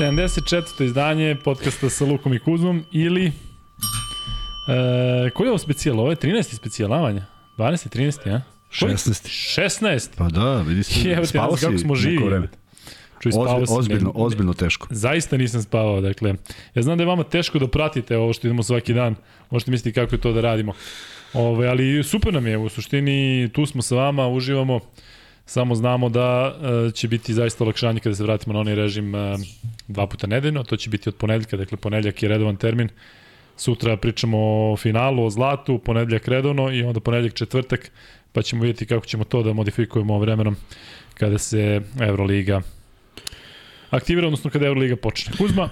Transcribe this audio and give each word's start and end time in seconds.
74. 0.00 0.84
izdanje 0.84 1.36
podcasta 1.44 1.90
sa 1.90 2.04
Lukom 2.04 2.34
i 2.34 2.38
Kuzmom 2.38 2.84
ili 2.92 3.26
e, 3.26 3.32
koji 5.30 5.46
je 5.46 5.50
ovo 5.50 5.58
specijal? 5.58 6.00
Ovo 6.00 6.10
je 6.10 6.16
13. 6.16 6.54
specijal, 6.54 6.94
Avanja? 6.94 7.26
12. 7.58 7.98
13. 7.98 8.34
a? 8.34 8.40
16. 8.70 9.60
16. 9.60 10.08
Pa 10.16 10.28
da, 10.28 10.62
vidi 10.62 10.82
se, 10.82 11.08
Jebate, 11.08 11.26
spavao 11.26 11.56
si 11.56 11.66
kako 11.66 11.78
smo 11.78 11.94
živi. 11.94 12.48
Čuj, 13.20 13.32
spavao 13.32 13.54
Ozbi, 13.54 13.66
sam. 13.66 13.76
ozbiljno, 13.76 14.12
Ne- 14.16 14.24
ozbiljno 14.24 14.52
teško. 14.54 14.86
Zaista 14.90 15.36
nisam 15.36 15.62
spavao, 15.62 16.00
dakle. 16.00 16.34
Ja 16.74 16.82
znam 16.82 16.98
da 16.98 17.02
je 17.02 17.08
vama 17.08 17.22
teško 17.22 17.58
da 17.58 17.68
pratite 17.68 18.16
ovo 18.16 18.32
što 18.32 18.46
idemo 18.46 18.62
svaki 18.62 18.94
dan. 18.94 19.14
Možete 19.50 19.70
misliti 19.70 19.94
kako 20.00 20.14
je 20.14 20.20
to 20.20 20.32
da 20.32 20.40
radimo. 20.40 20.72
Ove, 21.32 21.68
ali 21.68 22.02
super 22.04 22.34
nam 22.34 22.46
je, 22.46 22.58
u 22.58 22.68
suštini 22.68 23.48
tu 23.52 23.66
smo 23.66 23.82
sa 23.82 23.94
vama, 23.94 24.28
uživamo. 24.28 24.80
Samo 25.50 25.74
znamo 25.74 26.08
da 26.08 26.54
e, 26.54 26.90
će 26.90 27.08
biti 27.08 27.34
zaista 27.34 27.64
olakšanje 27.64 28.00
kada 28.00 28.14
se 28.14 28.22
vratimo 28.22 28.52
na 28.52 28.60
onaj 28.60 28.74
režim 28.74 29.14
e, 29.14 29.36
dva 29.88 30.06
puta 30.06 30.26
nedeljno. 30.26 30.62
To 30.62 30.76
će 30.76 30.90
biti 30.90 31.08
od 31.08 31.14
ponedeljka, 31.14 31.56
dakle 31.56 31.76
ponedeljak 31.76 32.22
je 32.22 32.28
redovan 32.28 32.56
termin. 32.56 32.88
Sutra 33.56 33.96
pričamo 33.96 34.38
o 34.72 34.76
finalu, 34.76 35.24
o 35.24 35.30
zlatu, 35.30 35.78
ponedeljak 35.78 36.28
redovno 36.28 36.70
i 36.72 36.82
onda 36.82 37.00
ponedeljak 37.00 37.34
četvrtak, 37.34 37.90
pa 38.32 38.42
ćemo 38.42 38.62
vidjeti 38.62 38.86
kako 38.86 39.06
ćemo 39.06 39.24
to 39.24 39.42
da 39.42 39.52
modifikujemo 39.52 40.18
vremenom 40.18 40.56
kada 41.14 41.38
se 41.38 41.80
Euroliga 42.00 42.60
aktivira, 43.90 44.26
odnosno 44.26 44.50
kada 44.50 44.66
Euroliga 44.66 44.96
počne. 44.96 45.32
Kuzma, 45.38 45.68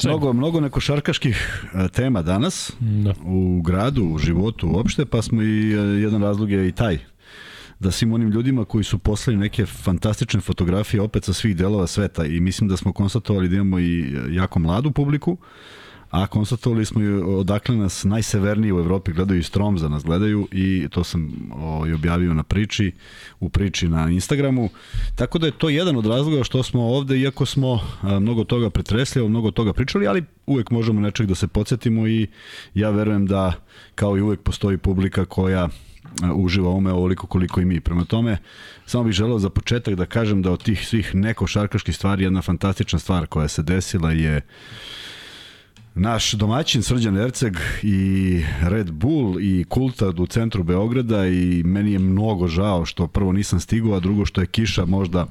sve. 0.00 0.10
Mnogo, 0.10 0.32
mnogo 0.32 0.60
nekošarkaških 0.60 1.64
e, 1.74 1.88
tema 1.88 2.22
danas 2.22 2.72
Da. 2.80 3.14
u 3.24 3.62
gradu, 3.62 4.04
u 4.04 4.18
životu 4.18 4.68
uopšte, 4.68 5.04
pa 5.04 5.22
smo 5.22 5.42
i 5.42 5.68
jedan 6.02 6.22
razlog 6.22 6.50
je 6.50 6.68
i 6.68 6.72
taj 6.72 6.98
da 7.80 7.90
svim 7.90 8.12
onim 8.12 8.30
ljudima 8.30 8.64
koji 8.64 8.84
su 8.84 8.98
poslali 8.98 9.36
neke 9.36 9.66
fantastične 9.66 10.40
fotografije 10.40 11.00
opet 11.00 11.24
sa 11.24 11.32
svih 11.32 11.56
delova 11.56 11.86
sveta 11.86 12.24
i 12.24 12.40
mislim 12.40 12.68
da 12.68 12.76
smo 12.76 12.92
konstatovali 12.92 13.48
da 13.48 13.54
imamo 13.54 13.78
i 13.78 14.00
e, 14.00 14.34
jako 14.34 14.58
mladu 14.58 14.90
publiku, 14.90 15.36
a 16.10 16.26
konstatovali 16.26 16.84
smo 16.84 17.02
i 17.02 17.08
odakle 17.12 17.76
nas 17.76 18.04
najseverniji 18.04 18.72
u 18.72 18.78
Evropi 18.78 19.12
gledaju 19.12 19.40
i 19.40 19.42
Stromza 19.42 19.88
nas 19.88 20.04
gledaju 20.04 20.48
i 20.52 20.88
to 20.90 21.04
sam 21.04 21.50
o, 21.54 21.86
i 21.86 21.92
objavio 21.92 22.34
na 22.34 22.42
priči, 22.42 22.92
u 23.40 23.48
priči 23.48 23.88
na 23.88 24.10
Instagramu. 24.10 24.68
Tako 25.16 25.38
da 25.38 25.46
je 25.46 25.58
to 25.58 25.68
jedan 25.68 25.96
od 25.96 26.06
razloga 26.06 26.44
što 26.44 26.62
smo 26.62 26.82
ovde, 26.82 27.18
iako 27.18 27.46
smo 27.46 27.80
a, 28.02 28.20
mnogo 28.20 28.44
toga 28.44 28.70
pretresli, 28.70 29.28
mnogo 29.28 29.50
toga 29.50 29.72
pričali, 29.72 30.06
ali 30.06 30.24
uvek 30.46 30.70
možemo 30.70 31.00
nečeg 31.00 31.26
da 31.26 31.34
se 31.34 31.48
podsjetimo 31.48 32.06
i 32.06 32.26
ja 32.74 32.90
verujem 32.90 33.26
da 33.26 33.52
kao 33.94 34.16
i 34.16 34.20
uvek 34.20 34.40
postoji 34.40 34.78
publika 34.78 35.24
koja 35.24 35.68
uživa 36.34 36.70
ume 36.70 36.92
ovoliko 36.92 37.26
koliko 37.26 37.60
i 37.60 37.64
mi. 37.64 37.80
Prema 37.80 38.04
tome, 38.04 38.38
samo 38.86 39.04
bih 39.04 39.12
želeo 39.12 39.38
za 39.38 39.50
početak 39.50 39.94
da 39.94 40.06
kažem 40.06 40.42
da 40.42 40.52
od 40.52 40.62
tih 40.62 40.86
svih 40.86 41.14
neko 41.14 41.46
šarkaških 41.46 41.96
stvari 41.96 42.24
jedna 42.24 42.42
fantastična 42.42 42.98
stvar 42.98 43.26
koja 43.26 43.48
se 43.48 43.62
desila 43.62 44.12
je 44.12 44.40
Naš 45.94 46.32
domaćin 46.32 46.82
Srđan 46.82 47.16
Erceg 47.16 47.56
i 47.82 48.42
Red 48.60 48.90
Bull 48.90 49.40
i 49.40 49.64
Kultad 49.68 50.20
u 50.20 50.26
centru 50.26 50.62
Beograda 50.62 51.26
i 51.26 51.62
meni 51.64 51.92
je 51.92 51.98
mnogo 51.98 52.48
žao 52.48 52.84
što 52.84 53.06
prvo 53.06 53.32
nisam 53.32 53.60
stigao, 53.60 53.94
a 53.94 54.00
drugo 54.00 54.26
što 54.26 54.40
je 54.40 54.46
kiša 54.46 54.84
možda 54.84 55.26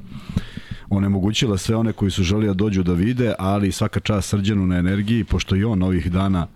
onemogućila 0.89 1.57
sve 1.57 1.75
one 1.75 1.93
koji 1.93 2.11
su 2.11 2.23
želi 2.23 2.47
da 2.47 2.53
dođu 2.53 2.83
da 2.83 2.93
vide, 2.93 3.33
ali 3.39 3.71
svaka 3.71 3.99
čast 3.99 4.29
Srđanu 4.29 4.67
na 4.67 4.77
energiji, 4.77 5.23
pošto 5.23 5.55
i 5.55 5.63
on 5.63 5.83
ovih 5.83 6.11
dana 6.11 6.47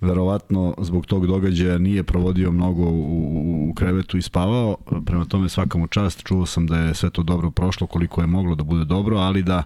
verovatno 0.00 0.74
zbog 0.78 1.06
tog 1.06 1.26
događaja 1.26 1.78
nije 1.78 2.02
provodio 2.02 2.52
mnogo 2.52 2.82
u, 2.82 3.68
u, 3.70 3.74
krevetu 3.74 4.18
i 4.18 4.22
spavao, 4.22 4.76
prema 5.06 5.24
tome 5.24 5.48
svaka 5.48 5.78
mu 5.78 5.86
čast, 5.86 6.22
čuo 6.22 6.46
sam 6.46 6.66
da 6.66 6.78
je 6.78 6.94
sve 6.94 7.10
to 7.10 7.22
dobro 7.22 7.50
prošlo 7.50 7.86
koliko 7.86 8.20
je 8.20 8.26
moglo 8.26 8.54
da 8.54 8.64
bude 8.64 8.84
dobro, 8.84 9.16
ali 9.16 9.42
da 9.42 9.62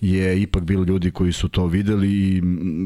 je 0.00 0.42
ipak 0.42 0.62
bilo 0.64 0.84
ljudi 0.84 1.10
koji 1.10 1.32
su 1.32 1.48
to 1.48 1.66
videli 1.66 2.12
i 2.12 2.42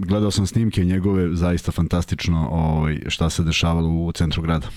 gledao 0.07 0.31
sam 0.31 0.47
snimke 0.47 0.85
njegove, 0.85 1.37
zaista 1.37 1.73
fantastično 1.73 2.49
ovaj, 2.49 3.01
šta 3.07 3.31
se 3.31 3.43
dešavalo 3.43 3.89
u 3.89 4.13
centru 4.13 4.43
grada. 4.43 4.69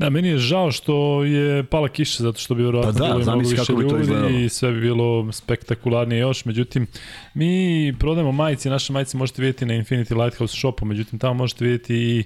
Da, 0.00 0.10
meni 0.10 0.28
je 0.28 0.38
žao 0.38 0.72
što 0.72 1.24
je 1.24 1.64
pala 1.64 1.88
kiša, 1.88 2.22
zato 2.22 2.38
što 2.38 2.54
bi 2.54 2.62
verovatno 2.62 2.92
Pa 2.92 2.98
da, 2.98 3.14
bilo 3.14 3.32
mnogo 3.32 3.48
više 3.48 3.72
ljudi 3.72 4.44
i 4.44 4.48
sve 4.48 4.72
bi 4.72 4.80
bilo 4.80 5.32
spektakularnije 5.32 6.20
još. 6.20 6.44
Međutim, 6.44 6.86
mi 7.34 7.94
prodajemo 7.98 8.32
majice, 8.32 8.70
naše 8.70 8.92
majice 8.92 9.16
možete 9.16 9.42
vidjeti 9.42 9.66
na 9.66 9.74
Infinity 9.74 10.24
Lighthouse 10.24 10.56
shopu, 10.56 10.84
međutim 10.84 11.18
tamo 11.18 11.34
možete 11.34 11.64
vidjeti 11.64 11.94
i 11.94 12.24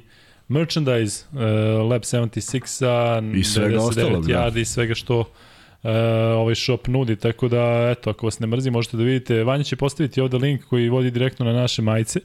merchandise 0.48 1.24
uh, 1.32 1.40
Lab 1.90 2.02
76-a, 2.02 3.22
I 3.34 3.44
svega 3.44 3.76
99 3.76 3.88
ostalog, 3.88 4.26
da. 4.26 4.32
yardi 4.32 4.60
i 4.60 4.64
svega 4.64 4.94
što 4.94 5.20
uh, 5.20 5.26
ovaj 6.36 6.54
shop 6.54 6.88
nudi, 6.88 7.16
tako 7.16 7.48
da, 7.48 7.94
eto, 7.98 8.10
ako 8.10 8.26
vas 8.26 8.38
ne 8.38 8.46
mrzi, 8.46 8.70
možete 8.70 8.96
da 8.96 9.02
vidite. 9.02 9.44
Vanja 9.44 9.64
će 9.64 9.76
postaviti 9.76 10.20
ovde 10.20 10.36
link 10.36 10.64
koji 10.64 10.88
vodi 10.88 11.10
direktno 11.10 11.46
na 11.46 11.52
naše 11.52 11.82
majice 11.82 12.20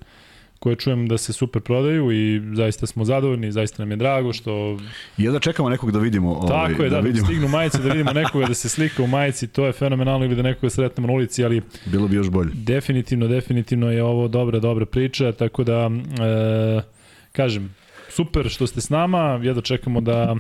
koje 0.60 0.76
čujem 0.76 1.08
da 1.08 1.18
se 1.18 1.34
super 1.34 1.62
prodaju 1.62 2.12
i 2.12 2.42
zaista 2.56 2.88
smo 2.88 3.06
zadovoljni, 3.06 3.52
zaista 3.52 3.84
nam 3.84 3.92
je 3.92 3.98
drago 3.98 4.34
što 4.34 4.78
I 5.18 5.24
jedva 5.24 5.40
čekamo 5.40 5.70
nekog 5.70 5.92
da 5.92 6.00
vidimo. 6.00 6.32
Ovaj, 6.32 6.48
Tako 6.48 6.84
je, 6.84 6.90
da, 6.90 6.96
da 6.96 7.02
vidimo. 7.02 7.26
stignu 7.26 7.48
majice, 7.48 7.78
da 7.78 7.90
vidimo 7.90 8.14
nekoga 8.22 8.46
da 8.48 8.54
se 8.54 8.70
slika 8.70 9.04
u 9.04 9.08
majici, 9.08 9.48
to 9.48 9.66
je 9.66 9.72
fenomenalno 9.74 10.26
ili 10.26 10.36
da 10.36 10.42
nekoga 10.42 10.70
sretnemo 10.70 11.08
na 11.08 11.14
ulici, 11.14 11.44
ali 11.46 11.62
Bilo 11.86 12.08
bi 12.08 12.16
još 12.16 12.30
bolje. 12.30 12.50
definitivno, 12.54 13.28
definitivno 13.28 13.92
je 13.92 14.04
ovo 14.04 14.28
dobra, 14.28 14.60
dobra 14.60 14.86
priča, 14.86 15.32
tako 15.32 15.64
da, 15.64 15.90
e, 16.20 16.82
kažem, 17.32 17.76
super 18.10 18.50
što 18.50 18.68
ste 18.68 18.82
s 18.82 18.90
nama, 18.90 19.40
jedno 19.44 19.62
čekamo 19.62 20.02
da 20.02 20.36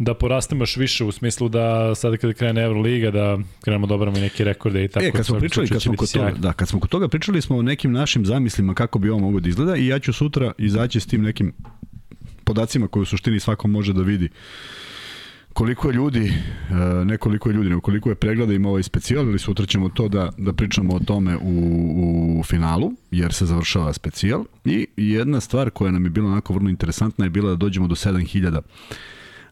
da 0.00 0.14
porastemo 0.14 0.62
još 0.62 0.76
više 0.76 1.04
u 1.04 1.12
smislu 1.12 1.48
da 1.48 1.94
sada 1.94 2.16
kada 2.16 2.32
krene 2.32 2.62
Euroliga 2.62 3.10
da 3.10 3.38
krenemo 3.60 3.86
da 3.86 3.94
obramo 3.94 4.18
i 4.18 4.20
neke 4.20 4.44
rekorde 4.44 4.84
i 4.84 4.88
tako. 4.88 5.06
e, 5.06 5.10
kad 5.12 5.26
smo 5.26 5.38
pričali, 5.38 5.68
kad 5.68 5.82
smo, 5.82 5.96
kod 5.96 6.12
toga, 6.12 6.32
da, 6.38 6.52
kad 6.52 6.68
smo 6.68 6.80
kod 6.80 6.90
toga 6.90 7.08
pričali 7.08 7.42
smo 7.42 7.56
o 7.56 7.62
nekim 7.62 7.92
našim 7.92 8.26
zamislima 8.26 8.74
kako 8.74 8.98
bi 8.98 9.10
ovo 9.10 9.18
mogo 9.20 9.40
da 9.40 9.48
izgleda 9.48 9.76
i 9.76 9.86
ja 9.86 9.98
ću 9.98 10.12
sutra 10.12 10.52
izaći 10.58 11.00
s 11.00 11.06
tim 11.06 11.22
nekim 11.22 11.52
podacima 12.44 12.88
koje 12.88 13.02
u 13.02 13.04
suštini 13.04 13.40
svako 13.40 13.68
može 13.68 13.92
da 13.92 14.02
vidi 14.02 14.28
koliko 15.52 15.88
je 15.88 15.94
ljudi, 15.94 16.32
e, 16.70 17.04
ne 17.04 17.16
koliko 17.16 17.48
je 17.48 17.54
ljudi, 17.54 17.68
nego 17.68 17.80
koliko 17.80 18.08
je 18.08 18.14
pregleda 18.14 18.52
ima 18.52 18.68
ovaj 18.68 18.82
specijal, 18.82 19.28
ali 19.28 19.38
sutra 19.38 19.66
ćemo 19.66 19.88
to 19.88 20.08
da, 20.08 20.30
da 20.38 20.52
pričamo 20.52 20.94
o 20.94 20.98
tome 20.98 21.36
u, 21.36 22.40
u 22.40 22.42
finalu, 22.42 22.92
jer 23.10 23.32
se 23.32 23.46
završava 23.46 23.92
specijal. 23.92 24.44
I 24.64 24.86
jedna 24.96 25.40
stvar 25.40 25.70
koja 25.70 25.92
nam 25.92 26.04
je 26.04 26.10
bila 26.10 26.30
onako 26.30 26.54
vrlo 26.54 26.70
interesantna 26.70 27.24
je 27.24 27.30
bila 27.30 27.50
da 27.50 27.56
dođemo 27.56 27.86
do 27.86 27.94
7000 27.94 28.60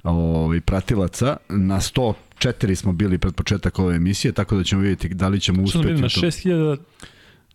ovaj, 0.03 0.61
pratilaca. 0.61 1.37
Na 1.49 1.77
104 1.77 2.75
smo 2.75 2.93
bili 2.93 3.19
pred 3.19 3.35
početak 3.35 3.79
ove 3.79 3.97
emisije, 3.97 4.33
tako 4.33 4.57
da 4.57 4.65
ćemo 4.65 4.83
vidjeti 4.83 5.09
da 5.09 5.29
li 5.29 5.41
ćemo 5.41 5.67
Što 5.67 5.73
sam 5.73 5.81
uspeti. 5.81 5.93
vidio 5.95 6.01
na 6.01 6.07
u 6.07 6.11
tom- 6.11 6.23
6000 6.23 6.77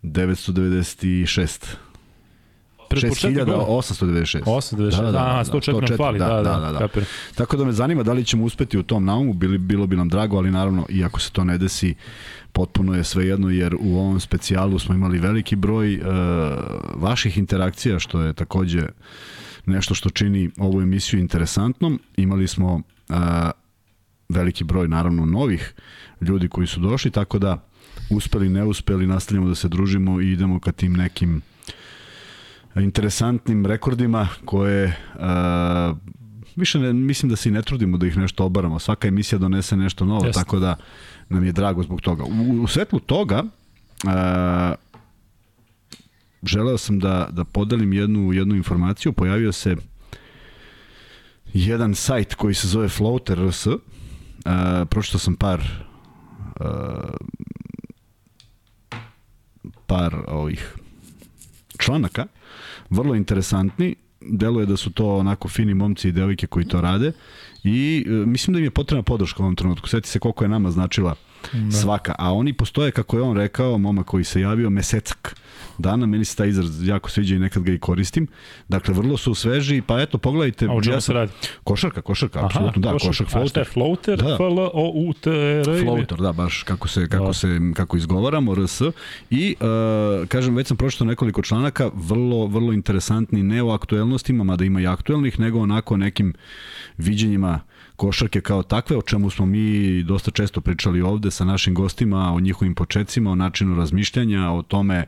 996. 0.02 1.66
pred 2.90 3.08
početak 3.08 3.46
gola. 3.46 3.64
6896. 3.82 4.42
896, 4.44 4.76
da, 4.92 5.12
da, 5.12 5.12
da, 5.12 5.44
104 5.44 5.88
nam 5.88 5.96
fali, 5.96 6.18
da, 6.18 6.26
da, 6.28 6.42
da, 6.42 6.72
da, 6.72 6.78
kapiram. 6.78 7.06
Tako 7.34 7.56
da 7.56 7.64
me 7.64 7.72
zanima 7.72 8.02
da 8.02 8.12
li 8.12 8.24
ćemo 8.24 8.44
uspeti 8.44 8.78
u 8.78 8.82
tom 8.82 9.04
naumu, 9.04 9.32
bili, 9.32 9.58
bilo 9.58 9.86
bi 9.86 9.96
nam 9.96 10.08
drago, 10.08 10.36
ali 10.36 10.50
naravno, 10.50 10.86
i 10.88 11.04
ako 11.04 11.20
se 11.20 11.32
to 11.32 11.44
ne 11.44 11.58
desi, 11.58 11.94
potpuno 12.52 12.94
je 12.94 13.04
svejedno, 13.04 13.50
jer 13.50 13.74
u 13.74 13.98
ovom 13.98 14.20
specijalu 14.20 14.78
smo 14.78 14.94
imali 14.94 15.18
veliki 15.18 15.56
broj 15.56 15.96
uh, 15.96 16.04
vaših 16.94 17.38
interakcija, 17.38 17.98
što 17.98 18.20
je 18.20 18.32
takođe 18.32 18.82
nešto 19.66 19.94
što 19.94 20.10
čini 20.10 20.50
ovu 20.58 20.80
emisiju 20.80 21.20
interesantnom. 21.20 22.00
Imali 22.16 22.48
smo 22.48 22.74
uh, 22.74 23.16
veliki 24.28 24.64
broj, 24.64 24.88
naravno, 24.88 25.24
novih 25.24 25.74
ljudi 26.20 26.48
koji 26.48 26.66
su 26.66 26.80
došli, 26.80 27.10
tako 27.10 27.38
da 27.38 27.66
uspeli, 28.10 28.48
ne 28.48 28.64
uspeli, 28.64 29.06
nastavljamo 29.06 29.48
da 29.48 29.54
se 29.54 29.68
družimo 29.68 30.20
i 30.20 30.32
idemo 30.32 30.60
ka 30.60 30.72
tim 30.72 30.92
nekim 30.92 31.42
interesantnim 32.76 33.66
rekordima 33.66 34.28
koje 34.44 34.96
uh, 35.14 35.96
više 36.56 36.78
ne, 36.78 36.92
mislim 36.92 37.30
da 37.30 37.36
se 37.36 37.48
i 37.48 37.52
ne 37.52 37.62
trudimo 37.62 37.96
da 37.96 38.06
ih 38.06 38.16
nešto 38.16 38.44
obaramo. 38.44 38.78
Svaka 38.78 39.08
emisija 39.08 39.38
donese 39.38 39.76
nešto 39.76 40.04
novo, 40.04 40.24
Jeste. 40.24 40.40
tako 40.40 40.58
da 40.58 40.76
nam 41.28 41.44
je 41.44 41.52
drago 41.52 41.82
zbog 41.82 42.00
toga. 42.00 42.24
U, 42.24 42.62
u 42.62 42.66
svetlu 42.66 43.00
toga 43.00 43.42
uh, 44.04 44.10
želeo 46.46 46.78
sam 46.78 46.98
da, 46.98 47.28
da 47.30 47.44
podelim 47.44 47.92
jednu, 47.92 48.32
jednu 48.32 48.54
informaciju. 48.54 49.12
Pojavio 49.12 49.52
se 49.52 49.76
jedan 51.52 51.94
sajt 51.94 52.34
koji 52.34 52.54
se 52.54 52.68
zove 52.68 52.88
Floater.rs. 52.88 53.66
Uh, 53.66 53.76
pročitao 54.90 55.18
sam 55.18 55.34
par 55.36 55.60
uh, 56.60 56.66
par 59.86 60.16
ovih 60.26 60.74
članaka, 61.78 62.26
vrlo 62.90 63.14
interesantni, 63.14 63.94
deluje 64.20 64.66
da 64.66 64.76
su 64.76 64.90
to 64.92 65.16
onako 65.16 65.48
fini 65.48 65.74
momci 65.74 66.08
i 66.08 66.12
devojke 66.12 66.46
koji 66.46 66.68
to 66.68 66.80
rade 66.80 67.12
I 67.64 68.04
e, 68.06 68.10
mislim 68.10 68.54
da 68.54 68.58
im 68.58 68.64
je 68.64 68.70
potrebna 68.70 69.02
podrška 69.02 69.42
u 69.42 69.44
ovom 69.44 69.56
trenutku. 69.56 69.88
Sjeti 69.88 70.08
se 70.08 70.18
koliko 70.18 70.44
je 70.44 70.48
nama 70.48 70.70
značila 70.70 71.14
da. 71.52 71.76
svaka. 71.76 72.14
A 72.18 72.32
oni 72.32 72.52
postoje, 72.52 72.90
kako 72.90 73.16
je 73.16 73.22
on 73.22 73.36
rekao, 73.36 73.78
moma 73.78 74.04
koji 74.04 74.24
se 74.24 74.40
javio, 74.40 74.70
mesecak 74.70 75.36
dana, 75.78 76.06
meni 76.06 76.24
se 76.24 76.36
taj 76.36 76.48
izraz 76.48 76.86
jako 76.86 77.10
sviđa 77.10 77.34
i 77.34 77.38
nekad 77.38 77.62
ga 77.62 77.72
i 77.72 77.78
koristim. 77.78 78.26
Dakle, 78.68 78.94
vrlo 78.94 79.16
su 79.16 79.34
sveži, 79.34 79.82
pa 79.86 80.00
eto, 80.00 80.18
pogledajte. 80.18 80.66
A 80.66 80.72
o 80.72 80.82
čemu 80.82 80.96
ja 80.96 81.00
se 81.00 81.12
radi? 81.12 81.32
Košarka, 81.64 82.02
košarka, 82.02 82.44
apsolutno, 82.44 82.82
da, 82.82 82.92
košarka, 82.92 83.30
floater. 83.30 83.44
A 83.44 83.48
šta 83.48 83.60
je 83.60 83.64
floater? 83.64 84.18
Da. 84.18 84.34
F 84.34 84.40
L 84.40 84.58
O 84.58 84.92
U 84.94 85.12
T 85.12 85.30
R 85.30 85.82
Floater, 85.82 86.18
da, 86.18 86.32
baš 86.32 86.62
kako 86.62 86.88
se 86.88 87.08
kako 87.08 87.26
da. 87.26 87.32
se 87.32 87.60
kako 87.74 87.96
izgovaramo 87.96 88.54
RS 88.54 88.80
i 89.30 89.56
uh, 89.60 90.28
kažem 90.28 90.54
već 90.54 90.66
sam 90.66 90.76
pročitao 90.76 91.06
nekoliko 91.06 91.42
članaka 91.42 91.90
vrlo 91.94 92.46
vrlo 92.46 92.72
interesantni 92.72 93.42
ne 93.42 93.62
o 93.62 93.70
aktuelnostima, 93.70 94.44
mada 94.44 94.64
ima 94.64 94.80
i 94.80 94.86
aktuelnih, 94.86 95.40
nego 95.40 95.60
onako 95.60 95.96
nekim 95.96 96.34
viđenjima 96.98 97.60
košarke 97.96 98.40
kao 98.40 98.62
takve, 98.62 98.96
o 98.96 99.02
čemu 99.02 99.30
smo 99.30 99.46
mi 99.46 100.02
dosta 100.02 100.30
često 100.30 100.60
pričali 100.60 101.02
ovde 101.02 101.30
sa 101.30 101.44
našim 101.44 101.74
gostima, 101.74 102.34
o 102.34 102.40
njihovim 102.40 102.74
početcima, 102.74 103.30
o 103.30 103.34
načinu 103.34 103.74
razmišljanja, 103.74 104.50
o 104.50 104.62
tome 104.62 105.06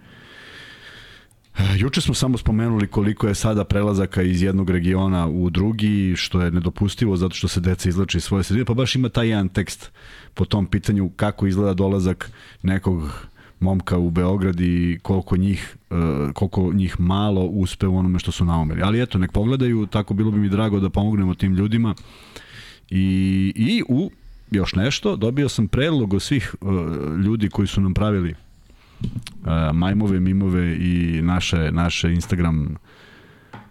Juče 1.77 2.01
smo 2.01 2.15
samo 2.15 2.39
spomenuli 2.39 2.87
koliko 2.87 3.29
je 3.29 3.35
sada 3.35 3.65
prelazaka 3.65 4.23
iz 4.23 4.43
jednog 4.43 4.71
regiona 4.71 5.27
u 5.27 5.51
drugi, 5.51 6.17
što 6.17 6.41
je 6.41 6.51
nedopustivo 6.51 7.17
zato 7.17 7.35
što 7.35 7.49
se 7.49 7.61
deca 7.61 7.89
izlače 7.89 8.19
iz 8.19 8.25
svoje 8.25 8.45
sredine, 8.45 8.65
pa 8.65 8.75
baš 8.75 8.97
ima 8.97 9.09
taj 9.09 9.29
jedan 9.29 9.49
tekst 9.49 9.93
po 10.35 10.45
tom 10.45 10.67
pitanju 10.67 11.11
kako 11.17 11.47
izgleda 11.47 11.75
dolazak 11.75 12.33
nekog 12.63 13.29
momka 13.61 13.99
u 13.99 14.11
Beograd 14.11 14.61
i 14.61 14.99
koliko 15.03 15.37
njih, 15.37 15.77
uh, 15.91 15.97
koliko 16.35 16.73
njih 16.73 17.01
malo 17.01 17.45
uspe 17.45 17.87
u 17.87 17.97
onome 17.97 18.19
što 18.19 18.33
su 18.33 18.45
naumeli. 18.45 18.83
Ali 18.83 19.03
eto, 19.03 19.19
nek 19.19 19.33
pogledaju, 19.33 19.87
tako 19.87 20.15
bilo 20.15 20.31
bi 20.31 20.39
mi 20.39 20.49
drago 20.49 20.81
da 20.81 20.91
pomognemo 20.91 21.35
tim 21.35 21.55
ljudima. 21.55 21.95
I, 22.91 23.53
i 23.57 23.83
u 23.89 24.11
još 24.51 24.75
nešto, 24.75 25.17
dobio 25.17 25.49
sam 25.49 25.69
predlog 25.69 26.15
od 26.15 26.23
svih 26.23 26.55
uh, 26.61 26.71
ljudi 27.25 27.49
koji 27.49 27.69
su 27.69 27.81
nam 27.81 27.95
pravili 27.95 28.35
uh, 29.01 29.07
majmove, 29.75 30.21
mimove 30.21 30.77
i 30.77 31.23
naše, 31.23 31.73
naše 31.73 32.13
Instagram 32.13 32.77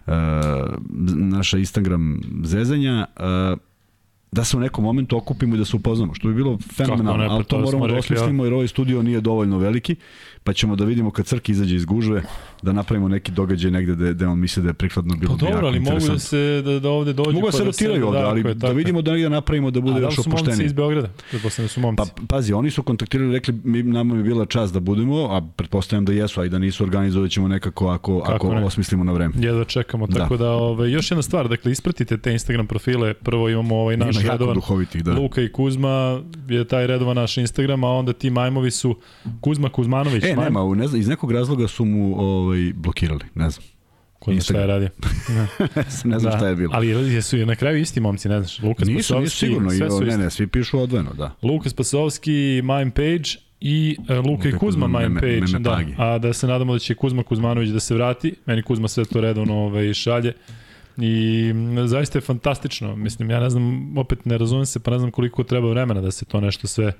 uh, 0.06 0.12
naša 1.16 1.58
Instagram 1.58 2.20
zezanja. 2.44 3.06
Uh, 3.16 3.58
da 4.32 4.44
se 4.44 4.56
u 4.56 4.60
nekom 4.60 4.84
momentu 4.84 5.16
okupimo 5.16 5.54
i 5.54 5.58
da 5.58 5.64
se 5.64 5.76
upoznamo, 5.76 6.14
što 6.14 6.28
bi 6.28 6.34
bilo 6.34 6.58
fenomenalno, 6.76 7.22
ne, 7.22 7.28
pa 7.28 7.34
ali 7.34 7.44
to, 7.44 7.56
to 7.56 7.62
moramo 7.62 7.86
da 7.86 7.94
osmislimo 7.94 8.44
jer 8.44 8.54
ovaj 8.54 8.68
studio 8.68 9.02
nije 9.02 9.20
dovoljno 9.20 9.58
veliki, 9.58 9.96
pa 10.44 10.52
ćemo 10.52 10.76
da 10.76 10.84
vidimo 10.84 11.10
kad 11.10 11.26
crk 11.26 11.48
izađe 11.48 11.76
iz 11.76 11.84
gužve, 11.84 12.22
da 12.62 12.72
napravimo 12.72 13.08
neki 13.08 13.32
događaj 13.32 13.70
negde 13.70 13.94
da, 13.94 14.12
da 14.12 14.28
on 14.28 14.38
misli 14.38 14.62
da 14.62 14.68
je 14.68 14.74
prikladno 14.74 15.16
bilo 15.16 15.36
pa 15.40 15.46
dobro, 15.46 15.66
ali 15.66 15.80
mogu 15.80 16.08
da 16.08 16.18
se 16.18 16.62
da, 16.64 16.80
da 16.80 16.90
ovde 16.90 17.12
dođu 17.12 17.32
mogu 17.32 17.46
da 17.46 17.52
se 17.52 17.58
pa 17.58 17.64
da 17.64 17.70
rotiraju 17.70 18.00
da 18.00 18.06
ovde, 18.06 18.20
ali 18.20 18.42
da, 18.42 18.54
da 18.54 18.72
vidimo 18.72 19.02
da 19.02 19.12
negde 19.12 19.28
napravimo 19.28 19.70
da 19.70 19.80
bude 19.80 20.00
još 20.00 20.18
opuštenije. 20.18 20.34
A 20.34 20.44
da 20.44 20.44
su 20.44 20.50
momci 20.50 20.64
iz 20.64 20.72
Beograda? 20.72 21.08
Pretpostavljam 21.30 21.66
da 21.66 21.72
su 21.72 21.80
momci. 21.80 22.02
Pa 22.16 22.22
pazi, 22.26 22.52
oni 22.52 22.70
su 22.70 22.82
kontaktirali, 22.82 23.32
rekli 23.32 23.54
mi 23.64 23.82
nama 23.82 24.14
bi 24.14 24.22
bila 24.22 24.46
čast 24.46 24.74
da 24.74 24.80
budemo, 24.80 25.16
a 25.16 25.48
pretpostavljam 25.56 26.04
da 26.04 26.12
jesu, 26.12 26.40
a 26.40 26.44
i 26.44 26.48
da 26.48 26.58
nisu 26.58 26.84
organizovat 26.84 27.30
ćemo 27.30 27.48
nekako 27.48 27.88
ako 27.88 28.20
Kako 28.20 28.32
ako 28.34 28.54
ne? 28.54 28.64
osmislimo 28.64 29.04
na 29.04 29.12
vreme. 29.12 29.34
Ja 29.38 29.52
da 29.52 29.64
čekamo, 29.64 30.06
tako 30.06 30.36
da, 30.36 30.44
da 30.44 30.50
ove, 30.50 30.90
još 30.90 31.10
jedna 31.10 31.22
stvar, 31.22 31.48
dakle 31.48 31.72
ispratite 31.72 32.18
te 32.18 32.32
Instagram 32.32 32.66
profile, 32.66 33.14
prvo 33.14 33.48
imamo 33.48 33.76
ovaj 33.76 33.96
naš 33.96 34.15
redovan 34.22 34.56
da. 35.04 35.12
Luka 35.12 35.42
i 35.42 35.52
Kuzma 35.52 36.22
je 36.48 36.64
taj 36.64 36.86
redovan 36.86 37.16
naš 37.16 37.38
Instagram, 37.38 37.84
a 37.84 37.90
onda 37.90 38.12
ti 38.12 38.30
majmovi 38.30 38.70
su 38.70 38.96
Kuzma 39.40 39.68
Kuzmanović. 39.68 40.24
E, 40.24 40.36
nema, 40.36 40.74
ne 40.74 40.86
znam, 40.86 41.00
iz 41.00 41.08
nekog 41.08 41.32
razloga 41.32 41.68
su 41.68 41.84
mu 41.84 42.20
ovaj, 42.20 42.72
blokirali, 42.74 43.24
ne 43.34 43.50
znam. 43.50 43.66
Ko 44.18 44.32
zna 44.32 44.40
šta 44.40 44.60
je 44.60 44.66
radio. 44.66 44.88
ne 46.04 46.18
znam 46.18 46.32
da. 46.32 46.38
šta 46.38 46.48
je 46.48 46.56
bilo. 46.56 46.70
Ali 46.74 46.88
jesu 46.88 47.36
na 47.36 47.54
kraju 47.54 47.78
isti 47.78 48.00
momci, 48.00 48.28
ne 48.28 48.40
znaš. 48.40 48.58
Luka 48.58 48.84
nisu, 48.84 49.06
Spasovski, 49.06 49.22
nisu 49.22 49.36
sigurno, 49.36 49.70
sve 49.70 49.90
su 49.90 50.04
ne, 50.04 50.18
ne, 50.18 50.30
svi 50.30 50.46
pišu 50.46 50.80
odvojeno, 50.80 51.12
da. 51.12 51.34
Luka 51.42 51.68
Spasovski, 51.68 52.62
Mime 52.64 52.90
Page 52.90 53.46
i 53.60 53.96
uh, 54.18 54.26
Luka 54.26 54.48
i 54.48 54.52
Kuzma 54.52 54.86
Mime 54.86 55.08
me, 55.08 55.20
Page, 55.20 55.40
me, 55.40 55.46
me 55.52 55.58
da. 55.58 55.80
A 55.98 56.18
da 56.18 56.32
se 56.32 56.46
nadamo 56.46 56.72
da 56.72 56.78
će 56.78 56.94
Kuzma 56.94 57.22
Kuzmanović 57.22 57.70
da 57.70 57.80
se 57.80 57.94
vrati. 57.94 58.34
Meni 58.46 58.62
Kuzma 58.62 58.88
sve 58.88 59.04
to 59.04 59.20
redovno 59.20 59.54
ovaj, 59.54 59.94
šalje. 59.94 60.32
I 60.98 61.52
zaista 61.86 62.18
je 62.18 62.22
fantastično. 62.22 62.96
Mislim, 62.96 63.30
ja 63.30 63.40
ne 63.40 63.50
znam, 63.50 63.98
opet 63.98 64.24
ne 64.24 64.38
razumem 64.38 64.66
se, 64.66 64.80
pa 64.80 64.90
ne 64.90 64.98
znam 64.98 65.10
koliko 65.10 65.42
treba 65.42 65.70
vremena 65.70 66.00
da 66.00 66.10
se 66.10 66.24
to 66.24 66.40
nešto 66.40 66.66
sve 66.66 66.92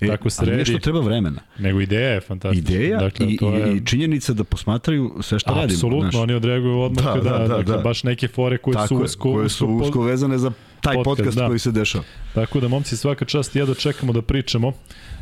e, 0.00 0.06
tako 0.06 0.30
sredi. 0.30 0.50
Ali 0.50 0.58
nešto 0.58 0.78
treba 0.78 1.00
vremena. 1.00 1.40
Nego 1.58 1.80
ideja 1.80 2.10
je 2.10 2.20
fantastična. 2.20 2.74
Ideja 2.74 2.98
dakle, 2.98 3.26
i, 3.26 3.36
to 3.36 3.54
je... 3.54 3.76
i 3.76 3.86
činjenica 3.86 4.32
da 4.32 4.44
posmatraju 4.44 5.18
sve 5.20 5.38
što 5.38 5.54
radimo. 5.54 5.74
Apsolutno, 5.74 6.22
oni 6.22 6.34
odreaguju 6.34 6.80
odmah 6.80 7.04
da, 7.04 7.12
da, 7.14 7.38
da, 7.38 7.48
dakle, 7.48 7.76
da. 7.76 7.82
baš 7.82 8.04
neke 8.04 8.28
fore 8.28 8.58
koje 8.58 8.74
tako 8.74 8.88
su 8.88 8.96
usko, 8.96 9.32
koje 9.32 9.48
su 9.48 9.66
usko 9.66 10.02
vezane 10.02 10.38
za 10.38 10.52
taj 10.80 10.94
podcast, 10.94 11.06
podcast 11.06 11.36
da. 11.36 11.46
koji 11.46 11.58
se 11.58 11.70
dešava. 11.70 12.04
Tako 12.34 12.60
da, 12.60 12.68
momci, 12.68 12.96
svaka 12.96 13.24
čast, 13.24 13.56
ja 13.56 13.66
da 13.66 13.74
čekamo 13.74 14.12
da 14.12 14.22
pričamo. 14.22 14.72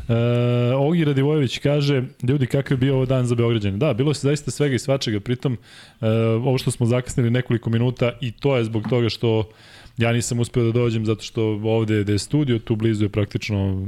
E, 0.09 0.73
Ogi 0.75 1.05
Radivojević 1.05 1.57
kaže, 1.57 2.03
ljudi, 2.23 2.47
kakav 2.47 2.75
je 2.75 2.77
bio 2.77 2.95
ovo 2.95 3.05
dan 3.05 3.25
za 3.25 3.35
Beograđane? 3.35 3.77
Da, 3.77 3.93
bilo 3.93 4.13
se 4.13 4.27
zaista 4.27 4.51
svega 4.51 4.75
i 4.75 4.79
svačega, 4.79 5.19
pritom 5.19 5.53
e, 6.01 6.07
ovo 6.43 6.57
što 6.57 6.71
smo 6.71 6.85
zakasnili 6.85 7.29
nekoliko 7.29 7.69
minuta 7.69 8.11
i 8.21 8.31
to 8.31 8.57
je 8.57 8.63
zbog 8.63 8.83
toga 8.89 9.09
što 9.09 9.49
ja 9.97 10.11
nisam 10.11 10.39
uspeo 10.39 10.63
da 10.63 10.71
dođem 10.71 11.05
zato 11.05 11.21
što 11.21 11.43
ovde 11.63 12.05
je 12.07 12.19
studio, 12.19 12.59
tu 12.59 12.75
blizu 12.75 13.05
je 13.05 13.09
praktično 13.09 13.87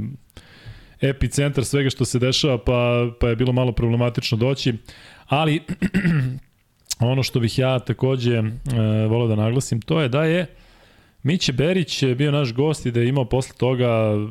epicentar 1.00 1.64
svega 1.64 1.90
što 1.90 2.04
se 2.04 2.18
dešava, 2.18 2.58
pa, 2.58 3.10
pa 3.20 3.28
je 3.28 3.36
bilo 3.36 3.52
malo 3.52 3.72
problematično 3.72 4.38
doći, 4.38 4.74
ali 5.26 5.62
ono 7.00 7.22
što 7.22 7.40
bih 7.40 7.58
ja 7.58 7.78
takođe 7.78 8.36
e, 8.36 8.42
volao 9.08 9.28
da 9.28 9.34
naglasim, 9.34 9.80
to 9.80 10.00
je 10.00 10.08
da 10.08 10.24
je 10.24 10.46
Miće 11.26 11.52
Berić 11.52 12.02
je 12.02 12.14
bio 12.14 12.30
naš 12.30 12.52
gost 12.52 12.86
i 12.86 12.90
da 12.90 13.00
je 13.00 13.08
imao 13.08 13.24
posle 13.24 13.56
toga 13.56 13.88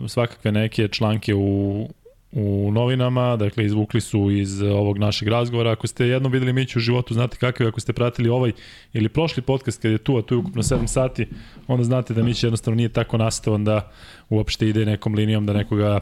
svakakve 0.08 0.52
neke 0.52 0.88
članke 0.88 1.36
u, 1.36 1.90
u 2.32 2.72
novinama, 2.72 3.36
dakle 3.36 3.66
izvukli 3.66 4.02
su 4.02 4.32
iz 4.32 4.62
ovog 4.62 4.98
našeg 4.98 5.28
razgovora. 5.28 5.72
Ako 5.72 5.88
ste 5.88 6.08
jednom 6.08 6.32
videli 6.32 6.54
Miću 6.54 6.80
u 6.80 6.82
životu, 6.82 7.14
znate 7.14 7.38
kakav 7.38 7.66
je, 7.66 7.70
ako 7.70 7.80
ste 7.80 7.94
pratili 7.94 8.30
ovaj 8.30 8.52
ili 8.94 9.10
prošli 9.10 9.44
podcast 9.44 9.82
kad 9.82 9.92
je 9.92 9.98
tu, 9.98 10.18
a 10.18 10.22
tu 10.22 10.36
je 10.36 10.40
ukupno 10.40 10.64
7 10.64 10.88
sati, 10.88 11.28
onda 11.68 11.84
znate 11.84 12.14
da 12.14 12.24
Mić 12.24 12.44
jednostavno 12.44 12.76
nije 12.76 12.90
tako 12.90 13.18
nastavan 13.18 13.64
da 13.64 13.92
uopšte 14.30 14.70
ide 14.70 14.86
nekom 14.86 15.14
linijom 15.14 15.46
da 15.46 15.54
nekoga 15.54 16.00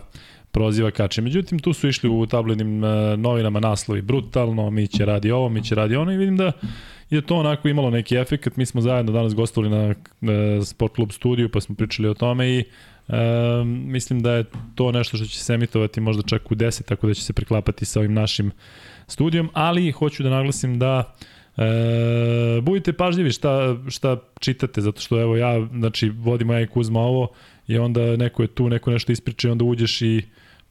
proziva 0.53 0.91
kače. 0.91 1.21
Međutim, 1.21 1.59
tu 1.59 1.73
su 1.73 1.88
išli 1.88 2.09
u 2.09 2.25
tabloidnim 2.25 2.83
e, 2.83 3.17
novinama 3.17 3.59
naslovi 3.59 4.01
brutalno, 4.01 4.69
mi 4.69 4.88
će 4.88 5.05
radi 5.05 5.31
ovo, 5.31 5.50
mi 5.50 5.63
će 5.63 5.75
radi 5.75 5.95
ono 5.95 6.11
i 6.11 6.17
vidim 6.17 6.38
da 6.38 6.51
je 7.09 7.21
to 7.21 7.35
onako 7.35 7.67
imalo 7.67 7.89
neki 7.89 8.15
efekt. 8.15 8.57
Mi 8.57 8.65
smo 8.65 8.81
zajedno 8.81 9.11
danas 9.11 9.35
gostovali 9.35 9.75
na, 9.75 9.95
na 10.21 10.65
Sport 10.65 10.95
Club 10.95 11.11
studiju 11.11 11.50
pa 11.50 11.61
smo 11.61 11.75
pričali 11.75 12.07
o 12.07 12.13
tome 12.13 12.50
i 12.50 12.59
e, 12.59 12.63
mislim 13.65 14.21
da 14.21 14.33
je 14.33 14.45
to 14.75 14.91
nešto 14.91 15.17
što 15.17 15.25
će 15.25 15.39
se 15.39 15.53
emitovati 15.53 16.01
možda 16.01 16.23
čak 16.23 16.51
u 16.51 16.56
10, 16.56 16.83
tako 16.83 17.07
da 17.07 17.13
će 17.13 17.21
se 17.21 17.33
preklapati 17.33 17.85
sa 17.85 17.99
ovim 17.99 18.13
našim 18.13 18.51
studijom, 19.07 19.49
ali 19.53 19.92
hoću 19.92 20.23
da 20.23 20.30
naglasim 20.30 20.80
da 20.80 21.16
E, 21.57 22.61
budite 22.61 22.94
pažljivi 22.94 23.31
šta, 23.31 23.78
šta 23.89 24.18
čitate, 24.39 24.81
zato 24.81 25.01
što 25.01 25.21
evo 25.21 25.37
ja, 25.37 25.68
znači, 25.71 26.09
vodimo 26.09 26.54
ja 26.54 26.61
i 26.61 26.68
Kuzma 26.68 26.99
ovo 26.99 27.28
i 27.68 27.78
onda 27.78 28.18
neko 28.18 28.42
je 28.42 28.47
tu, 28.47 28.69
neko 28.69 28.92
nešto 28.92 29.11
ispriča 29.11 29.47
i 29.47 29.51
onda 29.51 29.66
uđeš 29.66 30.01
i 30.01 30.21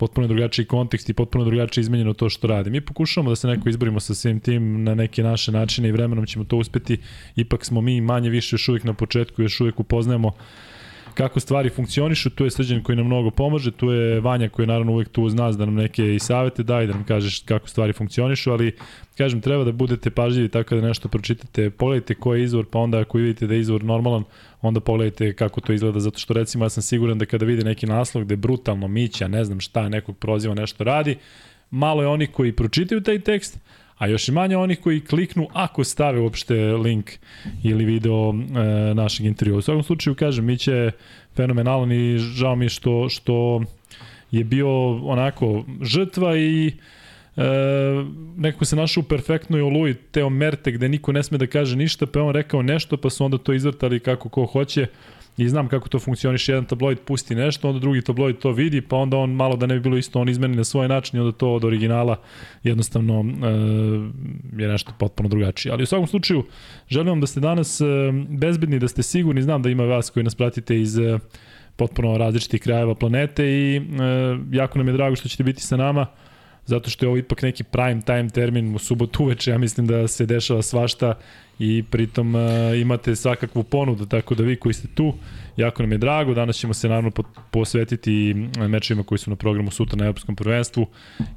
potpuno 0.03 0.27
drugačiji 0.27 0.67
kontekst 0.67 1.11
i 1.11 1.15
potpuno 1.15 1.45
drugačije 1.45 1.83
izmenjeno 1.83 2.13
to 2.13 2.29
što 2.29 2.47
radi. 2.47 2.71
Mi 2.71 2.81
pokušavamo 2.81 3.31
da 3.31 3.37
se 3.37 3.49
neko 3.49 3.69
izborimo 3.69 4.01
sa 4.01 4.15
svim 4.15 4.41
tim 4.41 4.83
na 4.85 4.95
neke 4.95 5.23
naše 5.23 5.53
načine 5.53 5.89
i 5.89 5.93
vremenom 5.93 6.27
ćemo 6.27 6.45
to 6.45 6.57
uspeti. 6.57 6.99
Ipak 7.37 7.65
smo 7.65 7.81
mi 7.81 8.01
manje 8.01 8.31
više 8.31 8.55
još 8.55 8.69
uvijek 8.69 8.85
na 8.85 8.95
početku, 8.95 9.43
još 9.43 9.61
uvijek 9.61 9.81
upoznajemo 9.81 10.33
kako 11.15 11.41
stvari 11.41 11.71
funkcionišu, 11.71 12.31
tu 12.31 12.45
je 12.45 12.51
Srđan 12.51 12.83
koji 12.83 12.97
nam 12.97 13.07
mnogo 13.07 13.31
pomaže, 13.31 13.71
tu 13.71 13.91
je 13.91 14.21
Vanja 14.21 14.49
koji 14.49 14.65
je 14.65 14.69
naravno 14.69 14.93
uvek 14.93 15.09
tu 15.09 15.23
uz 15.23 15.35
nas 15.35 15.57
da 15.57 15.65
nam 15.65 15.75
neke 15.75 16.15
i 16.15 16.19
savete 16.19 16.63
daje, 16.63 16.87
da 16.87 16.93
nam 16.93 17.05
kažeš 17.05 17.43
kako 17.45 17.69
stvari 17.69 17.93
funkcionišu, 17.93 18.53
ali 18.53 18.77
kažem, 19.19 19.41
treba 19.41 19.65
da 19.65 19.73
budete 19.73 20.11
pažljivi 20.11 20.49
tako 20.49 20.75
da 20.75 20.81
nešto 20.81 21.09
pročitate, 21.09 21.71
pogledajte 21.71 22.15
koji 22.15 22.41
je 22.41 22.45
izvor, 22.45 22.67
pa 22.71 22.79
onda 22.79 22.99
ako 22.99 23.19
vidite 23.19 23.47
da 23.47 23.55
je 23.55 23.61
izvor 23.61 23.85
normalan, 23.85 24.25
onda 24.63 24.81
pogledajte 24.81 25.33
kako 25.33 25.61
to 25.61 25.73
izgleda, 25.73 26.01
zato 26.01 26.19
što 26.19 26.35
recimo 26.35 26.65
ja 26.65 26.69
sam 26.69 26.83
siguran 26.83 27.19
da 27.19 27.27
kada 27.27 27.47
vide 27.47 27.65
neki 27.65 27.87
naslov 27.87 28.25
gde 28.25 28.37
brutalno 28.37 28.89
mića, 28.89 29.29
ne 29.29 29.45
znam 29.45 29.61
šta, 29.61 29.89
nekog 29.89 30.19
proziva 30.19 30.55
nešto 30.55 30.85
radi, 30.85 31.17
malo 31.71 32.03
je 32.03 32.09
oni 32.09 32.27
koji 32.27 32.53
pročitaju 32.53 33.01
taj 33.01 33.19
tekst, 33.19 33.59
a 34.03 34.07
još 34.07 34.29
i 34.29 34.33
manje 34.33 34.57
onih 34.57 34.81
koji 34.81 35.01
kliknu 35.01 35.49
ako 35.53 35.85
stave 35.85 36.21
uopšte 36.21 36.55
link 36.55 37.11
ili 37.63 37.85
video 37.85 38.31
e, 38.31 38.95
našeg 38.95 39.27
intervjua. 39.27 39.59
U 39.59 39.63
svakom 39.63 39.83
slučaju, 39.83 40.15
kažem, 40.15 40.45
mi 40.45 40.59
će 40.59 40.91
fenomenalan 41.37 41.93
i 41.93 42.19
žao 42.19 42.57
mi 42.57 42.69
što, 42.69 43.09
što 43.09 43.63
je 44.31 44.45
bio 44.45 44.97
onako 45.07 45.65
žrtva 45.83 46.37
i 46.37 46.73
e, 47.37 47.43
nekako 48.37 48.65
se 48.65 48.77
našao 48.77 49.01
u 49.01 49.05
perfektnoj 49.05 49.63
oluji 49.63 49.95
Teo 49.95 50.31
Merte 50.31 50.73
gde 50.73 50.89
niko 50.89 51.13
ne 51.13 51.23
sme 51.23 51.39
da 51.39 51.47
kaže 51.47 51.77
ništa, 51.77 52.07
pa 52.07 52.23
on 52.23 52.35
rekao 52.35 52.63
nešto, 52.63 52.97
pa 52.97 53.11
su 53.11 53.25
onda 53.25 53.39
to 53.39 53.53
izvrtali 53.53 54.01
kako 54.01 54.29
ko 54.29 54.47
hoće 54.47 54.87
i 55.37 55.49
znam 55.49 55.69
kako 55.69 55.89
to 55.89 55.99
funkcioniše, 55.99 56.53
jedan 56.53 56.65
tabloid 56.65 56.99
pusti 57.01 57.35
nešto, 57.35 57.69
onda 57.69 57.81
drugi 57.81 58.03
tabloid 58.03 58.39
to 58.39 58.53
vidi, 58.53 58.81
pa 58.81 58.97
onda 58.97 59.17
on 59.17 59.31
malo 59.31 59.57
da 59.57 59.67
ne 59.67 59.75
bi 59.75 59.81
bilo 59.81 59.97
isto, 59.97 60.21
on 60.21 60.29
izmeni 60.29 60.57
na 60.57 60.65
svoj 60.65 60.89
način 60.89 61.17
i 61.17 61.21
onda 61.21 61.33
to 61.33 61.55
od 61.55 61.65
originala 61.65 62.17
jednostavno 62.63 63.21
uh, 63.21 63.27
je 64.61 64.69
nešto 64.69 64.93
potpuno 64.99 65.29
drugačije. 65.29 65.73
Ali 65.73 65.83
u 65.83 65.87
svakom 65.87 66.07
slučaju, 66.07 66.45
želim 66.89 67.09
vam 67.09 67.21
da 67.21 67.27
ste 67.27 67.41
danas 67.41 67.81
uh, 67.81 67.89
bezbedni, 68.29 68.79
da 68.79 68.89
ste 68.89 69.03
sigurni, 69.03 69.43
znam 69.43 69.63
da 69.63 69.71
ima 69.71 69.85
vas 69.85 70.11
koji 70.11 70.25
nas 70.25 70.35
pratite 70.35 70.81
iz 70.81 70.99
uh, 70.99 71.21
potpuno 71.77 72.19
različitih 72.19 72.61
krajeva 72.61 72.95
planete 72.95 73.45
i 73.47 73.79
uh, 73.79 73.85
jako 74.55 74.79
nam 74.79 74.89
je 74.89 74.95
drago 74.95 75.17
što 75.17 75.29
ćete 75.29 75.43
biti 75.43 75.63
sa 75.63 75.77
nama 75.77 76.07
zato 76.67 76.91
što 76.91 77.05
je 77.05 77.09
ovo 77.09 77.19
ipak 77.19 77.43
neki 77.43 77.65
prime 77.65 78.01
time 78.01 78.29
termin 78.29 78.75
u 78.75 78.79
subotu 78.79 79.25
uveče, 79.25 79.51
ja 79.51 79.59
mislim 79.59 79.87
da 79.87 80.09
se 80.09 80.27
dešava 80.27 80.63
svašta 80.63 81.15
i 81.63 81.83
pritom 81.91 82.35
uh, 82.35 82.41
imate 82.81 83.17
svakakvu 83.17 83.63
ponudu, 83.63 84.07
tako 84.07 84.35
da 84.35 84.43
vi 84.43 84.57
koji 84.57 84.73
ste 84.73 84.89
tu, 84.89 85.15
jako 85.57 85.83
nam 85.83 85.93
je 85.93 85.99
drago, 85.99 86.35
danas 86.35 86.57
ćemo 86.57 86.75
se 86.75 86.89
naravno 86.89 87.11
posvetiti 87.51 88.35
mečevima 88.69 89.05
koji 89.05 89.19
su 89.19 89.31
na 89.31 89.37
programu 89.37 89.71
sutra 89.71 89.97
na 89.97 90.05
Europskom 90.05 90.37
prvenstvu, 90.37 90.87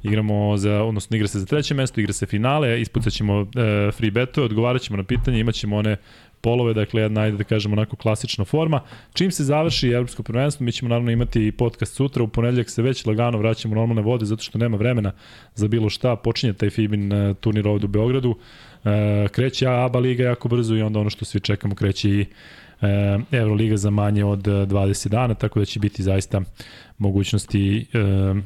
igramo 0.02 0.56
za, 0.56 0.82
odnosno 0.82 1.16
igra 1.16 1.28
se 1.28 1.38
za 1.38 1.46
treće 1.46 1.74
mesto, 1.74 2.00
igra 2.00 2.12
se 2.12 2.26
finale, 2.26 2.80
ispucat 2.80 3.12
ćemo 3.12 3.40
uh, 3.40 3.48
free 3.92 4.10
betove, 4.10 4.44
odgovarat 4.44 4.82
ćemo 4.82 4.96
na 4.96 5.04
pitanje, 5.04 5.40
imat 5.40 5.54
ćemo 5.54 5.76
one 5.76 5.96
polove, 6.40 6.74
dakle 6.74 7.02
jedna, 7.02 7.20
ajde 7.20 7.36
da 7.36 7.44
kažemo, 7.44 7.72
onako 7.72 7.96
klasična 7.96 8.44
forma. 8.44 8.80
Čim 9.14 9.30
se 9.30 9.44
završi 9.44 9.88
evropsko 9.88 10.22
prvenstvo, 10.22 10.64
mi 10.64 10.72
ćemo 10.72 10.88
naravno 10.88 11.10
imati 11.10 11.52
podcast 11.52 11.94
sutra, 11.94 12.22
u 12.22 12.28
ponedeljak 12.28 12.70
se 12.70 12.82
već 12.82 13.06
lagano 13.06 13.38
vraćamo 13.38 13.74
u 13.74 13.78
normalne 13.78 14.02
vode, 14.02 14.24
zato 14.26 14.42
što 14.42 14.58
nema 14.58 14.76
vremena 14.76 15.12
za 15.54 15.68
bilo 15.68 15.90
šta, 15.90 16.16
počinje 16.16 16.52
taj 16.52 16.70
Fibin 16.70 17.12
uh, 17.12 17.36
turnir 17.36 17.68
ovde 17.68 17.84
u 17.84 17.88
Beogradu, 17.88 18.36
kreće 19.32 19.66
ABA 19.68 19.98
liga 19.98 20.24
jako 20.24 20.48
brzo 20.48 20.74
i 20.74 20.82
onda 20.82 21.00
ono 21.00 21.10
što 21.10 21.24
svi 21.24 21.40
čekamo 21.40 21.74
kreće 21.74 22.10
i 22.10 22.20
uh, 22.20 22.86
Euroliga 23.32 23.76
za 23.76 23.90
manje 23.90 24.24
od 24.24 24.42
20 24.42 25.08
dana, 25.08 25.34
tako 25.34 25.58
da 25.58 25.64
će 25.64 25.80
biti 25.80 26.02
zaista 26.02 26.40
mogućnosti 26.98 27.86
uh, 27.94 28.36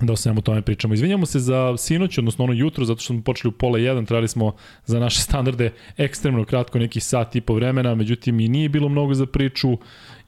da 0.00 0.12
o 0.12 0.16
svemu 0.16 0.40
tome 0.40 0.62
pričamo. 0.62 0.94
Izvinjamo 0.94 1.26
se 1.26 1.38
za 1.40 1.76
sinoć, 1.76 2.18
odnosno 2.18 2.44
ono 2.44 2.52
jutro, 2.52 2.84
zato 2.84 3.00
što 3.00 3.14
smo 3.14 3.22
počeli 3.22 3.48
u 3.48 3.58
pola 3.58 3.78
jedan, 3.78 4.06
trebali 4.06 4.28
smo 4.28 4.52
za 4.86 5.00
naše 5.00 5.20
standarde 5.20 5.72
ekstremno 5.96 6.44
kratko, 6.44 6.78
nekih 6.78 7.04
sat 7.04 7.36
i 7.36 7.40
po 7.40 7.54
vremena, 7.54 7.94
međutim 7.94 8.40
i 8.40 8.48
nije 8.48 8.68
bilo 8.68 8.88
mnogo 8.88 9.14
za 9.14 9.26
priču 9.26 9.78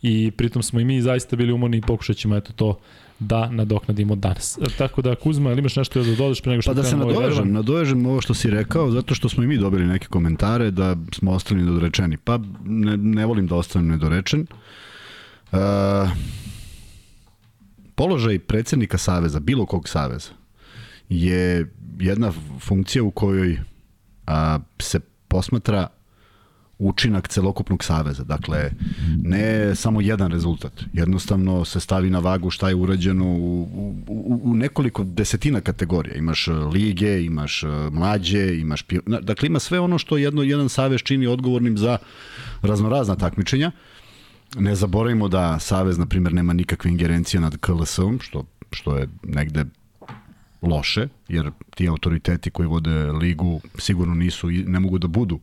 i 0.03 0.31
pritom 0.31 0.63
smo 0.63 0.81
i 0.81 0.85
mi 0.85 1.03
zaista 1.03 1.37
bili 1.37 1.53
umorni 1.53 1.77
i 1.77 1.81
pokušat 1.81 2.17
ćemo 2.17 2.37
eto 2.37 2.53
to 2.53 2.81
da 3.21 3.51
nadoknadimo 3.51 4.17
danas. 4.17 4.59
E, 4.59 4.65
tako 4.79 5.03
da 5.03 5.15
Kuzma, 5.15 5.51
ili 5.51 5.59
imaš 5.59 5.77
nešto 5.77 6.03
da 6.03 6.15
dodaš 6.15 6.41
pre 6.41 6.51
nego 6.51 6.63
što 6.63 6.71
Pa 6.71 6.75
da 6.75 6.83
se 6.83 6.97
ovaj 6.97 7.07
nadovežem, 7.07 7.53
nadovežem 7.53 8.07
ovo 8.07 8.21
što 8.21 8.35
si 8.35 8.51
rekao, 8.51 8.91
zato 8.91 9.15
što 9.15 9.29
smo 9.29 9.43
i 9.43 9.47
mi 9.47 9.59
dobili 9.59 9.87
neke 9.87 10.07
komentare 10.07 10.71
da 10.71 10.97
smo 11.15 11.33
ostali 11.33 11.63
nedorečeni. 11.63 12.17
Pa 12.17 12.39
ne, 12.65 12.97
ne 12.97 13.27
volim 13.27 13.47
da 13.47 13.55
ostanem 13.55 13.89
nedorečen. 13.89 14.47
Uh, 15.53 15.59
položaj 17.95 18.39
predsednika 18.39 18.99
saveza, 18.99 19.41
bilo 19.41 19.67
kog 19.67 19.89
saveza, 19.89 20.31
je 21.09 21.71
jedna 21.99 22.33
funkcija 22.61 23.03
u 23.03 23.11
kojoj 23.11 23.61
a, 24.27 24.59
se 24.79 25.01
posmatra 25.29 25.89
učinak 26.81 27.29
celokupnog 27.29 27.85
saveza. 27.85 28.25
Dakle, 28.25 28.71
ne 29.23 29.75
samo 29.75 30.01
jedan 30.01 30.31
rezultat. 30.31 30.73
Jednostavno 30.93 31.65
se 31.65 31.81
stavi 31.81 32.11
na 32.11 32.19
vagu 32.19 32.51
šta 32.51 32.69
je 32.69 32.75
urađeno 32.75 33.25
u, 33.25 33.63
u, 34.07 34.41
u 34.45 34.55
nekoliko 34.55 35.05
desetina 35.05 35.61
kategorija. 35.61 36.15
Imaš 36.15 36.49
lige, 36.73 37.25
imaš 37.25 37.65
mlađe, 37.93 38.59
imaš... 38.59 38.85
Dakle, 39.07 39.47
ima 39.47 39.59
sve 39.59 39.81
ono 39.81 39.99
što 39.99 40.17
jedno, 40.17 40.43
jedan 40.43 40.69
savez 40.69 41.01
čini 41.01 41.27
odgovornim 41.27 41.79
za 41.79 41.99
raznorazna 42.63 43.17
takmičenja. 43.17 43.71
Ne 44.59 44.75
zaboravimo 44.75 45.29
da 45.29 45.59
Savez, 45.59 45.99
na 45.99 46.07
primjer, 46.07 46.35
nema 46.35 46.53
nikakve 46.53 46.91
ingerencije 46.91 47.41
nad 47.41 47.57
KLS-om, 47.57 48.19
što, 48.21 48.45
što 48.71 48.97
je 48.97 49.09
negde 49.23 49.65
loše, 50.63 51.09
jer 51.29 51.51
ti 51.77 51.89
autoriteti 51.89 52.51
koji 52.51 52.69
vode 52.69 53.13
ligu 53.13 53.61
sigurno 53.79 54.15
nisu, 54.15 54.51
ne 54.51 54.81
mogu 54.81 54.99
da 54.99 55.09
budu 55.09 55.39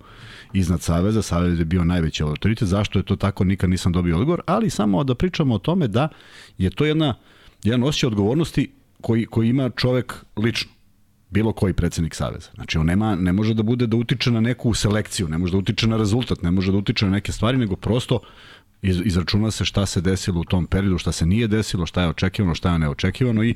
iznad 0.53 0.81
Saveza. 0.81 1.21
Savez 1.21 1.59
je 1.59 1.65
bio 1.65 1.83
najveći 1.83 2.23
autoritet. 2.23 2.67
Zašto 2.67 2.99
je 2.99 3.03
to 3.03 3.15
tako, 3.15 3.43
nikad 3.43 3.69
nisam 3.69 3.91
dobio 3.91 4.17
odgovor, 4.17 4.41
ali 4.45 4.69
samo 4.69 5.03
da 5.03 5.15
pričamo 5.15 5.55
o 5.55 5.59
tome 5.59 5.87
da 5.87 6.09
je 6.57 6.69
to 6.69 6.85
jedna, 6.85 7.15
jedan 7.63 7.83
osjećaj 7.83 8.07
odgovornosti 8.07 8.71
koji, 9.01 9.25
koji 9.25 9.49
ima 9.49 9.69
čovek 9.69 10.25
lično 10.37 10.71
bilo 11.29 11.53
koji 11.53 11.73
predsednik 11.73 12.15
saveza. 12.15 12.49
Znači 12.55 12.77
on 12.77 12.85
nema, 12.85 13.15
ne 13.15 13.33
može 13.33 13.53
da 13.53 13.63
bude 13.63 13.87
da 13.87 13.97
utiče 13.97 14.31
na 14.31 14.39
neku 14.39 14.73
selekciju, 14.73 15.27
ne 15.27 15.37
može 15.37 15.51
da 15.51 15.57
utiče 15.57 15.87
na 15.87 15.97
rezultat, 15.97 16.41
ne 16.41 16.51
može 16.51 16.71
da 16.71 16.77
utiče 16.77 17.05
na 17.05 17.11
neke 17.11 17.31
stvari, 17.31 17.57
nego 17.57 17.75
prosto 17.75 18.19
iz, 18.81 19.01
izračuna 19.05 19.51
se 19.51 19.65
šta 19.65 19.85
se 19.85 20.01
desilo 20.01 20.41
u 20.41 20.43
tom 20.43 20.67
periodu, 20.67 20.97
šta 20.97 21.11
se 21.11 21.25
nije 21.25 21.47
desilo, 21.47 21.85
šta 21.85 22.01
je 22.01 22.09
očekivano, 22.09 22.55
šta 22.55 22.73
je 22.73 22.79
neočekivano 22.79 23.43
i 23.43 23.55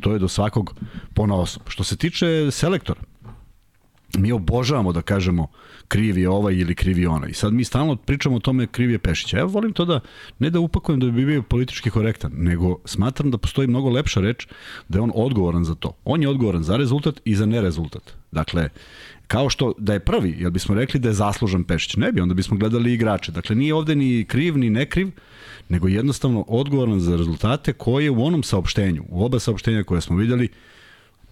to 0.00 0.12
je 0.12 0.18
do 0.18 0.28
svakog 0.28 0.74
ponaosob. 1.14 1.62
Što 1.68 1.84
se 1.84 1.96
tiče 1.96 2.50
selektora, 2.50 3.00
mi 4.18 4.32
obožavamo 4.32 4.92
da 4.92 5.02
kažemo 5.02 5.46
kriv 5.88 6.18
je 6.18 6.28
ovaj 6.28 6.54
ili 6.54 6.74
kriv 6.74 6.98
je 6.98 7.08
onaj. 7.08 7.30
I 7.30 7.34
sad 7.34 7.52
mi 7.52 7.64
stalno 7.64 7.96
pričamo 7.96 8.36
o 8.36 8.40
tome 8.40 8.66
kriv 8.66 8.90
je 8.90 8.98
Pešić. 8.98 9.32
Ja 9.32 9.44
volim 9.44 9.72
to 9.72 9.84
da, 9.84 10.00
ne 10.38 10.50
da 10.50 10.60
upakujem 10.60 11.00
da 11.00 11.06
bi 11.06 11.26
bio 11.26 11.42
politički 11.42 11.90
korektan, 11.90 12.32
nego 12.34 12.78
smatram 12.84 13.30
da 13.30 13.38
postoji 13.38 13.68
mnogo 13.68 13.90
lepša 13.90 14.20
reč 14.20 14.46
da 14.88 14.98
je 14.98 15.02
on 15.02 15.12
odgovoran 15.14 15.64
za 15.64 15.74
to. 15.74 15.92
On 16.04 16.22
je 16.22 16.28
odgovoran 16.28 16.62
za 16.62 16.76
rezultat 16.76 17.20
i 17.24 17.34
za 17.36 17.46
nerezultat. 17.46 18.12
Dakle, 18.30 18.68
Kao 19.26 19.50
što 19.50 19.72
da 19.78 19.92
je 19.92 20.00
prvi, 20.00 20.34
jel 20.38 20.50
bismo 20.50 20.74
rekli 20.74 21.00
da 21.00 21.08
je 21.08 21.14
zaslužan 21.14 21.64
Pešić? 21.64 21.96
Ne 21.96 22.12
bi, 22.12 22.20
onda 22.20 22.34
bismo 22.34 22.56
gledali 22.56 22.92
igrače. 22.92 23.32
Dakle, 23.32 23.56
nije 23.56 23.74
ovde 23.74 23.94
ni 23.94 24.24
kriv, 24.24 24.58
ni 24.58 24.70
nekriv, 24.70 25.10
nego 25.68 25.88
jednostavno 25.88 26.44
odgovoran 26.48 27.00
za 27.00 27.16
rezultate 27.16 27.72
koje 27.72 28.10
u 28.10 28.24
onom 28.24 28.42
saopštenju, 28.42 29.04
u 29.08 29.24
oba 29.24 29.38
saopštenja 29.38 29.84
koje 29.84 30.00
smo 30.00 30.16
videli, 30.16 30.48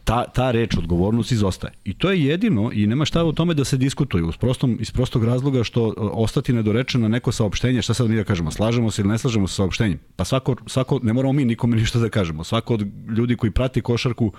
ta, 0.04 0.24
ta 0.24 0.50
reč 0.50 0.76
odgovornost 0.76 1.32
izostaje. 1.32 1.72
I 1.84 1.94
to 1.94 2.10
je 2.10 2.24
jedino 2.24 2.70
i 2.74 2.86
nema 2.86 3.04
šta 3.04 3.24
u 3.24 3.32
tome 3.32 3.54
da 3.54 3.64
se 3.64 3.76
diskutuje 3.76 4.24
uz 4.24 4.36
prostom, 4.36 4.76
iz 4.80 4.90
prostog 4.90 5.24
razloga 5.24 5.64
što 5.64 5.94
ostati 5.96 6.52
nedorečeno 6.52 7.08
neko 7.08 7.32
saopštenje, 7.32 7.82
šta 7.82 7.94
sad 7.94 8.10
mi 8.10 8.16
da 8.16 8.24
kažemo, 8.24 8.50
slažemo 8.50 8.90
se 8.90 9.02
ili 9.02 9.10
ne 9.10 9.18
slažemo 9.18 9.48
se 9.48 9.54
sa 9.54 9.62
saopštenjem? 9.62 9.98
Pa 10.16 10.24
svako, 10.24 10.56
svako, 10.66 11.00
ne 11.02 11.12
moramo 11.12 11.32
mi 11.32 11.44
nikome 11.44 11.76
ništa 11.76 11.98
da 11.98 12.08
kažemo. 12.08 12.44
Svako 12.44 12.74
od 12.74 12.86
ljudi 13.16 13.36
koji 13.36 13.50
prati 13.50 13.80
košarku 13.80 14.32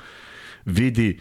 vidi 0.66 1.20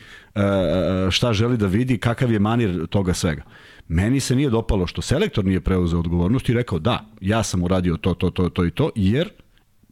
šta 1.11 1.33
želi 1.33 1.57
da 1.57 1.67
vidi, 1.67 1.99
kakav 1.99 2.33
je 2.33 2.39
manir 2.39 2.87
toga 2.87 3.15
svega. 3.15 3.43
Meni 3.89 4.21
se 4.21 4.37
nije 4.37 4.51
dopalo 4.51 4.87
što 4.87 5.03
selektor 5.03 5.45
nije 5.45 5.61
preuzeo 5.61 5.99
odgovornost 5.99 6.49
i 6.49 6.55
rekao 6.55 6.79
da, 6.79 7.07
ja 7.21 7.43
sam 7.43 7.63
uradio 7.63 7.97
to, 7.97 8.15
to, 8.15 8.31
to, 8.31 8.49
to 8.49 8.65
i 8.65 8.71
to, 8.71 8.91
jer 8.95 9.29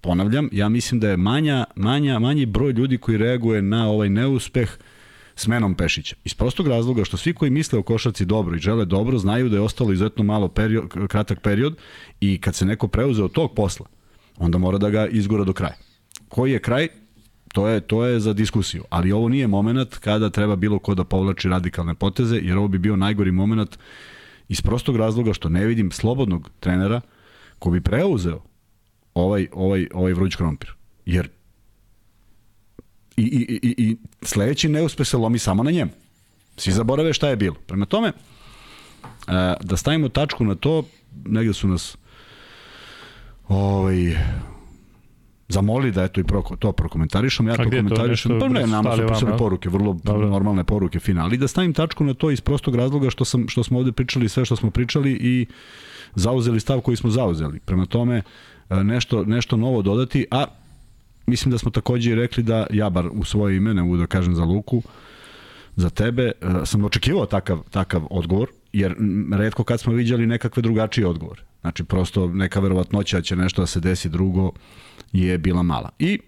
ponavljam, 0.00 0.49
ja 0.52 0.68
mislim 0.68 1.00
da 1.00 1.11
je 1.11 1.16
manja, 1.16 1.64
manja, 1.76 2.18
manji 2.18 2.47
broj 2.47 2.73
ljudi 2.73 2.99
koji 2.99 3.18
reaguje 3.18 3.62
na 3.62 3.88
ovaj 3.88 4.09
neuspeh 4.09 4.78
smenom 5.35 5.75
Pešića. 5.75 6.16
Iz 6.25 6.35
prostog 6.35 6.68
razloga 6.68 7.04
što 7.04 7.16
svi 7.16 7.35
koji 7.35 7.50
misle 7.50 7.78
o 7.78 7.83
košarci 7.83 8.25
dobro 8.25 8.57
i 8.57 8.59
žele 8.59 8.85
dobro, 8.85 9.18
znaju 9.18 9.49
da 9.49 9.57
je 9.57 9.62
ostalo 9.62 9.92
izuzetno 9.92 10.25
malo 10.25 10.49
period, 10.49 10.88
kratak 11.09 11.40
period 11.40 11.76
i 12.21 12.40
kad 12.40 12.54
se 12.54 12.66
neko 12.66 12.88
preuzeo 12.88 13.28
tog 13.28 13.54
posla, 13.54 13.87
onda 14.37 14.59
mora 14.59 14.78
da 14.78 14.90
ga 14.90 15.07
izgura 15.07 15.45
do 15.45 15.52
kraja. 15.52 15.76
Koji 16.28 16.52
je 16.52 16.59
kraj? 16.59 16.88
To 17.52 17.69
je, 17.69 17.81
to 17.81 18.05
je 18.05 18.21
za 18.21 18.33
diskusiju. 18.33 18.85
Ali 18.90 19.12
ovo 19.12 19.28
nije 19.28 19.47
moment 19.47 19.99
kada 19.99 20.31
treba 20.31 20.57
bilo 20.57 20.78
ko 20.78 20.95
da 20.95 21.05
povlači 21.05 21.49
radikalne 21.49 21.95
poteze, 21.95 22.37
jer 22.37 22.59
ovo 22.59 22.69
bi 22.69 22.78
bio 22.78 22.97
najgori 22.97 23.31
moment 23.31 23.78
iz 24.49 24.61
prostog 24.61 24.97
razloga 24.97 25.33
što 25.33 25.49
ne 25.49 25.67
vidim 25.67 25.90
slobodnog 25.90 26.50
trenera 26.61 27.00
ko 27.59 27.71
bi 27.71 27.81
preuzeo 27.81 28.40
ovaj, 29.14 29.49
ovaj, 29.52 29.88
ovaj 29.95 30.12
vruć 30.12 30.37
krompir. 30.37 30.73
Jer 31.07 31.28
i, 33.17 33.23
i, 33.23 33.59
i, 33.62 33.75
i 33.78 33.97
sledeći 34.23 34.69
neuspe 34.69 35.05
se 35.05 35.17
lomi 35.17 35.38
samo 35.38 35.62
na 35.62 35.71
njemu. 35.71 35.90
Svi 36.57 36.73
zaborave 36.73 37.12
šta 37.12 37.28
je 37.28 37.37
bilo. 37.37 37.55
Prema 37.67 37.87
tome, 37.87 38.12
da 39.61 39.76
stavimo 39.76 40.09
tačku 40.09 40.45
na 40.45 40.55
to, 40.55 40.85
negde 41.25 41.52
su 41.52 41.69
nas 41.69 41.97
ovaj, 43.49 44.17
zamoli 45.49 45.93
da 45.93 46.05
eto 46.05 46.21
i 46.21 46.25
pro, 46.25 46.43
to 46.59 46.73
prokomentarišem, 46.73 47.49
ja 47.49 47.57
to 47.57 47.64
komentarišem, 47.64 48.38
pa 48.40 48.49
ne, 48.49 48.67
nama 48.67 48.97
su 48.97 49.02
pisali 49.09 49.38
poruke, 49.38 49.69
vrlo 49.69 49.97
Dobro. 50.05 50.28
normalne 50.28 50.64
poruke 50.64 51.00
finali, 51.00 51.37
da 51.37 51.49
stavim 51.49 51.73
tačku 51.73 52.05
na 52.05 52.14
to 52.14 52.31
iz 52.31 52.40
prostog 52.40 52.76
razloga 52.76 53.11
što, 53.11 53.25
sam, 53.25 53.49
što 53.49 53.64
smo 53.64 53.78
ovde 53.78 53.93
pričali 53.93 54.28
sve 54.28 54.45
što 54.45 54.57
smo 54.57 54.71
pričali 54.71 55.12
i 55.12 55.47
zauzeli 56.14 56.61
stav 56.61 56.81
koji 56.81 56.97
smo 56.97 57.11
zauzeli. 57.11 57.61
Prema 57.61 57.87
tome, 57.87 58.23
e, 58.71 58.85
nešto, 58.85 59.25
nešto 59.25 59.57
novo 59.57 59.83
dodati, 59.83 60.26
a 60.31 60.45
mislim 61.26 61.52
da 61.52 61.59
smo 61.59 61.71
takođe 61.71 62.11
i 62.11 62.14
rekli 62.14 62.43
da 62.43 62.67
ja 62.71 62.90
bar 62.90 63.09
u 63.12 63.25
svoje 63.25 63.57
ime, 63.57 63.75
ne 63.75 63.83
mogu 63.83 63.97
da 63.97 64.07
kažem 64.07 64.35
za 64.35 64.45
Luku, 64.45 64.83
za 65.76 65.90
tebe, 65.90 66.23
e, 66.23 66.33
sam 66.64 66.85
očekivao 66.85 67.26
takav, 67.26 67.62
takav 67.71 68.02
odgovor, 68.11 68.49
jer 68.73 68.97
redko 69.33 69.64
kad 69.64 69.81
smo 69.81 69.93
viđali 69.93 70.26
nekakve 70.26 70.62
drugačije 70.62 71.07
odgovore. 71.07 71.48
Znači, 71.60 71.84
prosto 71.84 72.28
neka 72.28 72.60
verovatnoća 72.60 73.20
će 73.20 73.36
nešto 73.36 73.62
da 73.62 73.66
se 73.66 73.80
desi 73.80 74.08
drugo, 74.08 74.52
je 75.12 75.38
bila 75.38 75.62
mala. 75.62 75.90
I 75.98 76.18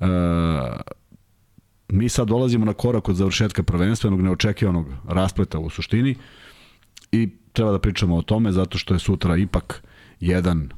e, 0.00 0.06
mi 1.88 2.08
sad 2.08 2.28
dolazimo 2.28 2.64
na 2.64 2.72
korak 2.72 3.08
od 3.08 3.16
završetka 3.16 3.62
prvenstvenog 3.62 4.20
neočekivanog 4.20 4.86
raspleta 5.08 5.58
u 5.58 5.70
suštini 5.70 6.16
i 7.12 7.28
treba 7.52 7.72
da 7.72 7.78
pričamo 7.78 8.16
o 8.16 8.22
tome 8.22 8.52
zato 8.52 8.78
što 8.78 8.94
je 8.94 8.98
sutra 8.98 9.36
ipak 9.36 9.82
jedan 10.20 10.70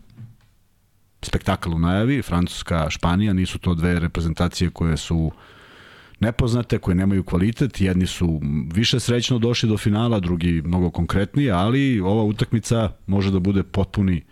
spektakl 1.23 1.75
u 1.75 1.79
najavi, 1.79 2.23
Francuska, 2.23 2.91
Španija, 2.91 3.33
nisu 3.33 3.59
to 3.59 3.75
dve 3.75 4.01
reprezentacije 4.01 4.71
koje 4.71 4.97
su 4.97 5.31
nepoznate, 6.21 6.79
koje 6.79 6.95
nemaju 6.95 7.25
kvalitet, 7.25 7.81
jedni 7.81 8.07
su 8.07 8.41
više 8.75 9.01
srećno 9.01 9.39
došli 9.39 9.69
do 9.69 9.77
finala, 9.77 10.21
drugi 10.21 10.63
mnogo 10.65 10.91
konkretnije, 10.91 11.53
ali 11.53 12.01
ova 12.01 12.23
utakmica 12.23 12.93
može 13.07 13.31
da 13.31 13.39
bude 13.39 13.63
potpuni 13.63 14.23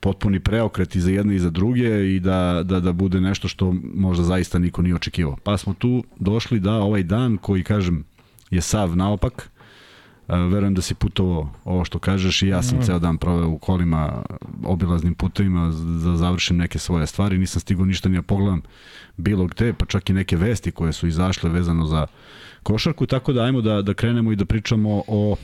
potpuni 0.00 0.40
preokret 0.40 0.96
i 0.96 1.00
za 1.00 1.10
jedne 1.10 1.36
i 1.36 1.38
za 1.38 1.50
druge 1.50 2.14
i 2.14 2.20
da, 2.20 2.62
da, 2.64 2.80
da 2.80 2.92
bude 2.92 3.20
nešto 3.20 3.48
što 3.48 3.74
možda 3.94 4.24
zaista 4.24 4.58
niko 4.58 4.82
nije 4.82 4.94
očekivao. 4.94 5.36
Pa 5.44 5.56
smo 5.56 5.74
tu 5.74 6.04
došli 6.20 6.60
da 6.60 6.74
ovaj 6.74 7.02
dan 7.02 7.36
koji, 7.36 7.62
kažem, 7.62 8.04
je 8.50 8.60
sav 8.60 8.96
naopak, 8.96 9.50
verujem 10.28 10.74
da 10.74 10.82
si 10.82 10.94
putovao 10.94 11.50
ovo 11.64 11.84
što 11.84 11.98
kažeš 11.98 12.42
i 12.42 12.48
ja 12.48 12.62
sam 12.62 12.78
mm. 12.78 12.82
ceo 12.82 12.98
dan 12.98 13.18
proveo 13.18 13.48
u 13.48 13.58
kolima 13.58 14.22
obilaznim 14.64 15.14
putevima 15.14 15.66
da 16.04 16.16
završim 16.16 16.56
neke 16.56 16.78
svoje 16.78 17.06
stvari, 17.06 17.38
nisam 17.38 17.60
stigao 17.60 17.84
ništa 17.84 18.08
ni 18.08 18.16
da 18.16 18.22
pogledam 18.22 18.62
bilo 19.16 19.46
gde, 19.46 19.72
pa 19.72 19.86
čak 19.86 20.10
i 20.10 20.12
neke 20.12 20.36
vesti 20.36 20.70
koje 20.70 20.92
su 20.92 21.06
izašle 21.06 21.50
vezano 21.50 21.86
za 21.86 22.06
košarku, 22.62 23.06
tako 23.06 23.32
da 23.32 23.42
ajmo 23.42 23.60
da, 23.60 23.82
da 23.82 23.94
krenemo 23.94 24.32
i 24.32 24.36
da 24.36 24.44
pričamo 24.44 25.02
o 25.06 25.36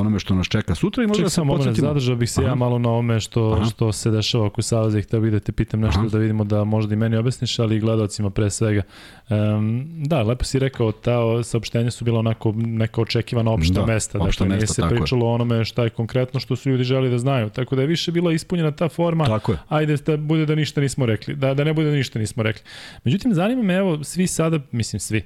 onome 0.00 0.18
što 0.18 0.34
nas 0.34 0.46
čeka 0.46 0.74
sutra 0.74 1.04
i 1.04 1.06
možda 1.06 1.24
Ček, 1.24 1.32
se 1.32 1.42
podsjetimo. 1.46 1.88
Zadržao 1.88 2.16
bih 2.16 2.30
se 2.30 2.40
Aha. 2.40 2.48
ja 2.48 2.54
malo 2.54 2.78
na 2.78 2.90
ome 2.90 3.20
što, 3.20 3.52
Aha. 3.52 3.64
što 3.64 3.92
se 3.92 4.10
dešava 4.10 4.46
oko 4.46 4.62
Saveza 4.62 4.98
i 4.98 5.02
htio 5.02 5.20
bih 5.20 5.32
da 5.32 5.40
te 5.40 5.52
pitam 5.52 5.80
nešto 5.80 6.00
Aha. 6.00 6.08
da 6.08 6.18
vidimo 6.18 6.44
da 6.44 6.64
možda 6.64 6.94
i 6.94 6.96
meni 6.96 7.16
objasniš, 7.16 7.58
ali 7.58 7.76
i 7.76 7.80
gledalcima 7.80 8.30
pre 8.30 8.50
svega. 8.50 8.82
Um, 9.30 9.86
da, 10.06 10.22
lepo 10.22 10.44
si 10.44 10.58
rekao, 10.58 10.92
ta 10.92 11.42
saopštenja 11.42 11.90
su 11.90 12.04
bila 12.04 12.18
onako 12.18 12.52
neka 12.56 13.00
očekivana 13.00 13.50
opšta 13.50 13.80
da, 13.80 13.86
mesta. 13.86 14.18
Opšta 14.18 14.44
dakle, 14.44 14.56
mesta, 14.56 14.82
nije 14.82 14.90
se 14.90 14.96
pričalo 14.96 15.26
o 15.26 15.34
onome 15.34 15.64
šta 15.64 15.84
je 15.84 15.90
konkretno 15.90 16.40
što 16.40 16.56
su 16.56 16.70
ljudi 16.70 16.84
želi 16.84 17.10
da 17.10 17.18
znaju. 17.18 17.50
Tako 17.50 17.76
da 17.76 17.82
je 17.82 17.86
više 17.86 18.12
bila 18.12 18.32
ispunjena 18.32 18.70
ta 18.70 18.88
forma, 18.88 19.24
tako 19.24 19.52
je. 19.52 19.58
ajde 19.68 19.96
da 19.96 20.16
bude 20.16 20.46
da 20.46 20.54
ništa 20.54 20.80
nismo 20.80 21.06
rekli, 21.06 21.34
da, 21.34 21.54
da 21.54 21.64
ne 21.64 21.72
bude 21.72 21.90
da 21.90 21.96
ništa 21.96 22.18
nismo 22.18 22.42
rekli. 22.42 22.62
Međutim, 23.04 23.34
zanima 23.34 23.62
me, 23.62 23.74
evo, 23.74 24.04
svi 24.04 24.26
sada, 24.26 24.60
mislim 24.72 25.00
svi, 25.00 25.22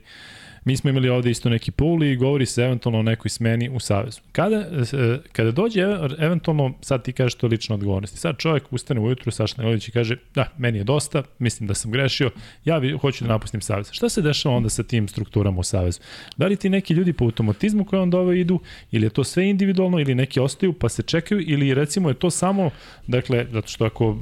Mi 0.65 0.77
smo 0.77 0.91
imali 0.91 1.09
ovde 1.09 1.31
isto 1.31 1.49
neki 1.49 1.71
pool 1.71 2.05
i 2.05 2.17
govori 2.17 2.47
se 2.47 2.63
eventualno 2.63 2.99
o 2.99 3.03
nekoj 3.03 3.29
smeni 3.29 3.69
u 3.69 3.81
Savezu. 3.81 4.21
Kada, 4.33 4.57
e, 4.57 5.19
kada 5.33 5.51
dođe 5.51 5.81
eventualno, 6.19 6.75
sad 6.81 7.03
ti 7.03 7.13
kažeš 7.13 7.35
to 7.35 7.47
lično 7.47 7.75
odgovornosti. 7.75 8.19
Sad 8.19 8.37
čovjek 8.39 8.73
ustane 8.73 9.01
ujutru, 9.01 9.31
Saša 9.31 9.55
Najlović 9.59 9.89
i 9.89 9.93
kaže, 9.93 10.17
da, 10.35 10.53
meni 10.59 10.79
je 10.79 10.85
dosta, 10.85 11.23
mislim 11.39 11.67
da 11.67 11.75
sam 11.75 11.91
grešio, 11.91 12.31
ja 12.65 12.81
hoću 13.01 13.25
da 13.25 13.29
napustim 13.29 13.61
Savez. 13.61 13.91
Šta 13.93 14.09
se 14.09 14.23
dešava 14.23 14.57
onda 14.57 14.69
sa 14.69 14.83
tim 14.83 15.09
strukturama 15.09 15.61
u 15.61 15.63
Savezu? 15.63 16.01
Da 16.37 16.47
li 16.47 16.57
ti 16.57 16.69
neki 16.69 16.95
ljudi 16.95 17.13
po 17.13 17.25
automatizmu 17.25 17.85
koje 17.85 18.03
on 18.03 18.11
dove 18.11 18.41
idu, 18.41 18.61
ili 18.91 19.07
je 19.07 19.11
to 19.11 19.25
sve 19.25 19.51
individualno, 19.51 20.01
ili 20.01 20.15
neki 20.15 20.41
ostaju 20.41 20.73
pa 20.73 20.89
se 20.89 21.03
čekaju, 21.03 21.43
ili 21.47 21.75
recimo 21.75 22.09
je 22.09 22.15
to 22.15 22.31
samo, 22.31 22.71
dakle, 23.07 23.47
zato 23.53 23.69
što 23.69 23.85
ako, 23.85 24.17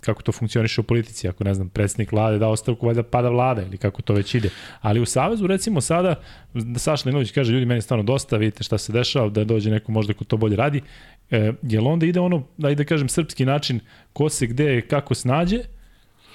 kako 0.00 0.22
to 0.22 0.32
funkcioniše 0.32 0.80
u 0.80 0.84
politici, 0.84 1.28
ako 1.28 1.44
ne 1.44 1.54
znam, 1.54 1.68
predsednik 1.68 2.12
vlade 2.12 2.38
da 2.38 2.48
ostavku, 2.48 2.86
valjda 2.86 3.02
pada 3.02 3.28
vlada, 3.28 3.62
ili 3.62 3.78
kako 3.78 4.02
to 4.02 4.14
već 4.14 4.34
ide. 4.34 4.50
Ali 4.80 5.00
u 5.00 5.06
Savezu, 5.06 5.46
recimo, 5.46 5.69
recimo 5.70 5.80
sada, 5.80 6.14
da 6.54 6.78
Saša 6.78 7.08
Linović 7.08 7.32
kaže, 7.32 7.52
ljudi, 7.52 7.66
meni 7.66 7.82
stvarno 7.82 8.02
dosta, 8.02 8.36
vidite 8.36 8.64
šta 8.64 8.78
se 8.78 8.92
dešava, 8.92 9.28
da 9.28 9.44
dođe 9.44 9.70
neko 9.70 9.92
možda 9.92 10.14
ko 10.14 10.24
to 10.24 10.36
bolje 10.36 10.56
radi, 10.56 10.82
e, 11.30 11.52
jel 11.62 11.86
onda 11.88 12.06
ide 12.06 12.20
ono, 12.20 12.46
da 12.58 12.74
da 12.74 12.84
kažem, 12.84 13.08
srpski 13.08 13.44
način, 13.44 13.80
ko 14.12 14.28
se 14.28 14.46
gde, 14.46 14.80
kako 14.80 15.14
snađe, 15.14 15.58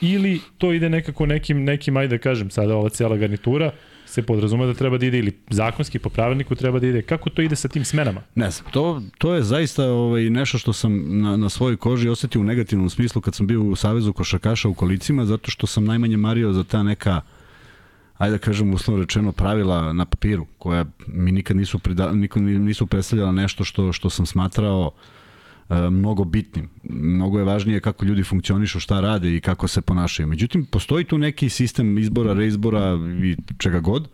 ili 0.02 0.40
to 0.58 0.74
ide 0.74 0.90
nekako 0.90 1.26
nekim, 1.26 1.64
nekim 1.64 1.98
ajde 1.98 2.18
da 2.18 2.22
kažem, 2.22 2.50
sada 2.50 2.76
ova 2.76 2.90
cijela 2.90 3.18
garnitura, 3.18 3.72
se 4.06 4.22
podrazume 4.22 4.66
da 4.66 4.74
treba 4.74 4.98
da 4.98 5.06
ide 5.06 5.20
ili 5.20 5.34
zakonski 5.50 6.00
po 6.00 6.10
pravilniku 6.10 6.56
treba 6.56 6.80
da 6.80 6.88
ide. 6.88 7.02
Kako 7.02 7.30
to 7.30 7.42
ide 7.42 7.56
sa 7.56 7.68
tim 7.68 7.86
smenama? 7.86 8.22
Ne 8.36 8.52
znam, 8.52 8.72
to, 8.72 9.02
to 9.18 9.34
je 9.34 9.44
zaista 9.44 9.84
ovaj, 9.84 10.30
nešto 10.30 10.58
što 10.58 10.74
sam 10.74 11.22
na, 11.22 11.38
na 11.38 11.50
svojoj 11.50 11.78
koži 11.78 12.10
osetio 12.10 12.42
u 12.42 12.44
negativnom 12.44 12.90
smislu 12.90 13.22
kad 13.22 13.36
sam 13.36 13.48
bio 13.48 13.64
u 13.64 13.76
Savezu 13.76 14.14
košarkaša 14.14 14.70
u 14.70 14.74
kolicima, 14.74 15.26
zato 15.26 15.52
što 15.52 15.68
sam 15.68 15.86
najmanje 15.86 16.18
mario 16.18 16.54
za 16.54 16.64
ta 16.64 16.84
neka 16.84 17.16
uh, 17.18 17.35
ajde 18.18 18.38
da 18.38 18.38
kažem 18.38 18.74
uslovno 18.74 19.04
rečeno 19.04 19.32
pravila 19.32 19.94
na 19.94 20.06
papiru 20.06 20.46
koja 20.58 20.86
mi 21.08 21.32
nikad 21.32 21.58
nisu 21.58 21.80
prida, 21.80 22.12
nikad 22.12 22.44
nisu 22.44 22.88
predstavljala 22.88 23.32
nešto 23.32 23.64
što 23.64 23.94
što 23.94 24.10
sam 24.10 24.26
smatrao 24.26 24.92
e, 25.70 25.90
mnogo 25.90 26.24
bitnim. 26.24 26.70
Mnogo 26.84 27.40
je 27.40 27.46
važnije 27.46 27.80
kako 27.80 28.06
ljudi 28.06 28.24
funkcionišu, 28.24 28.80
šta 28.80 29.02
rade 29.02 29.36
i 29.36 29.42
kako 29.42 29.68
se 29.68 29.82
ponašaju. 29.82 30.28
Međutim, 30.28 30.66
postoji 30.66 31.04
tu 31.06 31.18
neki 31.18 31.50
sistem 31.50 31.98
izbora, 31.98 32.34
reizbora 32.34 33.00
i 33.24 33.36
čega 33.58 33.80
god, 33.80 34.10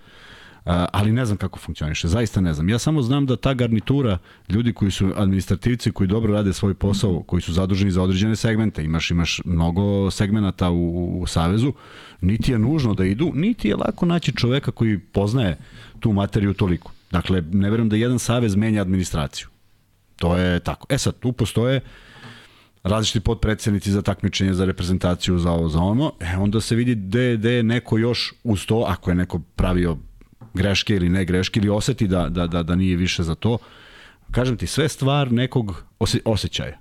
ali 0.66 1.12
ne 1.12 1.26
znam 1.26 1.38
kako 1.38 1.60
funkcioniše, 1.60 2.08
zaista 2.08 2.42
ne 2.42 2.54
znam. 2.54 2.70
Ja 2.70 2.80
samo 2.80 3.02
znam 3.02 3.26
da 3.26 3.36
ta 3.36 3.54
garnitura, 3.54 4.18
ljudi 4.50 4.74
koji 4.74 4.92
su 4.92 5.14
administrativci, 5.16 5.92
koji 5.92 6.08
dobro 6.08 6.34
rade 6.34 6.54
svoj 6.54 6.74
posao, 6.74 7.24
koji 7.24 7.42
su 7.42 7.54
zaduženi 7.54 7.92
za 7.92 8.02
određene 8.02 8.36
segmente, 8.36 8.84
imaš 8.84 9.12
imaš 9.12 9.42
mnogo 9.46 10.12
segmenata 10.12 10.70
u, 10.70 11.20
u 11.22 11.28
Savezu, 11.28 11.74
niti 12.22 12.52
je 12.52 12.60
nužno 12.60 12.94
da 12.94 13.06
idu, 13.06 13.32
niti 13.36 13.68
je 13.68 13.76
lako 13.76 14.06
naći 14.06 14.32
čoveka 14.32 14.72
koji 14.72 15.00
poznaje 15.00 15.58
tu 16.00 16.14
materiju 16.14 16.54
toliko. 16.54 16.92
Dakle, 17.12 17.44
ne 17.52 17.70
verujem 17.70 17.90
da 17.90 17.96
jedan 17.96 18.20
savez 18.20 18.56
menja 18.56 18.82
administraciju. 18.82 19.48
To 20.16 20.38
je 20.38 20.60
tako. 20.60 20.88
E 20.90 20.98
sad, 20.98 21.20
tu 21.20 21.32
postoje 21.32 21.82
različiti 22.84 23.20
podpredsednici 23.20 23.92
za 23.92 24.02
takmičenje, 24.02 24.54
za 24.54 24.66
reprezentaciju, 24.66 25.40
za 25.40 25.52
ovo, 25.52 25.70
za 25.70 25.80
ono, 25.80 26.14
e, 26.20 26.38
onda 26.38 26.62
se 26.62 26.76
vidi 26.76 26.96
gde, 26.96 27.38
gde 27.38 27.52
je 27.52 27.64
neko 27.64 27.98
još 27.98 28.34
uz 28.44 28.66
to, 28.66 28.86
ako 28.88 29.12
je 29.12 29.16
neko 29.16 29.40
pravio 29.56 29.98
greške 30.54 30.96
ili 30.96 31.10
ne 31.10 31.26
greške 31.26 31.60
ili 31.60 31.70
oseti 31.70 32.08
da, 32.08 32.30
da, 32.30 32.48
da, 32.48 32.64
da 32.64 32.76
nije 32.76 32.96
više 32.96 33.24
za 33.24 33.36
to. 33.36 33.58
Kažem 34.32 34.58
ti, 34.58 34.68
sve 34.68 34.90
stvar 34.90 35.32
nekog 35.32 35.84
ose, 36.00 36.20
osjećaja. 36.26 36.78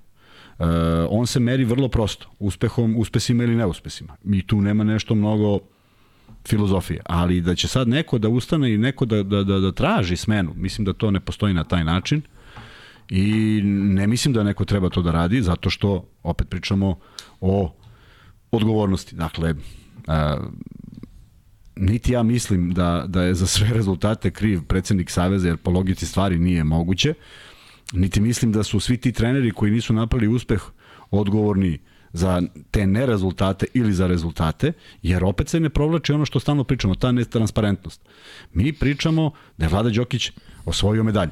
Uh, 0.59 0.67
on 1.11 1.27
se 1.27 1.41
meri 1.41 1.65
vrlo 1.65 1.89
prosto, 1.89 2.29
uspehom, 2.39 2.95
uspesima 2.97 3.45
ili 3.45 3.57
neuspesima. 3.57 4.17
I 4.25 4.47
tu 4.47 4.61
nema 4.61 4.85
nešto 4.85 5.15
mnogo 5.15 5.59
filozofije, 6.49 7.01
ali 7.07 7.41
da 7.41 7.55
će 7.55 7.69
sad 7.69 7.89
neko 7.89 8.19
da 8.19 8.29
ustane 8.29 8.75
i 8.75 8.79
neko 8.79 9.05
da, 9.05 9.23
da, 9.23 9.43
da, 9.45 9.59
da 9.59 9.73
traži 9.73 10.17
smenu, 10.17 10.53
mislim 10.57 10.85
da 10.85 10.93
to 10.93 11.11
ne 11.11 11.21
postoji 11.21 11.55
na 11.55 11.65
taj 11.65 11.85
način 11.85 12.23
i 13.11 13.61
ne 13.65 14.07
mislim 14.07 14.35
da 14.35 14.43
neko 14.43 14.65
treba 14.65 14.89
to 14.89 15.03
da 15.03 15.11
radi, 15.11 15.43
zato 15.43 15.71
što 15.71 16.05
opet 16.23 16.49
pričamo 16.49 16.99
o 17.41 17.75
odgovornosti. 18.51 19.17
Dakle, 19.17 19.51
uh, 19.51 20.45
niti 21.81 22.13
ja 22.13 22.23
mislim 22.23 22.71
da, 22.71 23.05
da 23.09 23.23
je 23.23 23.35
za 23.35 23.47
sve 23.47 23.69
rezultate 23.73 24.31
kriv 24.31 24.63
predsednik 24.63 25.11
Saveza, 25.11 25.49
jer 25.49 25.57
po 25.57 25.71
logici 25.71 26.07
stvari 26.07 26.39
nije 26.39 26.65
moguće, 26.65 27.15
niti 27.93 28.21
mislim 28.21 28.53
da 28.53 28.63
su 28.63 28.81
svi 28.81 28.97
ti 28.97 29.13
treneri 29.13 29.51
koji 29.51 29.73
nisu 29.73 29.93
napravili 29.93 30.35
uspeh 30.35 30.63
odgovorni 31.11 31.79
za 32.13 32.43
te 32.71 32.87
nerezultate 32.87 33.67
ili 33.75 33.93
za 33.93 34.07
rezultate, 34.07 34.73
jer 35.03 35.25
opet 35.25 35.49
se 35.49 35.61
ne 35.61 35.71
provlači 35.71 36.13
ono 36.13 36.25
što 36.25 36.41
stalno 36.41 36.65
pričamo, 36.65 36.95
ta 36.95 37.13
netransparentnost. 37.13 38.01
Mi 38.53 38.73
pričamo 38.73 39.31
da 39.59 39.65
je 39.65 39.69
Vlada 39.69 39.91
Đokić 39.91 40.31
osvojio 40.65 41.05
medalju. 41.05 41.31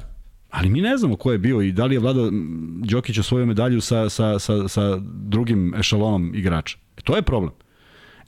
Ali 0.49 0.69
mi 0.69 0.81
ne 0.81 0.97
znamo 0.97 1.15
ko 1.15 1.31
je 1.31 1.37
bio 1.37 1.61
i 1.61 1.71
da 1.71 1.85
li 1.85 1.95
je 1.95 1.99
Vlada 1.99 2.29
Đokić 2.83 3.17
osvojio 3.17 3.45
medalju 3.45 3.81
sa, 3.81 4.09
sa, 4.09 4.39
sa, 4.39 4.67
sa 4.67 4.97
drugim 5.03 5.73
ešalonom 5.75 6.31
igrača. 6.35 6.77
E, 6.97 7.01
to 7.01 7.15
je 7.15 7.21
problem. 7.21 7.51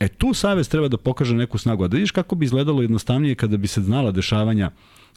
E 0.02 0.08
tu 0.08 0.34
Savez 0.34 0.70
treba 0.70 0.88
da 0.88 0.98
pokaže 0.98 1.36
neku 1.36 1.58
snagu. 1.58 1.84
A 1.84 1.88
da 1.88 1.96
vidiš 1.96 2.12
kako 2.12 2.36
bi 2.36 2.46
izgledalo 2.46 2.82
jednostavnije 2.82 3.36
kada 3.36 3.58
bi 3.58 3.68
se 3.68 3.82
znala 3.82 4.12
dešavanja 4.12 4.72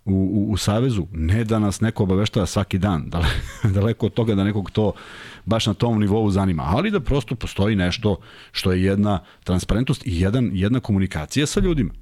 u, 0.05 0.13
u, 0.13 0.53
u 0.53 0.57
Savezu, 0.57 1.07
ne 1.13 1.45
da 1.45 1.59
nas 1.59 1.81
neko 1.81 2.03
obaveštava 2.03 2.47
svaki 2.47 2.79
dan, 2.79 3.09
dale, 3.13 3.27
daleko 3.65 4.07
od 4.07 4.13
toga 4.13 4.35
da 4.35 4.45
nekog 4.45 4.71
to 4.71 4.93
baš 5.45 5.67
na 5.67 5.75
tom 5.75 6.01
nivou 6.01 6.31
zanima, 6.31 6.63
ali 6.67 6.91
da 6.91 7.01
prosto 7.01 7.35
postoji 7.35 7.77
nešto 7.77 8.17
što 8.53 8.73
je 8.73 8.85
jedna 8.85 9.21
transparentnost 9.45 10.07
i 10.07 10.21
jedan, 10.21 10.51
jedna 10.53 10.81
komunikacija 10.81 11.47
sa 11.47 11.61
ljudima. 11.61 11.93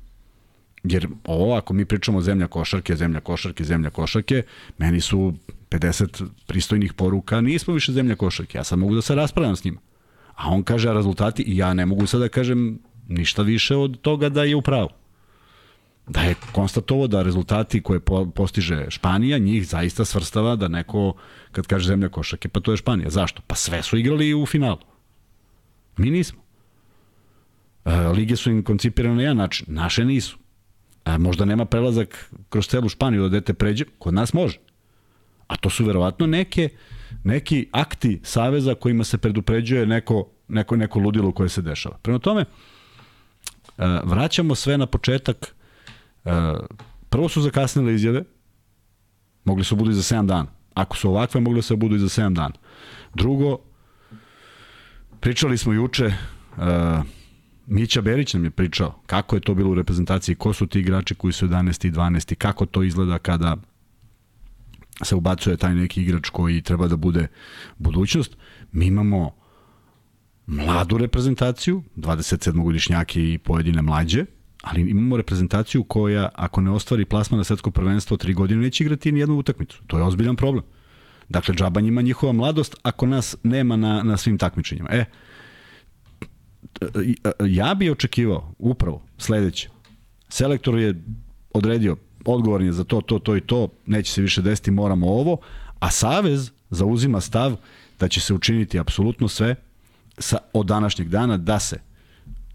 Jer 0.84 1.08
ovo, 1.24 1.54
ako 1.54 1.74
mi 1.74 1.84
pričamo 1.84 2.20
zemlja 2.20 2.46
košarke, 2.46 2.96
zemlja 2.96 3.20
košarke, 3.20 3.64
zemlja 3.64 3.90
košarke, 3.90 4.42
meni 4.78 5.00
su 5.00 5.34
50 5.70 6.26
pristojnih 6.46 6.92
poruka, 6.92 7.40
nismo 7.40 7.74
više 7.74 7.92
zemlja 7.92 8.16
košarke, 8.16 8.58
ja 8.58 8.64
sad 8.64 8.78
mogu 8.78 8.94
da 8.94 9.02
se 9.02 9.14
raspravljam 9.14 9.56
s 9.56 9.64
njima. 9.64 9.80
A 10.42 10.50
on 10.50 10.62
kaže 10.62 10.92
rezultati 10.92 11.42
i 11.42 11.56
ja 11.56 11.74
ne 11.74 11.86
mogu 11.86 12.06
sada 12.06 12.24
da 12.24 12.28
kažem 12.28 12.78
ništa 13.08 13.42
više 13.42 13.76
od 13.76 14.00
toga 14.00 14.28
da 14.28 14.42
je 14.44 14.56
u 14.56 14.62
pravu. 14.62 14.88
Da 16.06 16.20
je 16.20 16.34
konstatovo 16.52 17.06
da 17.06 17.22
rezultati 17.22 17.82
koje 17.82 18.00
po, 18.00 18.26
postiže 18.26 18.86
Španija, 18.88 19.38
njih 19.38 19.68
zaista 19.68 20.04
svrstava 20.04 20.56
da 20.56 20.68
neko, 20.68 21.14
kad 21.52 21.66
kaže 21.66 21.86
zemlja 21.86 22.08
košake, 22.08 22.48
pa 22.48 22.60
to 22.60 22.70
je 22.70 22.76
Španija. 22.76 23.10
Zašto? 23.10 23.42
Pa 23.46 23.54
sve 23.54 23.82
su 23.82 23.96
igrali 23.96 24.34
u 24.34 24.46
finalu. 24.46 24.78
Mi 25.96 26.10
nismo. 26.10 26.42
E, 27.84 27.96
lige 27.96 28.36
su 28.36 28.50
im 28.50 28.62
koncipirane 28.62 29.16
na 29.16 29.22
jedan 29.22 29.36
način, 29.36 29.66
naše 29.68 30.04
nisu. 30.04 30.38
E, 31.04 31.18
možda 31.18 31.44
nema 31.44 31.64
prelazak 31.64 32.32
kroz 32.48 32.66
celu 32.66 32.88
Španiju 32.88 33.22
da 33.22 33.28
dete 33.28 33.54
pređe, 33.54 33.84
kod 33.98 34.14
nas 34.14 34.32
može. 34.32 34.58
A 35.46 35.56
to 35.56 35.70
su 35.70 35.84
verovatno 35.84 36.26
neke 36.26 36.68
neki 37.24 37.68
akti 37.72 38.20
saveza 38.22 38.74
kojima 38.74 39.04
se 39.04 39.18
predupređuje 39.18 39.86
neko, 39.86 40.26
neko, 40.48 40.76
neko 40.76 40.98
ludilo 40.98 41.32
koje 41.32 41.48
se 41.48 41.62
dešava. 41.62 41.98
Prema 42.02 42.18
tome, 42.18 42.40
e, 42.40 42.46
vraćamo 44.04 44.54
sve 44.54 44.78
na 44.78 44.86
početak. 44.86 45.54
E, 46.24 46.30
prvo 47.08 47.28
su 47.28 47.40
zakasnile 47.40 47.94
izjave, 47.94 48.24
mogli 49.44 49.64
su 49.64 49.76
budu 49.76 49.90
i 49.90 49.94
za 49.94 50.16
7 50.16 50.26
dana. 50.26 50.46
Ako 50.74 50.96
su 50.96 51.10
ovakve, 51.10 51.40
mogli 51.40 51.62
su 51.62 51.74
da 51.74 51.78
budu 51.78 51.96
i 51.96 51.98
za 51.98 52.08
7 52.08 52.34
dana. 52.34 52.54
Drugo, 53.14 53.58
Pričali 55.22 55.58
smo 55.58 55.72
juče, 55.72 56.06
uh, 56.06 56.64
Mića 57.66 58.00
Berić 58.00 58.34
nam 58.34 58.44
je 58.44 58.50
pričao 58.50 59.02
kako 59.06 59.36
je 59.36 59.40
to 59.40 59.54
bilo 59.54 59.70
u 59.70 59.74
reprezentaciji, 59.74 60.34
ko 60.34 60.52
su 60.52 60.66
ti 60.66 60.80
igrači 60.80 61.14
koji 61.14 61.32
su 61.32 61.48
11. 61.48 61.88
i 61.88 61.90
12. 61.90 62.34
kako 62.34 62.66
to 62.66 62.82
izgleda 62.82 63.18
kada 63.18 63.56
se 65.02 65.14
ubacuje 65.14 65.56
taj 65.56 65.74
neki 65.74 66.02
igrač 66.02 66.28
koji 66.28 66.62
treba 66.62 66.88
da 66.88 66.96
bude 66.96 67.28
budućnost. 67.78 68.36
Mi 68.72 68.86
imamo 68.86 69.34
mladu 70.46 70.98
reprezentaciju, 70.98 71.82
27-godišnjake 71.96 73.34
i 73.34 73.38
pojedine 73.38 73.82
mlađe, 73.82 74.24
ali 74.62 74.90
imamo 74.90 75.16
reprezentaciju 75.16 75.84
koja, 75.84 76.28
ako 76.34 76.60
ne 76.60 76.70
ostvari 76.70 77.04
plasma 77.04 77.36
na 77.36 77.44
svetsko 77.44 77.70
prvenstvo 77.70 78.16
tri 78.16 78.34
godine, 78.34 78.60
neće 78.60 78.84
igrati 78.84 79.12
ni 79.12 79.20
jednu 79.20 79.36
utakmicu. 79.36 79.82
To 79.86 79.98
je 79.98 80.04
ozbiljan 80.04 80.36
problem. 80.36 80.64
Dakle, 81.28 81.54
džaba 81.54 81.80
njima 81.80 82.02
njihova 82.02 82.32
mladost 82.32 82.76
ako 82.82 83.06
nas 83.06 83.36
nema 83.42 83.76
na, 83.76 84.02
na 84.02 84.16
svim 84.16 84.38
takmičenjima. 84.38 84.88
E, 84.90 85.04
ja 87.40 87.74
bi 87.74 87.90
očekivao 87.90 88.54
upravo 88.58 89.02
sledeće. 89.18 89.68
Selektor 90.28 90.78
je 90.78 91.02
odredio, 91.54 91.96
odgovoran 92.24 92.66
je 92.66 92.72
za 92.72 92.84
to, 92.84 93.00
to, 93.00 93.18
to 93.18 93.36
i 93.36 93.40
to, 93.40 93.68
neće 93.86 94.12
se 94.12 94.22
više 94.22 94.42
desiti, 94.42 94.70
moramo 94.70 95.06
ovo, 95.06 95.36
a 95.78 95.90
Savez 95.90 96.50
zauzima 96.70 97.20
stav 97.20 97.56
da 98.00 98.08
će 98.08 98.20
se 98.20 98.34
učiniti 98.34 98.78
apsolutno 98.78 99.28
sve 99.28 99.54
sa, 100.18 100.38
od 100.52 100.66
današnjeg 100.66 101.08
dana 101.08 101.36
da 101.36 101.58
se 101.60 101.80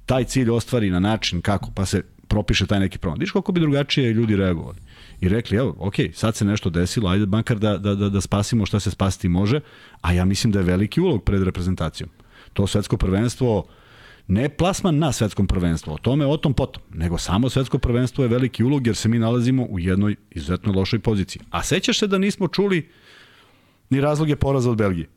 taj 0.05 0.23
cilj 0.23 0.49
ostvari 0.49 0.89
na 0.89 0.99
način 0.99 1.41
kako, 1.41 1.71
pa 1.75 1.85
se 1.85 2.03
propiše 2.27 2.65
taj 2.65 2.79
neki 2.79 2.97
problem. 2.97 3.19
Viš 3.19 3.31
koliko 3.31 3.51
bi 3.51 3.59
drugačije 3.59 4.13
ljudi 4.13 4.35
reagovali. 4.35 4.77
I 5.21 5.29
rekli, 5.29 5.57
evo, 5.57 5.75
ok, 5.79 5.93
sad 6.13 6.35
se 6.35 6.45
nešto 6.45 6.69
desilo, 6.69 7.09
ajde 7.09 7.25
bankar 7.25 7.59
da, 7.59 7.77
da, 7.77 7.95
da, 7.95 8.09
da 8.09 8.21
spasimo 8.21 8.65
šta 8.65 8.79
se 8.79 8.91
spasiti 8.91 9.29
može, 9.29 9.59
a 10.01 10.13
ja 10.13 10.25
mislim 10.25 10.53
da 10.53 10.59
je 10.59 10.65
veliki 10.65 11.01
ulog 11.01 11.23
pred 11.23 11.43
reprezentacijom. 11.43 12.09
To 12.53 12.67
svetsko 12.67 12.97
prvenstvo, 12.97 13.65
ne 14.27 14.49
plasman 14.49 14.97
na 14.97 15.11
svetskom 15.11 15.47
prvenstvu, 15.47 15.93
o 15.93 15.97
tome 15.97 16.25
o 16.25 16.37
tom 16.37 16.53
potom, 16.53 16.83
nego 16.93 17.17
samo 17.17 17.49
svetsko 17.49 17.77
prvenstvo 17.77 18.23
je 18.23 18.27
veliki 18.27 18.63
ulog 18.63 18.87
jer 18.87 18.95
se 18.95 19.09
mi 19.09 19.19
nalazimo 19.19 19.63
u 19.63 19.79
jednoj 19.79 20.15
izuzetno 20.31 20.73
lošoj 20.73 20.99
poziciji. 20.99 21.41
A 21.49 21.63
sećaš 21.63 21.99
se 21.99 22.07
da 22.07 22.17
nismo 22.17 22.47
čuli 22.47 22.89
ni 23.89 24.01
razloge 24.01 24.35
poraza 24.35 24.71
od 24.71 24.77
Belgije? 24.77 25.07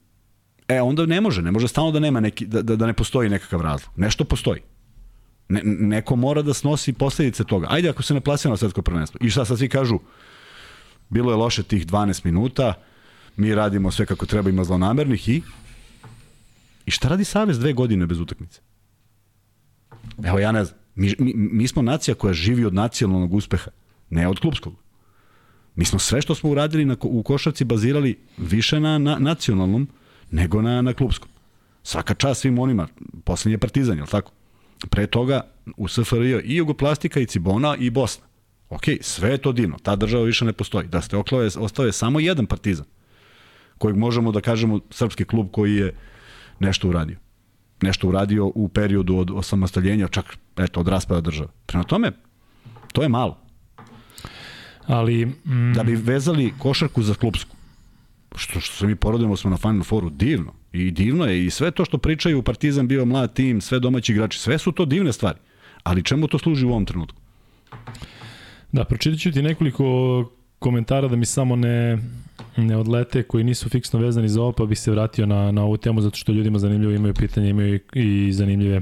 E, 0.69 0.81
onda 0.81 1.07
ne 1.07 1.21
može, 1.21 1.43
ne 1.43 1.51
može 1.51 1.69
stalno 1.69 1.91
da 1.91 2.01
nema 2.01 2.21
neki, 2.21 2.47
da, 2.47 2.63
da, 2.63 2.77
da 2.77 2.87
ne 2.87 2.93
postoji 2.93 3.29
nekakav 3.29 3.61
razlog. 3.61 3.93
Nešto 3.97 4.25
postoji. 4.25 4.61
Ne, 5.49 5.63
neko 5.65 6.17
mora 6.17 6.43
da 6.43 6.55
snosi 6.55 6.93
posledice 6.93 7.45
toga. 7.45 7.67
Ajde 7.71 7.89
ako 7.89 8.03
se 8.03 8.15
ne 8.15 8.21
plasira 8.21 8.51
na 8.51 8.57
svetsko 8.57 8.83
prvenstvo. 8.83 9.19
I 9.23 9.31
šta 9.31 9.45
sad 9.45 9.59
svi 9.59 9.69
kažu, 9.69 9.99
bilo 11.09 11.33
je 11.33 11.37
loše 11.37 11.63
tih 11.63 11.87
12 11.87 12.25
minuta, 12.25 12.75
mi 13.37 13.55
radimo 13.55 13.91
sve 13.91 14.07
kako 14.07 14.27
treba, 14.27 14.51
ima 14.51 14.65
zlonamernih 14.65 15.29
i 15.29 15.43
I 16.87 16.91
šta 16.91 17.09
radi 17.09 17.25
Savez 17.25 17.59
dve 17.59 17.73
godine 17.73 18.07
bez 18.07 18.21
utakmice? 18.21 18.61
Evo 20.25 20.39
ja 20.39 20.53
ne 20.53 20.65
znam. 20.65 20.79
Mi, 20.95 21.15
mi, 21.19 21.33
mi 21.35 21.69
smo 21.69 21.83
nacija 21.83 22.15
koja 22.15 22.33
živi 22.33 22.65
od 22.65 22.75
nacionalnog 22.75 23.35
uspeha, 23.35 23.71
ne 24.11 24.29
od 24.29 24.41
klubskog. 24.41 24.75
Mi 25.77 25.85
smo 25.85 25.99
sve 25.99 26.23
što 26.23 26.35
smo 26.35 26.51
uradili 26.51 26.85
na, 26.85 26.97
u 27.03 27.23
košarci 27.23 27.65
bazirali 27.65 28.19
više 28.39 28.81
na, 28.81 28.99
na 28.99 29.19
nacionalnom 29.19 29.89
nego 30.31 30.63
na, 30.63 30.83
na 30.83 30.93
klubskom. 30.93 31.29
Svaka 31.83 32.15
čast 32.15 32.41
svim 32.41 32.59
onima, 32.59 32.89
poslednji 33.25 33.55
je 33.55 33.59
Partizan, 33.59 33.97
je 33.97 34.03
li 34.03 34.09
tako? 34.09 34.33
Pre 34.91 35.07
toga 35.07 35.41
u 35.77 35.89
SFRJ 35.89 36.41
i 36.45 36.57
Jugoplastika 36.57 37.21
i 37.21 37.27
Cibona 37.27 37.77
i 37.77 37.91
Bosna. 37.91 38.25
Ok, 38.71 38.83
sve 39.01 39.31
je 39.31 39.39
to 39.39 39.53
divno, 39.53 39.79
ta 39.83 39.97
država 39.97 40.25
više 40.25 40.45
ne 40.45 40.53
postoji. 40.53 40.89
Da 40.89 41.01
ste 41.01 41.17
oklave, 41.17 41.49
ostao 41.59 41.87
je 41.87 41.93
samo 41.93 42.21
jedan 42.21 42.47
Partizan, 42.47 42.87
kojeg 43.79 43.97
možemo 43.97 44.33
da 44.33 44.41
kažemo 44.41 44.81
srpski 44.91 45.25
klub 45.25 45.49
koji 45.53 45.77
je 45.77 45.95
nešto 46.59 46.89
uradio. 46.89 47.17
Nešto 47.83 48.09
uradio 48.09 48.47
u 48.55 48.69
periodu 48.69 49.17
od 49.17 49.31
osamostaljenja, 49.31 50.09
čak 50.09 50.37
eto, 50.57 50.81
od 50.81 50.89
raspada 50.89 51.21
države. 51.21 51.49
Prema 51.67 51.85
tome, 51.85 52.13
to 52.93 53.03
je 53.03 53.09
malo. 53.09 53.39
Ali... 54.87 55.27
Mm... 55.27 55.73
Da 55.75 55.83
bi 55.83 55.95
vezali 55.95 56.53
košarku 56.59 57.03
za 57.03 57.15
klubsku, 57.15 57.57
što, 58.37 58.61
što 58.61 58.77
se 58.77 58.87
mi 58.87 58.97
porodimo 58.97 59.37
smo 59.37 59.51
na 59.51 59.57
Final 59.57 59.85
Fouru, 59.85 60.11
divno. 60.11 60.53
I 60.73 60.91
divno 60.91 61.25
je 61.25 61.47
i 61.47 61.51
sve 61.51 61.71
to 61.71 61.85
što 61.85 61.99
pričaju 61.99 62.43
Partizan 62.43 62.89
bio 62.89 63.05
mlad 63.05 63.35
tim, 63.35 63.61
sve 63.61 63.81
domaći 63.81 64.13
igrači, 64.13 64.39
sve 64.39 64.59
su 64.59 64.73
to 64.73 64.85
divne 64.85 65.13
stvari. 65.13 65.39
Ali 65.83 66.05
čemu 66.05 66.29
to 66.29 66.39
služi 66.39 66.67
u 66.67 66.71
ovom 66.71 66.85
trenutku? 66.85 67.21
Da, 68.73 68.85
pročitat 68.85 69.21
ću 69.21 69.33
ti 69.33 69.43
nekoliko 69.43 69.85
komentara 70.61 71.09
da 71.09 71.17
mi 71.17 71.27
samo 71.27 71.57
ne, 71.57 71.99
ne 72.57 72.77
odlete 72.77 73.23
koji 73.23 73.45
nisu 73.45 73.69
fiksno 73.69 74.01
vezani 74.01 74.29
za 74.29 74.43
ovo, 74.43 74.53
pa 74.53 74.67
bih 74.67 74.79
se 74.79 74.91
vratio 74.91 75.27
na, 75.27 75.53
na 75.53 75.65
ovu 75.65 75.77
temu 75.77 76.01
zato 76.01 76.17
što 76.17 76.33
ljudima 76.33 76.59
zanimljivo 76.59 76.93
imaju 76.93 77.15
pitanje, 77.15 77.51
imaju 77.51 77.75
i, 77.75 77.81
i 78.29 78.33
zanimljive 78.33 78.81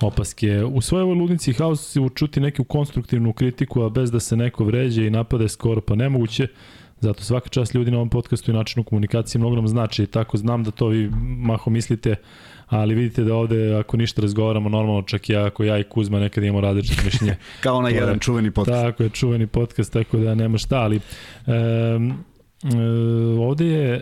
opaske. 0.00 0.64
U 0.64 0.80
svojoj 0.80 1.02
ovoj 1.02 1.16
ludnici 1.16 1.54
se 1.76 2.00
učuti 2.00 2.40
neku 2.40 2.64
konstruktivnu 2.64 3.32
kritiku, 3.32 3.82
a 3.82 3.88
bez 3.88 4.10
da 4.10 4.20
se 4.20 4.36
neko 4.36 4.64
vređe 4.64 5.06
i 5.06 5.10
napade 5.10 5.48
skoro 5.48 5.80
pa 5.80 5.94
nemoguće. 5.94 6.46
Zato 7.00 7.22
svaka 7.22 7.48
čast 7.48 7.74
ljudi 7.74 7.90
na 7.90 7.96
ovom 7.96 8.08
podcastu 8.08 8.50
i 8.50 8.54
načinu 8.54 8.84
komunikacije 8.84 9.38
mnogo 9.38 9.56
nam 9.56 9.68
znači. 9.68 10.06
Tako 10.06 10.36
znam 10.36 10.64
da 10.64 10.70
to 10.70 10.86
vi 10.86 11.10
maho 11.22 11.70
mislite, 11.70 12.14
ali 12.68 12.94
vidite 12.94 13.24
da 13.24 13.34
ovde 13.34 13.74
ako 13.74 13.96
ništa 13.96 14.22
razgovaramo 14.22 14.68
normalno, 14.68 15.02
čak 15.02 15.28
i 15.28 15.32
ja, 15.32 15.46
ako 15.46 15.64
ja 15.64 15.78
i 15.78 15.84
Kuzma 15.84 16.20
nekad 16.20 16.44
imamo 16.44 16.60
različite 16.60 17.02
mišljenje. 17.04 17.36
Kao 17.60 17.82
na 17.82 17.88
jedan 17.88 18.18
čuveni 18.18 18.50
podcast. 18.50 18.82
Tako 18.82 19.02
je, 19.02 19.10
čuveni 19.10 19.46
podcast, 19.46 19.92
tako 19.92 20.16
da 20.16 20.34
nema 20.34 20.58
šta, 20.58 20.76
ali 20.76 21.00
um, 21.46 22.24
um, 22.62 23.40
ovde 23.40 23.66
je 23.66 24.00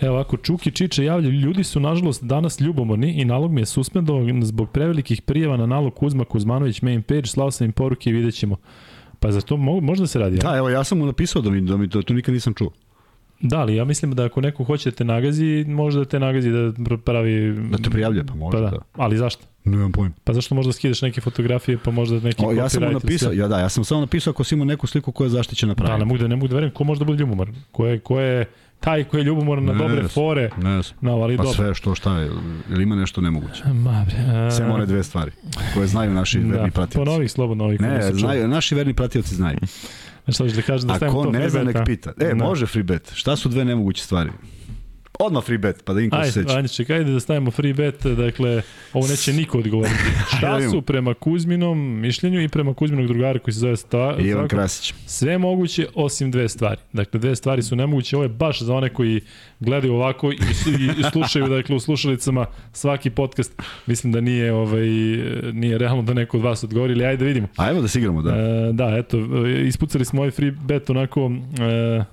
Evo 0.00 0.14
ovako, 0.14 0.36
Čuki 0.36 0.70
Čiče 0.70 1.04
javlja, 1.04 1.28
ljudi 1.28 1.64
su 1.64 1.80
nažalost 1.80 2.24
danas 2.24 2.60
ljubomorni 2.60 3.12
i 3.12 3.24
nalog 3.24 3.52
mi 3.52 3.60
je 3.60 3.66
suspendovan 3.66 4.42
zbog 4.42 4.70
prevelikih 4.70 5.22
prijeva 5.22 5.56
na 5.56 5.66
nalog 5.66 5.94
Kuzma 5.94 6.24
Kuzmanović 6.24 6.82
main 6.82 7.02
page, 7.02 7.26
slao 7.26 7.50
sam 7.50 7.64
im 7.64 7.72
poruke 7.72 8.10
i 8.10 8.12
vidjet 8.12 8.34
ćemo. 8.34 8.56
Pa 9.20 9.32
za 9.32 9.40
to 9.40 9.56
mo, 9.56 9.80
možda 9.80 10.06
se 10.06 10.18
radi. 10.18 10.36
Da, 10.36 10.56
evo 10.56 10.68
ja 10.68 10.84
sam 10.84 10.98
mu 10.98 11.06
napisao 11.06 11.42
da 11.42 11.50
mi, 11.50 11.60
da 11.60 11.76
mi 11.76 11.88
to, 11.88 12.02
to 12.02 12.14
nikad 12.14 12.34
nisam 12.34 12.54
čuo. 12.54 12.70
Da, 13.40 13.58
ali 13.58 13.76
ja 13.76 13.84
mislim 13.84 14.12
da 14.12 14.24
ako 14.24 14.40
neko 14.40 14.64
hoće 14.64 14.90
da 14.90 14.96
te 14.96 15.04
nagazi, 15.04 15.64
može 15.68 15.98
da 15.98 16.04
te 16.04 16.18
nagazi 16.20 16.50
da 16.50 16.96
pravi... 17.04 17.54
Da 17.70 17.78
te 17.78 17.90
prijavlja, 17.90 18.24
pa 18.24 18.34
može, 18.34 18.56
pa 18.56 18.60
da. 18.60 18.70
da. 18.70 18.78
Ali 18.92 19.16
zašto? 19.16 19.46
Nemam 19.64 19.92
pojma. 19.92 20.14
Pa 20.24 20.32
zašto 20.32 20.54
možda 20.54 20.72
skidaš 20.72 21.02
neke 21.02 21.20
fotografije, 21.20 21.78
pa 21.84 21.90
možda 21.90 22.20
neki 22.20 22.44
o, 22.46 22.52
ja 22.52 22.68
sam 22.68 22.82
mu 22.82 22.90
napisao, 22.90 23.32
ja 23.32 23.48
da, 23.48 23.60
ja 23.60 23.68
sam 23.68 23.84
samo 23.84 24.00
napisao 24.00 24.30
ako 24.30 24.44
si 24.44 24.54
imao 24.54 24.64
neku 24.64 24.86
sliku 24.86 25.12
koja 25.12 25.26
je 25.26 25.30
zaštićena 25.30 25.74
pravi. 25.74 25.92
Da, 25.92 25.98
ne 25.98 26.04
mogu 26.04 26.18
da 26.18 26.28
ne 26.28 26.36
mogu 26.36 26.48
da 26.48 26.54
verujem 26.54 26.74
ko 26.74 26.84
može 26.84 26.98
da 26.98 27.04
bude 27.04 27.18
ljubomor. 27.18 27.50
Ko 27.72 27.86
je 27.86 27.98
ko 27.98 28.20
je 28.20 28.46
taj 28.80 29.04
koji 29.04 29.20
je 29.20 29.24
ljubomoran 29.24 29.64
na 29.64 29.72
ne, 29.72 29.78
dobre 29.78 30.08
fore. 30.08 30.50
Ne, 30.56 31.10
ali 31.10 31.36
pa 31.36 31.42
dobro. 31.42 31.56
sve 31.56 31.74
što 31.74 31.94
šta 31.94 32.18
je, 32.18 32.30
ili 32.70 32.82
ima 32.82 32.96
nešto 32.96 33.20
nemoguće? 33.20 33.64
Ma 33.64 34.06
bre. 34.06 34.50
Sve 34.50 34.66
one 34.66 34.86
dve 34.86 35.02
stvari 35.02 35.30
koje 35.74 35.86
znaju 35.86 36.12
naši 36.12 36.38
da, 36.40 36.56
verni 36.56 36.70
pratioci. 36.70 37.04
Ponovi 37.04 37.28
slobodno 37.28 37.64
ovih. 37.64 37.80
Ne, 37.80 38.12
znaju, 38.12 38.48
naši 38.48 38.74
verni 38.74 38.94
pratioci 38.94 39.34
znaju. 39.34 39.58
Šta 40.28 40.44
da 40.44 40.62
kažem 40.62 40.88
da 40.88 40.94
stavimo 40.94 41.24
to 41.24 41.30
ne 41.30 41.48
zna, 41.48 41.62
nek 41.62 41.76
pita. 41.86 42.12
E, 42.20 42.28
da. 42.28 42.34
može 42.34 42.66
free 42.66 42.82
bet. 42.82 43.12
Šta 43.14 43.36
su 43.36 43.48
dve 43.48 43.64
nemoguće 43.64 44.04
stvari? 44.04 44.30
Odmah 45.18 45.44
free 45.44 45.58
bet, 45.58 45.84
pa 45.84 45.92
da 45.92 46.00
im 46.00 46.10
ko 46.10 46.24
se 46.24 46.32
seća. 46.32 46.56
Ajde, 46.56 46.68
čekaj, 46.68 46.96
ajde 46.96 47.12
da 47.12 47.20
stavimo 47.20 47.50
free 47.50 47.72
bet, 47.72 48.06
dakle, 48.06 48.62
ovo 48.92 49.06
neće 49.08 49.32
niko 49.32 49.58
odgovoriti. 49.58 49.94
Šta 50.36 50.70
su 50.70 50.82
prema 50.82 51.14
Kuzminom 51.14 52.00
mišljenju 52.00 52.42
i 52.42 52.48
prema 52.48 52.74
Kuzminog 52.74 53.06
drugara 53.06 53.38
koji 53.38 53.54
se 53.54 53.60
zove 53.60 53.76
Sta, 53.76 54.16
I 54.18 54.22
Ivan 54.22 54.48
Krasić. 54.48 54.94
Sve 55.06 55.38
moguće 55.38 55.86
osim 55.94 56.30
dve 56.30 56.48
stvari. 56.48 56.80
Dakle, 56.92 57.20
dve 57.20 57.36
stvari 57.36 57.62
su 57.62 57.76
nemoguće. 57.76 58.16
Ovo 58.16 58.22
je 58.22 58.28
baš 58.28 58.62
za 58.62 58.74
one 58.74 58.88
koji 58.88 59.20
gledaju 59.60 59.94
ovako 59.94 60.32
i, 60.32 60.36
i 60.98 61.02
slušaju, 61.12 61.48
dakle, 61.48 61.76
u 61.76 61.80
slušalicama 61.80 62.46
svaki 62.72 63.10
podcast. 63.10 63.62
Mislim 63.86 64.12
da 64.12 64.20
nije, 64.20 64.52
ovaj, 64.52 64.88
nije 65.52 65.78
realno 65.78 66.02
da 66.02 66.14
neko 66.14 66.36
od 66.36 66.42
vas 66.42 66.64
odgovori, 66.64 66.92
ali 66.92 67.04
ajde 67.04 67.16
da 67.16 67.28
vidimo. 67.28 67.48
Ajmo 67.56 67.80
da 67.80 67.88
se 67.88 67.98
igramo, 67.98 68.22
da. 68.22 68.30
E, 68.36 68.72
da, 68.72 68.96
eto, 68.98 69.18
ispucali 69.46 70.04
smo 70.04 70.20
ovaj 70.20 70.30
free 70.30 70.50
bet 70.50 70.90
onako... 70.90 71.30
E, 71.60 72.04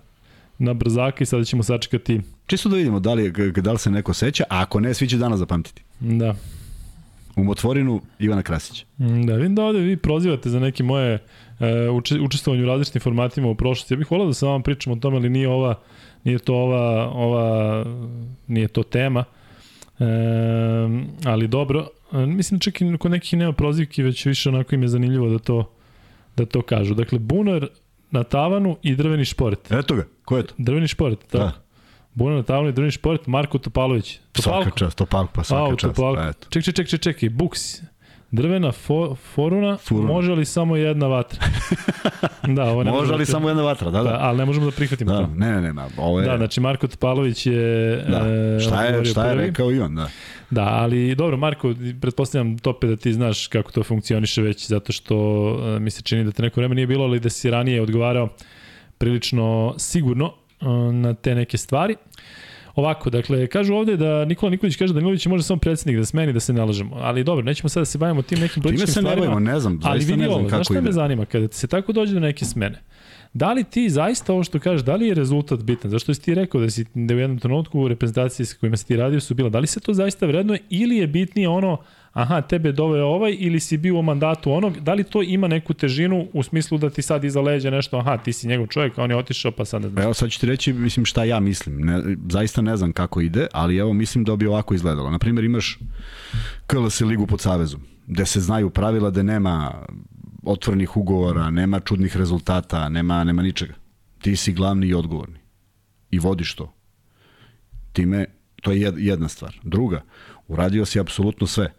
na 0.62 0.74
brzaka 0.74 1.24
i 1.24 1.26
sada 1.26 1.44
ćemo 1.44 1.64
sačekati. 1.64 2.22
Čisto 2.52 2.70
da 2.70 2.76
vidimo 2.76 3.00
da 3.00 3.14
li, 3.14 3.32
da 3.62 3.72
li 3.72 3.80
se 3.80 3.92
neko 3.92 4.14
seća, 4.14 4.44
a 4.50 4.62
ako 4.62 4.80
ne, 4.80 4.94
svi 4.94 5.08
će 5.08 5.18
danas 5.18 5.40
zapamtiti. 5.40 5.84
Da. 6.00 6.36
U 7.36 7.44
motvorinu 7.44 8.02
Ivana 8.20 8.44
Krasića. 8.44 8.86
Da, 8.98 9.36
vidim 9.36 9.56
da 9.56 9.64
ovde 9.64 9.80
vi 9.80 9.98
prozivate 9.98 10.50
za 10.50 10.60
neke 10.60 10.84
moje 10.84 11.14
uh, 11.60 12.26
učestvovanje 12.26 12.64
u 12.64 12.68
različitim 12.68 13.02
formatima 13.02 13.48
u 13.48 13.56
prošlosti. 13.56 13.94
Ja 13.94 13.98
bih 13.98 14.12
volao 14.12 14.28
da 14.28 14.34
sa 14.34 14.46
vama 14.46 14.64
pričam 14.64 14.94
o 14.94 14.96
tome, 14.96 15.18
ali 15.18 15.30
nije 15.30 15.50
ova, 15.50 15.76
nije 16.24 16.40
to 16.40 16.56
ova, 16.56 17.10
ova 17.10 17.86
nije 18.48 18.68
to 18.68 18.84
tema. 18.84 19.24
E, 20.00 20.06
ali 21.26 21.48
dobro, 21.48 21.88
e, 22.14 22.26
mislim 22.26 22.60
čak 22.60 22.82
i 22.82 22.98
kod 22.98 23.12
nekih 23.12 23.40
nema 23.40 23.54
prozivki, 23.54 24.04
već 24.04 24.26
više 24.26 24.50
onako 24.50 24.76
im 24.76 24.82
je 24.82 24.88
zanimljivo 24.88 25.30
da 25.30 25.40
to, 25.40 25.72
da 26.38 26.46
to 26.46 26.62
kažu. 26.62 26.94
Dakle, 26.94 27.20
Bunar 27.20 27.68
na 28.12 28.24
tavanu 28.24 28.78
i 28.82 28.96
drveni 28.96 29.26
šport. 29.26 29.72
Eto 29.72 29.96
ga, 29.96 30.08
ko 30.26 30.38
je 30.38 30.44
to? 30.44 30.54
Drveni 30.58 30.88
šport, 30.88 31.20
tako. 31.20 31.44
Da. 31.44 31.61
Buna 32.14 32.36
na 32.36 32.44
tavanu 32.44 32.70
i 32.70 32.74
drveni 32.74 32.92
šport, 32.92 33.28
Marko 33.28 33.58
Topalović. 33.58 34.20
Topalko? 34.32 34.64
Svaka 34.64 34.78
čast, 34.78 34.98
Topalko, 34.98 35.34
pa 35.34 35.44
svaka 35.44 35.76
čast. 35.76 35.96
Pa, 35.96 36.28
eto. 36.30 36.48
Ček, 36.50 36.64
ček, 36.64 36.76
ček, 36.76 36.88
ček, 36.90 37.02
ček, 37.02 37.32
Buks. 37.32 37.82
Drvena 38.34 38.72
fo, 38.72 39.16
foruna, 39.26 39.78
Furuna. 39.78 40.08
može 40.08 40.32
li 40.32 40.46
samo 40.46 40.76
jedna 40.76 41.08
vatra? 41.08 41.40
da, 42.56 42.64
ovo 42.64 42.84
ne 42.84 42.92
Može 42.92 43.12
li 43.12 43.18
da- 43.18 43.26
samo 43.26 43.50
jedna 43.50 43.64
vatra, 43.64 43.92
da, 43.92 43.98
Da, 43.98 44.04
da. 44.04 44.18
ali 44.22 44.38
ne 44.38 44.46
možemo 44.46 44.66
da 44.66 44.72
prihvatimo 44.72 45.12
Da, 45.12 45.18
to. 45.18 45.28
ne, 45.28 45.52
ne, 45.52 45.62
ne, 45.62 45.74
ma, 45.74 45.88
ovo 45.98 46.20
je... 46.20 46.26
Da, 46.26 46.38
znači 46.38 46.62
Marko 46.62 46.88
Topalović 46.88 47.46
je... 47.46 47.96
da. 48.10 48.18
e, 48.20 48.60
šta 48.60 48.84
je, 48.84 49.06
šta 49.06 49.26
je 49.26 49.32
prvi. 49.32 49.48
rekao 49.48 49.72
i 49.72 49.80
on, 49.80 49.96
da. 49.96 50.10
Da, 50.50 50.62
ali 50.64 51.16
dobro, 51.16 51.38
Marko, 51.38 51.74
pretpostavljam 52.02 52.58
tope 52.58 52.88
da 52.88 52.96
ti 52.96 53.14
znaš 53.14 53.48
kako 53.48 53.72
to 53.72 53.84
funkcioniše 53.84 54.42
već, 54.42 54.68
zato 54.68 54.92
što 54.92 55.16
e, 55.68 55.80
mi 55.80 55.92
se 55.92 56.02
čini 56.02 56.24
da 56.24 56.32
te 56.32 56.42
neko 56.42 56.60
vreme 56.60 56.76
nije 56.76 56.88
bilo, 56.88 57.04
ali 57.06 57.20
da 57.20 57.30
si 57.30 57.50
ranije 57.52 57.82
odgovarao 57.82 58.30
prilično 58.98 59.76
sigurno 59.78 60.34
na 60.94 61.14
te 61.14 61.36
neke 61.36 61.58
stvari. 61.58 61.96
Ovako, 62.76 63.10
dakle, 63.10 63.48
kažu 63.48 63.74
ovde 63.74 63.98
da 63.98 64.26
Nikola 64.26 64.50
Nikolić 64.50 64.76
kaže 64.76 64.94
da 64.94 65.00
Milović 65.00 65.26
može 65.26 65.44
samo 65.44 65.60
predsednik 65.60 65.98
da 65.98 66.06
smeni 66.06 66.34
da 66.34 66.40
se 66.40 66.54
ne 66.54 66.66
lažemo. 66.66 66.96
Ali 67.00 67.24
dobro, 67.24 67.44
nećemo 67.46 67.70
sada 67.70 67.82
da 67.82 67.86
se 67.86 67.98
bavimo 67.98 68.22
tim 68.22 68.40
nekim 68.40 68.54
Time 68.54 68.64
političkim 68.64 68.94
se 68.94 69.02
ne 69.02 69.10
stvarima. 69.10 69.28
bavimo, 69.28 69.52
ne 69.52 69.60
znam, 69.60 69.80
ali 69.84 70.00
vidi 70.00 70.18
ne 70.18 70.26
znam 70.26 70.40
ovo, 70.40 70.50
znaš 70.50 70.52
kako 70.52 70.64
šta 70.64 70.74
me 70.74 70.80
ide. 70.80 70.92
zanima? 70.92 71.26
Kada 71.26 71.48
se 71.52 71.68
tako 71.68 71.92
dođe 71.92 72.14
do 72.14 72.20
neke 72.20 72.46
smene, 72.46 72.82
da 73.34 73.54
li 73.54 73.64
ti 73.64 73.90
zaista 73.90 74.34
ovo 74.34 74.44
što 74.44 74.60
kažeš, 74.60 74.82
da 74.82 74.96
li 74.96 75.08
je 75.08 75.14
rezultat 75.14 75.64
bitan? 75.64 75.92
Zašto 75.92 76.14
si 76.14 76.22
ti 76.22 76.36
rekao 76.36 76.62
da, 76.62 76.70
si, 76.70 76.86
da 76.94 77.16
u 77.16 77.18
jednom 77.18 77.40
trenutku 77.40 77.80
u 77.80 77.88
reprezentaciji 77.88 78.46
sa 78.46 78.56
kojima 78.60 78.78
si 78.78 78.88
ti 78.88 78.96
radio 78.96 79.20
su 79.20 79.36
bila, 79.36 79.50
da 79.50 79.60
li 79.60 79.68
se 79.68 79.80
to 79.80 79.94
zaista 79.94 80.26
vrednuje 80.26 80.60
ili 80.70 80.98
je 80.98 81.08
bitnije 81.08 81.50
ono, 81.50 81.78
aha, 82.14 82.42
tebe 82.42 82.70
je 82.70 82.74
doveo 82.74 83.06
ovaj 83.08 83.36
ili 83.40 83.60
si 83.60 83.78
bio 83.78 84.00
u 84.00 84.02
mandatu 84.02 84.52
onog, 84.52 84.80
da 84.80 84.94
li 84.94 85.04
to 85.04 85.22
ima 85.22 85.48
neku 85.48 85.74
težinu 85.74 86.28
u 86.34 86.44
smislu 86.44 86.78
da 86.78 86.90
ti 86.90 87.02
sad 87.02 87.24
iza 87.24 87.42
leđa 87.42 87.70
nešto, 87.70 87.98
aha, 87.98 88.18
ti 88.18 88.34
si 88.34 88.48
njegov 88.48 88.68
čovjek, 88.68 88.98
a 88.98 89.04
on 89.04 89.12
je 89.12 89.18
otišao, 89.18 89.52
pa 89.52 89.66
sad 89.66 89.82
ne 89.82 89.90
znam. 89.90 90.04
Evo 90.04 90.14
sad 90.14 90.30
ću 90.32 90.40
ti 90.40 90.46
reći, 90.46 90.74
mislim, 90.74 91.06
šta 91.06 91.24
ja 91.24 91.40
mislim. 91.40 91.78
Ne, 91.78 92.02
zaista 92.30 92.62
ne 92.62 92.78
znam 92.78 92.94
kako 92.94 93.22
ide, 93.22 93.48
ali 93.54 93.78
evo 93.78 93.94
mislim 93.94 94.24
da 94.24 94.36
bi 94.36 94.48
ovako 94.48 94.74
izgledalo. 94.74 95.10
Naprimjer, 95.10 95.46
imaš 95.46 95.80
KLS 96.68 97.00
ligu 97.02 97.28
pod 97.28 97.42
Savezom, 97.42 97.82
gde 98.08 98.26
se 98.26 98.40
znaju 98.42 98.70
pravila 98.70 99.10
da 99.10 99.24
nema 99.24 99.86
otvorenih 100.44 100.98
ugovora, 100.98 101.50
nema 101.50 101.80
čudnih 101.80 102.18
rezultata, 102.18 102.90
nema, 102.90 103.24
nema 103.24 103.42
ničega. 103.42 103.74
Ti 104.22 104.36
si 104.36 104.54
glavni 104.54 104.88
i 104.88 104.94
odgovorni. 104.94 105.40
I 106.12 106.20
vodiš 106.20 106.56
to. 106.56 106.74
Time, 107.94 108.26
to 108.62 108.72
je 108.72 108.80
jed- 108.80 108.98
jedna 109.00 109.28
stvar. 109.28 109.60
Druga, 109.64 110.02
uradio 110.48 110.86
si 110.86 111.00
apsolutno 111.00 111.48
sve. 111.48 111.74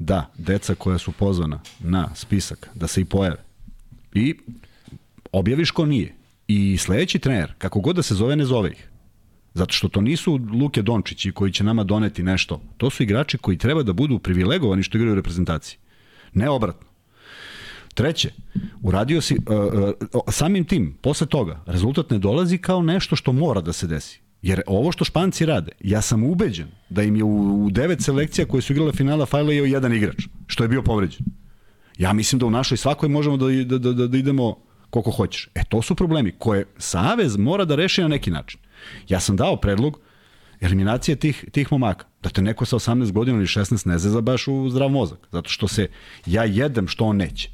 Da, 0.00 0.30
deca 0.38 0.74
koja 0.74 0.98
su 0.98 1.12
pozvana 1.12 1.60
na 1.80 2.08
spisak, 2.14 2.68
da 2.74 2.86
se 2.86 3.00
i 3.00 3.04
pojave. 3.04 3.36
I 4.14 4.34
objaviš 5.32 5.70
ko 5.70 5.86
nije. 5.86 6.14
I 6.48 6.76
sledeći 6.78 7.18
trener, 7.18 7.52
kako 7.58 7.80
god 7.80 7.96
da 7.96 8.02
se 8.02 8.14
zove, 8.14 8.36
ne 8.36 8.44
zove 8.44 8.70
ih. 8.70 8.88
Zato 9.54 9.72
što 9.72 9.88
to 9.88 10.00
nisu 10.00 10.40
Luke 10.52 10.82
Dončići 10.82 11.32
koji 11.32 11.52
će 11.52 11.64
nama 11.64 11.84
doneti 11.84 12.22
nešto. 12.22 12.60
To 12.76 12.90
su 12.90 13.02
igrači 13.02 13.38
koji 13.38 13.58
treba 13.58 13.82
da 13.82 13.92
budu 13.92 14.18
privilegovani 14.18 14.82
što 14.82 14.98
igraju 14.98 15.12
u 15.12 15.16
reprezentaciji. 15.16 15.78
Ne 16.32 16.48
obratno. 16.48 16.86
Treće, 17.94 18.32
uradio 18.82 19.20
si, 19.20 19.34
uh, 19.34 19.40
uh, 20.14 20.22
samim 20.28 20.64
tim, 20.64 20.96
posle 21.02 21.26
toga, 21.26 21.62
rezultat 21.66 22.10
ne 22.10 22.18
dolazi 22.18 22.58
kao 22.58 22.82
nešto 22.82 23.16
što 23.16 23.32
mora 23.32 23.60
da 23.60 23.72
se 23.72 23.86
desi. 23.86 24.20
Jer 24.42 24.62
ovo 24.66 24.92
što 24.92 25.04
Španci 25.04 25.46
rade, 25.46 25.72
ja 25.80 26.02
sam 26.02 26.24
ubeđen 26.24 26.68
da 26.88 27.02
im 27.02 27.16
je 27.16 27.24
u, 27.24 27.64
u 27.64 27.70
devet 27.70 28.02
selekcija 28.02 28.46
koje 28.46 28.62
su 28.62 28.72
igrale 28.72 28.92
finala 28.92 29.26
fajlao 29.26 29.52
jedan 29.52 29.92
igrač, 29.92 30.26
što 30.46 30.64
je 30.64 30.68
bio 30.68 30.82
povređen. 30.82 31.26
Ja 31.98 32.12
mislim 32.12 32.38
da 32.38 32.46
u 32.46 32.50
našoj 32.50 32.76
svakoj 32.76 33.08
možemo 33.08 33.36
da, 33.36 33.46
da, 33.64 33.78
da, 33.78 33.92
da, 33.92 34.06
da 34.06 34.18
idemo 34.18 34.56
koliko 34.90 35.10
hoćeš. 35.10 35.48
E, 35.54 35.64
to 35.68 35.82
su 35.82 35.94
problemi 35.94 36.32
koje 36.38 36.66
Savez 36.78 37.36
mora 37.36 37.64
da 37.64 37.74
reši 37.74 38.02
na 38.02 38.08
neki 38.08 38.30
način. 38.30 38.60
Ja 39.08 39.20
sam 39.20 39.36
dao 39.36 39.56
predlog 39.56 40.00
eliminacije 40.60 41.16
tih, 41.16 41.44
tih 41.52 41.72
momaka. 41.72 42.06
Da 42.22 42.28
te 42.28 42.42
neko 42.42 42.64
sa 42.64 42.76
18 42.76 43.12
godina 43.12 43.36
ili 43.36 43.46
16 43.46 43.86
ne 43.86 43.98
zeza 43.98 44.20
baš 44.20 44.48
u 44.48 44.68
zdrav 44.70 44.88
mozak. 44.88 45.28
Zato 45.32 45.48
što 45.50 45.68
se 45.68 45.88
ja 46.26 46.44
jedem 46.44 46.88
što 46.88 47.04
on 47.04 47.16
neće. 47.16 47.50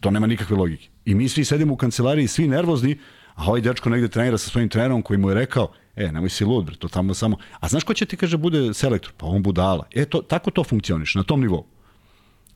To 0.00 0.10
nema 0.10 0.26
nikakve 0.26 0.56
logike. 0.56 0.88
I 1.04 1.14
mi 1.14 1.28
svi 1.28 1.44
sedimo 1.44 1.74
u 1.74 1.76
kancelariji, 1.76 2.28
svi 2.28 2.48
nervozni, 2.48 2.98
a 3.34 3.46
ovaj 3.46 3.60
dečko 3.60 3.90
negde 3.90 4.08
trenira 4.08 4.38
sa 4.38 4.50
svojim 4.50 4.68
trenerom 4.68 5.02
koji 5.02 5.18
mu 5.18 5.28
je 5.30 5.34
rekao, 5.34 5.72
e, 5.96 6.12
nemoj 6.12 6.30
si 6.30 6.44
lud, 6.44 6.64
bre, 6.64 6.76
to 6.76 6.88
tamo 6.88 7.14
samo... 7.14 7.36
A 7.60 7.68
znaš 7.68 7.84
ko 7.84 7.94
će 7.94 8.06
ti, 8.06 8.16
kaže, 8.16 8.36
bude 8.36 8.74
selektor? 8.74 9.12
Pa 9.16 9.26
on 9.26 9.42
budala. 9.42 9.86
E, 9.92 10.04
to, 10.04 10.22
tako 10.22 10.50
to 10.50 10.64
funkcioniš, 10.64 11.14
na 11.14 11.22
tom 11.22 11.40
nivou. 11.40 11.66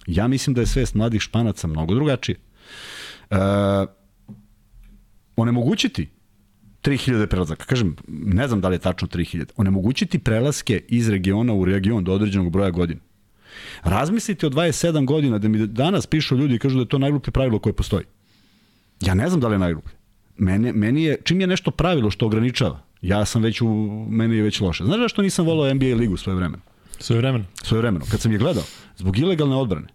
Ja 0.06 0.28
mislim 0.28 0.54
da 0.54 0.60
je 0.60 0.66
svest 0.66 0.94
mladih 0.94 1.20
španaca 1.20 1.66
mnogo 1.66 1.94
drugačije. 1.94 2.36
E, 3.30 3.36
onemogućiti 5.36 6.08
3000 6.82 7.26
prelazaka. 7.26 7.64
Kažem, 7.64 7.96
ne 8.08 8.48
znam 8.48 8.60
da 8.60 8.68
li 8.68 8.74
je 8.74 8.78
tačno 8.78 9.08
3000. 9.08 9.50
Onemogućiti 9.56 10.18
prelaske 10.18 10.84
iz 10.88 11.08
regiona 11.08 11.52
u 11.52 11.64
region 11.64 12.04
do 12.04 12.12
određenog 12.12 12.50
broja 12.52 12.70
godina. 12.70 13.00
Razmislite 13.82 14.46
o 14.46 14.50
27 14.50 15.04
godina 15.04 15.38
da 15.38 15.48
mi 15.48 15.66
danas 15.66 16.06
pišu 16.06 16.36
ljudi 16.36 16.54
i 16.54 16.58
kažu 16.58 16.76
da 16.76 16.82
je 16.82 16.88
to 16.88 16.98
najgluplje 16.98 17.32
pravilo 17.32 17.58
koje 17.58 17.72
postoji. 17.72 18.04
Ja 19.00 19.14
ne 19.14 19.28
znam 19.28 19.40
da 19.40 19.48
li 19.48 19.54
je 19.54 19.58
najgluplje. 19.58 19.97
Meni, 20.38 20.72
meni 20.72 21.04
je, 21.04 21.18
čim 21.24 21.40
je 21.40 21.46
nešto 21.46 21.70
pravilo 21.70 22.10
što 22.10 22.26
ograničava, 22.26 22.80
ja 23.02 23.24
sam 23.24 23.42
već 23.42 23.60
u, 23.60 23.66
meni 24.10 24.36
je 24.36 24.42
već 24.42 24.60
loše. 24.60 24.84
Znaš 24.84 24.98
zašto 24.98 25.22
nisam 25.22 25.46
volao 25.46 25.74
NBA 25.74 25.94
ligu 25.94 26.16
svoje 26.16 26.36
vremena? 26.36 26.62
Svoje 26.98 27.18
vremena. 27.18 27.44
Svoje 27.62 27.80
vremeno. 27.80 28.04
Kad 28.10 28.20
sam 28.20 28.32
je 28.32 28.38
gledao, 28.38 28.62
zbog 28.96 29.18
ilegalne 29.18 29.56
odbrane. 29.56 29.86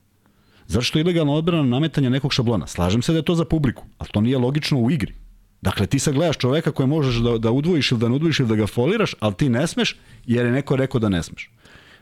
Zato 0.68 0.84
što 0.84 1.00
je 1.00 1.02
ilegalna 1.02 1.34
odbrana 1.34 1.64
nametanja 1.64 2.10
nekog 2.10 2.34
šablona. 2.34 2.68
Slažem 2.68 3.02
se 3.02 3.12
da 3.12 3.18
je 3.18 3.26
to 3.26 3.36
za 3.36 3.46
publiku, 3.46 3.86
ali 3.98 4.10
to 4.14 4.22
nije 4.22 4.38
logično 4.38 4.80
u 4.80 4.92
igri. 4.92 5.14
Dakle, 5.62 5.88
ti 5.88 6.00
sad 6.00 6.14
gledaš 6.14 6.38
čoveka 6.38 6.72
koje 6.72 6.88
možeš 6.88 7.16
da, 7.16 7.38
da 7.38 7.52
udvojiš 7.52 7.92
ili 7.92 8.00
da 8.00 8.10
ne 8.10 8.16
udvojiš 8.16 8.40
ili 8.40 8.50
da 8.50 8.56
ga 8.56 8.68
foliraš, 8.68 9.16
ali 9.20 9.34
ti 9.34 9.50
ne 9.50 9.68
smeš 9.68 9.96
jer 10.26 10.46
je 10.46 10.52
neko 10.52 10.76
rekao 10.76 11.00
da 11.00 11.10
ne 11.10 11.24
smeš. 11.24 11.52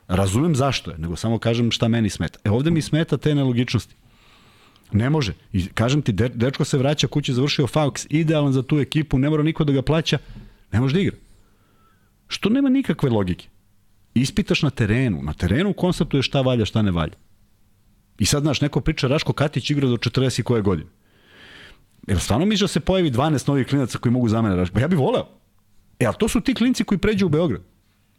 Razumem 0.08 0.56
zašto 0.56 0.92
je, 0.92 0.98
nego 0.98 1.16
samo 1.16 1.40
kažem 1.40 1.72
šta 1.72 1.88
meni 1.88 2.10
smeta. 2.10 2.40
E 2.44 2.50
ovde 2.52 2.72
mi 2.72 2.82
smeta 2.82 3.18
te 3.18 3.36
nelogičnosti. 3.36 3.96
Ne 4.92 5.10
može. 5.10 5.34
I 5.54 5.68
kažem 5.68 6.02
ti, 6.02 6.12
de, 6.12 6.30
dečko 6.30 6.66
se 6.66 6.78
vraća 6.78 7.08
kući, 7.08 7.34
završio 7.34 7.68
Faux, 7.68 8.08
idealan 8.10 8.54
za 8.54 8.64
tu 8.64 8.80
ekipu, 8.80 9.20
ne 9.20 9.30
mora 9.30 9.44
niko 9.44 9.64
da 9.64 9.74
ga 9.74 9.82
plaća, 9.82 10.18
ne 10.72 10.80
može 10.80 10.94
da 10.94 11.00
igra. 11.00 11.16
Što 12.28 12.50
nema 12.50 12.70
nikakve 12.70 13.10
logike. 13.10 13.48
Ispitaš 14.14 14.62
na 14.62 14.70
terenu. 14.70 15.22
Na 15.24 15.34
terenu 15.34 15.74
konstatuješ 15.74 16.28
šta 16.28 16.42
valja, 16.42 16.66
šta 16.66 16.82
ne 16.82 16.92
valja. 16.92 17.14
I 18.20 18.26
sad, 18.26 18.44
znaš, 18.44 18.62
neko 18.62 18.82
priča 18.82 19.08
Raško 19.08 19.34
Katić 19.34 19.70
igra 19.70 19.88
do 19.88 19.98
40 19.98 20.40
i 20.40 20.44
koje 20.44 20.62
godine. 20.62 20.90
Jel 22.08 22.20
stvarno 22.20 22.46
misliš 22.46 22.62
da 22.62 22.68
se 22.68 22.80
pojavi 22.80 23.12
12 23.12 23.48
novih 23.48 23.68
klinaca 23.68 23.98
koji 23.98 24.14
mogu 24.14 24.30
zamene 24.30 24.56
Raško? 24.56 24.74
Pa 24.74 24.80
ja 24.80 24.88
bih 24.88 25.00
voleo. 25.00 25.28
E, 26.00 26.06
ali 26.06 26.16
to 26.20 26.28
su 26.28 26.42
ti 26.42 26.54
klinci 26.54 26.84
koji 26.84 27.00
pređu 27.00 27.26
u 27.26 27.30
Beograd. 27.30 27.62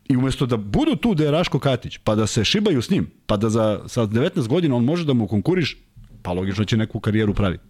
I 0.08 0.16
umesto 0.16 0.46
da 0.46 0.56
budu 0.56 0.96
tu 0.96 1.14
da 1.14 1.24
je 1.24 1.30
Raško 1.30 1.58
Katić, 1.58 1.98
pa 1.98 2.14
da 2.14 2.26
se 2.26 2.44
šibaju 2.44 2.82
s 2.82 2.90
njim, 2.90 3.10
pa 3.26 3.36
da 3.36 3.50
za, 3.50 3.80
sa 3.86 4.06
19 4.06 4.48
godina 4.48 4.76
on 4.76 4.84
može 4.84 5.04
da 5.04 5.12
mu 5.12 5.26
konkuriš, 5.28 5.76
pa 6.22 6.32
logično 6.32 6.64
će 6.64 6.76
neku 6.76 7.00
karijeru 7.00 7.34
praviti. 7.34 7.64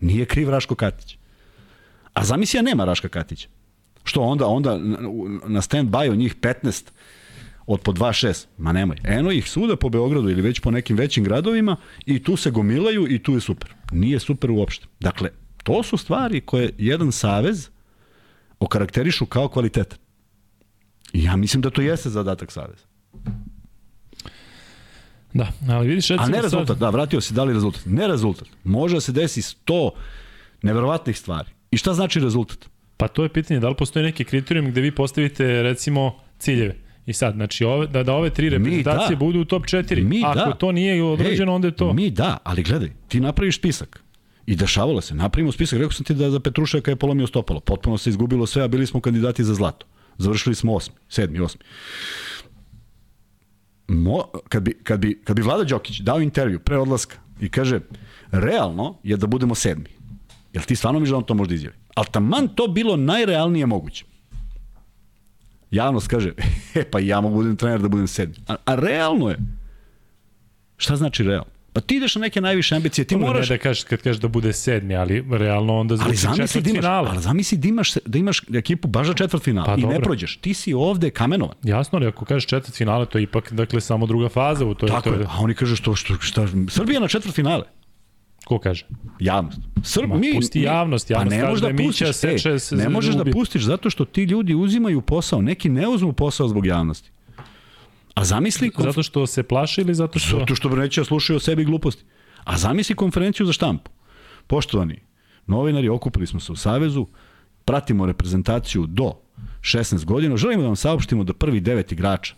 Nije 0.00 0.24
kriv 0.24 0.50
Raško 0.50 0.74
Katić. 0.74 1.16
A 2.12 2.24
zamisli 2.24 2.58
ja 2.58 2.62
nema 2.62 2.84
Raška 2.84 3.08
Katića. 3.08 3.48
Što 4.04 4.20
onda, 4.20 4.46
onda 4.46 4.78
na 5.46 5.62
stand 5.62 5.90
by 5.90 6.16
njih 6.16 6.36
15 6.36 6.90
od 7.66 7.80
po 7.80 7.92
2-6, 7.92 8.46
ma 8.58 8.72
nemoj. 8.72 8.96
Eno 9.04 9.30
ih 9.30 9.50
svuda 9.50 9.76
po 9.76 9.88
Beogradu 9.88 10.30
ili 10.30 10.42
već 10.42 10.60
po 10.60 10.70
nekim 10.70 10.96
većim 10.96 11.24
gradovima 11.24 11.76
i 12.06 12.22
tu 12.22 12.36
se 12.36 12.50
gomilaju 12.50 13.06
i 13.14 13.22
tu 13.22 13.34
je 13.34 13.40
super. 13.40 13.74
Nije 13.92 14.18
super 14.18 14.50
uopšte. 14.50 14.86
Dakle, 15.00 15.30
to 15.62 15.82
su 15.82 15.96
stvari 15.96 16.40
koje 16.40 16.70
jedan 16.78 17.12
savez 17.12 17.68
okarakterišu 18.60 19.26
kao 19.26 19.48
kvalitetan. 19.48 19.98
Ja 21.12 21.36
mislim 21.36 21.60
da 21.60 21.70
to 21.70 21.82
jeste 21.82 22.10
zadatak 22.10 22.52
saveza. 22.52 22.84
Da, 25.32 25.52
ali 25.68 25.88
vidiš 25.88 26.10
A 26.10 26.26
ne 26.26 26.42
rezultat, 26.42 26.68
sad, 26.68 26.78
da, 26.78 26.90
vratio 26.90 27.20
se 27.20 27.34
da 27.34 27.44
li 27.44 27.54
rezultat. 27.54 27.82
Ne 27.86 28.08
rezultat. 28.08 28.48
Može 28.64 28.94
da 28.94 29.00
se 29.00 29.12
desi 29.12 29.42
100 29.42 29.90
neverovatnih 30.62 31.18
stvari. 31.18 31.48
I 31.70 31.76
šta 31.76 31.94
znači 31.94 32.20
rezultat? 32.20 32.68
Pa 32.96 33.08
to 33.08 33.22
je 33.22 33.28
pitanje, 33.28 33.60
da 33.60 33.68
li 33.68 33.74
postoji 33.74 34.04
neki 34.04 34.24
kriterijum 34.24 34.70
gde 34.70 34.80
vi 34.80 34.90
postavite 34.90 35.62
recimo 35.62 36.14
ciljeve? 36.38 36.74
I 37.06 37.12
sad, 37.12 37.34
znači, 37.34 37.64
ove, 37.64 37.86
da, 37.86 38.02
da 38.02 38.14
ove 38.14 38.30
tri 38.30 38.48
reprezentacije 38.48 39.16
da. 39.16 39.16
budu 39.16 39.40
u 39.40 39.44
top 39.44 39.62
4. 39.62 40.04
Mi 40.04 40.22
Ako 40.24 40.50
da. 40.50 40.54
to 40.54 40.72
nije 40.72 41.04
određeno, 41.04 41.52
Ej, 41.52 41.54
onda 41.54 41.68
je 41.68 41.72
to... 41.72 41.92
Mi 41.92 42.10
da, 42.10 42.38
ali 42.44 42.62
gledaj, 42.62 42.90
ti 43.08 43.20
napraviš 43.20 43.56
spisak. 43.56 44.02
I 44.46 44.56
dešavalo 44.56 45.00
se, 45.00 45.14
napravimo 45.14 45.52
spisak, 45.52 45.78
rekao 45.78 45.92
sam 45.92 46.04
ti 46.04 46.14
da 46.14 46.30
za 46.30 46.40
Petrušaka 46.40 46.90
je 46.90 46.96
polomio 46.96 47.26
stopalo, 47.26 47.60
potpuno 47.60 47.98
se 47.98 48.10
izgubilo 48.10 48.46
sve, 48.46 48.62
a 48.62 48.68
bili 48.68 48.86
smo 48.86 49.00
kandidati 49.00 49.44
za 49.44 49.54
zlato. 49.54 49.86
Završili 50.18 50.54
smo 50.54 50.74
osmi, 50.74 50.94
sedmi, 51.08 51.40
osmi. 51.40 51.60
Mo, 53.88 54.24
kad, 54.48 54.62
bi, 54.62 54.72
kad, 54.82 55.00
bi, 55.00 55.20
kad 55.24 55.36
bi 55.36 55.42
Vlada 55.42 55.64
Đokić 55.64 56.00
dao 56.00 56.20
intervju 56.20 56.60
pre 56.60 56.78
odlaska 56.78 57.16
i 57.40 57.48
kaže, 57.48 57.80
realno 58.30 58.98
je 59.02 59.16
da 59.16 59.26
budemo 59.26 59.54
sedmi. 59.54 59.88
Jel 60.52 60.64
ti 60.64 60.76
stvarno 60.76 61.00
misliš 61.00 61.10
da 61.10 61.16
on 61.16 61.24
to 61.24 61.34
može 61.34 61.48
da 61.48 61.54
izjavi? 61.54 61.76
Ali 61.94 62.06
taman 62.12 62.48
to 62.48 62.66
bilo 62.68 62.96
najrealnije 62.96 63.66
moguće. 63.66 64.04
Javnost 65.70 66.08
kaže, 66.08 66.32
e 66.74 66.84
pa 66.90 66.98
ja 66.98 67.20
mogu 67.20 67.34
budem 67.34 67.56
trener 67.56 67.80
da 67.80 67.88
budem 67.88 68.06
sedmi. 68.06 68.34
A, 68.48 68.56
a 68.64 68.74
realno 68.74 69.28
je. 69.28 69.38
Šta 70.76 70.96
znači 70.96 71.22
realno? 71.22 71.57
Pa 71.72 71.80
ti 71.80 71.96
ideš 71.96 72.14
na 72.14 72.20
neke 72.20 72.40
najviše 72.40 72.74
ambicije, 72.76 73.04
ti 73.04 73.14
Dobro, 73.14 73.26
moraš... 73.26 73.48
Ne 73.48 73.56
da 73.56 73.62
kažeš, 73.62 73.84
kad 73.84 74.02
kažeš 74.02 74.20
da 74.20 74.28
bude 74.28 74.52
sedmi, 74.52 74.96
ali 74.96 75.24
realno 75.30 75.76
onda 75.78 75.94
Ali 75.94 76.16
zvuči 76.16 76.16
zamisli 76.16 76.46
četvrt 76.46 76.64
da 76.64 76.70
imaš, 76.70 76.80
finala. 76.80 77.10
ali 77.10 77.22
zamisli 77.22 77.58
da 77.58 77.68
imaš, 77.68 77.94
da 78.06 78.18
imaš 78.18 78.42
ekipu 78.54 78.88
baš 78.88 79.06
za 79.06 79.14
četvrt 79.14 79.42
finala 79.42 79.66
Pa 79.66 79.74
i 79.74 79.76
ne 79.76 79.82
dobro. 79.82 80.00
prođeš. 80.00 80.36
Ti 80.36 80.54
si 80.54 80.74
ovde 80.74 81.10
kamenovan. 81.10 81.56
Jasno, 81.62 81.96
ali 81.98 82.06
ako 82.06 82.24
kažeš 82.24 82.46
četvrt 82.46 82.76
finale, 82.76 83.06
to 83.06 83.18
je 83.18 83.22
ipak 83.22 83.52
dakle, 83.52 83.80
samo 83.80 84.06
druga 84.06 84.28
faza. 84.28 84.66
U 84.66 84.74
to 84.74 84.86
je, 84.86 84.90
Tako 84.90 85.10
to 85.10 85.16
je. 85.16 85.24
A 85.24 85.36
oni 85.38 85.54
kažu 85.54 85.76
što, 85.76 85.94
što, 85.94 86.14
šta, 86.20 86.46
Srbija 86.68 87.00
na 87.00 87.08
četvrt 87.08 87.34
finale. 87.34 87.64
Ko 88.44 88.58
kaže? 88.58 88.86
Javnost. 89.20 89.58
Srb, 89.82 90.08
Ma, 90.08 90.16
mi, 90.16 90.34
pusti 90.34 90.60
javnost, 90.60 91.10
javnost 91.10 91.36
pa 91.36 91.36
ne 91.36 91.48
možeš 91.48 91.62
da 91.62 91.72
da 91.72 91.82
pustiš, 91.82 92.16
seče 92.16 92.58
se 92.58 92.76
ne 92.76 92.88
možeš 92.88 93.14
da 93.14 93.24
pustiš 93.24 93.62
zato 93.62 93.90
što 93.90 94.04
ti 94.04 94.22
ljudi 94.22 94.54
uzimaju 94.54 95.00
posao, 95.00 95.42
neki 95.42 95.68
ne 95.68 95.88
uzmu 95.88 96.12
posao 96.12 96.48
zbog 96.48 96.66
javnosti. 96.66 97.10
A 98.18 98.24
zamisli 98.24 98.70
konf- 98.70 98.84
Zato 98.84 99.02
što 99.02 99.26
se 99.26 99.42
plaše 99.42 99.80
ili 99.80 99.94
zato 99.94 100.18
što... 100.18 100.38
zato 100.38 100.54
što 100.54 100.68
neće 100.68 101.00
da 101.00 101.04
slušaju 101.04 101.36
o 101.36 101.40
sebi 101.40 101.64
gluposti. 101.64 102.04
A 102.44 102.58
zamisli 102.58 102.94
konferenciju 102.94 103.46
za 103.46 103.52
štampu. 103.52 103.90
Poštovani 104.46 105.00
novinari, 105.46 105.88
okupili 105.88 106.26
smo 106.26 106.40
se 106.40 106.52
u 106.52 106.56
Savezu, 106.56 107.06
pratimo 107.64 108.06
reprezentaciju 108.06 108.86
do 108.86 109.12
16 109.60 110.04
godina, 110.04 110.36
želimo 110.36 110.62
da 110.62 110.66
vam 110.66 110.76
saopštimo 110.76 111.24
da 111.24 111.32
prvi 111.32 111.60
devet 111.60 111.92
igrača 111.92 112.34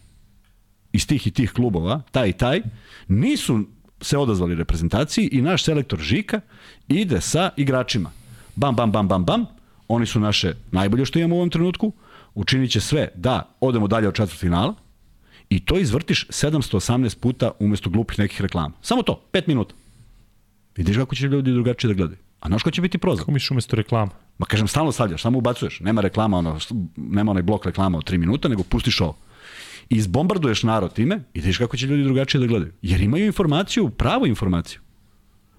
iz 0.92 1.06
tih 1.06 1.26
i 1.26 1.30
tih 1.30 1.52
klubova, 1.52 2.02
taj 2.10 2.28
i 2.28 2.32
taj, 2.32 2.60
nisu 3.08 3.64
se 4.00 4.18
odazvali 4.18 4.54
reprezentaciji 4.54 5.28
i 5.32 5.42
naš 5.42 5.64
selektor 5.64 5.98
Žika 5.98 6.40
ide 6.88 7.20
sa 7.20 7.50
igračima. 7.56 8.10
Bam, 8.56 8.76
bam, 8.76 8.92
bam, 8.92 9.08
bam, 9.08 9.24
bam. 9.24 9.46
Oni 9.88 10.06
su 10.06 10.20
naše 10.20 10.54
najbolje 10.72 11.06
što 11.06 11.18
imamo 11.18 11.34
u 11.34 11.38
ovom 11.38 11.50
trenutku. 11.50 11.92
Učinit 12.34 12.70
će 12.70 12.80
sve 12.80 13.08
da 13.14 13.56
odemo 13.60 13.88
dalje 13.88 14.08
od 14.08 14.14
četvrt 14.14 14.38
finala 14.38 14.74
i 15.50 15.60
to 15.60 15.78
izvrtiš 15.78 16.26
718 16.28 17.18
puta 17.18 17.50
umesto 17.58 17.90
glupih 17.90 18.18
nekih 18.18 18.40
reklama. 18.40 18.74
Samo 18.82 19.02
to, 19.02 19.22
5 19.32 19.48
minuta. 19.48 19.74
Vidiš 20.76 20.96
kako 20.96 21.14
će 21.14 21.26
ljudi 21.26 21.52
drugačije 21.52 21.88
da 21.88 21.94
gledaju. 21.94 22.18
A 22.40 22.48
znaš 22.48 22.62
ko 22.62 22.70
će 22.70 22.80
biti 22.80 22.98
prozvan? 22.98 23.18
Kako 23.18 23.32
miš 23.32 23.50
umesto 23.50 23.76
reklama? 23.76 24.10
Ma 24.38 24.46
kažem, 24.46 24.68
stalno 24.68 24.92
stavljaš, 24.92 25.22
samo 25.22 25.38
ubacuješ. 25.38 25.80
Nema 25.80 26.00
reklama, 26.00 26.38
ono, 26.38 26.58
nema 26.96 27.30
onaj 27.30 27.42
blok 27.42 27.66
reklama 27.66 27.98
od 27.98 28.10
3 28.10 28.18
minuta, 28.18 28.48
nego 28.48 28.62
pustiš 28.62 29.00
ovo. 29.00 29.16
I 29.90 29.96
izbombarduješ 29.96 30.62
narod 30.62 30.92
time 30.92 31.20
i 31.34 31.40
vidiš 31.40 31.58
kako 31.58 31.76
će 31.76 31.86
ljudi 31.86 32.04
drugačije 32.04 32.40
da 32.40 32.46
gledaju. 32.46 32.72
Jer 32.82 33.00
imaju 33.00 33.26
informaciju, 33.26 33.90
pravu 33.90 34.26
informaciju. 34.26 34.80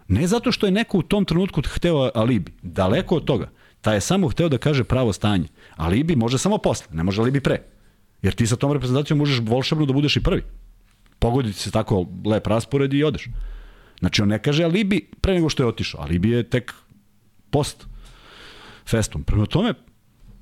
Ne 0.08 0.28
zato 0.28 0.52
što 0.52 0.66
je 0.66 0.72
neko 0.72 0.98
u 0.98 1.02
tom 1.02 1.26
trenutku 1.26 1.62
hteo 1.68 2.12
alibi. 2.16 2.52
Daleko 2.62 3.16
od 3.16 3.26
toga. 3.26 3.50
Ta 3.82 3.94
je 3.94 4.02
samo 4.02 4.30
hteo 4.30 4.50
da 4.50 4.58
kaže 4.58 4.84
pravo 4.84 5.14
stanje. 5.14 5.48
Alibi 5.76 6.16
može 6.16 6.38
samo 6.38 6.58
posle, 6.58 6.88
ne 6.92 7.04
može 7.04 7.22
alibi 7.22 7.40
pre. 7.40 7.62
Jer 8.22 8.34
ti 8.34 8.48
sa 8.48 8.56
tom 8.56 8.72
reprezentacijom 8.72 9.20
možeš 9.20 9.40
volšebno 9.44 9.86
da 9.86 9.94
budeš 9.94 10.18
i 10.18 10.24
prvi. 10.24 10.44
Pogoditi 11.20 11.60
se 11.60 11.72
tako 11.72 12.06
lep 12.26 12.48
raspored 12.48 12.94
i 12.94 13.04
odeš. 13.04 13.28
Znači 14.00 14.22
on 14.22 14.28
ne 14.28 14.42
kaže 14.42 14.64
alibi 14.64 15.08
pre 15.22 15.34
nego 15.34 15.50
što 15.50 15.64
je 15.64 15.68
otišao. 15.68 16.02
Alibi 16.02 16.30
je 16.30 16.44
tek 16.44 16.74
post 17.50 17.88
festum. 18.86 19.24
Prema 19.24 19.46
tome, 19.46 19.74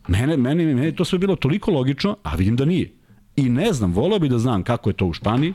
mene, 0.08 0.38
meni 0.38 0.86
je 0.86 0.96
to 0.96 1.06
sve 1.06 1.20
bilo 1.20 1.36
toliko 1.36 1.72
logično, 1.72 2.18
a 2.24 2.36
vidim 2.36 2.56
da 2.56 2.66
nije. 2.66 2.92
I 3.36 3.50
ne 3.50 3.74
znam, 3.74 3.94
voleo 3.94 4.20
bi 4.20 4.30
da 4.30 4.40
znam 4.40 4.64
kako 4.64 4.90
je 4.90 4.94
to 4.94 5.06
u 5.06 5.14
Španiji, 5.14 5.54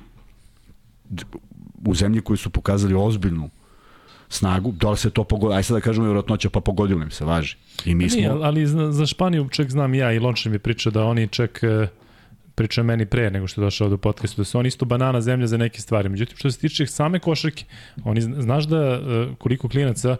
u 1.86 1.94
zemlji 1.94 2.20
koji 2.20 2.36
su 2.36 2.50
pokazali 2.50 2.94
ozbiljnu 2.94 3.50
snagu, 4.28 4.72
da 4.72 4.90
li 4.90 4.96
se 4.96 5.10
to 5.10 5.24
pogodilo, 5.24 5.56
aj 5.56 5.62
sad 5.62 5.76
da 5.76 5.80
kažemo 5.80 6.06
vjerojatnoća, 6.06 6.50
pa 6.50 6.60
pogodilo 6.60 7.02
im 7.02 7.10
se, 7.10 7.24
važi. 7.24 7.56
I 7.84 7.94
mi 7.94 8.10
smo... 8.10 8.16
Nije, 8.16 8.30
ali 8.30 8.66
za, 8.66 9.06
Španiju 9.06 9.48
čak 9.48 9.70
znam 9.70 9.94
ja 9.94 10.12
i 10.12 10.18
Lončar 10.18 10.52
mi 10.52 10.58
priča 10.58 10.90
da 10.90 11.04
oni 11.04 11.28
čak 11.28 11.60
e, 11.62 11.88
priča 12.54 12.82
meni 12.82 13.06
pre 13.06 13.30
nego 13.30 13.46
što 13.46 13.60
je 13.60 13.64
došao 13.64 13.88
do 13.88 13.96
podcastu, 13.98 14.40
da 14.40 14.44
su 14.44 14.58
oni 14.58 14.68
isto 14.68 14.84
banana 14.84 15.20
zemlja 15.20 15.46
za 15.46 15.56
neke 15.56 15.80
stvari. 15.80 16.08
Međutim, 16.08 16.36
što 16.36 16.50
se 16.50 16.58
tiče 16.58 16.86
same 16.86 17.18
košarke, 17.18 17.64
oni, 18.04 18.20
zna- 18.20 18.42
znaš 18.42 18.64
da 18.64 18.76
e, 18.76 19.00
koliko 19.38 19.68
klinaca 19.68 20.16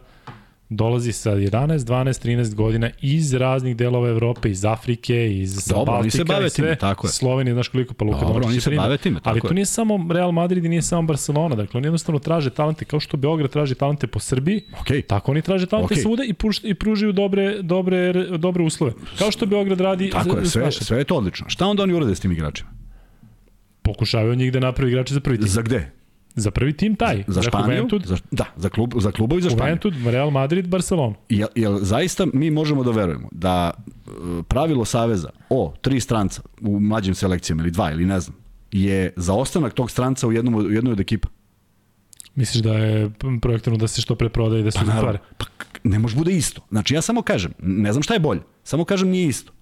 dolazi 0.77 1.13
sa 1.13 1.31
11, 1.33 1.79
12, 1.79 2.27
13 2.27 2.55
godina 2.55 2.91
iz 3.01 3.35
raznih 3.35 3.77
delova 3.77 4.09
Evrope, 4.09 4.51
iz 4.51 4.65
Afrike, 4.65 5.15
iz 5.33 5.67
Dobro, 5.67 5.85
Baltika 5.85 6.17
se 6.17 6.25
bave 6.25 6.47
i 6.47 6.51
sve. 6.51 6.65
time, 6.65 6.77
tako 6.77 7.07
je. 7.07 7.11
Slovenija, 7.11 7.55
znaš 7.55 7.69
koliko 7.69 7.95
pa 7.95 8.05
Luka 8.05 8.21
Dobro, 8.21 8.47
oni 8.47 8.55
je 8.55 8.61
se 8.61 8.71
bave 8.71 8.97
time, 8.97 9.21
Ali 9.23 9.35
tako 9.35 9.47
to 9.49 9.53
je. 9.53 9.55
nije 9.55 9.67
samo 9.67 10.13
Real 10.13 10.33
Madrid 10.33 10.65
i 10.65 10.69
nije 10.69 10.83
samo 10.83 11.03
Barcelona, 11.03 11.55
dakle 11.57 11.79
oni 11.79 11.87
jednostavno 11.87 12.19
traže 12.19 12.51
talente 12.51 12.85
kao 12.85 13.01
što 13.01 13.17
Beograd 13.17 13.51
traži 13.51 13.75
talente 13.75 14.07
po 14.07 14.19
Srbiji, 14.19 14.63
Okej. 14.81 15.03
tako 15.03 15.31
oni 15.31 15.43
traže 15.43 15.67
talente 15.67 15.95
Okej. 15.95 16.03
svuda 16.03 16.25
i, 16.25 16.33
pušt, 16.33 16.65
i 16.65 16.75
pružaju 16.75 17.13
dobre, 17.13 17.63
dobre, 17.63 18.13
dobre 18.39 18.63
uslove. 18.63 18.93
Kao 19.19 19.31
što 19.31 19.47
Beograd 19.47 19.81
radi 19.81 20.11
Tako 20.11 20.37
je, 20.39 20.47
sve, 20.47 20.65
naše. 20.65 20.85
sve 20.85 20.99
je 20.99 21.05
to 21.05 21.17
odlično. 21.17 21.49
Šta 21.49 21.67
onda 21.67 21.83
oni 21.83 21.95
urade 21.95 22.15
s 22.15 22.21
tim 22.21 22.33
igračima? 22.33 22.71
Pokušavaju 23.83 24.35
njih 24.35 24.53
da 24.53 24.61
napravi 24.61 24.91
igrače 24.91 25.15
za 25.15 25.21
prvi 25.21 25.39
tim. 25.39 25.49
Za 25.49 25.63
gde? 25.63 25.91
Za 26.35 26.51
prvi 26.51 26.73
tim 26.73 26.97
taj. 26.97 27.25
Za 27.27 27.43
Španiju? 27.43 27.77
Juventud, 27.77 28.07
Za, 28.07 28.17
da, 28.31 28.45
za, 28.57 28.69
klub, 28.69 28.95
za 28.99 29.13
klubovi 29.13 29.43
za 29.43 29.51
Španiju. 29.51 29.71
Juventud, 29.71 29.95
Real 30.07 30.31
Madrid, 30.31 30.69
Barcelona. 30.69 31.15
Jel, 31.29 31.49
jel 31.55 31.79
zaista 31.83 32.27
mi 32.33 32.51
možemo 32.51 32.85
da 32.85 32.91
verujemo 32.91 33.29
da 33.33 33.71
e, 33.71 34.11
pravilo 34.49 34.85
Saveza 34.85 35.29
o 35.51 35.75
tri 35.81 36.01
stranca 36.01 36.43
u 36.61 36.81
mlađim 36.81 37.15
selekcijama 37.15 37.63
ili 37.63 37.71
dva 37.71 37.93
ili 37.93 38.07
ne 38.07 38.21
znam, 38.21 38.37
je 38.73 39.13
za 39.17 39.35
ostanak 39.35 39.75
tog 39.75 39.91
stranca 39.91 40.27
u, 40.27 40.33
jednom, 40.33 40.55
u 40.55 40.71
jednoj 40.71 40.93
od 40.93 41.01
ekipa? 41.01 41.29
Misliš 42.35 42.63
da 42.63 42.75
je 42.75 43.11
projektovano 43.43 43.81
da 43.81 43.89
se 43.89 44.03
što 44.03 44.15
pre 44.15 44.29
prodaje 44.29 44.61
i 44.61 44.65
da 44.65 44.71
se 44.71 44.79
pa, 44.87 45.03
pare? 45.03 45.19
Pa 45.39 45.47
ne 45.85 45.99
može 45.99 46.17
bude 46.17 46.33
isto. 46.33 46.63
Znači 46.71 46.95
ja 46.95 47.03
samo 47.03 47.23
kažem, 47.23 47.53
ne 47.59 47.93
znam 47.93 48.03
šta 48.03 48.15
je 48.15 48.21
bolje, 48.21 48.41
samo 48.65 48.85
kažem 48.85 49.09
nije 49.09 49.29
isto. 49.29 49.53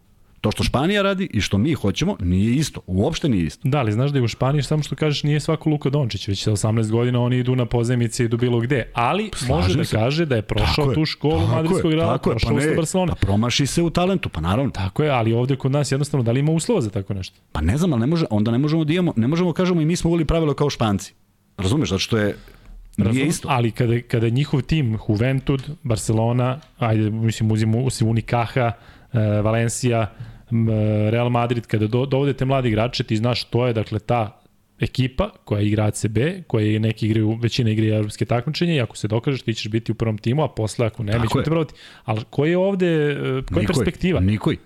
To 0.42 0.50
što 0.50 0.64
Španija 0.64 1.02
radi 1.02 1.28
i 1.33 1.40
što 1.40 1.59
mi 1.59 1.74
hoćemo 1.74 2.16
nije 2.20 2.55
isto. 2.55 2.81
Uopšte 2.87 3.28
nije 3.28 3.44
isto. 3.44 3.68
Da, 3.68 3.78
ali 3.78 3.92
znaš 3.92 4.11
da 4.11 4.18
je 4.18 4.22
u 4.22 4.28
Španiji, 4.28 4.62
samo 4.62 4.83
što 4.83 4.96
kažeš, 4.96 5.22
nije 5.22 5.40
svako 5.40 5.70
Luka 5.70 5.90
Dončić, 5.90 6.28
već 6.28 6.42
sa 6.42 6.50
18 6.50 6.90
godina 6.90 7.20
oni 7.20 7.38
idu 7.38 7.57
na 7.57 7.66
pozemice 7.66 8.22
i 8.22 8.26
idu 8.26 8.37
bilo 8.37 8.61
gde. 8.61 8.90
Ali 8.94 9.22
može 9.22 9.46
Slažem 9.46 9.76
da 9.76 9.85
se. 9.85 9.96
kaže 9.96 10.26
da 10.26 10.37
je 10.37 10.42
prošao 10.42 10.85
Tako 10.85 10.94
tu 10.94 11.05
školu 11.05 11.46
madridskog 11.46 11.92
rada, 11.92 12.12
tako 12.12 12.31
je, 12.31 12.35
prošao 12.35 12.57
pa 12.57 12.64
ne, 12.64 12.74
Barcelona. 12.74 13.14
Pa 13.14 13.26
promaši 13.26 13.66
se 13.66 13.83
u 13.83 13.90
talentu, 13.90 14.28
pa 14.28 14.40
naravno. 14.40 14.70
Tako 14.70 15.02
je, 15.02 15.11
ali 15.11 15.33
ovde 15.33 15.57
kod 15.57 15.72
nas 15.72 15.92
jednostavno, 15.92 16.24
da 16.24 16.33
li 16.33 16.40
ima 16.40 16.52
uslova 16.52 16.81
za 16.81 16.90
tako 16.90 17.14
nešto? 17.14 17.37
Pa 17.52 17.61
ne 17.61 17.76
znam, 17.78 17.92
ali 17.92 18.00
ne 18.00 18.07
može, 18.07 18.26
onda 18.31 18.50
ne 18.50 18.59
možemo 18.59 18.85
da 18.85 18.92
imamo, 18.92 19.12
ne 19.16 19.28
možemo 19.28 19.50
da 19.50 19.55
kažemo 19.55 19.81
i 19.81 19.85
mi 19.85 19.96
smo 19.96 20.11
uveli 20.11 20.24
pravilo 20.24 20.55
kao 20.55 20.70
Španci. 20.70 21.14
Razumeš, 21.59 21.88
zato 21.88 21.98
što 21.98 22.18
je 22.18 22.37
nije 22.96 23.07
Razumem, 23.07 23.28
isto. 23.28 23.48
Ali 23.50 23.70
kada, 23.70 24.00
kada 24.00 24.28
njihov 24.28 24.62
tim, 24.62 24.98
Juventud, 25.09 25.62
Barcelona, 25.83 26.61
ajde, 26.78 27.11
mislim, 27.11 27.50
uzimo 27.50 27.78
uzimo 27.78 28.11
Unikaha, 28.11 28.72
Real 31.10 31.30
Madrid, 31.30 31.66
kada 31.66 31.86
do, 31.86 32.06
dovodete 32.06 32.44
mladi 32.44 32.68
igrače, 32.68 33.04
ti 33.04 33.16
znaš 33.16 33.44
to 33.44 33.66
je, 33.66 33.72
dakle, 33.72 33.98
ta 33.98 34.42
ekipa 34.80 35.30
koja 35.44 35.60
igra 35.60 35.84
ACB, 35.84 36.18
koja 36.46 36.66
je 36.66 36.80
neki 36.80 37.06
igraju, 37.06 37.38
većina 37.42 37.70
igre 37.70 37.88
evropske 37.88 38.24
takmičenje 38.24 38.76
i 38.76 38.80
ako 38.80 38.96
se 38.96 39.08
dokažeš 39.08 39.42
ti 39.42 39.54
ćeš 39.54 39.68
biti 39.68 39.92
u 39.92 39.94
prvom 39.94 40.18
timu, 40.18 40.42
a 40.42 40.48
posle 40.48 40.86
ako 40.86 41.02
ne, 41.02 41.18
mi 41.18 41.28
ćemo 41.28 41.42
te 41.42 41.50
provati. 41.50 41.74
Ali 42.04 42.20
koja 42.30 42.50
je 42.50 42.58
ovde, 42.58 42.86
e, 42.86 43.42
koja 43.52 43.60
je 43.60 43.66
perspektiva? 43.66 44.20
Nikoj. 44.20 44.56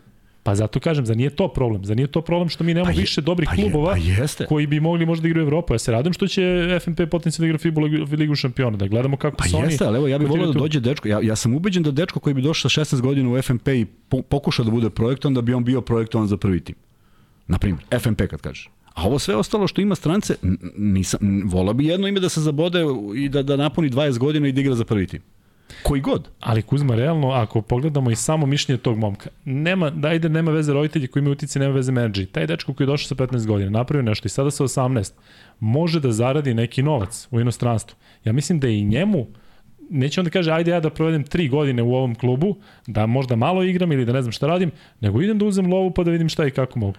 Pa 0.47 0.55
zato 0.55 0.81
kažem, 0.81 1.07
za 1.07 1.15
nije 1.15 1.31
to 1.31 1.49
problem. 1.49 1.85
Za 1.85 1.95
nije 1.95 2.07
to 2.07 2.21
problem 2.21 2.49
što 2.49 2.65
mi 2.65 2.75
nemamo 2.75 2.85
Pa 2.87 2.93
je- 2.93 3.01
više 3.01 3.21
dobrih 3.21 3.49
pa 3.49 3.55
je- 3.55 3.63
klubova 3.63 3.93
pa 3.93 3.99
jeste. 3.99 4.47
koji 4.47 4.67
bi 4.67 4.81
mogli 4.81 5.07
možda 5.07 5.23
da 5.23 5.29
igraju 5.29 5.45
Evropu. 5.45 5.75
Ja 5.75 5.79
se 5.79 5.93
radim 5.93 6.13
što 6.13 6.27
će 6.27 6.43
FNP 6.81 7.07
potencijalno 7.07 7.45
da 7.45 7.49
igra 7.49 7.59
FIBA 7.59 7.81
ligu, 8.17 8.35
šampiona, 8.35 8.77
da 8.77 8.87
gledamo 8.87 9.17
kako 9.17 9.37
Pa 9.37 9.45
su 9.45 9.57
oni... 9.57 9.67
jeste, 9.67 9.85
ali 9.85 9.97
evo 9.97 10.09
ja 10.09 10.19
bih 10.19 10.29
volio 10.29 10.47
da 10.47 10.53
dođe 10.53 10.81
dečko. 10.81 11.09
Ja, 11.09 11.21
ja 11.23 11.37
sam 11.37 11.55
ubeđen 11.55 11.83
da 11.83 11.91
dečko 11.91 12.21
koji 12.21 12.35
bi 12.35 12.43
došao 12.43 12.71
sa 12.71 12.81
16 12.81 13.01
godina 13.01 13.31
u 13.31 13.43
FNP 13.43 13.69
i 13.71 13.85
po, 13.85 14.23
pokušao 14.23 14.65
da 14.65 14.71
bude 14.71 14.91
projektovan, 14.91 15.35
da 15.35 15.41
bi 15.41 15.55
on 15.55 15.65
bio 15.65 15.81
projektovan 15.81 16.29
za 16.29 16.37
prvi 16.37 16.61
tim. 16.61 16.75
Na 17.49 17.59
primjer, 17.59 17.83
FNP 17.93 18.27
kad 18.27 18.41
kažeš. 18.41 18.71
A 18.95 19.03
ovo 19.05 19.19
sve 19.19 19.37
ostalo 19.37 19.67
što 19.69 19.81
ima 19.81 19.95
strance, 19.95 20.35
nisam, 20.77 21.19
volao 21.45 21.75
bi 21.75 21.87
jedno 21.87 22.09
ime 22.09 22.21
da 22.21 22.29
se 22.29 22.41
zabode 22.41 22.81
i 23.17 23.29
da, 23.29 23.43
da 23.43 23.57
napuni 23.57 23.91
20 23.91 24.19
godina 24.19 24.49
i 24.49 24.53
da 24.53 24.61
igra 24.61 24.75
za 24.75 24.85
prvi 24.85 25.07
tim. 25.07 25.23
Koji 25.83 26.01
god. 26.01 26.29
Ali 26.41 26.63
Kuzma, 26.63 26.95
realno, 26.95 27.31
ako 27.31 27.63
pogledamo 27.63 28.11
i 28.11 28.17
samo 28.17 28.47
mišljenje 28.47 28.79
tog 28.79 28.99
momka, 28.99 29.31
nema, 29.45 29.91
da 29.91 30.13
ide, 30.13 30.29
nema 30.29 30.51
veze 30.51 30.73
roditelji 30.73 31.07
koji 31.07 31.21
imaju 31.21 31.33
utice, 31.33 31.59
nema 31.59 31.75
veze 31.75 31.93
menadžeri. 31.93 32.27
Taj 32.27 32.47
dečko 32.47 32.75
koji 32.75 32.85
je 32.85 32.89
došao 32.89 33.09
sa 33.09 33.15
15 33.15 33.47
godina, 33.47 33.71
napravio 33.71 34.03
nešto 34.03 34.27
i 34.27 34.29
sada 34.29 34.51
sa 34.51 34.65
18, 34.65 35.13
može 35.61 36.01
da 36.01 36.13
zaradi 36.13 36.55
neki 36.55 36.83
novac 36.83 37.29
u 37.31 37.41
inostranstvu. 37.41 37.97
Ja 38.25 38.33
mislim 38.33 38.61
da 38.61 38.69
i 38.69 38.85
njemu, 38.85 39.27
neće 39.91 40.21
on 40.21 40.25
da 40.25 40.31
kaže 40.31 40.53
ajde 40.53 40.71
ja 40.71 40.81
da 40.81 40.91
provedem 40.91 41.25
tri 41.25 41.49
godine 41.49 41.83
u 41.83 41.95
ovom 41.95 42.15
klubu, 42.15 42.57
da 42.87 43.07
možda 43.07 43.37
malo 43.37 43.63
igram 43.63 43.93
ili 43.93 44.05
da 44.05 44.13
ne 44.13 44.23
znam 44.23 44.33
šta 44.33 44.47
radim, 44.47 44.71
nego 45.01 45.23
idem 45.23 45.39
da 45.39 45.45
uzem 45.45 45.73
lovu 45.73 45.91
pa 45.91 46.05
da 46.05 46.11
vidim 46.11 46.29
šta 46.29 46.47
i 46.47 46.51
kako 46.51 46.79
mogu. 46.79 46.97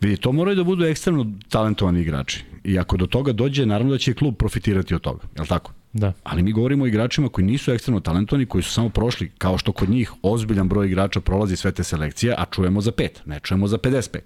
Vidi, 0.00 0.16
to 0.16 0.32
moraju 0.32 0.56
da 0.56 0.64
budu 0.64 0.84
ekstremno 0.84 1.26
talentovani 1.48 2.00
igrači. 2.00 2.44
I 2.64 2.78
ako 2.78 2.96
do 2.96 3.06
toga 3.06 3.32
dođe, 3.32 3.66
naravno 3.66 3.92
da 3.92 3.98
će 3.98 4.10
i 4.10 4.14
klub 4.14 4.36
profitirati 4.36 4.94
od 4.94 5.00
toga. 5.00 5.22
Je 5.36 5.42
li 5.42 5.48
tako? 5.48 5.72
Da. 5.96 6.12
Ali 6.24 6.42
mi 6.42 6.52
govorimo 6.52 6.84
o 6.84 6.86
igračima 6.86 7.28
koji 7.28 7.44
nisu 7.44 7.72
ekstremno 7.72 8.00
talentovani, 8.00 8.46
koji 8.46 8.62
su 8.62 8.72
samo 8.72 8.88
prošli, 8.88 9.30
kao 9.38 9.58
što 9.58 9.72
kod 9.72 9.90
njih 9.90 10.12
ozbiljan 10.22 10.68
broj 10.68 10.86
igrača 10.86 11.20
prolazi 11.20 11.56
sve 11.56 11.72
te 11.72 11.84
selekcije, 11.84 12.34
a 12.38 12.44
čujemo 12.50 12.80
za 12.80 12.92
pet, 12.92 13.22
ne 13.26 13.40
čujemo 13.40 13.66
za 13.66 13.78
55. 13.78 14.18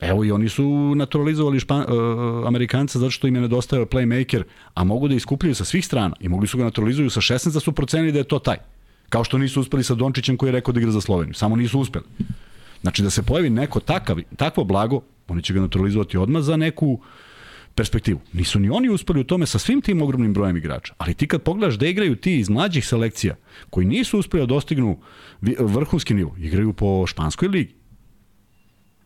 Evo 0.00 0.24
i 0.24 0.32
oni 0.32 0.48
su 0.48 0.94
naturalizovali 0.94 1.60
špan, 1.60 1.80
uh, 1.80 2.46
Amerikanca 2.46 2.98
zato 2.98 3.10
što 3.10 3.26
im 3.26 3.34
je 3.34 3.40
nedostajao 3.40 3.86
playmaker, 3.86 4.42
a 4.74 4.84
mogu 4.84 5.08
da 5.08 5.14
iskupljaju 5.14 5.54
sa 5.54 5.64
svih 5.64 5.86
strana 5.86 6.16
i 6.20 6.28
mogli 6.28 6.46
su 6.46 6.58
ga 6.58 6.64
naturalizuju 6.64 7.10
sa 7.10 7.20
16 7.20 7.52
da 7.52 7.60
su 7.60 7.72
procenili 7.72 8.12
da 8.12 8.18
je 8.18 8.24
to 8.24 8.38
taj. 8.38 8.56
Kao 9.08 9.24
što 9.24 9.38
nisu 9.38 9.60
uspeli 9.60 9.84
sa 9.84 9.94
Dončićem 9.94 10.36
koji 10.36 10.48
je 10.48 10.52
rekao 10.52 10.72
da 10.72 10.80
igra 10.80 10.92
za 10.92 11.00
Sloveniju. 11.00 11.34
Samo 11.34 11.56
nisu 11.56 11.80
uspeli. 11.80 12.04
Znači 12.82 13.02
da 13.02 13.10
se 13.10 13.22
pojavi 13.22 13.50
neko 13.50 13.80
takav, 13.80 14.18
takvo 14.36 14.64
blago, 14.64 15.00
oni 15.28 15.42
će 15.42 15.54
ga 15.54 15.60
naturalizovati 15.60 16.18
odmah 16.18 16.42
za 16.42 16.56
neku 16.56 16.98
perspektivu. 17.74 18.20
Nisu 18.32 18.58
ni 18.58 18.70
oni 18.70 18.88
uspeli 18.88 19.20
u 19.20 19.24
tome 19.24 19.46
sa 19.46 19.58
svim 19.58 19.82
tim 19.82 20.02
ogromnim 20.02 20.34
brojem 20.34 20.56
igrača. 20.56 20.94
Ali 20.98 21.14
ti 21.14 21.26
kad 21.28 21.42
pogledaš 21.42 21.74
da 21.74 21.86
igraju 21.86 22.16
ti 22.16 22.38
iz 22.38 22.48
mlađih 22.48 22.86
selekcija, 22.86 23.34
koji 23.70 23.86
nisu 23.86 24.18
uspeli 24.18 24.42
da 24.42 24.46
dostignu 24.46 24.98
vrhunski 25.58 26.14
nivo, 26.14 26.36
igraju 26.38 26.72
po 26.72 27.06
španskoj 27.06 27.48
ligi. 27.48 27.74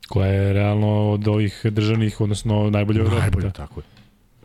Koja 0.09 0.29
je 0.29 0.53
realno 0.53 1.11
od 1.11 1.29
ovih 1.29 1.61
državnih, 1.65 2.21
odnosno 2.21 2.71
najbolje 2.71 3.03
od 3.03 3.13
Najbolje, 3.13 3.53
tako 3.53 3.81
je. 3.81 3.85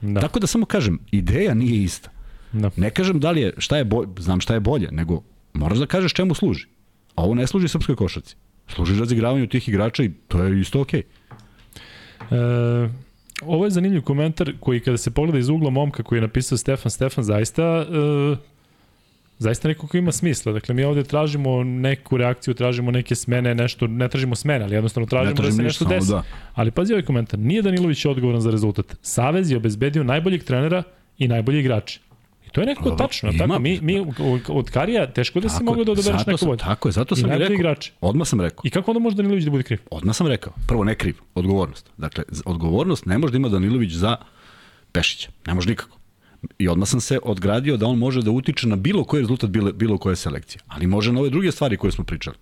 Da. 0.02 0.22
Tako 0.22 0.40
da 0.40 0.48
samo 0.48 0.66
kažem, 0.66 1.00
ideja 1.12 1.54
nije 1.54 1.84
ista. 1.84 2.10
Da. 2.52 2.72
Ne 2.76 2.90
kažem 2.90 3.20
da 3.20 3.32
li 3.32 3.42
je, 3.42 3.54
šta 3.58 3.78
je 3.78 3.86
bolje, 3.86 4.08
znam 4.18 4.42
šta 4.42 4.54
je 4.54 4.60
bolje, 4.60 4.92
nego 4.92 5.24
moraš 5.54 5.78
da 5.78 5.86
kažeš 5.86 6.14
čemu 6.14 6.34
služi. 6.34 6.68
A 7.16 7.24
ovo 7.24 7.36
ne 7.36 7.48
služi 7.48 7.68
srpskoj 7.68 7.96
košaci. 7.96 8.36
Služi 8.68 9.00
razigravanju 9.00 9.48
tih 9.48 9.70
igrača 9.70 10.04
i 10.04 10.12
to 10.28 10.44
je 10.44 10.62
isto 10.62 10.82
okej. 10.82 11.02
Okay. 11.02 12.86
E, 12.88 12.90
ovo 13.48 13.66
je 13.66 13.72
zanimljiv 13.72 14.02
komentar 14.02 14.54
koji 14.60 14.80
kada 14.80 14.98
se 14.98 15.12
pogleda 15.12 15.40
iz 15.40 15.50
ugla 15.50 15.70
momka 15.70 16.04
koji 16.04 16.18
je 16.18 16.22
napisao 16.22 16.58
Stefan 16.58 16.92
Stefan 16.92 17.24
zaista 17.24 17.64
e, 17.64 18.36
zaista 19.40 19.68
neko 19.68 19.88
ko 19.88 19.98
ima 19.98 20.12
smisla. 20.12 20.54
Dakle, 20.54 20.76
mi 20.76 20.84
ovde 20.84 21.04
tražimo 21.04 21.64
neku 21.64 22.18
reakciju, 22.18 22.54
tražimo 22.54 22.92
neke 22.92 23.16
smene, 23.16 23.56
nešto, 23.56 23.88
ne 23.88 24.08
tražimo 24.10 24.36
smene, 24.36 24.66
ali 24.66 24.76
jednostavno 24.76 25.08
tražimo 25.08 25.42
da 25.42 25.52
se 25.52 25.64
nešto 25.64 25.86
desi. 25.86 26.12
Da. 26.12 26.24
Ali 26.54 26.72
pazi 26.72 26.94
ovaj 26.94 27.06
komentar, 27.06 27.40
nije 27.40 27.62
Danilović 27.62 28.06
odgovoran 28.06 28.42
za 28.42 28.52
rezultat. 28.52 28.96
Savez 29.02 29.52
je 29.52 29.58
obezbedio 29.58 30.04
najboljeg 30.04 30.44
trenera 30.44 30.84
i 31.18 31.28
najbolji 31.28 31.60
igrači. 31.60 32.00
To 32.54 32.62
je 32.62 32.68
nekako 32.68 32.92
tačno, 32.92 33.30
ima, 33.32 33.48
tako, 33.48 33.60
mi, 33.60 33.80
mi 33.82 34.06
od 34.48 34.70
Karija 34.70 35.14
teško 35.14 35.40
da 35.40 35.50
si 35.50 35.64
mogao 35.64 35.84
da 35.84 35.92
odabereš 35.92 36.26
neko 36.26 36.46
bolje. 36.46 36.58
Tako 36.58 36.88
je, 36.88 36.92
zato 36.92 37.16
sam 37.16 37.32
I 37.32 37.38
rekao. 37.38 37.54
Igrače. 37.54 37.92
Odmah 38.02 38.28
sam 38.28 38.42
rekao. 38.42 38.62
I 38.64 38.70
kako 38.70 38.92
onda 38.92 39.00
može 39.00 39.16
Danilović 39.16 39.44
da 39.44 39.52
bude 39.52 39.64
kriv? 39.64 39.80
Odmah 39.92 40.16
sam 40.16 40.28
rekao. 40.28 40.54
Prvo, 40.68 40.84
ne 40.84 40.96
kriv, 40.96 41.16
odgovornost. 41.36 41.90
Dakle, 41.98 42.24
odgovornost 42.46 43.06
ne 43.06 43.18
može 43.18 43.32
da 43.32 43.38
ima 43.38 43.50
Danilović 43.50 43.92
za 43.92 44.16
Pešića. 44.92 45.32
Ne 45.48 45.54
može 45.54 45.70
nikako. 45.70 45.98
I 46.60 46.68
odmah 46.68 46.88
sam 46.90 47.02
se 47.02 47.20
odgradio 47.24 47.78
da 47.78 47.86
on 47.86 47.98
može 47.98 48.22
da 48.22 48.32
utiče 48.32 48.68
na 48.68 48.76
bilo 48.76 49.04
koji 49.04 49.22
rezultat 49.22 49.50
bilo, 49.50 49.72
bilo 49.72 49.98
koje 49.98 50.16
selekcije. 50.16 50.62
Ali 50.68 50.88
može 50.88 51.14
na 51.14 51.20
ove 51.20 51.30
druge 51.30 51.52
stvari 51.52 51.78
koje 51.78 51.92
smo 51.92 52.04
pričali. 52.04 52.38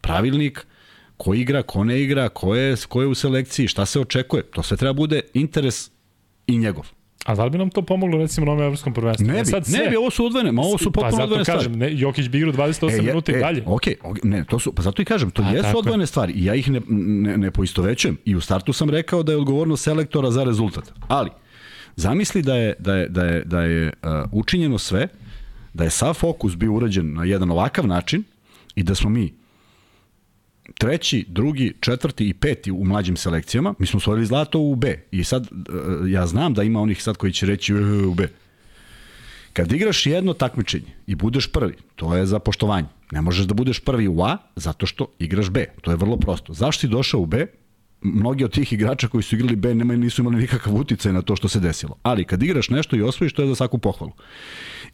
Pravilnik, 0.00 0.66
ko 1.16 1.34
igra, 1.34 1.62
ko 1.62 1.84
ne 1.84 2.02
igra, 2.02 2.28
ko 2.28 2.54
je, 2.54 2.76
ko 2.88 3.02
je 3.02 3.06
u 3.06 3.14
selekciji, 3.14 3.68
šta 3.68 3.86
se 3.86 4.00
očekuje. 4.00 4.42
To 4.42 4.62
sve 4.62 4.76
treba 4.76 4.92
bude 4.92 5.20
interes 5.34 5.90
i 6.46 6.58
njegov. 6.58 6.90
A 7.26 7.34
da 7.34 7.44
li 7.44 7.50
bi 7.50 7.58
nam 7.58 7.70
to 7.70 7.82
pomoglo 7.82 8.18
recimo 8.18 8.46
na 8.46 8.52
ovom 8.52 8.64
evropskom 8.64 8.94
prvenstvu? 8.94 9.26
Ne 9.26 9.40
bi, 9.40 9.44
sad 9.44 9.66
sve... 9.66 9.78
ne 9.78 9.90
bi, 9.90 9.96
ovo 9.96 10.10
su 10.10 10.26
odvojene, 10.26 10.52
ma 10.52 10.62
ovo 10.62 10.78
su 10.78 10.92
pa 10.92 11.00
potpuno 11.00 11.18
pa, 11.18 11.24
odvojene 11.24 11.44
stvari. 11.44 11.58
kažem, 11.58 11.78
ne, 11.78 11.88
Jokić 11.92 12.28
bi 12.28 12.38
igrao 12.38 12.52
28 12.52 12.98
e, 12.98 13.02
minuta 13.02 13.32
i 13.32 13.38
dalje. 13.38 13.62
Ok, 13.66 13.82
okay, 13.82 14.24
ne, 14.24 14.44
to 14.44 14.58
su, 14.58 14.72
pa 14.72 14.82
zato 14.82 15.02
i 15.02 15.04
kažem, 15.04 15.30
to 15.30 15.42
A, 15.42 15.50
jesu 15.50 15.78
odvojene 15.78 16.06
stvari 16.06 16.32
i 16.32 16.44
ja 16.44 16.54
ih 16.54 16.70
ne, 16.70 16.80
ne, 16.88 17.38
ne 17.38 17.50
poistovećujem. 17.50 18.16
I 18.24 18.36
u 18.36 18.40
startu 18.40 18.72
sam 18.72 18.90
rekao 18.90 19.22
da 19.22 19.32
je 19.32 19.38
odgovornost 19.38 19.84
selektora 19.84 20.30
za 20.30 20.44
rezultat. 20.44 20.92
Ali, 21.08 21.30
zamisli 21.96 22.42
da 22.42 22.54
je, 22.54 22.74
da 22.78 22.94
je, 22.94 23.08
da 23.08 23.24
je, 23.24 23.44
da 23.44 23.60
je 23.60 23.86
uh, 23.86 24.10
učinjeno 24.32 24.78
sve, 24.78 25.08
da 25.74 25.84
je 25.84 25.90
sav 25.90 26.14
fokus 26.14 26.56
bio 26.56 26.72
urađen 26.72 27.14
na 27.14 27.24
jedan 27.24 27.50
ovakav 27.50 27.86
način 27.86 28.24
i 28.74 28.82
da 28.82 28.94
smo 28.94 29.10
mi 29.10 29.34
treći, 30.78 31.24
drugi, 31.28 31.72
četvrti 31.80 32.28
i 32.28 32.34
peti 32.34 32.70
u 32.72 32.84
mlađim 32.84 33.16
selekcijama. 33.16 33.74
Mi 33.78 33.86
smo 33.86 33.96
osvojili 33.96 34.26
zlato 34.26 34.60
u 34.60 34.74
B. 34.74 34.98
I 35.10 35.24
sad, 35.24 35.46
e, 35.46 35.50
ja 36.10 36.26
znam 36.26 36.54
da 36.54 36.62
ima 36.62 36.80
onih 36.80 37.02
sad 37.02 37.16
koji 37.16 37.32
će 37.32 37.46
reći 37.46 37.72
e, 37.72 37.76
u 38.06 38.14
B. 38.14 38.28
Kad 39.52 39.72
igraš 39.72 40.06
jedno 40.06 40.32
takmičenje 40.32 40.92
i 41.06 41.14
budeš 41.14 41.52
prvi, 41.52 41.74
to 41.96 42.16
je 42.16 42.26
za 42.26 42.38
poštovanje. 42.38 42.88
Ne 43.12 43.20
možeš 43.20 43.46
da 43.46 43.54
budeš 43.54 43.80
prvi 43.80 44.08
u 44.08 44.22
A 44.22 44.36
zato 44.56 44.86
što 44.86 45.06
igraš 45.18 45.50
B. 45.50 45.66
To 45.80 45.90
je 45.90 45.96
vrlo 45.96 46.16
prosto. 46.16 46.52
Zašto 46.52 46.80
si 46.80 46.88
došao 46.88 47.20
u 47.20 47.26
B? 47.26 47.46
Mnogi 48.02 48.44
od 48.44 48.52
tih 48.52 48.72
igrača 48.72 49.08
koji 49.08 49.22
su 49.22 49.34
igrali 49.34 49.56
B 49.56 49.74
nema, 49.74 49.96
nisu 49.96 50.22
imali 50.22 50.36
nikakav 50.36 50.74
uticaj 50.74 51.12
na 51.12 51.22
to 51.22 51.36
što 51.36 51.48
se 51.48 51.60
desilo. 51.60 51.96
Ali 52.02 52.24
kad 52.24 52.42
igraš 52.42 52.70
nešto 52.70 52.96
i 52.96 53.02
osvojiš, 53.02 53.32
to 53.32 53.42
je 53.42 53.48
za 53.48 53.54
svaku 53.54 53.78
pohvalu. 53.78 54.12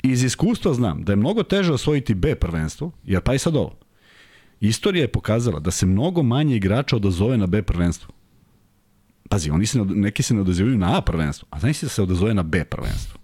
Iz 0.03 0.25
iskustva 0.25 0.75
znam 0.75 1.03
da 1.03 1.12
je 1.12 1.16
mnogo 1.16 1.43
teže 1.43 1.73
osvojiti 1.73 2.14
B 2.14 2.35
prvenstvo, 2.35 2.91
jer 3.05 3.20
pa 3.20 3.35
i 3.35 3.39
sad 3.39 3.57
ovo. 3.57 3.79
Istorija 4.69 5.03
je 5.03 5.09
pokazala 5.09 5.61
da 5.61 5.71
se 5.71 5.87
mnogo 5.87 6.23
manje 6.23 6.57
igrača 6.57 6.97
odazove 6.97 7.39
na 7.39 7.47
B 7.47 7.63
prvenstvo. 7.63 8.15
Pazi, 9.29 9.51
oni 9.51 9.67
se 9.67 9.79
ne, 9.79 9.85
neki 9.85 10.23
se 10.23 10.35
ne 10.35 10.41
odazivaju 10.41 10.79
na 10.79 10.99
A 10.99 11.01
prvenstvo, 11.01 11.49
a 11.51 11.61
znaš 11.61 11.81
da 11.81 11.89
se 11.89 12.03
odazove 12.03 12.35
na 12.35 12.43
B 12.43 12.65
prvenstvo. 12.65 13.21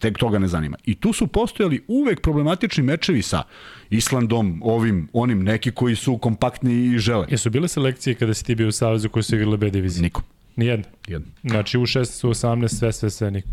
Tek 0.00 0.18
toga 0.18 0.38
ne 0.38 0.48
zanima. 0.48 0.76
I 0.84 0.94
tu 0.94 1.12
su 1.12 1.26
postojali 1.26 1.84
uvek 1.88 2.20
problematični 2.20 2.82
mečevi 2.82 3.22
sa 3.22 3.42
Islandom, 3.90 4.60
ovim, 4.64 5.08
onim, 5.12 5.42
neki 5.42 5.70
koji 5.70 5.96
su 5.96 6.18
kompaktni 6.18 6.74
i 6.74 6.98
žele. 6.98 7.26
Jesu 7.30 7.50
bile 7.50 7.68
selekcije 7.68 8.14
kada 8.14 8.34
si 8.34 8.44
ti 8.44 8.54
bio 8.54 8.68
u 8.68 8.72
Savezu 8.72 9.08
koji 9.08 9.22
su 9.22 9.36
igrali 9.36 9.56
B 9.56 9.70
divizije? 9.70 10.02
Nikom. 10.02 10.22
Nijedna? 10.56 10.84
Jedna. 11.06 11.32
Znači 11.42 11.78
u 11.78 11.82
16, 11.82 12.26
u 12.26 12.30
18, 12.30 12.78
sve, 12.78 12.92
sve, 12.92 13.10
sve, 13.10 13.30
nikom. 13.30 13.52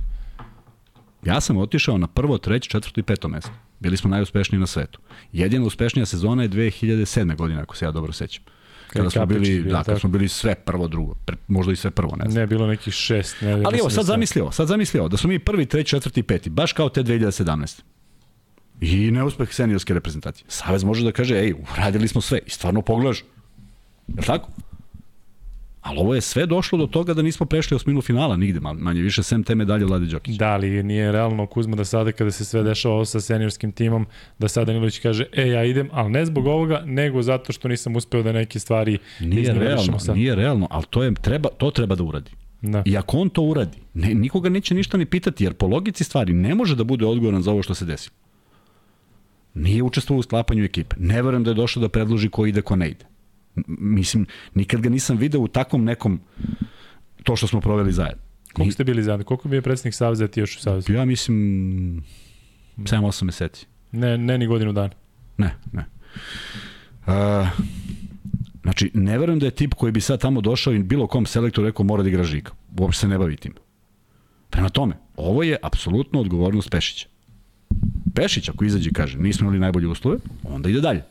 Ja 1.26 1.42
sam 1.42 1.58
otišao 1.58 1.98
na 1.98 2.08
prvo, 2.08 2.38
treće, 2.38 2.70
četvrto 2.70 3.00
i 3.00 3.04
peto 3.04 3.28
mesto. 3.28 3.52
Bili 3.80 3.98
smo 3.98 4.10
najuspešniji 4.10 4.60
na 4.60 4.68
svetu. 4.68 5.00
Jedina 5.34 5.66
uspešnija 5.66 6.06
sezona 6.06 6.44
je 6.44 6.50
2007. 6.50 7.36
godine, 7.36 7.62
ako 7.62 7.76
se 7.76 7.86
ja 7.86 7.92
dobro 7.92 8.14
sećam. 8.14 8.44
Kada 8.88 9.10
smo 9.10 9.26
bili, 9.26 9.64
da, 9.64 9.84
kada 9.84 10.00
smo 10.00 10.10
bili 10.10 10.28
sve 10.28 10.56
prvo, 10.56 10.88
drugo, 10.88 11.16
možda 11.48 11.74
i 11.74 11.76
sve 11.76 11.92
prvo, 11.92 12.16
ne 12.16 12.30
znam. 12.30 12.42
Ne, 12.42 12.48
bilo 12.48 12.68
nekih 12.68 12.94
šest. 12.94 13.42
Ne, 13.42 13.52
Ali 13.52 13.80
evo, 13.80 13.90
sad 13.90 14.06
zamislio, 14.06 14.52
sad 14.52 14.68
zamislio 14.68 15.08
da 15.08 15.18
smo 15.18 15.28
mi 15.28 15.40
prvi, 15.40 15.66
treći, 15.66 15.90
četvrti, 15.90 16.24
peti, 16.24 16.50
baš 16.50 16.74
kao 16.74 16.90
te 16.90 17.04
2017. 17.04 17.82
I 18.82 19.12
neuspeh 19.12 19.54
seniorske 19.54 19.94
reprezentacije. 19.94 20.46
Savez 20.48 20.84
može 20.84 21.04
da 21.04 21.12
kaže, 21.12 21.36
ej, 21.36 21.54
uradili 21.74 22.08
smo 22.08 22.22
sve 22.22 22.40
i 22.46 22.50
stvarno 22.50 22.82
pogledaš. 22.82 23.24
Je 24.08 24.24
tako? 24.26 24.50
Ali 25.82 26.00
ovo 26.00 26.16
je 26.16 26.22
sve 26.22 26.46
došlo 26.46 26.78
do 26.78 26.88
toga 26.88 27.14
da 27.14 27.22
nismo 27.22 27.46
prešli 27.46 27.76
osminu 27.76 28.02
finala 28.02 28.38
nigde, 28.38 28.60
manje 28.60 29.02
više 29.02 29.24
sem 29.24 29.44
te 29.44 29.56
medalje 29.56 29.86
Vlade 29.86 30.06
Đokić. 30.06 30.36
Da, 30.36 30.48
ali 30.48 30.84
nije 30.84 31.12
realno 31.12 31.46
Kuzma 31.46 31.76
da 31.76 31.86
sada 31.86 32.12
kada 32.12 32.32
se 32.32 32.46
sve 32.46 32.64
dešava 32.64 32.96
ovo 32.96 33.06
sa 33.06 33.22
seniorskim 33.22 33.72
timom, 33.72 34.06
da 34.40 34.48
sada 34.48 34.66
Danilović 34.66 35.00
kaže, 35.00 35.26
e, 35.34 35.48
ja 35.48 35.64
idem, 35.64 35.90
ali 35.92 36.12
ne 36.12 36.26
zbog 36.26 36.48
ovoga, 36.48 36.84
nego 36.86 37.22
zato 37.22 37.54
što 37.54 37.68
nisam 37.68 37.96
uspeo 37.96 38.24
da 38.24 38.32
neke 38.32 38.60
stvari 38.60 38.98
nije 39.20 39.54
realno, 39.54 40.00
sad. 40.00 40.16
nije 40.16 40.36
realno, 40.36 40.68
ali 40.70 40.86
to, 40.90 41.04
je, 41.04 41.14
treba, 41.14 41.50
to 41.58 41.72
treba 41.72 41.96
da 41.96 42.04
uradi. 42.04 42.32
Da. 42.62 42.84
I 42.86 42.98
ako 42.98 43.18
on 43.18 43.30
to 43.30 43.42
uradi, 43.42 43.78
ne, 43.94 44.14
nikoga 44.14 44.50
neće 44.50 44.76
ništa 44.76 44.98
ni 44.98 45.06
pitati, 45.06 45.44
jer 45.44 45.54
po 45.54 45.68
logici 45.68 46.04
stvari 46.04 46.34
ne 46.34 46.56
može 46.56 46.76
da 46.76 46.84
bude 46.84 47.06
odgovoran 47.06 47.42
za 47.42 47.52
ovo 47.52 47.64
što 47.64 47.74
se 47.74 47.86
desi. 47.86 48.10
Nije 49.54 49.84
učestvovao 49.84 50.20
u 50.20 50.24
sklapanju 50.24 50.64
ekipe. 50.64 50.96
Ne 51.00 51.22
verujem 51.22 51.44
da 51.44 51.52
je 51.52 51.56
došao 51.56 51.82
da 51.82 51.90
predloži 51.90 52.30
ko 52.30 52.46
ide, 52.46 52.62
ko 52.62 52.76
ne 52.76 52.90
ide 52.90 53.06
mislim, 53.68 54.26
nikad 54.56 54.82
ga 54.82 54.90
nisam 54.90 55.18
video 55.18 55.42
u 55.42 55.48
takvom 55.48 55.84
nekom 55.84 56.20
to 57.24 57.36
što 57.36 57.48
smo 57.48 57.62
proveli 57.62 57.92
zajedno. 57.92 58.24
Koliko 58.54 58.74
ste 58.74 58.84
bili 58.84 59.04
zajedno? 59.04 59.26
Koliko 59.26 59.48
bi 59.48 59.58
je 59.58 59.62
predsednik 59.62 59.94
Saveza 59.94 60.28
ti 60.28 60.40
još 60.40 60.58
u 60.58 60.60
Savezu? 60.60 60.94
Ja 60.94 61.06
mislim 61.06 62.04
7-8 62.78 63.24
meseci. 63.24 63.66
Ne, 63.92 64.18
ne 64.18 64.38
ni 64.38 64.48
godinu 64.48 64.74
dana? 64.74 64.90
Ne, 65.38 65.56
ne. 65.72 65.86
Uh, 67.08 67.48
znači, 68.62 68.92
ne 68.94 69.18
verujem 69.18 69.40
da 69.40 69.46
je 69.46 69.52
tip 69.52 69.74
koji 69.74 69.92
bi 69.92 70.02
sad 70.02 70.22
tamo 70.22 70.42
došao 70.42 70.74
i 70.74 70.84
bilo 70.84 71.08
kom 71.08 71.26
selektoru 71.26 71.68
rekao 71.68 71.86
mora 71.86 72.04
da 72.04 72.10
igra 72.10 72.24
Žika. 72.24 72.52
Uopšte 72.80 73.02
se 73.02 73.08
ne 73.08 73.18
bavi 73.18 73.36
tim. 73.36 73.54
Prema 74.50 74.70
tome, 74.70 74.96
ovo 75.16 75.44
je 75.44 75.58
apsolutno 75.64 76.20
odgovornost 76.20 76.70
Pešića. 76.72 77.08
Pešić 78.16 78.50
ako 78.50 78.66
izađe 78.66 78.90
i 78.90 78.94
kaže 78.94 79.18
nismo 79.18 79.46
imali 79.46 79.60
najbolje 79.60 79.88
uslove, 79.88 80.18
onda 80.44 80.70
ide 80.70 80.82
dalje 80.82 81.04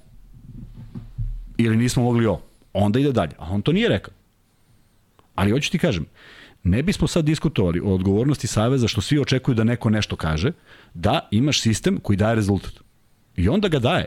ili 1.58 1.76
nismo 1.76 2.02
mogli 2.02 2.26
ovo. 2.26 2.42
Onda 2.72 2.98
ide 2.98 3.12
dalje. 3.12 3.32
A 3.38 3.50
on 3.50 3.62
to 3.62 3.72
nije 3.72 3.88
rekao. 3.88 4.14
Ali 5.34 5.50
hoću 5.50 5.70
ti 5.70 5.78
kažem, 5.78 6.06
ne 6.62 6.82
bismo 6.82 7.06
sad 7.08 7.24
diskutovali 7.24 7.80
o 7.80 7.94
odgovornosti 7.94 8.46
Saveza 8.46 8.88
što 8.88 9.00
svi 9.00 9.18
očekuju 9.18 9.54
da 9.54 9.64
neko 9.64 9.90
nešto 9.90 10.16
kaže, 10.16 10.52
da 10.94 11.28
imaš 11.30 11.60
sistem 11.60 11.98
koji 12.02 12.16
daje 12.16 12.34
rezultat. 12.34 12.72
I 13.36 13.48
onda 13.48 13.68
ga 13.68 13.78
daje. 13.78 14.06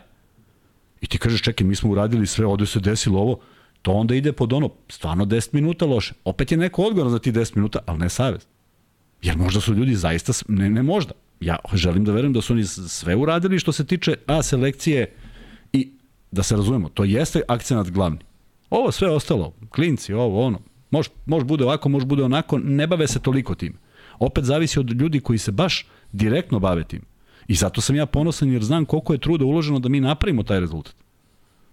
I 1.02 1.08
ti 1.08 1.18
kažeš, 1.18 1.42
čekaj, 1.42 1.68
mi 1.68 1.76
smo 1.76 1.92
uradili 1.92 2.28
sve, 2.28 2.46
ovde 2.46 2.66
se 2.66 2.80
desilo 2.80 3.20
ovo, 3.20 3.40
to 3.82 3.92
onda 3.92 4.16
ide 4.16 4.32
pod 4.32 4.54
ono, 4.54 4.70
stvarno 4.90 5.26
10 5.26 5.54
minuta 5.54 5.86
loše. 5.86 6.14
Opet 6.26 6.52
je 6.52 6.58
neko 6.58 6.84
odgovoran 6.84 7.12
za 7.12 7.20
ti 7.20 7.32
10 7.32 7.56
minuta, 7.56 7.80
ali 7.86 8.00
ne 8.00 8.10
Savez. 8.10 8.46
Jer 9.22 9.38
možda 9.38 9.62
su 9.62 9.74
ljudi 9.74 9.96
zaista, 9.96 10.34
ne, 10.48 10.70
ne 10.70 10.84
možda. 10.84 11.14
Ja 11.40 11.58
želim 11.74 12.06
da 12.06 12.12
verujem 12.12 12.34
da 12.34 12.42
su 12.42 12.54
oni 12.54 12.66
sve 12.66 13.16
uradili 13.16 13.60
što 13.60 13.72
se 13.72 13.86
tiče 13.86 14.16
A 14.28 14.44
selekcije 14.44 15.16
da 16.32 16.44
se 16.44 16.56
razumemo, 16.56 16.90
to 16.90 17.04
jeste 17.04 17.42
akcenat 17.48 17.90
glavni. 17.90 18.20
Ovo 18.70 18.92
sve 18.92 19.10
ostalo, 19.10 19.54
klinci, 19.70 20.14
ovo, 20.14 20.46
ono, 20.46 20.60
može, 20.92 21.10
može 21.26 21.46
bude 21.46 21.64
ovako, 21.64 21.90
može 21.90 22.06
bude 22.06 22.24
onako, 22.24 22.58
ne 22.58 22.88
bave 22.88 23.08
se 23.08 23.20
toliko 23.20 23.56
tim. 23.56 23.78
Opet 24.20 24.44
zavisi 24.44 24.80
od 24.80 24.92
ljudi 24.92 25.20
koji 25.20 25.40
se 25.40 25.52
baš 25.52 25.86
direktno 26.12 26.60
bave 26.60 26.84
tim. 26.84 27.02
I 27.48 27.56
zato 27.56 27.82
sam 27.82 27.96
ja 27.96 28.06
ponosan 28.06 28.52
jer 28.52 28.64
znam 28.64 28.86
koliko 28.86 29.14
je 29.14 29.20
truda 29.20 29.46
uloženo 29.46 29.80
da 29.80 29.90
mi 29.90 30.00
napravimo 30.00 30.44
taj 30.44 30.60
rezultat. 30.60 30.96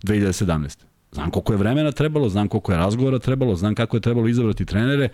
2017. 0.02 0.78
Znam 1.12 1.30
koliko 1.30 1.52
je 1.52 1.56
vremena 1.56 1.92
trebalo, 1.92 2.28
znam 2.28 2.48
koliko 2.48 2.72
je 2.72 2.78
razgovora 2.78 3.18
trebalo, 3.18 3.54
znam 3.54 3.74
kako 3.74 3.96
je 3.96 4.00
trebalo 4.00 4.28
izabrati 4.28 4.64
trenere, 4.64 5.08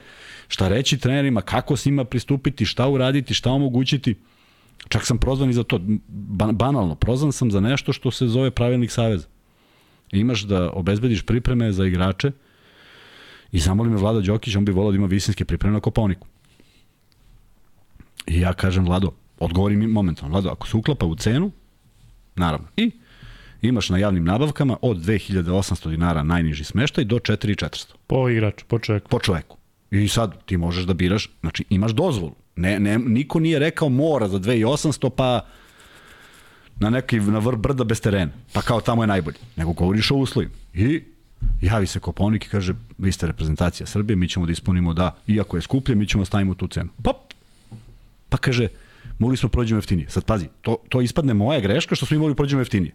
šta 0.49 0.69
reći 0.69 0.99
trenerima, 0.99 1.41
kako 1.41 1.77
s 1.77 1.87
njima 1.87 2.05
pristupiti, 2.05 2.65
šta 2.65 2.89
uraditi, 2.89 3.35
šta 3.35 3.51
omogućiti. 3.51 4.15
Čak 4.89 5.07
sam 5.07 5.19
prozvan 5.19 5.51
i 5.51 5.53
za 5.53 5.63
to, 5.63 5.81
banalno, 6.53 6.95
prozvan 6.95 7.33
sam 7.33 7.51
za 7.51 7.61
nešto 7.61 7.93
što 7.93 8.11
se 8.11 8.27
zove 8.27 8.51
pravilnik 8.51 8.91
saveza 8.91 9.34
imaš 10.21 10.43
da 10.43 10.71
obezbediš 10.71 11.23
pripreme 11.23 11.73
za 11.73 11.87
igrače 11.87 12.31
i 13.53 13.59
zamoli 13.59 13.91
me 13.91 13.97
Vlada 13.97 14.21
Đokić, 14.21 14.57
on 14.57 14.65
bi 14.65 14.73
volao 14.73 14.93
da 14.93 14.97
ima 14.97 15.07
visinske 15.07 15.45
pripreme 15.45 15.75
na 15.75 15.81
Koponiku. 15.81 16.27
I 18.27 18.41
ja 18.41 18.53
kažem, 18.53 18.85
Vlado, 18.85 19.13
odgovori 19.39 19.77
mi 19.77 19.87
momentalno, 19.87 20.33
Vlado, 20.33 20.49
ako 20.51 20.69
se 20.69 20.77
uklapa 20.77 21.07
u 21.07 21.17
cenu, 21.17 21.51
naravno, 22.37 22.69
i 22.77 22.91
imaš 23.63 23.89
na 23.89 23.99
javnim 23.99 24.25
nabavkama 24.25 24.77
od 24.83 24.97
2800 24.97 25.91
dinara 25.91 26.23
najniži 26.23 26.65
smeštaj 26.65 27.05
do 27.05 27.17
4400. 27.17 27.95
Po 28.07 28.29
igraču, 28.29 28.65
po 28.69 28.79
čoveku. 28.79 29.09
Po 29.09 29.19
čoveku. 29.19 29.57
I 29.91 30.09
sad 30.09 30.45
ti 30.45 30.57
možeš 30.57 30.85
da 30.85 30.95
biraš, 30.95 31.31
znači 31.41 31.65
imaš 31.71 31.93
dozvolu. 31.93 32.35
Ne, 32.57 32.81
ne, 32.81 32.99
niko 32.99 33.41
nije 33.41 33.59
rekao 33.59 33.89
mora 33.89 34.29
za 34.29 34.39
2800 34.39 35.11
pa 35.11 35.47
na 36.81 36.91
neki 36.91 37.21
na 37.21 37.39
vrh 37.39 37.59
brda 37.59 37.85
bez 37.85 38.01
terena. 38.01 38.33
Pa 38.53 38.63
kao 38.63 38.81
tamo 38.81 39.03
je 39.03 39.07
najbolji. 39.07 39.37
Nego 39.57 39.73
govoriš 39.73 40.11
o 40.11 40.15
uslovima. 40.15 40.53
I 40.75 41.03
javi 41.61 41.87
se 41.87 42.01
Koponik 42.01 42.47
i 42.47 42.49
kaže 42.49 42.75
vi 42.99 43.13
ste 43.13 43.27
reprezentacija 43.27 43.87
Srbije, 43.87 44.17
mi 44.17 44.29
ćemo 44.29 44.47
da 44.47 44.53
ispunimo 44.53 44.95
da, 44.95 45.17
iako 45.27 45.57
je 45.57 45.63
skuplje, 45.63 45.95
mi 45.95 46.07
ćemo 46.07 46.23
da 46.23 46.27
stavimo 46.27 46.55
tu 46.55 46.69
cenu. 46.69 46.91
Pop! 47.03 47.17
Pa 48.29 48.37
kaže, 48.37 48.69
mogli 49.19 49.37
smo 49.37 49.49
da 49.49 49.51
prođemo 49.51 49.79
jeftinije. 49.79 50.11
Sad 50.11 50.25
pazi, 50.25 50.47
to, 50.63 50.77
to 50.89 51.01
ispadne 51.01 51.35
moja 51.35 51.61
greška 51.61 51.95
što 51.95 52.07
smo 52.07 52.17
imali 52.17 52.31
da 52.31 52.37
prođemo 52.37 52.61
jeftinije. 52.61 52.93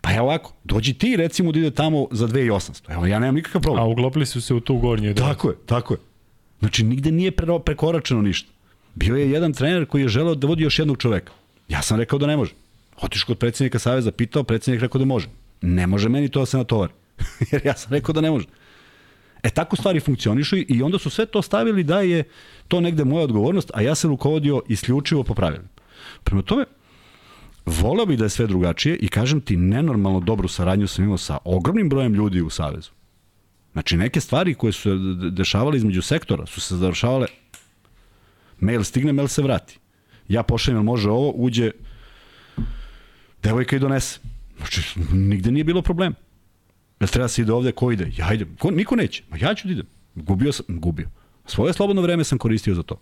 Pa 0.00 0.14
evo 0.14 0.26
ovako, 0.26 0.52
dođi 0.64 0.94
ti 0.94 1.16
recimo 1.16 1.52
da 1.52 1.58
ide 1.58 1.70
tamo 1.70 2.06
za 2.10 2.28
2800. 2.28 2.92
Evo, 2.92 3.06
ja 3.06 3.18
nemam 3.18 3.34
nikakav 3.34 3.62
problem. 3.62 3.84
A 3.84 3.86
uglopili 3.86 4.26
su 4.26 4.40
se 4.40 4.54
u 4.54 4.60
tu 4.60 4.76
gornju. 4.76 5.14
Da. 5.14 5.22
Tako 5.22 5.48
je, 5.48 5.56
tako 5.66 5.94
je. 5.94 5.98
Znači, 6.60 6.84
nigde 6.84 7.12
nije 7.12 7.30
pre, 7.30 7.46
prekoračeno 7.64 8.22
ništa. 8.22 8.50
Bio 8.94 9.16
je 9.16 9.30
jedan 9.30 9.52
trener 9.52 9.86
koji 9.86 10.02
je 10.02 10.08
želeo 10.08 10.34
da 10.34 10.46
vodi 10.46 10.62
još 10.62 10.78
jednog 10.78 10.98
čoveka. 10.98 11.32
Ja 11.68 11.82
sam 11.82 11.98
rekao 11.98 12.18
da 12.18 12.26
ne 12.26 12.36
može. 12.36 12.52
Otišao 13.02 13.26
kod 13.26 13.38
predsednika 13.38 13.78
Saveza, 13.78 14.12
pitao, 14.12 14.44
predsednik 14.44 14.82
rekao 14.82 14.98
da 14.98 15.04
može. 15.04 15.28
Ne 15.60 15.86
može 15.86 16.08
meni 16.08 16.28
to 16.28 16.40
da 16.40 16.46
se 16.46 16.56
natovari. 16.56 16.92
Jer 17.52 17.66
ja 17.66 17.76
sam 17.76 17.92
rekao 17.92 18.12
da 18.12 18.20
ne 18.20 18.30
može. 18.30 18.46
E 19.42 19.50
tako 19.50 19.76
stvari 19.76 20.00
funkcionišu 20.00 20.56
i 20.56 20.82
onda 20.82 20.98
su 20.98 21.10
sve 21.10 21.26
to 21.26 21.42
stavili 21.42 21.84
da 21.84 22.00
je 22.00 22.24
to 22.68 22.80
negde 22.80 23.04
moja 23.04 23.24
odgovornost, 23.24 23.70
a 23.74 23.82
ja 23.82 23.94
sam 23.94 24.10
rukovodio 24.10 24.62
isključivo 24.68 25.24
po 25.24 25.34
pravilima. 25.34 25.68
Prema 26.24 26.42
tome, 26.42 26.64
voleo 27.66 28.06
bih 28.06 28.18
da 28.18 28.24
je 28.24 28.30
sve 28.30 28.46
drugačije 28.46 28.96
i 28.96 29.08
kažem 29.08 29.40
ti, 29.40 29.56
nenormalno 29.56 30.20
dobru 30.20 30.48
saradnju 30.48 30.86
sam 30.86 31.04
imao 31.04 31.18
sa 31.18 31.38
ogromnim 31.44 31.88
brojem 31.88 32.14
ljudi 32.14 32.40
u 32.40 32.50
Savezu. 32.50 32.90
Znači, 33.72 33.96
neke 33.96 34.20
stvari 34.20 34.54
koje 34.54 34.72
su 34.72 34.96
dešavale 35.30 35.76
između 35.76 36.02
sektora 36.02 36.46
su 36.46 36.60
se 36.60 36.76
završavale 36.76 37.26
mail 38.60 38.82
stigne, 38.82 39.12
mail 39.12 39.28
se 39.28 39.42
vrati. 39.42 39.78
Ja 40.28 40.42
pošaljem, 40.42 40.84
može 40.84 41.10
ovo, 41.10 41.30
uđe 41.30 41.70
devojka 43.42 43.76
i 43.76 43.78
donese. 43.78 44.20
Znači, 44.56 45.00
nigde 45.12 45.50
nije 45.50 45.64
bilo 45.64 45.82
problema. 45.82 46.14
Jel 47.00 47.08
treba 47.08 47.28
se 47.28 47.42
ide 47.42 47.52
ovde, 47.52 47.72
ko 47.72 47.92
ide? 47.92 48.12
Ja 48.16 48.34
idem. 48.34 48.56
Ko, 48.58 48.70
niko 48.70 48.96
neće. 48.96 49.22
Ma 49.30 49.36
ja 49.36 49.54
ću 49.54 49.68
da 49.68 49.72
idem. 49.72 49.86
Gubio 50.14 50.52
sam, 50.52 50.66
gubio. 50.68 51.08
Svoje 51.46 51.72
slobodno 51.72 52.02
vreme 52.02 52.24
sam 52.24 52.38
koristio 52.38 52.74
za 52.74 52.82
to. 52.82 53.00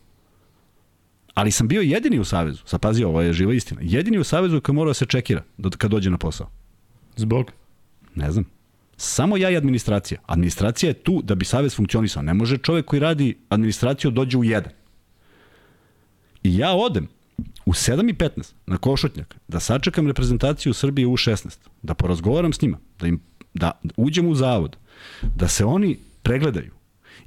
Ali 1.34 1.50
sam 1.50 1.68
bio 1.68 1.80
jedini 1.80 2.18
u 2.18 2.24
Savezu. 2.24 2.62
Sad 2.66 2.80
pazi, 2.80 3.04
ovo 3.04 3.20
je 3.20 3.32
živa 3.32 3.54
istina. 3.54 3.80
Jedini 3.84 4.18
u 4.18 4.24
Savezu 4.24 4.60
koji 4.60 4.76
mora 4.76 4.90
da 4.90 4.94
se 4.94 5.06
čekira 5.06 5.42
kad 5.78 5.90
dođe 5.90 6.10
na 6.10 6.18
posao. 6.18 6.50
Zbog? 7.16 7.52
Ne 8.14 8.32
znam. 8.32 8.44
Samo 8.96 9.36
ja 9.36 9.50
i 9.50 9.56
administracija. 9.56 10.20
Administracija 10.26 10.90
je 10.90 10.94
tu 10.94 11.22
da 11.22 11.34
bi 11.34 11.44
Savez 11.44 11.76
funkcionisao. 11.76 12.22
Ne 12.22 12.34
može 12.34 12.58
čovek 12.58 12.86
koji 12.86 13.00
radi 13.00 13.38
administraciju 13.48 14.10
dođe 14.10 14.38
u 14.38 14.44
jedan. 14.44 14.72
I 16.42 16.58
ja 16.58 16.72
odem 16.72 17.08
u 17.70 17.72
7.15 17.72 18.52
na 18.66 18.78
Košutnjak 18.78 19.36
da 19.48 19.60
sačekam 19.60 20.06
reprezentaciju 20.06 20.74
Srbije 20.74 21.06
u 21.06 21.16
16, 21.16 21.58
da 21.82 21.94
porazgovaram 21.94 22.52
s 22.52 22.62
njima, 22.62 22.78
da 22.98 23.06
im 23.06 23.20
da 23.54 23.70
uđem 23.96 24.26
u 24.28 24.34
zavod, 24.34 24.76
da 25.36 25.48
se 25.48 25.64
oni 25.64 25.98
pregledaju. 26.22 26.72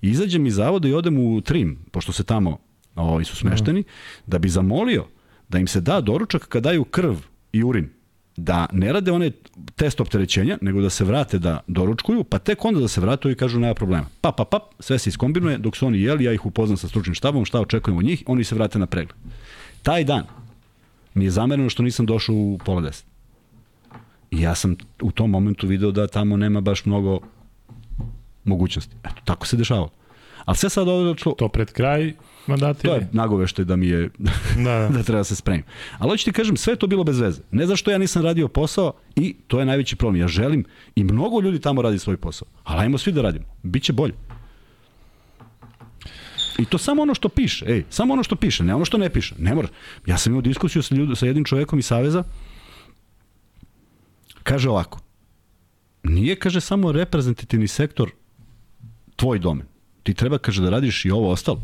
I 0.01 0.09
izađem 0.09 0.45
iz 0.45 0.55
zavoda 0.55 0.87
i 0.87 0.93
odem 0.93 1.17
u 1.17 1.41
Trim, 1.41 1.77
pošto 1.91 2.11
se 2.11 2.23
tamo 2.23 2.57
ovaj, 2.95 3.23
su 3.23 3.35
smešteni, 3.35 3.79
mm. 3.79 3.85
da 4.27 4.39
bi 4.39 4.49
zamolio 4.49 5.05
da 5.49 5.59
im 5.59 5.67
se 5.67 5.81
da 5.81 6.01
doručak 6.01 6.47
kad 6.47 6.63
daju 6.63 6.83
krv 6.83 7.15
i 7.51 7.63
urin 7.63 7.89
da 8.37 8.65
ne 8.71 8.93
rade 8.93 9.11
one 9.11 9.31
test 9.75 10.01
opterećenja, 10.01 10.57
nego 10.61 10.81
da 10.81 10.89
se 10.89 11.05
vrate 11.05 11.39
da 11.39 11.59
doručkuju, 11.67 12.23
pa 12.23 12.39
tek 12.39 12.65
onda 12.65 12.79
da 12.79 12.87
se 12.87 13.01
vratu 13.01 13.29
i 13.29 13.35
kažu 13.35 13.59
nema 13.59 13.73
problema. 13.73 14.05
Pa, 14.21 14.31
pa, 14.31 14.45
pa, 14.45 14.69
sve 14.79 14.99
se 14.99 15.09
iskombinuje, 15.09 15.57
dok 15.57 15.77
su 15.77 15.87
oni 15.87 16.01
jeli, 16.01 16.23
ja 16.23 16.33
ih 16.33 16.45
upoznam 16.45 16.77
sa 16.77 16.87
stručnim 16.87 17.15
štabom, 17.15 17.45
šta 17.45 17.61
očekujem 17.61 17.97
od 17.97 18.05
njih, 18.05 18.23
oni 18.27 18.43
se 18.43 18.55
vrate 18.55 18.79
na 18.79 18.85
pregled. 18.85 19.17
Taj 19.83 20.03
dan 20.03 20.23
mi 21.13 21.23
je 21.23 21.31
zamereno 21.31 21.69
što 21.69 21.83
nisam 21.83 22.05
došao 22.05 22.35
u 22.35 22.59
pola 22.65 22.81
deset. 22.81 23.05
I 24.31 24.41
ja 24.41 24.55
sam 24.55 24.75
u 25.01 25.11
tom 25.11 25.29
momentu 25.29 25.67
video 25.67 25.91
da 25.91 26.07
tamo 26.07 26.37
nema 26.37 26.61
baš 26.61 26.85
mnogo 26.85 27.19
mogućnosti. 28.43 28.95
Eto, 29.03 29.21
tako 29.25 29.47
se 29.47 29.57
dešavalo. 29.57 29.89
Ali 30.45 30.57
sve 30.57 30.69
sad 30.69 30.87
ovdje 30.87 31.13
došlo... 31.13 31.31
To 31.31 31.47
pred 31.47 31.71
kraj 31.71 32.13
mandata 32.47 32.81
To 32.81 32.95
je 32.95 33.07
nagovešte 33.11 33.63
da 33.63 33.75
mi 33.75 33.87
je... 33.87 34.09
da, 34.17 34.31
da. 34.57 34.89
da 34.97 35.03
treba 35.03 35.19
da 35.19 35.23
se 35.23 35.35
spremim. 35.35 35.63
Ali 35.97 36.09
hoću 36.09 36.25
ti 36.25 36.31
kažem, 36.31 36.57
sve 36.57 36.75
to 36.75 36.87
bilo 36.87 37.03
bez 37.03 37.19
veze. 37.19 37.41
Ne 37.51 37.65
zašto 37.65 37.91
ja 37.91 37.97
nisam 37.97 38.23
radio 38.23 38.47
posao 38.47 38.93
i 39.15 39.35
to 39.47 39.59
je 39.59 39.65
najveći 39.65 39.95
problem. 39.95 40.21
Ja 40.21 40.27
želim 40.27 40.65
i 40.95 41.03
mnogo 41.03 41.41
ljudi 41.41 41.59
tamo 41.59 41.81
radi 41.81 41.99
svoj 41.99 42.17
posao. 42.17 42.47
Ali 42.63 42.81
ajmo 42.81 42.97
svi 42.97 43.11
da 43.11 43.21
radimo. 43.21 43.45
Biće 43.63 43.93
bolje. 43.93 44.13
I 46.57 46.65
to 46.65 46.77
samo 46.77 47.01
ono 47.01 47.13
što 47.13 47.29
piše, 47.29 47.65
ej, 47.67 47.83
samo 47.89 48.13
ono 48.13 48.23
što 48.23 48.35
piše, 48.35 48.63
ne 48.63 48.75
ono 48.75 48.85
što 48.85 48.97
ne 48.97 49.09
piše. 49.09 49.35
Ne 49.37 49.55
mora. 49.55 49.67
Ja 50.05 50.17
sam 50.17 50.31
imao 50.31 50.41
diskusiju 50.41 50.83
sa, 50.83 50.95
ljud, 50.95 51.17
sa 51.17 51.25
jednim 51.25 51.45
čovekom 51.45 51.79
iz 51.79 51.85
Saveza, 51.85 52.23
kaže 54.43 54.69
ovako, 54.69 54.99
nije, 56.03 56.35
kaže, 56.35 56.61
samo 56.61 56.91
reprezentativni 56.91 57.67
sektor 57.67 58.11
tvoj 59.15 59.39
domen. 59.39 59.67
Ti 60.03 60.13
treba, 60.13 60.37
kaže, 60.37 60.61
da 60.61 60.69
radiš 60.69 61.05
i 61.05 61.11
ovo 61.11 61.31
ostalo. 61.31 61.61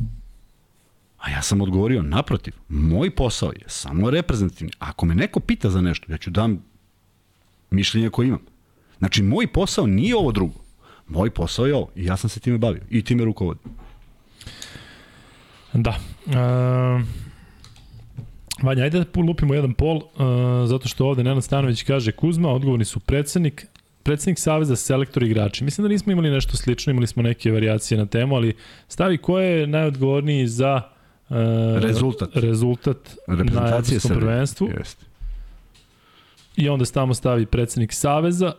A 1.17 1.31
ja 1.31 1.41
sam 1.41 1.61
odgovorio, 1.61 2.01
naprotiv, 2.01 2.53
moj 2.69 3.15
posao 3.15 3.51
je 3.51 3.63
samo 3.67 4.09
reprezentativni. 4.09 4.71
Ako 4.79 5.05
me 5.05 5.15
neko 5.15 5.39
pita 5.39 5.69
za 5.69 5.81
nešto, 5.81 6.11
ja 6.11 6.17
ću 6.17 6.29
dam 6.29 6.63
mišljenje 7.71 8.09
koje 8.09 8.27
imam. 8.27 8.41
Znači, 8.97 9.23
moj 9.23 9.47
posao 9.47 9.87
nije 9.87 10.15
ovo 10.15 10.31
drugo. 10.31 10.59
Moj 11.07 11.29
posao 11.29 11.65
je 11.65 11.75
ovo. 11.75 11.91
I 11.95 12.05
ja 12.05 12.17
sam 12.17 12.29
se 12.29 12.39
time 12.39 12.57
bavio. 12.57 12.81
I 12.89 13.03
time 13.03 13.25
rukovodim. 13.25 13.63
Da. 15.73 15.95
Uh, 16.25 16.33
Vanja, 18.61 18.83
ajde 18.83 18.99
da 18.99 19.21
lupimo 19.21 19.53
jedan 19.53 19.73
pol, 19.73 19.95
uh, 19.95 20.03
zato 20.65 20.87
što 20.87 21.07
ovde 21.07 21.23
Nenad 21.23 21.43
Stanović 21.43 21.83
kaže 21.83 22.11
Kuzma, 22.11 22.49
odgovorni 22.49 22.85
su 22.85 22.99
predsednik, 22.99 23.67
predsednik 24.03 24.39
Saveza, 24.39 24.75
selektor 24.75 25.23
igrači. 25.23 25.63
Mislim 25.63 25.83
da 25.83 25.89
nismo 25.89 26.11
imali 26.11 26.29
nešto 26.31 26.57
slično, 26.57 26.91
imali 26.91 27.07
smo 27.07 27.23
neke 27.23 27.51
variacije 27.51 27.97
na 27.97 28.05
temu, 28.05 28.35
ali 28.35 28.55
stavi 28.87 29.17
ko 29.17 29.39
je 29.39 29.67
najodgovorniji 29.67 30.47
za 30.47 30.81
uh, 31.29 31.35
rezultat, 31.79 32.29
rezultat 32.35 33.15
na 33.27 33.67
evropskom 33.67 34.17
prvenstvu. 34.17 34.69
Jeste. 34.77 35.05
I 36.55 36.69
onda 36.69 36.85
stavimo 36.85 37.13
stavi 37.13 37.45
predsednik 37.45 37.93
Saveza, 37.93 38.53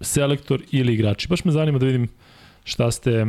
selektor 0.00 0.62
ili 0.70 0.94
igrači. 0.94 1.28
Baš 1.28 1.44
me 1.44 1.52
zanima 1.52 1.78
da 1.78 1.86
vidim 1.86 2.08
šta 2.64 2.90
ste 2.90 3.26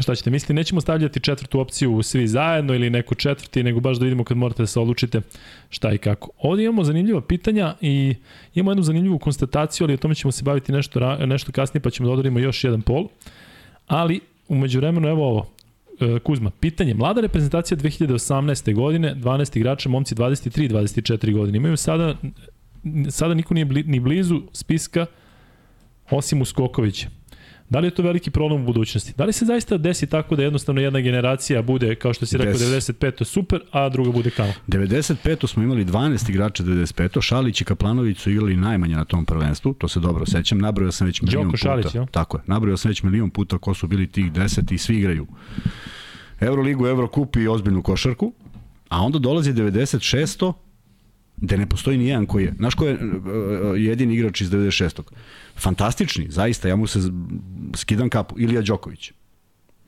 Šta 0.00 0.14
ćete 0.14 0.30
misliti? 0.30 0.54
Nećemo 0.54 0.80
stavljati 0.80 1.20
četvrtu 1.20 1.60
opciju 1.60 2.02
svi 2.02 2.28
zajedno 2.28 2.74
ili 2.74 2.90
neku 2.90 3.14
četvrti, 3.14 3.62
nego 3.62 3.80
baš 3.80 3.96
da 3.98 4.04
vidimo 4.04 4.24
kad 4.24 4.36
morate 4.36 4.62
da 4.62 4.66
se 4.66 4.80
odlučite 4.80 5.20
šta 5.70 5.92
i 5.92 5.98
kako. 5.98 6.30
Ovde 6.38 6.64
imamo 6.64 6.84
zanimljiva 6.84 7.20
pitanja 7.20 7.74
i 7.80 8.14
imamo 8.54 8.70
jednu 8.70 8.82
zanimljivu 8.82 9.18
konstataciju, 9.18 9.84
ali 9.84 9.94
o 9.94 9.96
tome 9.96 10.14
ćemo 10.14 10.32
se 10.32 10.44
baviti 10.44 10.72
nešto, 10.72 11.26
nešto 11.26 11.52
kasnije, 11.52 11.82
pa 11.82 11.90
ćemo 11.90 12.06
da 12.06 12.12
odradimo 12.12 12.38
još 12.38 12.64
jedan 12.64 12.82
pol. 12.82 13.08
Ali, 13.86 14.20
umeđu 14.48 14.78
vremenu, 14.78 15.08
evo 15.08 15.28
ovo, 15.28 15.46
e, 16.00 16.18
Kuzma, 16.18 16.50
pitanje. 16.50 16.94
Mlada 16.94 17.20
reprezentacija 17.20 17.78
2018. 17.78 18.74
godine, 18.74 19.14
12 19.14 19.56
igrača, 19.56 19.88
momci 19.88 20.14
23-24 20.14 21.32
godine. 21.32 21.56
Imaju 21.56 21.76
sada, 21.76 22.14
sada 23.10 23.34
niko 23.34 23.54
nije 23.54 23.64
bli, 23.64 23.82
ni 23.82 24.00
blizu 24.00 24.42
spiska 24.52 25.06
osim 26.10 26.42
Uskokovića. 26.42 27.08
Da 27.70 27.78
li 27.78 27.86
je 27.86 27.90
to 27.90 28.02
veliki 28.02 28.30
problem 28.30 28.62
u 28.62 28.64
budućnosti? 28.64 29.12
Da 29.16 29.24
li 29.24 29.32
se 29.32 29.44
zaista 29.44 29.76
desi 29.78 30.06
tako 30.06 30.36
da 30.36 30.42
jednostavno 30.42 30.80
jedna 30.80 31.00
generacija 31.00 31.62
bude, 31.62 31.94
kao 31.94 32.14
što 32.14 32.26
si 32.26 32.38
rekao, 32.38 32.54
95. 32.54 33.24
super, 33.24 33.60
a 33.70 33.88
druga 33.88 34.10
bude 34.10 34.30
kao? 34.30 34.52
95. 34.68 35.46
smo 35.46 35.62
imali 35.62 35.84
12 35.84 36.30
igrača 36.30 36.64
95. 36.64 37.20
Šalić 37.22 37.60
i 37.60 37.64
Kaplanović 37.64 38.18
su 38.18 38.30
igrali 38.30 38.56
najmanje 38.56 38.96
na 38.96 39.04
tom 39.04 39.24
prvenstvu, 39.24 39.74
to 39.74 39.88
se 39.88 40.00
dobro 40.00 40.26
sećam. 40.26 40.58
Nabrojao 40.58 40.92
sam 40.92 41.06
već 41.06 41.22
milion 41.22 41.42
Đoko 41.42 41.52
puta. 41.52 41.62
Šalić, 41.62 41.94
jo? 41.94 42.06
Tako 42.10 42.36
je. 42.36 42.42
Nabrojao 42.46 42.76
sam 42.76 42.88
već 42.88 43.02
milion 43.02 43.30
puta 43.30 43.58
ko 43.58 43.74
su 43.74 43.86
bili 43.86 44.06
tih 44.06 44.32
10 44.32 44.72
i 44.72 44.78
svi 44.78 44.96
igraju. 44.96 45.26
Euroligu, 46.40 46.86
Eurokup 46.86 47.36
i 47.36 47.48
ozbiljnu 47.48 47.82
košarku. 47.82 48.32
A 48.88 49.02
onda 49.02 49.18
dolazi 49.18 49.52
96 49.52 50.52
gde 51.44 51.56
ne 51.58 51.66
postoji 51.66 51.98
ni 51.98 52.06
jedan 52.06 52.26
koji 52.26 52.44
je. 52.44 52.54
Znaš 52.56 52.74
ko 52.74 52.86
je 52.86 52.94
uh, 52.94 53.00
jedini 53.76 54.14
igrač 54.14 54.40
iz 54.40 54.50
96. 54.50 55.02
Fantastični, 55.56 56.26
zaista, 56.30 56.68
ja 56.68 56.76
mu 56.76 56.86
se 56.86 56.98
skidam 57.74 58.08
kapu. 58.08 58.34
Ilija 58.38 58.62
Đoković. 58.62 59.12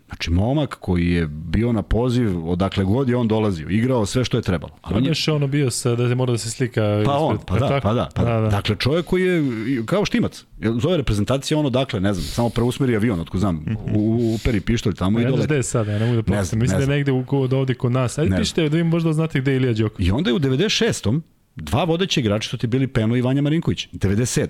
Znači, 0.07 0.31
momak 0.31 0.77
koji 0.81 1.11
je 1.11 1.27
bio 1.27 1.73
na 1.73 1.83
poziv, 1.83 2.49
odakle 2.49 2.85
god 2.85 3.09
je 3.09 3.17
on 3.17 3.29
dolazio, 3.29 3.69
igrao 3.69 4.07
sve 4.07 4.25
što 4.25 4.37
je 4.37 4.43
trebalo. 4.43 4.73
A 4.83 4.91
on 4.95 5.05
je 5.05 5.15
še 5.15 5.33
ono 5.33 5.47
bio 5.47 5.71
sa, 5.71 5.95
da 5.95 6.15
mora 6.15 6.33
da 6.33 6.39
se 6.39 6.51
slika 6.51 6.81
Pa 6.81 7.01
ispred, 7.01 7.17
on, 7.19 7.39
pa 7.47 7.59
da, 7.59 7.81
pa 7.83 7.95
da, 7.95 8.09
pa 8.15 8.25
da. 8.25 8.33
da, 8.33 8.41
da. 8.41 8.49
Dakle, 8.49 8.77
čovjek 8.79 9.07
koji 9.07 9.23
je 9.23 9.43
kao 9.87 10.05
štimac. 10.05 10.45
Zove 10.81 10.97
reprezentacija 10.97 11.59
ono, 11.59 11.71
dakle, 11.71 12.01
ne 12.01 12.15
znam, 12.15 12.25
samo 12.25 12.49
preusmeri 12.49 12.97
avion, 12.97 13.21
otko 13.21 13.39
znam, 13.39 13.65
u, 13.95 14.35
uperi 14.35 14.61
pištolj 14.61 14.95
tamo 14.95 15.21
i 15.21 15.23
Ne 15.25 15.29
znaš 15.29 15.37
dole. 15.37 15.47
gde 15.47 15.57
je 15.57 15.63
sad, 15.63 15.87
ja 15.87 15.99
ne 15.99 16.07
mogu 16.07 16.23
da 16.23 16.45
znam, 16.45 16.61
Mislim 16.61 16.79
da 16.79 16.85
je 16.85 16.99
negde 16.99 17.13
u, 17.13 17.25
od 17.31 17.53
ovde 17.53 17.75
kod 17.75 17.93
nas. 17.93 18.19
Ajde 18.19 18.37
pišite 18.37 18.69
da 18.69 18.77
vi 18.77 18.85
možda 18.85 19.13
znate 19.13 19.41
gde 19.41 19.51
je 19.51 19.57
Ilija 19.57 19.73
Đoković. 19.73 20.09
I 20.09 20.11
onda 20.11 20.31
je 20.31 20.35
u 20.35 20.39
96. 20.39 21.21
dva 21.57 21.85
vodeća 21.85 22.21
igrača 22.21 22.49
su 22.49 22.59
ti 22.59 22.67
bili 22.67 22.87
Peno 22.87 23.17
i 23.17 23.21
Vanja 23.23 23.43
Marinković. 23.43 23.89
97. 23.93 24.47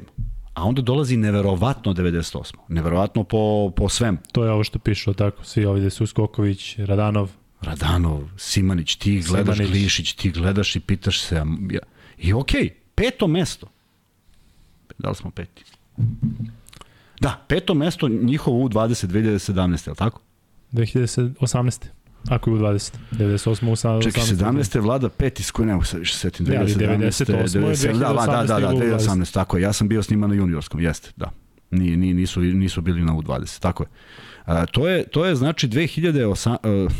A 0.55 0.65
onda 0.65 0.83
dolazi 0.83 1.17
neverovatno 1.17 1.95
98. 1.95 2.55
Neverovatno 2.69 3.25
po, 3.25 3.73
po 3.77 3.89
svem. 3.89 4.19
To 4.33 4.45
je 4.45 4.51
ovo 4.51 4.65
što 4.65 4.79
pišu, 4.79 5.15
tako, 5.15 5.45
svi 5.45 5.65
ovdje 5.65 5.91
su 5.91 6.07
Skoković, 6.07 6.79
Radanov, 6.79 7.31
Radanov, 7.61 8.23
Simanić, 8.37 8.97
ti 8.97 9.23
gledaš 9.29 9.57
Simanić. 9.57 9.73
Glišić, 9.73 10.13
ti 10.13 10.31
gledaš 10.31 10.77
i 10.77 10.81
pitaš 10.81 11.21
se. 11.21 11.35
ja- 11.71 11.81
I 12.19 12.33
okej, 12.33 12.63
okay, 12.63 12.71
peto 12.95 13.27
mesto. 13.27 13.67
Da 14.99 15.09
li 15.09 15.15
smo 15.15 15.31
peti? 15.31 15.65
Da, 17.21 17.45
peto 17.49 17.75
mesto 17.75 18.09
njihovo 18.09 18.59
u 18.65 18.69
20 18.69 19.07
2017, 19.07 19.87
je 19.87 19.91
li 19.91 19.97
tako? 19.97 20.21
2018. 20.73 21.85
Ako 22.29 22.51
je 22.51 22.55
u 22.55 22.59
20. 22.59 22.93
98. 23.13 23.69
u 23.69 23.73
18. 23.73 24.03
Čekaj, 24.03 24.23
17. 24.23 24.81
vlada 24.81 25.09
peti, 25.09 25.43
s 25.43 25.51
koje 25.51 25.67
ne 25.67 25.73
mogu 25.73 25.85
se 25.85 25.99
više 25.99 26.15
setim. 26.15 26.47
Ali 26.59 26.75
98. 26.75 26.81
je 26.81 27.47
97, 27.47 27.99
da, 27.99 28.13
da, 28.27 28.45
da, 28.47 28.61
da, 28.61 28.73
20. 28.73 28.99
2018, 28.99 29.35
tako 29.35 29.57
je. 29.57 29.63
Ja 29.63 29.73
sam 29.73 29.89
bio 29.89 30.03
s 30.03 30.11
njima 30.11 30.27
na 30.27 30.35
juniorskom, 30.35 30.81
jeste, 30.81 31.11
da. 31.17 31.31
Nije, 31.71 31.97
nije, 31.97 32.15
nisu, 32.15 32.41
nisu 32.41 32.81
bili 32.81 33.05
na 33.05 33.13
U20, 33.13 33.61
tako 33.61 33.83
je. 33.83 33.89
A, 34.45 34.67
to 34.67 34.89
je. 34.89 35.05
To 35.09 35.25
je 35.25 35.35
znači 35.35 35.69
2008... 35.69 36.85
Uh, 36.85 36.93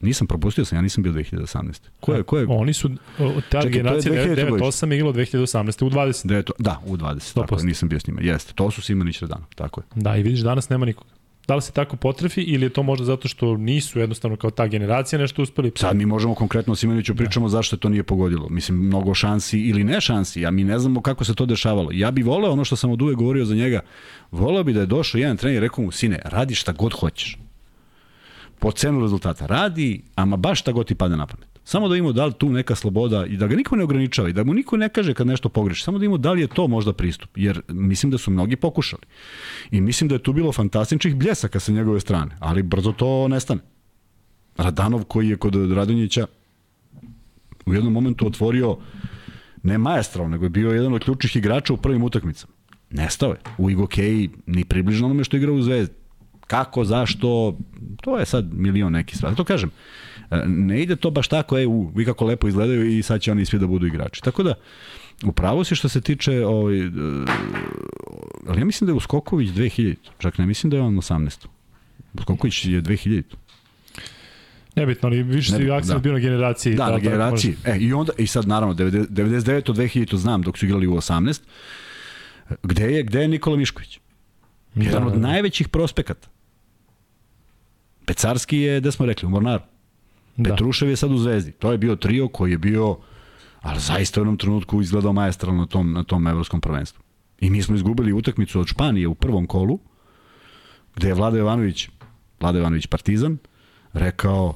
nisam 0.00 0.26
propustio 0.26 0.64
sam, 0.64 0.78
ja 0.78 0.82
nisam 0.82 1.02
bio 1.02 1.12
2018. 1.12 1.80
Ko 2.00 2.14
je, 2.14 2.22
ko 2.22 2.38
je, 2.38 2.46
Oni 2.48 2.72
su, 2.72 2.88
ta 3.50 3.62
Čekaj, 3.62 3.62
je 3.64 3.70
generacija 3.70 4.14
2000 4.14 4.46
98 4.46 4.90
je 4.90 4.96
igralo 4.96 5.12
2018. 5.12 5.84
u 5.84 5.90
20. 5.90 6.26
Da, 6.26 6.36
je 6.36 6.42
da, 6.58 6.80
u 6.86 6.96
20, 6.96 7.34
tako 7.34 7.54
je, 7.54 7.58
100%. 7.58 7.64
nisam 7.64 7.88
bio 7.88 8.00
s 8.00 8.06
njima. 8.06 8.20
Jeste, 8.22 8.52
to 8.54 8.70
su 8.70 8.82
Simanić 8.82 9.20
Radanov, 9.20 9.46
tako 9.54 9.80
je. 9.80 9.84
Da, 9.94 10.16
i 10.16 10.22
vidiš, 10.22 10.40
danas 10.40 10.68
nema 10.68 10.86
nikoga. 10.86 11.10
Da 11.48 11.54
li 11.54 11.62
se 11.62 11.72
tako 11.72 11.96
potrefi 11.96 12.40
ili 12.40 12.66
je 12.66 12.70
to 12.70 12.82
možda 12.82 13.04
zato 13.04 13.28
što 13.28 13.56
nisu 13.56 13.98
jednostavno 13.98 14.36
kao 14.36 14.50
ta 14.50 14.66
generacija 14.66 15.18
nešto 15.18 15.42
uspeli? 15.42 15.72
Sad 15.76 15.96
mi 15.96 16.06
možemo 16.06 16.34
konkretno 16.34 16.72
o 16.72 16.76
Simaniću 16.76 17.14
pričamo 17.14 17.48
zašto 17.48 17.76
to 17.76 17.88
nije 17.88 18.02
pogodilo. 18.02 18.48
Mislim, 18.48 18.78
mnogo 18.78 19.14
šansi 19.14 19.60
ili 19.60 19.84
ne 19.84 20.00
šansi, 20.00 20.46
a 20.46 20.50
mi 20.50 20.64
ne 20.64 20.78
znamo 20.78 21.00
kako 21.00 21.24
se 21.24 21.34
to 21.34 21.46
dešavalo. 21.46 21.90
Ja 21.92 22.10
bih 22.10 22.26
voleo 22.26 22.52
ono 22.52 22.64
što 22.64 22.76
sam 22.76 22.90
od 22.90 23.02
uvek 23.02 23.16
govorio 23.16 23.44
za 23.44 23.54
njega, 23.54 23.80
voleo 24.30 24.64
bi 24.64 24.72
da 24.72 24.80
je 24.80 24.86
došao 24.86 25.18
jedan 25.18 25.36
trener 25.36 25.56
i 25.56 25.60
rekao 25.60 25.84
mu, 25.84 25.90
sine, 25.90 26.18
radi 26.24 26.54
šta 26.54 26.72
god 26.72 26.92
hoćeš. 26.92 27.38
Po 28.58 28.72
cenu 28.72 29.00
rezultata. 29.00 29.46
Radi, 29.46 30.02
ama 30.14 30.36
baš 30.36 30.60
šta 30.60 30.72
god 30.72 30.86
ti 30.86 30.94
pada 30.94 31.16
na 31.16 31.26
pamet. 31.26 31.55
Samo 31.68 31.88
da 31.88 31.96
imamo 31.96 32.12
da 32.12 32.26
li 32.26 32.32
tu 32.32 32.48
neka 32.52 32.74
sloboda 32.74 33.26
i 33.26 33.36
da 33.36 33.46
ga 33.46 33.56
niko 33.56 33.76
ne 33.76 33.84
ograničava 33.84 34.28
i 34.28 34.32
da 34.32 34.44
mu 34.44 34.54
niko 34.54 34.76
ne 34.76 34.88
kaže 34.88 35.14
kad 35.14 35.26
nešto 35.26 35.48
pogreši. 35.48 35.82
Samo 35.82 35.98
da 35.98 36.04
imamo 36.04 36.18
da 36.18 36.32
li 36.32 36.40
je 36.40 36.46
to 36.46 36.68
možda 36.68 36.92
pristup. 36.92 37.30
Jer 37.36 37.60
mislim 37.68 38.10
da 38.10 38.18
su 38.18 38.30
mnogi 38.30 38.56
pokušali. 38.56 39.02
I 39.70 39.80
mislim 39.80 40.08
da 40.08 40.14
je 40.14 40.22
tu 40.22 40.32
bilo 40.32 40.52
fantastičnih 40.52 41.16
bljesaka 41.16 41.60
sa 41.60 41.72
njegove 41.72 42.00
strane. 42.00 42.36
Ali 42.38 42.62
brzo 42.62 42.92
to 42.92 43.28
nestane. 43.28 43.60
Radanov 44.56 45.04
koji 45.04 45.28
je 45.28 45.36
kod 45.36 45.72
Radonjića 45.72 46.26
u 47.66 47.74
jednom 47.74 47.92
momentu 47.92 48.26
otvorio 48.26 48.76
ne 49.62 49.78
maestral, 49.78 50.30
nego 50.30 50.44
je 50.44 50.50
bio 50.50 50.70
jedan 50.70 50.94
od 50.94 51.04
ključnih 51.04 51.36
igrača 51.36 51.72
u 51.72 51.76
prvim 51.76 52.02
utakmicama. 52.02 52.52
Nestao 52.90 53.30
je. 53.30 53.38
U 53.58 53.70
Igokeji 53.70 54.30
ni 54.46 54.64
približno 54.64 55.06
onome 55.06 55.24
što 55.24 55.36
igra 55.36 55.52
u 55.52 55.62
Zvezdi. 55.62 55.94
Kako, 56.46 56.84
zašto, 56.84 57.58
to 58.02 58.18
je 58.18 58.26
sad 58.26 58.54
milion 58.54 58.92
neki 58.92 59.16
stvari. 59.16 59.36
To 59.36 59.44
kažem, 59.44 59.70
ne 60.46 60.82
ide 60.82 60.96
to 60.96 61.10
baš 61.10 61.28
tako, 61.28 61.58
e, 61.58 61.66
u, 61.66 61.92
vi 61.94 62.04
kako 62.04 62.24
lepo 62.24 62.48
izgledaju 62.48 62.98
i 62.98 63.02
sad 63.02 63.20
će 63.20 63.32
oni 63.32 63.44
svi 63.44 63.58
da 63.58 63.66
budu 63.66 63.86
igrači. 63.86 64.22
Tako 64.22 64.42
da, 64.42 64.54
upravo 65.24 65.64
si 65.64 65.76
što 65.76 65.88
se 65.88 66.00
tiče, 66.00 66.46
ovaj, 66.46 66.78
e, 66.78 66.90
ali 68.48 68.60
ja 68.60 68.64
mislim 68.64 68.86
da 68.86 68.92
je 68.92 68.96
Uskoković 68.96 69.50
2000, 69.50 69.96
čak 70.18 70.38
ne 70.38 70.46
mislim 70.46 70.70
da 70.70 70.76
je 70.76 70.82
on 70.82 70.96
18. 70.96 71.46
Uskoković 72.14 72.64
je 72.64 72.82
2000. 72.82 73.22
Nebitno, 74.76 75.06
ali 75.08 75.22
više 75.22 75.52
si 75.52 75.70
akcent 75.70 75.94
da. 75.94 75.98
bio 75.98 76.12
na 76.12 76.18
generaciji. 76.18 76.74
Da, 76.74 76.84
na 76.84 76.90
tako 76.90 77.02
generaciji. 77.02 77.56
E, 77.64 77.78
i 77.78 77.92
onda, 77.92 78.12
i 78.18 78.26
sad 78.26 78.48
naravno, 78.48 78.74
90 78.74 79.06
99 79.08 79.70
od 79.70 79.76
2000 79.76 80.16
znam 80.16 80.42
dok 80.42 80.58
su 80.58 80.66
igrali 80.66 80.86
u 80.86 80.94
18. 80.94 81.40
Gde 82.62 82.92
je, 82.92 83.02
gde 83.02 83.20
je 83.20 83.28
Nikola 83.28 83.56
Mišković? 83.56 83.98
može. 84.74 84.88
Jedan 84.88 85.02
Da, 85.02 85.06
od 85.06 85.12
da, 85.12 85.18
da. 85.18 85.28
najvećih 85.28 85.68
prospekata. 85.68 86.28
Pecarski 88.06 88.58
je, 88.58 88.80
gde 88.80 88.92
smo 88.92 89.06
rekli, 89.06 89.26
u 89.26 89.30
Mornaru. 89.30 89.62
Da. 90.36 90.50
Petrušev 90.50 90.88
je 90.88 90.96
sad 90.96 91.12
u 91.12 91.18
Zvezdi. 91.18 91.52
To 91.52 91.72
je 91.72 91.78
bio 91.78 91.96
trio 91.96 92.28
koji 92.28 92.50
je 92.50 92.58
bio, 92.58 92.96
ali 93.60 93.80
zaista 93.80 94.20
u 94.20 94.22
jednom 94.22 94.36
trenutku 94.36 94.82
izgledao 94.82 95.12
majestralno 95.12 95.60
na 95.60 95.66
tom, 95.66 95.92
na 95.92 96.02
tom 96.04 96.26
evropskom 96.26 96.60
prvenstvu. 96.60 97.02
I 97.40 97.50
mi 97.50 97.62
smo 97.62 97.76
izgubili 97.76 98.12
utakmicu 98.12 98.60
od 98.60 98.66
Španije 98.66 99.08
u 99.08 99.14
prvom 99.14 99.46
kolu, 99.46 99.78
gde 100.96 101.08
je 101.08 101.14
Vlada 101.14 101.38
Jovanović, 101.38 101.88
Vlada 102.40 102.58
Jovanović 102.58 102.86
Partizan, 102.86 103.38
rekao, 103.92 104.54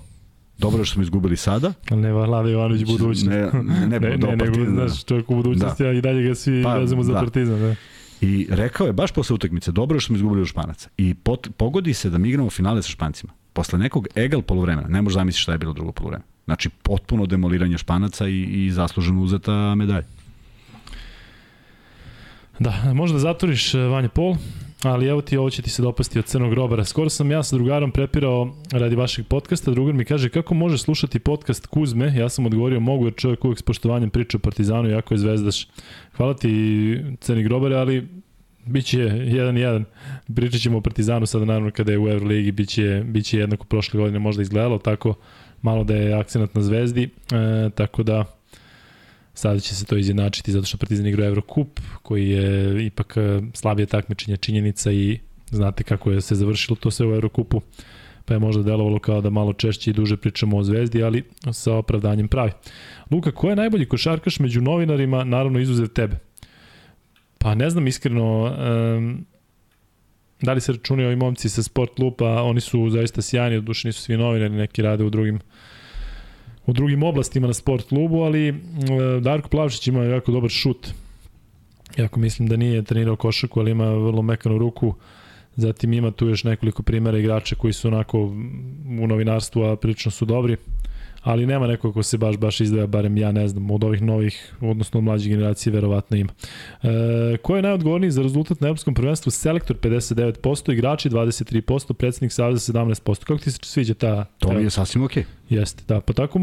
dobro 0.58 0.84
što 0.84 0.94
smo 0.94 1.02
izgubili 1.02 1.36
sada, 1.36 1.72
Ali 1.90 2.00
ne 2.00 2.12
Vlada 2.12 2.48
Jovanović 2.48 2.84
budućnost. 2.84 3.26
Ne, 3.26 3.50
ne, 3.52 3.62
ne, 3.62 3.88
ne, 4.00 4.00
ne, 4.00 4.16
nego, 4.16 4.44
Partizana. 4.44 4.88
znaš, 4.88 5.04
čovjek 5.04 5.30
u 5.30 5.34
budućnosti, 5.34 5.84
a 5.84 5.92
i 5.92 6.00
dalje 6.00 6.28
ga 6.28 6.34
svi 6.34 6.62
Pa, 6.62 6.74
vezimo 6.74 7.02
za 7.02 7.12
da. 7.12 7.20
partizan. 7.20 7.60
Da. 7.60 7.74
I 8.20 8.46
rekao 8.50 8.86
je 8.86 8.92
baš 8.92 9.12
posle 9.12 9.34
utakmice, 9.34 9.72
dobro 9.72 10.00
što 10.00 10.06
smo 10.06 10.16
izgubili 10.16 10.40
od 10.40 10.48
Španaca. 10.48 10.88
I 10.96 11.14
pot, 11.14 11.48
pogodi 11.56 11.94
se 11.94 12.10
da 12.10 12.18
mi 12.18 12.28
igramo 12.28 12.50
finale 12.50 12.82
sa 12.82 12.88
Špancima. 12.88 13.32
Posle 13.52 13.78
nekog 13.78 14.08
egal 14.14 14.42
polovremena, 14.42 14.88
ne 14.88 15.02
možeš 15.02 15.14
zamisliti 15.14 15.42
šta 15.42 15.52
je 15.52 15.58
bilo 15.58 15.72
drugo 15.72 15.92
polovreme. 15.92 16.24
Znači, 16.44 16.68
potpuno 16.68 17.26
demoliranje 17.26 17.78
Španaca 17.78 18.28
i, 18.28 18.42
i 18.42 18.70
zasluženo 18.70 19.22
uzeta 19.22 19.74
medalja. 19.74 20.06
Da, 22.58 22.92
možda 22.94 23.18
zatvoriš 23.18 23.74
eh, 23.74 23.78
Vanja 23.78 24.08
Pol, 24.08 24.36
ali 24.82 25.06
evo 25.06 25.20
ti 25.22 25.36
ovo 25.36 25.50
će 25.50 25.62
ti 25.62 25.70
se 25.70 25.82
dopasti 25.82 26.18
od 26.18 26.24
Crnog 26.24 26.50
grobara. 26.50 26.84
Skoro 26.84 27.10
sam 27.10 27.30
ja 27.30 27.42
sa 27.42 27.56
drugarom 27.56 27.90
prepirao 27.90 28.54
radi 28.72 28.96
vašeg 28.96 29.26
podcasta, 29.26 29.70
drugar 29.70 29.94
mi 29.94 30.04
kaže 30.04 30.28
kako 30.28 30.54
može 30.54 30.78
slušati 30.78 31.18
podcast 31.18 31.66
Kuzme, 31.66 32.14
ja 32.16 32.28
sam 32.28 32.46
odgovorio 32.46 32.80
mogu 32.80 33.04
jer 33.04 33.14
čovjek 33.14 33.44
uvek 33.44 33.58
s 33.58 33.62
poštovanjem 33.62 34.10
priča 34.10 34.36
o 34.36 34.40
Partizanu, 34.40 34.88
jako 34.88 35.14
je 35.14 35.18
zvezdaš. 35.18 35.66
Hvala 36.16 36.34
ti 36.34 37.04
Crni 37.20 37.42
grobare, 37.42 37.76
ali 37.76 38.08
Biće 38.70 38.98
1-1. 38.98 39.84
Pričat 40.34 40.60
ćemo 40.60 40.78
o 40.78 40.80
Partizanu 40.80 41.26
sada 41.26 41.44
naravno 41.44 41.70
kada 41.70 41.92
je 41.92 41.98
u 41.98 42.08
Euroligi, 42.08 42.52
biće, 42.52 43.02
biće 43.06 43.38
jednako 43.38 43.64
prošle 43.64 44.00
godine 44.00 44.18
možda 44.18 44.42
izgledalo 44.42 44.78
tako, 44.78 45.14
malo 45.62 45.84
da 45.84 45.94
je 45.94 46.14
akcenat 46.14 46.54
na 46.54 46.62
zvezdi, 46.62 47.02
e, 47.02 47.70
tako 47.70 48.02
da 48.02 48.24
sada 49.34 49.60
će 49.60 49.74
se 49.74 49.84
to 49.84 49.96
izjednačiti 49.96 50.52
zato 50.52 50.66
što 50.66 50.78
Partizan 50.78 51.06
igra 51.06 51.26
Eurocup, 51.26 51.80
koji 52.02 52.30
je 52.30 52.86
ipak 52.86 53.16
e, 53.16 53.40
slabije 53.54 53.86
takmičenje 53.86 54.36
činjenica 54.36 54.92
i 54.92 55.18
znate 55.50 55.84
kako 55.84 56.10
je 56.10 56.20
se 56.20 56.34
završilo 56.34 56.76
to 56.76 56.90
sve 56.90 57.06
u 57.06 57.14
Eurocupu, 57.14 57.60
pa 58.24 58.34
je 58.34 58.40
možda 58.40 58.62
delovalo 58.62 58.98
kao 58.98 59.20
da 59.20 59.30
malo 59.30 59.52
češće 59.52 59.90
i 59.90 59.94
duže 59.94 60.16
pričamo 60.16 60.56
o 60.56 60.62
zvezdi, 60.62 61.02
ali 61.02 61.24
sa 61.52 61.74
opravdanjem 61.74 62.28
pravi. 62.28 62.50
Luka, 63.10 63.32
ko 63.32 63.50
je 63.50 63.56
najbolji 63.56 63.86
košarkaš 63.86 64.38
među 64.38 64.60
novinarima, 64.60 65.24
naravno 65.24 65.58
izuzev 65.58 65.86
tebe? 65.86 66.29
Pa 67.42 67.54
ne 67.54 67.70
znam 67.70 67.86
iskreno, 67.86 68.42
um, 68.96 69.26
da 70.42 70.52
li 70.52 70.60
se 70.60 70.72
računaju 70.72 71.08
ovi 71.08 71.16
momci 71.16 71.48
sa 71.48 71.62
Sport 71.62 71.98
Lupa, 71.98 72.42
oni 72.42 72.60
su 72.60 72.90
zaista 72.90 73.22
sjajni, 73.22 73.56
od 73.56 73.64
duše 73.64 73.88
nisu 73.88 74.02
svi 74.02 74.16
novinari, 74.16 74.54
neki 74.54 74.82
rade 74.82 75.04
u 75.04 75.10
drugim 75.10 75.40
u 76.66 76.72
drugim 76.72 77.02
oblastima 77.02 77.46
na 77.46 77.54
sport 77.54 77.88
klubu, 77.88 78.22
ali 78.22 78.54
Darko 79.20 79.48
Plavšić 79.48 79.86
ima 79.86 80.04
jako 80.04 80.32
dobar 80.32 80.50
šut. 80.50 80.88
Jako 81.96 82.20
mislim 82.20 82.48
da 82.48 82.56
nije 82.56 82.82
trenirao 82.82 83.16
košarku, 83.16 83.60
ali 83.60 83.70
ima 83.70 83.90
vrlo 83.90 84.22
mekanu 84.22 84.58
ruku. 84.58 84.94
Zatim 85.56 85.92
ima 85.92 86.10
tu 86.10 86.28
još 86.28 86.44
nekoliko 86.44 86.82
primera 86.82 87.18
igrača 87.18 87.54
koji 87.54 87.72
su 87.72 87.88
onako 87.88 88.18
u 89.00 89.06
novinarstvu, 89.06 89.62
a 89.62 89.76
prilično 89.76 90.10
su 90.10 90.24
dobri. 90.24 90.56
Ali 91.22 91.46
nema 91.46 91.66
nekog 91.66 91.94
ko 91.94 92.02
se 92.02 92.18
baš 92.18 92.36
baš 92.36 92.60
izdvaja, 92.60 92.86
barem 92.86 93.16
ja 93.16 93.32
ne 93.32 93.48
znam, 93.48 93.70
od 93.70 93.84
ovih 93.84 94.02
novih, 94.02 94.54
odnosno 94.60 94.98
od 94.98 95.04
mlađe 95.04 95.30
generacije, 95.30 95.72
verovatno 95.72 96.16
ima. 96.16 96.32
E, 96.82 97.36
ko 97.42 97.56
je 97.56 97.62
najodgovorniji 97.62 98.10
za 98.10 98.22
rezultat 98.22 98.60
na 98.60 98.68
Europskom 98.68 98.94
prvenstvu? 98.94 99.30
Selektor 99.30 99.76
59%, 99.76 100.72
igrači 100.72 101.10
23%, 101.10 101.92
predsednik 101.92 102.32
Saveza 102.32 102.72
17%. 102.72 103.24
Kako 103.24 103.40
ti 103.40 103.50
se 103.50 103.58
sviđa 103.62 103.94
ta... 103.94 104.24
To 104.38 104.52
mi 104.52 104.62
je 104.62 104.70
sasvim 104.70 105.04
okej. 105.04 105.22
Okay. 105.22 105.54
Jeste, 105.58 105.82
da, 105.88 106.00
pa 106.00 106.12
tako 106.12 106.40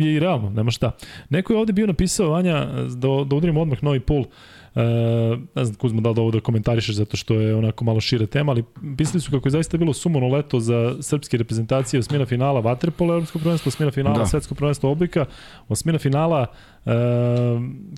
je 0.00 0.14
i 0.14 0.20
realno, 0.20 0.50
nema 0.50 0.70
šta. 0.70 0.90
Neko 1.30 1.52
je 1.52 1.58
ovde 1.58 1.72
bio 1.72 1.86
napisao, 1.86 2.30
Vanja, 2.30 2.66
da, 2.74 3.08
da 3.24 3.36
udarimo 3.36 3.60
odmah 3.60 3.82
novi 3.82 4.00
pul, 4.00 4.24
Uh, 4.24 4.32
ne 5.54 5.64
znam 5.64 5.74
Kuzma 5.74 6.00
da 6.00 6.08
li 6.08 6.14
da 6.14 6.20
ovo 6.20 6.30
da 6.30 6.40
komentarišeš 6.40 6.96
zato 6.96 7.16
što 7.16 7.34
je 7.34 7.54
onako 7.54 7.84
malo 7.84 8.00
šira 8.00 8.26
tema, 8.26 8.52
ali 8.52 8.64
pisali 8.96 9.20
su 9.20 9.30
kako 9.30 9.48
je 9.48 9.50
zaista 9.50 9.76
bilo 9.76 9.92
sumono 9.92 10.28
leto 10.28 10.60
za 10.60 10.96
srpske 11.00 11.36
reprezentacije 11.36 12.00
osmina 12.00 12.26
finala 12.26 12.60
Vaterpola 12.60 13.14
Evropskog 13.14 13.42
prvenstva, 13.42 13.68
osmina 13.68 13.90
finala 13.90 14.18
Da. 14.18 14.26
Svetskog 14.26 14.58
prvenstva 14.58 14.90
oblika, 14.90 15.26
osmina 15.68 15.98
finala 15.98 16.40
uh, 16.40 16.73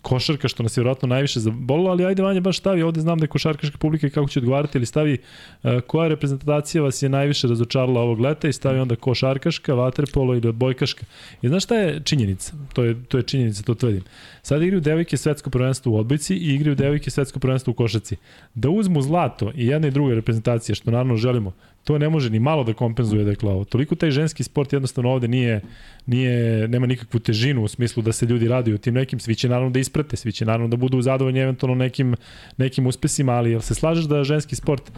košarka, 0.03 0.49
što 0.49 0.63
nas 0.63 0.77
je 0.77 0.81
vjerojatno 0.81 1.09
najviše 1.09 1.41
zabolilo, 1.41 1.91
ali 1.91 2.05
ajde 2.05 2.23
Vanja 2.23 2.41
baš 2.41 2.59
stavi, 2.59 2.83
ovde 2.83 3.01
znam 3.01 3.19
da 3.19 3.25
je 3.25 3.29
košarkaška 3.29 3.79
publika 3.79 4.07
i 4.07 4.11
kako 4.11 4.29
će 4.29 4.39
odgovarati, 4.39 4.79
ali 4.79 4.87
stavi 4.87 5.19
uh, 5.63 5.81
koja 5.87 6.09
reprezentacija 6.09 6.83
vas 6.83 7.03
je 7.03 7.09
najviše 7.09 7.49
razočarala 7.49 8.01
ovog 8.01 8.21
leta 8.21 8.49
i 8.49 8.53
stavi 8.53 8.79
onda 8.79 8.97
košarkaška, 8.97 9.75
vaterpolo 9.75 10.35
ili 10.35 10.49
odbojkaška. 10.49 11.07
I 11.43 11.49
znaš 11.49 11.65
šta 11.65 11.75
je 11.75 12.01
činjenica? 12.05 12.53
To 12.73 12.85
je, 12.85 13.05
to 13.05 13.17
je 13.17 13.23
činjenica, 13.23 13.63
to 13.63 13.75
tvrdim. 13.75 14.03
Sad 14.43 14.63
igraju 14.63 14.81
devojke 14.81 15.17
svetsko 15.17 15.51
prvenstvo 15.51 15.93
u 15.93 15.99
odbojci 15.99 16.35
i 16.35 16.55
igraju 16.55 16.75
devojke 16.77 17.11
svetsko 17.11 17.39
prvenstvo 17.39 17.71
u 17.71 17.75
košarci. 17.75 18.17
Da 18.55 18.71
uzmu 18.71 19.03
zlato 19.03 19.53
i 19.55 19.67
jedna 19.67 19.89
i 19.89 19.91
druga 19.91 20.15
reprezentacija, 20.15 20.75
što 20.75 20.91
naravno 20.91 21.17
želimo, 21.17 21.53
to 21.87 21.99
ne 21.99 22.09
može 22.09 22.31
ni 22.31 22.39
malo 22.39 22.65
da 22.65 22.73
kompenzuje 22.75 23.25
dakle 23.25 23.51
ovo. 23.51 23.65
Toliko 23.65 23.95
taj 23.95 24.11
ženski 24.11 24.43
sport 24.43 24.73
jednostavno 24.73 25.11
ovde 25.11 25.29
nije, 25.29 25.61
nije, 26.07 26.69
nema 26.69 26.87
nikakvu 26.87 27.21
težinu 27.21 27.63
u 27.63 27.69
smislu 27.69 28.03
da 28.03 28.13
se 28.13 28.27
ljudi 28.27 28.49
raduju 28.49 28.79
tim 28.79 28.95
nekim, 28.95 29.21
svi 29.21 29.35
će 29.35 29.49
naravno 29.49 29.71
da 29.71 29.79
isprate, 29.79 30.17
svi 30.17 30.33
će 30.33 30.45
naravno 30.45 30.69
da 30.69 30.77
budu 30.77 31.03
zadovoljni 31.03 31.41
eventualno 31.41 31.75
nekim, 31.75 32.17
nekim 32.57 32.87
uspesima, 32.87 33.33
ali 33.33 33.51
jel 33.51 33.61
se 33.61 33.75
slažeš 33.75 34.05
da 34.05 34.25
ženski 34.25 34.57
sport 34.57 34.91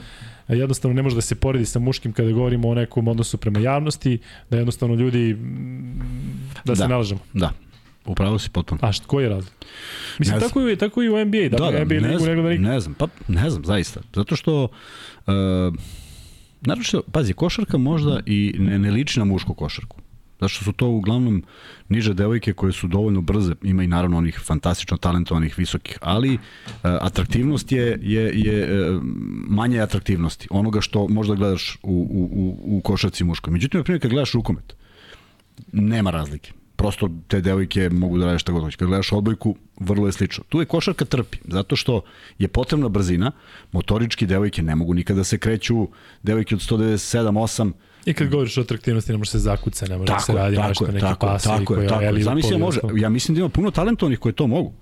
jednostavno 0.49 0.95
ne 0.95 1.03
može 1.03 1.15
da 1.15 1.21
se 1.21 1.35
poredi 1.35 1.67
sa 1.67 1.79
muškim 1.79 2.13
kada 2.13 2.33
govorimo 2.33 2.69
o 2.69 2.75
nekom 2.75 3.09
odnosu 3.09 3.37
prema 3.39 3.61
javnosti, 3.61 4.19
da 4.51 4.57
jednostavno 4.57 4.95
ljudi, 4.95 5.37
da 6.65 6.77
se 6.77 6.83
da, 6.83 6.89
nalažemo. 6.89 7.21
Da, 7.33 7.53
Upravo 8.07 8.39
si 8.39 8.51
potpuno. 8.51 8.81
A 8.83 8.93
što, 8.93 9.07
koji 9.07 9.25
je 9.25 9.29
razlog? 9.29 9.53
Mislim, 10.19 10.39
ne 10.39 10.47
tako, 10.47 10.61
je, 10.61 10.77
tako 10.77 11.03
i 11.03 11.09
u 11.09 11.25
NBA. 11.25 11.49
Da, 11.51 11.57
da, 11.57 11.71
da 11.71 11.85
NBA 11.85 11.95
ne, 11.95 12.09
ligu, 12.09 12.19
znam, 12.19 12.43
da 12.43 12.71
ne 12.71 12.81
znam, 12.81 12.95
pa 12.95 13.07
ne 13.29 13.51
znam, 13.51 13.65
zaista. 13.65 14.01
Zato 14.15 14.37
što, 14.37 14.65
uh, 14.65 15.35
naravno 16.61 16.85
što, 16.85 17.03
pazi, 17.13 17.33
košarka 17.33 17.79
možda 17.79 18.21
i 18.27 18.55
ne, 18.59 18.79
ne 18.79 18.91
liči 18.91 19.19
na 19.19 19.25
mušku 19.25 19.55
košarku. 19.55 19.97
Zato 20.41 20.49
što 20.49 20.65
su 20.65 20.73
to 20.73 20.87
uglavnom 20.89 21.43
niže 21.89 22.15
devojke 22.15 22.53
koje 22.53 22.73
su 22.73 22.89
dovoljno 22.89 23.21
brze, 23.21 23.55
ima 23.63 23.83
i 23.83 23.87
naravno 23.87 24.19
onih 24.19 24.41
fantastično 24.47 24.97
talentovanih 24.97 25.59
visokih, 25.59 25.99
ali 26.01 26.35
uh, 26.35 26.41
atraktivnost 26.83 27.73
je, 27.73 27.99
je, 28.03 28.33
je 28.35 28.91
uh, 28.91 29.03
manje 29.49 29.81
atraktivnosti, 29.81 30.49
onoga 30.51 30.81
što 30.81 31.09
možda 31.09 31.35
gledaš 31.35 31.79
u, 31.83 32.07
u, 32.11 32.77
u 32.77 32.81
košarci 32.81 33.25
muškoj. 33.25 33.53
Međutim, 33.53 33.79
na 33.79 33.85
primjer, 33.85 34.03
kad 34.03 34.11
gledaš 34.11 34.33
rukomet, 34.33 34.77
nema 35.73 36.11
razlike 36.11 36.53
prosto 36.79 37.09
te 37.29 37.41
devojke 37.41 37.91
mogu 37.91 38.19
da 38.19 38.27
rade 38.27 38.39
šta 38.39 38.53
god 38.53 38.63
hoće. 38.63 38.77
Kad 38.77 38.89
gledaš 38.89 39.13
odbojku, 39.13 39.57
vrlo 39.81 40.07
je 40.07 40.13
slično. 40.13 40.45
Tu 40.49 40.61
je 40.61 40.67
košarka 40.67 41.05
trpi, 41.05 41.39
zato 41.45 41.77
što 41.77 42.03
je 42.39 42.49
potrebna 42.49 42.89
brzina, 42.89 43.33
motorički 43.73 44.27
devojke 44.27 44.63
ne 44.63 44.75
mogu 44.75 44.95
nikada 44.95 45.19
da 45.19 45.25
se 45.25 45.39
kreću, 45.39 45.89
devojke 46.23 46.55
od 46.55 46.61
197, 46.61 47.33
8, 47.33 47.73
I 48.05 48.15
kad 48.15 48.29
govoriš 48.29 48.59
o 48.59 48.61
atraktivnosti, 48.61 49.13
ne 49.13 49.19
može 49.19 49.31
se 49.31 49.39
zakuca, 49.39 49.87
ne 49.87 49.99
može 49.99 50.07
tako, 50.07 50.19
da 50.19 50.25
se 50.25 50.33
radi 50.33 50.57
tako, 50.57 50.69
nešto, 50.69 50.87
neki 50.87 51.01
tako, 51.01 51.27
pasi 51.27 51.49
tako, 51.49 51.65
koja 51.65 51.89
tako, 51.89 52.03
je 52.03 52.23
Zamisli, 52.23 52.53
ja, 52.53 52.59
može, 52.59 52.81
ja 52.97 53.09
mislim 53.09 53.35
da 53.35 53.39
ima 53.39 53.49
puno 53.49 53.71
talentovnih 53.71 54.19
koji 54.19 54.33
to 54.33 54.47
mogu. 54.47 54.73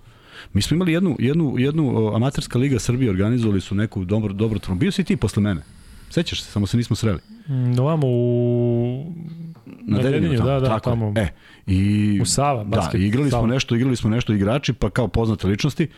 Mi 0.52 0.62
smo 0.62 0.74
imali 0.74 0.92
jednu, 0.92 1.16
jednu, 1.18 1.54
jednu 1.58 2.12
amaterska 2.14 2.58
liga 2.58 2.78
Srbije, 2.78 3.10
organizovali 3.10 3.60
su 3.60 3.74
neku 3.74 4.04
dobro, 4.04 4.32
dobro 4.32 4.74
Bio 4.74 4.92
si 4.92 5.04
ti 5.04 5.16
posle 5.16 5.42
mene. 5.42 5.62
Sećaš 6.10 6.42
se, 6.42 6.50
samo 6.50 6.66
se 6.66 6.76
nismo 6.76 6.96
sreli. 6.96 7.18
Mm, 7.48 7.78
ovamo 7.80 8.06
u... 8.06 9.12
Na, 9.82 9.98
Dedinju, 9.98 10.38
da, 10.38 10.60
da, 10.60 10.66
tako. 10.66 10.90
tamo. 10.90 11.12
E, 11.16 11.28
i, 11.66 12.18
u 12.22 12.26
Sava, 12.26 12.64
basket. 12.64 13.00
Da, 13.00 13.06
igrali 13.06 13.30
Sava. 13.30 13.42
smo 13.42 13.54
nešto, 13.54 13.76
igrali 13.76 13.96
smo 13.96 14.10
nešto 14.10 14.32
igrači, 14.32 14.72
pa 14.72 14.90
kao 14.90 15.08
poznate 15.08 15.46
ličnosti. 15.46 15.88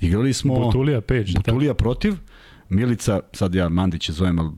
Igrali 0.00 0.32
smo... 0.32 0.54
Butulija 0.54 1.00
Page. 1.00 1.32
Butulija 1.36 1.74
tako. 1.74 1.84
protiv. 1.84 2.14
Milica, 2.68 3.20
sad 3.32 3.54
ja 3.54 3.68
Mandić 3.68 4.08
je 4.08 4.12
zovem, 4.12 4.38
ali 4.38 4.50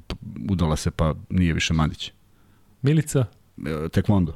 udala 0.50 0.76
se, 0.76 0.90
pa 0.90 1.14
nije 1.30 1.52
više 1.52 1.74
Mandić. 1.74 2.12
Milica? 2.82 3.24
E, 3.66 3.88
tekvondo. 3.88 4.34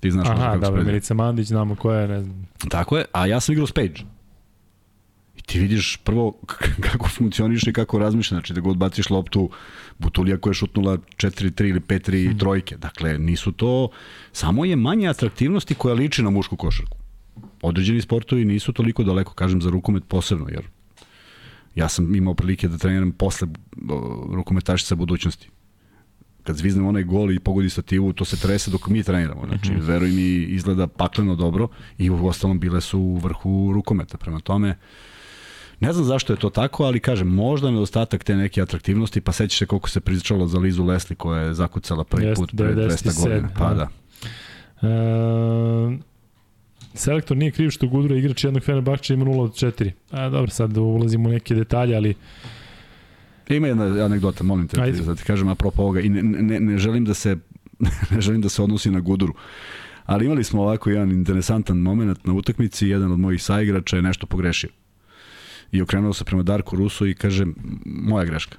Ti 0.00 0.10
znaš 0.10 0.28
Aha, 0.28 0.52
kako 0.52 0.58
dobro, 0.58 0.84
Milica 0.84 1.14
Mandić, 1.14 1.46
znamo 1.46 1.74
koja 1.74 2.00
je, 2.00 2.08
ne 2.08 2.22
znam. 2.22 2.48
Tako 2.68 2.98
je, 2.98 3.04
a 3.12 3.26
ja 3.26 3.40
sam 3.40 3.52
igrao 3.52 3.66
s 3.66 3.72
Page. 3.72 3.94
I 5.36 5.42
ti 5.42 5.58
vidiš 5.60 5.96
prvo 6.04 6.32
kako 6.90 7.08
funkcioniše 7.08 7.70
i 7.70 7.72
kako 7.72 7.98
razmišlja. 7.98 8.34
Znači 8.34 8.52
da 8.52 8.60
god 8.60 8.76
baciš 8.76 9.10
loptu, 9.10 9.50
Butulija 10.02 10.36
koja 10.36 10.50
je 10.50 10.54
šutnula 10.54 10.96
4-3 10.96 11.68
ili 11.68 11.80
5-3 11.80 12.34
mm. 12.34 12.38
trojke. 12.38 12.76
Dakle, 12.76 13.18
nisu 13.18 13.52
to... 13.52 13.88
Samo 14.32 14.64
je 14.64 14.76
manje 14.76 15.08
atraktivnosti 15.08 15.74
koja 15.74 15.94
liči 15.94 16.22
na 16.22 16.30
mušku 16.30 16.56
košarku. 16.56 16.98
Određeni 17.62 18.00
sportovi 18.00 18.44
nisu 18.44 18.72
toliko 18.72 19.04
daleko, 19.04 19.34
kažem 19.34 19.62
za 19.62 19.70
rukomet 19.70 20.04
posebno, 20.08 20.48
jer 20.48 20.66
ja 21.74 21.88
sam 21.88 22.14
imao 22.14 22.34
prilike 22.34 22.68
da 22.68 22.78
treniram 22.78 23.12
posle 23.12 23.48
rukometašica 24.32 24.94
budućnosti 24.94 25.48
kad 26.42 26.56
zviznem 26.56 26.86
onaj 26.86 27.04
gol 27.04 27.32
i 27.32 27.38
pogodi 27.38 27.70
stativu, 27.70 28.12
to 28.12 28.24
se 28.24 28.36
trese 28.36 28.70
dok 28.70 28.88
mi 28.88 29.02
treniramo. 29.02 29.46
Znači, 29.46 29.70
-hmm. 29.70 29.82
veruj 29.82 30.10
mi, 30.10 30.28
izgleda 30.32 30.86
pakleno 30.86 31.34
dobro 31.34 31.68
i 31.98 32.10
u 32.10 32.26
ostalom 32.26 32.60
bile 32.60 32.80
su 32.80 33.00
u 33.00 33.16
vrhu 33.16 33.70
rukometa. 33.74 34.18
Prema 34.18 34.40
tome, 34.40 34.76
Ne 35.82 35.92
znam 35.92 36.04
zašto 36.04 36.32
je 36.32 36.36
to 36.36 36.50
tako, 36.50 36.84
ali 36.84 37.00
kažem, 37.00 37.28
možda 37.28 37.70
nedostatak 37.70 38.24
te 38.24 38.36
neke 38.36 38.62
atraktivnosti, 38.62 39.20
pa 39.20 39.32
sećaš 39.32 39.58
se 39.58 39.66
koliko 39.66 39.88
se 39.88 40.00
pričalo 40.00 40.46
za 40.46 40.58
Lizu 40.58 40.84
Leslie 40.84 41.16
koja 41.16 41.40
je 41.40 41.54
zakucala 41.54 42.04
prvi 42.04 42.26
Jest, 42.26 42.40
put 42.40 42.52
pre 42.56 42.74
200 42.74 43.22
godina. 43.22 43.48
Pa 43.58 43.74
da. 43.74 43.88
E, 44.88 45.98
selektor 46.94 47.36
nije 47.36 47.50
kriv 47.50 47.70
što 47.70 47.86
Gudura 47.86 48.16
igrač 48.16 48.44
jednog 48.44 48.62
Fenerbahča 48.62 49.14
ima 49.14 49.24
0 49.24 49.40
od 49.40 49.52
4. 49.52 49.90
A 50.10 50.28
dobro, 50.28 50.50
sad 50.50 50.76
ulazimo 50.76 51.28
u 51.28 51.32
neke 51.32 51.54
detalje, 51.54 51.96
ali 51.96 52.14
Ima 53.48 53.66
jedna 53.66 53.84
anegdota, 53.84 54.44
molim 54.44 54.68
te, 54.68 54.80
Ajde. 54.80 55.02
da 55.02 55.14
ti 55.14 55.22
kažem 55.22 55.48
apropo 55.48 55.82
ovoga 55.82 56.00
i 56.00 56.08
ne, 56.08 56.22
ne, 56.22 56.60
ne 56.60 56.78
želim 56.78 57.04
da 57.04 57.14
se 57.14 57.36
ne 58.10 58.20
želim 58.20 58.40
da 58.40 58.48
se 58.48 58.62
odnosi 58.62 58.90
na 58.90 59.00
Guduru. 59.00 59.34
Ali 60.06 60.24
imali 60.26 60.44
smo 60.44 60.62
ovako 60.62 60.90
jedan 60.90 61.10
interesantan 61.10 61.76
moment 61.76 62.26
na 62.26 62.32
utakmici, 62.32 62.88
jedan 62.88 63.12
od 63.12 63.18
mojih 63.18 63.42
saigrača 63.42 63.96
je 63.96 64.02
nešto 64.02 64.26
pogrešio 64.26 64.70
i 65.72 65.82
okrenuo 65.82 66.12
se 66.12 66.24
prema 66.24 66.42
Darku 66.42 66.76
Rusu 66.76 67.06
i 67.06 67.14
kaže, 67.14 67.46
moja 67.84 68.24
greška. 68.24 68.56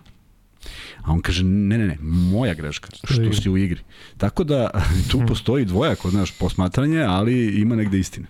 A 1.03 1.11
on 1.11 1.21
kaže, 1.21 1.43
ne, 1.43 1.77
ne, 1.77 1.87
ne, 1.87 1.97
moja 2.01 2.53
greška, 2.53 2.89
što 3.03 3.33
si 3.33 3.49
u 3.49 3.57
igri. 3.57 3.81
Tako 4.17 4.43
da 4.43 4.69
tu 5.11 5.17
hmm. 5.17 5.27
postoji 5.27 5.65
dvojako, 5.65 6.09
znaš, 6.09 6.31
posmatranje, 6.31 7.01
ali 7.01 7.61
ima 7.61 7.75
negde 7.75 7.99
istine. 7.99 8.27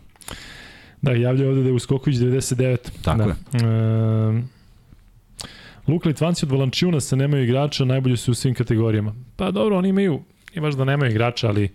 Da, 1.01 1.11
javlja 1.11 1.49
ovde 1.49 1.61
da 1.61 1.67
je 1.67 1.73
Uskoković 1.73 2.17
99. 2.17 2.77
Tako 3.01 3.17
da. 3.17 3.57
je. 3.57 3.69
E, 4.39 4.43
Luka 5.87 6.09
Litvanci 6.09 6.45
od 6.45 6.51
Valančiuna 6.51 6.99
sa 6.99 7.15
nemaju 7.15 7.43
igrača, 7.43 7.85
najbolji 7.85 8.17
su 8.17 8.31
u 8.31 8.35
svim 8.35 8.53
kategorijama. 8.53 9.13
Pa 9.35 9.51
dobro, 9.51 9.77
oni 9.77 9.89
imaju, 9.89 10.21
imaš 10.53 10.73
da 10.75 10.85
nemaju 10.85 11.11
igrača, 11.11 11.47
ali 11.47 11.69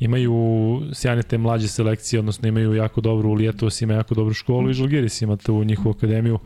imaju 0.00 0.80
sjajne 0.92 1.22
te 1.22 1.38
mlađe 1.38 1.68
selekcije, 1.68 2.20
odnosno 2.20 2.48
imaju 2.48 2.74
jako 2.74 3.00
dobru, 3.00 3.32
Lijetovas 3.32 3.82
ima 3.82 3.94
jako 3.94 4.14
dobru 4.14 4.34
školu 4.34 4.70
i 4.70 4.74
Žalgiris 4.74 5.22
ima 5.22 5.36
tu 5.36 5.64
njihovu 5.64 5.94
akademiju, 5.96 6.38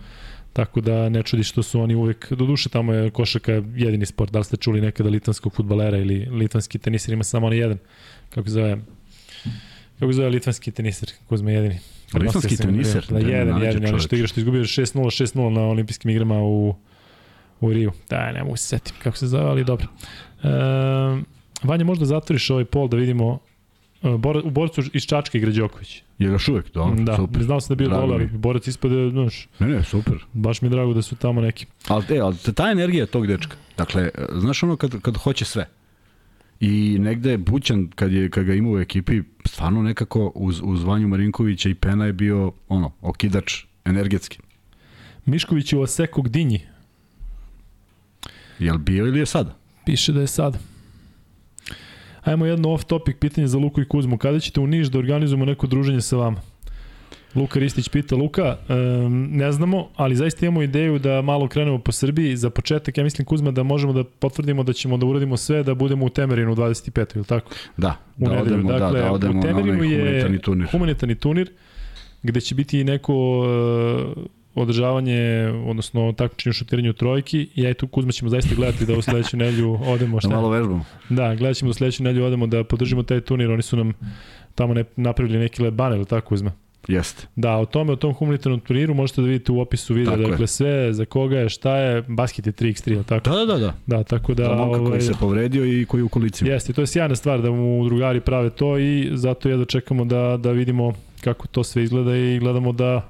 tako 0.52 0.80
da 0.80 1.08
ne 1.08 1.22
čudi 1.22 1.44
što 1.44 1.62
su 1.62 1.80
oni 1.80 1.94
uvek, 1.94 2.32
do 2.32 2.46
duše 2.46 2.68
tamo 2.68 2.92
je 2.92 3.10
košaka 3.10 3.52
jedini 3.52 4.06
sport, 4.06 4.32
da 4.32 4.38
li 4.38 4.44
ste 4.44 4.56
čuli 4.56 4.80
nekada 4.80 5.10
litvanskog 5.10 5.54
futbalera 5.54 5.98
ili 5.98 6.28
litvanski 6.30 6.78
teniser 6.78 7.12
ima 7.12 7.24
samo 7.24 7.46
onaj 7.46 7.58
jedan, 7.58 7.78
kako 8.30 8.50
zove, 8.50 8.78
kako 9.98 10.12
zove 10.12 10.28
litvanski 10.28 10.70
teniser, 10.70 11.12
Kuzma 11.28 11.50
jedini. 11.50 11.78
Litvanski 12.14 12.56
teniser? 12.56 13.06
Da, 13.10 13.18
jedan, 13.18 13.62
jedan, 13.62 13.82
jedan, 13.82 14.00
što 14.00 14.16
igra 14.16 14.28
što 14.28 14.40
izgubio 14.40 14.62
6-0, 14.62 14.98
6-0 14.98 15.50
na 15.50 15.60
olimpijskim 15.60 16.10
igrama 16.10 16.42
u, 16.42 16.74
u 17.60 17.72
Riju. 17.72 17.92
Da, 18.10 18.32
ne 18.32 18.44
mogu 18.44 18.56
se 18.56 18.66
setim 18.66 18.94
kako 19.02 19.16
se 19.16 19.26
zove, 19.26 19.44
ali 19.44 19.64
dobro. 19.64 19.86
Ehm, 20.42 21.20
Vanja, 21.62 21.84
možda 21.84 22.04
zatvoriš 22.04 22.50
ovaj 22.50 22.64
pol 22.64 22.88
da 22.88 22.96
vidimo 22.96 23.38
Bor, 24.02 24.42
u 24.44 24.50
borcu 24.50 24.82
iz 24.92 25.02
Čačka 25.02 25.38
igra 25.38 25.52
Đoković. 25.52 26.02
Je 26.18 26.26
još 26.26 26.48
uvek, 26.48 26.72
dobro, 26.72 27.04
da, 27.04 27.16
super. 27.16 27.42
Znao 27.42 27.60
sam 27.60 27.76
da 27.76 27.82
je 27.82 27.88
bio 27.88 27.98
dole, 27.98 28.14
ali 28.14 28.26
borac 28.26 28.66
ispade, 28.66 29.10
znaš. 29.10 29.48
Ne, 29.58 29.66
ne, 29.66 29.84
super. 29.84 30.24
Baš 30.32 30.62
mi 30.62 30.66
je 30.66 30.70
drago 30.70 30.94
da 30.94 31.02
su 31.02 31.16
tamo 31.16 31.40
neki. 31.40 31.66
Ali, 31.88 32.04
e, 32.10 32.18
ali 32.20 32.36
ta 32.54 32.70
energija 32.70 33.06
tog 33.06 33.26
dečka, 33.26 33.56
dakle, 33.76 34.10
znaš 34.34 34.62
ono 34.62 34.76
kad, 34.76 35.00
kad 35.00 35.16
hoće 35.16 35.44
sve. 35.44 35.68
I 36.60 36.96
negde 37.00 37.30
je 37.30 37.38
Bućan, 37.38 37.88
kad, 37.94 38.12
je, 38.12 38.30
kad 38.30 38.44
ga 38.44 38.54
ima 38.54 38.70
u 38.70 38.78
ekipi, 38.78 39.22
stvarno 39.44 39.82
nekako 39.82 40.32
uz, 40.34 40.60
uz 40.64 40.84
Vanju 40.84 41.08
Marinkovića 41.08 41.68
i 41.68 41.74
Pena 41.74 42.06
je 42.06 42.12
bio, 42.12 42.52
ono, 42.68 42.92
okidač 43.00 43.64
energetski. 43.84 44.38
Mišković 45.26 45.72
je 45.72 45.78
u 45.78 45.82
Oseko 45.82 46.22
Gdinji. 46.22 46.60
Jel 48.58 48.78
bio 48.78 49.06
ili 49.06 49.18
je 49.18 49.26
sada? 49.26 49.56
Piše 49.84 50.12
da 50.12 50.20
je 50.20 50.26
sada. 50.26 50.58
Ajmo 52.28 52.46
jedno 52.46 52.72
off 52.72 52.84
topic 52.84 53.16
pitanje 53.20 53.46
za 53.46 53.58
Luku 53.58 53.80
i 53.80 53.84
Kuzmu. 53.84 54.18
Kada 54.18 54.40
ćete 54.40 54.60
u 54.60 54.66
Niš 54.66 54.86
da 54.86 54.98
organizujemo 54.98 55.44
neko 55.44 55.66
druženje 55.66 56.00
sa 56.00 56.16
vama? 56.16 56.40
Luka 57.34 57.58
Ristić 57.58 57.88
pita, 57.88 58.16
Luka, 58.16 58.56
um, 58.68 59.28
ne 59.32 59.52
znamo, 59.52 59.88
ali 59.96 60.16
zaista 60.16 60.46
imamo 60.46 60.62
ideju 60.62 60.98
da 60.98 61.22
malo 61.22 61.48
krenemo 61.48 61.78
po 61.78 61.92
Srbiji. 61.92 62.36
Za 62.36 62.50
početak, 62.50 62.98
ja 62.98 63.04
mislim, 63.04 63.24
Kuzma, 63.24 63.50
da 63.50 63.62
možemo 63.62 63.92
da 63.92 64.04
potvrdimo 64.04 64.62
da 64.62 64.72
ćemo 64.72 64.96
da 64.96 65.06
uradimo 65.06 65.36
sve 65.36 65.62
da 65.62 65.74
budemo 65.74 66.06
u 66.06 66.08
Temerinu 66.08 66.52
u 66.52 66.56
25. 66.56 67.16
ili 67.16 67.24
tako? 67.24 67.50
Da, 67.76 67.96
u 68.18 68.24
da 68.24 68.30
nedelju. 68.30 68.54
odemo, 68.54 68.72
dakle, 68.72 69.00
da, 69.00 69.06
da 69.06 69.12
odemo 69.12 69.38
u 69.38 69.42
Temerinu 69.42 69.72
na 69.72 69.78
onaj 69.78 69.88
humanitarni 69.88 70.36
je 70.36 70.42
turnir. 70.42 70.68
humanitarni 70.70 71.14
turnir 71.14 71.50
gde 72.22 72.40
će 72.40 72.54
biti 72.54 72.84
neko 72.84 73.14
uh, 73.38 74.24
održavanje, 74.62 75.52
odnosno 75.66 76.12
takmičenje 76.12 76.50
u 76.50 76.52
šutiranju 76.52 76.92
trojki 76.92 77.48
i 77.54 77.62
ja 77.62 77.70
i 77.70 77.74
tu 77.74 77.86
Kuzma 77.88 78.12
ćemo 78.12 78.28
zaista 78.28 78.54
gledati 78.54 78.86
da 78.86 78.98
u 78.98 79.02
sledeću 79.02 79.36
nedelju 79.36 79.78
odemo. 79.86 80.20
Šta? 80.20 80.28
Da 80.28 80.34
malo 80.34 80.48
vežbamo. 80.48 80.84
Da, 81.08 81.34
gledat 81.34 81.56
ćemo 81.56 81.68
da 81.68 81.70
u 81.70 81.74
sledeću 81.74 82.02
nedelju 82.02 82.26
odemo 82.26 82.46
da 82.46 82.64
podržimo 82.64 83.02
taj 83.02 83.20
turnir, 83.20 83.50
oni 83.50 83.62
su 83.62 83.76
nam 83.76 83.92
tamo 84.54 84.74
ne, 84.74 84.84
napravili 84.96 85.38
neki 85.38 85.62
lep 85.62 85.74
baner, 85.74 85.96
ili 85.96 86.06
tako 86.06 86.28
Kuzma? 86.28 86.52
Jeste. 86.88 87.26
Da, 87.36 87.56
o 87.56 87.64
tome, 87.66 87.92
o 87.92 87.96
tom 87.96 88.14
humanitarnom 88.14 88.60
turniru 88.60 88.94
možete 88.94 89.20
da 89.20 89.26
vidite 89.26 89.52
u 89.52 89.60
opisu 89.60 89.94
videa. 89.94 90.10
Tako 90.10 90.22
je. 90.22 90.30
dakle, 90.30 90.46
sve 90.46 90.92
za 90.92 91.04
koga 91.04 91.38
je, 91.38 91.48
šta 91.48 91.76
je, 91.76 92.02
basket 92.08 92.46
je 92.46 92.52
3x3, 92.52 92.92
jel 92.92 93.04
tako? 93.04 93.30
Da, 93.30 93.36
da, 93.36 93.44
da. 93.44 93.58
da. 93.58 93.74
Da, 93.86 94.04
tako 94.04 94.34
da... 94.34 94.44
Za 94.44 94.54
momka 94.54 94.78
ovaj, 94.78 94.90
koji 94.90 95.00
se 95.00 95.12
povredio 95.20 95.80
i 95.80 95.84
koji 95.84 96.00
je 96.00 96.04
u 96.04 96.08
kolicima. 96.08 96.50
Jeste, 96.50 96.72
to 96.72 96.80
je 96.80 96.86
sjajna 96.86 97.16
stvar 97.16 97.42
da 97.42 97.50
mu 97.50 97.84
drugari 97.84 98.20
prave 98.20 98.50
to 98.50 98.78
i 98.78 99.10
zato 99.14 99.48
jedno 99.48 99.64
čekamo 99.64 100.04
da, 100.04 100.36
da 100.36 100.52
vidimo 100.52 100.92
kako 101.20 101.46
to 101.46 101.64
sve 101.64 101.82
izgleda 101.82 102.16
i 102.16 102.38
gledamo 102.38 102.72
da, 102.72 103.08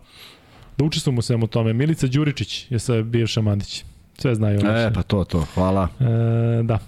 da 0.79 0.85
učestvujemo 0.85 1.18
u 1.18 1.22
svemu 1.22 1.47
tome. 1.47 1.72
Milica 1.72 2.07
Đuričić 2.07 2.66
je 2.70 2.79
sa 2.79 3.03
bivša 3.03 3.41
Mandić. 3.41 3.85
Sve 4.18 4.35
znaju. 4.35 4.61
E, 4.61 4.91
pa 4.95 5.03
to, 5.03 5.24
to, 5.24 5.47
hvala. 5.55 5.89
E, 6.01 6.62
da. 6.62 6.79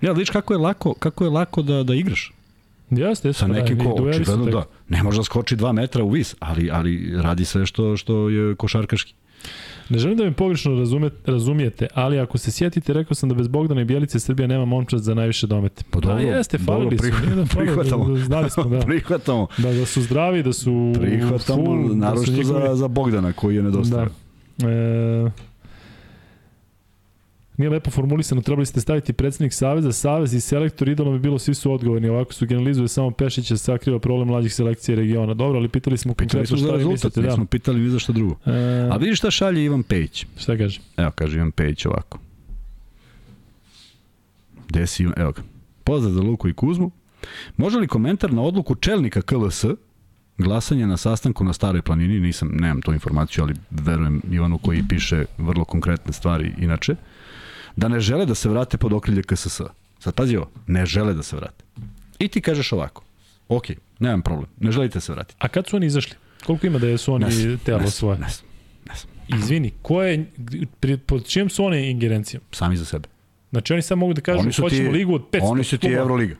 Ja, 0.00 0.12
vidiš 0.12 0.30
kako 0.30 0.54
je 0.54 0.58
lako, 0.58 0.94
kako 0.94 1.24
je 1.24 1.30
lako 1.30 1.62
da, 1.62 1.82
da 1.82 1.94
igraš. 1.94 2.32
Jeste, 2.90 3.28
jesu. 3.28 3.38
Sa 3.38 3.46
nekim 3.46 3.78
da, 3.78 3.84
i 3.84 3.86
ko, 3.86 3.94
dueli 3.98 4.14
su 4.14 4.20
očigledno 4.20 4.60
da. 4.60 4.64
Ne 4.88 5.02
može 5.02 5.16
da 5.16 5.24
skoči 5.24 5.56
2 5.56 5.72
metra 5.72 6.04
u 6.04 6.10
vis, 6.10 6.34
ali, 6.38 6.70
ali 6.70 7.22
radi 7.22 7.44
sve 7.44 7.66
što, 7.66 7.96
što 7.96 8.28
je 8.28 8.54
košarkaški. 8.54 9.14
Ne 9.88 9.98
želim 9.98 10.18
da 10.18 10.24
me 10.24 10.32
pogrešno 10.32 10.72
razume, 10.72 11.10
razumijete, 11.26 11.86
ali 11.94 12.18
ako 12.18 12.38
se 12.38 12.50
sjetite, 12.50 12.92
rekao 12.92 13.14
sam 13.14 13.28
da 13.28 13.34
bez 13.34 13.48
Bogdana 13.48 13.80
i 13.80 13.86
Bjelice 13.86 14.20
Srbija 14.20 14.46
nema 14.46 14.64
momčad 14.64 15.00
za 15.00 15.14
najviše 15.14 15.46
domete. 15.46 15.84
Pa 15.90 16.00
dobro, 16.00 16.16
da, 16.16 16.22
jeste, 16.22 16.58
dobro, 16.58 16.74
falili 16.74 16.98
su. 16.98 17.04
prihvat- 17.04 17.24
nije 17.24 17.36
da 17.36 17.44
prihvatamo. 17.46 18.08
da- 18.08 18.20
Znali 18.20 18.50
smo, 18.50 18.64
da. 18.64 18.78
Prihvatamo. 18.86 19.46
Da, 19.58 19.72
da 19.72 19.86
su 19.86 20.02
zdravi, 20.02 20.42
da 20.42 20.52
su 20.52 20.92
Prihvatamo, 20.96 21.64
full, 21.64 21.88
da 21.90 22.12
njihovi- 22.12 22.44
za, 22.44 22.74
za 22.74 22.88
Bogdana 22.88 23.32
koji 23.32 23.56
je 23.56 23.62
nedostavio. 23.62 24.10
Da. 24.58 24.68
E, 24.68 25.30
nije 27.56 27.70
lepo 27.70 27.90
formulisano, 27.90 28.42
trebali 28.42 28.66
ste 28.66 28.80
staviti 28.80 29.12
predsednik 29.12 29.52
Saveza, 29.52 29.92
Savez 29.92 30.34
i 30.34 30.40
selektor, 30.40 30.88
idolom 30.88 31.12
bi 31.12 31.18
bilo, 31.18 31.38
svi 31.38 31.54
su 31.54 31.72
odgovorni, 31.72 32.08
ovako 32.08 32.32
su 32.32 32.46
generalizuje 32.46 32.88
samo 32.88 33.10
Pešića, 33.10 33.56
sakriva 33.56 33.98
problem 33.98 34.28
mlađih 34.28 34.54
selekcija 34.54 34.96
regiona. 34.96 35.34
Dobro, 35.34 35.58
ali 35.58 35.68
pitali 35.68 35.98
smo 35.98 36.14
Pitali 36.14 36.28
konkretno 36.28 36.56
smo 36.56 36.66
šta 36.66 36.72
vi 36.72 36.78
rezultat, 36.78 37.04
mislite. 37.04 37.20
Da. 37.20 37.28
nismo 37.28 37.46
pitali 37.46 37.80
ni 37.80 37.90
za 37.90 37.98
šta 37.98 38.12
drugo. 38.12 38.36
E, 38.46 38.88
A 38.92 38.96
vidiš 38.96 39.18
šta 39.18 39.30
šalje 39.30 39.64
Ivan 39.64 39.82
Pejić? 39.82 40.26
šta 40.36 40.56
kaže? 40.56 40.80
Evo, 40.96 41.10
kaže 41.10 41.36
Ivan 41.36 41.50
Pejić 41.50 41.86
ovako. 41.86 42.18
Gde 44.68 44.86
si, 44.86 45.02
Ivan? 45.02 45.14
evo 45.16 45.32
ga. 45.32 45.42
Pozdrav 45.84 46.12
za 46.12 46.20
Luku 46.20 46.48
i 46.48 46.52
Kuzmu. 46.52 46.90
Može 47.56 47.78
li 47.78 47.88
komentar 47.88 48.32
na 48.32 48.42
odluku 48.42 48.74
čelnika 48.74 49.22
KLS 49.22 49.64
glasanje 50.38 50.86
na 50.86 50.96
sastanku 50.96 51.44
na 51.44 51.52
Staroj 51.52 51.82
planini, 51.82 52.20
nisam, 52.20 52.50
nemam 52.52 52.80
tu 52.80 52.92
informaciju, 52.92 53.44
ali 53.44 53.54
verujem 53.70 54.22
Ivanu 54.30 54.58
koji 54.58 54.82
piše 54.88 55.24
vrlo 55.38 55.64
konkretne 55.64 56.12
stvari 56.12 56.52
inače, 56.58 56.96
da 57.76 57.88
ne 57.88 58.00
žele 58.00 58.26
da 58.26 58.34
se 58.34 58.48
vrate 58.48 58.76
pod 58.76 58.92
okrilje 58.92 59.22
KSS. 59.22 59.60
Sad 59.98 60.14
pazi 60.14 60.36
ovo, 60.36 60.50
ne 60.66 60.86
žele 60.86 61.14
da 61.14 61.22
se 61.22 61.36
vrate. 61.36 61.64
I 62.18 62.28
ti 62.28 62.40
kažeš 62.40 62.72
ovako, 62.72 63.02
ok, 63.48 63.64
nemam 63.98 64.22
problem, 64.22 64.48
ne 64.60 64.72
želite 64.72 64.94
da 64.94 65.00
se 65.00 65.12
vratiti. 65.12 65.36
A 65.38 65.48
kad 65.48 65.66
su 65.66 65.76
oni 65.76 65.86
izašli? 65.86 66.14
Koliko 66.46 66.66
ima 66.66 66.78
da 66.78 66.98
su 66.98 67.12
oni 67.14 67.26
telo 67.58 67.90
svoje? 67.90 68.18
Ne 68.18 68.28
znam, 68.28 68.48
ne 68.86 68.94
znam. 68.94 69.40
Izvini, 69.40 69.72
ko 69.82 70.02
je, 70.02 70.26
pri- 70.80 70.96
pod 70.98 71.26
čijom 71.26 71.48
su 71.50 71.64
oni 71.64 71.90
ingerencijom? 71.90 72.42
Sami 72.52 72.76
za 72.76 72.84
sebe. 72.84 73.08
Znači 73.50 73.72
oni 73.72 73.82
sad 73.82 73.98
mogu 73.98 74.12
da 74.12 74.20
kažu 74.20 74.42
su 74.42 74.50
ti- 74.50 74.62
hoćemo 74.62 74.90
ligu 74.90 75.14
od 75.14 75.22
500 75.32 75.40
Oni 75.42 75.64
su 75.64 75.70
ti 75.70 75.80
klubova 75.80 76.00
Euroliga. 76.00 76.34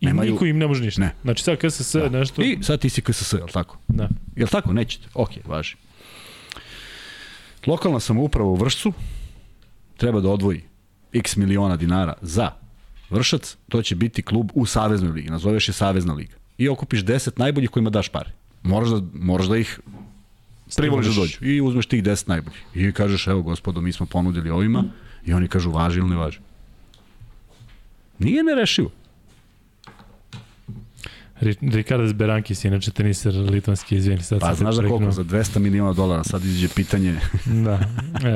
i 0.00 0.06
nemaju- 0.06 0.32
niko 0.32 0.44
im 0.46 0.58
ne 0.58 0.66
može 0.66 0.84
ništa. 0.84 1.00
Ne. 1.00 1.14
Znači 1.22 1.42
sad 1.42 1.56
KSS 1.58 1.94
da. 1.94 2.08
nešto... 2.08 2.42
I 2.42 2.58
sad 2.62 2.80
ti 2.80 2.88
si 2.88 3.02
KSS, 3.02 3.32
je 3.32 3.42
li 3.42 3.52
tako? 3.52 3.78
Da. 3.88 4.08
Je 4.36 4.44
li 4.44 4.50
tako? 4.50 4.72
Nećete. 4.72 5.08
Ok, 5.14 5.30
važi. 5.44 5.76
Lokalna 7.66 8.00
samouprava 8.00 8.48
u 8.48 8.54
Vršcu 8.54 8.92
treba 9.96 10.20
da 10.20 10.28
odvoji 10.28 10.62
x 11.12 11.36
miliona 11.36 11.76
dinara 11.76 12.14
za 12.22 12.50
Vršac, 13.10 13.56
to 13.68 13.82
će 13.82 13.94
biti 13.94 14.22
klub 14.22 14.50
u 14.54 14.66
Saveznoj 14.66 15.12
ligi, 15.12 15.30
nazoveš 15.30 15.68
je 15.68 15.72
Savezna 15.74 16.12
liga. 16.12 16.36
I 16.58 16.68
okupiš 16.68 17.04
10 17.04 17.38
najboljih 17.38 17.70
kojima 17.70 17.90
daš 17.90 18.08
pare. 18.08 18.30
Moraš 18.62 18.88
da, 18.88 19.02
moraš 19.14 19.46
da 19.46 19.56
ih 19.56 19.80
privoliš 20.76 21.06
da 21.06 21.20
dođu. 21.20 21.44
I 21.44 21.60
uzmeš 21.60 21.86
tih 21.86 22.02
10 22.02 22.28
najboljih. 22.28 22.64
I 22.74 22.92
kažeš, 22.92 23.26
evo 23.26 23.42
gospodo, 23.42 23.80
mi 23.80 23.92
smo 23.92 24.06
ponudili 24.06 24.50
ovima. 24.50 24.84
I 25.26 25.32
oni 25.32 25.48
kažu, 25.48 25.70
važi 25.70 25.98
ili 25.98 26.08
ne 26.08 26.16
važi. 26.16 26.38
Nije 28.18 28.42
nerešivo. 28.42 28.90
Ri- 31.42 31.72
Ricardas 31.72 32.12
Berankis, 32.12 32.64
inače 32.64 32.90
teniser 32.90 33.34
litvanski, 33.34 33.96
izvini. 33.96 34.22
Sad 34.22 34.40
Pa 34.40 34.54
znaš 34.54 34.74
za 34.74 34.82
koliko? 34.82 35.10
Za 35.10 35.24
200 35.24 35.58
miliona 35.58 35.92
dolara. 35.92 36.24
Sad 36.24 36.44
iđe 36.44 36.68
pitanje 36.68 37.16
Da. 37.64 37.80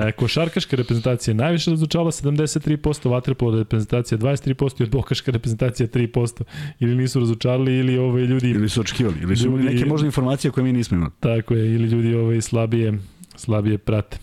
E, 0.08 0.12
košarkaška 0.12 0.76
reprezentacija 0.76 1.34
najviše 1.34 1.70
razočala 1.70 2.10
73%, 2.10 3.10
vaterpolo 3.10 3.58
reprezentacija 3.58 4.18
23% 4.18 4.80
i 4.80 4.84
odbokaška 4.84 5.30
reprezentacija 5.30 5.86
3%. 5.88 6.42
Ili 6.80 6.96
nisu 6.96 7.20
razočarali 7.20 7.78
ili 7.78 7.98
ove 7.98 8.22
ljudi 8.22 8.50
Ili 8.50 8.68
su 8.68 8.80
očekivali, 8.80 9.16
ili 9.22 9.36
su 9.36 9.44
Ljudi- 9.46 9.64
neke 9.64 9.84
možda 9.86 10.06
informacije 10.06 10.50
koje 10.50 10.64
mi 10.64 10.72
nismo 10.72 10.96
imali. 10.96 11.12
Tako 11.20 11.54
je, 11.54 11.74
ili 11.74 11.88
ljudi 11.88 12.14
ovaj 12.14 12.40
slabije, 12.40 12.98
slabije 13.36 13.78
prate. 13.78 14.18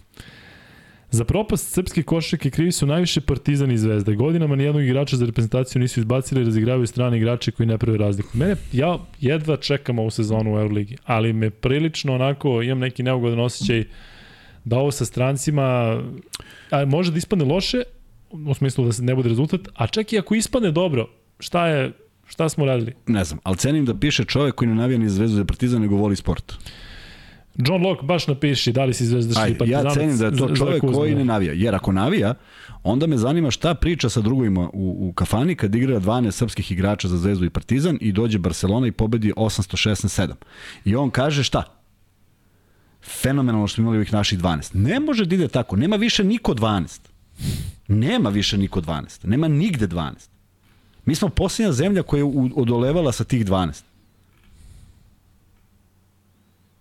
Za 1.13 1.25
propast 1.25 1.73
srpske 1.73 2.03
košarke 2.03 2.49
krivi 2.49 2.71
su 2.71 2.85
najviše 2.85 3.21
Partizan 3.21 3.71
i 3.71 3.77
Zvezda. 3.77 4.13
Godinama 4.13 4.55
nijednog 4.55 4.83
igrača 4.83 5.17
za 5.17 5.25
reprezentaciju 5.25 5.79
nisu 5.79 5.99
izbacili 5.99 6.41
i 6.41 6.45
razigravaju 6.45 6.87
strane 6.87 7.17
igrače 7.17 7.51
koji 7.51 7.67
ne 7.67 7.77
prave 7.77 7.97
razliku. 7.97 8.29
Mene, 8.33 8.55
ja 8.71 8.97
jedva 9.19 9.57
čekam 9.57 9.99
ovu 9.99 10.09
sezonu 10.09 10.55
u 10.55 10.59
Euroligi, 10.59 10.97
ali 11.05 11.33
me 11.33 11.49
prilično 11.49 12.15
onako, 12.15 12.61
imam 12.61 12.79
neki 12.79 13.03
neugodan 13.03 13.39
osjećaj 13.39 13.83
da 14.63 14.77
ovo 14.77 14.91
sa 14.91 15.05
strancima 15.05 15.63
a, 16.71 16.85
može 16.85 17.11
da 17.11 17.17
ispadne 17.17 17.45
loše, 17.45 17.83
u 18.31 18.53
smislu 18.53 18.85
da 18.85 18.93
se 18.93 19.03
ne 19.03 19.15
bude 19.15 19.29
rezultat, 19.29 19.61
a 19.75 19.87
čak 19.87 20.13
i 20.13 20.19
ako 20.19 20.35
ispadne 20.35 20.71
dobro, 20.71 21.07
šta 21.39 21.67
je, 21.67 21.91
šta 22.27 22.49
smo 22.49 22.65
radili? 22.65 22.93
Ne 23.07 23.23
znam, 23.23 23.39
ali 23.43 23.57
cenim 23.57 23.85
da 23.85 23.95
piše 23.95 24.25
čovek 24.25 24.55
koji 24.55 24.69
ne 24.69 24.75
navija 24.75 24.99
ni 24.99 25.09
Zvezdu 25.09 25.37
za 25.37 25.45
Partizan, 25.45 25.81
nego 25.81 25.95
voli 25.95 26.15
sport. 26.15 26.53
John 27.55 27.83
Locke 27.83 28.05
baš 28.05 28.27
napiši 28.27 28.71
da 28.71 28.85
li 28.85 28.93
si 28.93 29.05
zvezdaš 29.05 29.37
Aj, 29.43 29.57
partizanac. 29.57 29.85
ja 29.85 29.93
cenim 29.93 30.17
da 30.17 30.25
je 30.25 30.37
to 30.37 30.55
čovek 30.55 30.81
koji 30.81 31.11
da. 31.11 31.17
ne 31.17 31.25
navija. 31.25 31.53
Jer 31.53 31.75
ako 31.75 31.91
navija, 31.91 32.33
onda 32.83 33.07
me 33.07 33.17
zanima 33.17 33.51
šta 33.51 33.75
priča 33.75 34.09
sa 34.09 34.21
drugovima 34.21 34.69
u, 34.73 35.09
u 35.09 35.13
kafani 35.13 35.55
kad 35.55 35.75
igra 35.75 35.99
12 35.99 36.31
srpskih 36.31 36.71
igrača 36.71 37.07
za 37.07 37.17
Zvezdu 37.17 37.45
i 37.45 37.49
Partizan 37.49 37.97
i 38.01 38.11
dođe 38.11 38.37
Barcelona 38.37 38.87
i 38.87 38.91
pobedi 38.91 39.33
816-7. 39.35 40.33
I 40.85 40.95
on 40.95 41.09
kaže 41.09 41.43
šta? 41.43 41.63
Fenomenalno 43.21 43.67
što 43.67 43.81
imali 43.81 43.97
ovih 43.97 44.13
naših 44.13 44.39
12. 44.39 44.75
Ne 44.75 44.99
može 44.99 45.25
da 45.25 45.35
ide 45.35 45.47
tako. 45.47 45.75
Nema 45.75 45.95
više 45.95 46.23
niko 46.23 46.53
12. 46.53 46.99
Nema 47.87 48.29
više 48.29 48.57
niko 48.57 48.81
12. 48.81 49.27
Nema 49.27 49.47
nigde 49.47 49.87
12. 49.87 50.11
Mi 51.05 51.15
smo 51.15 51.29
posljednja 51.29 51.71
zemlja 51.71 52.03
koja 52.03 52.19
je 52.19 52.31
odolevala 52.55 53.11
sa 53.11 53.23
tih 53.23 53.45
12. 53.45 53.83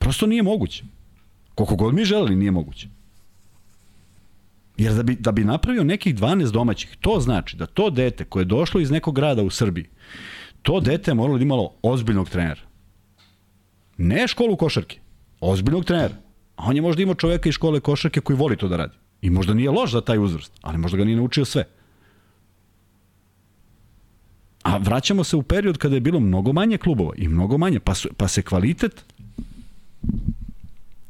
Prosto 0.03 0.27
nije 0.27 0.43
moguće. 0.43 0.85
Koliko 1.55 1.77
god 1.77 1.95
mi 1.95 2.05
želeli, 2.05 2.37
nije 2.37 2.51
moguće. 2.51 2.89
Jer 4.77 4.95
da 4.95 5.03
bi, 5.03 5.15
da 5.15 5.33
bi 5.33 5.45
napravio 5.45 5.85
nekih 5.85 6.15
12 6.15 6.51
domaćih, 6.51 6.97
to 7.01 7.21
znači 7.21 7.57
da 7.57 7.67
to 7.67 7.91
dete 7.91 8.25
koje 8.25 8.41
je 8.41 8.51
došlo 8.51 8.81
iz 8.81 8.91
nekog 8.91 9.15
grada 9.15 9.43
u 9.43 9.51
Srbiji, 9.51 9.87
to 10.63 10.81
dete 10.81 11.11
je 11.11 11.15
moralo 11.15 11.39
da 11.39 11.45
imalo 11.45 11.75
ozbiljnog 11.83 12.31
trenera. 12.31 12.61
Ne 13.99 14.29
školu 14.29 14.57
košarke, 14.57 14.99
ozbiljnog 15.41 15.85
trenera. 15.85 16.15
A 16.57 16.67
on 16.67 16.77
je 16.77 16.83
možda 16.83 17.03
imao 17.03 17.15
čoveka 17.15 17.49
iz 17.49 17.55
škole 17.55 17.81
košarke 17.81 18.21
koji 18.21 18.37
voli 18.37 18.57
to 18.57 18.69
da 18.69 18.77
radi. 18.77 18.97
I 19.21 19.31
možda 19.31 19.55
nije 19.55 19.71
loš 19.71 19.93
za 19.93 20.01
taj 20.01 20.19
uzrast, 20.19 20.53
ali 20.63 20.79
možda 20.79 20.99
ga 20.99 21.05
nije 21.05 21.17
naučio 21.17 21.45
sve. 21.45 21.65
A 24.63 24.77
vraćamo 24.77 25.25
se 25.25 25.37
u 25.37 25.43
period 25.43 25.79
kada 25.79 25.95
je 25.95 26.01
bilo 26.01 26.21
mnogo 26.21 26.53
manje 26.53 26.79
klubova 26.79 27.13
i 27.17 27.29
mnogo 27.29 27.59
manje, 27.59 27.81
pa, 27.81 27.95
su, 27.95 28.09
pa 28.17 28.29
se 28.29 28.43
kvalitet 28.43 29.05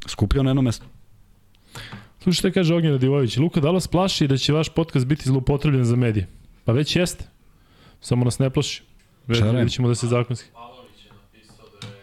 skupljao 0.07 0.43
na 0.43 0.51
jedno 0.51 0.63
mesto. 0.63 0.87
Slušaj 2.23 2.39
šta 2.39 2.51
kaže 2.51 2.75
Ognjen 2.75 2.93
Radivojević. 2.93 3.37
Luka, 3.37 3.61
da 3.61 3.69
li 3.69 3.75
vas 3.75 3.89
plaši 3.89 4.27
da 4.29 4.37
će 4.37 4.53
vaš 4.53 4.69
podcast 4.69 5.07
biti 5.07 5.29
zloupotrebljen 5.29 5.85
za 5.85 5.97
medije? 5.97 6.27
Pa 6.65 6.73
već 6.73 6.97
jeste. 6.97 7.25
Samo 8.01 8.25
nas 8.25 8.39
ne 8.39 8.51
plaši. 8.51 8.83
Već 9.27 9.41
vidjet 9.43 9.71
ćemo 9.73 9.89
da 9.89 9.95
se 9.95 10.07
zakonski. 10.07 10.49
Pavlović 10.53 11.05
je 11.05 11.11
napisao 11.13 11.67
da 11.81 11.87
je 11.87 12.03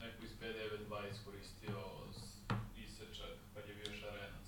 neko 0.00 0.24
iz 0.24 0.30
B92 0.40 1.10
iskoristio 1.12 1.78
isečak 2.84 3.32
kad 3.54 3.68
je 3.68 3.74
bio 3.74 3.92
šarenac. 4.00 4.46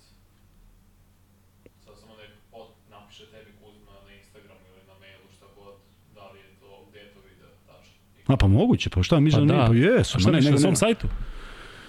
Sad 1.85 1.93
samo 1.99 2.13
nek 2.17 2.31
pot, 2.51 2.69
napiše 2.91 3.23
tebi 3.25 3.51
Kuzma 3.61 3.91
na 4.07 4.13
Instagramu 4.19 4.59
ili 4.73 4.87
na 4.87 4.93
mailu 5.01 5.27
šta 5.37 5.45
god, 5.57 5.73
da 6.15 6.31
li 6.31 6.39
je 6.39 6.45
to, 6.59 6.85
gde 6.89 6.99
je 6.99 7.09
to 7.13 7.19
video, 7.29 7.49
tačno. 7.67 7.93
A 8.33 8.37
pa 8.37 8.47
moguće, 8.47 8.89
pa 8.89 9.03
šta 9.03 9.19
mi 9.19 9.31
Pa 9.31 9.37
pa, 9.37 9.45
da. 9.45 9.65
pa 9.67 9.73
jesu. 9.75 10.17
A 10.17 10.19
šta 10.19 10.31
ne, 10.31 10.39
ne, 10.39 10.45
na 10.45 10.51
ne, 10.51 10.57
svom 10.59 10.71
ne. 10.71 10.75
sajtu? 10.83 11.07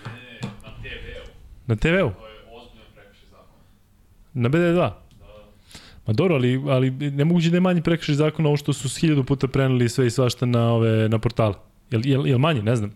ne, 0.07 0.13
ne, 0.13 0.41
na 0.65 0.71
TV-u, 0.83 1.25
Na 1.69 1.77
TV-u? 1.77 2.11
Na 4.35 4.49
BD2? 4.49 4.91
Ma 6.07 6.13
dobro, 6.13 6.35
ali, 6.35 6.63
ali 6.69 6.91
nemoguće 6.91 7.51
da 7.51 7.57
je 7.57 7.61
manji 7.61 7.83
prekršaj 7.83 8.15
zakona 8.15 8.49
ovo 8.49 8.57
što 8.57 8.73
su 8.73 8.89
s 8.89 8.97
hiljadu 8.97 9.25
puta 9.25 9.49
preneli 9.49 9.89
sve 9.89 10.07
i 10.07 10.11
svašta 10.11 10.47
na, 10.47 10.73
ove, 10.73 11.09
na 11.09 11.19
portale. 11.19 11.55
Jel, 11.91 12.07
jel, 12.07 12.27
jel 12.27 12.39
manje? 12.39 12.63
Ne 12.63 12.77
znam. 12.77 12.95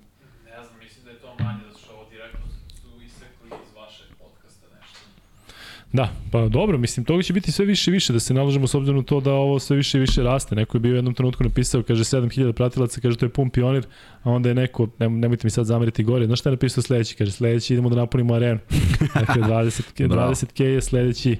Da, 5.93 6.09
pa 6.30 6.49
dobro, 6.49 6.78
mislim, 6.78 7.05
toga 7.05 7.22
će 7.22 7.32
biti 7.32 7.53
sve 7.53 7.64
više 7.64 7.90
i 7.90 7.95
više, 7.95 8.12
da 8.12 8.20
se 8.20 8.34
nalažemo 8.34 8.66
s 8.66 8.74
obzirom 8.74 8.97
na 8.97 9.03
to 9.03 9.20
da 9.20 9.32
ovo 9.32 9.59
sve 9.59 9.76
više 9.76 9.99
i 9.99 10.01
više 10.01 10.22
raste. 10.22 10.55
Neko 10.55 10.76
je 10.76 10.80
bio 10.80 10.93
u 10.93 10.97
jednom 10.97 11.14
trenutku 11.14 11.45
napisao, 11.45 11.82
kaže 11.82 12.05
7000 12.05 12.53
pratilaca, 12.53 13.01
kaže 13.01 13.16
to 13.16 13.26
je 13.26 13.30
pun 13.30 13.51
pionir, 13.51 13.86
a 14.22 14.30
onda 14.30 14.49
je 14.49 14.55
neko, 14.55 14.88
ne, 14.99 15.09
nemojte 15.09 15.47
mi 15.47 15.51
sad 15.51 15.66
zameriti 15.66 16.05
gore, 16.05 16.26
znaš 16.26 16.40
šta 16.40 16.49
je 16.49 16.53
napisao 16.53 16.82
sledeći? 16.82 17.16
Kaže 17.16 17.32
sledeći 17.32 17.74
idemo 17.74 17.88
da 17.88 17.97
napunimo 17.97 18.34
arenu. 18.34 18.61
Dakle, 19.14 19.43
20, 19.43 20.09
Bravo. 20.09 20.32
20k 20.32 20.62
je 20.62 20.80
sledeći 20.80 21.36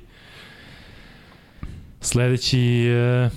sledeći 2.03 2.87
e, 2.87 3.31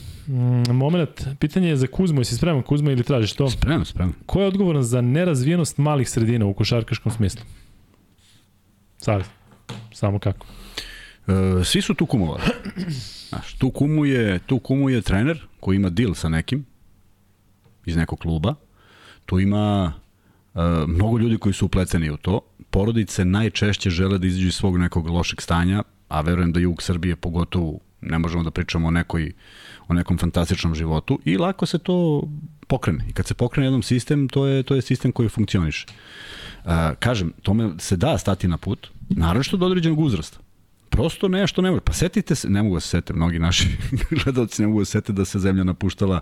moment, 0.73 1.27
pitanje 1.39 1.69
je 1.69 1.77
za 1.77 1.87
Kuzmu, 1.87 2.21
jesi 2.21 2.35
spreman 2.35 2.63
Kuzma 2.63 2.91
ili 2.91 3.03
tražiš 3.03 3.33
to? 3.33 3.49
Spremno, 3.49 3.85
spremno. 3.85 4.13
Ko 4.25 4.41
je 4.41 4.47
odgovoran 4.47 4.83
za 4.83 5.01
nerazvijenost 5.01 5.77
malih 5.77 6.09
sredina 6.09 6.45
u 6.45 6.53
košarkaškom 6.53 7.11
smislu? 7.11 7.41
Sad, 8.97 9.23
samo 9.93 10.19
kako? 10.19 10.45
E, 11.27 11.63
svi 11.63 11.81
su 11.81 11.93
tu 11.93 12.05
kumovali. 12.05 12.41
Znaš, 13.29 13.53
tu 13.53 13.69
kumuje, 13.69 14.39
tu 14.39 14.59
kumuje 14.59 15.01
trener 15.01 15.47
koji 15.59 15.75
ima 15.75 15.89
deal 15.89 16.13
sa 16.13 16.29
nekim 16.29 16.65
iz 17.85 17.95
nekog 17.95 18.19
kluba. 18.19 18.55
Tu 19.25 19.39
ima 19.39 19.93
e, 20.55 20.59
mnogo 20.87 21.17
ljudi 21.17 21.37
koji 21.37 21.53
su 21.53 21.65
upleteni 21.65 22.09
u 22.09 22.17
to. 22.17 22.39
Porodice 22.69 23.25
najčešće 23.25 23.89
žele 23.89 24.17
da 24.17 24.27
izađu 24.27 24.47
iz 24.47 24.55
svog 24.55 24.77
nekog 24.77 25.07
lošeg 25.07 25.41
stanja, 25.41 25.83
a 26.07 26.21
verujem 26.21 26.51
da 26.51 26.59
jug 26.59 26.83
Srbije 26.83 27.15
pogotovo 27.15 27.79
ne 28.01 28.19
možemo 28.19 28.43
da 28.43 28.51
pričamo 28.51 28.87
o 28.87 28.91
nekoj 28.91 29.31
o 29.87 29.93
nekom 29.93 30.17
fantastičnom 30.17 30.75
životu 30.75 31.19
i 31.25 31.37
lako 31.37 31.65
se 31.65 31.77
to 31.77 32.23
pokrene. 32.67 33.05
I 33.09 33.13
kad 33.13 33.27
se 33.27 33.33
pokrene 33.33 33.67
jedan 33.67 33.81
sistem, 33.81 34.27
to 34.29 34.47
je 34.47 34.63
to 34.63 34.75
je 34.75 34.81
sistem 34.81 35.11
koji 35.11 35.29
funkcioniše. 35.29 35.85
Uh, 36.65 36.71
kažem, 36.99 37.33
tome 37.41 37.69
se 37.77 37.97
da 37.97 38.17
stati 38.17 38.47
na 38.47 38.57
put, 38.57 38.87
naravno 39.09 39.43
što 39.43 39.57
do 39.57 39.65
određenog 39.65 39.99
uzrasta. 39.99 40.44
Prosto 40.95 41.27
nešto 41.27 41.61
ne 41.61 41.71
može. 41.71 41.81
Pa 41.81 41.93
setite 41.93 42.35
se, 42.35 42.49
ne 42.49 42.63
mogu 42.63 42.75
da 42.75 42.79
se 42.79 42.87
sete, 42.87 43.13
mnogi 43.13 43.39
naši 43.39 43.67
gledalci 44.23 44.61
ne 44.61 44.67
mogu 44.67 44.79
da 44.79 44.85
se 44.85 44.91
sete 44.91 45.13
da 45.13 45.25
se 45.25 45.39
zemlja 45.39 45.63
napuštala 45.63 46.21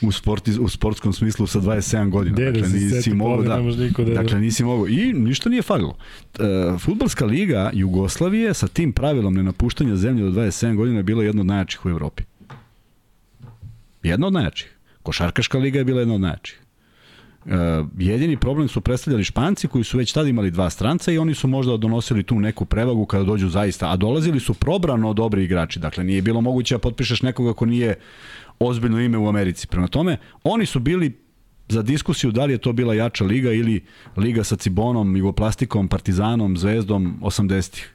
u, 0.00 0.12
sporti, 0.12 0.52
u 0.60 0.68
sportskom 0.68 1.12
smislu 1.12 1.46
sa 1.46 1.60
27 1.60 2.10
godina. 2.10 2.34
Gde 2.34 2.44
da 2.44 2.50
dakle, 2.50 2.68
nisi 2.68 3.14
Boga, 3.14 3.48
da. 3.48 3.58
niko 3.58 4.04
da- 4.04 4.14
Dakle, 4.14 4.40
nisi 4.40 4.64
mogao. 4.64 4.88
I 4.88 5.12
ništa 5.12 5.48
nije 5.48 5.62
falilo. 5.62 5.96
E, 6.34 6.42
futbalska 6.78 7.24
liga 7.24 7.70
Jugoslavije 7.74 8.54
sa 8.54 8.68
tim 8.68 8.92
pravilom 8.92 9.34
nenapuštanja 9.34 9.96
zemlje 9.96 10.24
do 10.24 10.30
27 10.30 10.76
godina 10.76 10.96
je 10.96 11.02
bila 11.02 11.24
jedna 11.24 11.40
od 11.40 11.46
najjačih 11.46 11.86
u 11.86 11.90
Evropi. 11.90 12.22
Jedna 14.02 14.26
od 14.26 14.32
najjačih. 14.32 14.76
Košarkaška 15.02 15.58
liga 15.58 15.78
je 15.78 15.84
bila 15.84 16.00
jedna 16.00 16.14
od 16.14 16.20
najjačih. 16.20 16.60
E, 17.46 17.84
jedini 17.98 18.36
problem 18.36 18.68
su 18.68 18.80
predstavljali 18.80 19.24
Španci 19.24 19.68
koji 19.68 19.84
su 19.84 19.98
već 19.98 20.12
tada 20.12 20.28
imali 20.28 20.50
dva 20.50 20.70
stranca 20.70 21.12
i 21.12 21.18
oni 21.18 21.34
su 21.34 21.48
možda 21.48 21.76
donosili 21.76 22.22
tu 22.22 22.40
neku 22.40 22.64
prevagu 22.64 23.06
kada 23.06 23.24
dođu 23.24 23.48
zaista, 23.48 23.92
a 23.92 23.96
dolazili 23.96 24.40
su 24.40 24.54
probrano 24.54 25.12
dobri 25.12 25.44
igrači, 25.44 25.78
dakle 25.78 26.04
nije 26.04 26.22
bilo 26.22 26.40
moguće 26.40 26.74
da 26.74 26.78
potpišeš 26.78 27.22
nekoga 27.22 27.52
ko 27.52 27.66
nije 27.66 27.94
ozbiljno 28.58 29.00
ime 29.00 29.18
u 29.18 29.28
Americi. 29.28 29.66
Prema 29.66 29.88
tome, 29.88 30.16
oni 30.44 30.66
su 30.66 30.80
bili 30.80 31.26
za 31.68 31.82
diskusiju 31.82 32.30
da 32.30 32.44
li 32.44 32.52
je 32.52 32.58
to 32.58 32.72
bila 32.72 32.94
jača 32.94 33.24
liga 33.24 33.52
ili 33.52 33.84
liga 34.16 34.44
sa 34.44 34.56
Cibonom, 34.56 35.16
Jugoplastikom, 35.16 35.88
Partizanom, 35.88 36.56
Zvezdom 36.56 37.18
80-ih. 37.22 37.92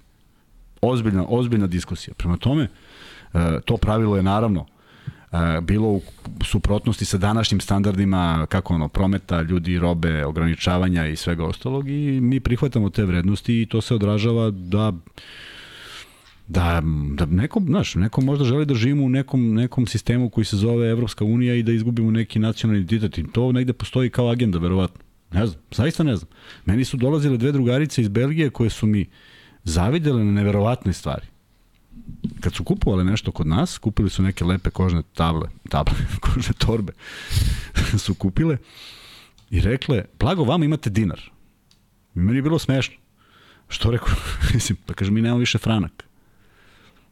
Ozbiljna, 0.82 1.26
ozbiljna 1.30 1.68
diskusija. 1.68 2.14
Prema 2.14 2.38
tome, 2.38 2.64
e, 2.64 3.60
to 3.66 3.78
pravilo 3.78 4.18
je 4.18 4.24
naravno 4.24 4.66
bilo 5.62 5.88
u 5.88 6.02
suprotnosti 6.44 7.06
sa 7.06 7.18
današnjim 7.18 7.60
standardima 7.62 8.46
kako 8.50 8.74
ono 8.74 8.88
prometa, 8.88 9.42
ljudi, 9.42 9.80
robe, 9.80 10.26
ograničavanja 10.26 11.08
i 11.08 11.16
svega 11.16 11.46
ostalog 11.46 11.90
i 11.90 12.20
mi 12.22 12.40
prihvatamo 12.40 12.90
te 12.90 13.06
vrednosti 13.06 13.62
i 13.62 13.66
to 13.66 13.82
se 13.82 13.96
odražava 13.96 14.52
da 14.52 14.94
da, 16.48 16.82
da 17.16 17.26
neko, 17.26 17.62
znaš, 17.66 17.96
neko 17.96 18.22
možda 18.22 18.46
želi 18.46 18.66
da 18.66 18.76
živimo 18.76 19.04
u 19.04 19.10
nekom, 19.10 19.54
nekom 19.54 19.88
sistemu 19.88 20.30
koji 20.30 20.46
se 20.46 20.58
zove 20.58 20.90
Evropska 20.90 21.26
unija 21.26 21.56
i 21.56 21.64
da 21.64 21.72
izgubimo 21.72 22.12
neki 22.12 22.40
nacionalni 22.40 22.82
identitet 22.82 23.18
i 23.18 23.32
to 23.32 23.52
negde 23.52 23.74
postoji 23.74 24.10
kao 24.10 24.30
agenda, 24.30 24.60
verovatno. 24.60 25.00
Ne 25.34 25.48
znam, 25.48 25.62
zaista 25.72 26.04
ne 26.04 26.16
znam. 26.16 26.30
Meni 26.66 26.86
su 26.86 26.98
dolazile 26.98 27.38
dve 27.38 27.52
drugarice 27.52 28.02
iz 28.02 28.08
Belgije 28.08 28.50
koje 28.50 28.70
su 28.70 28.86
mi 28.86 29.10
zavidele 29.64 30.24
na 30.24 30.32
neverovatne 30.32 30.94
stvari. 30.94 31.26
Kad 32.40 32.54
su 32.54 32.64
kupovali 32.64 33.04
nešto 33.04 33.32
kod 33.32 33.48
nas, 33.48 33.78
kupili 33.78 34.10
su 34.10 34.24
neke 34.24 34.46
lepe 34.46 34.70
kožne 34.70 35.02
table, 35.14 35.48
table, 35.70 35.94
kožne 36.34 36.54
torbe, 36.58 36.94
su 38.06 38.14
kupile 38.16 38.58
i 39.50 39.62
rekle, 39.62 40.06
blago 40.20 40.44
vama 40.44 40.66
imate 40.66 40.90
dinar. 40.90 41.22
I 42.16 42.20
meni 42.20 42.38
je 42.38 42.42
bilo 42.42 42.60
smešno. 42.60 42.96
Što 43.70 43.92
rekao? 43.92 44.16
Mislim, 44.54 44.78
pa 44.86 44.94
kaže, 44.94 45.12
mi 45.12 45.22
nemamo 45.22 45.40
više 45.40 45.58
franak. 45.58 46.04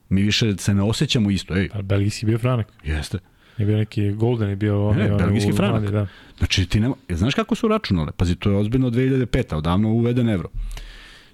Mi 0.10 0.22
više 0.22 0.58
se 0.58 0.74
ne 0.74 0.84
osjećamo 0.84 1.30
isto. 1.32 1.58
Ej, 1.58 1.70
A 1.74 1.82
belgijski 1.82 2.26
bio 2.26 2.38
franak. 2.38 2.68
jeste. 2.84 3.18
Je 3.58 3.66
bio 3.66 3.78
neki 3.78 4.12
Golden, 4.12 4.50
je 4.50 4.56
bio 4.56 4.88
onaj, 4.88 5.10
Ne, 5.10 5.16
belgijski 5.16 5.52
franak. 5.52 5.72
Holandiji, 5.72 5.92
Da. 5.92 6.08
Znači, 6.38 6.66
ti 6.66 6.80
nema, 6.80 6.96
ja, 7.10 7.18
znaš 7.18 7.36
kako 7.36 7.56
su 7.56 7.68
računale? 7.68 8.12
Pazi, 8.12 8.36
to 8.36 8.50
je 8.52 8.58
ozbiljno 8.58 8.88
od 8.88 8.94
2005. 8.94 9.56
Odavno 9.56 9.90
uveden 9.90 10.30
evro. 10.30 10.50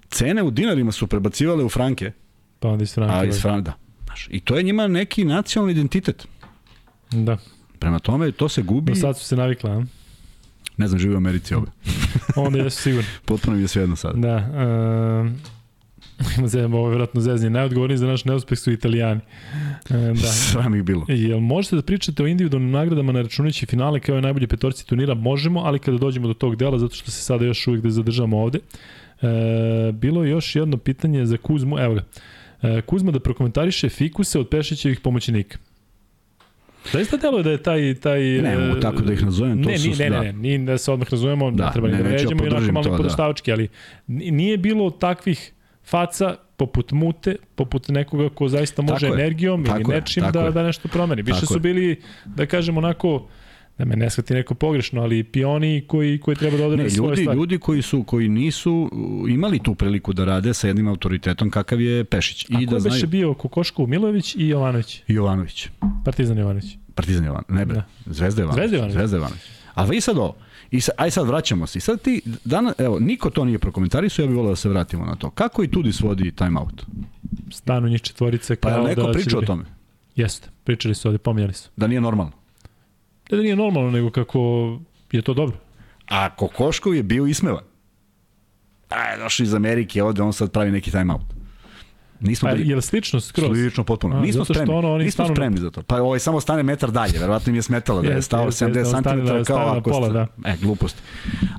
Cene 0.08 0.42
u 0.42 0.50
dinarima 0.50 0.92
su 0.92 1.06
prebacivale 1.06 1.64
u 1.64 1.68
franke, 1.68 2.12
Pa 2.60 2.68
onda 2.68 2.82
iz 2.82 2.94
franka. 2.94 3.18
a 3.18 3.24
iz 3.24 3.40
franka, 3.40 3.60
da. 3.60 3.76
Znaš, 4.04 4.28
I 4.30 4.40
to 4.40 4.56
je 4.56 4.62
njima 4.62 4.88
neki 4.88 5.24
nacionalni 5.24 5.72
identitet. 5.72 6.28
Da. 7.10 7.38
Prema 7.78 7.98
tome, 7.98 8.32
to 8.32 8.48
se 8.48 8.62
gubi. 8.62 8.92
Do 8.92 8.96
sad 8.96 9.18
su 9.18 9.24
se 9.24 9.36
navikla, 9.36 9.70
a? 9.70 9.84
Ne 10.76 10.88
znam, 10.88 10.98
živi 10.98 11.14
u 11.14 11.16
Americi 11.16 11.54
obe. 11.54 11.70
Onda 12.36 12.58
jesu 12.58 12.82
sigurno. 12.82 13.08
Potpuno 13.24 13.56
mi 13.56 13.62
je 13.62 13.68
svejedno 13.68 13.96
sad. 13.96 14.16
Da. 14.16 14.36
Um, 14.36 15.36
ima 16.38 16.48
zezam, 16.48 16.74
ovo 16.74 16.86
je 16.86 16.90
vjerojatno 16.90 17.20
zezanje. 17.20 17.50
Najodgovorniji 17.50 17.98
za 17.98 18.06
naš 18.06 18.24
neuspeh 18.24 18.58
su 18.58 18.72
italijani. 18.72 19.20
Um, 19.90 20.14
da. 20.14 20.28
Sram 20.28 20.74
ih 20.74 20.82
bilo. 20.82 21.04
Jel 21.08 21.40
možete 21.40 21.76
da 21.76 21.82
pričate 21.82 22.22
o 22.22 22.26
individualnim 22.26 22.70
nagradama 22.70 23.12
na 23.12 23.22
računajući 23.22 23.66
finale 23.66 24.00
kao 24.00 24.18
i 24.18 24.22
najbolji 24.22 24.46
petorci 24.46 24.86
turnira? 24.86 25.14
Možemo, 25.14 25.60
ali 25.60 25.78
kada 25.78 25.98
dođemo 25.98 26.28
do 26.28 26.34
tog 26.34 26.56
dela, 26.56 26.78
zato 26.78 26.94
što 26.94 27.10
se 27.10 27.22
sada 27.22 27.44
još 27.44 27.66
uvijek 27.66 27.84
da 27.84 27.90
zadržamo 27.90 28.38
ovde. 28.38 28.58
E, 29.22 29.92
bilo 29.92 30.24
je 30.24 30.30
još 30.30 30.56
jedno 30.56 30.76
pitanje 30.76 31.26
za 31.26 31.36
Kuzmu, 31.36 31.78
evo 31.78 31.94
ga. 31.94 32.02
E, 32.68 32.82
Kuzma 32.82 33.12
da 33.12 33.20
prokomentariše 33.20 33.88
fikuse 33.88 34.38
od 34.38 34.48
Pešićevih 34.48 35.00
pomoćenika. 35.00 35.58
Zaista 36.86 37.16
deluje 37.16 37.42
da 37.42 37.50
je 37.50 37.58
taj... 37.58 37.94
taj 37.94 38.20
Ne 38.20 38.52
e, 38.52 38.58
mogu 38.58 38.80
tako 38.80 39.02
da 39.02 39.12
ih 39.12 39.24
nazovem, 39.24 39.62
to 39.62 39.70
ne, 39.70 39.78
su- 39.78 39.90
ne, 39.90 40.10
da. 40.10 40.20
ne, 40.20 40.32
ne, 40.32 40.58
ni 40.58 40.66
da 40.66 40.78
se 40.78 40.92
odmah 40.92 41.10
razumemo, 41.10 41.50
da, 41.50 41.56
Da, 41.56 41.66
ne 41.66 41.72
treba 41.72 41.88
ne, 41.88 41.96
da 41.96 42.02
vređamo 42.02 42.44
i 42.44 42.48
onako 42.48 42.72
malo 42.72 42.84
to, 42.84 42.90
da. 42.90 42.96
podrštavački, 42.96 43.52
ali 43.52 43.68
n- 44.08 44.36
nije 44.36 44.56
bilo 44.56 44.90
takvih 44.90 45.52
faca 45.84 46.34
poput 46.56 46.92
Mute, 46.92 47.36
poput 47.54 47.88
nekoga 47.88 48.28
ko 48.28 48.48
zaista 48.48 48.82
može 48.82 48.94
Tako 49.00 49.06
je, 49.08 49.12
energijom 49.14 49.66
ili 49.66 49.80
je, 49.88 50.00
nečim 50.00 50.22
tako 50.22 50.32
da, 50.32 50.44
je. 50.44 50.50
da 50.50 50.62
nešto 50.62 50.88
promeni. 50.88 51.22
Više 51.22 51.34
Tako 51.34 51.46
su 51.46 51.56
je. 51.56 51.60
bili, 51.60 52.00
da 52.26 52.46
kažem 52.46 52.78
onako, 52.78 53.28
da 53.78 53.84
me 53.84 53.96
ne 53.96 54.10
shvati 54.10 54.34
neko 54.34 54.54
pogrešno, 54.54 55.02
ali 55.02 55.24
pioni 55.24 55.84
koji, 55.88 56.20
koji 56.20 56.36
treba 56.36 56.56
da 56.56 56.66
odrade 56.66 56.90
svoje 56.90 57.08
ljudi, 57.08 57.22
stvari. 57.22 57.38
ljudi 57.38 57.58
koji 57.58 57.82
su 57.82 58.02
koji 58.02 58.28
nisu 58.28 58.90
imali 59.28 59.58
tu 59.58 59.74
priliku 59.74 60.12
da 60.12 60.24
rade 60.24 60.54
sa 60.54 60.66
jednim 60.66 60.88
autoritetom 60.88 61.50
kakav 61.50 61.80
je 61.80 62.04
Pešić 62.04 62.46
A 62.50 62.60
i 62.60 62.66
ko 62.66 62.72
da 62.72 62.80
znaju 62.80 63.06
bio 63.06 63.34
Kokoško, 63.34 63.86
Milojević 63.86 64.34
i 64.34 64.48
Jovanović? 64.48 65.02
Jovanović. 65.06 65.68
Partizan 66.04 66.38
Jovanović. 66.38 66.76
Partizan 66.94 67.24
Jovan, 67.24 67.42
ne 67.48 67.64
bre, 67.64 67.74
Da. 67.74 68.12
Zvezda 68.12 68.42
Jovanović. 68.42 68.60
Zvezda 68.60 68.76
Jovanović. 68.76 68.94
Zvezda 68.94 69.16
Jovanović. 69.16 69.42
Ali 69.74 69.96
i 69.96 70.00
sad 70.00 70.18
ovo, 70.18 70.36
I 70.70 70.80
sad, 70.80 70.94
aj 70.98 71.10
sad 71.10 71.26
vraćamo 71.26 71.66
se. 71.66 71.78
I 71.78 71.80
sad 71.80 72.02
ti, 72.02 72.22
dana, 72.44 72.72
evo, 72.78 72.98
niko 73.00 73.30
to 73.30 73.44
nije 73.44 73.58
prokomentarisao, 73.58 74.22
ja 74.22 74.26
bih 74.26 74.36
volio 74.36 74.50
da 74.50 74.56
se 74.56 74.68
vratimo 74.68 75.04
na 75.04 75.16
to. 75.16 75.30
Kako 75.30 75.62
i 75.62 75.70
Tudis 75.70 76.00
vodi 76.00 76.32
time 76.32 76.60
out? 76.60 76.82
Stanu 77.50 77.88
njih 77.88 78.02
četvorice 78.02 78.56
Pa 78.56 78.68
kao 78.68 78.78
je 78.78 78.88
neko 78.88 79.02
da 79.02 79.12
pričao 79.12 79.40
da 79.40 79.44
o 79.44 79.46
tome? 79.46 79.64
Jeste, 80.16 80.48
pričali 80.64 80.94
su 80.94 81.08
ovde, 81.08 81.18
pominjali 81.18 81.52
su. 81.52 81.70
Da 81.76 81.86
nije 81.86 82.00
normalno. 82.00 82.32
Ne 83.30 83.36
da 83.36 83.42
nije 83.42 83.56
normalno, 83.56 83.90
nego 83.90 84.10
kako 84.10 84.38
je 85.12 85.22
to 85.22 85.34
dobro. 85.34 85.56
A 86.06 86.30
Kokoškov 86.30 86.94
je 86.94 87.02
bio 87.02 87.26
ismevan. 87.26 87.64
A, 88.90 89.16
došao 89.18 89.44
iz 89.44 89.54
Amerike, 89.54 90.02
ovde 90.02 90.22
on 90.22 90.32
sad 90.32 90.52
pravi 90.52 90.70
neki 90.70 90.90
time 90.90 91.12
out. 91.12 91.22
Nismo 92.20 92.48
Pa, 92.48 92.54
bili... 92.54 92.68
je 92.68 92.76
li 92.76 92.82
slično 92.82 93.20
skroz? 93.20 93.48
Slično 93.50 93.84
potpuno. 93.84 94.16
A, 94.16 94.20
Nismo 94.20 94.44
spremni. 94.44 94.74
ono, 94.74 94.92
oni 94.92 95.04
Nismo 95.04 95.24
stanu- 95.24 95.34
spremni 95.34 95.60
za 95.60 95.70
to. 95.70 95.82
Pa 95.82 95.96
ovaj 95.96 96.18
samo 96.18 96.40
stane 96.40 96.62
metar 96.62 96.90
dalje, 96.90 97.18
verovatno 97.18 97.50
im 97.50 97.56
je 97.56 97.62
smetalo 97.62 98.02
da 98.02 98.08
je 98.08 98.22
stao 98.22 98.44
jeste, 98.44 98.64
70 98.64 98.76
jeste, 98.76 98.96
on 98.96 99.02
stane 99.02 99.20
cm 99.20 99.26
na- 99.26 99.32
kao 99.34 99.44
stane 99.44 99.66
na 99.66 99.72
ako 99.72 99.90
pola, 99.90 100.08
da. 100.08 100.26
E, 100.44 100.56
glupost. 100.56 101.02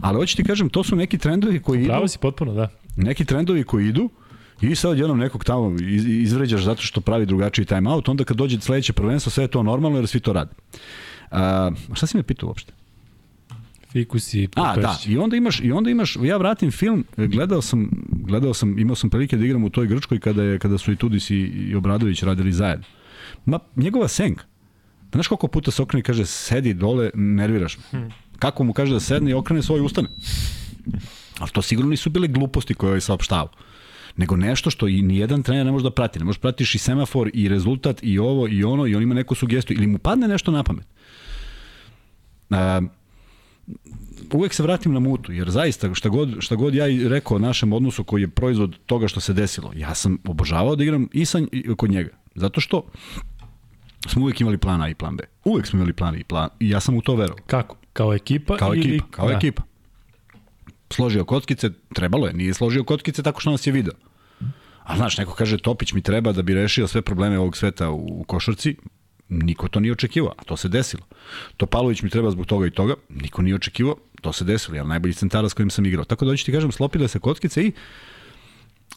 Ali 0.02 0.16
hoću 0.16 0.36
ti 0.36 0.44
kažem, 0.44 0.70
to 0.70 0.84
su 0.84 0.96
neki 0.96 1.18
trendovi 1.18 1.60
koji 1.60 1.80
idu, 1.80 1.88
Pravo 1.88 2.08
si 2.08 2.18
potpuno, 2.20 2.54
da. 2.54 2.70
neki 2.96 3.26
trendovi 3.26 3.64
koji 3.64 3.88
idu 3.88 4.10
i 4.62 4.76
sad 4.76 4.98
jednom 4.98 5.18
nekog 5.20 5.44
tamo 5.44 5.76
iz- 5.82 6.06
izvređaš 6.08 6.62
zato 6.62 6.82
što 6.82 7.02
pravi 7.02 7.26
drugačiji 7.26 7.66
time 7.66 7.90
out, 7.90 8.10
onda 8.10 8.24
kad 8.24 8.38
dođe 8.38 8.60
sledeće 8.60 8.94
prvenstvo, 8.94 9.30
sve 9.30 9.44
je 9.44 9.48
to 9.48 9.64
normalno 9.64 9.98
jer 9.98 10.08
svi 10.08 10.20
to 10.20 10.34
rade. 10.34 10.52
A, 11.32 11.72
šta 11.94 12.08
si 12.08 12.18
me 12.18 12.24
pitao 12.24 12.48
uopšte? 12.48 12.74
Fikus 13.92 14.34
i 14.34 14.48
A, 14.56 14.76
da, 14.76 14.98
i 15.08 15.18
onda 15.18 15.38
imaš 15.38 15.60
i 15.60 15.72
onda 15.72 15.90
imaš 15.90 16.18
ja 16.22 16.38
vratim 16.38 16.72
film, 16.72 17.06
gledao 17.18 17.62
sam 17.62 17.90
gledao 18.12 18.54
sam 18.54 18.80
imao 18.80 18.96
sam 18.96 19.10
prilike 19.10 19.38
da 19.38 19.46
igram 19.46 19.64
u 19.64 19.70
toj 19.70 19.88
Grčkoj 19.88 20.20
kada 20.20 20.44
je 20.44 20.60
kada 20.60 20.78
su 20.78 20.92
i 20.92 20.96
Tudis 20.96 21.30
i, 21.30 21.36
i 21.36 21.76
Obradović 21.76 22.24
radili 22.24 22.52
zajedno. 22.52 22.86
Ma 23.46 23.60
njegova 23.76 24.08
senka. 24.08 24.44
Znaš 25.12 25.28
koliko 25.28 25.48
puta 25.48 25.72
se 25.72 25.82
okrene 25.82 26.00
i 26.00 26.04
kaže 26.04 26.26
sedi 26.26 26.74
dole, 26.74 27.10
nerviraš 27.14 27.78
me. 27.78 28.10
Kako 28.40 28.64
mu 28.64 28.74
kaže 28.74 28.94
da 28.94 29.00
sedne 29.00 29.32
i 29.32 29.34
okrene 29.34 29.62
svoj 29.62 29.82
ustane. 29.82 30.08
Ali 31.40 31.52
to 31.52 31.62
sigurno 31.62 31.90
nisu 31.90 32.10
bile 32.10 32.28
gluposti 32.28 32.74
koje 32.74 32.98
je 32.98 33.02
saopštavao. 33.02 33.50
nego 34.18 34.36
nešto 34.36 34.70
što 34.70 34.88
i 34.88 35.02
nijedan 35.02 35.44
trener 35.44 35.66
ne 35.66 35.72
može 35.72 35.84
da 35.84 35.92
prati. 35.92 36.20
Ne 36.20 36.26
možeš 36.26 36.42
pratiš 36.42 36.76
i 36.76 36.78
semafor 36.78 37.32
i 37.34 37.50
rezultat 37.50 38.00
i 38.04 38.20
ovo 38.20 38.48
i 38.48 38.64
ono 38.64 38.88
i 38.88 38.96
on 38.96 39.04
ima 39.04 39.16
neku 39.16 39.36
sugestiju 39.36 39.78
ili 39.78 39.88
mu 39.88 39.98
padne 39.98 40.28
nešto 40.28 40.52
na 40.52 40.64
pamet. 40.64 40.88
A, 42.50 42.82
uvek 44.34 44.54
se 44.54 44.64
vratim 44.64 44.94
na 44.94 45.00
mutu, 45.00 45.32
jer 45.32 45.50
zaista 45.50 45.94
šta 45.94 46.10
god, 46.10 46.36
šta 46.40 46.56
god 46.56 46.76
ja 46.76 46.88
i 46.88 47.08
rekao 47.08 47.38
o 47.38 47.40
našem 47.40 47.74
odnosu 47.74 48.04
koji 48.04 48.22
je 48.22 48.28
proizvod 48.28 48.76
toga 48.86 49.08
što 49.08 49.20
se 49.20 49.34
desilo, 49.34 49.72
ja 49.76 49.96
sam 49.96 50.18
obožavao 50.28 50.76
da 50.76 50.84
igram 50.84 51.10
i, 51.14 51.26
sa, 51.26 51.40
i 51.52 51.76
kod 51.78 51.92
njega. 51.92 52.10
Zato 52.36 52.62
što 52.62 52.84
smo 54.08 54.22
uvek 54.22 54.42
imali 54.42 54.58
plan 54.58 54.82
A 54.82 54.90
i 54.90 54.96
plan 54.96 55.18
B. 55.18 55.24
Uvek 55.46 55.68
smo 55.68 55.78
imali 55.78 55.94
plan 55.94 56.16
A 56.16 56.18
i 56.18 56.24
plan 56.24 56.50
i 56.60 56.70
ja 56.70 56.80
sam 56.80 56.96
u 56.96 57.02
to 57.02 57.16
verovao. 57.16 57.44
Kako? 57.48 57.78
Kao 57.94 58.14
ekipa? 58.14 58.58
Kao 58.58 58.76
ili... 58.76 58.88
ekipa, 58.88 59.06
kao 59.12 59.28
da. 59.28 59.34
ekipa. 59.34 59.64
Složio 60.90 61.26
kockice, 61.26 61.70
trebalo 61.94 62.28
je, 62.28 62.34
nije 62.34 62.54
složio 62.54 62.84
kockice 62.84 63.24
tako 63.24 63.42
što 63.42 63.52
nas 63.52 63.68
je 63.68 63.74
video. 63.74 63.94
A 64.84 64.98
znaš, 64.98 65.18
neko 65.18 65.34
kaže 65.34 65.58
Topić 65.58 65.94
mi 65.94 66.02
treba 66.02 66.32
da 66.32 66.42
bi 66.42 66.54
rešio 66.54 66.88
sve 66.88 67.02
probleme 67.02 67.40
ovog 67.40 67.58
sveta 67.58 67.90
u 67.90 68.24
košarci, 68.28 68.76
niko 69.30 69.68
to 69.68 69.80
nije 69.80 69.92
očekivao, 69.92 70.34
a 70.38 70.44
to 70.44 70.58
se 70.58 70.70
desilo. 70.70 71.04
Topalović 71.58 72.02
mi 72.02 72.10
treba 72.10 72.32
zbog 72.32 72.46
toga 72.46 72.68
i 72.68 72.72
toga, 72.72 72.94
niko 73.10 73.42
nije 73.42 73.56
očekivao, 73.56 73.96
to 74.22 74.34
se 74.34 74.46
desilo, 74.46 74.78
ja 74.78 74.84
najbolji 74.84 75.14
centara 75.14 75.50
s 75.50 75.54
kojim 75.54 75.70
sam 75.70 75.86
igrao. 75.86 76.06
Tako 76.06 76.26
da 76.26 76.32
hoću 76.32 76.46
ti 76.46 76.52
kažem, 76.52 76.72
slopile 76.72 77.08
se 77.08 77.20
kockice 77.20 77.64
i 77.64 77.72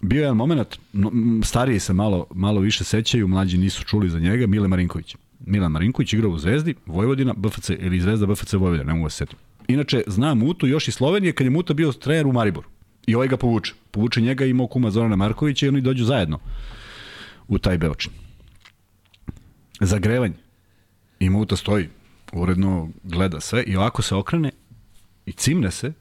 bio 0.03 0.19
je 0.19 0.23
jedan 0.23 0.37
moment, 0.37 0.79
no, 0.93 1.13
stariji 1.45 1.81
se 1.81 1.93
malo, 1.93 2.27
malo 2.35 2.61
više 2.61 2.85
sećaju, 2.85 3.29
mlađi 3.29 3.59
nisu 3.59 3.85
čuli 3.85 4.11
za 4.11 4.19
njega, 4.19 4.47
Mile 4.47 4.69
Marinković. 4.69 5.17
Milan 5.47 5.73
Marinković 5.73 6.13
igrao 6.13 6.31
u 6.31 6.39
Zvezdi, 6.39 6.75
Vojvodina, 6.87 7.35
BFC, 7.37 7.71
ili 7.71 8.01
Zvezda, 8.01 8.27
BFC 8.27 8.53
Vojvodina, 8.53 8.85
ne 8.85 8.93
mogu 8.93 9.07
da 9.07 9.11
se 9.11 9.17
setim. 9.17 9.39
Inače, 9.69 10.03
zna 10.07 10.35
Mutu 10.35 10.67
još 10.67 10.89
i 10.89 10.93
Slovenije 10.93 11.33
kad 11.33 11.45
je 11.45 11.51
Muta 11.51 11.75
bio 11.75 11.93
trener 11.93 12.27
u 12.27 12.33
Mariboru. 12.33 12.69
I 13.07 13.15
ovaj 13.15 13.29
ga 13.29 13.37
povuče. 13.37 13.75
Povuče 13.91 14.21
njega 14.21 14.45
i 14.45 14.53
mog 14.53 14.71
kuma 14.71 14.91
Zorana 14.91 15.17
Markovića 15.17 15.67
i 15.67 15.69
oni 15.69 15.81
dođu 15.81 16.05
zajedno 16.05 16.39
u 17.49 17.59
taj 17.59 17.79
Beočin. 17.79 18.13
Zagrevanje. 19.81 20.35
I 21.21 21.31
Muta 21.31 21.57
stoji, 21.57 21.89
uredno 22.33 22.89
gleda 23.03 23.41
sve 23.41 23.63
i 23.63 23.77
ovako 23.77 24.03
se 24.03 24.15
okrene 24.15 24.51
i 25.27 25.33
cimne 25.33 25.71
se 25.71 25.93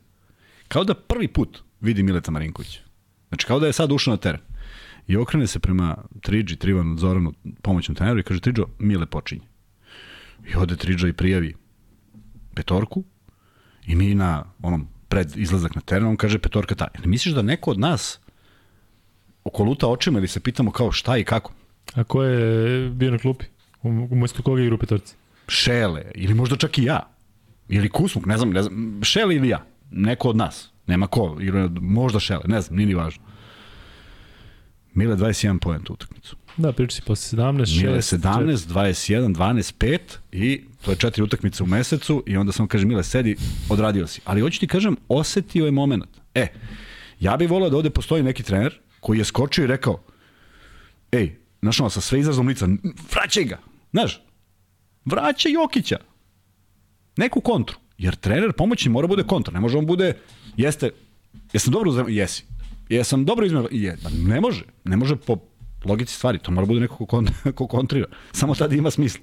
kao 0.68 0.84
da 0.84 0.94
prvi 0.94 1.28
put 1.28 1.60
vidi 1.82 2.04
Mileta 2.04 2.32
Marinkovića. 2.32 2.80
Znači 3.30 3.46
kao 3.46 3.60
da 3.60 3.68
je 3.68 3.74
sad 3.74 3.92
ušao 3.92 4.12
na 4.12 4.18
teren. 4.18 4.42
I 5.08 5.18
okrene 5.18 5.48
se 5.48 5.60
prema 5.60 5.98
Triđi, 6.22 6.56
Trivanu, 6.56 6.98
Zoranu, 6.98 7.34
pomoćnom 7.62 7.96
treneru 7.96 8.20
i 8.20 8.24
kaže 8.24 8.40
Triđo, 8.40 8.66
Mile 8.80 9.06
počinje. 9.06 9.46
I 10.48 10.56
ode 10.56 10.76
Triđa 10.76 11.08
i 11.08 11.14
prijavi 11.14 11.56
petorku 12.56 13.04
i 13.88 13.96
mi 13.96 14.16
na 14.16 14.46
onom 14.62 14.88
pred 15.08 15.38
izlazak 15.38 15.76
na 15.76 15.82
teren, 15.82 16.08
on 16.08 16.18
kaže 16.18 16.40
petorka 16.40 16.76
ta. 16.76 16.88
Ne 17.00 17.08
misliš 17.08 17.36
da 17.36 17.42
neko 17.42 17.72
od 17.72 17.80
nas 17.80 18.20
okoluta 19.44 19.88
očima 19.88 20.20
ili 20.20 20.28
se 20.28 20.40
pitamo 20.40 20.72
kao 20.72 20.92
šta 20.92 21.18
i 21.18 21.24
kako? 21.24 21.54
A 21.96 22.04
ko 22.04 22.24
je 22.24 22.90
bio 22.90 23.12
na 23.12 23.18
klupi? 23.18 23.46
Um- 23.84 24.08
Umesto 24.12 24.44
koga 24.44 24.62
igra 24.62 24.76
u 24.76 24.78
petorci? 24.78 25.16
Šele, 25.48 26.12
ili 26.16 26.34
možda 26.34 26.56
čak 26.56 26.78
i 26.78 26.84
ja. 26.84 27.10
Ili 27.70 27.90
Kusmuk, 27.90 28.26
ne 28.26 28.38
znam, 28.38 28.50
ne 28.50 28.64
znam, 28.64 29.00
Šele 29.04 29.36
ili 29.36 29.50
ja. 29.50 29.66
Neko 29.92 30.30
od 30.30 30.36
nas. 30.36 30.70
Nema 30.88 31.08
ko, 31.08 31.38
ili 31.42 31.70
možda 31.82 32.20
Šele, 32.20 32.44
ne 32.46 32.62
znam, 32.62 32.78
nije 32.78 32.88
ni 32.88 32.94
važno. 32.96 33.24
Mile 34.94 35.16
21 35.16 35.60
poen 35.60 35.82
u 35.90 35.94
utakmicu. 35.94 36.36
Da, 36.58 36.72
priča 36.72 36.96
si 36.96 37.02
posle 37.02 37.38
17, 37.40 37.82
Mile 37.84 37.98
6, 37.98 38.18
17, 38.18 38.56
21, 38.68 39.36
12, 39.36 39.74
5 39.78 40.00
i 40.32 40.64
to 40.82 40.92
je 40.92 40.98
četiri 40.98 41.24
utakmice 41.24 41.64
u 41.64 41.66
mesecu 41.66 42.24
i 42.28 42.38
onda 42.38 42.52
sam 42.52 42.68
kaže 42.68 42.86
Mile 42.86 43.04
sedi, 43.04 43.36
odradio 43.70 44.08
si. 44.08 44.22
Ali 44.26 44.42
hoću 44.42 44.60
ti 44.60 44.68
kažem, 44.68 44.98
osetio 45.08 45.66
je 45.66 45.72
moment. 45.72 46.04
E, 46.36 46.48
ja 47.20 47.38
bih 47.38 47.50
volao 47.50 47.70
da 47.70 47.78
ovde 47.78 47.90
postoji 47.90 48.24
neki 48.24 48.44
trener 48.44 48.80
koji 49.00 49.18
je 49.18 49.26
skočio 49.26 49.64
i 49.64 49.68
rekao 49.68 50.04
ej, 51.12 51.36
znaš 51.62 51.80
ono, 51.80 51.90
sa 51.90 52.02
sve 52.02 52.20
izrazom 52.20 52.48
lica, 52.48 52.68
vraćaj 53.14 53.44
ga, 53.44 53.58
znaš, 53.92 54.22
vraćaj 55.06 55.52
Jokića. 55.52 55.98
Neku 57.18 57.42
kontru. 57.42 57.78
Jer 57.98 58.16
trener 58.16 58.54
pomoćni 58.54 58.92
mora 58.92 59.08
bude 59.08 59.24
kontra. 59.24 59.54
Ne 59.54 59.60
može 59.60 59.78
on 59.78 59.86
bude, 59.86 60.18
jeste, 60.58 60.90
jesam 61.54 61.72
dobro 61.74 61.90
uzem, 61.90 62.06
jesi. 62.10 62.46
Jesam 62.90 63.26
dobro 63.26 63.46
izmeo, 63.46 63.68
je. 63.72 63.98
Pa 64.04 64.10
Ne 64.10 64.42
može. 64.42 64.64
Ne 64.84 64.98
može 64.98 65.16
po 65.16 65.38
logici 65.86 66.14
stvari. 66.16 66.40
To 66.40 66.52
mora 66.52 66.66
bude 66.66 66.80
neko 66.80 67.06
ko, 67.06 67.24
ko 67.56 67.68
kontrira. 67.68 68.08
Samo 68.32 68.56
tada 68.56 68.76
ima 68.76 68.92
smisla. 68.92 69.22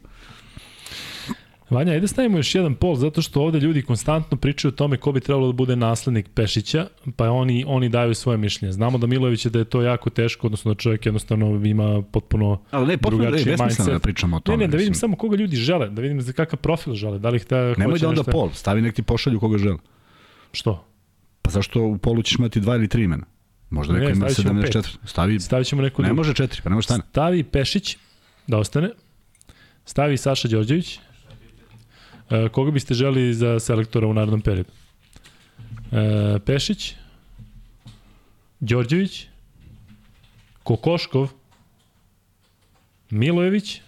Vanja, 1.70 1.92
ajde 1.92 2.08
stavimo 2.08 2.36
još 2.38 2.54
jedan 2.54 2.74
pol, 2.74 2.96
zato 2.96 3.22
što 3.22 3.42
ovde 3.42 3.60
ljudi 3.60 3.82
konstantno 3.82 4.36
pričaju 4.36 4.68
o 4.72 4.76
tome 4.76 4.96
ko 4.96 5.12
bi 5.12 5.20
trebalo 5.20 5.46
da 5.46 5.52
bude 5.52 5.76
naslednik 5.76 6.28
Pešića, 6.34 6.86
pa 7.16 7.30
oni, 7.30 7.64
oni 7.68 7.88
daju 7.88 8.14
svoje 8.14 8.38
mišljenje. 8.38 8.72
Znamo 8.72 8.98
da 8.98 9.06
Milojević 9.06 9.44
je 9.44 9.50
da 9.50 9.58
je 9.58 9.64
to 9.64 9.82
jako 9.82 10.10
teško, 10.10 10.46
odnosno 10.46 10.74
da 10.74 10.78
čovjek 10.78 11.06
jednostavno 11.06 11.66
ima 11.66 12.02
potpuno 12.02 12.60
Ali 12.70 12.86
ne, 12.86 12.96
potpuno 12.96 13.18
da 13.22 13.36
je 13.36 13.42
drugačiji 13.44 13.66
mindset. 13.66 13.86
da 13.86 13.98
pričamo 13.98 14.36
o 14.36 14.40
tome. 14.40 14.56
Ne, 14.58 14.64
ne, 14.64 14.68
da 14.70 14.76
vidim 14.76 14.90
mislim. 14.90 15.00
samo 15.00 15.16
koga 15.16 15.36
ljudi 15.36 15.56
žele, 15.56 15.90
da 15.90 16.02
vidim 16.02 16.20
za 16.20 16.32
kakav 16.32 16.58
profil 16.58 16.94
žele, 16.94 17.18
da 17.18 17.28
li 17.28 17.36
ih 17.36 17.44
ta 17.44 17.56
Nemoj 17.78 17.98
da 17.98 18.08
onda 18.08 18.20
nešto- 18.20 18.32
pol, 18.32 18.50
stavi 18.52 18.82
nek 18.82 18.94
ti 18.94 19.02
pošalju 19.02 19.40
koga 19.40 19.58
žele. 19.58 19.78
Što? 20.52 20.84
Pa 21.42 21.50
zašto 21.50 21.82
u 21.82 21.98
polu 21.98 22.22
ćeš 22.22 22.38
imati 22.38 22.60
dva 22.60 22.74
ili 22.76 22.88
tri 22.88 23.02
imena? 23.02 23.24
Možda 23.70 23.92
Ne, 23.92 23.98
neko 23.98 24.12
ima 24.12 24.28
stavit 24.28 24.36
ćemo 24.36 24.60
74. 24.62 24.96
Stavi, 25.04 25.40
Stavit 25.40 25.66
ćemo 25.66 25.82
neku 25.82 26.02
ne 26.02 26.12
može 26.12 26.34
četiri, 26.34 26.60
pa 26.62 26.68
ne 26.70 26.74
može 26.74 26.84
stane. 26.84 27.02
Stavi 27.10 27.42
Pešić, 27.42 27.96
da 28.46 28.58
ostane. 28.58 28.90
Stavi 29.84 30.16
Saša 30.16 30.48
Đorđević. 30.48 31.00
E, 32.30 32.48
koga 32.48 32.70
biste 32.70 32.94
želi 32.94 33.34
za 33.34 33.58
selektora 33.60 34.06
u 34.06 34.14
narednom 34.14 34.40
periodu? 34.40 34.70
E, 35.92 36.38
Pešić, 36.46 36.94
Đorđević, 38.60 39.26
Kokoškov, 40.62 41.28
Milojević, 43.10 43.80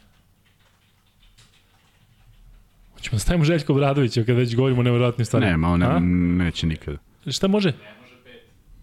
Hoćemo 2.99 3.17
da 3.17 3.19
stavimo 3.19 3.45
Željko 3.45 3.75
Bradovića 3.75 4.25
kad 4.25 4.37
već 4.37 4.57
govorimo 4.57 4.81
o 4.81 4.83
nevjerojatnim 4.83 5.25
stvarima. 5.25 5.51
Nema, 5.51 5.69
on 5.69 5.81
ne, 5.81 6.01
neće 6.45 6.67
nikada. 6.67 6.99
Šta 7.27 7.49
može? 7.49 7.73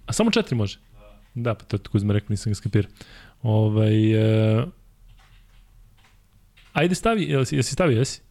A 0.06 0.14
samo 0.14 0.32
četiri 0.32 0.56
može? 0.56 0.80
Da, 1.34 1.54
pa 1.56 1.66
to 1.66 1.76
je 1.76 1.80
Kuzma 1.92 2.14
rekao, 2.14 2.28
nisam 2.30 2.52
ga 2.52 2.56
skapirao. 2.56 2.92
Ovaj, 3.44 4.14
e, 4.60 4.66
ajde 6.74 6.96
stavi, 6.96 7.24
jesi, 7.24 7.56
jesi 7.56 7.74
stavio, 7.74 7.98
jesi? 7.98 8.22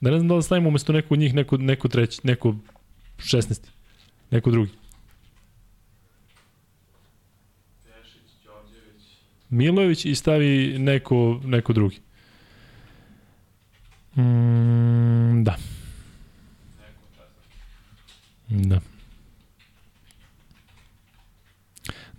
Da 0.00 0.10
ne 0.10 0.16
znam 0.16 0.28
da 0.28 0.34
li 0.34 0.42
stavimo 0.42 0.68
umesto 0.68 0.92
neko 0.92 1.14
od 1.14 1.20
njih, 1.20 1.34
neko, 1.34 1.56
neko 1.56 1.88
treći, 1.88 2.20
neko 2.24 2.54
16. 3.18 3.60
Neko 4.30 4.50
drugi. 4.50 4.70
Milojević 9.50 10.04
i 10.04 10.14
stavi 10.14 10.78
neko, 10.78 11.40
neko 11.44 11.72
drugi. 11.72 11.98
Mm, 14.16 15.44
da. 15.44 15.56
Da. 18.48 18.80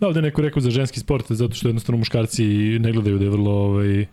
Da, 0.00 0.06
ovde 0.06 0.18
je 0.18 0.22
neko 0.22 0.42
rekao 0.42 0.62
za 0.62 0.70
ženski 0.70 1.00
sport, 1.00 1.32
zato 1.32 1.54
što 1.54 1.68
jednostavno 1.68 1.98
muškarci 1.98 2.44
ne 2.78 2.92
gledaju 2.92 3.18
da 3.18 3.24
je 3.24 3.30
vrlo... 3.30 3.52
Ovaj, 3.52 4.06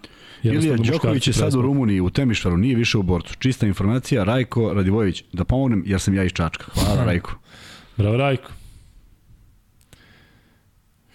Ilija 0.53 0.77
Đoković 0.77 1.27
je 1.27 1.33
sad 1.33 1.55
u. 1.55 1.61
Rumuniji, 1.61 2.01
u 2.01 2.09
Temišvaru, 2.09 2.57
nije 2.57 2.75
više 2.75 2.97
u 2.97 3.03
borcu. 3.03 3.35
Čista 3.39 3.67
informacija, 3.67 4.23
Rajko 4.23 4.73
Radivojević. 4.73 5.23
Da 5.33 5.43
pomognem, 5.43 5.83
jer 5.85 5.99
sam 5.99 6.13
ja 6.13 6.23
iz 6.23 6.31
Čačka. 6.31 6.65
Hvala, 6.73 7.05
Rajko. 7.05 7.39
Bravo, 7.97 8.17
Rajko. 8.17 8.51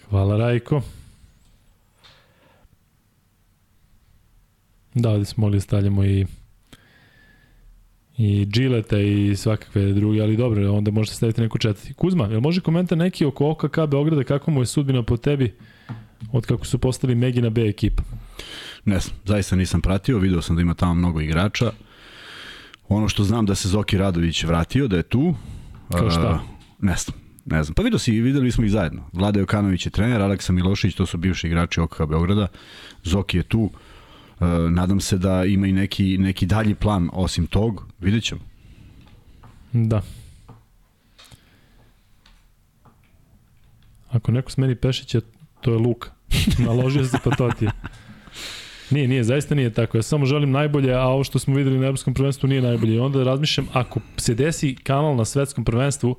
Hvala, 0.09 0.37
Rajko. 0.37 0.81
Da, 4.93 5.09
ovde 5.09 5.25
smo 5.25 5.41
mogli 5.41 5.57
da 5.57 5.61
stavljamo 5.61 6.05
i 6.05 6.25
i 8.17 8.45
Gilleta 8.45 8.99
i 8.99 9.35
svakakve 9.35 9.93
druge, 9.93 10.21
ali 10.21 10.37
dobro, 10.37 10.73
onda 10.73 10.91
možete 10.91 11.15
staviti 11.15 11.41
neku 11.41 11.57
četvrti. 11.57 11.93
Kuzma, 11.93 12.27
jel 12.27 12.39
može 12.39 12.61
komentar 12.61 12.97
neki 12.97 13.25
oko 13.25 13.49
OKK 13.49 13.77
Beograda, 13.89 14.23
kako 14.23 14.51
mu 14.51 14.61
je 14.61 14.65
sudbina 14.65 15.03
po 15.03 15.17
tebi 15.17 15.53
od 16.31 16.45
kako 16.45 16.65
su 16.65 16.77
postali 16.77 17.15
Megina 17.15 17.49
B 17.49 17.61
ekipa? 17.61 18.03
Ne 18.85 18.99
znam, 18.99 19.15
zaista 19.25 19.55
nisam 19.55 19.81
pratio, 19.81 20.19
video 20.19 20.41
sam 20.41 20.55
da 20.55 20.61
ima 20.61 20.73
tamo 20.73 20.93
mnogo 20.93 21.21
igrača. 21.21 21.71
Ono 22.89 23.09
što 23.09 23.23
znam 23.23 23.45
da 23.45 23.55
se 23.55 23.67
Zoki 23.67 23.97
Radović 23.97 24.43
vratio, 24.43 24.87
da 24.87 24.97
je 24.97 25.03
tu. 25.03 25.35
Kao 25.91 26.11
šta? 26.11 26.27
A, 26.27 26.39
ne 26.79 26.95
znam, 26.95 27.17
ne 27.45 27.63
znam. 27.63 27.75
Pa 27.75 27.81
vidio 27.81 27.99
si, 27.99 28.11
videli 28.11 28.51
smo 28.51 28.63
ih 28.63 28.71
zajedno. 28.71 29.09
Vlada 29.13 29.39
Jokanović 29.39 29.85
je 29.85 29.89
trener, 29.89 30.21
Aleksa 30.21 30.53
Milošić, 30.53 30.95
to 30.95 31.05
su 31.05 31.17
bivši 31.17 31.47
igrači 31.47 31.79
OKH 31.79 32.01
Beograda. 32.09 32.47
Zoki 33.03 33.37
je 33.37 33.43
tu. 33.43 33.69
E, 34.39 34.45
nadam 34.69 34.99
se 34.99 35.17
da 35.17 35.45
ima 35.45 35.67
i 35.67 35.71
neki, 35.71 36.17
neki 36.17 36.45
dalji 36.45 36.75
plan 36.75 37.09
osim 37.13 37.47
tog. 37.47 37.85
Vidjet 37.99 38.23
ćemo. 38.23 38.41
Da. 39.73 40.01
Ako 44.09 44.31
neko 44.31 44.51
smeni 44.51 44.75
Pešića, 44.75 45.21
to 45.61 45.71
je 45.71 45.77
Luka. 45.77 46.09
Naložio 46.67 47.05
se 47.05 47.17
pa 47.23 47.29
to 47.35 47.49
ti 47.59 47.65
je. 47.65 47.71
Nije, 48.91 49.07
nije, 49.07 49.23
zaista 49.23 49.55
nije 49.55 49.69
tako. 49.73 49.97
Ja 49.97 50.01
samo 50.01 50.25
želim 50.25 50.51
najbolje, 50.51 50.93
a 50.93 51.01
ovo 51.01 51.23
što 51.23 51.39
smo 51.39 51.55
videli 51.55 51.79
na 51.79 51.85
evropskom 51.85 52.13
prvenstvu 52.13 52.49
nije 52.49 52.61
najbolje. 52.61 52.95
I 52.95 52.99
onda 52.99 53.23
razmišljam, 53.23 53.67
ako 53.73 53.99
se 54.17 54.35
desi 54.35 54.75
kanal 54.83 55.15
na 55.15 55.25
svetskom 55.25 55.65
prvenstvu, 55.65 56.15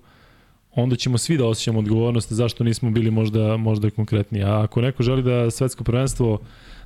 onda 0.74 0.96
ćemo 0.96 1.18
svi 1.18 1.36
da 1.36 1.46
osjećamo 1.46 1.78
odgovornost 1.78 2.32
zašto 2.32 2.64
nismo 2.64 2.90
bili 2.90 3.10
možda, 3.10 3.56
možda 3.56 3.90
konkretni. 3.90 4.42
A 4.44 4.62
ako 4.62 4.80
neko 4.80 5.02
želi 5.02 5.22
da 5.22 5.50
svetsko 5.50 5.84
prvenstvo, 5.84 6.38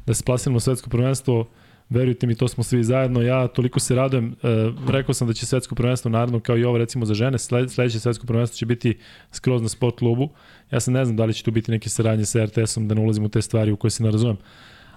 da 0.07 0.15
se 0.15 0.25
plasiramo 0.25 0.61
svetsko 0.61 0.91
prvenstvo, 0.91 1.47
verujte 1.89 2.27
mi, 2.27 2.35
to 2.35 2.49
smo 2.49 2.65
svi 2.65 2.85
zajedno. 2.85 3.23
Ja 3.23 3.49
toliko 3.49 3.81
se 3.81 3.95
radujem. 3.95 4.37
E, 4.43 4.47
rekao 4.89 5.15
sam 5.15 5.29
da 5.29 5.35
će 5.35 5.47
svetsko 5.47 5.75
prvenstvo 5.75 6.11
naravno 6.11 6.41
kao 6.41 6.59
i 6.59 6.65
ovo 6.65 6.79
recimo 6.79 7.05
za 7.05 7.15
žene, 7.15 7.39
sledeće 7.39 8.01
svetsko 8.01 8.27
prvenstvo 8.27 8.57
će 8.57 8.67
biti 8.67 8.99
skroz 9.33 9.63
na 9.63 9.69
sport 9.69 9.99
klubu. 9.99 10.29
Ja 10.71 10.81
sam 10.81 10.95
ne 10.95 11.05
znam 11.05 11.17
da 11.17 11.25
li 11.25 11.35
će 11.35 11.45
tu 11.45 11.51
biti 11.51 11.71
neke 11.71 11.89
saradnje 11.89 12.25
sa 12.25 12.45
RTS-om, 12.45 12.89
da 12.89 12.95
ne 12.95 13.01
ulazim 13.01 13.25
u 13.25 13.29
te 13.29 13.43
stvari 13.43 13.73
u 13.73 13.77
koje 13.77 13.91
se 13.91 14.03
ne 14.03 14.11
razumem 14.11 14.37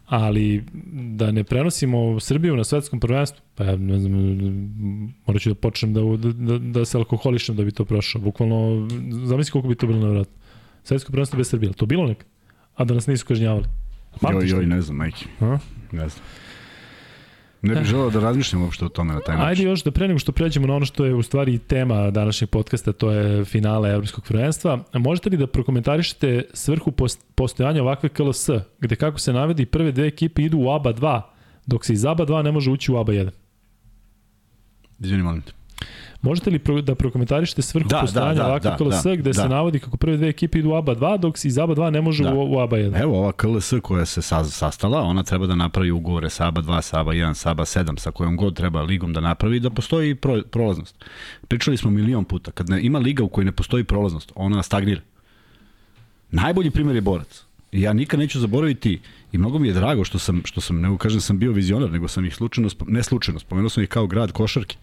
ali 0.10 0.64
da 0.94 1.32
ne 1.32 1.44
prenosimo 1.44 2.20
Srbiju 2.20 2.56
na 2.56 2.64
svetskom 2.64 3.00
prvenstvu, 3.00 3.42
pa 3.56 3.64
ja 3.64 3.76
ne 3.76 4.00
znam, 4.00 4.14
morat 5.26 5.42
ću 5.42 5.50
da 5.50 5.56
počnem 5.56 5.94
da, 5.94 6.02
da, 6.34 6.58
da 6.58 6.86
se 6.86 6.98
alkoholišem 6.98 7.56
da 7.56 7.64
bi 7.64 7.72
to 7.72 7.86
prošao. 7.86 8.22
Bukvalno, 8.22 8.88
zamisli 9.26 9.52
koliko 9.52 9.68
bi 9.68 9.76
to 9.76 9.88
bilo 9.88 10.00
nevratno. 10.00 10.34
Svetsko 10.84 11.12
prvenstvo 11.12 11.38
bez 11.38 11.50
Srbije, 11.50 11.74
to 11.74 11.86
bilo 11.86 12.08
nekad? 12.08 12.28
A 12.76 12.86
da 12.86 12.94
nas 12.94 13.08
nisu 13.08 13.26
kažnjavali. 13.26 13.66
Pamtiš 14.22 14.52
joj, 14.52 14.60
joj, 14.60 14.66
ne 14.66 14.82
znam, 14.82 14.98
majke. 14.98 15.26
Ne 15.92 16.10
znam. 16.10 16.26
Ne 17.62 17.76
bih 17.76 17.84
želeo 17.84 18.10
da 18.10 18.20
razmišljam 18.20 18.64
uopšte 18.64 18.86
o 18.86 18.90
tome 18.90 19.14
na 19.14 19.20
taj 19.20 19.36
način. 19.36 19.50
Ajde 19.50 19.64
još 19.64 19.84
da 19.84 19.92
pre 19.92 20.08
nego 20.08 20.20
što 20.20 20.32
pređemo 20.32 20.68
na 20.68 20.76
ono 20.76 20.86
što 20.86 21.06
je 21.06 21.16
u 21.16 21.24
stvari 21.24 21.58
tema 21.58 22.12
današnjeg 22.12 22.50
podcasta, 22.50 22.92
to 22.92 23.12
je 23.12 23.46
finale 23.46 23.90
Evropskog 23.90 24.24
prvenstva. 24.24 24.80
Možete 24.94 25.30
li 25.30 25.38
da 25.38 25.48
prokomentarišete 25.48 26.44
svrhu 26.54 26.94
postojanja 27.36 27.82
ovakve 27.82 28.10
KLS, 28.10 28.50
gde 28.80 28.96
kako 28.96 29.20
se 29.20 29.34
navedi 29.34 29.66
prve 29.66 29.92
dve 29.92 30.08
ekipe 30.08 30.42
idu 30.42 30.58
u 30.58 30.72
ABA 30.72 30.94
2, 30.94 31.22
dok 31.66 31.86
se 31.86 31.94
iz 31.94 32.06
ABA 32.06 32.26
2 32.26 32.44
ne 32.44 32.52
može 32.52 32.72
ući 32.72 32.92
u 32.92 32.98
ABA 32.98 33.14
1? 33.14 33.30
Izvini, 35.00 35.24
molim 35.24 35.42
te. 35.42 35.52
Možete 36.22 36.50
li 36.50 36.60
pro, 36.60 36.82
da 36.82 36.96
prokomentarišete 36.96 37.62
svrhu 37.62 37.90
da, 37.90 38.02
postojanja 38.02 38.34
da, 38.34 38.44
da, 38.44 38.48
ovakve 38.48 38.70
da, 38.70 38.78
KLS 38.78 39.04
da, 39.04 39.16
gde 39.16 39.30
da. 39.30 39.34
se 39.34 39.50
navodi 39.50 39.80
kako 39.80 39.98
prve 39.98 40.18
dve 40.18 40.30
ekipe 40.30 40.60
idu 40.60 40.70
u 40.70 40.74
ABA 40.76 40.96
2, 40.96 41.18
dok 41.18 41.38
se 41.38 41.48
iz 41.48 41.58
ABA 41.58 41.76
2 41.76 41.90
ne 41.90 42.02
može 42.02 42.24
da. 42.24 42.34
u, 42.34 42.54
u 42.54 42.60
ABA 42.60 42.78
1? 42.78 43.02
Evo 43.02 43.20
ova 43.20 43.32
KLS 43.32 43.74
koja 43.82 44.06
se 44.06 44.22
sa, 44.22 44.44
sastala, 44.44 45.02
ona 45.02 45.24
treba 45.24 45.48
da 45.48 45.56
napravi 45.56 45.92
ugovore 45.92 46.30
sa 46.30 46.48
ABA 46.48 46.62
2, 46.62 46.82
sa 46.82 47.00
ABA 47.00 47.12
1, 47.12 47.34
sa 47.34 47.52
ABA 47.52 47.66
7, 47.66 48.00
sa 48.00 48.12
kojom 48.12 48.38
god 48.38 48.56
treba 48.56 48.82
ligom 48.82 49.14
da 49.14 49.20
napravi 49.20 49.60
da 49.60 49.70
postoji 49.70 50.16
pro, 50.16 50.42
prolaznost. 50.52 51.06
Pričali 51.48 51.78
smo 51.78 51.92
milion 51.92 52.26
puta, 52.26 52.52
kad 52.52 52.70
ne, 52.70 52.82
ima 52.82 53.00
liga 53.00 53.24
u 53.24 53.30
kojoj 53.30 53.46
ne 53.46 53.52
postoji 53.52 53.84
prolaznost, 53.84 54.32
ona 54.36 54.64
stagnira. 54.64 55.02
Najbolji 56.32 56.72
primjer 56.72 56.96
je 56.96 57.02
borac. 57.02 57.44
Ja 57.72 57.94
nikad 57.94 58.20
neću 58.20 58.40
zaboraviti 58.40 59.00
i 59.32 59.38
mnogo 59.38 59.60
mi 59.60 59.68
je 59.68 59.74
drago 59.74 60.04
što 60.04 60.20
sam, 60.20 60.42
što 60.46 60.62
sam, 60.62 60.82
ne 60.82 60.98
kažem 60.98 61.22
sam 61.22 61.40
bio 61.40 61.52
vizionar, 61.52 61.92
nego 61.92 62.08
sam 62.08 62.26
ih 62.26 62.36
slučajno, 62.36 62.70
ne 62.88 63.04
slučajno, 63.04 63.40
spomenuo 63.40 63.70
sam 63.70 63.84
ih 63.84 63.90
kao 63.90 64.08
grad 64.08 64.32
košarke. 64.32 64.76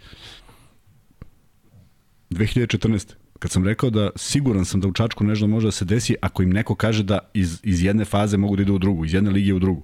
2014. 2.36 3.14
Kad 3.38 3.50
sam 3.50 3.64
rekao 3.64 3.90
da 3.90 4.10
siguran 4.16 4.64
sam 4.64 4.80
da 4.80 4.88
u 4.88 4.92
Čačku 4.92 5.24
nešto 5.24 5.46
može 5.46 5.66
da 5.66 5.72
se 5.72 5.84
desi 5.84 6.16
ako 6.20 6.42
im 6.42 6.50
neko 6.50 6.74
kaže 6.74 7.02
da 7.02 7.18
iz, 7.34 7.60
iz 7.62 7.84
jedne 7.84 8.04
faze 8.04 8.36
mogu 8.36 8.56
da 8.56 8.62
idu 8.62 8.74
u 8.74 8.78
drugu, 8.78 9.04
iz 9.04 9.14
jedne 9.14 9.30
lige 9.30 9.54
u 9.54 9.58
drugu. 9.58 9.82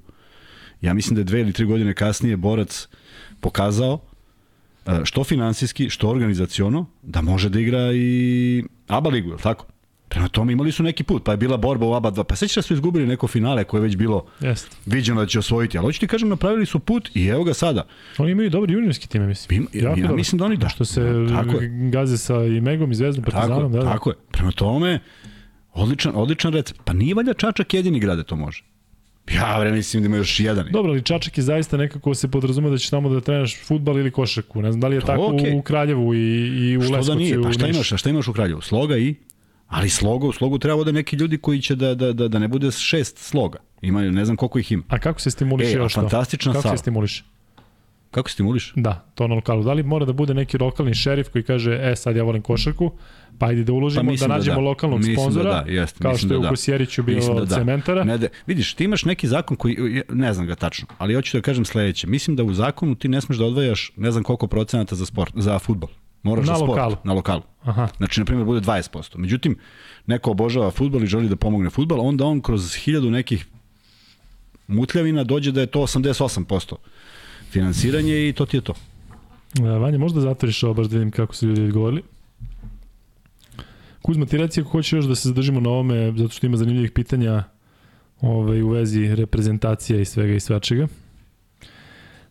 Ja 0.81 0.95
mislim 0.95 1.15
da 1.15 1.21
je 1.21 1.25
dve 1.25 1.41
ili 1.41 1.53
tri 1.53 1.65
godine 1.67 1.95
kasnije 1.95 2.37
Borac 2.37 2.89
pokazao 3.41 4.01
e, 4.87 5.01
što 5.05 5.25
finansijski, 5.25 5.91
što 5.91 6.09
organizaciono, 6.09 6.87
da 7.03 7.23
može 7.23 7.49
da 7.49 7.61
igra 7.61 7.93
i 7.93 8.65
ABA 8.87 9.11
ligu, 9.11 9.31
je 9.31 9.37
tako? 9.37 9.67
Prema 10.13 10.29
tome 10.29 10.53
imali 10.53 10.73
su 10.73 10.83
neki 10.83 11.05
put, 11.05 11.25
pa 11.25 11.31
je 11.31 11.37
bila 11.37 11.57
borba 11.57 11.87
u 11.87 11.95
ABA 11.95 12.11
2. 12.11 12.25
Pa 12.25 12.37
sećaš 12.37 12.57
da 12.57 12.63
su 12.63 12.75
izgubili 12.75 13.07
neko 13.07 13.27
finale 13.27 13.65
koje 13.65 13.79
je 13.79 13.83
već 13.83 13.97
bilo 13.97 14.25
Jest. 14.41 14.77
viđeno 14.87 15.21
da 15.21 15.27
će 15.27 15.39
osvojiti. 15.39 15.79
Ali 15.79 15.85
hoću 15.85 16.01
ti 16.01 16.07
kažem, 16.07 16.29
napravili 16.29 16.67
su 16.67 16.79
put 16.79 17.11
i 17.15 17.27
evo 17.27 17.45
ga 17.45 17.55
sada. 17.55 17.87
Oni 18.19 18.33
imaju 18.33 18.51
dobri 18.51 18.73
juniorski 18.73 19.09
tim, 19.09 19.27
mislim. 19.27 19.69
Ima, 19.73 19.91
ja, 19.91 19.95
ja 19.97 20.13
mislim 20.13 20.39
da 20.39 20.45
oni 20.45 20.57
da. 20.57 20.69
Što 20.69 20.85
se 20.85 21.01
tako 21.35 21.59
gaze 21.91 22.19
sa 22.19 22.45
i 22.45 22.61
Megom 22.61 22.93
i 22.93 22.95
Zvezdom, 22.95 23.25
Partizanom. 23.25 23.59
Tako, 23.59 23.69
da, 23.69 23.79
da. 23.79 23.93
tako 23.93 24.11
je. 24.11 24.17
Prema 24.31 24.53
tome, 24.53 25.01
odličan, 25.73 26.13
odličan 26.15 26.53
recept. 26.53 26.81
Pa 26.85 26.93
nije 26.93 27.15
valjda 27.15 27.35
Čačak 27.35 27.75
jedini 27.75 28.01
grade 28.01 28.23
to 28.23 28.37
može. 28.37 28.65
Ja 29.35 29.57
bre, 29.61 29.73
mislim 29.73 30.03
da 30.03 30.07
ima 30.07 30.17
još 30.17 30.41
jedan. 30.41 30.67
Dobro, 30.73 30.93
ali 30.93 31.03
Čačak 31.03 31.39
je 31.39 31.45
zaista 31.45 31.77
nekako 31.77 32.15
se 32.15 32.29
podrazume 32.29 32.71
da 32.71 32.79
ćeš 32.79 32.91
tamo 32.91 33.09
da 33.09 33.21
trenaš 33.21 33.59
futbal 33.65 33.99
ili 33.99 34.11
košarku. 34.11 34.63
Ne 34.63 34.73
znam 34.73 34.81
da 34.81 34.89
li 34.89 34.97
je 34.97 35.01
to 35.01 35.07
tako 35.07 35.23
okay. 35.23 35.59
u 35.59 35.63
Kraljevu 35.63 36.15
i, 36.15 36.19
i 36.19 36.77
u 36.77 36.81
Leskovcu. 36.81 37.03
Što 37.03 37.13
da 37.13 37.19
nije? 37.19 37.43
Pa 37.43 37.53
šta 37.53 37.67
imaš, 37.67 37.93
šta 37.97 38.11
imaš 38.11 38.29
u 38.29 38.33
Kraljevu? 38.33 38.61
Sloga 38.61 38.97
i? 38.97 39.15
Ali 39.73 39.89
sloga, 39.89 40.27
u 40.27 40.33
slogu 40.33 40.59
treba 40.59 40.85
da 40.85 40.93
neki 40.93 41.17
ljudi 41.17 41.39
koji 41.39 41.61
će 41.61 41.75
da, 41.75 41.95
da, 41.95 42.13
da, 42.13 42.29
da 42.29 42.39
ne 42.39 42.49
bude 42.49 42.71
šest 42.71 43.19
sloga. 43.19 43.59
Ima, 43.83 44.01
ne 44.01 44.25
znam 44.25 44.37
koliko 44.37 44.59
ih 44.59 44.73
ima. 44.73 44.83
A 44.89 44.99
kako 44.99 45.21
se 45.21 45.31
stimuliše 45.31 45.73
e, 45.73 45.77
još 45.77 45.95
to? 45.95 46.01
Fantastična 46.01 46.53
Kako 46.53 46.63
sala. 46.63 46.77
se 46.77 46.81
stimuliše? 46.81 47.25
Kako 48.11 48.31
stimuliš? 48.31 48.73
Da, 48.77 49.05
to 49.15 49.29
na 49.29 49.35
lokalu. 49.35 49.63
Da 49.65 49.73
li 49.73 49.83
mora 49.83 50.05
da 50.05 50.13
bude 50.13 50.35
neki 50.35 50.59
lokalni 50.59 50.95
šerif 50.95 51.29
koji 51.29 51.45
kaže, 51.45 51.81
e, 51.83 51.97
sad 51.97 52.17
ja 52.17 52.23
volim 52.23 52.43
košarku, 52.43 52.93
pa 53.39 53.47
ajde 53.47 53.65
da 53.65 53.73
uložimo, 53.73 54.13
pa 54.21 54.27
da 54.27 54.35
nađemo 54.35 54.55
da 54.55 54.61
da. 54.61 54.69
lokalnog 54.69 54.99
mislim 54.99 55.15
da 55.15 55.23
sponzora, 55.23 55.51
da 55.51 55.63
da, 55.63 55.71
jest, 55.71 55.99
kao 56.03 56.17
što 56.17 56.35
je 56.35 56.41
da 56.41 56.47
u 56.47 56.51
Kosjeriću 56.51 57.03
bilo 57.03 57.35
da 57.35 57.45
da. 57.45 57.57
cementara. 57.57 58.05
Ne, 58.05 58.19
de, 58.19 58.29
vidiš, 58.47 58.75
ti 58.75 58.85
imaš 58.85 59.05
neki 59.05 59.29
zakon 59.29 59.57
koji, 59.57 60.03
ne 60.09 60.35
znam 60.35 60.47
ga 60.47 60.55
tačno, 60.55 60.87
ali 60.99 61.15
hoću 61.15 61.37
da 61.37 61.43
kažem 61.43 61.65
sledeće. 61.65 62.07
Mislim 62.07 62.37
da 62.37 62.45
u 62.45 62.55
zakonu 62.55 62.95
ti 62.95 63.09
ne 63.09 63.21
smeš 63.21 63.39
da 63.39 63.45
odvajaš 63.45 63.93
ne 63.97 64.11
znam 64.11 64.25
koliko 64.25 64.47
procenata 64.47 64.95
za 64.95 65.07
sport, 65.07 65.33
za 65.37 65.59
futbol. 65.59 65.89
Moraš 66.23 66.47
na 66.47 66.57
sport, 66.57 66.69
lokalu. 66.69 66.97
na 67.05 67.13
lokalu. 67.13 67.43
Aha. 67.63 67.89
Znači, 67.97 68.21
na 68.21 68.25
primjer, 68.25 68.47
bude 68.47 68.61
20%. 68.61 69.17
Međutim, 69.17 69.57
neko 70.07 70.31
obožava 70.31 70.71
futbol 70.71 71.03
i 71.03 71.07
želi 71.07 71.29
da 71.29 71.37
pomogne 71.37 71.71
futbol, 71.71 72.01
onda 72.01 72.25
on 72.25 72.41
kroz 72.41 72.75
hiljadu 72.75 73.11
nekih 73.11 73.47
mutljavina 74.67 75.25
dođe 75.25 75.53
da 75.53 75.61
je 75.61 75.67
to 75.67 75.81
88% 75.81 76.75
finansiranje 77.51 78.29
i 78.29 78.33
to 78.33 78.47
ti 78.47 78.57
je 78.57 78.61
to. 78.61 78.75
E, 79.59 79.63
Vanja, 79.63 79.99
možda 79.99 80.21
zatvoriš 80.21 80.63
ovo 80.63 80.75
baš 80.75 80.87
da 80.87 80.97
vidim 80.97 81.11
kako 81.11 81.35
su 81.35 81.47
ljudi 81.47 81.63
odgovorili. 81.63 82.03
Kuzma, 84.03 84.27
ti 84.27 84.37
reci 84.37 84.61
ako 84.61 84.71
hoćeš 84.71 84.93
još 84.93 85.05
da 85.05 85.15
se 85.15 85.29
zadržimo 85.29 85.61
na 85.61 85.71
ovome, 85.71 86.13
zato 86.17 86.29
što 86.29 86.47
ima 86.47 86.57
zanimljivih 86.57 86.91
pitanja 86.91 87.45
ovaj, 88.21 88.63
u 88.63 88.69
vezi 88.69 89.15
reprezentacija 89.15 90.01
i 90.01 90.05
svega 90.05 90.35
i 90.35 90.41
svačega. 90.41 90.89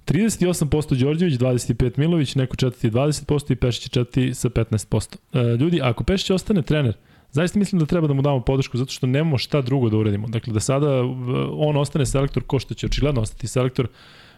38% 0.05 1.03
Đorđević, 1.03 1.33
25 1.33 1.97
Milović, 1.97 2.35
neko 2.35 2.55
četvrti 2.55 2.91
20% 2.91 3.51
i 3.51 3.55
Pešić 3.55 3.89
četvrti 3.89 4.33
sa 4.33 4.49
15%. 4.49 5.15
E, 5.33 5.57
ljudi, 5.57 5.81
ako 5.81 6.03
Pešić 6.03 6.29
ostane 6.29 6.61
trener, 6.61 6.93
zaista 7.31 7.59
mislim 7.59 7.79
da 7.79 7.85
treba 7.85 8.07
da 8.07 8.13
mu 8.13 8.21
damo 8.21 8.41
podršku 8.41 8.77
zato 8.77 8.91
što 8.91 9.07
nemamo 9.07 9.37
šta 9.37 9.61
drugo 9.61 9.89
da 9.89 9.97
uradimo. 9.97 10.27
Dakle, 10.27 10.53
da 10.53 10.59
sada 10.59 10.87
e, 10.87 11.01
on 11.51 11.77
ostane 11.77 12.05
selektor 12.05 12.43
ko 12.43 12.59
što 12.59 12.73
će 12.73 12.85
očigledno 12.85 13.21
ostati 13.21 13.47
selektor, 13.47 13.87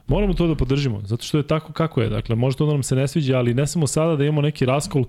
moramo 0.08 0.34
to 0.34 0.48
da 0.48 0.56
podržimo, 0.56 1.02
zato 1.06 1.24
što 1.24 1.38
je 1.38 1.48
tako 1.48 1.74
kako 1.74 2.02
je. 2.02 2.10
Dakle, 2.10 2.36
možda 2.36 2.58
to 2.58 2.66
da 2.66 2.74
nam 2.74 2.84
se 2.84 2.96
ne 2.96 3.08
sviđa, 3.08 3.38
ali 3.38 3.54
ne 3.54 3.68
samo 3.68 3.88
sada 3.88 4.16
da 4.16 4.24
imamo 4.24 4.42
neki 4.42 4.66
raskol 4.66 5.06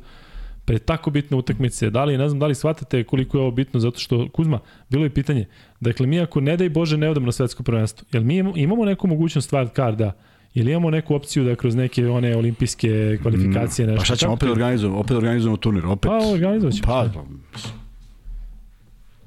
pre 0.64 0.78
tako 0.78 1.10
bitne 1.10 1.36
utakmice. 1.36 1.90
Da 1.90 2.04
li, 2.04 2.18
ne 2.18 2.28
znam 2.28 2.40
da 2.40 2.46
li 2.46 2.54
shvatate 2.54 3.04
koliko 3.04 3.38
je 3.38 3.42
ovo 3.42 3.50
bitno, 3.50 3.80
zato 3.80 3.98
što, 3.98 4.28
Kuzma, 4.28 4.60
bilo 4.90 5.04
je 5.04 5.10
pitanje, 5.10 5.46
dakle, 5.80 6.06
mi 6.06 6.20
ako 6.20 6.40
ne 6.40 6.56
daj 6.56 6.68
Bože 6.68 6.96
ne 6.96 7.10
odemo 7.10 7.26
na 7.26 7.32
svetsko 7.32 7.62
prvenstvo, 7.62 8.06
jel 8.12 8.22
mi 8.22 8.36
imamo 8.54 8.84
neku 8.84 9.06
mogućnost 9.06 9.52
wild 9.52 9.74
carda, 9.76 10.12
Ili 10.54 10.70
imamo 10.70 10.90
neku 10.90 11.14
opciju 11.14 11.44
da 11.44 11.54
kroz 11.54 11.74
neke 11.74 12.08
one 12.08 12.36
olimpijske 12.36 13.18
kvalifikacije 13.22 13.86
mm, 13.86 13.90
nešto? 13.90 14.00
Pa 14.00 14.04
šta 14.04 14.16
ćemo 14.16 14.32
opet 14.32 14.48
organizujemo? 14.48 14.98
Opet 14.98 15.16
organizujemo 15.16 15.56
turnir, 15.56 15.86
opet. 15.86 16.08
Pa 16.10 16.18
organizovat 16.32 16.74
ćemo. 16.74 16.86
Pa, 16.86 17.08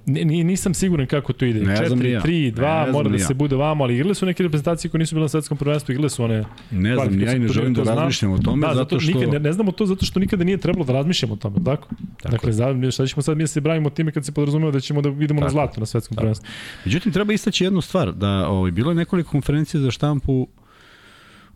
N, 0.07 0.27
nisam 0.27 0.73
siguran 0.73 1.07
kako 1.07 1.33
to 1.33 1.45
ide. 1.45 1.61
Ne 1.61 1.75
4, 1.75 2.21
3, 2.21 2.53
2, 2.53 2.91
mora 2.91 3.09
da 3.09 3.19
se 3.19 3.33
bude 3.33 3.55
vamo, 3.55 3.83
ali 3.83 3.95
igrale 3.95 4.15
su 4.15 4.25
neke 4.25 4.43
reprezentacije 4.43 4.91
koje 4.91 4.99
nisu 4.99 5.15
bile 5.15 5.23
na 5.23 5.29
svetskom 5.29 5.57
prvenstvu, 5.57 5.91
igrale 5.91 6.09
su 6.09 6.23
one... 6.23 6.45
Ne 6.71 6.95
znam, 6.95 7.21
ja 7.21 7.33
i 7.33 7.39
ne 7.39 7.47
želim 7.47 7.73
da 7.73 7.83
razmišljam 7.83 8.31
o 8.31 8.37
tome, 8.37 8.67
da, 8.67 8.73
zato 8.75 8.99
što... 8.99 9.11
Nikad, 9.11 9.33
ne, 9.33 9.39
ne 9.39 9.53
znamo 9.53 9.71
to 9.71 9.85
zato 9.85 10.05
što 10.05 10.19
nikada 10.19 10.43
nije 10.43 10.57
trebalo 10.57 10.85
da 10.85 10.93
razmišljamo 10.93 11.33
o 11.33 11.37
tome, 11.37 11.55
tako? 11.65 11.87
tako. 12.21 12.31
Dakle, 12.31 12.51
za, 12.51 12.91
šta 12.91 13.07
ćemo 13.07 13.21
sad 13.21 13.37
mi 13.37 13.43
da 13.43 13.47
se 13.47 13.61
bravimo 13.61 13.89
time 13.89 14.11
kad 14.11 14.25
se 14.25 14.31
podrazumeva 14.31 14.71
da 14.71 14.79
ćemo 14.79 15.01
da 15.01 15.09
idemo 15.09 15.39
tako. 15.39 15.43
na 15.43 15.49
zlato 15.49 15.79
na 15.79 15.85
svetskom 15.85 16.15
tako. 16.15 16.21
prvenstvu. 16.21 16.47
Međutim, 16.85 17.11
treba 17.11 17.33
istaći 17.33 17.63
jednu 17.63 17.81
stvar, 17.81 18.13
da 18.13 18.49
ovaj, 18.49 18.71
bilo 18.71 18.91
je 18.91 18.95
nekoliko 18.95 19.31
konferencija 19.31 19.81
za 19.81 19.91
štampu 19.91 20.47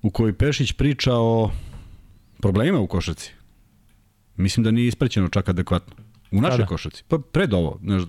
u 0.01 0.09
kojoj 0.09 0.33
Pešić 0.33 0.71
priča 0.71 1.13
o 1.13 1.51
problemima 2.39 2.79
u 2.79 2.87
košarci. 2.87 3.31
Mislim 4.37 4.63
da 4.63 4.71
nije 4.71 4.87
isprećeno 4.87 5.29
čak 5.29 5.49
adekvatno. 5.49 5.95
U 6.31 6.41
našoj 6.41 6.65
košarci. 6.65 7.03
Pa 7.07 7.19
pred 7.31 7.53
ovo, 7.53 7.79
znaš, 7.83 8.03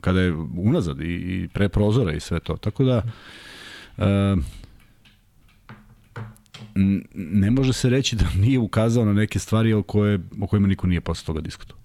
kada 0.00 0.20
je 0.20 0.32
unazad 0.56 1.00
i, 1.00 1.04
i 1.04 1.48
pre 1.52 1.68
prozora 1.68 2.12
i 2.12 2.20
sve 2.20 2.40
to. 2.40 2.56
Tako 2.56 2.84
da, 2.84 3.02
e, 3.98 4.36
ne 7.14 7.50
može 7.50 7.72
se 7.72 7.90
reći 7.90 8.16
da 8.16 8.24
nije 8.36 8.58
ukazao 8.58 9.04
na 9.04 9.12
neke 9.12 9.38
stvari 9.38 9.72
o, 9.72 9.82
koje, 9.82 10.18
o 10.40 10.46
kojima 10.46 10.68
niko 10.68 10.86
nije 10.86 11.00
posle 11.00 11.26
toga 11.26 11.40
diskutovao. 11.40 11.77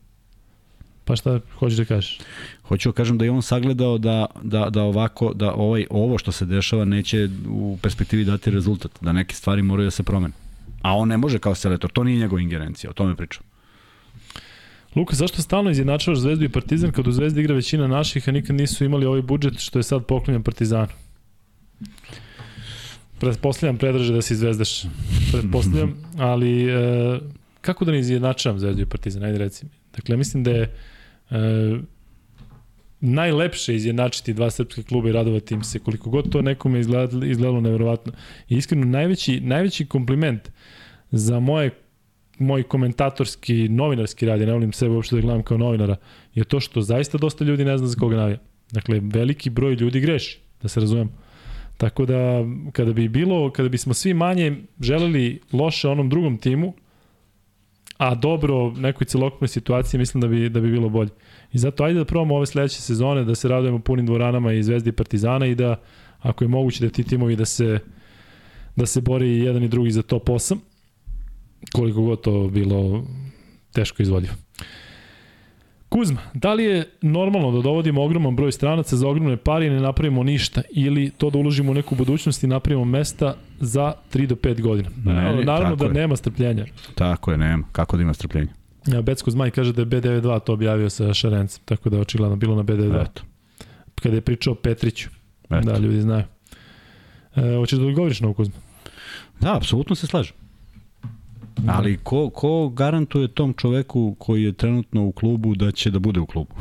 Pa 1.05 1.15
šta 1.15 1.39
hoćeš 1.59 1.77
da 1.77 1.85
kažeš? 1.85 2.19
Hoću 2.63 2.89
da 2.89 2.93
kažem 2.93 3.17
da 3.17 3.25
je 3.25 3.31
on 3.31 3.41
sagledao 3.41 3.97
da, 3.97 4.25
da, 4.41 4.69
da 4.69 4.83
ovako, 4.83 5.33
da 5.33 5.53
ovaj, 5.53 5.85
ovo 5.89 6.17
što 6.17 6.31
se 6.31 6.45
dešava 6.45 6.85
neće 6.85 7.29
u 7.49 7.77
perspektivi 7.81 8.25
dati 8.25 8.51
rezultat, 8.51 8.91
da 9.01 9.11
neke 9.11 9.35
stvari 9.35 9.61
moraju 9.61 9.87
da 9.87 9.91
se 9.91 10.03
promene. 10.03 10.33
A 10.81 10.97
on 10.97 11.07
ne 11.07 11.17
može 11.17 11.39
kao 11.39 11.55
selektor, 11.55 11.91
to 11.91 12.03
nije 12.03 12.19
njegova 12.19 12.41
ingerencija, 12.41 12.89
o 12.89 12.93
tome 12.93 13.15
pričam. 13.15 13.43
Luka, 14.95 15.15
zašto 15.15 15.41
stalno 15.41 15.69
izjednačavaš 15.69 16.19
Zvezdu 16.19 16.45
i 16.45 16.49
Partizan 16.49 16.91
kad 16.91 17.07
u 17.07 17.11
Zvezdi 17.11 17.41
igra 17.41 17.55
većina 17.55 17.87
naših, 17.87 18.29
a 18.29 18.31
nikad 18.31 18.55
nisu 18.55 18.85
imali 18.85 19.05
ovaj 19.05 19.21
budžet 19.21 19.59
što 19.59 19.79
je 19.79 19.83
sad 19.83 20.05
poklonjen 20.05 20.43
Partizanu? 20.43 20.87
Pretpostavljam, 23.19 23.77
predraže 23.77 24.13
da 24.13 24.21
si 24.21 24.35
zvezdaš. 24.35 24.83
Pretpostavljam, 25.31 25.95
ali 26.29 26.69
e, 26.69 27.19
kako 27.61 27.85
da 27.85 27.91
ne 27.91 27.99
izjednačavam 27.99 28.59
Zvezdu 28.59 28.81
i 28.81 28.85
Partizan? 28.85 29.23
Ajde 29.23 29.37
reci 29.37 29.65
mi. 29.65 29.71
Dakle, 29.95 30.17
mislim 30.17 30.43
da 30.43 30.51
je 30.51 30.75
E, 31.33 31.79
najlepše 32.99 33.75
izjednačiti 33.75 34.33
dva 34.33 34.51
srpska 34.51 34.83
kluba 34.83 35.09
i 35.09 35.11
radovati 35.11 35.53
im 35.53 35.63
se, 35.63 35.79
koliko 35.79 36.09
god 36.09 36.29
to 36.29 36.41
nekome 36.41 36.79
izgledalo, 36.79 37.25
izgledalo 37.25 37.61
nevjerovatno. 37.61 38.13
I 38.49 38.57
iskreno, 38.57 38.85
najveći, 38.85 39.39
najveći 39.39 39.85
kompliment 39.85 40.49
za 41.11 41.39
moje 41.39 41.71
moj 42.39 42.63
komentatorski, 42.63 43.69
novinarski 43.69 44.25
rad, 44.25 44.39
ja 44.39 44.45
ne 44.45 44.53
volim 44.53 44.73
sebe 44.73 44.95
uopšte 44.95 45.15
da 45.15 45.21
gledam 45.21 45.43
kao 45.43 45.57
novinara, 45.57 45.95
je 46.33 46.43
to 46.43 46.59
što 46.59 46.81
zaista 46.81 47.17
dosta 47.17 47.45
ljudi 47.45 47.65
ne 47.65 47.77
zna 47.77 47.87
za 47.87 47.99
koga 47.99 48.15
navija. 48.15 48.37
Dakle, 48.71 48.99
veliki 49.03 49.49
broj 49.49 49.75
ljudi 49.75 49.99
greši, 49.99 50.39
da 50.61 50.67
se 50.67 50.79
razumemo. 50.79 51.11
Tako 51.77 52.05
da, 52.05 52.45
kada 52.71 52.93
bi 52.93 53.07
bilo, 53.07 53.51
kada 53.51 53.69
bismo 53.69 53.93
svi 53.93 54.13
manje 54.13 54.55
želeli 54.81 55.41
loše 55.51 55.87
onom 55.87 56.09
drugom 56.09 56.37
timu, 56.37 56.73
a 58.03 58.15
dobro 58.15 58.71
nekoj 58.71 59.05
celokupnoj 59.05 59.47
situaciji, 59.47 59.99
mislim 59.99 60.21
da 60.21 60.27
bi, 60.27 60.49
da 60.49 60.59
bi 60.59 60.71
bilo 60.71 60.89
bolje. 60.89 61.09
I 61.51 61.57
zato 61.57 61.83
ajde 61.83 61.99
da 61.99 62.05
probamo 62.05 62.35
ove 62.35 62.45
sledeće 62.45 62.81
sezone, 62.81 63.23
da 63.23 63.35
se 63.35 63.47
radujemo 63.47 63.79
punim 63.79 64.05
dvoranama 64.05 64.53
i 64.53 64.63
Zvezdi 64.63 64.89
i 64.89 64.93
Partizana 64.93 65.45
i 65.45 65.55
da, 65.55 65.75
ako 66.19 66.43
je 66.43 66.47
moguće 66.47 66.83
da 66.83 66.89
ti 66.89 67.03
timovi 67.03 67.35
da 67.35 67.45
se, 67.45 67.79
da 68.75 68.85
se 68.85 69.01
bori 69.01 69.39
jedan 69.39 69.63
i 69.63 69.67
drugi 69.67 69.91
za 69.91 70.01
top 70.01 70.29
8, 70.29 70.57
koliko 71.71 72.01
god 72.01 72.21
to 72.21 72.47
bilo 72.47 73.05
teško 73.71 74.03
izvodljivo. 74.03 74.42
Kuzma, 75.93 76.21
da 76.33 76.53
li 76.53 76.63
je 76.63 76.89
normalno 77.01 77.51
da 77.51 77.61
dovodimo 77.61 78.03
ogroman 78.03 78.35
broj 78.35 78.51
stranaca 78.51 78.95
za 78.95 79.07
ogromne 79.07 79.37
pare 79.37 79.67
i 79.67 79.69
ne 79.69 79.79
napravimo 79.79 80.23
ništa 80.23 80.61
ili 80.71 81.09
to 81.09 81.29
da 81.29 81.37
uložimo 81.37 81.71
u 81.71 81.73
neku 81.73 81.95
budućnost 81.95 82.43
i 82.43 82.47
napravimo 82.47 82.85
mesta 82.85 83.35
za 83.59 83.93
3 84.13 84.25
do 84.25 84.35
5 84.35 84.61
godina? 84.61 84.89
Ne, 85.05 85.43
Naravno 85.45 85.75
da 85.75 85.85
je. 85.85 85.91
nema 85.91 86.15
strpljenja. 86.15 86.65
Tako 86.95 87.31
je, 87.31 87.37
nema. 87.37 87.63
Kako 87.71 87.97
da 87.97 88.03
ima 88.03 88.13
strpljenja? 88.13 88.51
Ja, 88.87 89.01
Becko 89.01 89.31
Zmaj 89.31 89.51
kaže 89.51 89.73
da 89.73 89.81
je 89.81 89.85
B92 89.85 90.39
to 90.39 90.53
objavio 90.53 90.89
sa 90.89 91.13
Šarencem, 91.13 91.61
tako 91.65 91.89
da 91.89 91.95
je 91.97 92.01
očigledno 92.01 92.35
bilo 92.35 92.55
na 92.55 92.63
B92. 92.63 93.01
Eto. 93.01 93.21
Kada 94.03 94.15
je 94.15 94.21
pričao 94.21 94.55
Petriću. 94.55 95.09
Eto. 95.49 95.71
Da, 95.71 95.77
ljudi 95.77 96.01
znaju. 96.01 96.23
E, 97.35 97.55
hoćeš 97.55 97.79
da 97.79 97.85
odgovoriš 97.85 98.21
na 98.21 98.27
ovo 98.27 98.33
Kuzma? 98.33 98.55
Da, 99.39 99.57
apsolutno 99.57 99.95
se 99.95 100.07
slažem. 100.07 100.42
Ali 101.67 101.97
ko, 101.97 102.29
ko 102.29 102.69
garantuje 102.69 103.27
tom 103.27 103.53
čoveku 103.53 104.15
koji 104.19 104.43
je 104.43 104.53
trenutno 104.53 105.05
u 105.05 105.11
klubu 105.11 105.55
da 105.55 105.71
će 105.71 105.91
da 105.91 105.99
bude 105.99 106.19
u 106.19 106.25
klubu? 106.25 106.53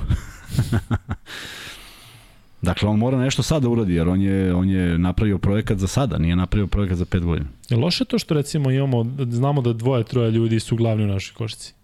dakle, 2.62 2.88
on 2.88 2.98
mora 2.98 3.18
nešto 3.18 3.42
sada 3.42 3.60
da 3.60 3.68
uradi, 3.68 3.94
jer 3.94 4.08
on 4.08 4.22
je, 4.22 4.54
on 4.54 4.68
je 4.68 4.98
napravio 4.98 5.38
projekat 5.38 5.78
za 5.78 5.86
sada, 5.86 6.18
nije 6.18 6.36
napravio 6.36 6.66
projekat 6.66 6.98
za 6.98 7.04
pet 7.04 7.24
godina. 7.24 7.48
Je 7.68 7.76
loše 7.76 8.04
to 8.04 8.18
što 8.18 8.34
recimo 8.34 8.70
imamo, 8.70 9.06
znamo 9.30 9.62
da 9.62 9.72
dvoje, 9.72 10.04
troje 10.04 10.30
ljudi 10.30 10.60
su 10.60 10.76
glavni 10.76 11.04
u 11.04 11.08
našoj 11.08 11.34
košci. 11.34 11.74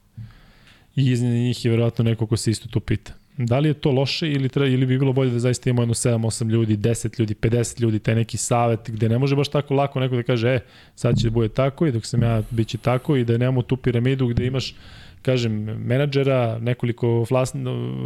I 0.96 1.10
iz 1.10 1.22
njih 1.22 1.64
je 1.64 1.70
verovatno 1.70 2.04
neko 2.04 2.26
ko 2.26 2.36
se 2.36 2.50
isto 2.50 2.68
tu 2.68 2.80
pita. 2.80 3.12
Da 3.38 3.58
li 3.58 3.68
je 3.68 3.74
to 3.74 3.90
loše 3.90 4.30
ili, 4.30 4.48
treba, 4.48 4.68
ili 4.68 4.86
bi 4.86 4.98
bilo 4.98 5.12
bolje 5.12 5.30
da 5.30 5.38
zaista 5.38 5.70
imamo 5.70 5.82
jedno 5.82 5.94
7-8 5.94 6.50
ljudi, 6.50 6.76
10 6.76 7.20
ljudi, 7.20 7.34
50 7.34 7.80
ljudi, 7.80 7.98
taj 7.98 8.14
neki 8.14 8.36
savet 8.36 8.90
gde 8.90 9.08
ne 9.08 9.18
može 9.18 9.36
baš 9.36 9.48
tako 9.48 9.74
lako 9.74 10.00
neko 10.00 10.16
da 10.16 10.22
kaže 10.22 10.48
e, 10.48 10.60
sad 10.94 11.18
će 11.18 11.26
da 11.26 11.30
bude 11.30 11.48
tako 11.48 11.86
i 11.86 11.92
dok 11.92 12.06
sam 12.06 12.22
ja 12.22 12.42
bit 12.50 12.68
će 12.68 12.78
tako 12.78 13.16
i 13.16 13.24
da 13.24 13.38
nemamo 13.38 13.62
tu 13.62 13.76
piramidu 13.76 14.26
gde 14.26 14.46
imaš 14.46 14.74
kažem, 15.22 15.52
menadžera, 15.62 16.58
nekoliko 16.58 17.24
flas, 17.28 17.54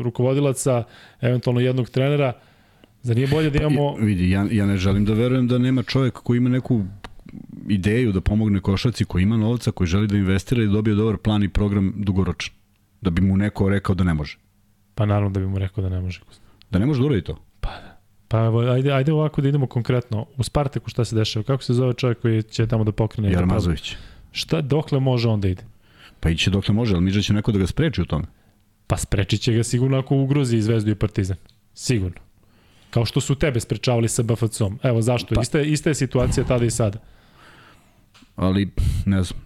rukovodilaca, 0.02 0.84
eventualno 1.20 1.60
jednog 1.60 1.88
trenera, 1.90 2.32
Zar 3.02 3.16
nije 3.16 3.28
bolje 3.28 3.50
da 3.50 3.58
imamo... 3.58 3.94
Pa, 3.96 4.04
vidi, 4.04 4.30
ja, 4.30 4.46
ja 4.50 4.66
ne 4.66 4.76
želim 4.76 5.04
da 5.04 5.12
verujem 5.12 5.48
da 5.48 5.58
nema 5.58 5.82
čovjek 5.82 6.14
koji 6.14 6.38
ima 6.38 6.48
neku 6.48 6.84
ideju 7.68 8.12
da 8.12 8.20
pomogne 8.20 8.60
košaci, 8.60 9.04
koji 9.04 9.22
ima 9.22 9.36
novca, 9.36 9.70
koji 9.70 9.88
želi 9.88 10.06
da 10.06 10.16
investira 10.16 10.62
i 10.62 10.66
da 10.66 10.72
dobije 10.72 10.94
dobar 10.94 11.16
plan 11.16 11.42
i 11.42 11.48
program 11.48 11.92
dugoročan. 11.96 12.54
Da 13.00 13.10
bi 13.10 13.22
mu 13.22 13.36
neko 13.36 13.68
rekao 13.68 13.94
da 13.94 14.04
ne 14.04 14.14
može. 14.14 14.38
Pa 14.94 15.06
naravno 15.06 15.30
da 15.30 15.40
bi 15.40 15.46
mu 15.46 15.58
rekao 15.58 15.82
da 15.82 15.88
ne 15.88 16.00
može. 16.00 16.20
Da 16.70 16.78
ne 16.78 16.86
može 16.86 17.00
da 17.00 17.06
uradi 17.06 17.22
to? 17.22 17.38
Pa 17.60 17.68
da. 17.68 17.92
Pa 18.28 18.72
ajde, 18.72 18.92
ajde 18.92 19.12
ovako 19.12 19.40
da 19.40 19.48
idemo 19.48 19.66
konkretno. 19.66 20.26
U 20.36 20.42
Spartaku 20.42 20.90
šta 20.90 21.04
se 21.04 21.16
dešava? 21.16 21.44
Kako 21.44 21.62
se 21.62 21.74
zove 21.74 21.94
čovjek 21.94 22.20
koji 22.20 22.42
će 22.42 22.66
tamo 22.66 22.84
da 22.84 22.92
pokrene? 22.92 23.32
Jarmazović. 23.32 23.96
Šta, 24.32 24.60
dokle 24.60 25.00
može 25.00 25.28
on 25.28 25.40
da 25.40 25.48
ide? 25.48 25.62
Pa 26.20 26.30
iće 26.30 26.50
dokle 26.50 26.74
može, 26.74 26.94
ali 26.94 27.04
Miđa 27.04 27.20
će 27.20 27.32
neko 27.32 27.52
da 27.52 27.58
ga 27.58 27.66
spreči 27.66 28.02
u 28.02 28.04
tome. 28.04 28.24
Pa 28.86 28.96
sprečit 28.96 29.40
će 29.40 29.52
ga 29.52 29.62
sigurno 29.62 29.98
ako 29.98 30.16
ugrozi 30.16 30.60
Zvezdu 30.60 30.90
i 30.90 30.94
Partizan. 30.94 31.36
Sigurno. 31.74 32.20
Kao 32.90 33.04
što 33.04 33.20
su 33.20 33.34
tebe 33.34 33.60
sprečavali 33.60 34.08
sa 34.08 34.22
BFC-om. 34.22 34.78
Evo 34.82 35.02
zašto? 35.02 35.34
Pa, 35.34 35.40
ista, 35.40 35.60
ista 35.60 35.90
je 35.90 35.94
situacija 35.94 36.44
tada 36.44 36.64
i 36.64 36.70
sada. 36.70 36.98
Ali, 38.36 38.70
ne 39.06 39.22
znam, 39.22 39.40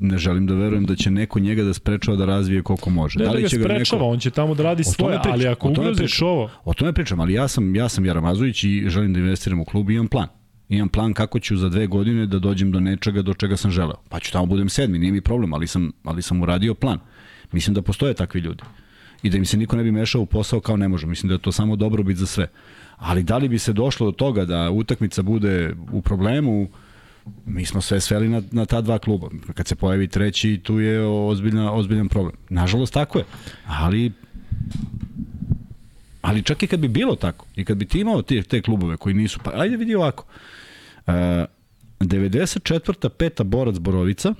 ne 0.00 0.18
želim 0.18 0.46
da 0.46 0.54
verujem 0.54 0.84
da 0.84 0.96
će 0.96 1.10
neko 1.10 1.38
njega 1.38 1.64
da 1.64 1.74
sprečava 1.74 2.16
da 2.16 2.26
razvije 2.26 2.62
koliko 2.62 2.90
može. 2.90 3.18
Ne 3.18 3.24
da, 3.24 3.30
li 3.30 3.42
da 3.42 3.48
će 3.48 3.56
ga 3.56 3.64
sprečava, 3.64 4.02
neko... 4.02 4.12
on 4.12 4.18
će 4.18 4.30
tamo 4.30 4.54
da 4.54 4.62
radi 4.62 4.84
svoje, 4.84 5.18
pričam, 5.18 5.32
ali 5.32 5.46
ako 5.46 5.68
ugroziš 5.68 6.22
ovo... 6.22 6.50
O 6.64 6.74
tome 6.74 6.92
pričam, 6.92 7.20
ali 7.20 7.32
ja 7.32 7.48
sam, 7.48 7.76
ja 7.76 7.88
sam 7.88 8.06
Jaramazović 8.06 8.64
i 8.64 8.84
želim 8.88 9.12
da 9.12 9.20
investiram 9.20 9.60
u 9.60 9.64
klub 9.64 9.90
i 9.90 9.94
imam 9.94 10.08
plan. 10.08 10.28
Imam 10.68 10.88
plan 10.88 11.12
kako 11.12 11.40
ću 11.40 11.56
za 11.56 11.68
dve 11.68 11.86
godine 11.86 12.26
da 12.26 12.38
dođem 12.38 12.72
do 12.72 12.80
nečega 12.80 13.22
do 13.22 13.34
čega 13.34 13.56
sam 13.56 13.70
želeo. 13.70 13.96
Pa 14.08 14.20
ću 14.20 14.32
tamo 14.32 14.46
budem 14.46 14.68
sedmi, 14.68 14.98
nije 14.98 15.12
mi 15.12 15.20
problem, 15.20 15.52
ali 15.52 15.66
sam, 15.66 15.92
ali 16.04 16.22
sam 16.22 16.42
uradio 16.42 16.74
plan. 16.74 16.98
Mislim 17.52 17.74
da 17.74 17.82
postoje 17.82 18.14
takvi 18.14 18.40
ljudi. 18.40 18.62
I 19.22 19.30
da 19.30 19.36
im 19.36 19.44
se 19.44 19.56
niko 19.56 19.76
ne 19.76 19.82
bi 19.82 19.92
mešao 19.92 20.22
u 20.22 20.26
posao 20.26 20.60
kao 20.60 20.76
ne 20.76 20.88
može. 20.88 21.06
Mislim 21.06 21.28
da 21.28 21.34
je 21.34 21.38
to 21.38 21.52
samo 21.52 21.76
dobrobit 21.76 22.16
za 22.16 22.26
sve. 22.26 22.46
Ali 22.96 23.22
da 23.22 23.38
li 23.38 23.48
bi 23.48 23.58
se 23.58 23.72
došlo 23.72 24.06
do 24.06 24.12
toga 24.12 24.44
da 24.44 24.70
utakmica 24.70 25.22
bude 25.22 25.74
u 25.92 26.02
problemu, 26.02 26.68
mi 27.46 27.66
smo 27.66 27.80
sve 27.80 28.00
sveli 28.00 28.28
na, 28.28 28.42
na 28.50 28.66
ta 28.66 28.80
dva 28.80 28.98
kluba. 28.98 29.28
Kad 29.54 29.66
se 29.66 29.74
pojavi 29.74 30.08
treći, 30.08 30.60
tu 30.62 30.80
je 30.80 31.06
ozbiljna, 31.06 31.72
ozbiljan 31.72 32.08
problem. 32.08 32.36
Nažalost, 32.48 32.94
tako 32.94 33.18
je. 33.18 33.24
Ali 33.66 34.12
Ali 36.24 36.42
čak 36.42 36.62
i 36.62 36.66
kad 36.66 36.80
bi 36.80 36.88
bilo 36.88 37.16
tako, 37.16 37.46
i 37.56 37.64
kad 37.64 37.76
bi 37.76 37.84
ti 37.84 38.00
imao 38.00 38.22
te, 38.22 38.42
te 38.42 38.62
klubove 38.62 38.96
koji 38.96 39.14
nisu, 39.14 39.40
pa 39.44 39.50
ajde 39.54 39.76
vidi 39.76 39.94
ovako. 39.94 40.24
Uh, 41.06 41.12
94. 42.00 43.08
peta 43.08 43.44
Borac 43.44 43.78
Borovica, 43.78 44.34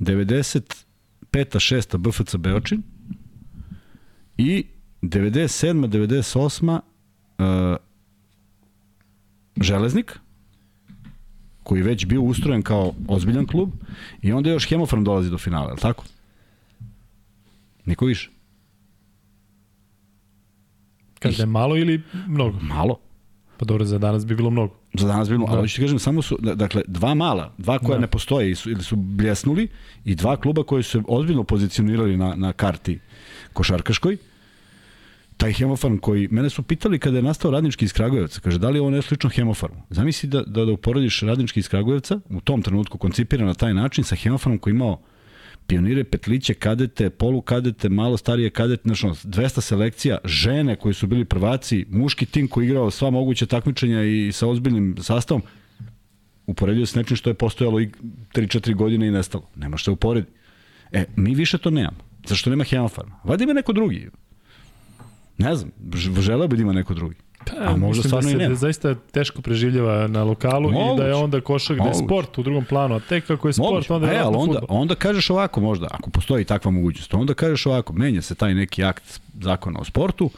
95. 0.00 1.58
šesta 1.58 1.98
BFC 1.98 2.36
Beočin 2.36 2.82
i 4.36 4.66
97. 5.02 5.88
98. 5.88 6.80
Uh, 7.38 7.76
Železnik, 9.60 10.18
koji 11.64 11.80
je 11.80 11.84
već 11.84 12.06
bio 12.06 12.22
ustrojen 12.22 12.62
kao 12.62 12.94
ozbiljan 13.08 13.46
klub 13.46 13.70
i 14.22 14.32
onda 14.32 14.50
još 14.50 14.68
Hemofarm 14.68 15.04
dolazi 15.04 15.30
do 15.30 15.38
finala, 15.38 15.68
je 15.68 15.72
li 15.72 15.80
tako? 15.80 16.04
Niko 17.84 18.06
više. 18.06 18.30
Kaže 21.18 21.42
je 21.42 21.46
malo 21.46 21.76
ili 21.76 22.02
mnogo? 22.26 22.58
Malo. 22.60 22.98
Pa 23.56 23.64
dobro, 23.64 23.84
za 23.84 23.98
danas 23.98 24.26
bi 24.26 24.36
bilo 24.36 24.50
mnogo. 24.50 24.74
Za 24.94 25.06
danas 25.06 25.28
bi 25.28 25.34
bilo, 25.34 25.46
da. 25.46 25.52
ali 25.52 25.62
hoću 25.62 25.76
ti 25.76 25.82
kažem, 25.82 25.98
samo 25.98 26.22
su, 26.22 26.38
dakle, 26.40 26.82
dva 26.86 27.14
mala, 27.14 27.52
dva 27.58 27.78
koja 27.78 27.94
da. 27.94 28.00
ne 28.00 28.06
postoje 28.06 28.46
ili 28.46 28.56
su, 28.56 28.70
ili 28.70 28.82
su 28.82 28.96
bljesnuli 28.96 29.68
i 30.04 30.14
dva 30.14 30.36
kluba 30.36 30.62
koji 30.62 30.82
su 30.82 30.90
se 30.90 31.02
ozbiljno 31.08 31.44
pozicionirali 31.44 32.16
na, 32.16 32.34
na 32.34 32.52
karti 32.52 32.98
košarkaškoj, 33.52 34.16
taj 35.36 35.52
hemofarm 35.52 35.96
koji, 35.98 36.28
mene 36.28 36.50
su 36.50 36.62
pitali 36.62 36.98
kada 36.98 37.16
je 37.16 37.22
nastao 37.22 37.50
radnički 37.50 37.84
iz 37.84 37.92
Kragujevca, 37.92 38.40
kaže 38.40 38.58
da 38.58 38.70
li 38.70 38.78
je 38.78 38.82
ovo 38.82 39.02
slično 39.02 39.30
hemofarmu. 39.30 39.82
Zamisli 39.90 40.28
da, 40.28 40.42
da, 40.42 40.64
da 40.64 40.72
uporediš 40.72 41.20
radnički 41.20 41.60
iz 41.60 41.68
Kragujevca, 41.68 42.20
u 42.30 42.40
tom 42.40 42.62
trenutku 42.62 42.98
koncipiran 42.98 43.46
na 43.46 43.54
taj 43.54 43.74
način, 43.74 44.04
sa 44.04 44.16
hemofarmom 44.16 44.58
koji 44.58 44.72
imao 44.72 45.00
pionire, 45.66 46.04
petliće, 46.04 46.54
kadete, 46.54 47.10
polukadete, 47.10 47.88
malo 47.88 48.16
starije 48.16 48.50
kadete, 48.50 48.82
znači 48.84 49.06
200 49.06 49.60
selekcija, 49.60 50.18
žene 50.24 50.76
koji 50.76 50.94
su 50.94 51.06
bili 51.06 51.24
prvaci, 51.24 51.86
muški 51.90 52.26
tim 52.26 52.48
koji 52.48 52.66
igrao 52.66 52.90
sva 52.90 53.10
moguća 53.10 53.46
takmičenja 53.46 54.02
i 54.02 54.32
sa 54.32 54.46
ozbiljnim 54.48 54.96
sastavom, 55.00 55.42
uporedio 56.46 56.86
se 56.86 56.98
nečim 56.98 57.16
što 57.16 57.30
je 57.30 57.34
postojalo 57.34 57.80
i 57.80 57.90
3-4 58.34 58.74
godine 58.74 59.08
i 59.08 59.10
nestalo. 59.10 59.48
Nema 59.56 59.76
što 59.76 59.92
uporedi. 59.92 60.26
E, 60.92 61.04
mi 61.16 61.34
više 61.34 61.58
to 61.58 61.70
nemamo. 61.70 61.98
Zašto 62.26 62.50
nema 62.50 62.64
hemofarma? 62.64 63.20
Vadi 63.24 63.44
ima 63.44 63.52
neko 63.52 63.72
drugi. 63.72 64.10
Ne 65.38 65.56
znam, 65.56 65.70
želeo 66.20 66.48
bi 66.48 66.56
da 66.56 66.62
ima 66.62 66.72
neko 66.72 66.94
drugi. 66.94 67.16
Pa, 67.46 67.70
a 67.70 67.76
možda 67.76 68.02
da 68.02 68.08
stvarno 68.08 68.26
da 68.26 68.30
se, 68.30 68.34
i 68.34 68.38
nema. 68.38 68.48
Da 68.48 68.54
zaista 68.54 68.94
teško 68.94 69.42
preživljava 69.42 70.06
na 70.06 70.24
lokalu 70.24 70.70
Moguć. 70.70 70.98
i 70.98 71.02
da 71.02 71.06
je 71.06 71.14
onda 71.14 71.40
košak, 71.40 71.78
da 71.78 71.84
je 71.84 71.94
sport 71.94 72.38
u 72.38 72.42
drugom 72.42 72.64
planu, 72.64 72.94
a 72.94 73.00
tek 73.00 73.26
kako 73.26 73.48
je 73.48 73.52
sport, 73.52 73.70
Moguć. 73.70 73.90
onda 73.90 74.10
je 74.10 74.16
e, 74.16 74.20
ali 74.20 74.36
onda, 74.36 74.60
onda 74.68 74.94
kažeš 74.94 75.30
ovako 75.30 75.60
možda, 75.60 75.88
ako 75.90 76.10
postoji 76.10 76.44
takva 76.44 76.70
mogućnost, 76.70 77.14
onda 77.14 77.34
kažeš 77.34 77.66
ovako, 77.66 77.92
menja 77.92 78.22
se 78.22 78.34
taj 78.34 78.54
neki 78.54 78.84
akt 78.84 79.20
zakona 79.40 79.80
o 79.80 79.84
sportu, 79.84 80.30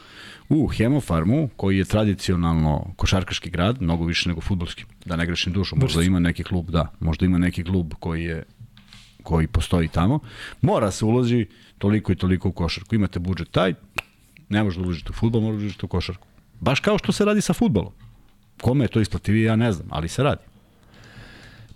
u 0.49 0.67
Hemofarmu, 0.67 1.49
koji 1.55 1.77
je 1.77 1.85
tradicionalno 1.85 2.85
košarkaški 2.95 3.49
grad, 3.49 3.81
mnogo 3.81 4.05
više 4.05 4.29
nego 4.29 4.41
futbolski, 4.41 4.85
da 5.05 5.15
ne 5.15 5.25
grešim 5.25 5.53
dušu, 5.53 5.75
možda 5.75 6.03
ima 6.03 6.19
neki 6.19 6.43
klub, 6.43 6.69
da, 6.69 6.87
možda 6.99 7.25
ima 7.25 7.37
neki 7.37 7.63
klub 7.63 7.93
koji 7.99 8.23
je 8.23 8.43
koji 9.23 9.47
postoji 9.47 9.87
tamo, 9.87 10.19
mora 10.61 10.91
se 10.91 11.05
uloži 11.05 11.45
toliko 11.77 12.11
i 12.11 12.15
toliko 12.15 12.49
u 12.49 12.51
košarku. 12.51 12.95
Imate 12.95 13.19
budžet 13.19 13.51
taj, 13.51 13.73
Ne 14.49 14.63
možeš 14.63 14.77
da 14.77 14.83
uložiti 14.83 15.09
u 15.09 15.13
futbol, 15.13 15.41
možeš 15.41 15.57
da 15.57 15.63
uložiti 15.63 15.85
u 15.85 15.89
košarku. 15.89 16.27
Baš 16.59 16.79
kao 16.79 16.97
što 16.97 17.11
se 17.11 17.25
radi 17.25 17.41
sa 17.41 17.53
futbolom. 17.53 17.91
Kome 18.61 18.83
je 18.85 18.89
to 18.89 19.01
isplativije, 19.01 19.45
ja 19.45 19.55
ne 19.55 19.71
znam, 19.71 19.87
ali 19.91 20.07
se 20.07 20.23
radi. 20.23 20.41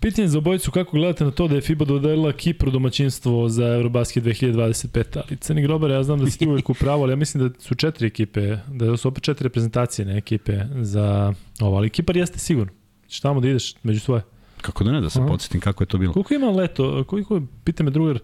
Pitanje 0.00 0.28
za 0.28 0.38
obojicu, 0.38 0.70
kako 0.70 0.96
gledate 0.96 1.24
na 1.24 1.30
to 1.30 1.48
da 1.48 1.54
je 1.54 1.60
FIBA 1.60 1.84
dodelila 1.84 2.32
Kipru 2.32 2.70
domaćinstvo 2.70 3.48
za 3.48 3.66
Eurobasket 3.66 4.24
2025, 4.24 5.16
ali 5.16 5.36
Crni 5.36 5.62
Grobar, 5.62 5.90
ja 5.90 6.02
znam 6.02 6.18
da 6.18 6.30
si 6.30 6.38
ti 6.38 6.48
uvijek 6.48 6.70
u 6.70 6.74
pravu, 6.74 7.02
ali 7.02 7.12
ja 7.12 7.16
mislim 7.16 7.48
da 7.48 7.60
su 7.60 7.74
četiri 7.74 8.06
ekipe, 8.06 8.56
da 8.68 8.96
su 8.96 9.08
opet 9.08 9.24
četiri 9.24 9.44
reprezentacije 9.44 10.06
ne 10.06 10.18
ekipe 10.18 10.60
za 10.80 11.34
ovo, 11.60 11.76
ali 11.76 11.90
Kipar 11.90 12.16
jeste 12.16 12.38
sigurno. 12.38 12.72
Šta 13.08 13.28
tamo 13.28 13.40
da 13.40 13.48
ideš 13.48 13.74
među 13.82 14.00
svoje? 14.00 14.22
Kako 14.60 14.84
da 14.84 14.92
ne, 14.92 15.00
da 15.00 15.10
se 15.10 15.18
Aha. 15.18 15.28
podsjetim 15.28 15.60
kako 15.60 15.82
je 15.82 15.88
to 15.88 15.98
bilo. 15.98 16.12
Koliko 16.12 16.34
ima 16.34 16.50
leto, 16.50 17.04
koliko, 17.04 17.42
pita 17.64 17.84
me 17.84 17.90
drugar, 17.90 18.18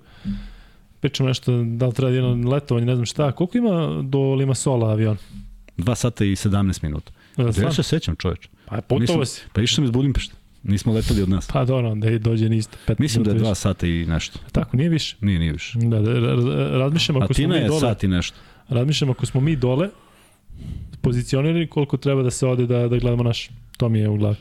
pričamo 1.01 1.29
nešto, 1.29 1.63
da 1.65 1.87
li 1.87 1.95
treba 1.95 2.13
jedno 2.13 2.51
letovanje, 2.51 2.87
ne 2.87 2.95
znam 2.95 3.07
šta, 3.07 3.33
koliko 3.33 3.59
ima 3.59 4.03
do 4.03 4.35
Limasola 4.35 4.91
avion? 4.91 5.17
2 5.79 5.95
sata 5.95 6.25
i 6.25 6.29
17 6.29 6.83
minuta. 6.83 7.13
Da, 7.37 7.45
Da 7.45 7.63
ja 7.63 7.73
se 7.73 7.83
sećam, 7.83 8.17
čoveč. 8.17 8.49
Pa 8.67 8.81
putovo 8.81 9.25
si. 9.25 9.43
Pa 9.53 9.61
išao 9.61 9.75
sam 9.75 9.85
iz 9.85 9.91
Budimpešte. 9.91 10.35
Nismo 10.63 10.93
letali 10.93 11.23
od 11.23 11.29
nas. 11.29 11.47
Pa 11.47 11.65
dobro, 11.65 11.91
onda 11.91 12.11
i 12.11 12.19
dođe 12.19 12.49
nisto. 12.49 12.77
15 12.87 13.01
Mislim 13.01 13.25
da 13.25 13.31
je 13.31 13.35
minuta 13.35 13.49
2 13.49 13.53
više. 13.53 13.61
sata 13.61 13.87
i 13.87 14.07
nešto. 14.07 14.39
Tako, 14.53 14.77
nije 14.77 14.89
više. 14.89 15.17
Nije, 15.21 15.39
nije 15.39 15.53
više. 15.53 15.79
Da, 15.79 16.01
da, 16.01 16.11
ra- 16.11 16.37
ra- 16.37 16.79
razmišljam 16.79 17.23
ako 17.23 17.35
smo 17.35 17.49
mi 17.49 17.55
je 17.55 17.67
dole, 17.67 17.81
sat 17.81 18.05
i 18.05 18.09
nešto. 18.09 18.37
razmišljam 18.69 19.11
ako 19.11 19.27
smo 19.27 19.41
mi 19.41 19.57
dole 19.57 19.89
pozicionirani 21.03 21.67
koliko 21.67 21.97
treba 21.97 22.23
da 22.23 22.31
se 22.31 22.47
ode 22.47 22.67
da, 22.67 22.89
da 22.89 22.99
gledamo 22.99 23.23
naš. 23.23 23.51
To 23.77 23.89
mi 23.89 23.99
je 23.99 24.09
u 24.09 24.17
glavi. 24.17 24.37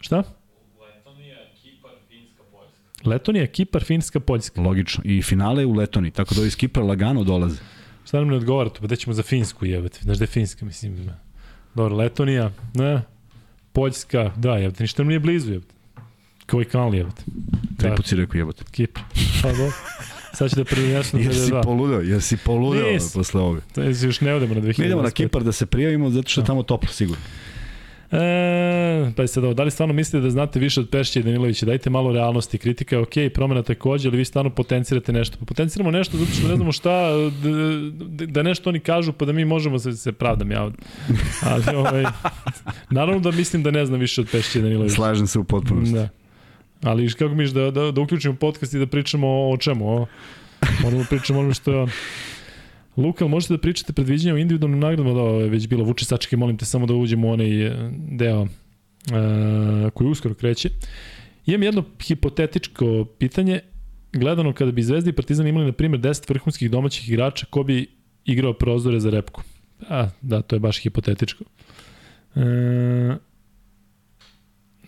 Šta? 0.00 0.22
Letonija, 3.04 3.46
Kipar, 3.46 3.84
Finska, 3.84 4.20
Poljska. 4.20 4.60
Logično. 4.60 5.02
I 5.06 5.22
finale 5.22 5.66
u 5.66 5.72
Letoni, 5.72 6.10
tako 6.10 6.34
da 6.34 6.40
ovi 6.40 6.48
iz 6.48 6.56
Kipra 6.56 6.82
lagano 6.82 7.24
dolaze. 7.24 7.60
Šta 8.04 8.18
nam 8.18 8.28
ne 8.28 8.36
odgovara 8.36 8.70
to? 8.70 8.80
Pa 8.80 8.86
da 8.86 8.96
ćemo 8.96 9.14
za 9.14 9.22
Finsku 9.22 9.66
jebati. 9.66 9.98
Znaš 10.02 10.18
da 10.18 10.22
je 10.22 10.28
Finska, 10.28 10.64
mislim. 10.64 11.10
Dobro, 11.74 11.96
Letonija, 11.96 12.50
ne. 12.74 13.02
Poljska, 13.72 14.32
da, 14.36 14.50
jebate, 14.50 14.82
ništa 14.84 15.02
nam 15.02 15.08
nije 15.08 15.20
blizu 15.20 15.52
jebate. 15.52 15.74
Kao 16.46 16.62
i 16.62 16.64
kanal 16.64 16.94
jebate. 16.94 17.22
Tri 17.78 17.88
Da. 17.88 17.94
put 17.94 18.06
si 18.06 18.16
rekao 18.16 18.38
jebote. 18.38 18.64
Kipr. 18.70 19.00
Pa 19.42 19.48
dobro. 19.48 19.72
Sad 20.34 20.50
će 20.50 20.56
da 20.56 20.64
prenesem 20.64 21.20
na 21.20 21.26
Jer 21.26 21.34
si 21.34 21.40
52. 21.42 21.62
poludeo, 21.64 22.00
jer 22.00 22.22
si 22.22 22.36
poludeo 22.36 22.92
Nis. 22.92 23.12
posle 23.12 23.40
ovoga. 23.40 23.60
To 23.74 23.82
je, 23.82 23.94
još 24.02 24.20
ne 24.20 24.34
odemo 24.34 24.54
na 24.54 24.60
2025. 24.60 24.78
Mi 24.78 24.86
idemo 24.86 25.02
na 25.02 25.10
Kipar 25.10 25.42
da 25.44 25.52
se 25.52 25.66
prijavimo 25.66 26.10
zato 26.10 26.28
što 26.28 26.40
je 26.40 26.44
tamo 26.44 26.62
toplo 26.62 26.88
sigurno. 26.88 27.22
E, 28.12 29.12
pa 29.16 29.26
sad 29.26 29.44
ovo, 29.44 29.54
da 29.54 29.62
li 29.62 29.70
stvarno 29.70 29.94
mislite 29.94 30.20
da 30.20 30.30
znate 30.30 30.58
više 30.58 30.80
od 30.80 30.88
Pešića 30.88 31.20
i 31.20 31.22
Danilovića? 31.22 31.66
Dajte 31.66 31.90
malo 31.90 32.12
realnosti, 32.12 32.58
kritika 32.58 32.96
je 32.96 33.02
okej, 33.02 33.30
promena 33.30 33.62
takođe, 33.62 34.08
ali 34.08 34.18
vi 34.18 34.24
stvarno 34.24 34.50
potencirate 34.50 35.12
nešto. 35.12 35.36
Pa 35.38 35.44
potenciramo 35.44 35.90
nešto 35.90 36.16
zato 36.16 36.32
što 36.32 36.48
ne 36.48 36.56
znamo 36.56 36.72
šta, 36.72 37.10
da, 37.92 38.26
da 38.26 38.42
nešto 38.42 38.70
oni 38.70 38.80
kažu, 38.80 39.12
pa 39.12 39.24
da 39.24 39.32
mi 39.32 39.44
možemo 39.44 39.78
se, 39.78 39.92
se 39.92 40.12
pravdam 40.12 40.50
ja. 40.50 40.70
Ali, 41.42 41.76
ovaj, 41.76 42.04
naravno 42.90 43.20
da 43.20 43.30
mislim 43.30 43.62
da 43.62 43.70
ne 43.70 43.86
znam 43.86 44.00
više 44.00 44.20
od 44.20 44.28
Pešića 44.32 44.58
i 44.58 44.62
Danilovića. 44.62 44.94
Slažem 44.94 45.26
se 45.26 45.38
u 45.38 45.44
potpunosti. 45.44 45.94
Da. 45.94 46.08
Ali 46.82 47.12
kako 47.12 47.34
miš 47.34 47.50
da, 47.50 47.70
da, 47.70 47.90
da 47.90 48.00
uključimo 48.00 48.34
podcast 48.34 48.74
i 48.74 48.78
da 48.78 48.86
pričamo 48.86 49.28
o, 49.28 49.52
o 49.52 49.56
čemu? 49.56 49.88
O, 49.88 50.06
moramo 50.82 51.02
da 51.02 51.08
pričamo 51.08 51.40
ono 51.40 51.54
što 51.54 51.72
je 51.72 51.78
on. 51.78 51.90
Luka, 52.96 53.26
možete 53.26 53.54
da 53.54 53.58
pričate 53.58 53.92
predviđenja 53.92 54.34
o 54.34 54.38
individualnim 54.38 54.80
nagradama, 54.80 55.12
da 55.12 55.20
ovo 55.20 55.40
je 55.40 55.48
već 55.48 55.68
bilo. 55.68 55.84
Vuče 55.84 56.04
sačke, 56.04 56.36
molim 56.36 56.56
te 56.56 56.64
samo 56.64 56.86
da 56.86 56.94
uđemo 56.94 57.28
u 57.28 57.30
onaj 57.30 57.66
e, 57.66 57.90
deo 58.08 58.42
e, 58.42 58.48
koji 59.94 60.10
uskoro 60.10 60.34
kreće. 60.34 60.70
Imam 61.46 61.62
jedno 61.62 61.84
hipotetičko 62.02 63.04
pitanje. 63.18 63.60
Gledano 64.12 64.52
kada 64.52 64.72
bi 64.72 64.82
Zvezda 64.82 65.10
i 65.10 65.12
Partizan 65.12 65.46
imali, 65.46 65.66
na 65.66 65.72
primjer, 65.72 66.00
10 66.00 66.28
vrhunskih 66.28 66.70
domaćih 66.70 67.08
igrača, 67.08 67.46
ko 67.50 67.62
bi 67.62 67.86
igrao 68.24 68.52
prozore 68.52 69.00
za 69.00 69.10
repku? 69.10 69.42
A, 69.88 70.08
da, 70.20 70.42
to 70.42 70.56
je 70.56 70.60
baš 70.60 70.78
hipotetičko. 70.78 71.44
E, 72.34 73.16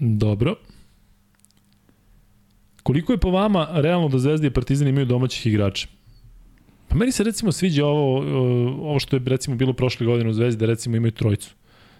dobro. 0.01 0.55
Koliko 2.83 3.13
je 3.13 3.19
po 3.19 3.31
vama 3.31 3.69
realno 3.73 4.09
da 4.09 4.19
Zvezda 4.19 4.47
i 4.47 4.51
Partizan 4.51 4.89
imaju 4.89 5.07
domaćih 5.07 5.47
igrača? 5.47 5.89
Pa 6.95 6.99
meni 6.99 7.13
se 7.13 7.25
recimo 7.25 7.53
sviđa 7.53 7.87
ovo, 7.87 8.17
ovo 8.91 8.99
što 8.99 9.17
je 9.17 9.23
recimo 9.27 9.57
bilo 9.57 9.73
prošle 9.73 10.07
godine 10.07 10.31
u 10.31 10.33
Zvezdi, 10.33 10.61
da 10.61 10.67
recimo 10.67 10.97
imaju 10.97 11.13
trojicu 11.13 11.55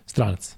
stranaca. 0.07 0.57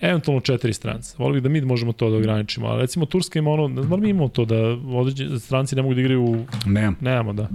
Eventualno 0.00 0.40
četiri 0.40 0.72
stranca. 0.72 1.16
Volio 1.18 1.34
bih 1.34 1.42
da 1.42 1.48
mi 1.48 1.60
možemo 1.60 1.92
to 1.92 2.10
da 2.10 2.16
ograničimo, 2.16 2.66
ali 2.66 2.80
recimo 2.80 3.06
Turska 3.06 3.38
ima 3.38 3.50
ono, 3.50 3.68
ne 3.68 3.82
znam 3.82 3.90
da 3.90 3.96
mi 3.96 4.10
imamo 4.10 4.28
to 4.28 4.44
da 4.44 4.56
određeni 4.98 5.40
stranci 5.40 5.76
ne 5.76 5.82
mogu 5.82 5.94
da 5.94 6.00
igraju 6.00 6.24
u 6.24 6.44
Nemam. 6.66 6.96
Nemamo, 7.00 7.32
da. 7.32 7.48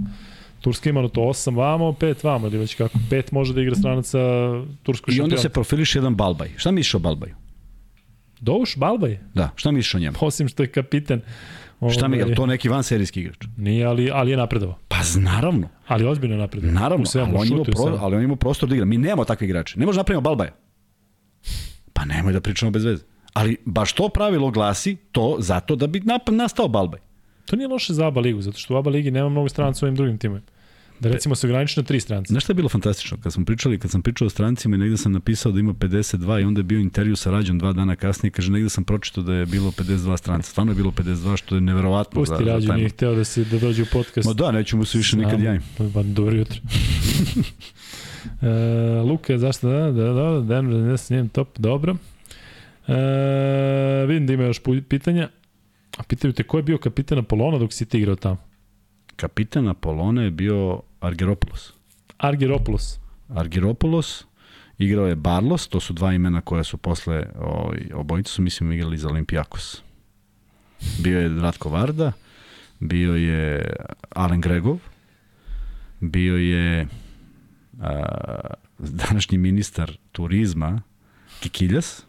Turska 0.60 0.90
ima 0.90 1.08
to 1.08 1.20
8 1.20 1.56
vamo, 1.56 1.92
5 1.92 2.24
vamo, 2.24 2.46
ili 2.46 2.58
već 2.58 2.74
kako. 2.74 2.98
5 3.10 3.32
može 3.32 3.54
da 3.54 3.60
igra 3.60 3.74
stranaca 3.74 4.18
turskog 4.82 5.14
I 5.14 5.20
onda 5.20 5.36
se 5.36 5.48
profiliš 5.48 5.94
jedan 5.94 6.16
Balbaj. 6.16 6.50
Šta 6.56 6.70
misliš 6.70 6.94
o 6.94 6.98
Balbaju? 6.98 7.34
Douš, 8.40 8.76
Balbaj, 8.76 9.18
Da, 9.34 9.50
šta 9.56 9.70
misliš 9.70 9.94
o 9.94 9.98
njemu? 9.98 10.16
osim 10.20 10.48
što 10.48 10.62
je 10.62 10.66
kapiten. 10.66 11.20
Šta 11.92 12.08
mi, 12.08 12.16
je 12.16 12.22
ovaj, 12.22 12.30
li 12.30 12.36
to 12.36 12.46
neki 12.46 12.68
vanserijski 12.68 13.20
igrač? 13.20 13.36
Nije, 13.56 13.86
ali, 13.86 14.10
ali 14.10 14.30
je 14.30 14.36
napredovao. 14.36 14.78
Pa 14.88 14.96
naravno, 15.20 15.68
Ali 15.88 16.06
ozbiljno 16.06 16.34
je 16.34 16.40
napredovao. 16.40 16.80
naravno, 16.80 17.06
svemu, 17.06 17.38
ali 17.38 17.38
on, 17.38 17.46
ima 17.46 17.64
pro, 17.64 17.98
ali 18.00 18.16
on 18.16 18.22
ima 18.22 18.36
prostor 18.36 18.68
da 18.68 18.74
igra. 18.74 18.84
Mi 18.86 18.98
nemamo 18.98 19.24
takve 19.24 19.44
igrače. 19.44 19.78
Ne 19.78 19.86
možemo 19.86 20.00
napravimo 20.00 20.20
Balbaja. 20.20 20.50
Pa 21.92 22.04
nemoj 22.04 22.32
da 22.32 22.40
pričamo 22.40 22.70
bez 22.70 22.84
veze. 22.84 23.04
Ali 23.32 23.56
baš 23.64 23.92
to 23.92 24.08
pravilo 24.08 24.50
glasi 24.50 24.96
to 25.12 25.36
zato 25.38 25.76
da 25.76 25.86
bi 25.86 26.02
nastao 26.26 26.68
Balbaj. 26.68 27.00
To 27.46 27.56
nije 27.56 27.68
loše 27.68 27.92
za 27.94 28.06
ABA 28.06 28.20
ligu, 28.20 28.42
zato 28.42 28.58
što 28.58 28.74
u 28.74 28.76
ABA 28.76 28.90
ligi 28.90 29.10
nema 29.10 29.28
mnogo 29.28 29.48
stranaca 29.48 29.84
u 29.84 29.86
ovim 29.86 29.96
drugim 29.96 30.18
timima. 30.18 30.40
Da 31.00 31.08
recimo 31.08 31.34
se 31.34 31.46
ograniči 31.46 31.80
na 31.80 31.84
tri 31.84 32.00
stranca. 32.00 32.32
Znaš 32.32 32.44
šta 32.44 32.50
je 32.50 32.54
bilo 32.54 32.68
fantastično? 32.68 33.16
Kad 33.22 33.32
smo 33.32 33.44
pričali, 33.44 33.78
kad 33.78 33.90
sam 33.90 34.02
pričao 34.02 34.26
o 34.26 34.30
strancima 34.30 34.76
i 34.76 34.78
negde 34.78 34.96
sam 34.96 35.12
napisao 35.12 35.52
da 35.52 35.60
ima 35.60 35.72
52 35.72 36.40
i 36.40 36.44
onda 36.44 36.58
je 36.58 36.62
bio 36.62 36.78
intervju 36.78 37.16
sa 37.16 37.30
Rađom 37.30 37.58
dva 37.58 37.72
dana 37.72 37.96
kasnije, 37.96 38.30
kaže 38.30 38.52
negde 38.52 38.68
sam 38.68 38.84
pročitao 38.84 39.24
da 39.24 39.34
je 39.34 39.46
bilo 39.46 39.70
52 39.70 40.16
stranca. 40.16 40.50
Stvarno 40.50 40.72
je 40.72 40.76
bilo 40.76 40.90
52, 40.90 41.36
što 41.36 41.54
je 41.54 41.60
neverovatno. 41.60 42.20
Pusti 42.20 42.44
za, 42.44 42.52
Rađu, 42.52 42.72
nije 42.72 42.88
hteo 42.88 43.14
da, 43.14 43.24
se, 43.24 43.44
da 43.44 43.58
dođe 43.58 43.82
u 43.82 43.86
podcast. 43.92 44.28
Ma 44.28 44.34
da, 44.34 44.52
neću 44.52 44.76
mu 44.76 44.84
se 44.84 44.98
više 44.98 45.16
nikad 45.16 45.40
javim. 45.40 45.62
Pa 45.76 46.02
dobro 46.02 46.36
jutro. 46.36 46.60
e, 48.42 49.00
Luka, 49.02 49.38
zašto 49.38 49.68
da, 49.68 49.92
da, 49.92 50.12
da, 50.12 50.40
Denver, 50.40 50.80
ne 50.80 50.98
s 50.98 51.10
njim 51.10 51.28
top, 51.28 51.58
dobro. 51.58 51.96
E, 52.88 54.06
vidim 54.06 54.26
da 54.26 54.32
ima 54.32 54.44
još 54.44 54.60
pitanja. 54.88 55.28
A 55.96 56.02
pitaju 56.02 56.32
te 56.32 56.42
ko 56.42 56.56
je 56.56 56.62
bio 56.62 56.78
kapitan 56.78 57.18
Apolona 57.18 57.58
dok 57.58 57.72
si 57.72 57.86
ti 57.86 57.98
igrao 57.98 58.16
tamo? 58.16 58.36
Kapitan 59.16 59.68
Apolone 59.68 60.24
je 60.24 60.30
bio 60.30 60.80
Argeropoulos. 61.00 61.72
Argiropoulos. 62.18 62.98
Argiropoulos, 63.28 64.24
igrao 64.78 65.06
je 65.06 65.14
Barlos, 65.14 65.68
to 65.68 65.80
su 65.80 65.92
dva 65.92 66.12
imena 66.12 66.40
koja 66.40 66.64
su 66.64 66.76
posle, 66.76 67.26
ovaj, 67.40 67.78
obojica 67.94 68.30
su 68.30 68.42
mislim 68.42 68.72
igrali 68.72 68.98
za 68.98 69.08
Olimpijakos. 69.08 69.82
Bio 70.98 71.20
je 71.20 71.28
Ratko 71.40 71.68
Varda, 71.68 72.12
bio 72.80 73.14
je 73.14 73.72
Alen 74.10 74.40
Gregov, 74.40 74.78
bio 76.00 76.36
je 76.36 76.86
a, 77.80 78.04
današnji 78.78 79.38
ministar 79.38 79.98
turizma 80.12 80.82
Kikiljas. 81.40 82.02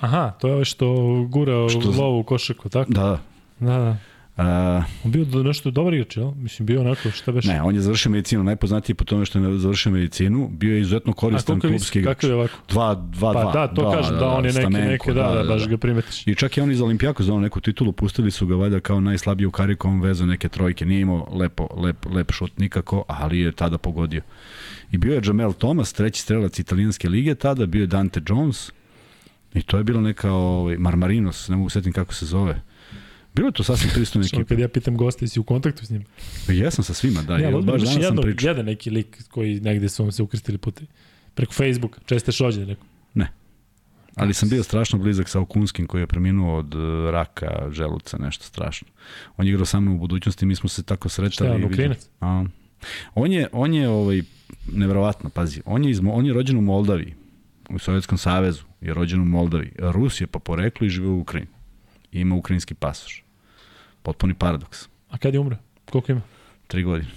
Aha, 0.00 0.30
to 0.30 0.48
je 0.48 0.54
ovo 0.54 0.64
što 0.64 0.86
gura 1.28 1.68
Što- 1.68 1.80
što... 1.80 1.90
lovu 1.90 2.18
u 2.20 2.24
košaku, 2.24 2.68
tako? 2.68 2.92
Da, 2.92 3.18
Da, 3.60 3.78
da. 3.78 3.96
A, 4.36 4.82
On 5.04 5.10
bio 5.10 5.24
do 5.24 5.42
nešto 5.42 5.70
dobar 5.70 5.94
igrač, 5.94 6.16
jel? 6.16 6.30
Mislim, 6.36 6.66
bio 6.66 6.80
onako, 6.80 7.10
šta 7.10 7.32
beš? 7.32 7.44
ne, 7.44 7.62
on 7.62 7.74
je 7.74 7.80
završio 7.80 8.10
medicinu, 8.12 8.44
najpoznatiji 8.44 8.94
po 8.96 9.04
tome 9.04 9.24
što 9.24 9.38
je 9.38 9.58
završio 9.58 9.92
medicinu, 9.92 10.48
bio 10.52 10.74
je 10.74 10.80
izuzetno 10.80 11.12
koristan 11.12 11.56
je 11.56 11.60
klubski 11.60 11.76
visok, 11.78 11.96
igrač. 11.96 12.16
kakav 12.16 12.30
je 12.30 12.36
ovako? 12.36 12.54
Dva, 12.68 12.94
dva, 12.94 13.32
Pa 13.32 13.42
dva. 13.42 13.52
da, 13.52 13.74
to 13.74 13.92
kažem, 13.92 14.18
da, 14.18 14.28
on 14.28 14.44
je 14.44 14.52
neki, 14.52 14.60
Stamenko, 14.60 14.88
neke, 14.88 15.12
da, 15.12 15.34
da, 15.34 15.44
baš 15.44 15.68
ga 15.68 15.76
primetiš. 15.76 16.26
I 16.26 16.34
čak 16.34 16.56
i 16.56 16.60
on 16.60 16.70
iz 16.70 16.80
Olimpijakos 16.80 17.26
donao 17.26 17.40
neku 17.40 17.60
titulu, 17.60 17.92
pustili 17.92 18.30
su 18.30 18.46
ga 18.46 18.54
valjda 18.54 18.80
kao 18.80 19.00
najslabiji 19.00 19.46
u 19.46 19.50
kariku, 19.50 19.88
on 19.88 20.00
vezao 20.00 20.26
neke 20.26 20.48
trojke, 20.48 20.86
nije 20.86 21.00
imao 21.00 21.28
lepo, 21.32 21.68
lep, 21.76 22.06
lep 22.14 22.32
šut 22.32 22.58
nikako, 22.58 23.04
ali 23.08 23.40
je 23.40 23.52
tada 23.52 23.78
pogodio. 23.78 24.22
I 24.92 24.98
bio 24.98 25.14
je 25.14 25.20
Jamel 25.24 25.52
Thomas, 25.52 25.92
treći 25.92 26.22
strelac 26.22 26.58
italijanske 26.58 27.08
lige 27.08 27.34
tada, 27.34 27.66
bio 27.66 27.80
je 27.80 27.86
Dante 27.86 28.20
Jones 28.28 28.72
i 29.54 29.62
to 29.62 29.78
je 29.78 29.84
bila 29.84 30.00
neka 30.00 30.32
ovaj, 30.32 30.76
Marmarinos, 30.76 31.48
ne 31.48 31.56
mogu 31.56 31.68
setim 31.68 31.92
kako 31.92 32.14
se 32.14 32.26
zove. 32.26 32.62
Bilo 33.34 33.48
je 33.48 33.52
to 33.52 33.62
sasvim 33.62 33.90
pristojna 33.94 34.26
ekipa. 34.26 34.44
kad 34.44 34.58
ja 34.58 34.68
pitam 34.68 34.96
gosta, 34.96 35.24
jesi 35.24 35.40
u 35.40 35.44
kontaktu 35.44 35.86
s 35.86 35.90
njim? 35.90 36.04
Jesam 36.48 36.84
sa 36.84 36.94
svima, 36.94 37.22
da, 37.22 37.36
ja, 37.38 37.50
ja, 37.50 37.50
baš 37.50 37.64
danas 37.64 37.92
sam 37.92 38.02
jedno, 38.02 38.22
pričao. 38.22 38.48
jedan 38.48 38.66
neki 38.66 38.90
lik 38.90 39.24
koji 39.28 39.60
negde 39.60 39.88
su 39.88 40.02
vam 40.02 40.12
se 40.12 40.22
ukrstili 40.22 40.58
putevi. 40.58 40.86
Preko 41.34 41.52
Facebooka, 41.52 42.00
česte 42.06 42.32
šođe 42.32 42.66
neko. 42.66 42.86
Ali 44.14 44.34
sam 44.34 44.48
bio 44.48 44.62
strašno 44.62 44.98
blizak 44.98 45.28
sa 45.28 45.40
Okunskim 45.40 45.86
koji 45.86 46.02
je 46.02 46.06
preminuo 46.06 46.58
od 46.58 46.74
eh, 46.74 47.10
raka, 47.10 47.68
želuca, 47.70 48.18
nešto 48.18 48.44
strašno. 48.44 48.88
On 49.36 49.46
je 49.46 49.50
igrao 49.50 49.66
sa 49.66 49.80
mnom 49.80 49.94
u 49.94 49.98
budućnosti, 49.98 50.46
mi 50.46 50.54
smo 50.54 50.68
se 50.68 50.82
tako 50.82 51.08
Šta 51.08 51.22
je 51.22 51.30
sretali. 51.30 51.64
on, 51.64 51.72
Ukrajinac? 51.72 52.08
A, 52.20 52.44
on 53.14 53.32
je, 53.32 53.48
on 53.52 53.74
je 53.74 53.88
ovaj, 53.88 54.22
nevjerovatno, 54.72 55.30
pazi, 55.30 55.62
on 55.64 55.84
je, 55.84 55.90
iz, 55.90 56.00
on 56.04 56.26
je 56.26 56.32
rođen 56.32 56.58
u 56.58 56.62
Moldaviji, 56.62 57.14
u 57.70 57.78
Sovjetskom 57.78 58.18
savezu, 58.18 58.62
je 58.80 58.94
rođen 58.94 59.20
u 59.20 59.24
Moldaviji. 59.24 59.72
Rus 59.78 60.20
je 60.20 60.26
po 60.26 60.38
poreklu 60.38 60.86
i 60.86 60.90
žive 60.90 61.08
u 61.08 61.20
Ukrajini. 61.20 61.50
I 62.12 62.20
ima 62.20 62.34
ukrajinski 62.34 62.74
pasoš. 62.74 63.21
Potpuni 64.02 64.34
paradoks. 64.34 64.88
A 65.10 65.18
kad 65.18 65.34
je 65.34 65.40
umre? 65.40 65.56
Koliko 65.90 66.12
ima? 66.12 66.20
Tri 66.66 66.82
godine. 66.82 67.10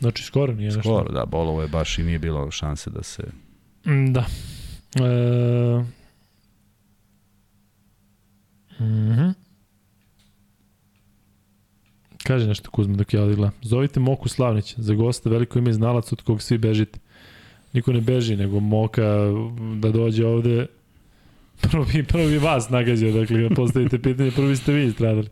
Znači, 0.00 0.22
skoro 0.22 0.54
nije 0.54 0.66
nešto. 0.66 0.82
Skoro, 0.82 1.12
da, 1.12 1.24
bolovo 1.26 1.62
je 1.62 1.68
baš 1.68 1.98
i 1.98 2.02
nije 2.02 2.18
bilo 2.18 2.50
šanse 2.50 2.90
da 2.90 3.02
se... 3.02 3.22
Mm, 3.86 4.12
Da. 4.12 4.24
E, 4.94 6.00
Mhm. 8.80 9.30
Kaže 12.24 12.46
nešto 12.46 12.70
Kuzma 12.70 12.96
dok 12.96 13.14
ja 13.14 13.22
odigla. 13.22 13.50
Zovite 13.62 14.00
Moku 14.00 14.28
Slavnić, 14.28 14.74
za 14.76 14.94
gosta 14.94 15.30
veliko 15.30 15.58
ime 15.58 15.72
znalac 15.72 16.12
od 16.12 16.22
kog 16.22 16.42
svi 16.42 16.58
bežite. 16.58 16.98
Niko 17.72 17.92
ne 17.92 18.00
beži, 18.00 18.36
nego 18.36 18.60
Moka 18.60 19.06
da 19.80 19.90
dođe 19.90 20.26
ovde 20.26 20.66
prvo 21.70 21.84
bi, 21.92 22.02
prvo 22.02 22.26
bi 22.26 22.38
vas 22.38 22.70
nagađao, 22.70 23.12
dakle, 23.12 23.48
da 23.48 23.54
postavite 23.54 24.02
pitanje, 24.02 24.30
prvo 24.30 24.56
ste 24.56 24.72
vi 24.72 24.90
stradali. 24.92 25.28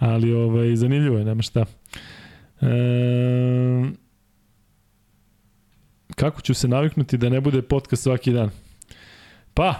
Ali, 0.00 0.32
ovaj, 0.32 0.76
zanimljivo 0.76 1.18
je, 1.18 1.24
nema 1.24 1.42
šta. 1.42 1.64
E, 2.60 2.66
kako 6.14 6.40
ću 6.40 6.54
se 6.54 6.68
naviknuti 6.68 7.16
da 7.16 7.28
ne 7.28 7.40
bude 7.40 7.62
podcast 7.62 8.02
svaki 8.02 8.32
dan? 8.32 8.50
Pa, 9.54 9.74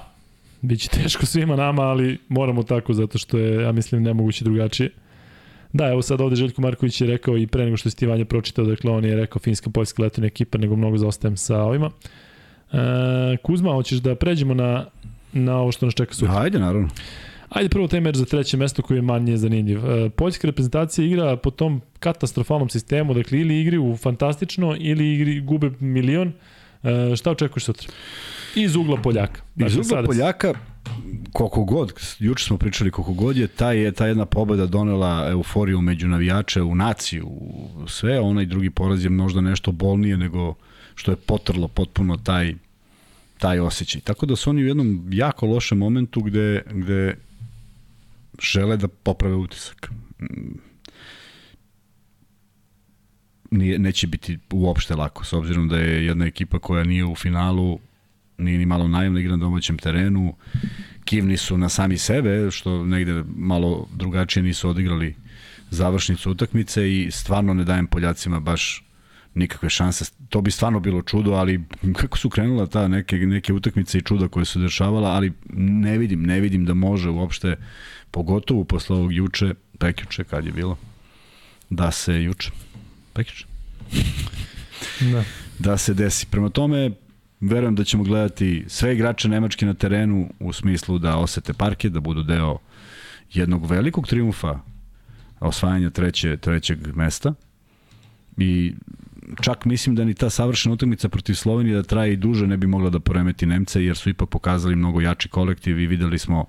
bit 0.60 0.80
će 0.80 0.88
teško 0.88 1.26
svima 1.26 1.56
nama, 1.56 1.82
ali 1.82 2.18
moramo 2.28 2.62
tako, 2.62 2.92
zato 2.92 3.18
što 3.18 3.38
je, 3.38 3.62
ja 3.62 3.72
mislim, 3.72 4.02
nemoguće 4.02 4.44
drugačije. 4.44 4.90
Da, 5.72 5.88
evo 5.88 6.02
sad 6.02 6.20
ovde 6.20 6.36
Željko 6.36 6.62
Marković 6.62 7.00
je 7.00 7.06
rekao 7.06 7.38
i 7.38 7.46
pre 7.46 7.64
nego 7.64 7.76
što 7.76 7.86
je 7.86 7.90
Stivanje 7.90 8.24
pročitao, 8.24 8.64
dakle 8.64 8.90
on 8.90 9.04
je 9.04 9.16
rekao 9.16 9.40
finska, 9.40 9.70
poljska 9.70 10.02
letovna 10.02 10.26
ekipa, 10.26 10.58
nego 10.58 10.76
mnogo 10.76 10.98
zaostajem 10.98 11.36
sa 11.36 11.62
ovima. 11.62 11.90
E, 12.72 13.36
Kuzma, 13.42 13.72
hoćeš 13.72 13.98
da 13.98 14.14
pređemo 14.14 14.54
na, 14.54 14.86
na 15.32 15.56
ovo 15.56 15.72
što 15.72 15.86
nas 15.86 15.94
čeka 15.94 16.14
sutra? 16.14 16.40
Ajde, 16.40 16.58
naravno. 16.58 16.88
Ajde 17.50 17.68
prvo 17.68 17.88
taj 17.88 18.00
meč 18.00 18.16
za 18.16 18.24
treće 18.24 18.56
mesto 18.56 18.82
koji 18.82 18.98
je 18.98 19.02
manje 19.02 19.36
zanimljiv. 19.36 19.86
E, 19.90 20.10
Poljska 20.10 20.46
reprezentacija 20.46 21.06
igra 21.06 21.36
po 21.36 21.50
tom 21.50 21.80
katastrofalnom 21.98 22.68
sistemu, 22.68 23.14
dakle 23.14 23.40
ili 23.40 23.60
igri 23.60 23.78
u 23.78 23.96
fantastično 23.96 24.76
ili 24.78 25.14
igri 25.14 25.40
gube 25.40 25.70
milion. 25.80 26.32
E, 26.82 27.16
šta 27.16 27.30
očekuješ 27.30 27.64
sutra? 27.64 27.88
Iz 28.54 28.76
ugla 28.76 28.96
Poljaka. 28.96 29.40
Iz 29.42 29.42
Dakle, 29.56 29.74
ugla 29.74 29.84
sada- 29.84 30.06
Poljaka, 30.06 30.54
koliko 31.32 31.64
god, 31.64 31.92
juče 32.18 32.44
smo 32.44 32.56
pričali 32.58 32.90
koliko 32.90 33.12
god 33.12 33.36
je, 33.36 33.46
ta, 33.46 33.72
je, 33.72 33.92
ta 33.92 34.06
jedna 34.06 34.26
pobeda 34.26 34.66
donela 34.66 35.28
euforiju 35.30 35.80
među 35.80 36.08
navijače 36.08 36.62
u 36.62 36.74
naciju, 36.74 37.26
u 37.26 37.68
sve, 37.88 38.20
onaj 38.20 38.46
drugi 38.46 38.70
poraz 38.70 39.04
je 39.04 39.10
možda 39.10 39.40
nešto 39.40 39.72
bolnije 39.72 40.16
nego 40.16 40.54
što 40.94 41.12
je 41.12 41.16
potrlo 41.16 41.68
potpuno 41.68 42.16
taj 42.16 42.54
taj 43.38 43.60
osjećaj. 43.60 44.00
Tako 44.00 44.26
da 44.26 44.36
su 44.36 44.50
oni 44.50 44.62
u 44.62 44.66
jednom 44.66 45.08
jako 45.12 45.46
lošem 45.46 45.78
momentu 45.78 46.20
gde, 46.20 46.62
gde 46.70 47.16
žele 48.40 48.76
da 48.76 48.88
poprave 48.88 49.34
utisak. 49.34 49.90
Nije, 53.50 53.78
neće 53.78 54.06
biti 54.06 54.38
uopšte 54.52 54.94
lako, 54.94 55.24
s 55.24 55.32
obzirom 55.32 55.68
da 55.68 55.76
je 55.76 56.06
jedna 56.06 56.26
ekipa 56.26 56.58
koja 56.58 56.84
nije 56.84 57.04
u 57.04 57.14
finalu, 57.14 57.78
nije 58.38 58.58
ni 58.58 58.66
malo 58.66 58.88
naivna 58.88 59.20
igra 59.20 59.36
na 59.36 59.44
domaćem 59.44 59.78
terenu, 59.78 60.34
kivni 61.04 61.36
su 61.36 61.58
na 61.58 61.68
sami 61.68 61.98
sebe, 61.98 62.50
što 62.50 62.84
negde 62.84 63.24
malo 63.36 63.88
drugačije 63.92 64.42
nisu 64.42 64.68
odigrali 64.68 65.14
završnicu 65.70 66.30
utakmice 66.30 66.92
i 66.92 67.10
stvarno 67.10 67.54
ne 67.54 67.64
dajem 67.64 67.86
Poljacima 67.86 68.40
baš 68.40 68.84
nikakve 69.34 69.70
šanse. 69.70 70.04
To 70.30 70.40
bi 70.40 70.50
stvarno 70.50 70.80
bilo 70.80 71.02
čudo, 71.02 71.32
ali 71.32 71.60
kako 71.96 72.18
su 72.18 72.30
krenula 72.30 72.66
ta 72.66 72.88
neke, 72.88 73.16
neke 73.16 73.52
utakmice 73.52 73.98
i 73.98 74.02
čuda 74.02 74.28
koje 74.28 74.44
su 74.44 74.60
dešavala, 74.60 75.10
ali 75.10 75.32
ne 75.54 75.98
vidim, 75.98 76.22
ne 76.22 76.40
vidim 76.40 76.64
da 76.64 76.74
može 76.74 77.10
uopšte, 77.10 77.56
pogotovo 78.10 78.64
posle 78.64 78.96
ovog 78.96 79.12
juče, 79.12 79.54
prekjuče 79.78 80.24
kad 80.24 80.46
je 80.46 80.52
bilo, 80.52 80.78
da 81.70 81.90
se 81.90 82.22
juče, 82.22 82.50
prekjuče, 83.12 83.46
Da. 85.12 85.24
da 85.58 85.78
se 85.78 85.94
desi. 85.94 86.26
Prema 86.26 86.50
tome, 86.50 86.90
verujem 87.40 87.74
da 87.74 87.84
ćemo 87.84 88.04
gledati 88.04 88.64
sve 88.68 88.94
igrače 88.94 89.28
Nemačke 89.28 89.66
na 89.66 89.74
terenu 89.74 90.30
u 90.40 90.52
smislu 90.52 90.98
da 90.98 91.16
osete 91.16 91.52
parke, 91.52 91.88
da 91.88 92.00
budu 92.00 92.22
deo 92.22 92.58
jednog 93.32 93.70
velikog 93.70 94.06
triumfa 94.06 94.58
osvajanja 95.40 95.90
treće, 95.90 96.36
trećeg 96.36 96.96
mesta 96.96 97.34
i 98.36 98.74
čak 99.42 99.64
mislim 99.64 99.94
da 99.94 100.04
ni 100.04 100.14
ta 100.14 100.30
savršena 100.30 100.72
utakmica 100.72 101.08
protiv 101.08 101.34
Slovenije 101.34 101.76
da 101.76 101.82
traje 101.82 102.12
i 102.12 102.16
duže 102.16 102.46
ne 102.46 102.56
bi 102.56 102.66
mogla 102.66 102.90
da 102.90 103.00
poremeti 103.00 103.46
Nemce 103.46 103.84
jer 103.84 103.96
su 103.96 104.10
ipak 104.10 104.28
pokazali 104.28 104.76
mnogo 104.76 105.00
jači 105.00 105.28
kolektiv 105.28 105.80
i 105.80 105.86
videli 105.86 106.18
smo 106.18 106.44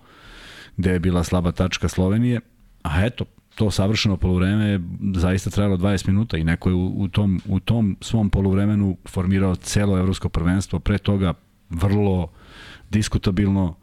gde 0.77 0.91
je 0.91 0.99
bila 0.99 1.23
slaba 1.23 1.51
tačka 1.51 1.87
Slovenije 1.87 2.41
a 2.83 3.05
eto 3.05 3.25
to 3.55 3.71
savršeno 3.71 4.17
polovreme 4.17 4.65
je 4.65 4.81
zaista 5.15 5.49
trajalo 5.49 5.77
20 5.77 6.07
minuta 6.07 6.37
i 6.37 6.43
neko 6.43 6.69
je 6.69 6.75
u, 6.75 7.07
tom, 7.07 7.41
u 7.47 7.59
tom 7.59 7.97
svom 8.01 8.29
polovremenu 8.29 8.97
formirao 9.07 9.55
celo 9.55 9.97
evropsko 9.97 10.29
prvenstvo, 10.29 10.79
pre 10.79 10.97
toga 10.97 11.33
vrlo 11.69 12.31
diskutabilno 12.89 13.75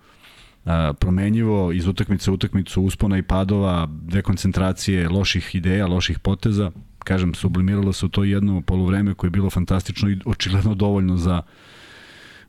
promenjivo 1.00 1.72
iz 1.72 1.86
utakmice 1.86 2.30
u 2.30 2.34
utakmicu 2.34 2.82
uspona 2.82 3.18
i 3.18 3.22
padova, 3.22 3.88
dekoncentracije, 3.90 5.08
loših 5.08 5.54
ideja, 5.54 5.86
loših 5.86 6.18
poteza. 6.18 6.70
Kažem, 7.08 7.34
sublimiralo 7.34 7.92
se 7.92 8.06
u 8.06 8.08
to 8.08 8.24
jedno 8.24 8.60
polovreme 8.60 9.14
koje 9.14 9.28
je 9.28 9.32
bilo 9.32 9.50
fantastično 9.50 10.10
i 10.10 10.18
očigledno 10.24 10.74
dovoljno 10.74 11.16
za 11.16 11.42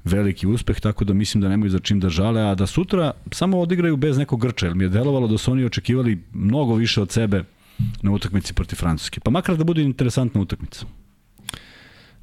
veliki 0.03 0.47
uspeh, 0.47 0.79
tako 0.79 1.05
da 1.05 1.13
mislim 1.13 1.41
da 1.41 1.49
nemaju 1.49 1.69
za 1.69 1.79
čim 1.79 1.99
da 1.99 2.09
žale, 2.09 2.41
a 2.41 2.55
da 2.55 2.67
sutra 2.67 3.11
samo 3.31 3.59
odigraju 3.59 3.97
bez 3.97 4.17
nekog 4.17 4.41
grča, 4.41 4.65
jer 4.65 4.75
mi 4.75 4.83
je 4.83 4.89
delovalo 4.89 5.27
da 5.27 5.37
su 5.37 5.51
oni 5.51 5.65
očekivali 5.65 6.19
mnogo 6.33 6.75
više 6.75 7.01
od 7.01 7.11
sebe 7.11 7.43
na 8.01 8.11
utakmici 8.11 8.53
protiv 8.53 8.75
Francuske. 8.75 9.19
Pa 9.19 9.31
makar 9.31 9.57
da 9.57 9.63
bude 9.63 9.81
interesantna 9.81 10.41
utakmica. 10.41 10.85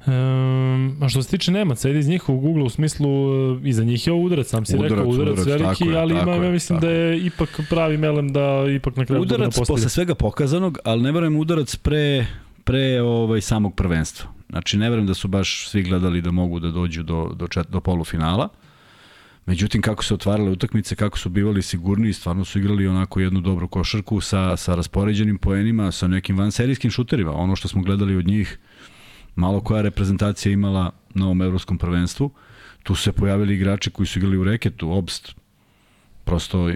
Um, 0.07 0.97
a 1.01 1.09
što 1.09 1.23
se 1.23 1.29
tiče 1.29 1.51
Nemaca, 1.51 1.89
ide 1.89 1.99
iz 1.99 2.07
njihovog 2.07 2.45
ugla 2.45 2.63
u 2.63 2.69
smislu, 2.69 3.09
e, 3.09 3.69
iza 3.69 3.83
njih 3.83 4.07
je 4.07 4.13
ovo 4.13 4.21
udarac, 4.23 4.47
sam 4.47 4.65
si 4.65 4.75
Udarac, 4.75 4.91
rekao, 4.91 5.07
udarac, 5.07 5.39
udarac, 5.39 5.61
veliki, 5.61 5.87
je, 5.87 5.97
ali 5.97 6.13
ima, 6.13 6.31
ja 6.31 6.51
mislim 6.51 6.79
tako 6.79 6.87
da 6.87 6.93
je 6.93 7.25
ipak 7.25 7.59
pravi 7.69 7.97
melem 7.97 8.33
da 8.33 8.65
ipak 8.75 8.95
na 8.95 9.05
kraju 9.05 9.21
Udarac 9.21 9.39
napostavlja. 9.39 9.67
posle 9.67 9.89
svega 9.89 10.15
pokazanog, 10.15 10.79
ali 10.83 11.01
ne 11.01 11.11
verujem 11.11 11.35
udarac 11.35 11.75
pre, 11.75 12.25
pre 12.63 13.01
ovaj, 13.01 13.41
samog 13.41 13.75
prvenstva. 13.75 14.29
Znači, 14.49 14.77
ne 14.77 14.89
verujem 14.89 15.07
da 15.07 15.13
su 15.13 15.27
baš 15.27 15.69
svi 15.69 15.83
gledali 15.83 16.21
da 16.21 16.31
mogu 16.31 16.59
da 16.59 16.71
dođu 16.71 17.03
do, 17.03 17.31
do, 17.35 17.47
čet, 17.47 17.67
do 17.69 17.81
polufinala. 17.81 18.49
Međutim, 19.45 19.81
kako 19.81 20.03
se 20.03 20.13
otvarale 20.13 20.51
utakmice, 20.51 20.95
kako 20.95 21.17
su 21.17 21.29
bivali 21.29 21.61
sigurni, 21.61 22.13
stvarno 22.13 22.45
su 22.45 22.59
igrali 22.59 22.87
onako 22.87 23.19
jednu 23.19 23.41
dobru 23.41 23.67
košarku 23.67 24.21
sa, 24.21 24.57
sa 24.57 24.75
raspoređenim 24.75 25.37
poenima, 25.37 25.91
sa 25.91 26.07
nekim 26.07 26.37
vanserijskim 26.37 26.91
šuterima. 26.91 27.31
Ono 27.31 27.55
što 27.55 27.67
smo 27.67 27.81
gledali 27.81 28.15
od 28.15 28.27
njih, 28.27 28.59
malo 29.37 29.61
koja 29.61 29.81
reprezentacija 29.81 30.53
imala 30.53 30.91
na 31.13 31.25
ovom 31.25 31.41
evropskom 31.41 31.77
prvenstvu. 31.77 32.31
Tu 32.83 32.95
su 32.95 33.03
se 33.03 33.11
pojavili 33.11 33.53
igrači 33.53 33.89
koji 33.89 34.07
su 34.07 34.19
igrali 34.19 34.37
u 34.37 34.43
reketu, 34.43 34.91
Obst, 34.91 35.35
prosto 36.23 36.69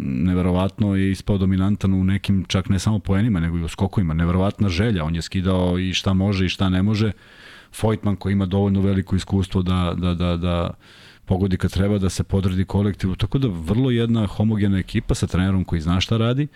neverovatno 0.00 0.96
je 0.96 1.10
ispao 1.10 1.38
dominantan 1.38 1.94
u 1.94 2.04
nekim 2.04 2.44
čak 2.48 2.68
ne 2.68 2.78
samo 2.78 2.98
poenima 2.98 3.40
nego 3.40 3.58
i 3.58 3.62
u 3.62 3.68
skokovima, 3.68 4.14
neverovatna 4.14 4.68
želja, 4.68 5.04
on 5.04 5.14
je 5.14 5.22
skidao 5.22 5.78
i 5.78 5.92
šta 5.94 6.12
može 6.12 6.46
i 6.46 6.48
šta 6.48 6.68
ne 6.68 6.82
može. 6.82 7.12
Foytman 7.80 8.16
koji 8.16 8.32
ima 8.32 8.46
dovoljno 8.46 8.80
veliko 8.80 9.16
iskustvo 9.16 9.62
da, 9.62 9.94
da, 9.96 10.14
da, 10.14 10.36
da 10.36 10.70
pogodi 11.26 11.56
kad 11.56 11.72
treba 11.72 11.98
da 11.98 12.10
se 12.10 12.24
podredi 12.24 12.64
kolektivu, 12.64 13.16
tako 13.16 13.38
da 13.38 13.48
vrlo 13.48 13.90
jedna 13.90 14.26
homogena 14.26 14.78
ekipa 14.78 15.14
sa 15.14 15.26
trenerom 15.26 15.64
koji 15.64 15.80
zna 15.80 16.00
šta 16.00 16.16
radi 16.16 16.46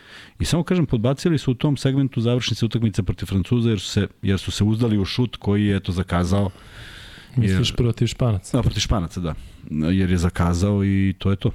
i 0.40 0.45
samo 0.45 0.62
kažem 0.62 0.86
podbacili 0.86 1.39
su 1.39 1.51
u 1.51 1.55
tom 1.55 1.77
segmentu 1.77 2.20
završnice 2.20 2.65
utakmice 2.65 3.03
protiv 3.03 3.27
Francuza 3.27 3.69
jer 3.70 3.81
su 3.81 3.89
se, 3.89 4.07
jer 4.23 4.39
su 4.39 4.51
se 4.51 4.65
uzdali 4.65 4.99
u 4.99 5.05
šut 5.05 5.36
koji 5.36 5.66
je 5.66 5.77
eto 5.77 5.93
zakazao 5.93 6.51
Misliš 7.36 7.73
protiv 7.73 8.07
Španaca? 8.07 8.57
Da, 8.59 8.62
protiv 8.62 8.81
Španaca, 8.81 9.20
da. 9.20 9.35
Jer 9.70 10.11
je 10.11 10.19
zakazao 10.19 10.85
i 10.85 11.15
to 11.19 11.31
je 11.31 11.36
to. 11.36 11.51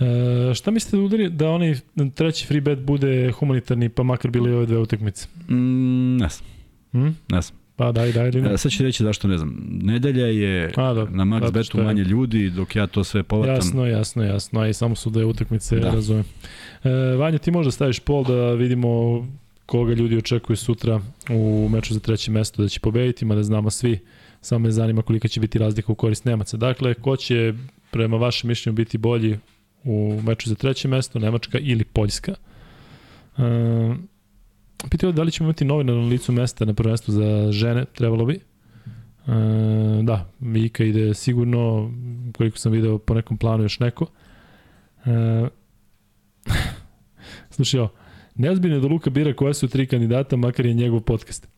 E, 0.00 0.54
šta 0.54 0.70
mislite 0.70 0.96
da 0.96 1.02
udari 1.02 1.30
da 1.30 1.50
onaj 1.50 1.74
treći 2.14 2.46
free 2.46 2.60
bet 2.60 2.78
bude 2.78 3.32
humanitarni, 3.32 3.88
pa 3.88 4.02
makar 4.02 4.30
bili 4.30 4.52
ove 4.54 4.66
dve 4.66 4.78
utakmice? 4.78 5.28
Mm, 5.48 6.16
ne 6.16 6.28
znam, 6.28 6.48
Hm? 6.92 7.08
ne 7.28 7.42
znam. 7.42 7.58
Pa 7.76 7.92
daj, 7.92 8.12
daj 8.12 8.28
ili 8.28 8.42
ne? 8.42 8.58
Sad 8.58 8.72
ću 8.72 8.82
reći 8.82 9.02
zašto 9.02 9.28
ne 9.28 9.38
znam. 9.38 9.56
Nedelja 9.82 10.26
je 10.26 10.72
A, 10.76 10.92
da, 10.94 11.04
na 11.04 11.24
Max 11.24 11.52
Betu 11.52 11.64
što 11.64 11.78
je- 11.78 11.84
manje 11.84 12.02
ljudi, 12.02 12.50
dok 12.50 12.76
ja 12.76 12.86
to 12.86 13.04
sve 13.04 13.22
povatam. 13.22 13.54
Jasno, 13.54 13.86
jasno, 13.86 14.24
jasno. 14.24 14.60
A 14.60 14.68
i 14.68 14.74
samo 14.74 14.94
su 14.94 15.10
dve 15.10 15.24
utakmice, 15.24 15.76
da. 15.76 15.80
Da. 15.80 15.90
razumem. 15.90 16.24
E, 16.84 16.90
Vanja, 16.90 17.38
ti 17.38 17.50
možda 17.50 17.70
staviš 17.70 18.00
pol 18.00 18.24
da 18.24 18.52
vidimo 18.52 18.88
koga 19.66 19.94
ljudi 19.94 20.16
očekuju 20.16 20.56
sutra 20.56 21.00
u 21.30 21.68
meču 21.72 21.94
za 21.94 22.00
treće 22.00 22.30
mesto 22.30 22.62
da 22.62 22.68
će 22.68 22.80
pobediti, 22.80 23.24
mada 23.24 23.42
znamo 23.42 23.70
svi. 23.70 23.98
Samo 24.40 24.58
me 24.58 24.70
zanima 24.70 25.02
kolika 25.02 25.28
će 25.28 25.40
biti 25.40 25.58
razlika 25.58 25.92
u 25.92 25.94
korist 25.94 26.24
Nemaca. 26.24 26.56
Dakle, 26.56 26.94
ko 26.94 27.16
će 27.16 27.54
prema 27.90 28.16
vašem 28.16 28.48
mišljenju 28.48 28.74
biti 28.76 28.98
bolji 28.98 29.38
u 29.84 30.20
meču 30.26 30.48
za 30.48 30.54
treće 30.54 30.88
mesto, 30.88 31.18
Nemačka 31.18 31.58
ili 31.58 31.84
Poljska? 31.84 32.34
E, 33.38 33.42
pitao 34.90 35.12
da 35.12 35.22
li 35.22 35.32
ćemo 35.32 35.46
imati 35.46 35.64
novinar 35.64 35.96
na 35.96 36.02
licu 36.02 36.32
mesta 36.32 36.64
na 36.64 36.74
prvenstvu 36.74 37.12
za 37.12 37.52
žene, 37.52 37.84
trebalo 37.84 38.24
bi. 38.24 38.34
E, 38.34 38.40
da, 40.02 40.30
Vika 40.40 40.84
ide 40.84 41.14
sigurno, 41.14 41.92
koliko 42.36 42.58
sam 42.58 42.72
video 42.72 42.98
po 42.98 43.14
nekom 43.14 43.38
planu 43.38 43.62
još 43.62 43.80
neko. 43.80 44.06
E, 45.06 45.48
slušaj, 47.54 47.80
ovo, 47.80 47.90
neozbiljno 48.34 48.76
je 48.76 48.80
da 48.80 48.88
Luka 48.88 49.10
bira 49.10 49.34
koja 49.34 49.54
su 49.54 49.68
tri 49.68 49.86
kandidata, 49.86 50.36
makar 50.36 50.66
je 50.66 50.74
njegov 50.74 51.00
podcast. 51.00 51.48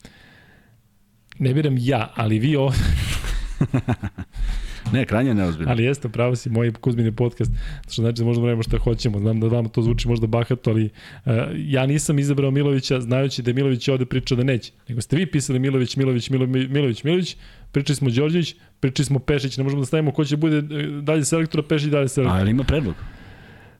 Ne 1.38 1.54
biram 1.54 1.76
ja, 1.78 2.12
ali 2.14 2.38
vi 2.38 2.56
ovde... 2.56 2.78
Ne, 4.92 5.04
krajnje 5.04 5.34
neozbiljno. 5.34 5.70
Ali 5.70 5.84
jeste, 5.84 6.08
pravo 6.08 6.36
si, 6.36 6.50
moj 6.50 6.72
Kuzmin 6.72 7.06
je 7.06 7.12
podcast, 7.12 7.52
što 7.90 8.02
znači 8.02 8.18
da 8.18 8.24
možda 8.24 8.44
radimo 8.44 8.62
šta 8.62 8.78
hoćemo. 8.78 9.18
Znam 9.18 9.40
da 9.40 9.46
vama 9.46 9.68
to 9.68 9.82
zvuči 9.82 10.08
možda 10.08 10.26
bahato, 10.26 10.70
ali 10.70 10.84
uh, 10.84 11.32
ja 11.56 11.86
nisam 11.86 12.18
izabrao 12.18 12.50
Milovića 12.50 13.00
znajući 13.00 13.42
da 13.42 13.50
je 13.50 13.54
Milović 13.54 13.88
ovde 13.88 14.04
pričao 14.06 14.36
da 14.36 14.44
neće. 14.44 14.72
Nego 14.88 15.00
ste 15.00 15.16
vi 15.16 15.26
pisali 15.26 15.58
Milović, 15.58 15.96
Milović, 15.96 16.30
Milović, 16.30 16.68
Milović, 16.70 17.04
Milović, 17.04 17.36
pričali 17.72 17.96
smo 17.96 18.10
Đorđević, 18.10 18.54
pričali 18.80 19.06
smo 19.06 19.18
Pešić, 19.18 19.56
ne 19.56 19.64
možemo 19.64 19.82
da 19.82 19.86
stavimo 19.86 20.12
ko 20.12 20.24
će 20.24 20.36
bude 20.36 20.56
e, 20.56 20.86
dalje 21.02 21.24
selektora, 21.24 21.62
Pešić 21.62 21.88
dalje 21.88 22.08
selektora. 22.08 22.38
A, 22.38 22.40
ali 22.40 22.50
ima 22.50 22.64
predlog? 22.64 22.94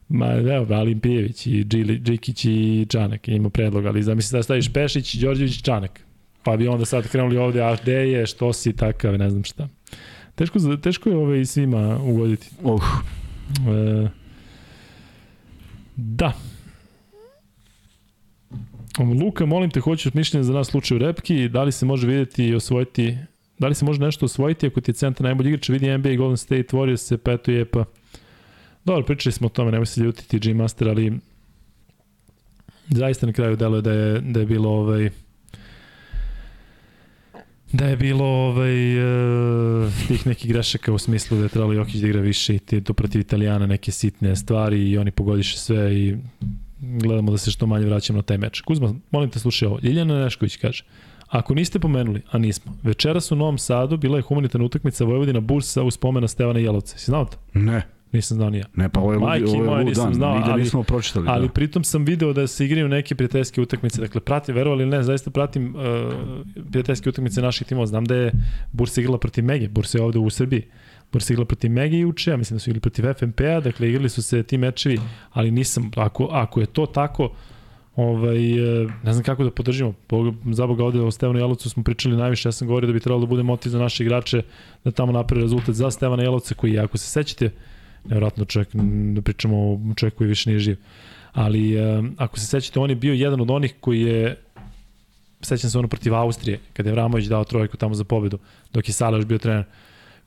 Ma, 0.08 0.26
evo, 0.32 0.74
Alim 0.74 1.00
Pijević 1.00 1.46
i 1.46 1.64
Džikić 2.04 2.44
i 2.44 2.86
Čanak 2.88 3.28
ima 3.28 3.50
predlog, 3.50 3.86
ali 3.86 4.02
zamisli 4.02 4.38
da 4.38 4.42
staviš 4.42 4.72
Pešić, 4.72 5.14
Đorđević, 5.14 5.62
Čanak. 5.62 6.00
Pa 6.42 6.56
bi 6.56 6.68
onda 6.68 6.84
sad 6.84 7.08
krenuli 7.08 7.36
ovde, 7.36 7.62
a 7.62 7.76
gde 7.82 7.92
je, 7.92 8.26
što 8.26 8.52
si 8.52 8.72
takav, 8.72 9.18
ne 9.18 9.30
znam 9.30 9.44
šta. 9.44 9.68
Teško, 10.36 10.58
teško 10.82 11.08
je 11.08 11.16
ove 11.16 11.40
i 11.40 11.46
svima 11.46 11.98
ugoditi. 12.02 12.48
Uh. 12.62 12.82
E, 13.68 14.08
da. 15.96 16.32
Luka, 19.22 19.46
molim 19.46 19.70
te, 19.70 19.80
hoćeš 19.80 20.14
mišljenje 20.14 20.44
za 20.44 20.52
nas 20.52 20.66
slučaj 20.66 20.96
u 20.96 20.98
repki, 20.98 21.48
da 21.48 21.62
li 21.62 21.72
se 21.72 21.86
može 21.86 22.06
videti 22.06 22.44
i 22.44 22.54
osvojiti, 22.54 23.16
da 23.58 23.68
li 23.68 23.74
se 23.74 23.84
može 23.84 24.00
nešto 24.00 24.24
osvojiti 24.24 24.66
ako 24.66 24.80
ti 24.80 24.90
je 24.90 24.94
centar 24.94 25.24
najbolji 25.24 25.48
igrač, 25.48 25.68
vidi 25.68 25.98
NBA 25.98 26.10
i 26.10 26.16
Golden 26.16 26.36
State 26.36 26.76
Warriors 26.76 26.96
se 26.96 27.18
petuje 27.18 27.64
pa 27.64 27.84
Dobro, 28.86 29.04
pričali 29.04 29.32
smo 29.32 29.46
o 29.46 29.50
tome, 29.50 29.70
nemoj 29.70 29.86
se 29.86 30.00
ljutiti 30.00 30.38
G 30.38 30.54
Master, 30.54 30.88
ali 30.88 31.12
zaista 32.88 33.26
na 33.26 33.32
kraju 33.32 33.56
deluje 33.56 33.82
da 33.82 33.92
je, 33.92 34.20
da 34.20 34.40
je 34.40 34.46
bilo 34.46 34.70
ovaj, 34.70 35.10
da 37.76 37.86
je 37.86 37.96
bilo 37.96 38.24
ovaj, 38.24 38.98
uh, 38.98 39.92
tih 40.08 40.26
nekih 40.26 40.52
grešaka 40.52 40.92
u 40.92 40.98
smislu 40.98 41.36
da 41.36 41.42
je 41.42 41.48
trebalo 41.48 41.72
Jokić 41.72 42.00
da 42.00 42.06
igra 42.06 42.20
više 42.20 42.54
i 42.54 42.58
to 42.58 42.94
protiv 42.94 43.20
Italijana 43.20 43.66
neke 43.66 43.92
sitne 43.92 44.36
stvari 44.36 44.90
i 44.90 44.98
oni 44.98 45.10
pogodiše 45.10 45.58
sve 45.58 45.94
i 45.94 46.16
gledamo 46.80 47.30
da 47.30 47.38
se 47.38 47.50
što 47.50 47.66
manje 47.66 47.86
vraćamo 47.86 48.16
na 48.16 48.22
taj 48.22 48.38
meč. 48.38 48.60
Kuzma, 48.60 48.94
molim 49.10 49.30
te 49.30 49.38
slušaj 49.38 49.68
ovo. 49.68 49.78
Ljiljana 49.82 50.24
Nešković 50.24 50.56
kaže, 50.56 50.84
Ako 51.28 51.54
niste 51.54 51.78
pomenuli, 51.78 52.22
a 52.30 52.38
nismo, 52.38 52.76
večeras 52.82 53.32
u 53.32 53.36
Novom 53.36 53.58
Sadu 53.58 53.96
bila 53.96 54.18
je 54.18 54.22
humanitarna 54.22 54.64
utakmica 54.64 55.04
Vojvodina 55.04 55.40
Bursa 55.40 55.82
u 55.82 55.90
spomena 55.90 56.28
Stevana 56.28 56.58
Jelovca. 56.58 56.98
Si 56.98 57.04
znao 57.04 57.24
to? 57.24 57.36
Ne. 57.54 57.95
Nisam 58.12 58.36
znao 58.36 58.50
nija. 58.50 58.64
Ne, 58.74 58.88
pa 58.88 59.00
ovo 59.00 59.12
je, 59.12 59.18
ludi, 59.18 59.60
ovo 59.60 59.78
je 59.78 59.84
nisam 59.84 60.04
dan, 60.04 60.14
znao, 60.14 60.34
nigde 60.34 60.50
ali- 60.50 60.62
nismo 60.62 60.82
pročitali. 60.82 61.26
Ali 61.28 61.46
da. 61.46 61.52
pritom 61.52 61.84
sam 61.84 62.04
video 62.04 62.32
da 62.32 62.46
se 62.46 62.64
igraju 62.64 62.88
neke 62.88 63.14
prijateljske 63.14 63.60
utakmice. 63.60 64.00
Dakle, 64.00 64.20
pratim, 64.20 64.54
verovali 64.54 64.82
ili 64.82 64.90
ne, 64.90 65.02
zaista 65.02 65.30
pratim 65.30 65.74
uh, 65.74 65.82
prijateljske 66.70 67.08
utakmice 67.08 67.42
naših 67.42 67.66
timova. 67.66 67.86
Znam 67.86 68.04
da 68.04 68.14
je 68.14 68.32
Bursa 68.72 69.00
igrala 69.00 69.18
protiv 69.18 69.44
Mege, 69.44 69.68
Bursa 69.68 69.98
je 69.98 70.04
ovde 70.04 70.18
u 70.18 70.30
Srbiji. 70.30 70.62
Bursa 71.12 71.32
igrala 71.32 71.46
protiv 71.46 71.70
Mege 71.70 71.98
juče, 71.98 72.30
ja 72.30 72.36
mislim 72.36 72.56
da 72.56 72.60
su 72.60 72.70
igrali 72.70 72.80
protiv 72.80 73.04
FNP-a, 73.18 73.60
dakle 73.60 73.88
igrali 73.88 74.08
su 74.08 74.22
se 74.22 74.42
ti 74.42 74.58
mečevi, 74.58 74.98
ali 75.32 75.50
nisam, 75.50 75.90
ako, 75.96 76.28
ako 76.32 76.60
je 76.60 76.66
to 76.66 76.86
tako, 76.86 77.30
ovaj, 77.96 78.82
e, 78.82 78.88
ne 79.02 79.12
znam 79.12 79.24
kako 79.24 79.44
da 79.44 79.50
podržimo. 79.50 79.94
Za 80.52 80.66
Boga 80.66 80.84
ovde 80.84 81.00
o 81.00 81.10
Stevanu 81.10 81.38
Jelovcu 81.38 81.70
smo 81.70 81.82
pričali 81.82 82.16
najviše, 82.16 82.48
ja 82.48 82.52
sam 82.52 82.68
govorio 82.68 82.86
da 82.86 82.92
bi 82.92 83.00
trebalo 83.00 83.20
da 83.20 83.26
bude 83.26 83.42
motiv 83.42 83.70
za 83.70 83.78
naše 83.78 84.04
igrače 84.04 84.42
da 84.84 84.90
tamo 84.90 85.12
napravi 85.12 85.42
rezultat 85.42 85.74
za 85.74 85.90
Stevana 85.90 86.22
Jelovca 86.22 86.54
koji, 86.54 86.78
ako 86.78 86.98
se 86.98 87.10
sećate, 87.10 87.50
nevjerojatno 88.08 88.44
čovjek, 88.44 88.68
da 89.14 89.22
pričamo 89.22 89.56
o 89.72 89.94
čovjeku 89.96 90.18
koji 90.18 90.28
više 90.28 90.50
nije 90.50 90.60
živ. 90.60 90.76
Ali 91.32 91.74
e, 91.74 92.02
ako 92.16 92.38
se 92.38 92.46
sećate, 92.46 92.80
on 92.80 92.90
je 92.90 92.96
bio 92.96 93.14
jedan 93.14 93.40
od 93.40 93.50
onih 93.50 93.74
koji 93.80 94.00
je 94.00 94.36
sećam 95.40 95.70
se 95.70 95.78
ono 95.78 95.88
protiv 95.88 96.14
Austrije, 96.14 96.60
kada 96.72 96.88
je 96.88 96.92
Vramović 96.92 97.26
dao 97.26 97.44
trojku 97.44 97.76
tamo 97.76 97.94
za 97.94 98.04
pobedu, 98.04 98.38
dok 98.72 98.88
je 98.88 98.92
Sala 98.92 99.16
još 99.16 99.26
bio 99.26 99.38
trener, 99.38 99.64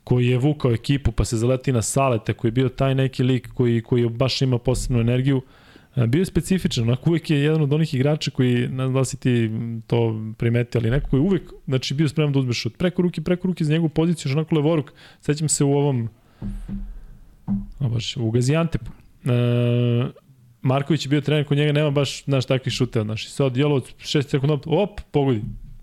koji 0.04 0.26
je 0.26 0.38
vukao 0.38 0.72
ekipu, 0.72 1.12
pa 1.12 1.24
se 1.24 1.36
zaleti 1.36 1.72
na 1.72 1.82
Saleta, 1.82 2.32
koji 2.32 2.48
je 2.48 2.52
bio 2.52 2.68
taj 2.68 2.94
neki 2.94 3.22
lik 3.22 3.48
koji, 3.54 3.82
koji 3.82 4.08
baš 4.08 4.42
ima 4.42 4.58
posebnu 4.58 5.00
energiju, 5.00 5.42
E, 5.96 6.06
bio 6.06 6.20
je 6.20 6.26
specifičan, 6.26 6.84
onako 6.84 7.10
uvek 7.10 7.30
je 7.30 7.40
jedan 7.40 7.62
od 7.62 7.72
onih 7.72 7.94
igrača 7.94 8.30
koji, 8.30 8.54
ne 8.54 8.84
znam 8.84 8.94
da 8.94 9.04
si 9.04 9.16
ti 9.16 9.50
to 9.86 10.20
primeti, 10.38 10.78
ali 10.78 10.90
neko 10.90 11.10
koji 11.10 11.20
uvek, 11.20 11.42
znači 11.66 11.94
bio 11.94 12.08
spreman 12.08 12.32
da 12.32 12.38
uzme 12.38 12.52
šut, 12.52 12.76
preko 12.78 13.02
ruke, 13.02 13.20
preko 13.20 13.48
ruke 13.48 13.64
za 13.64 13.72
njegovu 13.72 13.88
poziciju, 13.88 14.32
onako 14.32 14.54
levoruk, 14.54 14.92
sećam 15.20 15.48
se 15.48 15.64
u 15.64 15.72
ovom, 15.72 16.08
a 17.78 17.88
baš, 17.88 18.16
u 18.16 18.30
Gaziantepu, 18.30 18.90
e, 19.24 19.30
Marković 20.62 21.06
je 21.06 21.08
bio 21.08 21.20
trener, 21.20 21.46
kod 21.46 21.58
njega 21.58 21.72
nema 21.72 21.90
baš, 21.90 22.24
znaš, 22.24 22.46
takvih 22.46 22.74
šuteva, 22.74 23.04
znaš, 23.04 23.26
i 23.26 23.30
sad 23.30 23.56
Jelovac, 23.56 23.84
šest 23.98 24.30
sekund, 24.30 24.50
op, 24.50 24.66
op, 24.66 25.00
pogodi, 25.10 25.42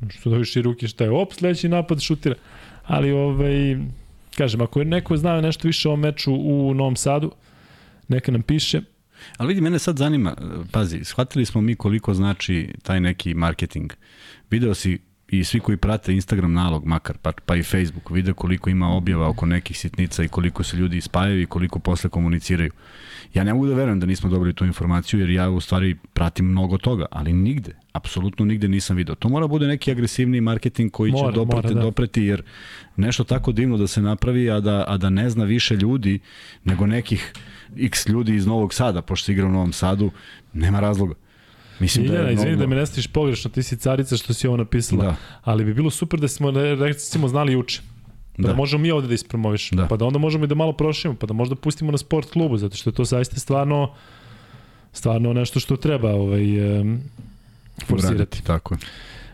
što 0.10 0.30
da 0.30 0.38
više 0.38 0.61
ruke, 0.61 0.88
šta 0.88 1.03
je, 1.03 1.10
op, 1.10 1.34
sledeći 1.34 1.69
napad 1.69 2.02
šutira, 2.02 2.35
ali, 2.84 3.11
ovaj, 3.11 3.77
kažem, 4.38 4.61
ako 4.61 4.80
je 4.80 4.85
neko 4.85 5.18
zna 5.18 5.41
nešto 5.41 5.68
više 5.68 5.89
o 5.89 5.95
meču 5.95 6.34
u 6.34 6.73
Novom 6.73 6.95
Sadu, 6.95 7.31
neka 8.07 8.31
nam 8.31 8.41
piše, 8.41 8.81
Ali 9.38 9.48
vidi, 9.48 9.61
mene 9.61 9.80
sad 9.80 9.98
zanima, 9.98 10.35
pazi, 10.72 11.03
shvatili 11.03 11.45
smo 11.45 11.61
mi 11.61 11.76
koliko 11.76 12.14
znači 12.14 12.73
taj 12.84 12.99
neki 12.99 13.34
marketing. 13.34 13.94
Video 14.49 14.73
si 14.73 14.99
i 15.29 15.43
svi 15.43 15.59
koji 15.59 15.77
prate 15.77 16.13
Instagram 16.13 16.53
nalog 16.53 16.85
makar, 16.85 17.17
pa, 17.17 17.31
pa 17.45 17.55
i 17.55 17.63
Facebook, 17.63 18.11
vide 18.11 18.33
koliko 18.33 18.69
ima 18.69 18.89
objava 18.89 19.27
oko 19.27 19.45
nekih 19.45 19.79
sitnica 19.79 20.23
i 20.23 20.27
koliko 20.27 20.63
se 20.63 20.77
ljudi 20.77 20.97
ispajaju 20.97 21.41
i 21.41 21.45
koliko 21.45 21.79
posle 21.79 22.09
komuniciraju. 22.09 22.71
Ja 23.33 23.43
ne 23.43 23.53
mogu 23.53 23.67
da 23.67 23.75
verujem 23.75 23.99
da 23.99 24.05
nismo 24.05 24.29
dobili 24.29 24.53
tu 24.53 24.65
informaciju 24.65 25.19
jer 25.19 25.29
ja 25.29 25.49
u 25.49 25.59
stvari 25.59 25.95
pratim 26.13 26.45
mnogo 26.45 26.77
toga, 26.77 27.05
ali 27.11 27.33
nigde, 27.33 27.71
apsolutno 27.93 28.45
nigde 28.45 28.67
nisam 28.67 28.95
video. 28.95 29.15
To 29.15 29.29
mora 29.29 29.47
bude 29.47 29.67
neki 29.67 29.91
agresivni 29.91 30.41
marketing 30.41 30.91
koji 30.91 31.11
Mora, 31.11 31.31
će 31.31 31.35
dopreti, 31.35 31.67
mora, 31.67 31.75
da. 31.75 31.81
dopreti 31.81 32.23
jer 32.23 32.43
nešto 32.95 33.23
tako 33.23 33.51
divno 33.51 33.77
da 33.77 33.87
se 33.87 34.01
napravi, 34.01 34.51
a 34.51 34.59
da, 34.59 34.85
a 34.87 34.97
da 34.97 35.09
ne 35.09 35.29
zna 35.29 35.43
više 35.43 35.75
ljudi 35.75 36.19
nego 36.63 36.85
nekih 36.85 37.33
x 37.77 38.07
ljudi 38.07 38.35
iz 38.35 38.45
Novog 38.45 38.73
Sada, 38.73 39.01
pošto 39.01 39.31
igra 39.31 39.45
u 39.45 39.51
Novom 39.51 39.73
Sadu, 39.73 40.11
nema 40.53 40.79
razloga. 40.79 41.15
Mislim 41.79 42.05
Iljana, 42.05 42.21
da 42.21 42.27
je 42.27 42.33
izvini 42.33 42.55
da 42.55 42.67
me 42.67 42.75
ne 42.75 42.85
stiš 42.85 43.07
pogrešno, 43.07 43.49
ti 43.51 43.63
si 43.63 43.77
carica 43.77 44.17
što 44.17 44.33
si 44.33 44.47
ovo 44.47 44.57
napisala, 44.57 45.03
Da. 45.03 45.15
ali 45.43 45.65
bi 45.65 45.73
bilo 45.73 45.89
super 45.89 46.19
da 46.19 46.27
smo 46.27 46.51
re- 46.51 46.75
recimo 46.75 47.27
znali 47.27 47.53
juče. 47.53 47.81
Pa 48.35 48.41
da. 48.41 48.47
Da. 48.47 48.55
možemo 48.55 48.81
mi 48.81 48.91
ovde 48.91 49.07
da 49.07 49.13
ispromovišemo, 49.13 49.81
Da. 49.81 49.87
pa 49.87 49.97
da 49.97 50.05
onda 50.05 50.19
možemo 50.19 50.43
i 50.43 50.47
da 50.47 50.55
malo 50.55 50.73
proširimo, 50.73 51.15
pa 51.15 51.27
da 51.27 51.33
možda 51.33 51.55
pustimo 51.55 51.91
na 51.91 51.97
sport 51.97 52.29
klubu, 52.29 52.57
zato 52.57 52.75
što 52.77 52.89
je 52.89 52.93
to 52.93 53.03
zaista 53.03 53.39
stvarno 53.39 53.93
stvarno 54.93 55.33
nešto 55.33 55.59
što 55.59 55.77
treba 55.77 56.09
ovaj, 56.11 56.41
em, 56.79 57.01
forsirati. 57.85 58.15
Uraditi, 58.15 58.43
Tako 58.43 58.73
je. 58.73 58.79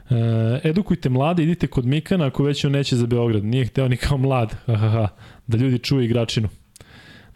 E, 0.09 0.59
edukujte 0.63 1.09
mlade, 1.09 1.43
idite 1.43 1.67
kod 1.67 1.85
Mikana 1.85 2.25
ako 2.25 2.43
već 2.43 2.65
on 2.65 2.71
neće 2.71 2.95
za 2.95 3.05
Beograd. 3.07 3.43
Nije 3.45 3.65
hteo 3.65 3.87
ni 3.87 3.97
kao 3.97 4.17
mlad, 4.17 4.55
ha, 4.65 5.07
da 5.47 5.57
ljudi 5.57 5.79
čuju 5.79 6.01
igračinu. 6.01 6.49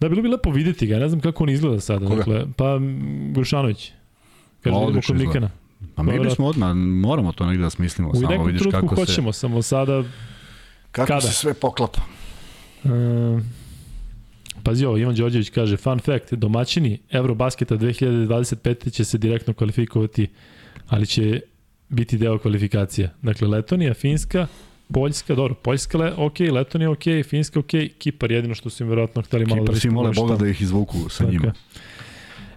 Da, 0.00 0.08
bilo 0.08 0.22
bi 0.22 0.28
lepo 0.28 0.50
videti 0.50 0.86
ga, 0.86 0.98
ne 0.98 1.08
znam 1.08 1.20
kako 1.20 1.44
on 1.44 1.50
izgleda 1.50 1.80
sada. 1.80 2.06
Koga? 2.06 2.16
Dakle, 2.16 2.44
pa 2.56 2.78
Grušanović. 3.32 3.92
Kaže, 4.62 4.76
Odlično 4.76 5.14
kod 5.14 5.20
izgleda. 5.20 5.46
Mikana. 5.46 5.50
Pa 5.94 6.02
mi 6.02 6.20
bismo 6.20 6.46
odmah, 6.46 6.74
moramo 6.76 7.32
to 7.32 7.46
negde 7.46 7.62
da 7.62 7.70
smislimo, 7.70 8.10
U 8.10 8.14
samo 8.14 8.28
nekom 8.28 8.46
vidiš 8.46 8.62
kako 8.70 8.94
hoćemo, 8.94 9.32
samo 9.32 9.62
sada... 9.62 10.04
kako 10.90 11.06
Kada? 11.06 11.20
se 11.20 11.32
sve 11.32 11.54
poklapa. 11.54 12.00
E, 12.84 12.88
pazi 14.62 14.84
ovo, 14.84 14.98
Ivan 14.98 15.14
Đorđević 15.14 15.50
kaže, 15.50 15.76
fun 15.76 15.98
fact, 15.98 16.32
domaćini 16.32 16.98
Eurobasketa 17.10 17.76
2025. 17.76 18.90
će 18.90 19.04
se 19.04 19.18
direktno 19.18 19.54
kvalifikovati, 19.54 20.26
ali 20.88 21.06
će 21.06 21.40
biti 21.88 22.18
deo 22.18 22.38
kvalifikacija. 22.38 23.10
Dakle, 23.22 23.48
Letonija, 23.48 23.94
Finska, 23.94 24.46
Poljska, 24.92 25.34
dobro, 25.34 25.54
Poljska, 25.54 25.98
le, 25.98 26.12
ok, 26.16 26.40
Letonija, 26.40 26.90
ok, 26.90 27.04
Finska, 27.24 27.60
ok, 27.60 27.70
Kipar 27.98 28.32
jedino 28.32 28.54
što 28.54 28.70
su 28.70 28.82
im 28.82 28.88
verovatno 28.88 29.22
hteli 29.22 29.46
malo 29.46 29.60
Kipar 29.60 29.74
da 29.74 29.80
svi 29.80 29.90
mole 29.90 30.12
Boga 30.16 30.36
da 30.36 30.48
ih 30.48 30.62
izvuku 30.62 31.08
sa 31.08 31.18
Tako 31.18 31.32
njima. 31.32 31.52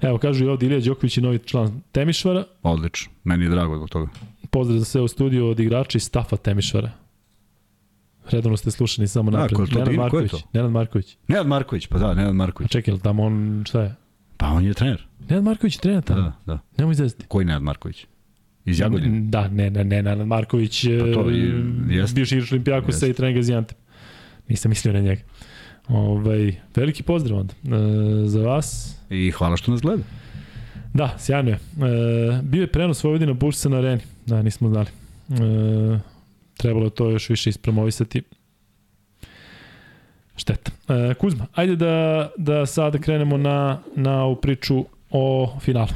Je. 0.02 0.10
Evo, 0.10 0.18
kažu 0.18 0.45
i 0.45 0.49
ovdje 0.49 0.65
Ilija 0.65 0.82
Đoković 0.82 1.18
je 1.18 1.23
novi 1.23 1.40
član 1.40 1.82
Temišvara. 1.91 2.44
Odlično. 2.64 3.11
Meni 3.23 3.45
je 3.45 3.49
drago 3.49 3.76
zbog 3.76 3.90
toga. 3.90 4.11
Pozdrav 4.49 4.80
za 4.80 4.86
sve 4.86 5.02
u 5.02 5.07
studiju 5.07 5.48
od 5.48 5.60
igrača 5.60 5.98
iz 5.98 6.03
Stafa 6.03 6.38
Temišvara. 6.38 6.91
Redovno 8.26 8.57
ste 8.57 8.72
slušani 8.72 9.07
samo 9.07 9.32
Da, 9.32 9.38
napred. 9.40 9.60
je 9.60 9.65
to 9.65 9.72
Nenad? 9.72 9.86
Ko 9.86 9.91
je 9.91 9.98
Marković. 9.98 10.32
to? 10.32 10.40
Nenad 10.53 10.72
Marković. 10.72 11.18
Nenad 11.28 11.48
Marković, 11.48 11.88
pa 11.88 11.98
da, 11.98 12.14
Nenad 12.14 12.30
A 12.30 12.34
Marković. 12.34 12.72
čekaj, 12.72 12.91
jel 12.91 12.99
tamo 12.99 13.23
on, 13.23 13.64
šta 13.68 13.82
je? 13.82 13.95
Pa 14.38 14.48
on 14.48 14.65
je 14.65 14.73
trener. 14.73 15.07
Nenad 15.30 15.44
Marković 15.44 15.76
je 15.76 15.80
trener 15.80 16.03
tamo. 16.03 16.22
Da, 16.22 16.34
da. 16.45 16.60
Nemoj 16.78 16.91
izvesti. 16.91 17.26
Koji 17.28 17.45
Nenad 17.45 17.61
Marković? 17.64 18.06
Iz 18.65 18.80
Jagodine? 18.80 19.19
Da, 19.22 19.48
ne, 19.48 19.69
ne, 19.69 19.84
ne, 19.84 20.02
Nenad 20.02 20.28
Marković, 20.28 20.84
Pa 20.99 21.14
to 21.14 21.32
i- 21.32 21.53
jeste. 21.90 22.15
bivši 22.15 22.36
igrač 22.36 22.52
Olimpijakosa 22.52 23.07
i 23.07 23.14
trener 23.14 23.36
Gaziantep. 23.36 23.78
Nisam 24.48 24.69
mislio 24.69 24.94
na 24.94 24.99
njega. 24.99 25.22
Ovaj, 25.88 26.56
veliki 26.76 27.03
pozdrav 27.03 27.40
onda 27.40 27.53
e, 27.53 28.28
za 28.28 28.41
vas. 28.41 28.95
I 29.10 29.32
hvala 29.32 29.58
što 29.58 29.72
nas 29.72 29.82
gleda. 29.82 30.03
Da, 30.94 31.16
sjajno 31.18 31.49
je. 31.49 31.56
E, 31.56 31.60
bio 32.44 32.62
je 32.62 32.68
prenos 32.68 33.03
Vojvodina 33.03 33.34
Bursa 33.34 33.70
na 33.70 33.78
areni. 33.78 34.02
Da, 34.26 34.41
nismo 34.41 34.70
znali. 34.70 34.88
E, 35.30 35.99
trebalo 36.58 36.86
je 36.86 36.90
to 36.90 37.10
još 37.10 37.30
više 37.30 37.49
ispromovisati. 37.49 38.22
Šteta. 40.36 40.72
E, 40.90 41.14
Kuzma, 41.14 41.48
ajde 41.56 41.76
da, 41.76 42.30
da 42.38 42.66
sada 42.66 42.98
krenemo 42.98 43.38
na, 43.38 43.80
na 43.95 44.24
ovu 44.24 44.36
priču 44.36 44.86
o 45.10 45.56
finalu. 45.60 45.88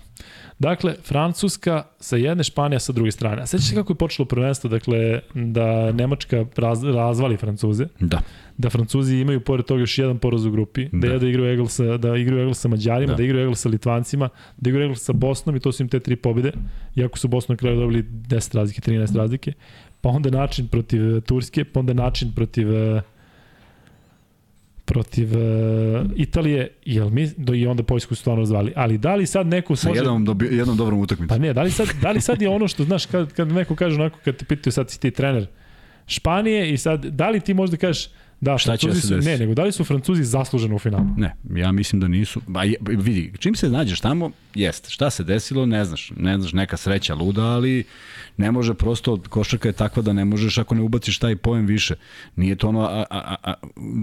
Dakle, 0.59 0.95
Francuska 1.03 1.83
sa 1.99 2.15
jedne, 2.15 2.43
Španija 2.43 2.79
sa 2.79 2.93
druge 2.93 3.11
strane. 3.11 3.41
A 3.41 3.45
sećate 3.45 3.69
se 3.69 3.75
kako 3.75 3.93
je 3.93 3.97
počelo 3.97 4.25
prvenstvo, 4.25 4.69
dakle, 4.69 5.19
da 5.33 5.91
Nemačka 5.91 6.45
raz, 6.55 6.83
razvali 6.83 7.37
Francuze, 7.37 7.87
Da. 7.99 8.21
da 8.57 8.69
Francuzi 8.69 9.15
imaju 9.15 9.39
pored 9.39 9.65
toga 9.65 9.79
još 9.79 9.97
jedan 9.97 10.17
poraz 10.17 10.45
u 10.45 10.51
grupi, 10.51 10.87
da, 10.91 11.07
Da. 11.07 11.19
da 11.19 11.27
igraju 11.27 11.53
Egl 11.53 11.65
sa, 11.65 11.97
da 11.97 12.17
igraju 12.17 12.41
Egl 12.41 12.51
sa 12.53 12.67
Mađarima, 12.67 13.13
da. 13.13 13.17
Da. 13.17 13.23
igraju 13.23 13.45
Egl 13.45 13.53
sa 13.53 13.69
Litvancima, 13.69 14.29
da 14.57 14.69
igraju 14.69 14.85
Egl 14.85 14.95
sa 14.95 15.13
Bosnom 15.13 15.55
i 15.55 15.59
to 15.59 15.71
su 15.71 15.83
im 15.83 15.89
te 15.89 15.99
tri 15.99 16.15
pobjede, 16.15 16.51
iako 16.95 17.17
su 17.17 17.27
Bosnu 17.27 17.53
na 17.53 17.57
kraju 17.57 17.79
dobili 17.79 18.03
10 18.03 18.55
razlike, 18.55 18.91
13 18.91 19.15
razlike, 19.17 19.53
pa 20.01 20.09
onda 20.09 20.29
način 20.29 20.67
protiv 20.67 21.17
eh, 21.17 21.21
Turske, 21.21 21.65
pa 21.65 21.79
onda 21.79 21.93
način 21.93 22.31
protiv 22.35 22.73
eh, 22.75 23.01
protiv 24.85 25.29
uh, 25.31 26.05
Italije 26.15 26.71
jel 26.85 27.09
mi, 27.09 27.31
do, 27.37 27.53
i 27.53 27.67
onda 27.67 27.83
Poljsku 27.83 28.15
stvarno 28.15 28.45
zvali. 28.45 28.73
Ali 28.75 28.97
da 28.97 29.15
li 29.15 29.25
sad 29.25 29.47
neko 29.47 29.75
Sa 29.75 29.87
može... 29.87 29.99
jednom, 29.99 30.25
dobi, 30.25 30.45
jednom 30.51 30.77
dobrom 30.77 30.99
utakmicom. 30.99 31.37
Pa 31.37 31.41
ne, 31.41 31.53
da 31.53 31.61
li 31.61 31.71
sad, 31.71 31.87
da 32.01 32.11
li 32.11 32.21
sad 32.21 32.41
je 32.41 32.49
ono 32.49 32.67
što, 32.67 32.83
znaš, 32.83 33.05
kad, 33.05 33.33
kad 33.33 33.47
neko 33.47 33.75
kaže 33.75 33.95
onako, 33.95 34.19
kad 34.25 34.35
te 34.35 34.45
pitaju 34.45 34.73
sad 34.73 34.89
si 34.89 34.99
ti 34.99 35.11
trener 35.11 35.47
Španije 36.07 36.73
i 36.73 36.77
sad, 36.77 37.05
da 37.05 37.29
li 37.29 37.39
ti 37.39 37.53
možda 37.53 37.77
kažeš 37.77 38.09
da, 38.41 38.57
Šta 38.57 38.77
će 38.77 38.87
da 38.87 38.95
se 38.95 39.15
desi? 39.15 39.29
ne, 39.29 39.37
nego 39.37 39.53
da 39.53 39.63
li 39.63 39.71
su 39.71 39.83
Francuzi 39.83 40.23
zasluženo 40.23 40.75
u 40.75 40.79
finalu? 40.79 41.05
Ne, 41.17 41.35
ja 41.55 41.71
mislim 41.71 41.99
da 41.99 42.07
nisu. 42.07 42.41
Ba, 42.47 42.61
vidi, 42.81 43.33
čim 43.39 43.55
se 43.55 43.69
nađeš 43.69 43.99
tamo, 43.99 44.31
jeste. 44.55 44.89
Šta 44.89 45.09
se 45.09 45.23
desilo, 45.23 45.65
ne 45.65 45.85
znaš. 45.85 46.11
Ne 46.17 46.37
znaš, 46.39 46.53
neka 46.53 46.77
sreća 46.77 47.15
luda, 47.15 47.43
ali 47.43 47.83
ne 48.37 48.51
može 48.51 48.73
prosto, 48.73 49.21
košarka 49.29 49.69
je 49.69 49.73
takva 49.73 50.03
da 50.03 50.13
ne 50.13 50.25
možeš 50.25 50.57
ako 50.57 50.75
ne 50.75 50.81
ubaciš 50.81 51.19
taj 51.19 51.35
pojem 51.35 51.65
više. 51.65 51.95
Nije 52.35 52.55
to 52.55 52.67
ono 52.67 52.81
a, 52.81 53.05
a, 53.09 53.19
a, 53.19 53.35
a, 53.43 53.53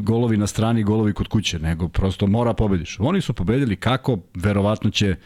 golovi 0.03 0.37
na 0.37 0.47
strani, 0.47 0.83
golovi 0.83 1.13
kod 1.13 1.29
kuće, 1.29 1.59
nego 1.59 1.89
prosto 1.89 2.27
mora 2.27 2.55
pobediš. 2.55 2.97
Oni 3.01 3.21
su 3.21 3.33
pobedili 3.33 3.77
kako, 3.77 4.19
verovatno 4.35 4.91
će 4.91 5.17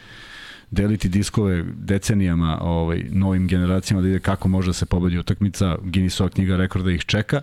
deliti 0.71 1.09
diskove 1.09 1.63
decenijama 1.75 2.59
ovaj, 2.61 3.03
novim 3.09 3.47
generacijama 3.47 4.01
da 4.01 4.07
ide 4.07 4.19
kako 4.19 4.47
može 4.47 4.67
da 4.67 4.73
se 4.73 4.85
pobedi 4.85 5.17
utakmica. 5.17 5.77
Guinnessova 5.83 6.29
knjiga 6.29 6.57
rekorda 6.57 6.91
ih 6.91 7.05
čeka. 7.05 7.41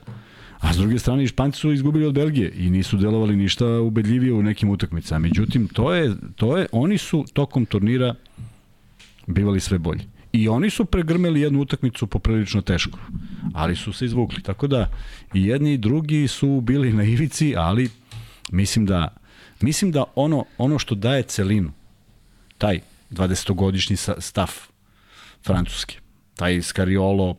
A 0.65 0.73
s 0.73 0.77
druge 0.77 0.99
strane, 0.99 1.27
Španci 1.27 1.59
su 1.61 1.73
izgubili 1.73 2.07
od 2.07 2.15
Belgije 2.15 2.53
i 2.57 2.71
nisu 2.71 2.97
delovali 2.97 3.37
ništa 3.37 3.67
ubedljivije 3.67 4.33
u 4.33 4.43
nekim 4.43 4.71
utakmicama. 4.71 5.19
Međutim, 5.19 5.69
to 5.69 5.95
je, 5.95 6.15
to 6.37 6.57
je, 6.57 6.67
oni 6.73 6.99
su 6.99 7.25
tokom 7.33 7.67
turnira 7.67 8.15
bivali 9.27 9.61
sve 9.61 9.79
bolji. 9.79 10.01
I 10.33 10.49
oni 10.49 10.71
su 10.71 10.85
pregrmeli 10.85 11.41
jednu 11.41 11.61
utakmicu 11.61 12.07
poprilično 12.07 12.61
teško, 12.61 12.99
ali 13.55 13.77
su 13.77 13.93
se 13.93 14.05
izvukli. 14.05 14.43
Tako 14.43 14.67
da 14.67 14.91
i 15.35 15.45
jedni 15.45 15.73
i 15.73 15.79
drugi 15.79 16.29
su 16.29 16.61
bili 16.61 16.93
na 16.93 17.05
ivici, 17.05 17.55
ali 17.57 17.91
mislim 18.53 18.87
da 18.87 19.09
mislim 19.61 19.93
da 19.93 20.05
ono 20.15 20.45
ono 20.59 20.79
što 20.79 20.95
daje 20.95 21.23
celinu 21.23 21.73
taj 22.59 22.81
20-godišnji 23.11 23.97
sa- 23.97 24.21
staf 24.21 24.53
francuski, 25.47 25.99
taj 26.37 26.63
Scariolo 26.63 27.37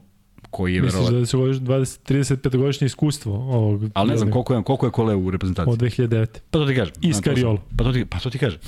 koji 0.56 0.76
je 0.76 0.82
Misliš 0.82 0.94
verovatno 0.94 1.19
da 1.19 1.26
su 1.26 1.38
20, 1.38 2.14
35 2.14 2.57
godišnje 2.57 2.86
iskustvo 2.86 3.34
ovog 3.34 3.84
Ali 3.94 4.10
ne 4.10 4.18
znam 4.18 4.32
koliko 4.32 4.53
je, 4.53 4.64
koliko 4.64 4.86
je 4.86 4.91
kole 4.91 5.15
u 5.15 5.32
reprezentaciji. 5.32 5.73
od 5.73 5.80
2009. 5.80 6.27
Pa 6.52 6.60
to 6.60 6.65
ti 6.65 6.76
kažem. 6.76 6.94
I 7.02 7.07
Na 7.07 7.11
to 7.11 7.14
sam- 7.14 7.22
Scariolo. 7.22 7.61
Pa 7.77 7.84
to 7.84 7.94
ti, 7.94 8.06
pa 8.06 8.19
to 8.19 8.30
ti 8.30 8.38
kažem. 8.38 8.60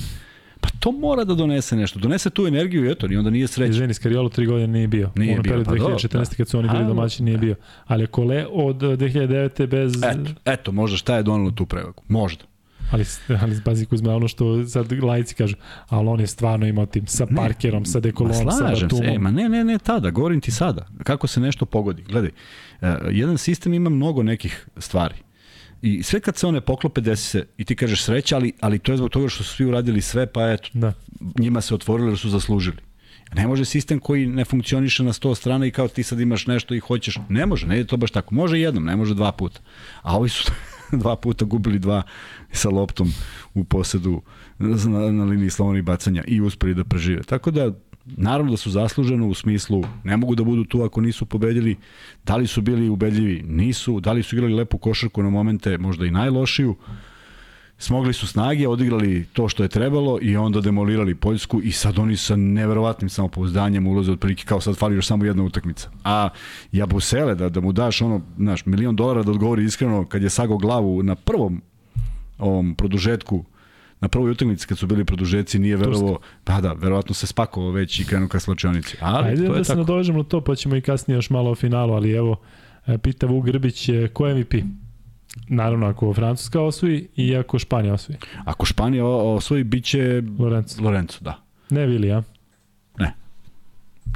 Pa 0.62 0.70
to 0.80 0.92
mora 0.92 1.24
da 1.24 1.34
donese 1.36 1.76
nešto. 1.76 2.00
Donese 2.00 2.30
tu 2.30 2.48
energiju 2.48 2.86
i 2.86 2.92
eto, 2.92 3.08
ni 3.08 3.18
onda 3.18 3.30
nije 3.30 3.48
sreća. 3.48 3.70
Izvini, 3.70 3.94
Scariolo 3.94 4.30
tri 4.30 4.46
godine 4.46 4.68
nije 4.68 4.88
bio. 4.88 5.12
Nije 5.16 5.34
ono 5.34 5.42
bio, 5.42 5.50
period 5.52 5.66
pa 5.66 5.76
dobro, 5.76 5.96
2014. 5.96 6.30
da. 6.30 6.36
kad 6.38 6.48
su 6.50 6.60
oni 6.60 6.70
bili 6.70 6.86
domaći 6.86 7.24
nije 7.24 7.38
bio. 7.38 7.56
Ali 7.86 8.08
Kole 8.08 8.46
od 8.52 8.84
eh, 8.84 8.88
2009. 8.88 9.68
bez... 9.68 9.94
Eto, 9.98 10.32
eto, 10.46 10.72
možda 10.72 10.98
šta 10.98 11.16
je 11.16 11.24
donalo 11.24 11.52
tu 11.52 11.66
prevagu. 11.66 12.04
Možda. 12.08 12.44
Ali, 12.92 13.06
ali 13.42 13.62
pazi 13.66 13.86
Kuzma, 13.86 14.16
ono 14.16 14.28
što 14.28 14.68
sad 14.68 15.04
lajci 15.04 15.36
kažu, 15.36 15.56
ali 15.90 16.08
on 16.08 16.20
je 16.20 16.28
stvarno 16.28 16.68
imao 16.68 16.86
tim 16.86 17.08
sa 17.08 17.26
Ne. 17.30 17.36
Parkerom, 17.36 17.86
sa 17.86 17.98
Ma 17.98 18.02
Dekolonom, 18.02 18.52
sa 18.52 18.76
se, 18.76 18.84
Batumom. 18.84 19.06
e, 19.06 19.20
ma 19.20 19.32
ne, 19.32 19.50
ne, 19.50 19.64
ne 19.64 19.78
tada, 19.78 20.10
govorim 20.10 20.42
ti 20.42 20.52
sada. 20.52 20.88
Kako 21.04 21.28
se 21.28 21.40
nešto 21.40 21.66
pogodi. 21.66 22.04
Gledaj, 22.04 22.30
uh, 22.82 22.88
jedan 23.12 23.38
sistem 23.38 23.74
ima 23.74 23.90
mnogo 23.90 24.24
nekih 24.24 24.68
stvari. 24.78 25.16
I 25.82 26.04
sve 26.04 26.20
kad 26.20 26.38
se 26.38 26.48
one 26.48 26.62
poklope, 26.62 27.02
desi 27.02 27.24
se 27.30 27.48
i 27.58 27.66
ti 27.66 27.76
kažeš 27.76 28.04
sreća, 28.04 28.36
ali, 28.36 28.54
ali 28.60 28.80
to 28.80 28.92
je 28.92 28.98
zbog 28.98 29.10
toga 29.10 29.30
što 29.30 29.44
su 29.44 29.56
svi 29.56 29.66
uradili 29.66 30.02
sve, 30.02 30.28
pa 30.28 30.52
eto, 30.52 30.70
Da. 30.74 30.94
njima 31.40 31.62
se 31.62 31.76
otvorilo 31.76 32.10
jer 32.10 32.18
su 32.18 32.30
zaslužili. 32.30 32.78
Ne 33.36 33.48
može 33.48 33.66
sistem 33.66 34.00
koji 34.00 34.26
ne 34.26 34.46
funkcioniše 34.46 35.04
na 35.04 35.14
100 35.14 35.36
strana 35.36 35.66
i 35.66 35.72
kao 35.72 35.88
ti 35.88 36.04
sad 36.04 36.20
imaš 36.20 36.48
nešto 36.48 36.74
i 36.76 36.80
hoćeš. 36.80 37.18
Ne 37.30 37.46
može, 37.46 37.68
ne 37.68 37.76
ide 37.80 37.88
to 37.88 37.98
baš 37.98 38.12
tako. 38.12 38.36
Može 38.36 38.60
jednom, 38.60 38.86
ne 38.86 38.96
može 38.96 39.16
dva 39.16 39.32
puta. 39.32 39.60
A 40.02 40.18
ovi 40.18 40.30
su 40.30 40.52
dva 41.02 41.16
puta 41.16 41.46
gubili 41.46 41.80
dva 41.80 42.04
sa 42.52 42.70
loptom 42.70 43.12
u 43.54 43.64
posedu 43.64 44.22
na, 44.60 45.12
na 45.12 45.24
liniji 45.24 45.50
slobodnih 45.50 45.84
bacanja 45.84 46.24
i 46.28 46.42
uspeli 46.42 46.74
da 46.74 46.84
prežive. 46.84 47.24
Tako 47.24 47.52
da, 47.52 47.72
naravno 48.06 48.52
da 48.52 48.58
su 48.58 48.72
zasluženo 48.72 49.28
u 49.28 49.34
smislu, 49.34 49.84
ne 50.04 50.18
mogu 50.18 50.36
da 50.36 50.44
budu 50.44 50.66
tu 50.66 50.84
ako 50.84 51.02
nisu 51.02 51.26
pobedili. 51.26 51.76
Da 52.26 52.36
li 52.36 52.48
su 52.48 52.62
bili 52.62 52.90
ubedljivi? 52.90 53.44
Nisu. 53.48 54.00
Da 54.00 54.12
li 54.12 54.24
su 54.24 54.36
igrali 54.36 54.54
lepu 54.54 54.78
košarku 54.78 55.24
na 55.24 55.30
momente, 55.30 55.78
možda 55.78 56.06
i 56.06 56.12
najlošiju? 56.12 56.76
Smogli 57.78 58.14
su 58.14 58.28
snage, 58.28 58.68
odigrali 58.68 59.26
to 59.34 59.50
što 59.50 59.64
je 59.64 59.70
trebalo 59.70 60.20
i 60.22 60.38
onda 60.38 60.62
demolirali 60.62 61.16
Poljsku 61.16 61.62
i 61.64 61.72
sad 61.72 62.00
oni 62.00 62.18
sa 62.18 62.36
neverovatnim 62.36 63.10
samopouzdanjem 63.10 63.88
ulaze 63.88 64.12
otprilike 64.12 64.44
kao 64.46 64.62
sad 64.62 64.78
fali 64.78 64.96
još 64.96 65.08
samo 65.08 65.26
jedna 65.26 65.44
utakmica. 65.44 65.90
A 66.04 66.30
Jabusele 66.72 67.36
da, 67.36 67.50
da 67.50 67.62
mu 67.62 67.72
daš 67.72 68.02
ono, 68.02 68.22
znaš, 68.38 68.66
milion 68.66 68.96
dolara 68.96 69.24
da 69.24 69.32
odgovori 69.32 69.64
iskreno 69.64 70.06
kad 70.06 70.24
je 70.24 70.30
sago 70.30 70.58
glavu 70.58 71.04
na 71.04 71.16
prvom 71.16 71.62
ovom 72.38 72.76
produžetku 72.76 73.46
na 74.00 74.08
prvoj 74.08 74.32
utakmici 74.32 74.68
kad 74.68 74.78
su 74.78 74.88
bili 74.88 75.06
produžeci 75.06 75.60
nije 75.60 75.78
verovo, 75.78 76.20
da 76.46 76.62
da, 76.62 76.74
verovatno 76.74 77.14
se 77.14 77.28
spakovao 77.28 77.72
već 77.72 78.00
i 78.00 78.06
krenuo 78.06 78.28
ka 78.28 78.40
slačionici. 78.40 78.98
Ali 79.02 79.28
Ajde 79.28 79.46
to 79.46 79.52
da 79.52 79.58
je 79.58 79.64
se 79.64 79.68
tako. 79.68 79.80
nadovežemo 79.80 80.18
na 80.18 80.24
to, 80.24 80.42
pa 80.42 80.56
ćemo 80.56 80.76
i 80.76 80.82
kasnije 80.82 81.16
još 81.16 81.30
malo 81.30 81.52
o 81.52 81.56
finalu, 81.56 81.94
ali 81.94 82.12
evo, 82.12 82.36
e, 82.88 82.98
pita 82.98 83.28
Vuk 83.28 83.46
Grbić, 83.46 83.90
ko 84.14 84.28
je 84.28 84.36
MVP? 84.36 84.54
Naravno, 85.48 85.88
ako 85.88 86.14
Francuska 86.14 86.62
osvoji 86.62 87.08
i 87.16 87.36
ako 87.36 87.60
Španija 87.60 87.94
osvoji. 87.94 88.18
Ako 88.46 88.66
Španija 88.66 89.06
osvoji, 89.06 89.64
bit 89.64 89.86
će 89.86 90.24
Lorenzo. 90.40 90.84
Lorenzo, 90.84 91.18
da. 91.22 91.44
Ne 91.70 91.86
Vili, 91.86 92.12
a? 92.12 92.24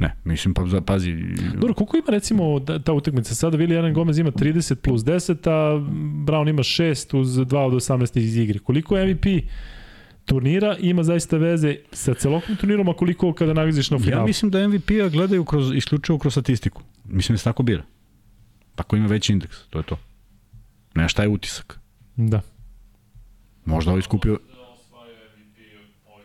Ne, 0.00 0.14
mislim, 0.24 0.54
pa 0.54 0.62
pazi, 0.86 1.12
Dobro, 1.54 1.74
koliko 1.74 1.96
ima 1.96 2.06
recimo 2.08 2.60
ta 2.60 2.92
utakmica? 2.92 3.34
Sada 3.34 3.56
Vili 3.56 3.76
Aaron 3.76 3.94
Gomez 3.94 4.18
ima 4.18 4.30
30 4.30 4.74
plus 4.74 5.02
10, 5.02 5.50
a 5.50 5.78
Brown 6.26 6.50
ima 6.50 6.62
6 6.62 7.20
uz 7.20 7.28
2 7.28 7.56
od 7.56 7.72
18 7.72 8.18
iz 8.18 8.36
igre. 8.36 8.58
Koliko 8.58 8.94
MVP 8.94 9.26
turnira 10.24 10.76
ima 10.80 11.02
zaista 11.02 11.36
veze 11.36 11.76
sa 11.92 12.14
celokupnim 12.14 12.56
turnirom, 12.56 12.88
a 12.88 12.94
koliko 12.94 13.32
kada 13.32 13.52
nagaziš 13.52 13.90
na 13.90 13.98
finalu? 13.98 14.22
Ja 14.22 14.26
mislim 14.26 14.50
da 14.50 14.68
MVP-a 14.68 15.08
gledaju 15.08 15.44
kroz, 15.44 15.72
isključivo 15.74 16.18
kroz 16.18 16.32
statistiku. 16.32 16.82
Mislim 17.04 17.34
da 17.34 17.38
se 17.38 17.44
tako 17.44 17.62
bira. 17.62 17.82
Pa 18.74 18.82
ko 18.82 18.96
ima 18.96 19.06
veći 19.06 19.32
indeks, 19.32 19.56
to 19.70 19.78
je 19.78 19.82
to. 19.82 19.98
Ne, 20.94 21.08
šta 21.08 21.22
je 21.22 21.28
utisak? 21.28 21.80
Da. 22.16 22.40
Možda 23.64 23.90
ovaj. 23.90 24.00
Da 24.00 24.28
MVP 25.36 25.56
ovaj 26.06 26.24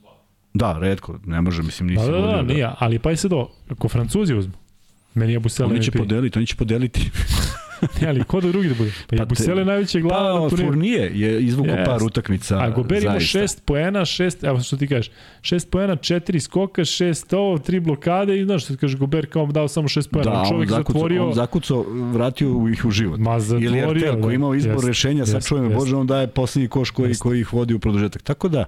zlato. 0.00 0.24
Da, 0.54 0.78
redko, 0.78 1.18
ne 1.26 1.40
može, 1.40 1.62
mislim, 1.62 1.88
nisi 1.88 2.04
Da, 2.06 2.12
da, 2.12 2.18
da, 2.18 2.26
vodio 2.26 2.42
nije, 2.42 2.70
ali 2.78 2.98
pa 2.98 3.12
i 3.12 3.16
sad 3.16 3.32
ovo, 3.32 3.52
ako 3.68 3.88
Francuzi 3.88 4.34
uzmu, 4.34 4.52
meni 5.14 5.32
je 5.32 5.40
Busele 5.40 5.70
Oni 5.70 5.82
će 5.82 5.90
MVP. 5.90 5.98
podeliti, 5.98 6.38
oni 6.38 6.46
će 6.46 6.56
podeliti. 6.56 7.10
Ne, 8.00 8.08
ali 8.08 8.24
ko 8.24 8.40
da 8.40 8.48
drugi 8.48 8.68
da 8.68 8.74
bude? 8.74 8.92
Pa, 9.06 9.16
Pa 9.16 9.24
Busele 9.24 9.64
najveća 9.64 10.00
glava 10.00 10.38
Pa, 10.38 10.42
na 10.44 10.48
turniru. 10.48 10.68
Fournier 10.68 11.12
je 11.14 11.42
izvukao 11.42 11.74
Jest. 11.74 11.86
par 11.90 12.02
utakmica. 12.02 12.58
A 12.58 12.70
Gober 12.70 13.02
ima. 13.02 13.12
6 13.14 13.60
poena, 13.64 14.00
6, 14.00 14.46
evo 14.48 14.60
što 14.60 14.76
ti 14.76 14.88
kažeš, 14.88 15.10
6 15.40 15.68
poena, 15.70 15.96
4 15.96 16.40
skoka, 16.40 16.82
6 16.82 17.36
ovo, 17.36 17.58
3 17.58 17.80
blokade 17.80 18.40
i 18.40 18.44
znaš 18.44 18.64
što 18.64 18.74
ti 18.74 18.80
kažeš, 18.80 18.98
Gober 18.98 19.26
kao 19.26 19.46
dao 19.46 19.68
samo 19.68 19.88
6 19.88 20.10
poena, 20.10 20.30
Da, 20.30 20.36
da, 20.36 20.40
on 20.42 20.48
čovjek 20.48 20.70
zakucao, 20.70 20.92
zatvorio, 20.92 21.26
on 21.26 21.34
zakucao, 21.34 21.84
vratio 22.12 22.68
ih 22.72 22.84
u 22.84 22.90
život. 22.90 23.20
ma 23.20 23.40
zatvorio. 23.40 23.68
Ili 23.70 24.22
koji 24.22 24.32
da, 24.32 24.34
imao 24.34 24.54
izbor 24.54 24.74
jest, 24.74 24.86
rešenja, 24.86 25.26
sad 25.26 25.34
jest, 25.34 25.48
čujem 25.48 25.64
jest. 25.64 25.76
Bože, 25.76 25.96
on 25.96 26.06
daje 26.06 26.26
poslednji 26.26 26.68
koš 26.68 26.90
koji, 26.90 27.08
Jest. 27.08 27.22
koji 27.22 27.40
ih 27.40 27.52
vodi 27.52 27.74
u 27.74 27.78
produžetak. 27.78 28.22
Tako 28.22 28.48
da, 28.48 28.64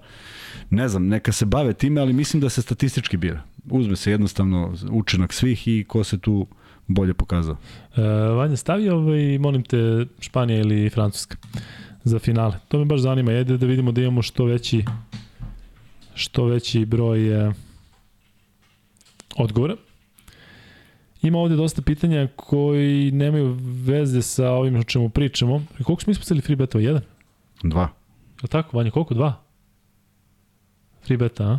ne 0.71 0.89
znam, 0.89 1.09
neka 1.09 1.33
se 1.33 1.45
bave 1.47 1.73
time, 1.73 2.01
ali 2.01 2.13
mislim 2.13 2.41
da 2.41 2.49
se 2.49 2.63
statistički 2.63 3.17
bira. 3.17 3.43
Uzme 3.71 3.97
se 3.97 4.11
jednostavno 4.11 4.75
učinak 4.91 5.33
svih 5.33 5.69
i 5.69 5.85
ko 5.89 6.05
se 6.05 6.19
tu 6.19 6.47
bolje 6.87 7.15
pokazao. 7.15 7.57
E, 7.97 8.03
Vanja, 8.37 8.57
stavi 8.57 8.89
ovaj, 8.89 9.39
molim 9.39 9.63
te, 9.63 10.07
Španija 10.21 10.61
ili 10.61 10.91
Francuska 10.91 11.37
za 12.05 12.19
finale. 12.19 12.55
To 12.69 12.79
me 12.79 12.85
baš 12.85 13.01
zanima. 13.01 13.33
Jede 13.33 13.57
da 13.59 13.67
vidimo 13.67 13.93
da 13.93 14.01
imamo 14.01 14.23
što 14.23 14.45
veći 14.45 14.85
što 16.15 16.45
veći 16.45 16.85
broj 16.85 17.47
e, 17.49 17.53
odgovora. 19.37 19.77
Ima 21.23 21.39
ovde 21.39 21.57
dosta 21.57 21.83
pitanja 21.83 22.29
koji 22.37 23.11
nemaju 23.11 23.57
veze 23.85 24.23
sa 24.23 24.51
ovim 24.51 24.77
o 24.77 24.83
čemu 24.83 25.09
pričamo. 25.09 25.63
Koliko 25.85 26.03
smo 26.03 26.11
ispucali 26.11 26.41
free 26.41 26.57
betova? 26.57 26.85
Jedan? 26.85 27.03
Dva. 27.63 27.89
Je 28.43 28.49
tako, 28.49 28.77
Vanja? 28.77 28.91
Koliko? 28.91 29.15
Dva? 29.15 29.43
Free 31.07 31.17
beta, 31.17 31.45
a? 31.45 31.59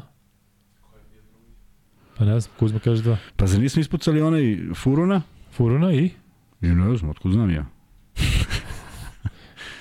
Pa 2.17 2.25
ne 2.25 2.39
znam, 2.39 2.55
Kuzma 2.59 2.79
kaže 2.79 3.03
dva. 3.03 3.17
Pa 3.35 3.47
zar 3.47 3.59
nismo 3.61 3.79
ispucali 3.79 4.21
onaj 4.21 4.57
Furuna? 4.75 5.21
Furuna 5.51 5.93
i? 5.93 6.09
I 6.61 6.67
ne 6.67 6.97
znam, 6.97 7.11
otkud 7.11 7.31
znam 7.31 7.51
ja. 7.51 7.65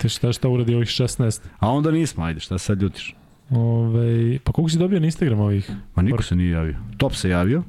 Te 0.00 0.08
šta 0.08 0.32
šta 0.32 0.48
uradi 0.48 0.74
ovih 0.74 0.88
16? 0.88 1.40
A 1.58 1.70
onda 1.70 1.90
nismo, 1.90 2.24
ajde, 2.24 2.40
šta 2.40 2.58
sad 2.58 2.82
ljutiš? 2.82 3.14
Ove, 3.50 4.38
pa 4.38 4.52
koliko 4.52 4.70
si 4.70 4.78
dobio 4.78 5.00
na 5.00 5.06
Instagram 5.06 5.40
ovih? 5.40 5.70
Ma 5.94 6.02
niko 6.02 6.22
se 6.22 6.36
nije 6.36 6.50
javio. 6.50 6.76
Top 6.96 7.14
se 7.14 7.28
javio. 7.28 7.62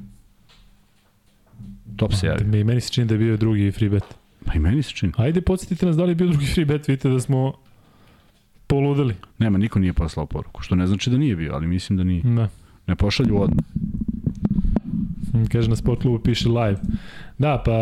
Top 1.96 2.14
se 2.14 2.26
javio. 2.26 2.46
Me, 2.46 2.64
meni 2.64 2.80
se 2.80 2.92
čini 2.92 3.06
da 3.06 3.14
je 3.14 3.18
bio 3.18 3.36
drugi 3.36 3.72
free 3.72 3.90
bet. 3.90 4.04
Pa 4.44 4.54
i 4.54 4.58
meni 4.58 4.82
se 4.82 4.90
čini. 4.90 5.12
Ajde, 5.16 5.40
podsjetite 5.40 5.86
nas 5.86 5.96
da 5.96 6.04
li 6.04 6.10
je 6.10 6.14
bio 6.14 6.26
drugi 6.26 6.46
free 6.46 6.64
bet, 6.64 6.88
vidite 6.88 7.08
da 7.08 7.20
smo 7.20 7.54
poludeli. 8.66 9.14
Nema, 9.38 9.58
niko 9.58 9.78
nije 9.78 9.92
poslao 9.92 10.26
poruku. 10.26 10.62
Što 10.62 10.74
ne 10.74 10.86
znači 10.86 11.10
da 11.10 11.18
nije 11.18 11.36
bio, 11.36 11.54
ali 11.54 11.66
mislim 11.66 11.96
da 11.96 12.04
nije. 12.04 12.22
Da. 12.22 12.48
Ne 12.86 12.96
pošalju 12.96 13.42
odmah. 13.42 13.64
Kaže 15.46 15.68
na 15.68 15.76
sport 15.76 16.00
klubu 16.00 16.18
piše 16.18 16.48
live. 16.48 16.78
Da, 17.38 17.62
pa 17.64 17.72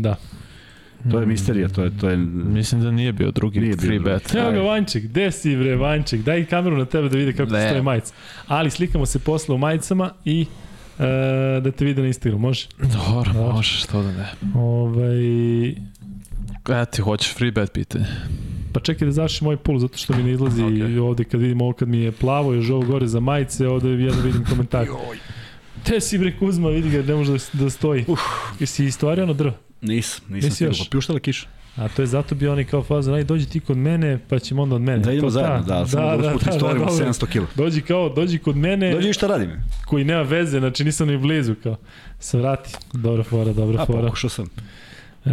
da. 0.00 0.16
To 1.10 1.20
je 1.20 1.26
misterija, 1.26 1.68
to 1.68 1.82
je, 1.84 1.98
to 1.98 2.08
je... 2.08 2.16
Mislim 2.16 2.80
da 2.80 2.90
nije 2.90 3.12
bio 3.12 3.30
drugi 3.30 3.60
Nije 3.60 3.70
bio 3.70 3.80
free 3.80 3.98
drugi. 3.98 4.10
bet. 4.12 4.34
Evo 4.34 4.50
ga 4.52 4.60
Vanček, 4.60 5.04
gde 5.04 5.30
si 5.32 5.56
bre 5.56 5.76
Vanček? 5.76 6.20
Daj 6.20 6.44
kameru 6.44 6.76
na 6.76 6.84
tebe 6.84 7.08
da 7.08 7.16
vide 7.16 7.32
kako 7.32 7.52
Ne. 7.52 7.58
ti 7.58 7.66
stoje 7.66 7.82
majica. 7.82 8.14
Ali 8.46 8.70
slikamo 8.70 9.06
se 9.06 9.18
posle 9.18 9.54
u 9.54 9.58
majicama 9.58 10.10
i 10.24 10.46
e, 10.98 11.04
da 11.60 11.70
te 11.70 11.84
vide 11.84 12.00
na 12.02 12.06
Instagramu, 12.06 12.40
može? 12.40 12.66
Dobro, 12.78 13.32
Da. 13.34 13.52
može, 13.52 13.76
što 13.76 14.02
da 14.02 14.12
ne. 14.12 14.26
Ovaj, 14.54 15.68
E, 16.72 16.86
ti 16.86 17.02
hoćeš 17.02 17.34
free 17.34 17.50
bet 17.50 17.72
pitanje. 17.72 18.04
pa 18.72 18.80
čekaj 18.80 19.06
da 19.06 19.12
završim 19.12 19.44
moj 19.44 19.56
pul 19.56 19.78
zato 19.78 19.98
što 19.98 20.16
mi 20.16 20.22
ne 20.22 20.32
izlazi 20.32 20.62
okay. 20.64 20.98
ovde 20.98 21.24
kad 21.24 21.40
vidim 21.40 21.60
ovo 21.60 21.72
kad 21.72 21.88
mi 21.88 21.98
je 21.98 22.12
plavo 22.12 22.52
još 22.54 22.70
ovo 22.70 22.82
gore 22.82 23.06
za 23.06 23.20
majice, 23.20 23.68
ovde 23.68 23.88
jedno 23.88 24.22
vidim 24.22 24.44
komentar. 24.44 24.86
Te 25.84 26.00
si 26.00 26.18
bre 26.18 26.36
Kuzma, 26.36 26.68
vidi 26.68 26.90
ga, 26.90 27.02
ne 27.04 27.14
može 27.14 27.32
da, 27.32 27.38
da 27.54 27.70
stoji. 27.70 28.04
Uf. 28.08 28.20
Jesi 28.60 28.84
istvario 28.84 29.24
ono 29.24 29.32
drvo? 29.32 29.52
Nisam, 29.80 30.24
nisam 30.28 30.46
Nisi 30.46 30.50
stigao. 30.50 30.70
još? 30.70 30.78
Pa 30.78 30.90
pljuštala 30.90 31.18
kiša. 31.18 31.46
A 31.76 31.88
to 31.88 32.02
je 32.02 32.06
zato 32.06 32.34
bio 32.34 32.52
onaj 32.52 32.64
kao 32.64 32.82
faza, 32.82 33.14
aj 33.14 33.24
dođi 33.24 33.46
ti 33.46 33.60
kod 33.60 33.76
mene, 33.76 34.18
pa 34.28 34.38
ćemo 34.38 34.62
onda 34.62 34.74
od 34.74 34.82
mene. 34.82 34.98
Da 34.98 35.12
idemo 35.12 35.22
Kao 35.22 35.30
zajedno, 35.30 35.62
da, 35.62 35.86
samo 35.86 36.16
da, 36.16 36.26
usput 36.26 36.54
istorimo 36.54 36.84
dobro. 36.86 37.04
700 37.04 37.26
kila. 37.26 37.46
Dođi 37.54 37.80
kao, 37.80 38.08
dođi 38.08 38.38
kod 38.38 38.56
mene, 38.56 38.94
Dođi 38.94 39.12
šta 39.12 39.26
radim? 39.26 39.50
koji 39.86 40.04
nema 40.04 40.22
veze, 40.22 40.58
znači 40.58 40.84
nisam 40.84 41.08
ni 41.08 41.18
blizu, 41.18 41.54
kao. 41.62 41.76
Se 42.20 42.38
vrati. 42.38 42.72
Dobra 42.92 43.22
fora, 43.22 43.52
dobra 43.52 43.82
A, 43.82 43.86
fora. 43.86 44.02
pokušao 44.02 44.30
sam. 44.30 44.46
E, 45.24 45.30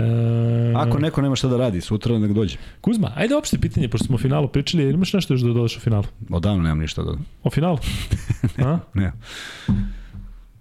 Ako 0.75 0.99
neko 0.99 1.21
nema 1.21 1.35
šta 1.35 1.47
da 1.47 1.57
radi, 1.57 1.81
sutra 1.81 2.19
nek 2.19 2.31
dođe. 2.31 2.57
Kuzma, 2.81 3.11
ajde 3.15 3.35
opšte 3.35 3.57
pitanje, 3.57 3.87
pošto 3.89 4.05
smo 4.05 4.15
o 4.15 4.19
finalu 4.19 4.47
pričali, 4.47 4.83
imaš 4.83 5.13
nešto 5.13 5.33
još 5.33 5.41
da 5.41 5.47
dodaš 5.47 5.77
o 5.77 5.79
finalu? 5.79 6.03
Odavno 6.29 6.63
nemam 6.63 6.79
ništa 6.79 7.03
da... 7.03 7.11
O 7.43 7.49
finalu? 7.49 7.77
A? 8.65 8.79
Ne. 8.93 9.11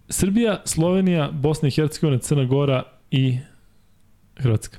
Srbija, 0.09 0.63
Slovenija, 0.65 1.31
Bosna 1.33 1.69
i 1.69 1.71
Hercegovina, 1.71 2.19
Crna 2.19 2.45
Gora 2.45 2.83
i 3.11 3.39
Hrvatska. 4.37 4.79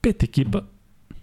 Pet 0.00 0.22
ekipa. 0.22 0.62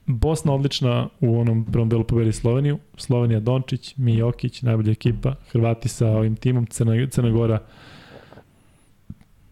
Bosna 0.05 0.53
odlična 0.53 1.09
u 1.19 1.39
onom 1.39 1.65
prvom 1.71 1.89
delu 1.89 2.03
pobedi 2.03 2.31
Sloveniju. 2.31 2.79
Slovenija 2.97 3.39
Dončić, 3.39 3.97
Mi 3.97 4.17
Jokić, 4.17 4.61
najbolja 4.61 4.91
ekipa. 4.91 5.35
Hrvati 5.51 5.89
sa 5.89 6.07
ovim 6.07 6.35
timom. 6.35 6.65
Crna, 6.65 7.07
Crna 7.11 7.29
Gora 7.29 7.59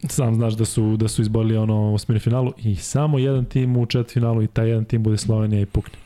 sam 0.09 0.35
znaš 0.35 0.53
da 0.53 0.65
su 0.65 0.97
da 0.97 1.07
su 1.07 1.21
izborili 1.21 1.57
ono 1.57 1.93
osmini 1.93 2.19
finalu 2.19 2.53
i 2.57 2.75
samo 2.75 3.19
jedan 3.19 3.45
tim 3.45 3.77
u 3.77 3.85
četvrtfinalu 3.85 4.43
i 4.43 4.47
taj 4.47 4.69
jedan 4.69 4.85
tim 4.85 5.03
bude 5.03 5.17
Slovenija 5.17 5.61
i 5.61 5.65
pukne. 5.65 6.02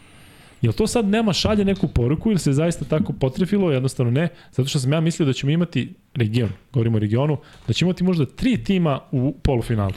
Jel 0.61 0.73
to 0.73 0.87
sad 0.87 1.05
nema 1.05 1.33
šalje 1.33 1.65
neku 1.65 1.87
poruku 1.87 2.29
ili 2.31 2.39
se 2.39 2.53
zaista 2.53 2.85
tako 2.85 3.13
potrefilo? 3.13 3.71
Jednostavno 3.71 4.11
ne, 4.11 4.29
zato 4.51 4.69
što 4.69 4.79
sam 4.79 4.93
ja 4.93 5.01
mislio 5.01 5.25
da 5.25 5.33
ćemo 5.33 5.51
imati 5.51 5.93
region, 6.15 6.49
govorimo 6.73 6.95
o 6.95 6.99
regionu, 6.99 7.37
da 7.67 7.73
ćemo 7.73 7.89
imati 7.89 8.03
možda 8.03 8.25
tri 8.25 8.63
tima 8.63 8.99
u 9.11 9.35
polufinalu. 9.43 9.91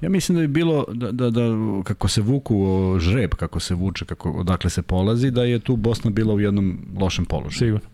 Ja 0.00 0.08
mislim 0.08 0.36
da 0.36 0.40
bi 0.40 0.48
bilo, 0.48 0.84
da, 0.92 1.12
da, 1.12 1.30
da 1.30 1.42
kako 1.84 2.08
se 2.08 2.20
vuku 2.20 2.66
žreb, 3.00 3.30
kako 3.30 3.60
se 3.60 3.74
vuče, 3.74 4.04
kako, 4.04 4.30
odakle 4.30 4.70
se 4.70 4.82
polazi, 4.82 5.30
da 5.30 5.44
je 5.44 5.58
tu 5.58 5.76
Bosna 5.76 6.10
bila 6.10 6.34
u 6.34 6.40
jednom 6.40 6.78
lošem 7.00 7.24
položaju. 7.24 7.58
Sigurno. 7.58 7.88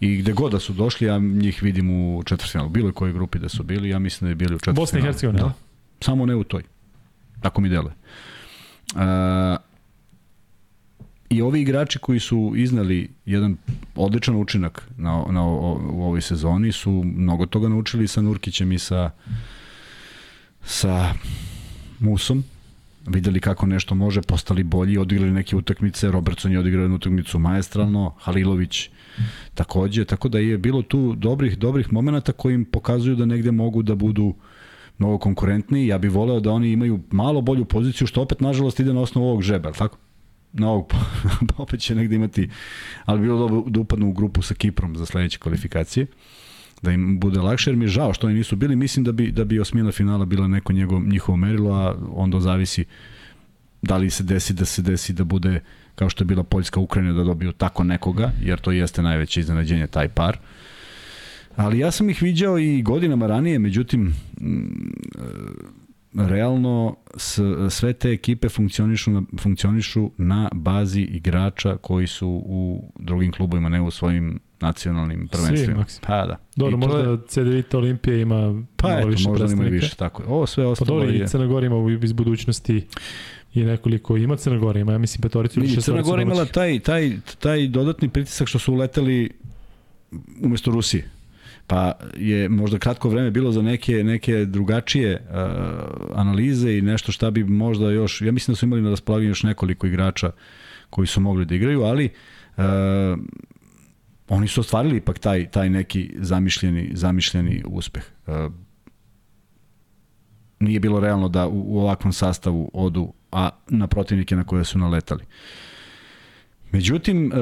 I 0.00 0.16
gde 0.16 0.32
god 0.32 0.52
da 0.52 0.58
su 0.58 0.72
došli, 0.72 1.06
ja 1.06 1.18
njih 1.18 1.62
vidim 1.62 1.90
u 1.90 2.22
četvrtfinalu. 2.22 2.70
Bilo 2.70 2.88
je 2.88 2.92
koji 2.92 3.12
grupi 3.12 3.38
da 3.38 3.48
su 3.48 3.62
bili, 3.62 3.88
ja 3.88 3.98
mislim 3.98 4.26
da 4.26 4.30
je 4.30 4.34
bili 4.34 4.54
u 4.54 4.58
četvrtfinalu. 4.58 4.82
Bosna 4.82 4.98
i 4.98 5.02
Hercegovina, 5.02 5.42
Da. 5.42 5.52
Samo 6.00 6.26
ne 6.26 6.36
u 6.36 6.44
toj. 6.44 6.62
Tako 7.40 7.60
mi 7.60 7.68
deluje. 7.68 7.92
A, 8.94 9.56
I 11.32 11.42
ovi 11.42 11.60
igrači 11.60 11.98
koji 11.98 12.20
su 12.20 12.52
iznali 12.56 13.10
jedan 13.26 13.56
odličan 13.96 14.36
učinak 14.36 14.88
na, 14.96 15.24
na, 15.30 15.44
o- 15.44 15.80
u 15.92 16.02
ovoj 16.02 16.20
sezoni 16.20 16.72
su 16.72 17.02
mnogo 17.04 17.46
toga 17.46 17.68
naučili 17.68 18.08
sa 18.08 18.22
Nurkićem 18.22 18.72
i 18.72 18.78
sa 18.78 19.10
sa 20.64 21.12
Musom 21.98 22.44
videli 23.06 23.40
kako 23.40 23.66
nešto 23.66 23.94
može, 23.94 24.22
postali 24.22 24.62
bolji, 24.62 24.98
odigrali 24.98 25.32
neke 25.32 25.56
utakmice, 25.56 26.10
Robertson 26.10 26.52
je 26.52 26.58
odigrao 26.58 26.82
jednu 26.82 26.96
utakmicu 26.96 27.38
maestralno, 27.38 28.14
Halilović 28.18 28.90
takođe, 29.54 30.04
tako 30.04 30.28
da 30.28 30.38
je 30.38 30.58
bilo 30.58 30.82
tu 30.82 31.14
dobrih 31.14 31.58
dobrih 31.58 31.92
momenata 31.92 32.32
koji 32.32 32.54
im 32.54 32.64
pokazuju 32.64 33.16
da 33.16 33.24
negde 33.24 33.50
mogu 33.50 33.82
da 33.82 33.94
budu 33.94 34.34
mnogo 34.98 35.18
konkurentniji. 35.18 35.86
Ja 35.86 35.98
bih 35.98 36.10
voleo 36.10 36.40
da 36.40 36.50
oni 36.50 36.70
imaju 36.70 37.00
malo 37.10 37.40
bolju 37.40 37.64
poziciju, 37.64 38.06
što 38.06 38.22
opet 38.22 38.40
nažalost 38.40 38.80
ide 38.80 38.92
na 38.94 39.00
osnovu 39.00 39.26
ovog 39.26 39.42
žeba, 39.42 39.72
tako? 39.72 39.96
Na 40.52 40.68
ovog, 40.68 40.92
opet 41.58 41.80
će 41.80 41.94
negde 41.94 42.16
imati, 42.16 42.48
ali 43.04 43.20
bi 43.20 43.26
bilo 43.26 43.38
dobro 43.38 43.70
da 43.70 43.80
upadnu 43.80 44.08
u 44.08 44.12
grupu 44.12 44.42
sa 44.42 44.54
Kiprom 44.54 44.96
za 44.96 45.06
sledeće 45.06 45.38
kvalifikacije 45.38 46.06
da 46.82 46.90
im 46.90 47.20
bude 47.20 47.40
lakše, 47.40 47.70
jer 47.70 47.76
mi 47.76 47.84
je 47.84 47.88
žao 47.88 48.14
što 48.14 48.26
oni 48.26 48.36
nisu 48.36 48.56
bili. 48.56 48.76
Mislim 48.76 49.04
da 49.04 49.12
bi, 49.12 49.30
da 49.30 49.44
bi 49.44 49.60
osmina 49.60 49.92
finala 49.92 50.24
bila 50.24 50.48
neko 50.48 50.72
njegov, 50.72 51.02
njihovo 51.02 51.36
merilo, 51.36 51.74
a 51.74 51.94
onda 52.12 52.40
zavisi 52.40 52.84
da 53.82 53.96
li 53.96 54.10
se 54.10 54.22
desi 54.22 54.52
da 54.52 54.64
se 54.64 54.82
desi 54.82 55.12
da 55.12 55.24
bude 55.24 55.60
kao 55.94 56.08
što 56.08 56.24
je 56.24 56.26
bila 56.26 56.42
Poljska 56.42 56.80
Ukrajina 56.80 57.12
da 57.12 57.24
dobiju 57.24 57.52
tako 57.52 57.84
nekoga, 57.84 58.32
jer 58.42 58.60
to 58.60 58.72
jeste 58.72 59.02
najveće 59.02 59.40
iznenađenje 59.40 59.86
taj 59.86 60.08
par. 60.08 60.38
Ali 61.56 61.78
ja 61.78 61.90
sam 61.90 62.10
ih 62.10 62.22
viđao 62.22 62.58
i 62.58 62.82
godinama 62.82 63.26
ranije, 63.26 63.58
međutim 63.58 64.14
mm, 64.40 64.92
realno 66.14 66.96
s, 67.16 67.40
sve 67.70 67.92
te 67.92 68.10
ekipe 68.10 68.48
funkcionišu 68.48 69.10
na, 69.10 69.22
funkcionišu 69.38 70.10
na 70.18 70.48
bazi 70.52 71.00
igrača 71.00 71.76
koji 71.76 72.06
su 72.06 72.28
u 72.46 72.90
drugim 72.98 73.32
klubovima, 73.32 73.68
ne 73.68 73.80
u 73.80 73.90
svojim 73.90 74.40
nacionalnim 74.60 75.28
prvenstvima. 75.28 75.78
Maksim. 75.78 76.00
Pa 76.06 76.26
da. 76.26 76.36
Dobro, 76.56 76.74
I 76.74 76.76
možda 76.76 76.98
je- 76.98 77.18
CDVita 77.28 77.78
Olimpija 77.78 78.16
ima 78.16 78.62
Pa 78.76 78.88
malo 78.88 78.98
eto, 78.98 79.08
više 79.08 79.28
možda 79.28 79.52
ima 79.52 79.62
više, 79.62 79.96
tako 79.96 80.22
je. 80.22 80.28
Ovo 80.28 80.46
sve 80.46 80.64
Pa 80.64 80.70
ostalo 80.70 80.88
dobro, 81.00 81.08
je... 81.08 81.24
i 81.24 81.28
Crna 81.28 81.46
Gora 81.46 81.66
ima 81.66 81.76
iz 82.02 82.12
budućnosti 82.12 82.86
i 83.54 83.64
nekoliko, 83.64 84.16
ima 84.16 84.36
Crna 84.36 84.58
Gora, 84.58 84.80
ima, 84.80 84.92
ja 84.92 84.98
mislim, 84.98 85.22
petoricu 85.22 85.60
ili 85.60 85.82
Crna 85.82 86.02
Gora 86.02 86.22
imala 86.22 86.44
taj, 86.44 86.80
taj, 86.80 87.16
taj 87.38 87.66
dodatni 87.66 88.08
pritisak 88.08 88.48
što 88.48 88.58
su 88.58 88.72
uleteli 88.72 89.30
umesto 90.42 90.70
Rusije. 90.70 91.10
Pa 91.66 91.92
je 92.16 92.48
možda 92.48 92.78
kratko 92.78 93.08
vreme 93.08 93.30
bilo 93.30 93.52
za 93.52 93.62
neke 93.62 94.04
neke 94.04 94.44
drugačije 94.44 95.14
uh, 95.14 95.36
analize 96.14 96.78
i 96.78 96.82
nešto 96.82 97.12
šta 97.12 97.30
bi 97.30 97.44
možda 97.44 97.90
još, 97.90 98.22
ja 98.22 98.32
mislim 98.32 98.52
da 98.52 98.56
su 98.56 98.66
imali 98.66 98.82
na 98.82 98.90
raspolaganju 98.90 99.30
još 99.30 99.42
nekoliko 99.42 99.86
igrača 99.86 100.30
koji 100.90 101.06
su 101.06 101.20
mogli 101.20 101.44
da 101.44 101.54
igraju, 101.54 101.82
ali 101.82 102.10
uh, 102.56 102.64
oni 104.28 104.48
su 104.48 104.60
ostvarili 104.60 104.96
ipak 104.96 105.18
taj, 105.18 105.50
taj 105.50 105.70
neki 105.70 106.14
zamišljeni, 106.18 106.90
zamišljeni 106.94 107.62
uspeh. 107.66 108.02
Uh, 108.26 108.34
nije 110.60 110.80
bilo 110.80 111.00
realno 111.00 111.28
da 111.28 111.46
u, 111.46 111.64
u 111.66 111.80
ovakvom 111.80 112.12
sastavu 112.12 112.70
odu 112.72 113.12
a 113.32 113.50
na 113.68 113.86
protivnike 113.86 114.36
na 114.36 114.44
koje 114.44 114.64
su 114.64 114.78
naletali. 114.78 115.24
Međutim, 116.70 117.32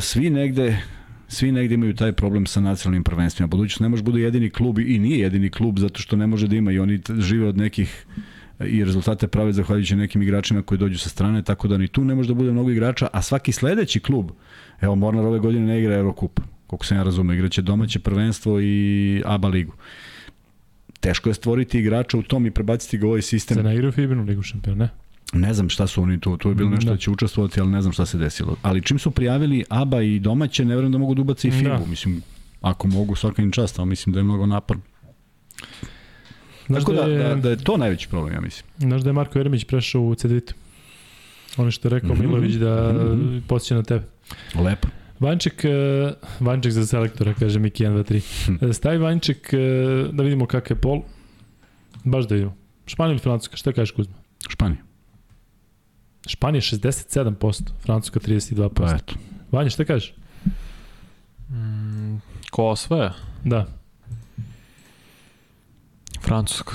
svi 0.00 0.30
negde 0.30 0.82
svi 1.30 1.52
negde 1.52 1.74
imaju 1.74 1.94
taj 1.94 2.12
problem 2.12 2.46
sa 2.46 2.60
nacionalnim 2.60 3.04
prvenstvima. 3.04 3.46
Budućnost 3.46 3.80
ne 3.80 3.88
može 3.88 4.02
bude 4.02 4.20
jedini 4.20 4.50
klub 4.50 4.78
i 4.78 4.98
nije 4.98 5.18
jedini 5.18 5.50
klub 5.50 5.78
zato 5.78 6.00
što 6.00 6.16
ne 6.16 6.26
može 6.26 6.48
da 6.48 6.56
ima 6.56 6.72
i 6.72 6.78
oni 6.78 7.00
žive 7.18 7.48
od 7.48 7.56
nekih 7.56 8.06
e, 8.58 8.66
i 8.66 8.84
rezultate 8.84 9.28
prave 9.28 9.52
zahvaljujući 9.52 9.96
nekim 9.96 10.22
igračima 10.22 10.62
koji 10.62 10.78
dođu 10.78 10.98
sa 10.98 11.08
strane, 11.08 11.42
tako 11.42 11.68
da 11.68 11.78
ni 11.78 11.88
tu 11.88 12.04
ne 12.04 12.14
može 12.14 12.28
da 12.28 12.34
bude 12.34 12.52
mnogo 12.52 12.70
igrača, 12.70 13.08
a 13.12 13.22
svaki 13.22 13.52
sledeći 13.52 14.00
klub, 14.00 14.30
evo 14.80 14.94
Mornar 14.94 15.24
ove 15.24 15.38
godine 15.38 15.66
ne 15.66 15.80
igra 15.80 15.94
Eurocup, 15.94 16.40
koliko 16.66 16.86
sam 16.86 16.96
ja 16.96 17.02
razumeo, 17.02 17.34
igraće 17.34 17.62
domaće 17.62 17.98
prvenstvo 17.98 18.60
i 18.60 19.22
ABA 19.24 19.48
ligu. 19.48 19.72
Teško 21.00 21.30
je 21.30 21.34
stvoriti 21.34 21.78
igrača 21.78 22.18
u 22.18 22.22
tom 22.22 22.46
i 22.46 22.50
prebaciti 22.50 22.98
ga 22.98 23.06
u 23.06 23.08
ovaj 23.08 23.22
sistem. 23.22 23.54
Se 23.54 23.62
naigrao 23.62 23.92
Fibinu 23.92 24.24
ligu 24.24 24.42
šampiona, 24.42 24.84
ne? 24.84 24.90
Ne 25.32 25.54
znam 25.54 25.68
šta 25.68 25.86
su 25.86 26.02
oni 26.02 26.20
tu, 26.20 26.36
tu 26.36 26.48
je 26.48 26.54
bilo 26.54 26.70
nešto 26.70 26.84
Da. 26.84 26.92
da 26.92 26.98
će 26.98 27.10
učestvovati, 27.10 27.60
ali 27.60 27.70
ne 27.70 27.82
znam 27.82 27.92
šta 27.92 28.06
se 28.06 28.18
desilo. 28.18 28.56
Ali 28.62 28.82
čim 28.82 28.98
su 28.98 29.10
prijavili 29.10 29.64
ABA 29.68 30.02
i 30.02 30.18
domaće, 30.18 30.64
ne 30.64 30.74
verujem 30.74 30.92
da 30.92 30.98
mogu 30.98 31.14
da 31.14 31.22
ubace 31.22 31.48
i 31.48 31.52
FIBU. 31.52 31.64
Da. 31.64 31.76
Da. 31.76 31.86
Mislim, 31.86 32.22
ako 32.60 32.88
mogu, 32.88 33.14
svaka 33.14 33.42
im 33.42 33.52
čast, 33.52 33.78
ali 33.78 33.88
mislim 33.88 34.12
da 34.12 34.20
je 34.20 34.24
mnogo 34.24 34.46
naporno. 34.46 34.82
Znaš 36.66 36.80
Tako 36.80 36.92
da, 36.92 37.00
da, 37.00 37.08
je, 37.08 37.18
da, 37.20 37.34
da 37.34 37.50
je 37.50 37.56
to 37.56 37.76
najveći 37.76 38.08
problem, 38.08 38.34
ja 38.34 38.40
mislim. 38.40 38.70
znaš 38.78 39.02
da 39.02 39.08
je 39.08 39.14
Marko 39.14 39.38
Jeremić 39.38 39.64
prešao 39.64 40.02
u 40.02 40.14
CDVita? 40.14 40.52
Ono 41.56 41.70
što 41.70 41.88
je 41.88 41.90
rekao 41.90 42.12
Mhm. 42.12 42.20
Milović 42.20 42.54
da 42.54 42.92
Mhm. 42.94 43.38
podsjeća 43.40 43.74
na 43.74 43.82
tebe. 43.82 44.04
Lepo. 44.56 44.88
Vanček, 45.20 45.64
eh, 45.64 45.70
Vanček 46.40 46.72
za 46.72 46.86
selektora, 46.86 47.34
kaže 47.34 47.58
Miki 47.58 47.82
1, 47.82 47.92
2, 47.94 48.02
3. 48.04 48.20
Hm. 48.46 48.64
Eh, 48.64 48.72
Stavi 48.72 48.98
Vanček, 48.98 49.52
eh, 49.52 49.58
da 50.12 50.22
vidimo 50.22 50.46
kakav 50.46 50.76
je 50.76 50.80
pol. 50.80 51.02
Baš 52.04 52.24
da 52.24 52.34
vidimo. 52.34 52.56
Španija 52.86 53.12
ili 53.12 53.18
Francuska, 53.18 53.56
šta 53.56 53.72
kažeš 53.72 53.90
Kuzma? 53.90 54.14
Španija. 54.48 54.80
Španija 56.26 56.60
67%, 56.60 57.62
Francuska 57.82 58.20
32%. 58.20 58.68
Pa 58.74 58.94
eto. 58.94 59.14
Vanja, 59.52 59.70
šta 59.70 59.84
kažeš? 59.84 60.14
Mm, 61.48 62.16
Ko 62.50 62.64
osvaja? 62.64 63.14
Da, 63.44 63.66
Francuska. 66.22 66.72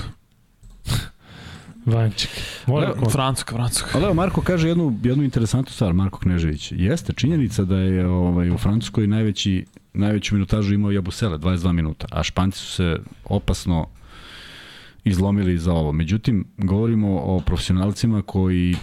Vanček. 1.86 2.30
Da, 2.66 2.72
da, 2.80 3.10
Francuska, 3.10 3.54
Francuska. 3.54 3.90
Ali 3.94 4.04
evo, 4.04 4.14
Marko 4.14 4.40
kaže 4.40 4.68
jednu, 4.68 4.98
jednu 5.02 5.24
interesantnu 5.24 5.72
stvar, 5.72 5.92
Marko 5.92 6.18
Knežević. 6.18 6.72
Jeste 6.72 7.12
činjenica 7.12 7.64
da 7.64 7.76
je 7.76 8.06
ovaj, 8.06 8.50
u 8.50 8.58
Francuskoj 8.58 9.06
najveći, 9.06 9.64
najveću 9.94 10.34
minutažu 10.34 10.74
imao 10.74 10.90
Jabusele, 10.90 11.38
22 11.38 11.72
minuta, 11.72 12.06
a 12.10 12.22
Španci 12.22 12.58
su 12.58 12.72
se 12.72 12.96
opasno 13.24 13.86
izlomili 15.04 15.58
za 15.58 15.72
ovo. 15.72 15.92
Međutim, 15.92 16.44
govorimo 16.58 17.18
o 17.18 17.40
profesionalcima 17.40 18.22
koji 18.22 18.76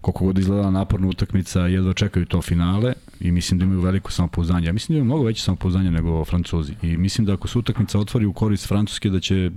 koliko 0.00 0.24
god 0.24 0.38
izgledala 0.38 0.70
naporna 0.70 1.08
utakmica, 1.08 1.60
jedva 1.60 1.92
čekaju 1.92 2.26
to 2.26 2.42
finale 2.42 2.92
i 3.20 3.32
mislim 3.32 3.58
da 3.58 3.64
imaju 3.64 3.80
veliko 3.80 4.12
samopouzdanje. 4.12 4.66
Ja 4.66 4.72
mislim 4.72 4.94
da 4.94 4.98
imaju 4.98 5.04
mnogo 5.04 5.24
veće 5.24 5.42
samopouzdanje 5.42 5.90
nego 5.90 6.24
Francuzi. 6.24 6.72
I 6.82 6.96
mislim 6.96 7.26
da 7.26 7.32
ako 7.32 7.48
se 7.48 7.58
utakmica 7.58 7.98
otvori 7.98 8.26
u 8.26 8.32
korist 8.32 8.68
Francuske, 8.68 9.10
da 9.10 9.20
će 9.20 9.50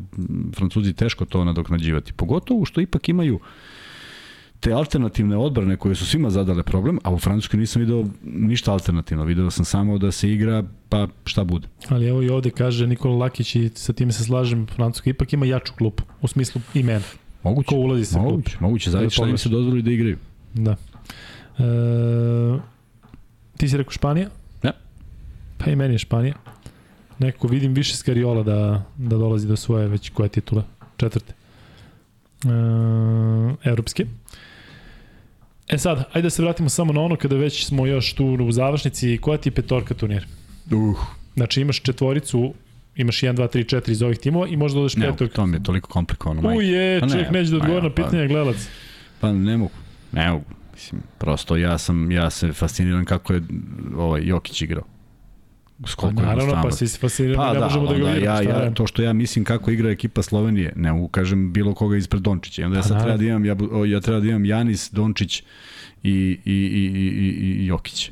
Francuzi 0.56 0.94
teško 0.94 1.26
to 1.26 1.44
nadoknađivati. 1.44 2.14
Pogotovo 2.14 2.66
što 2.66 2.82
ipak 2.82 3.10
imaju 3.10 3.40
te 4.60 4.74
alternativne 4.74 5.38
odbrane 5.38 5.78
koje 5.78 5.96
su 5.96 6.06
svima 6.06 6.30
zadale 6.30 6.64
problem, 6.64 7.00
a 7.04 7.14
u 7.14 7.20
Francuskoj 7.20 7.60
nisam 7.60 7.80
video 7.80 8.06
ništa 8.24 8.72
alternativno. 8.72 9.24
Video 9.24 9.52
sam 9.52 9.66
samo 9.66 9.98
da 9.98 10.12
se 10.12 10.32
igra, 10.32 10.64
pa 10.90 11.08
šta 11.26 11.44
bude. 11.44 11.68
Ali 11.90 12.08
evo 12.08 12.22
i 12.22 12.30
ovde 12.30 12.50
kaže 12.50 12.88
Nikola 12.88 13.16
Lakić 13.16 13.56
i 13.56 13.70
sa 13.76 13.94
time 13.94 14.12
se 14.12 14.24
slažem, 14.24 14.68
Francuska 14.68 15.10
ipak 15.10 15.34
ima 15.34 15.46
jaču 15.46 15.74
klupu, 15.78 16.04
u 16.22 16.28
smislu 16.28 16.62
imena. 16.74 17.06
Moguće. 17.44 17.68
Ko 17.68 17.76
ulazi 17.76 18.06
sa 18.06 18.20
Moguće, 18.20 18.52
klupe? 18.52 18.66
moguće. 18.66 18.92
Zavisi 18.92 19.14
šta 19.16 19.28
im 19.28 19.38
se 19.38 19.50
dozvoli 19.50 19.82
da 19.82 19.92
igraju. 19.92 20.18
Da. 20.54 20.76
E, 21.58 21.64
ti 23.58 23.70
si 23.70 23.78
rekao 23.78 23.92
Španija? 23.92 24.30
Ja. 24.64 24.72
Pa 25.58 25.72
i 25.72 25.76
meni 25.76 25.94
je 25.94 26.00
Španija. 26.00 26.34
Neko 27.20 27.48
vidim 27.48 27.74
više 27.74 27.96
Skariola 27.96 28.44
da, 28.44 28.56
da 28.98 29.18
dolazi 29.18 29.48
do 29.48 29.56
svoje 29.56 29.88
već 29.88 30.10
koje 30.10 30.30
titule? 30.30 30.64
Četvrte. 30.98 31.34
E, 32.44 32.48
evropske. 33.64 34.06
E 35.68 35.78
sad, 35.78 36.04
ajde 36.14 36.22
da 36.22 36.30
se 36.30 36.42
vratimo 36.42 36.70
samo 36.70 36.94
na 36.94 37.02
ono 37.02 37.16
kada 37.16 37.36
već 37.36 37.66
smo 37.66 37.86
još 37.86 38.14
tu 38.14 38.26
u 38.26 38.52
završnici. 38.52 39.18
Koja 39.18 39.38
ti 39.38 39.50
je 39.50 39.54
petorka 39.54 39.94
turnir? 39.94 40.28
Uh, 40.72 40.98
Znači 41.36 41.62
imaš 41.62 41.82
četvoricu, 41.82 42.54
imaš 42.96 43.22
1, 43.22 43.34
2, 43.34 43.48
3, 43.50 43.76
4 43.78 43.92
iz 43.92 44.02
ovih 44.02 44.18
timova 44.18 44.48
i 44.48 44.58
možda 44.58 44.78
dodeš 44.78 44.96
ne, 44.96 45.12
petog. 45.12 45.30
to 45.30 45.46
mi 45.46 45.58
je 45.58 45.64
toliko 45.64 45.90
komplikovano. 45.90 46.42
majke. 46.42 46.58
Uje, 46.58 47.00
Pa 47.00 47.06
ne, 47.06 47.12
čovjek 47.12 47.32
neće 47.32 47.52
da 47.52 47.58
pa 47.58 47.64
odgovori 47.64 47.86
ja, 47.86 47.90
na 47.90 47.96
pa- 47.96 48.04
pitanje 48.04 48.28
gledalac. 48.28 48.68
Pa 49.20 49.32
ne 49.32 49.58
mogu. 49.58 49.72
Ne 50.14 50.32
mogu. 50.32 50.46
Mislim, 50.74 51.02
prosto 51.18 51.56
ja 51.56 51.78
sam, 51.78 52.12
ja 52.12 52.30
se 52.30 52.54
fasciniram 52.54 53.06
kako 53.06 53.34
je 53.34 53.42
ovaj 53.98 54.22
Jokić 54.26 54.62
igrao. 54.62 54.84
Pa 55.82 55.88
Skoliko 55.88 56.22
je 56.22 56.28
naravno, 56.28 56.62
pa 56.64 56.72
si 56.72 56.88
fasciniran, 56.88 57.36
Pa 57.36 57.54
ne 57.54 57.60
da, 57.60 57.66
možemo 57.66 57.86
da 57.86 57.98
ga 57.98 58.06
vidimo. 58.06 58.26
ja, 58.26 58.42
ja, 58.42 58.74
to 58.74 58.88
što 58.88 59.02
ja 59.02 59.14
mislim 59.14 59.46
kako 59.46 59.72
igra 59.72 59.90
ekipa 59.90 60.22
Slovenije, 60.22 60.74
ne 60.76 60.94
mogu 60.94 61.08
kažem 61.08 61.54
bilo 61.54 61.74
koga 61.74 61.98
ispred 61.98 62.22
Dončića. 62.22 62.62
I 62.62 62.66
onda 62.66 62.78
ja 62.78 62.82
Pa 62.82 62.88
sad 62.88 63.04
treba 63.04 63.18
da 63.18 63.26
imam, 63.26 63.46
ja, 63.46 63.56
ja 63.88 64.00
treba 64.00 64.20
da 64.20 64.28
imam 64.28 64.46
Janis, 64.46 64.92
Dončić 64.92 65.40
i, 65.40 65.44
i, 66.04 66.40
i, 66.46 66.54
i, 66.96 67.08
i, 67.08 67.64
i 67.64 67.66
Jokić. 67.66 68.12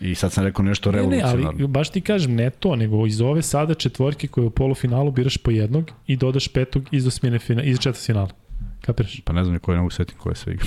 I 0.00 0.14
sad 0.14 0.32
sam 0.32 0.44
rekao 0.44 0.64
nešto 0.64 0.92
Ne, 0.92 0.96
ne, 0.96 1.02
revolucionarno. 1.02 1.48
ali 1.58 1.66
baš 1.66 1.90
ti 1.90 2.00
kažem, 2.00 2.34
ne 2.34 2.50
to, 2.50 2.76
nego 2.76 3.06
iz 3.06 3.20
ove 3.20 3.42
sada 3.42 3.74
četvorke 3.74 4.28
koje 4.28 4.46
u 4.46 4.50
polufinalu 4.50 5.10
biraš 5.10 5.36
po 5.36 5.50
jednog 5.50 5.90
i 6.06 6.16
dodaš 6.16 6.48
petog 6.48 6.82
iz 6.90 7.06
osmine 7.06 7.38
iz 7.64 7.78
četvrt 7.78 8.06
finala. 8.06 8.28
Kapiraš? 8.88 9.20
Pa 9.24 9.32
ne 9.32 9.44
znam 9.44 9.52
ni 9.54 9.60
koje 9.60 9.76
ne 9.76 9.80
mogu 9.82 9.90
setim 9.90 10.18
koje 10.18 10.34
sve 10.34 10.52
igra. 10.52 10.66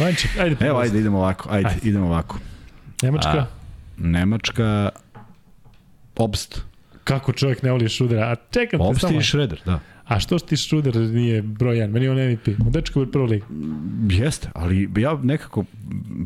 Vanček, 0.00 0.30
ajde. 0.42 0.56
Evo, 0.66 0.78
ajde, 0.78 0.98
idemo 0.98 1.18
ovako. 1.18 1.48
Ajde, 1.50 1.68
Ajde. 1.68 1.80
idemo 1.88 2.06
ovako. 2.06 2.38
Nemačka, 3.02 3.28
A, 3.30 3.46
Nemačka, 3.98 4.88
Obst. 6.16 6.60
kako 7.04 7.32
čovjek 7.32 7.62
ne 7.62 7.70
voli 7.72 7.88
Šudera? 7.88 8.22
A 8.22 8.36
čekam 8.50 8.80
te 8.80 8.86
Obst 8.86 9.00
samo. 9.00 9.18
i 9.18 9.22
Šreder, 9.22 9.60
da. 9.66 9.80
A 10.04 10.20
što 10.20 10.38
ti 10.38 10.56
Šuder 10.56 10.96
nije 10.96 11.42
broj 11.42 11.76
1? 11.76 11.90
Meni 11.90 12.08
on 12.08 12.30
MVP. 12.32 12.48
U 12.66 12.70
dečku 12.70 13.00
je 13.00 13.10
prvo 13.12 13.24
liga. 13.24 13.46
Jeste, 14.10 14.48
ali 14.54 14.90
ja 14.96 15.18
nekako, 15.22 15.64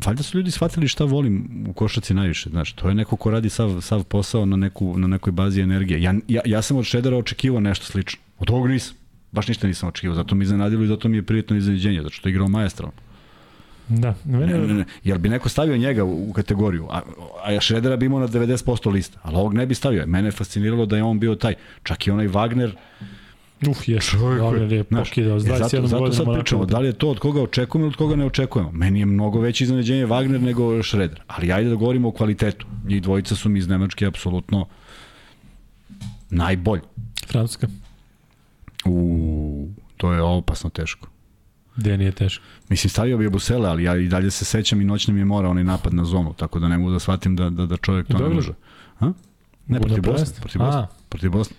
valjda 0.05 0.23
su 0.23 0.37
ljudi 0.37 0.51
shvatili 0.51 0.87
šta 0.87 1.03
volim 1.03 1.65
u 1.69 1.73
košarci 1.73 2.13
najviše, 2.13 2.49
znaš, 2.49 2.73
to 2.73 2.89
je 2.89 2.95
neko 2.95 3.15
ko 3.15 3.31
radi 3.31 3.49
sav, 3.49 3.81
sav 3.81 4.03
posao 4.03 4.45
na, 4.45 4.55
neku, 4.55 4.97
na 4.97 5.07
nekoj 5.07 5.31
bazi 5.31 5.61
energije. 5.61 6.01
Ja, 6.01 6.13
ja, 6.27 6.41
ja 6.45 6.61
sam 6.61 6.77
od 6.77 6.85
Šedera 6.85 7.17
očekivao 7.17 7.59
nešto 7.59 7.85
slično. 7.85 8.19
Od 8.39 8.49
ovog 8.49 8.67
nisam. 8.67 8.95
Baš 9.31 9.47
ništa 9.47 9.67
nisam 9.67 9.89
očekivao, 9.89 10.15
zato 10.15 10.35
mi 10.35 10.43
je 10.43 10.45
iznenadilo 10.45 10.83
i 10.83 10.87
zato 10.87 11.09
mi 11.09 11.17
je 11.17 11.23
prijetno 11.23 11.57
iznenađenje, 11.57 12.01
zato 12.01 12.13
što 12.13 12.29
je 12.29 12.31
igrao 12.31 12.47
majestralno. 12.47 12.93
Da, 13.87 14.15
meni 14.25 14.45
Ne, 14.45 14.59
ne, 14.59 14.73
ne. 14.73 14.85
Jel 15.03 15.17
bi 15.17 15.29
neko 15.29 15.49
stavio 15.49 15.77
njega 15.77 16.03
u, 16.03 16.29
u 16.29 16.33
kategoriju, 16.33 16.87
a, 16.89 17.01
a 17.43 17.59
Šredera 17.59 17.97
bi 17.97 18.05
imao 18.05 18.19
na 18.19 18.27
90% 18.27 18.91
lista, 18.91 19.19
ali 19.23 19.35
ovog 19.35 19.53
ne 19.53 19.65
bi 19.65 19.75
stavio. 19.75 20.05
Mene 20.07 20.27
je 20.27 20.31
fasciniralo 20.31 20.85
da 20.85 20.97
je 20.97 21.03
on 21.03 21.19
bio 21.19 21.35
taj, 21.35 21.55
čak 21.83 22.07
i 22.07 22.11
onaj 22.11 22.27
Wagner, 22.27 22.71
Uf, 23.67 23.87
je. 23.87 23.99
Čovjek 23.99 24.41
Wagner 24.41 24.71
je 24.71 24.83
Znaš, 24.89 25.09
pokidao 25.09 25.39
s 25.39 25.45
e, 25.45 25.49
27 25.49 25.59
zato, 25.59 25.87
zato 25.87 26.11
sad 26.11 26.25
pričamo, 26.33 26.65
da 26.65 26.79
li 26.79 26.87
je 26.87 26.93
to 26.93 27.09
od 27.09 27.19
koga 27.19 27.41
očekujemo 27.41 27.85
ili 27.85 27.89
od 27.89 27.95
koga 27.95 28.15
ne 28.15 28.25
očekujemo. 28.25 28.71
Meni 28.71 28.99
je 28.99 29.05
mnogo 29.05 29.39
veće 29.39 29.63
iznenađenje 29.63 30.05
Wagner 30.05 30.41
nego 30.41 30.83
Šreder. 30.83 31.21
Ali 31.27 31.51
ajde 31.51 31.69
da 31.69 31.75
govorimo 31.75 32.07
o 32.07 32.11
kvalitetu. 32.11 32.65
Njih 32.85 33.01
dvojica 33.01 33.35
su 33.35 33.49
mi 33.49 33.59
iz 33.59 33.67
Nemačke 33.67 34.05
apsolutno 34.05 34.65
najbolji. 36.29 36.81
Francuska. 37.27 37.67
U, 38.85 39.67
to 39.97 40.13
je 40.13 40.21
opasno 40.21 40.69
teško. 40.69 41.07
Gde 41.75 41.97
nije 41.97 42.11
teško. 42.11 42.43
Mislim, 42.69 42.89
stavio 42.89 43.17
bi 43.17 43.23
je 43.23 43.29
Busele, 43.29 43.69
ali 43.69 43.83
ja 43.83 43.95
i 43.97 44.07
dalje 44.07 44.31
se 44.31 44.45
sećam 44.45 44.81
i 44.81 44.85
noćne 44.85 45.13
mi 45.13 45.19
je 45.19 45.25
mora 45.25 45.49
onaj 45.49 45.63
napad 45.63 45.93
na 45.93 46.05
zonu, 46.05 46.33
tako 46.33 46.59
da 46.59 46.67
ne 46.67 46.77
mogu 46.77 46.91
da 46.91 46.99
shvatim 46.99 47.35
da, 47.35 47.49
da, 47.49 47.65
da 47.65 47.77
čovjek 47.77 48.07
to 48.07 48.17
ne 48.19 48.35
može. 48.35 48.51
Ha? 48.99 49.13
Ne, 49.67 49.79
protiv 49.79 50.03
Bosne. 50.03 50.35
Protiv 50.41 50.59
Bosne. 50.61 50.87
Protiv 51.09 51.31
Bosne. 51.31 51.55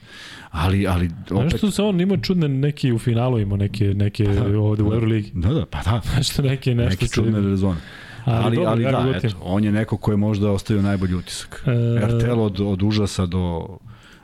Ali, 0.50 0.86
ali 0.86 1.08
Znaš 1.28 1.40
opet... 1.46 1.58
što 1.58 1.70
se 1.70 1.82
on 1.82 2.00
imao 2.00 2.16
čudne 2.16 2.48
neki 2.48 2.92
u 2.92 2.98
finalu 2.98 3.40
imao 3.40 3.56
neke, 3.56 3.84
neke 3.94 4.28
ovde 4.58 4.82
u 4.82 4.92
Euroligi. 4.92 5.30
Da, 5.34 5.48
da, 5.48 5.66
pa 5.66 5.82
da. 5.82 6.00
Nešto 6.16 6.42
neke, 6.42 6.74
nešto 6.74 6.90
Neki 6.90 7.08
se- 7.08 7.14
čudne 7.14 7.40
rezone. 7.40 7.80
Ali, 8.24 8.44
Ali, 8.44 8.56
dobro, 8.56 8.70
ali 8.70 8.84
da, 8.84 9.02
gotim. 9.12 9.28
eto, 9.30 9.38
on 9.42 9.64
je 9.64 9.72
neko 9.72 9.96
ko 9.96 10.10
je 10.10 10.16
možda 10.16 10.50
ostavio 10.50 10.82
najbolji 10.82 11.14
utisak. 11.14 11.64
E, 11.66 12.06
RTL 12.06 12.40
od, 12.40 12.60
od 12.60 12.82
užasa 12.82 13.26
do 13.26 13.66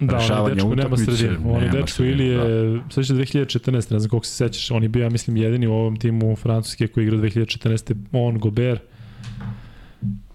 Da, 0.01 0.17
rešavanja 0.19 0.65
utakmice. 0.65 1.29
Onaj 1.45 1.61
nema 1.61 1.73
dečko 1.73 1.89
sredine, 1.89 2.15
ili 2.15 2.27
je, 2.27 2.39
da. 2.79 2.83
sveća 2.91 3.15
2014, 3.15 3.93
ne 3.93 3.99
znam 4.01 4.11
koliko 4.11 4.27
se 4.27 4.33
sećaš, 4.33 4.71
on 4.71 4.83
je 4.83 4.89
bio, 4.89 5.03
ja 5.03 5.11
mislim, 5.11 5.37
jedini 5.37 5.67
u 5.67 5.73
ovom 5.73 5.97
timu 5.97 6.37
Francuske 6.37 6.87
koji 6.89 7.05
igra 7.05 7.19
2014. 7.19 7.95
On, 8.13 8.39
Gober, 8.39 8.79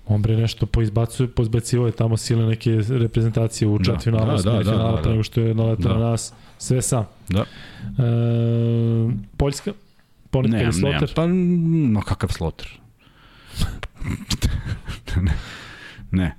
on 0.07 0.21
bre 0.21 0.37
nešto 0.37 0.65
poizbacuje, 0.65 1.27
poizbacivo 1.27 1.85
je 1.85 1.91
tamo 1.91 2.17
sile 2.17 2.45
neke 2.45 2.81
reprezentacije 2.89 3.67
u 3.67 3.77
Da, 3.77 3.83
četvrtfinalu, 3.83 4.25
da, 4.37 4.41
da, 4.43 4.51
da, 4.51 4.63
da, 4.63 4.77
da, 4.77 4.99
pre 5.01 5.11
nego 5.11 5.23
što 5.23 5.41
je 5.41 5.53
naletao 5.55 5.93
Da. 5.93 5.99
na 5.99 6.09
nas, 6.09 6.33
sve 6.57 6.81
sam. 6.81 7.05
Da. 7.29 7.41
E, 7.41 7.45
Poljska, 9.37 9.71
Ponetka 10.29 10.57
Ne, 10.57 10.63
ili 10.63 10.73
Sloter? 10.73 11.13
pa 11.15 11.27
no 11.27 12.01
kakav 12.01 12.29
sloter. 12.29 12.79
ne. 15.21 15.33
Ne. 16.11 16.35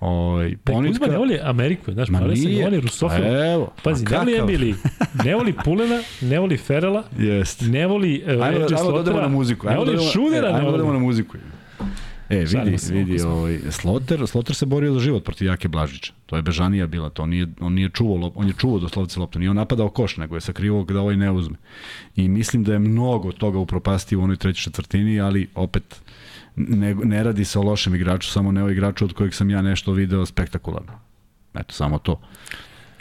Oj, 0.00 0.56
Kuzma 0.56 0.74
Ponitka... 0.74 1.06
ne 1.06 1.18
voli 1.18 1.38
Ameriku, 1.42 1.92
znaš, 1.92 2.08
Ma 2.08 2.18
se 2.18 2.48
ne 2.48 2.64
voli 2.64 2.80
Rusofil. 2.80 3.24
Evo. 3.26 3.72
Pazi, 3.82 4.04
ne 4.04 4.18
voli? 4.18 4.38
Emily, 4.38 4.74
ne 5.24 5.34
voli 5.34 5.54
Pulena, 5.64 6.00
ne 6.20 6.38
voli 6.38 6.56
Ferela, 6.56 7.04
Jeste. 7.18 7.64
ne 7.64 7.86
voli 7.86 8.22
uh, 8.26 8.30
Ajmo, 8.30 8.44
Edge 8.44 8.56
ajmo 8.56 8.68
da 8.68 8.76
Slotera, 8.76 9.22
na 9.22 9.28
muziku. 9.28 9.68
Ajmo 9.68 9.84
da 9.84 9.92
voli 9.92 10.04
Šudera, 10.12 10.48
e, 10.48 10.52
ne 10.52 10.58
Ajmo 10.58 10.70
da 10.70 10.74
odemo 10.74 10.88
voli. 10.88 10.98
na 10.98 11.04
muziku. 11.04 11.36
E, 12.28 12.44
vidi, 12.44 12.76
vidi, 12.92 13.22
ovaj, 13.22 13.58
Sloter, 13.70 14.26
Sloter 14.26 14.54
se 14.54 14.66
borio 14.66 14.94
za 14.94 15.00
život 15.00 15.24
protiv 15.24 15.46
Jake 15.46 15.68
Blažića. 15.68 16.12
To 16.26 16.36
je 16.36 16.42
Bežanija 16.42 16.86
bila, 16.86 17.10
to 17.10 17.22
on 17.22 17.30
nije, 17.30 17.46
on 17.60 17.72
nije 17.72 17.88
čuvao, 17.88 18.16
lop, 18.16 18.32
on 18.36 18.46
je 18.46 18.52
čuvao 18.58 18.78
doslovce 18.78 19.20
loptu, 19.20 19.38
nije 19.38 19.50
on 19.50 19.56
napadao 19.56 19.88
koš, 19.88 20.16
nego 20.16 20.34
je 20.34 20.40
sakrivao 20.40 20.84
da 20.84 21.00
ovaj 21.00 21.16
ne 21.16 21.30
uzme. 21.30 21.56
I 22.16 22.28
mislim 22.28 22.64
da 22.64 22.72
je 22.72 22.78
mnogo 22.78 23.32
toga 23.32 23.58
upropastio 23.58 24.20
u 24.20 24.22
onoj 24.22 24.36
trećoj 24.36 24.62
četvrtini, 24.62 25.20
ali 25.20 25.48
opet 25.54 26.00
ne, 26.58 26.94
ne 26.94 27.22
radi 27.22 27.44
se 27.44 27.58
o 27.58 27.62
lošem 27.62 27.94
igraču, 27.94 28.30
samo 28.30 28.52
ne 28.52 28.64
o 28.64 28.70
igraču 28.70 29.04
od 29.04 29.12
kojeg 29.12 29.34
sam 29.34 29.50
ja 29.50 29.62
nešto 29.62 29.92
video 29.92 30.26
spektakularno. 30.26 30.92
Eto, 31.54 31.74
samo 31.74 31.98
to. 31.98 32.20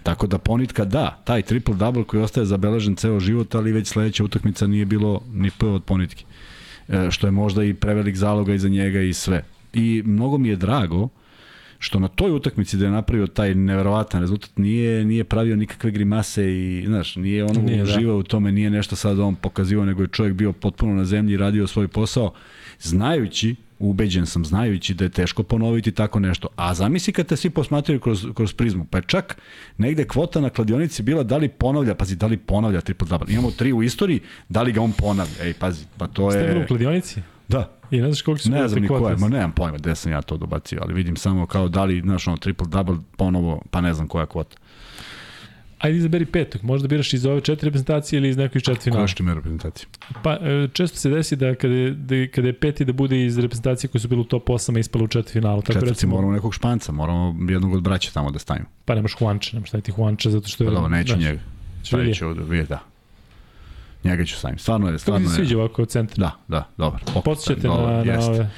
Tako 0.04 0.28
da 0.28 0.38
ponitka 0.38 0.86
da, 0.86 1.22
taj 1.24 1.42
triple 1.42 1.76
double 1.76 2.04
koji 2.04 2.24
ostaje 2.24 2.46
zabeležen 2.46 2.96
ceo 2.96 3.20
život, 3.20 3.56
ali 3.56 3.72
već 3.72 3.88
sledeća 3.88 4.24
utakmica 4.24 4.68
nije 4.68 4.86
bilo 4.86 5.22
ni 5.34 5.52
p 5.52 5.66
od 5.66 5.84
ponitke. 5.84 6.24
E, 6.88 7.12
što 7.12 7.28
je 7.28 7.32
možda 7.32 7.64
i 7.64 7.74
prevelik 7.74 8.16
zaloga 8.16 8.54
iza 8.54 8.70
njega 8.70 9.02
i 9.02 9.14
sve. 9.14 9.44
I 9.74 10.04
mnogo 10.06 10.38
mi 10.38 10.50
je 10.50 10.56
drago 10.56 11.10
što 11.80 12.00
na 12.00 12.08
toj 12.08 12.32
utakmici 12.32 12.78
da 12.78 12.86
je 12.86 12.92
napravio 12.92 13.28
taj 13.28 13.56
neverovatan 13.56 14.22
rezultat 14.22 14.58
nije 14.58 15.06
nije 15.06 15.24
pravio 15.24 15.56
nikakve 15.56 15.92
grimase 15.92 16.52
i 16.52 16.84
znaš 16.88 17.16
nije 17.16 17.44
ono 17.44 17.62
Nije, 17.62 17.78
da. 17.78 17.84
uživao 17.84 18.18
u 18.18 18.24
tome 18.24 18.52
nije 18.52 18.70
nešto 18.70 18.96
sad 18.96 19.20
on 19.20 19.36
pokazivao 19.36 19.86
nego 19.86 20.02
je 20.02 20.08
čovjek 20.08 20.36
bio 20.36 20.54
potpuno 20.54 20.94
na 20.94 21.06
zemlji 21.06 21.34
i 21.34 21.38
radio 21.38 21.68
svoj 21.68 21.88
posao 21.88 22.34
znajući 22.80 23.56
ubeđen 23.80 24.26
sam 24.26 24.46
znajući 24.46 24.94
da 24.94 25.04
je 25.04 25.10
teško 25.10 25.44
ponoviti 25.44 25.92
tako 25.92 26.20
nešto. 26.20 26.48
A 26.56 26.74
zamisli 26.74 27.14
kad 27.14 27.26
te 27.26 27.36
svi 27.36 27.50
posmatraju 27.50 28.00
kroz, 28.00 28.26
kroz 28.36 28.54
prizmu. 28.54 28.86
Pa 28.86 28.98
je 28.98 29.04
čak 29.08 29.38
negde 29.78 30.06
kvota 30.08 30.42
na 30.42 30.50
kladionici 30.50 31.04
bila 31.04 31.24
da 31.24 31.38
li 31.38 31.50
ponavlja, 31.50 31.96
pazi, 31.96 32.16
da 32.16 32.28
li 32.28 32.38
ponavlja 32.38 32.82
triple 32.82 33.08
double. 33.08 33.34
Imamo 33.34 33.52
tri 33.52 33.74
u 33.74 33.84
istoriji, 33.84 34.20
da 34.50 34.62
li 34.62 34.72
ga 34.72 34.82
on 34.82 34.92
ponavlja. 34.92 35.34
Ej, 35.42 35.54
pazi, 35.54 35.86
pa 35.98 36.08
to 36.08 36.32
Ste 36.32 36.44
bili 36.44 36.58
u 36.58 36.62
je... 36.62 36.68
kladionici? 36.68 37.22
Da, 37.48 37.72
I 37.92 37.98
ne 37.98 38.08
znaš 38.08 38.22
koliko 38.22 38.44
su 38.44 38.50
ne 38.50 38.68
znam 38.68 38.82
ni 38.82 38.88
ko 38.88 38.96
je, 38.96 39.02
quotes. 39.02 39.20
ma 39.20 39.28
nemam 39.28 39.52
pojma 39.52 39.78
gde 39.78 39.96
sam 39.96 40.12
ja 40.12 40.22
to 40.22 40.38
dobacio, 40.38 40.80
ali 40.82 40.94
vidim 40.94 41.16
samo 41.16 41.46
kao 41.46 41.70
da 41.70 41.84
li, 41.84 42.02
znaš, 42.02 42.28
ono, 42.28 42.38
triple-double 42.38 43.00
ponovo, 43.18 43.62
pa 43.72 43.82
ne 43.82 43.94
znam 43.94 44.08
koja 44.08 44.26
kvota. 44.26 44.58
Ajde 45.80 45.98
izaberi 45.98 46.26
petog, 46.26 46.64
možda 46.64 46.88
biraš 46.88 47.14
iz 47.14 47.26
ove 47.26 47.42
četiri 47.42 47.66
reprezentacije 47.66 48.18
ili 48.18 48.30
iz 48.30 48.38
iz 48.56 48.62
četiri 48.62 48.92
Koja 48.92 49.08
što 49.08 49.24
ima 49.24 49.34
reprezentacija? 49.34 49.90
Pa 50.24 50.34
e, 50.34 50.68
često 50.74 50.98
se 50.98 51.10
desi 51.10 51.36
da 51.36 51.56
kada 51.56 51.74
je, 51.74 51.92
da, 51.92 52.28
kada 52.36 52.48
je 52.48 52.54
peti 52.54 52.86
da 52.86 52.94
bude 52.94 53.26
iz 53.26 53.38
reprezentacije 53.38 53.90
koji 53.90 54.02
su 54.02 54.08
bili 54.08 54.22
u 54.22 54.24
top 54.24 54.48
8 54.48 54.76
a 54.76 54.80
ispali 54.80 55.04
u 55.04 55.08
četiri 55.08 55.34
finalu. 55.34 55.62
Tako 55.62 55.74
Četvrci 55.74 55.94
recimo, 55.94 56.16
moramo 56.16 56.34
nekog 56.34 56.54
španca, 56.54 56.92
moramo 56.92 57.36
jednog 57.50 57.74
od 57.74 57.84
braća 57.84 58.12
tamo 58.14 58.32
da 58.32 58.40
stavimo. 58.40 58.66
pa 58.86 58.96
nemaš 58.96 59.16
Juanče, 59.22 59.56
nemaš 59.56 59.70
staviti 59.70 59.92
Juanče 59.98 60.30
zato 60.30 60.48
što 60.48 60.64
je... 60.64 60.68
Pa 60.68 60.74
dobro, 60.74 60.90
neću 60.90 61.08
znaš, 61.08 61.24
njega. 61.24 61.40
Stavit 61.84 62.18
ću 62.18 62.28
ovde, 62.28 62.42
vidje, 62.44 62.66
da. 62.66 62.97
Njega 64.04 64.26
ću 64.26 64.36
staviti. 64.36 64.62
Stvarno 64.62 64.88
je, 64.88 64.92
Kako 64.92 65.02
stvarno 65.02 65.28
ti 65.28 65.34
se 65.34 65.42
je. 65.42 65.46
sviđa 65.46 65.58
ovako 65.58 65.86
centar? 65.86 66.18
Da, 66.18 66.32
da, 66.48 66.70
dobar. 66.78 67.02
Podsjećate 67.26 67.68
na, 67.68 67.74
na 67.74 67.80
ove, 67.80 68.50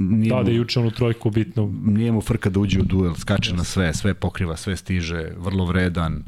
Nije 0.00 0.30
da, 0.30 0.36
mu- 0.36 0.44
da 0.44 0.50
je 0.50 0.56
juče 0.56 0.80
onu 0.80 0.90
trojku 0.90 1.30
bitnu. 1.30 1.74
nije 1.84 2.12
mu 2.12 2.20
frka 2.20 2.50
da 2.50 2.60
uđe 2.60 2.80
u 2.80 2.84
duel, 2.84 3.14
skače 3.14 3.54
na 3.54 3.64
sve, 3.64 3.94
sve 3.94 4.14
pokriva, 4.14 4.56
sve 4.56 4.76
stiže, 4.76 5.30
vrlo 5.38 5.64
vredan, 5.64 6.22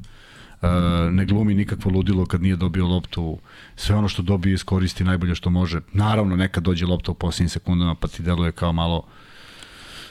uh, 0.62 0.68
ne 1.10 1.24
glumi 1.24 1.54
nikakvo 1.54 1.90
ludilo 1.90 2.26
kad 2.26 2.42
nije 2.42 2.56
dobio 2.56 2.86
loptu, 2.86 3.38
sve 3.76 3.96
ono 3.96 4.08
što 4.08 4.22
dobije 4.22 4.54
iskoristi 4.54 5.04
najbolje 5.04 5.34
što 5.34 5.50
može. 5.50 5.80
Naravno, 5.92 6.36
nekad 6.36 6.62
dođe 6.62 6.86
lopta 6.86 7.10
u 7.10 7.14
posljednjim 7.14 7.48
sekundama 7.48 7.94
pa 7.94 8.08
ti 8.08 8.22
deluje 8.22 8.52
kao 8.52 8.72
malo 8.72 9.02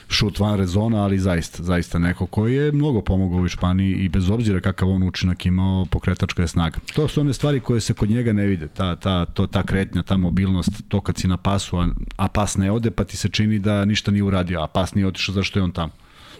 šut 0.08 0.38
van 0.38 0.58
rezona, 0.58 1.02
ali 1.02 1.18
zaista, 1.18 1.62
zaista 1.62 1.98
neko 1.98 2.26
koji 2.26 2.54
je 2.54 2.72
mnogo 2.72 3.00
pomogao 3.00 3.40
u 3.40 3.48
Španiji 3.48 3.92
i 3.92 4.08
bez 4.08 4.30
obzira 4.30 4.60
kakav 4.60 4.90
on 4.90 5.02
učinak 5.02 5.46
imao, 5.46 5.84
pokretačka 5.84 6.42
je 6.42 6.48
snaga. 6.48 6.78
To 6.94 7.08
su 7.08 7.20
one 7.20 7.32
stvari 7.32 7.60
koje 7.60 7.80
se 7.80 7.94
kod 7.94 8.10
njega 8.10 8.32
ne 8.32 8.46
vide, 8.46 8.68
ta, 8.68 8.96
ta, 8.96 9.24
to, 9.24 9.46
ta 9.46 9.62
kretnja, 9.62 10.02
ta 10.02 10.16
mobilnost, 10.16 10.70
to 10.88 11.00
kad 11.00 11.16
si 11.18 11.28
na 11.28 11.36
pasu, 11.36 11.76
a, 11.78 11.88
a 12.16 12.28
pas 12.28 12.56
ne 12.56 12.70
ode, 12.70 12.90
pa 12.90 13.04
ti 13.04 13.16
se 13.16 13.28
čini 13.28 13.58
da 13.58 13.84
ništa 13.84 14.10
nije 14.10 14.22
uradio, 14.22 14.60
a 14.62 14.66
pas 14.66 14.94
nije 14.94 15.06
otišao 15.06 15.34
zašto 15.34 15.58
je 15.58 15.62
on 15.62 15.72
tamo. 15.72 15.92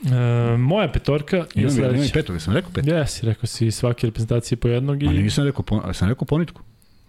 E, 0.05 0.57
moja 0.57 0.89
petorka 0.93 1.37
je 1.37 1.47
Imam, 1.55 1.77
imam 1.77 1.91
i 1.91 1.95
sledeća. 1.95 2.13
petog, 2.13 2.41
sam 2.41 2.55
rekao 2.55 2.71
pet. 2.71 2.87
Jesi, 2.87 3.27
rekao 3.27 3.47
si 3.47 3.71
svake 3.71 4.07
reprezentacije 4.07 4.59
po 4.59 4.69
jednog 4.69 5.03
i... 5.03 5.07
Ma 5.07 5.13
nisam 5.13 5.45
rekao, 5.45 5.63
pon, 5.63 5.81
ali 5.85 5.95
sam 5.95 6.09
rekao 6.09 6.25
ponitku. 6.25 6.63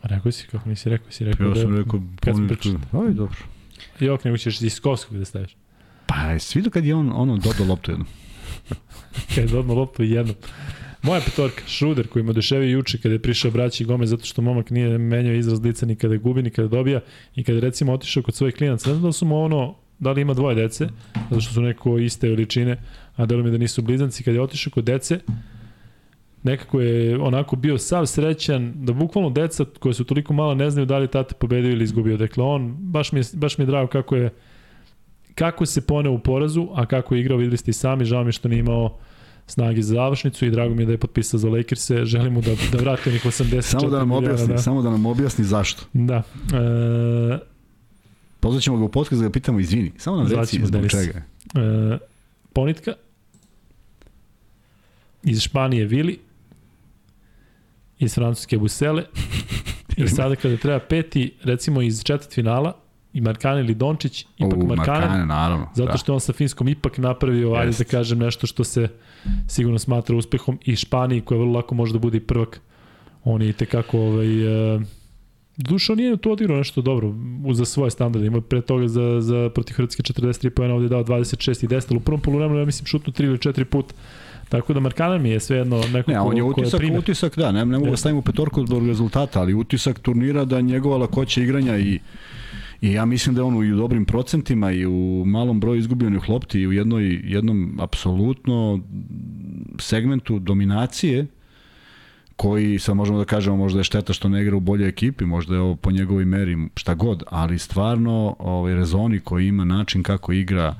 Rekao 0.03 0.31
si, 0.31 0.47
kako 0.47 0.69
nisi 0.69 0.89
rekao, 0.89 1.11
si 1.11 1.25
rekao 1.25 1.47
Ja 1.47 1.53
da... 1.53 1.61
sam 1.61 1.77
rekao 1.77 2.01
ponitku. 2.21 2.47
pričao. 2.47 3.01
Aj, 3.07 3.13
dobro. 3.13 3.37
I 3.99 4.09
ok, 4.09 4.23
nego 4.23 4.37
ćeš 4.37 4.61
iz 4.61 4.79
Kovskog 4.79 5.17
da 5.17 5.25
staviš. 5.25 5.55
Pa 6.07 6.15
jesi 6.15 6.59
vidio 6.59 6.71
kad 6.71 6.85
je 6.85 6.95
on 6.95 7.11
ono 7.15 7.37
dodao 7.37 7.67
loptu 7.67 7.91
jednu? 7.91 8.05
Kad 9.35 9.49
je 9.49 9.59
odmah 9.59 9.77
loptu 9.77 10.03
jednom. 10.03 10.35
Moja 11.01 11.21
petorka, 11.21 11.61
Šruder 11.67 12.07
koji 12.07 12.23
mu 12.23 12.29
oduševio 12.29 12.69
juče 12.69 12.97
kada 12.97 13.13
je 13.13 13.21
prišao 13.21 13.51
braći 13.51 13.85
Gomez 13.85 14.09
zato 14.09 14.25
što 14.25 14.41
momak 14.41 14.69
nije 14.69 14.97
menjao 14.97 15.35
izraz 15.35 15.61
lica 15.61 15.85
ni 15.85 15.95
kada 15.95 16.17
gubi 16.17 16.43
ni 16.43 16.49
kada 16.49 16.67
dobija 16.67 17.01
i 17.35 17.43
kada 17.43 17.57
je 17.57 17.61
recimo 17.61 17.93
otišao 17.93 18.23
kod 18.23 18.35
svojih 18.35 18.55
klinaca. 18.55 18.89
Ne 18.89 18.95
znam 18.95 19.03
da 19.03 19.11
su 19.11 19.25
mu 19.25 19.43
ono, 19.43 19.75
da 19.99 20.11
li 20.11 20.21
ima 20.21 20.33
dvoje 20.33 20.55
dece, 20.55 20.87
zato 21.29 21.41
što 21.41 21.53
su 21.53 21.61
neko 21.61 21.97
iste 21.97 22.29
veličine, 22.29 22.77
a 23.15 23.25
delo 23.25 23.43
mi 23.43 23.51
da 23.51 23.57
nisu 23.57 23.81
blizanci. 23.81 24.23
Kada 24.23 24.37
je 24.37 24.41
otišao 24.41 24.71
kod 24.71 24.83
dece, 24.83 25.19
nekako 26.43 26.81
je 26.81 27.19
onako 27.19 27.55
bio 27.55 27.77
sav 27.77 28.05
srećan 28.05 28.73
da 28.75 28.93
bukvalno 28.93 29.29
deca 29.29 29.65
koje 29.79 29.93
su 29.93 30.03
toliko 30.03 30.33
mala 30.33 30.55
ne 30.55 30.69
znaju 30.69 30.85
da 30.85 30.97
li 30.97 31.07
tata 31.07 31.35
pobedio 31.35 31.71
ili 31.71 31.83
izgubio. 31.83 32.17
Dakle, 32.17 32.43
on, 32.43 32.75
baš 32.79 33.11
mi 33.11 33.19
je, 33.19 33.23
baš 33.33 33.57
mi 33.57 33.63
je 33.63 33.65
drago 33.65 33.87
kako 33.87 34.15
je 34.15 34.29
kako 35.37 35.65
se 35.65 35.81
poneo 35.81 36.11
u 36.11 36.19
porazu, 36.19 36.67
a 36.75 36.85
kako 36.85 37.15
je 37.15 37.21
igrao, 37.21 37.37
videli 37.37 37.57
ste 37.57 37.71
i 37.71 37.73
sami, 37.73 38.05
žao 38.05 38.23
mi 38.23 38.31
što 38.31 38.47
nije 38.47 38.59
imao 38.59 38.97
snage 39.47 39.81
za 39.81 39.93
završnicu 39.93 40.45
i 40.45 40.51
drago 40.51 40.75
mi 40.75 40.81
je 40.81 40.85
da 40.85 40.91
je 40.91 40.97
potpisao 40.97 41.37
za 41.39 41.49
Lakers-e, 41.49 42.05
želim 42.05 42.33
mu 42.33 42.41
da, 42.41 42.51
da 42.71 42.77
vrati 42.77 43.09
onih 43.09 43.25
84 43.25 43.61
Samo 43.61 43.89
da 43.89 43.97
nam 43.97 44.11
objasni, 44.11 44.47
Da, 44.47 44.57
samo 44.57 44.81
da 44.81 44.89
nam 44.89 45.05
objasni 45.05 45.45
zašto. 45.45 45.83
da. 45.93 46.15
E, 46.15 47.39
Pozvaćemo 48.39 48.77
ga 48.77 48.83
u 48.83 48.89
podcast 48.89 49.21
da 49.21 49.27
ga 49.27 49.31
pitamo, 49.31 49.59
izvini, 49.59 49.91
samo 49.97 50.17
nam 50.17 50.27
reci 50.27 50.57
zbog 50.57 50.71
Denisa. 50.71 50.97
čega. 51.03 51.21
e, 51.55 51.97
Ponitka, 52.53 52.93
iz 55.23 55.41
Španije 55.41 55.85
Vili, 55.85 56.19
iz 57.99 58.13
Francuske 58.13 58.57
Busele, 58.57 59.03
i 59.97 60.07
sada 60.07 60.35
kada 60.35 60.57
treba 60.57 60.79
peti, 60.79 61.33
recimo 61.43 61.81
iz 61.81 62.03
četvrt 62.03 62.33
finala, 62.33 62.73
i 63.17 63.21
Markane 63.21 63.59
ili 63.59 63.75
Dončić, 63.75 64.25
ipak 64.37 64.57
U, 64.57 64.67
Markane, 64.67 64.99
Markane, 64.99 65.25
naravno. 65.25 65.69
Zato 65.73 65.91
da. 65.91 65.97
što 65.97 66.11
je 66.11 66.13
on 66.13 66.19
sa 66.19 66.33
Finskom 66.33 66.67
ipak 66.67 66.97
napravio, 66.97 67.53
ajde 67.53 67.71
da 67.77 67.83
kažem, 67.83 68.19
nešto 68.19 68.47
što 68.47 68.63
se 68.63 68.87
sigurno 69.47 69.79
smatra 69.79 70.15
uspehom 70.15 70.59
i 70.65 70.75
Španiji 70.75 71.21
koja 71.21 71.37
vrlo 71.37 71.53
lako 71.53 71.75
može 71.75 71.93
da 71.93 71.99
bude 71.99 72.17
i 72.17 72.21
prvak. 72.21 72.61
On 73.23 73.41
je 73.41 73.49
i 73.49 73.53
tekako 73.53 73.99
ovaj, 73.99 74.75
uh, 74.75 74.81
Dušo 75.57 75.95
nije 75.95 76.17
tu 76.17 76.31
odigrao 76.31 76.57
nešto 76.57 76.81
dobro 76.81 77.13
za 77.53 77.65
svoje 77.65 77.91
standarde. 77.91 78.27
Ima 78.27 78.41
pre 78.41 78.61
toga 78.61 78.87
za, 78.87 79.21
za 79.21 79.49
protiv 79.53 79.73
Hrvatske 79.75 80.03
43 80.03 80.49
pojena 80.49 80.73
ovde 80.75 80.85
je 80.85 80.89
dao 80.89 81.03
26 81.03 81.65
i 81.65 81.67
10, 81.67 81.85
ali 81.89 81.97
u 81.97 81.99
prvom 81.99 82.21
poluvremenu 82.21 82.59
ja 82.59 82.65
mislim 82.65 82.85
šutnu 82.85 83.13
3 83.13 83.23
ili 83.23 83.37
4 83.37 83.63
puta. 83.63 83.93
Tako 84.49 84.73
da 84.73 84.79
Markanan 84.79 85.21
mi 85.21 85.29
je 85.29 85.39
svejedno 85.39 85.81
neko 85.93 86.11
Ne, 86.11 86.17
ko, 86.17 86.23
on 86.23 86.37
je 86.37 86.43
utisak, 86.43 86.79
primer. 86.79 86.99
utisak, 86.99 87.37
da, 87.37 87.51
ne, 87.51 87.65
ne 87.65 87.77
mogu 87.77 87.91
da 87.91 87.97
stavim 87.97 88.17
u 88.17 88.21
petorku 88.21 88.65
zbog 88.65 88.87
rezultata, 88.87 89.41
ali 89.41 89.53
utisak 89.53 89.99
turnira 89.99 90.45
da 90.45 90.61
njegova 90.61 90.97
lakoća 90.97 91.41
igranja 91.41 91.77
i 91.77 91.99
I 92.81 92.91
ja 92.91 93.05
mislim 93.05 93.35
da 93.35 93.41
je 93.41 93.45
on 93.45 93.65
i 93.65 93.73
u 93.73 93.77
dobrim 93.77 94.05
procentima 94.05 94.71
i 94.71 94.85
u 94.85 95.23
malom 95.25 95.59
broju 95.59 95.79
izgubljenih 95.79 96.29
lopti 96.29 96.59
i 96.59 96.67
u 96.67 96.73
jednoj, 96.73 97.21
jednom 97.23 97.77
apsolutno 97.79 98.79
segmentu 99.79 100.39
dominacije 100.39 101.27
koji 102.35 102.79
sad 102.79 102.95
možemo 102.95 103.17
da 103.17 103.25
kažemo 103.25 103.57
možda 103.57 103.79
je 103.79 103.83
šteta 103.83 104.13
što 104.13 104.29
ne 104.29 104.41
igra 104.41 104.55
u 104.55 104.59
boljoj 104.59 104.89
ekipi, 104.89 105.25
možda 105.25 105.55
je 105.55 105.61
ovo 105.61 105.75
po 105.75 105.91
njegovoj 105.91 106.25
meri 106.25 106.57
šta 106.75 106.93
god, 106.93 107.23
ali 107.27 107.59
stvarno 107.59 108.35
ovaj 108.39 108.75
Rezoni 108.75 109.19
koji 109.19 109.47
ima 109.47 109.65
način 109.65 110.03
kako 110.03 110.33
igra 110.33 110.75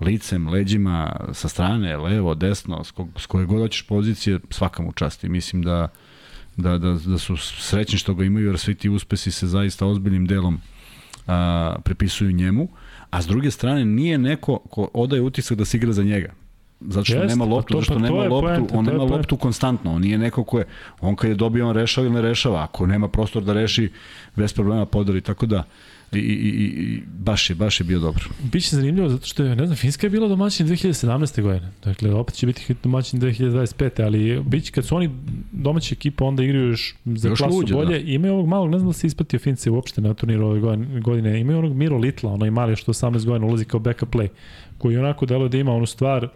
licem, 0.00 0.48
leđima, 0.48 1.16
sa 1.32 1.48
strane, 1.48 1.96
levo, 1.96 2.34
desno, 2.34 2.84
s, 2.84 2.90
kog, 2.90 3.08
s 3.16 3.26
koje 3.26 3.46
god 3.46 3.60
hoćeš 3.60 3.82
pozicije, 3.82 4.38
svaka 4.50 4.82
mu 4.82 4.92
čast. 4.92 5.24
I 5.24 5.28
mislim 5.28 5.62
da, 5.62 5.88
da, 6.56 6.78
da, 6.78 6.92
da 7.06 7.18
su 7.18 7.36
srećni 7.36 7.98
što 7.98 8.14
ga 8.14 8.24
imaju 8.24 8.46
jer 8.46 8.58
svi 8.58 8.74
ti 8.74 8.88
uspesi 8.88 9.30
se 9.30 9.46
zaista 9.46 9.86
ozbiljnim 9.86 10.26
delom 10.26 10.60
a, 11.28 11.76
prepisuju 11.84 12.32
njemu, 12.32 12.68
a 13.10 13.22
s 13.22 13.26
druge 13.26 13.50
strane 13.50 13.84
nije 13.84 14.18
neko 14.18 14.58
ko 14.58 14.88
odaje 14.94 15.22
utisak 15.22 15.58
da 15.58 15.64
se 15.64 15.76
igra 15.76 15.92
za 15.92 16.02
njega. 16.02 16.32
Zato 16.80 17.04
što 17.04 17.14
Jeste, 17.14 17.26
nema 17.28 17.44
pa 17.44 17.50
loptu, 17.50 17.74
to- 17.74 17.80
zato 17.80 17.84
što 17.84 17.94
pa 17.94 18.00
nema 18.00 18.16
loptu, 18.24 18.46
poenta, 18.46 18.78
on 18.78 18.84
nema 18.84 19.04
loptu 19.04 19.36
konstantno, 19.36 19.92
on 19.92 20.02
nije 20.02 20.18
neko 20.18 20.44
ko 20.44 20.58
je, 20.58 20.64
on 21.00 21.16
kad 21.16 21.30
je 21.30 21.34
dobio 21.36 21.68
on 21.68 21.76
rešava 21.76 22.06
ili 22.06 22.14
ne 22.14 22.22
rešava, 22.22 22.62
ako 22.62 22.86
nema 22.86 23.08
prostor 23.08 23.42
da 23.44 23.52
reši, 23.52 23.92
bez 24.36 24.52
problema 24.52 24.86
podari, 24.86 25.20
tako 25.20 25.46
da 25.46 25.56
i, 25.56 25.62
i, 26.12 26.18
i, 26.18 26.64
i 26.64 27.02
baš 27.18 27.50
je, 27.50 27.56
baš 27.56 27.80
je 27.80 27.84
bio 27.84 27.98
dobar. 27.98 28.22
Biće 28.52 28.76
zanimljivo 28.76 29.08
zato 29.08 29.26
što 29.26 29.44
je, 29.44 29.56
ne 29.56 29.66
znam, 29.66 29.76
Finska 29.76 30.06
je 30.06 30.10
bila 30.10 30.28
domaćin 30.28 30.66
2017. 30.66 31.42
godine. 31.42 31.70
Dakle, 31.84 32.12
opet 32.14 32.34
će 32.34 32.46
biti 32.46 32.74
domaćin 32.82 33.20
2025. 33.20 34.04
Ali 34.04 34.42
biće, 34.42 34.72
kad 34.72 34.84
su 34.84 34.96
oni 34.96 35.10
domaća 35.52 35.92
ekipa, 35.92 36.24
onda 36.24 36.42
igraju 36.42 36.68
još 36.68 36.94
za 37.04 37.28
Još 37.28 37.38
klasu 37.38 37.56
luđe, 37.56 37.74
bolje. 37.74 37.98
da. 37.98 38.10
Imaju 38.10 38.34
ovog 38.34 38.46
malog, 38.48 38.70
ne 38.70 38.78
znam 38.78 38.88
da 38.88 38.92
se 38.92 39.06
isplatio 39.06 39.38
Finci 39.38 39.70
uopšte 39.70 40.00
na 40.00 40.14
turniru 40.14 40.46
ove 40.46 40.60
godine-. 41.00 41.40
Imaju 41.40 41.58
onog 41.58 41.76
Miro 41.76 41.96
Litla, 41.98 42.32
onaj 42.32 42.50
mali 42.50 42.76
što 42.76 42.92
18 42.92 43.24
godina 43.24 43.46
ulazi 43.46 43.64
kao 43.64 43.80
backup 43.80 44.14
play, 44.14 44.28
koji 44.78 44.96
onako 44.96 45.26
deluje 45.26 45.48
da 45.48 45.58
ima 45.58 45.72
onu 45.72 45.86
stvar 45.86 46.28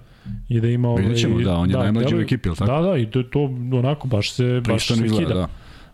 i 0.49 0.61
da 0.61 0.69
ima... 0.69 0.95
Vidjet 0.95 1.19
ćemo, 1.19 1.41
da, 1.41 1.57
on 1.57 1.71
je 1.71 1.77
najmlađi 1.77 2.17
u 2.17 2.21
ekipi, 2.21 2.49
jel 2.49 2.57
tako? 2.57 2.73
Da, 2.73 2.89
da, 2.89 2.97
i 2.97 3.11
to, 3.11 3.23
to 3.23 3.41
onako 3.73 4.09
baš 4.09 4.33
se, 4.33 4.61
baš 4.61 4.65
Pristojno 4.65 5.01
se 5.01 5.07
izgleda, 5.07 5.27
kida. 5.27 5.35
da. 5.35 5.49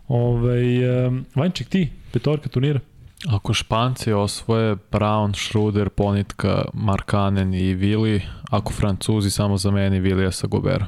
Ovaj, 0.07 1.05
um, 1.07 1.25
Vanček, 1.35 1.67
ti, 1.67 1.89
petorka 2.13 2.49
turnira. 2.49 2.79
Ako 3.27 3.53
Španci 3.53 4.11
osvoje 4.13 4.75
Brown, 4.91 5.33
Schroeder, 5.37 5.89
Ponitka, 5.89 6.65
Markanen 6.73 7.53
i 7.53 7.73
Vili, 7.73 8.21
ako 8.49 8.73
Francuzi 8.73 9.29
samo 9.31 9.57
zameni 9.57 9.99
Vilija 9.99 10.31
sa 10.31 10.47
Gobera. 10.47 10.85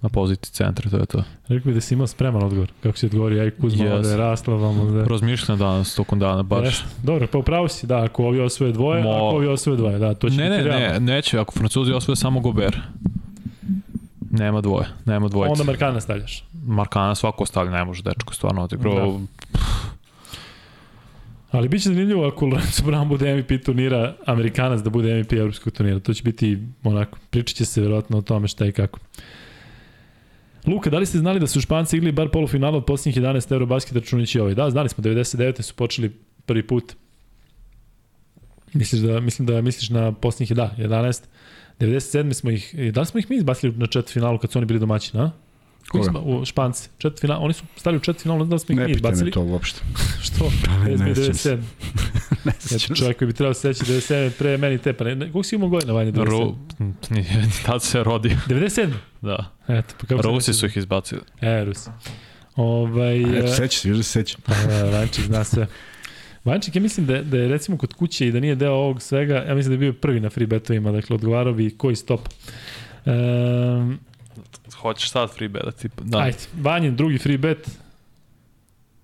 Na 0.00 0.08
poziciji 0.08 0.52
centra, 0.52 0.90
to 0.90 0.96
je 0.96 1.06
to. 1.06 1.22
Rekao 1.48 1.68
bi 1.68 1.74
da 1.74 1.80
si 1.80 1.94
imao 1.94 2.06
spreman 2.06 2.42
odgovor. 2.42 2.72
Kako 2.82 2.98
si 2.98 3.06
odgovorio, 3.06 3.42
aj 3.42 3.50
Kuzma, 3.50 3.84
Yes. 3.84 3.88
yes. 3.90 4.02
da 4.02 4.08
je 4.08 4.16
rasla 4.16 4.54
vamo. 4.56 4.84
Da... 4.84 5.04
Razmišljam 5.04 5.58
danas 5.58 5.94
tokom 5.94 6.18
dana, 6.18 6.42
baš. 6.42 6.64
Jeste. 6.64 6.84
Dobro, 7.02 7.26
pa 7.26 7.38
upravo 7.38 7.68
si, 7.68 7.86
da, 7.86 8.04
ako 8.04 8.24
ovi 8.24 8.40
osvoje 8.40 8.72
dvoje, 8.72 9.02
Mo- 9.02 9.08
ako 9.08 9.36
ovi 9.36 9.46
osvoje 9.46 9.76
dvoje, 9.76 9.98
da, 9.98 10.14
to 10.14 10.30
će 10.30 10.36
Ne, 10.36 10.42
biti 10.44 10.56
ne, 10.58 10.64
realno. 10.64 10.86
ne, 11.00 11.14
neće, 11.14 11.38
ako 11.38 11.52
Francuzi 11.52 11.92
osvoje 11.92 12.16
samo 12.16 12.40
Gober. 12.40 12.80
Nema 14.30 14.60
dvoje, 14.60 14.86
nema 15.04 15.28
dvojice. 15.28 15.52
Onda 15.52 15.64
Markana 15.64 16.00
stavljaš. 16.00 16.44
Markana 16.66 17.14
svako 17.14 17.42
ostavlja, 17.42 17.70
ne 17.70 17.84
može 17.84 18.02
dečko 18.02 18.34
stvarno 18.34 18.62
odigrao. 18.62 19.20
Ali 21.50 21.68
biće 21.68 21.88
zanimljivo 21.88 22.26
ako 22.26 22.46
Lorenzo 22.46 22.82
Brown 22.82 23.08
bude 23.08 23.36
MVP 23.36 23.64
turnira, 23.64 24.14
Amerikanac 24.26 24.80
da 24.80 24.90
bude 24.90 25.20
MVP 25.20 25.32
evropskog 25.32 25.72
turnira. 25.72 25.98
To 25.98 26.14
će 26.14 26.22
biti, 26.22 26.58
onako, 26.82 27.18
pričat 27.30 27.56
će 27.56 27.64
se 27.64 27.80
vjerojatno 27.80 28.18
o 28.18 28.22
tome 28.22 28.48
šta 28.48 28.66
i 28.66 28.72
kako. 28.72 28.98
Luka, 30.66 30.90
da 30.90 30.98
li 30.98 31.06
ste 31.06 31.18
znali 31.18 31.40
da 31.40 31.46
su 31.46 31.60
Španci 31.60 31.96
igli 31.96 32.12
bar 32.12 32.28
polufinala 32.28 32.76
od 32.76 32.84
posljednjih 32.84 33.24
11 33.24 33.52
Eurobasket 33.52 33.94
računajući 33.94 34.40
ovaj? 34.40 34.54
Da, 34.54 34.70
znali 34.70 34.88
smo, 34.88 35.04
99. 35.04 35.62
su 35.62 35.74
počeli 35.74 36.12
prvi 36.46 36.66
put. 36.66 36.92
Misliš 38.72 39.02
da, 39.02 39.20
mislim 39.20 39.46
da 39.46 39.60
misliš 39.60 39.90
na 39.90 40.12
posljednjih, 40.12 40.56
da, 40.56 40.74
11. 40.78 41.22
97. 41.80 42.32
smo 42.32 42.50
ih, 42.50 42.74
da 42.92 43.00
li 43.00 43.06
smo 43.06 43.20
ih 43.20 43.30
mi 43.30 43.36
izbacili 43.36 43.72
na 43.76 43.86
četvrt 43.86 44.12
finalu 44.12 44.38
kad 44.38 44.52
su 44.52 44.58
oni 44.58 44.66
bili 44.66 44.80
domaćini, 44.80 45.22
a? 45.22 45.30
Koji 45.88 46.04
smo, 46.04 46.20
u 46.20 46.44
Španci, 46.44 46.88
četvrt 46.98 47.20
final, 47.20 47.44
oni 47.44 47.54
su 47.54 47.64
stali 47.76 47.96
u 47.96 48.00
četvrtfinal, 48.00 48.38
ne 48.38 48.44
znam 48.44 48.50
da 48.50 48.58
smo 48.58 48.72
ih 48.72 48.78
Ne 48.78 48.86
mi 48.86 48.94
pitaj 48.94 49.10
me 49.10 49.14
izbacili. 49.14 49.30
to 49.30 49.42
uopšte. 49.42 49.80
Što? 50.26 50.50
Pa 50.66 50.72
ne, 50.78 50.96
98, 50.96 51.04
ne 51.04 51.14
sjećam 51.14 51.34
se. 51.34 51.56
97. 51.56 51.62
ne 52.44 52.52
sećam 52.58 52.96
se. 52.96 53.02
čovjek 53.02 53.18
koji 53.18 53.26
bi 53.26 53.32
trebao 53.32 53.54
se 53.54 53.74
seći 53.74 53.92
97 53.92 54.30
pre 54.38 54.56
meni 54.56 54.78
te, 54.78 54.92
pa 54.92 55.04
ne, 55.04 55.14
ne, 55.14 55.20
koliko 55.20 55.42
si 55.42 55.54
imao 55.54 55.68
godina 55.68 55.92
Vanja 55.92 56.12
97? 56.12 56.24
Ru, 56.24 56.54
nije, 57.10 57.48
tad 57.66 57.82
se 57.82 58.02
rodio. 58.02 58.36
97? 58.48 58.90
Da. 59.22 59.50
Eto, 59.68 59.94
pa 60.00 60.06
kako 60.06 60.22
se 60.22 60.28
Rusi 60.28 60.54
su 60.54 60.66
ih 60.66 60.76
izbacili. 60.76 61.20
E, 61.40 61.64
Rusi. 61.64 61.90
Ovaj, 62.56 63.38
Eto, 63.38 63.46
e, 63.46 63.48
seća 63.48 63.78
se, 63.78 63.88
još 63.88 63.96
da 63.96 64.02
se 64.02 64.10
seća. 64.10 64.38
Pa, 64.44 64.54
da, 64.54 64.98
Vančik 64.98 65.24
zna 65.24 65.44
sve. 65.44 65.66
Vančik, 66.44 66.76
ja 66.76 66.82
mislim 66.82 67.06
da, 67.06 67.22
da 67.22 67.36
je 67.38 67.48
recimo 67.48 67.76
kod 67.76 67.94
kuće 67.94 68.28
i 68.28 68.32
da 68.32 68.40
nije 68.40 68.54
deo 68.54 68.72
ovog 68.72 69.02
svega, 69.02 69.34
ja 69.34 69.54
mislim 69.54 69.70
da 69.70 69.74
je 69.74 69.90
bio 69.90 70.00
prvi 70.00 70.20
na 70.20 70.30
free 70.30 70.46
betovima, 70.46 70.92
dakle 70.92 71.14
odgovarao 71.14 71.52
bi 71.52 71.70
koji 71.70 71.96
stop. 71.96 72.20
Um, 73.06 73.98
Hoćeš 74.74 75.10
sad 75.10 75.34
free 75.34 75.48
bet 75.48 75.64
da 75.64 75.70
ti... 75.70 75.88
Da. 75.88 76.04
da. 76.04 76.18
Ajde, 76.18 76.38
Vanjin 76.60 76.96
drugi 76.96 77.18
free 77.18 77.38
bet, 77.38 77.78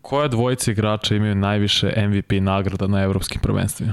Koja 0.05 0.29
dvojica 0.29 0.71
igrača 0.71 1.17
imaju 1.17 1.35
najviše 1.35 2.07
MVP 2.09 2.33
nagrada 2.41 2.87
na 2.87 3.03
evropskim 3.03 3.41
prvenstvima? 3.41 3.93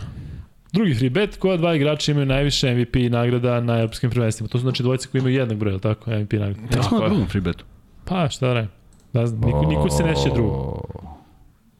drugi 0.73 0.95
free 0.95 1.09
bet, 1.09 1.37
koja 1.37 1.57
dva 1.57 1.75
igrača 1.75 2.11
imaju 2.11 2.25
najviše 2.25 2.75
MVP 2.75 2.95
nagrada 3.11 3.59
na 3.59 3.79
europskim 3.79 4.09
prvenstvima? 4.09 4.47
To 4.47 4.57
su 4.57 4.61
znači 4.61 4.83
dvojice 4.83 5.07
koji 5.07 5.19
imaju 5.19 5.35
jednog 5.35 5.57
broja, 5.57 5.73
jel 5.73 5.79
tako, 5.79 6.11
MVP 6.11 6.33
nagrada. 6.33 6.61
Ja 6.61 6.83
smo 6.83 6.83
Tako 6.83 6.99
na 6.99 7.07
drugom 7.09 7.27
free 7.27 7.41
betu. 7.41 7.65
Pa, 8.05 8.29
šta 8.29 8.47
da 8.47 8.53
radim? 8.53 8.71
Da 9.13 9.27
znam, 9.27 9.41
niko, 9.41 9.65
niko 9.65 9.89
se 9.89 10.03
neće 10.03 10.29
drugo. 10.33 10.81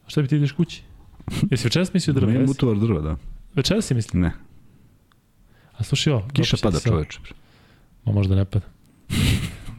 Šta 0.08 0.22
bi 0.22 0.28
ti 0.28 0.36
ideš 0.36 0.52
kući? 0.52 0.84
Jesi 1.52 1.64
večeras 1.64 1.94
mislio 1.94 2.14
drva? 2.14 2.32
Imam 2.32 2.50
utovar 2.50 2.78
drva, 2.78 3.02
da. 3.02 3.16
Večeras 3.56 3.86
si 3.86 3.94
mislio? 3.94 4.22
Ne. 4.22 4.32
A 5.78 5.84
slušaj 5.84 6.14
ovo. 6.14 6.28
Kiša 6.34 6.58
pada 6.64 6.80
čoveče. 6.80 7.20
Ma 8.06 8.12
možda 8.12 8.36
ne 8.36 8.46
pada. 8.46 8.66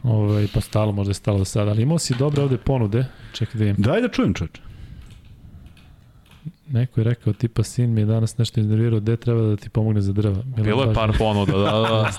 Ovaj, 0.03 0.47
pa 0.53 0.61
stalo, 0.61 0.91
možda 0.91 1.09
je 1.09 1.15
stalo 1.15 1.37
do 1.37 1.45
sada. 1.45 1.71
Ali 1.71 1.81
imao 1.81 1.99
si 1.99 2.15
dobre 2.15 2.41
ovde 2.41 2.57
ponude. 2.57 3.05
Čekaj 3.33 3.59
da 3.59 3.65
vidim. 3.65 3.83
Daj 3.83 4.01
da 4.01 4.07
čujem 4.07 4.33
čoveče. 4.33 4.61
Neko 6.67 6.99
je 6.99 7.03
rekao, 7.03 7.33
tipa, 7.33 7.63
sin 7.63 7.93
mi 7.93 8.01
je 8.01 8.05
danas 8.05 8.37
nešto 8.37 8.59
iznervirao, 8.59 8.99
gde 8.99 9.17
treba 9.17 9.41
da 9.41 9.55
ti 9.55 9.69
pomogne 9.69 10.01
za 10.01 10.13
drva. 10.13 10.43
Bilo 10.57 10.81
je 10.81 10.87
baš- 10.87 10.95
par 10.95 11.17
ponuda, 11.17 11.51
da, 11.51 11.71
da. 11.71 12.11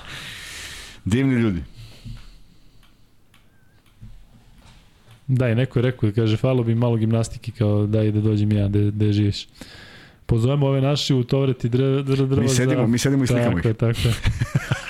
Divni 1.05 1.35
ljudi. 1.35 1.61
Da, 5.27 5.49
i 5.49 5.55
neko 5.55 5.79
je 5.79 5.83
rekao, 5.83 6.13
kaže, 6.15 6.37
falo 6.37 6.63
bi 6.63 6.75
malo 6.75 6.97
gimnastike, 6.97 7.53
kao 7.53 7.87
daj 7.87 8.11
da 8.11 8.21
dođem 8.21 8.53
ja, 8.53 8.69
da, 8.69 8.91
da 8.91 9.13
živiš. 9.13 9.47
Pozovemo 10.27 10.67
ove 10.67 10.81
naše 10.81 11.15
utovreti 11.15 11.69
drva, 11.69 12.03
drva, 12.03 12.27
drva 12.27 12.43
Mi 12.43 12.49
sedimo, 12.49 12.81
za... 12.81 12.87
mi 12.87 12.99
sedimo 12.99 13.25
i 13.25 13.27
slikamo 13.27 13.47
Tako 13.47 13.59
ih. 13.59 13.65
je, 13.65 13.75
tako 13.75 14.01
je. 14.01 14.15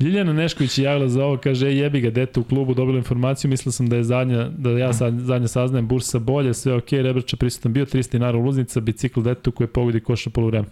Ljiljana 0.00 0.32
Nešković 0.32 0.78
je 0.78 0.84
javila 0.84 1.08
za 1.08 1.24
ovo, 1.24 1.36
kaže, 1.36 1.74
jebi 1.74 2.00
ga, 2.00 2.10
dete 2.10 2.40
u 2.40 2.44
klubu, 2.44 2.74
dobila 2.74 2.98
informaciju, 2.98 3.48
mislila 3.48 3.72
sam 3.72 3.88
da 3.88 3.96
je 3.96 4.04
zadnja, 4.04 4.48
da 4.48 4.70
ja 4.70 4.92
sad, 4.92 5.18
zadnja 5.18 5.48
saznajem, 5.48 5.88
bursa 5.88 6.18
bolje, 6.18 6.54
sve 6.54 6.74
ok, 6.74 6.92
Rebrača 6.92 7.36
prisutan 7.36 7.72
bio, 7.72 7.86
300 7.86 8.12
dinara 8.12 8.38
ulaznica, 8.38 8.80
bicikl 8.80 9.20
detetu 9.20 9.52
koje 9.52 9.66
pogodi 9.66 10.00
koš 10.00 10.26
na 10.26 10.32
polovreme. 10.32 10.68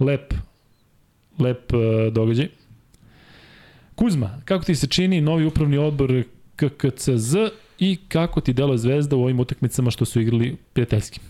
Lep, 0.00 0.34
lep 1.38 1.72
uh, 1.72 2.12
događaj. 2.12 2.48
Kuzma, 3.94 4.40
kako 4.44 4.64
ti 4.64 4.74
se 4.74 4.86
čini 4.86 5.20
novi 5.20 5.46
upravni 5.46 5.78
odbor 5.78 6.22
KKCZ 6.56 7.34
i 7.78 7.98
kako 8.08 8.40
ti 8.40 8.52
deluje 8.52 8.78
Zvezda 8.78 9.16
u 9.16 9.22
ovim 9.22 9.40
utakmicama 9.40 9.90
što 9.90 10.04
su 10.04 10.20
igrali 10.20 10.56
prijateljski? 10.72 11.20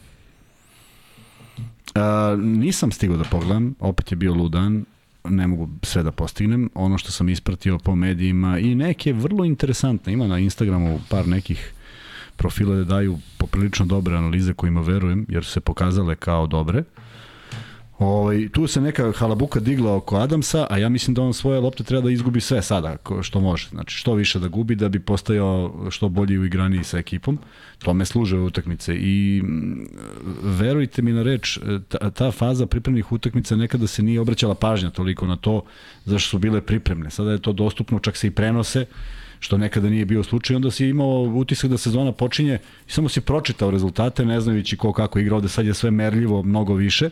A, 1.94 2.36
nisam 2.40 2.93
stigao 2.93 3.16
da 3.16 3.24
pogledam, 3.24 3.74
opet 3.81 4.12
je 4.12 4.16
bio 4.16 4.35
ludan, 4.35 4.85
ne 5.25 5.47
mogu 5.47 5.69
sve 5.83 6.03
da 6.03 6.13
postignem. 6.13 6.71
Ono 6.75 6.99
što 6.99 7.13
sam 7.13 7.29
ispratio 7.29 7.79
po 7.79 7.95
medijima 7.95 8.59
i 8.59 8.75
neke 8.75 9.13
vrlo 9.13 9.45
interesantne, 9.45 10.13
ima 10.13 10.27
na 10.27 10.39
Instagramu 10.39 11.01
par 11.09 11.29
nekih 11.29 11.73
profila 12.37 12.77
da 12.77 12.85
daju 12.85 13.19
poprilično 13.39 13.87
dobre 13.87 14.17
analize 14.17 14.55
kojima 14.55 14.81
verujem, 14.81 15.27
jer 15.29 15.45
su 15.45 15.53
se 15.53 15.61
pokazale 15.61 16.17
kao 16.17 16.47
dobre. 16.47 16.85
Ovaj, 17.99 18.49
tu 18.49 18.66
se 18.66 18.81
neka 18.81 19.12
halabuka 19.12 19.61
digla 19.61 19.95
oko 19.97 20.16
Adamsa, 20.16 20.66
a 20.71 20.79
ja 20.79 20.89
mislim 20.89 21.15
da 21.15 21.23
on 21.23 21.35
svoje 21.35 21.61
lopte 21.61 21.85
treba 21.85 22.03
da 22.03 22.11
izgubi 22.11 22.41
sve 22.41 22.62
sada, 22.62 22.97
što 23.23 23.41
može. 23.41 23.69
Znači, 23.69 23.97
što 23.97 24.15
više 24.15 24.39
da 24.39 24.49
gubi 24.49 24.75
da 24.75 24.89
bi 24.89 25.01
postajao 25.01 25.87
što 25.91 26.09
bolji 26.09 26.39
u 26.39 26.45
igraniji 26.45 26.85
sa 26.85 26.99
ekipom. 26.99 27.39
Tome 27.79 28.05
služe 28.05 28.39
utakmice 28.39 28.95
i 28.97 29.43
verujte 30.43 31.03
mi 31.03 31.12
na 31.12 31.23
reč, 31.23 31.59
ta, 31.89 32.11
ta 32.11 32.31
faza 32.31 32.66
pripremnih 32.66 33.12
utakmica 33.12 33.57
nekada 33.57 33.87
se 33.87 34.03
nije 34.03 34.21
obraćala 34.21 34.55
pažnja 34.55 34.91
toliko 34.91 35.27
na 35.27 35.37
to 35.37 35.62
zašto 36.05 36.29
su 36.29 36.39
bile 36.39 36.61
pripremne. 36.61 37.11
Sada 37.11 37.33
je 37.33 37.43
to 37.43 37.53
dostupno, 37.53 37.99
čak 37.99 38.16
se 38.16 38.27
i 38.27 38.31
prenose, 38.31 38.87
što 39.41 39.59
nekada 39.59 39.89
nije 39.89 40.05
bio 40.05 40.23
slučaj, 40.23 40.57
onda 40.57 40.71
si 40.71 40.87
imao 40.87 41.23
utisak 41.23 41.71
da 41.71 41.79
sezona 41.79 42.12
počinje 42.12 42.59
i 42.89 42.91
samo 42.91 43.09
si 43.09 43.21
pročitao 43.21 43.71
rezultate, 43.71 44.25
ne 44.25 44.41
znajući 44.41 44.77
ko 44.77 44.93
kako 44.93 45.19
igra 45.19 45.37
ovde, 45.37 45.49
sad 45.49 45.66
je 45.66 45.75
sve 45.75 45.91
merljivo 45.91 46.43
mnogo 46.43 46.75
više, 46.75 47.11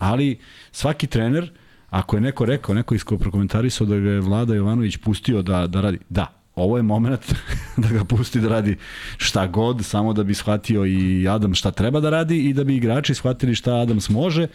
ali 0.00 0.38
svaki 0.72 1.06
trener, 1.06 1.50
ako 1.90 2.16
je 2.16 2.20
neko 2.20 2.44
rekao, 2.44 2.74
neko 2.74 2.94
isko 2.94 3.18
prokomentarisao 3.18 3.86
da 3.86 3.98
ga 3.98 4.10
je 4.10 4.20
Vlada 4.20 4.54
Jovanović 4.54 4.96
pustio 4.96 5.42
da, 5.42 5.66
da 5.66 5.80
radi, 5.80 5.98
da, 6.08 6.26
ovo 6.54 6.76
je 6.76 6.82
moment 6.82 7.34
da 7.82 7.88
ga 7.88 8.04
pusti 8.04 8.40
da 8.40 8.48
radi 8.48 8.76
šta 9.16 9.46
god, 9.46 9.84
samo 9.84 10.12
da 10.12 10.24
bi 10.24 10.34
shvatio 10.34 10.86
i 10.86 11.28
Adam 11.28 11.54
šta 11.54 11.70
treba 11.70 12.00
da 12.00 12.10
radi 12.10 12.38
i 12.38 12.52
da 12.52 12.64
bi 12.64 12.76
igrači 12.76 13.14
shvatili 13.14 13.54
šta 13.54 13.74
Adams 13.74 14.08
može, 14.08 14.46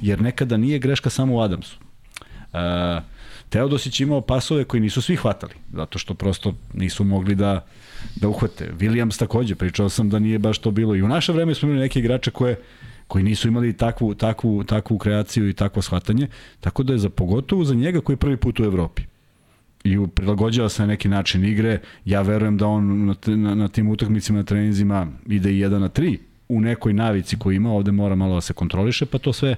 jer 0.00 0.20
nekada 0.20 0.56
nije 0.56 0.78
greška 0.78 1.10
samo 1.10 1.34
u 1.34 1.40
Adamsu. 1.40 1.76
E, 2.52 3.00
Teodosić 3.48 4.00
imao 4.00 4.20
pasove 4.20 4.64
koji 4.64 4.80
nisu 4.80 5.02
svi 5.02 5.16
hvatali, 5.16 5.52
zato 5.72 5.98
što 5.98 6.14
prosto 6.14 6.54
nisu 6.74 7.04
mogli 7.04 7.34
da, 7.34 7.66
da 8.16 8.28
uhvate. 8.28 8.70
Williams 8.78 9.18
takođe, 9.18 9.54
pričao 9.54 9.88
sam 9.88 10.10
da 10.10 10.18
nije 10.18 10.38
baš 10.38 10.58
to 10.58 10.70
bilo. 10.70 10.96
I 10.96 11.02
u 11.02 11.08
naše 11.08 11.32
vreme 11.32 11.54
smo 11.54 11.68
imali 11.68 11.80
neke 11.80 11.98
igrače 11.98 12.30
koje 12.30 12.56
koji 13.12 13.24
nisu 13.24 13.48
imali 13.48 13.72
takvu, 13.72 14.14
takvu, 14.14 14.64
takvu 14.64 14.98
kreaciju 14.98 15.48
i 15.48 15.52
takvo 15.52 15.82
shvatanje, 15.82 16.28
tako 16.60 16.82
da 16.82 16.92
je 16.92 16.98
za 16.98 17.10
pogotovo 17.10 17.64
za 17.64 17.74
njega 17.74 18.00
koji 18.00 18.14
je 18.14 18.18
prvi 18.18 18.36
put 18.36 18.60
u 18.60 18.64
Evropi 18.64 19.02
i 19.84 19.98
prilagođava 20.14 20.68
se 20.68 20.82
na 20.82 20.86
neki 20.86 21.08
način 21.08 21.44
igre. 21.44 21.80
Ja 22.04 22.22
verujem 22.22 22.56
da 22.56 22.66
on 22.66 23.06
na, 23.06 23.14
na, 23.26 23.54
na 23.54 23.68
tim 23.68 23.88
utakmicama, 23.88 24.38
na 24.38 24.44
treninzima 24.44 25.06
ide 25.26 25.52
i 25.52 25.60
1 25.60 25.78
na 25.78 25.88
3 25.88 26.18
u 26.48 26.60
nekoj 26.60 26.92
navici 26.92 27.38
koju 27.38 27.56
ima, 27.56 27.72
ovde 27.72 27.92
mora 27.92 28.14
malo 28.14 28.34
da 28.34 28.40
se 28.40 28.52
kontroliše, 28.52 29.06
pa 29.06 29.18
to 29.18 29.32
sve 29.32 29.56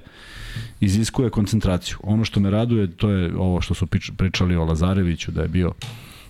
iziskuje 0.79 1.29
koncentraciju. 1.29 1.97
Ono 2.03 2.25
što 2.25 2.39
me 2.39 2.49
raduje, 2.49 2.91
to 2.91 3.09
je 3.09 3.35
ovo 3.37 3.61
što 3.61 3.73
su 3.73 3.87
pričali 4.17 4.55
o 4.55 4.65
Lazareviću, 4.65 5.31
da 5.31 5.41
je 5.41 5.47
bio 5.47 5.71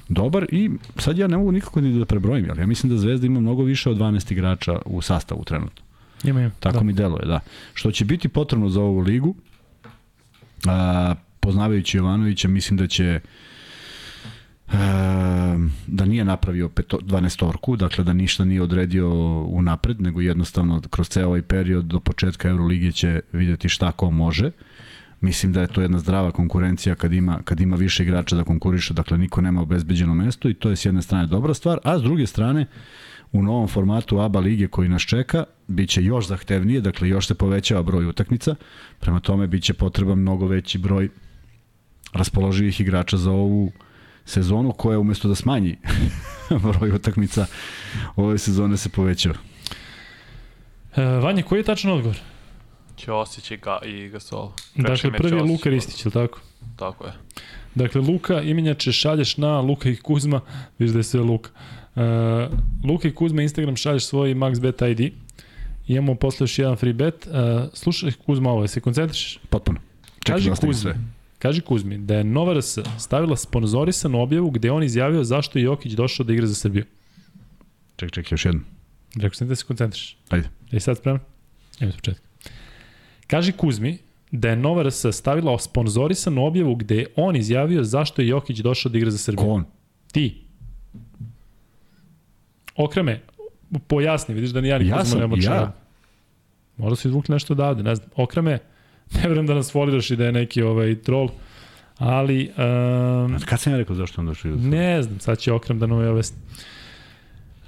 dobar 0.10 0.46
i 0.52 0.70
sad 0.98 1.18
ja 1.18 1.28
ne 1.28 1.38
mogu 1.38 1.52
nikako 1.52 1.82
ni 1.82 2.00
da 2.00 2.06
prebrojim, 2.06 2.46
ali 2.50 2.62
ja 2.62 2.68
mislim 2.68 2.94
da 2.94 2.98
Zvezda 3.00 3.28
ima 3.28 3.40
mnogo 3.40 3.64
više 3.64 3.90
od 3.90 3.98
12 3.98 4.32
igrača 4.32 4.80
u 4.86 5.02
sastavu 5.02 5.44
trenutno. 5.44 5.86
Ima, 6.24 6.42
ima. 6.42 6.52
Tako 6.60 6.78
da. 6.78 6.84
mi 6.84 6.94
deluje, 6.94 7.26
da. 7.26 7.40
Što 7.74 7.92
će 7.92 8.06
biti 8.06 8.30
potrebno 8.30 8.70
za 8.70 8.82
ovu 8.82 9.00
ligu, 9.00 9.36
a, 10.66 11.16
poznavajući 11.40 11.98
Jovanovića, 11.98 12.48
mislim 12.48 12.78
da 12.78 12.88
će 12.88 13.20
a, 14.68 15.58
da 15.88 16.06
nije 16.06 16.26
napravio 16.26 16.70
peto, 16.70 16.98
12 16.98 17.78
dakle 17.78 18.04
da 18.04 18.14
ništa 18.14 18.46
nije 18.46 18.62
odredio 18.62 19.10
unapred, 19.42 20.02
nego 20.02 20.22
jednostavno 20.22 20.82
kroz 20.90 21.10
ceo 21.10 21.28
ovaj 21.28 21.42
period 21.42 21.86
do 21.86 22.00
početka 22.00 22.50
Euroligije 22.50 22.92
će 22.92 23.22
videti 23.32 23.70
šta 23.70 23.92
ko 23.92 24.12
može. 24.12 24.52
Mislim 25.22 25.54
da 25.54 25.62
je 25.62 25.68
to 25.68 25.82
jedna 25.82 26.00
zdrava 26.00 26.32
konkurencija 26.32 26.96
kad 26.96 27.14
ima, 27.14 27.40
kad 27.44 27.60
ima 27.60 27.76
više 27.76 28.04
igrača 28.04 28.36
da 28.36 28.44
konkuriše, 28.44 28.94
dakle 28.94 29.18
niko 29.18 29.42
nema 29.42 29.62
obezbeđeno 29.62 30.14
mesto 30.14 30.50
i 30.50 30.54
to 30.54 30.70
je 30.70 30.76
s 30.76 30.86
jedne 30.86 31.02
strane 31.02 31.28
dobra 31.28 31.54
stvar, 31.54 31.80
a 31.84 32.00
s 32.00 32.02
druge 32.02 32.28
strane 32.28 32.66
u 33.32 33.44
novom 33.44 33.68
formatu 33.68 34.20
ABA 34.20 34.40
lige 34.40 34.68
koji 34.68 34.90
nas 34.90 35.02
čeka, 35.02 35.44
bit 35.68 35.90
će 35.90 36.04
još 36.04 36.28
zahtevnije, 36.28 36.82
dakle 36.82 37.10
još 37.10 37.28
se 37.28 37.36
povećava 37.36 37.84
broj 37.84 38.06
utakmica, 38.06 38.56
prema 39.00 39.20
tome 39.20 39.48
bit 39.48 39.64
će 39.64 39.74
potreban 39.74 40.18
mnogo 40.18 40.48
veći 40.48 40.78
broj 40.78 41.10
raspoloživih 42.14 42.82
igrača 42.82 43.18
za 43.18 43.32
ovu 43.32 43.72
sezonu 44.26 44.72
koja 44.72 45.00
umesto 45.00 45.28
da 45.28 45.36
smanji 45.36 45.78
broj 46.64 46.92
utakmica 46.92 47.46
ove 48.16 48.38
sezone 48.38 48.78
se 48.78 48.90
povećava. 48.90 49.36
E, 50.96 51.04
Vanja, 51.04 51.44
koji 51.44 51.60
je 51.60 51.64
tačan 51.64 51.92
odgovor? 51.92 52.18
Ćosić 52.98 53.52
i, 53.52 53.58
ga, 53.58 53.80
i 53.86 54.10
Gasol. 54.10 54.52
Dakle, 54.76 55.12
prvi 55.12 55.38
je 55.38 55.44
Luka 55.44 55.70
Ristić, 55.70 56.06
je 56.06 56.10
li 56.10 56.14
tako? 56.14 56.40
Tako 56.76 57.06
je. 57.06 57.14
Dakle, 57.76 58.02
Luka, 58.02 58.42
imenjače 58.42 58.92
šalješ 58.92 59.38
na 59.38 59.60
Luka 59.62 59.90
i 59.90 59.96
Kuzma, 59.96 60.42
vidiš 60.80 60.94
da 60.94 61.00
je 61.00 61.04
sve 61.04 61.20
Luka. 61.20 61.50
Uh, 61.96 62.02
Luka 62.84 63.08
i 63.08 63.12
Kuzma, 63.12 63.42
Instagram 63.42 63.76
šalješ 63.76 64.06
svoj 64.06 64.36
MaxBet 64.36 64.92
ID. 64.92 65.14
Imamo 65.88 66.16
posle 66.16 66.44
još 66.44 66.60
jedan 66.60 66.76
free 66.76 66.94
bet. 66.94 67.28
Uh, 67.28 67.34
slušaj 67.74 68.12
Kuzma 68.26 68.50
ovo, 68.52 68.68
se 68.68 68.82
koncentrišeš? 68.82 69.40
Potpuno. 69.50 69.80
Čekaj 70.20 70.36
Kaži 70.36 70.50
da 70.50 70.56
Kuzmi, 70.56 70.74
sve. 70.74 70.96
kaži 71.40 71.62
Kuzmi 71.62 71.98
da 71.98 72.16
je 72.16 72.24
Nova 72.24 72.60
RS 72.60 72.78
stavila 72.98 73.38
sponzorisanu 73.38 74.22
objavu 74.22 74.50
gde 74.52 74.72
on 74.72 74.84
izjavio 74.84 75.24
zašto 75.24 75.60
je 75.60 75.64
Jokić 75.64 75.94
došao 75.94 76.24
da 76.26 76.34
igra 76.34 76.48
za 76.48 76.56
Srbiju. 76.56 76.86
Čekaj, 77.96 78.10
čekaj, 78.10 78.30
još 78.34 78.46
jedno. 78.46 78.62
Rekao 79.16 79.34
sam 79.34 79.48
da 79.48 79.56
se 79.56 79.66
koncentrišeš. 79.66 80.18
Ajde. 80.30 80.50
Je 80.72 80.80
sad 80.80 80.98
spreman? 80.98 81.20
Evo 81.80 81.92
s 81.92 81.96
početka. 81.96 82.26
Kaži 83.28 83.52
Kuzmi 83.52 83.98
da 84.32 84.50
je 84.50 84.56
Nova 84.56 84.84
RS 84.84 85.06
stavila 85.12 85.60
sponzorisanu 85.60 86.46
objavu 86.46 86.76
gde 86.76 86.96
je 86.96 87.08
on 87.16 87.36
izjavio 87.36 87.84
zašto 87.84 88.22
je 88.22 88.28
Jokić 88.28 88.60
došao 88.60 88.92
da 88.92 88.98
igra 88.98 89.12
za 89.12 89.18
Srbiju. 89.18 89.46
Ko 89.46 89.52
on? 89.52 89.66
Ti. 90.12 90.45
Okreme, 92.76 93.22
pojasni, 93.80 94.36
vidiš 94.36 94.50
da 94.50 94.62
ni 94.62 94.68
ja 94.68 94.78
ni 94.78 94.88
Ja 94.88 94.94
Kuzma 94.94 95.06
sam, 95.06 95.20
ne 95.20 95.28
moće. 95.28 95.44
ja. 95.44 95.50
da- 95.52 95.76
Možda 96.78 96.96
su 96.96 97.08
izvukli 97.08 97.34
nešto 97.34 97.54
odavde, 97.54 97.84
ne 97.84 97.96
znam. 97.96 98.10
Okreme, 98.16 98.60
ne 99.16 99.22
verujem 99.22 99.48
da 99.48 99.54
nas 99.54 99.72
foliraš 99.72 100.12
i 100.12 100.16
da 100.16 100.26
je 100.26 100.32
neki 100.32 100.62
ovaj 100.62 100.96
troll, 100.96 101.30
ali 101.98 102.52
um, 103.28 103.36
Kad 103.46 103.60
sam 103.60 103.74
ja 103.74 103.78
rekao 103.78 103.96
zašto 103.96 104.22
on 104.22 104.28
došao? 104.28 104.52
ne 104.52 105.02
znam, 105.04 105.20
sad 105.20 105.38
će 105.38 105.52
Okrem 105.54 105.80
da 105.80 105.88
nam 105.88 106.02
je 106.02 106.10
ovest. 106.10 106.36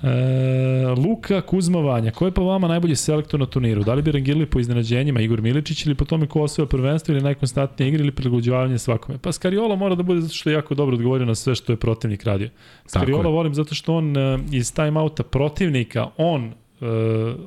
E, 0.04 0.94
Luka 0.98 1.42
Kuzma 1.42 1.80
Vanja, 1.80 2.12
ko 2.12 2.26
je 2.26 2.32
po 2.32 2.44
vama 2.44 2.68
najbolji 2.68 2.96
selektor 2.96 3.40
na 3.40 3.46
turniru? 3.46 3.84
Da 3.84 3.94
li 3.94 4.02
bi 4.02 4.12
rangirali 4.12 4.46
po 4.46 4.60
iznenađenjima 4.60 5.22
Igor 5.22 5.42
Miličić 5.42 5.86
ili 5.86 5.96
po 5.96 6.06
tome 6.06 6.28
ko 6.28 6.42
osvoja 6.42 6.68
prvenstvo 6.68 7.12
ili 7.12 7.24
najkonstantnije 7.24 7.90
igre 7.90 8.04
ili 8.04 8.12
prilagođavanje 8.12 8.78
svakome? 8.78 9.18
Pa 9.18 9.32
Skariola 9.32 9.76
mora 9.76 9.96
da 9.96 10.04
bude 10.04 10.22
zato 10.22 10.34
što 10.34 10.50
je 10.50 10.54
jako 10.54 10.76
dobro 10.76 10.96
odgovorio 10.96 11.26
na 11.26 11.36
sve 11.36 11.56
što 11.56 11.74
je 11.74 11.78
protivnik 11.78 12.24
radio. 12.24 12.50
Skariola 12.86 13.30
volim 13.30 13.54
zato 13.54 13.76
što 13.76 13.96
on 13.96 14.18
e, 14.18 14.40
iz 14.52 14.74
timeouta 14.74 15.24
protivnika, 15.24 16.08
on, 16.18 16.46
e, 16.46 16.54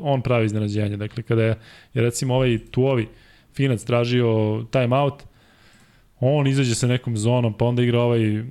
on 0.01 0.23
pravi 0.23 0.47
iznenađenje. 0.47 0.97
Dakle, 0.97 1.23
kada 1.23 1.43
je, 1.43 1.59
je 1.95 2.03
recimo 2.03 2.35
ovaj 2.35 2.59
Tuovi 2.71 3.09
Finac 3.55 3.85
tražio 3.85 4.65
timeout, 4.71 5.23
on 6.21 6.47
izađe 6.47 6.75
sa 6.75 6.87
nekom 6.87 7.17
zonom, 7.17 7.55
pa 7.55 7.65
onda 7.65 7.83
igra 7.83 8.01
ovaj 8.01 8.37
e, 8.37 8.43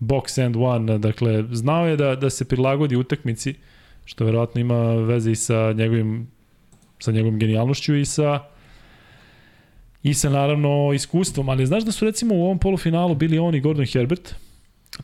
box 0.00 0.44
and 0.44 0.56
one, 0.56 0.98
dakle, 0.98 1.44
znao 1.52 1.86
je 1.86 1.96
da, 1.96 2.16
da 2.16 2.30
se 2.30 2.44
prilagodi 2.44 2.96
utakmici, 2.96 3.54
što 4.04 4.24
verovatno 4.24 4.60
ima 4.60 4.94
veze 4.94 5.30
i 5.30 5.36
sa 5.36 5.72
njegovim 5.72 6.34
sa 6.98 7.12
njegovim 7.12 7.38
genijalnošću 7.38 7.96
i 7.96 8.04
sa 8.04 8.40
i 10.02 10.14
sa 10.14 10.30
naravno 10.30 10.92
iskustvom, 10.94 11.48
ali 11.48 11.66
znaš 11.66 11.84
da 11.84 11.92
su 11.92 12.04
recimo 12.04 12.34
u 12.34 12.44
ovom 12.44 12.58
polufinalu 12.58 13.14
bili 13.14 13.38
on 13.38 13.54
i 13.54 13.60
Gordon 13.60 13.86
Herbert, 13.86 14.34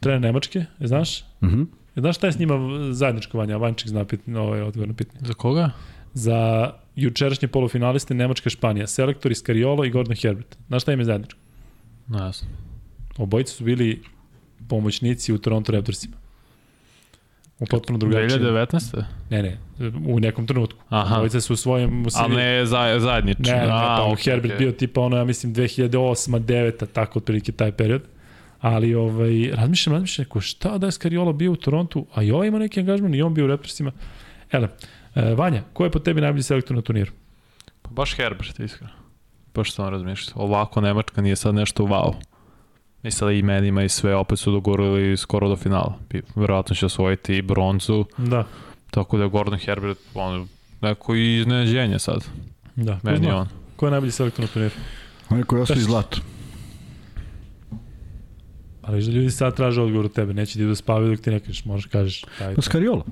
trener 0.00 0.20
Nemačke, 0.20 0.64
je 0.78 0.86
znaš? 0.86 1.24
Mhm. 1.42 1.60
Je 1.96 2.00
znaš 2.00 2.16
šta 2.16 2.26
je 2.26 2.32
s 2.32 2.38
njima 2.38 2.54
zajedničko 2.92 3.38
vanja? 3.38 3.56
Vanček 3.56 3.88
zna 3.88 4.04
pit, 4.04 4.20
ovaj 4.36 4.62
odgovor 4.62 4.88
na 4.88 4.94
pitanje. 4.94 5.26
Za 5.26 5.34
koga? 5.34 5.70
Za 6.14 6.70
jučerašnje 6.96 7.48
polufinaliste 7.48 8.14
Nemačka 8.14 8.50
Španija, 8.50 8.86
selektori 8.86 9.34
Scariolo 9.34 9.84
i 9.84 9.90
Gordon 9.90 10.16
Herbert. 10.16 10.58
Znaš 10.68 10.82
šta 10.82 10.92
im 10.92 10.98
je 10.98 11.04
zajedničko? 11.04 11.38
Ne 12.08 12.32
znam. 12.32 12.50
Obojica 13.18 13.52
su 13.52 13.64
bili 13.64 14.02
pomoćnici 14.70 15.32
u 15.32 15.38
Toronto 15.38 15.72
Raptorsima. 15.72 16.16
U 17.58 17.66
potpuno 17.66 17.98
drugačijem. 17.98 18.42
2019. 18.42 19.02
Ne, 19.30 19.42
ne, 19.42 19.58
u 20.06 20.20
nekom 20.20 20.46
trenutku. 20.46 20.82
Aha. 20.88 21.16
Obojica 21.16 21.40
su 21.40 21.52
u 21.52 21.56
svojem... 21.56 22.02
u 22.02 22.06
A 22.06 22.10
seriji- 22.10 22.36
ne 22.36 22.66
za, 22.66 22.96
zajednično. 22.98 23.52
Ne, 23.52 23.60
ne, 23.60 23.72
A, 23.72 23.96
pa 23.98 24.12
okej, 24.12 24.24
Herbert 24.24 24.58
bio 24.58 24.72
tipa 24.72 25.00
ono, 25.00 25.16
ja 25.16 25.24
mislim, 25.24 25.54
2008 25.54 26.40
9 26.40 26.86
tako 26.92 27.18
otprilike 27.18 27.52
taj 27.52 27.72
period. 27.72 28.02
Ali 28.60 28.94
ovaj, 28.94 29.50
razmišljam, 29.52 29.92
razmišljam, 29.94 30.24
neko, 30.24 30.40
šta 30.40 30.78
da 30.78 30.86
je 30.86 30.92
Scariolo 30.92 31.32
bio 31.32 31.52
u 31.52 31.56
Torontu, 31.56 32.06
a 32.14 32.22
i 32.22 32.30
ovaj 32.30 32.48
ima 32.48 32.58
neki 32.58 32.80
angažman 32.80 33.14
i 33.14 33.22
on 33.22 33.34
bio 33.34 33.44
u 33.44 33.48
Raptorsima. 33.48 33.92
Ele, 34.52 34.68
e, 35.14 35.34
Vanja, 35.34 35.62
ko 35.72 35.84
je 35.84 35.90
po 35.90 35.98
tebi 35.98 36.20
najbolji 36.20 36.42
selektor 36.42 36.76
na 36.76 36.82
turniru? 36.82 37.12
Pa 37.82 37.90
baš 37.90 38.16
Herbert, 38.16 38.60
iskreno. 38.60 38.92
Baš 39.54 39.72
sam 39.72 39.88
razmišljao. 39.88 40.44
Ovako 40.44 40.80
Nemačka 40.80 41.22
nije 41.22 41.36
sad 41.36 41.54
nešto 41.54 41.84
wow. 41.84 42.14
I 43.02 43.10
sada 43.10 43.32
i 43.32 43.42
menima 43.42 43.82
i 43.82 43.88
sve 43.88 44.14
opet 44.14 44.38
su 44.38 44.50
dogorili 44.52 45.16
skoro 45.16 45.48
do 45.48 45.56
finala. 45.56 45.98
I 46.12 46.20
Verovatno 46.34 46.74
će 46.76 46.86
osvojiti 46.86 47.36
i 47.36 47.42
bronzu, 47.42 48.04
Da, 48.18 48.44
tako 48.90 49.16
da 49.16 49.22
je 49.22 49.30
Gordon 49.30 49.58
Herbert 49.58 49.98
on, 50.14 50.48
neko 50.80 51.14
i 51.14 51.38
iznenađenje 51.38 51.98
sad. 51.98 52.24
da. 52.76 52.98
Meni 53.02 53.18
Kuzma, 53.18 53.36
on. 53.36 53.48
Ko 53.76 53.86
je 53.86 53.90
najbolji 53.90 54.12
selektor 54.12 54.44
na 54.44 54.48
turniru? 54.48 54.74
Onaj 55.30 55.44
koji 55.44 55.62
osvoji 55.62 55.80
zlato. 55.80 56.18
Ali 58.82 58.96
viš 58.96 59.06
da 59.06 59.12
ljudi 59.12 59.30
sad 59.30 59.56
traže 59.56 59.80
odgovor 59.80 60.04
od 60.04 60.12
tebe, 60.12 60.34
neće 60.34 60.52
ti 60.52 60.64
da 60.64 60.74
spavaju 60.74 61.10
dok 61.10 61.20
ti 61.24 61.30
ne 61.30 61.40
kažeš, 61.40 61.64
možeš 61.64 61.86
kažeš. 61.86 62.24
Taj, 62.38 62.54
Pa 62.54 62.62
Skariolo. 62.62 63.04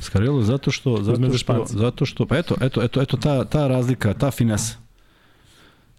Skariolo 0.00 0.42
zato 0.42 0.70
što, 0.70 1.02
zato 1.02 1.28
za 1.30 1.38
što, 1.38 1.64
zato 1.68 2.06
što, 2.06 2.26
pa 2.26 2.36
eto, 2.36 2.54
eto, 2.60 2.82
eto, 2.82 3.02
eto 3.02 3.16
ta, 3.16 3.44
ta 3.44 3.66
razlika, 3.68 4.14
ta 4.14 4.30
finesa. 4.30 4.83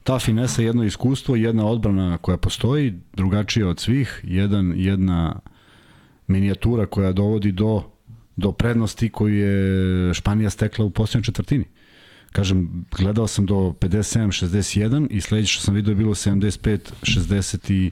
Ta 0.05 0.19
finesa 0.19 0.61
je 0.61 0.65
jedno 0.65 0.83
iskustvo, 0.83 1.35
jedna 1.35 1.65
odbrana 1.65 2.17
koja 2.17 2.37
postoji, 2.37 2.93
drugačija 3.13 3.67
od 3.67 3.79
svih, 3.79 4.21
jedan, 4.23 4.73
jedna 4.75 5.39
minijatura 6.27 6.85
koja 6.85 7.11
dovodi 7.11 7.51
do, 7.51 7.83
do 8.35 8.51
prednosti 8.51 9.09
koju 9.09 9.35
je 9.35 10.13
Španija 10.13 10.49
stekla 10.49 10.85
u 10.85 10.89
posljednjoj 10.89 11.23
četvrtini. 11.23 11.65
Kažem, 12.31 12.85
gledao 12.97 13.27
sam 13.27 13.45
do 13.45 13.55
57-61 13.55 15.07
i 15.09 15.21
sledeće 15.21 15.53
što 15.53 15.61
sam 15.61 15.73
vidio 15.73 15.91
je 15.91 15.95
bilo 15.95 16.13
75-60 16.13 17.71
i 17.71 17.91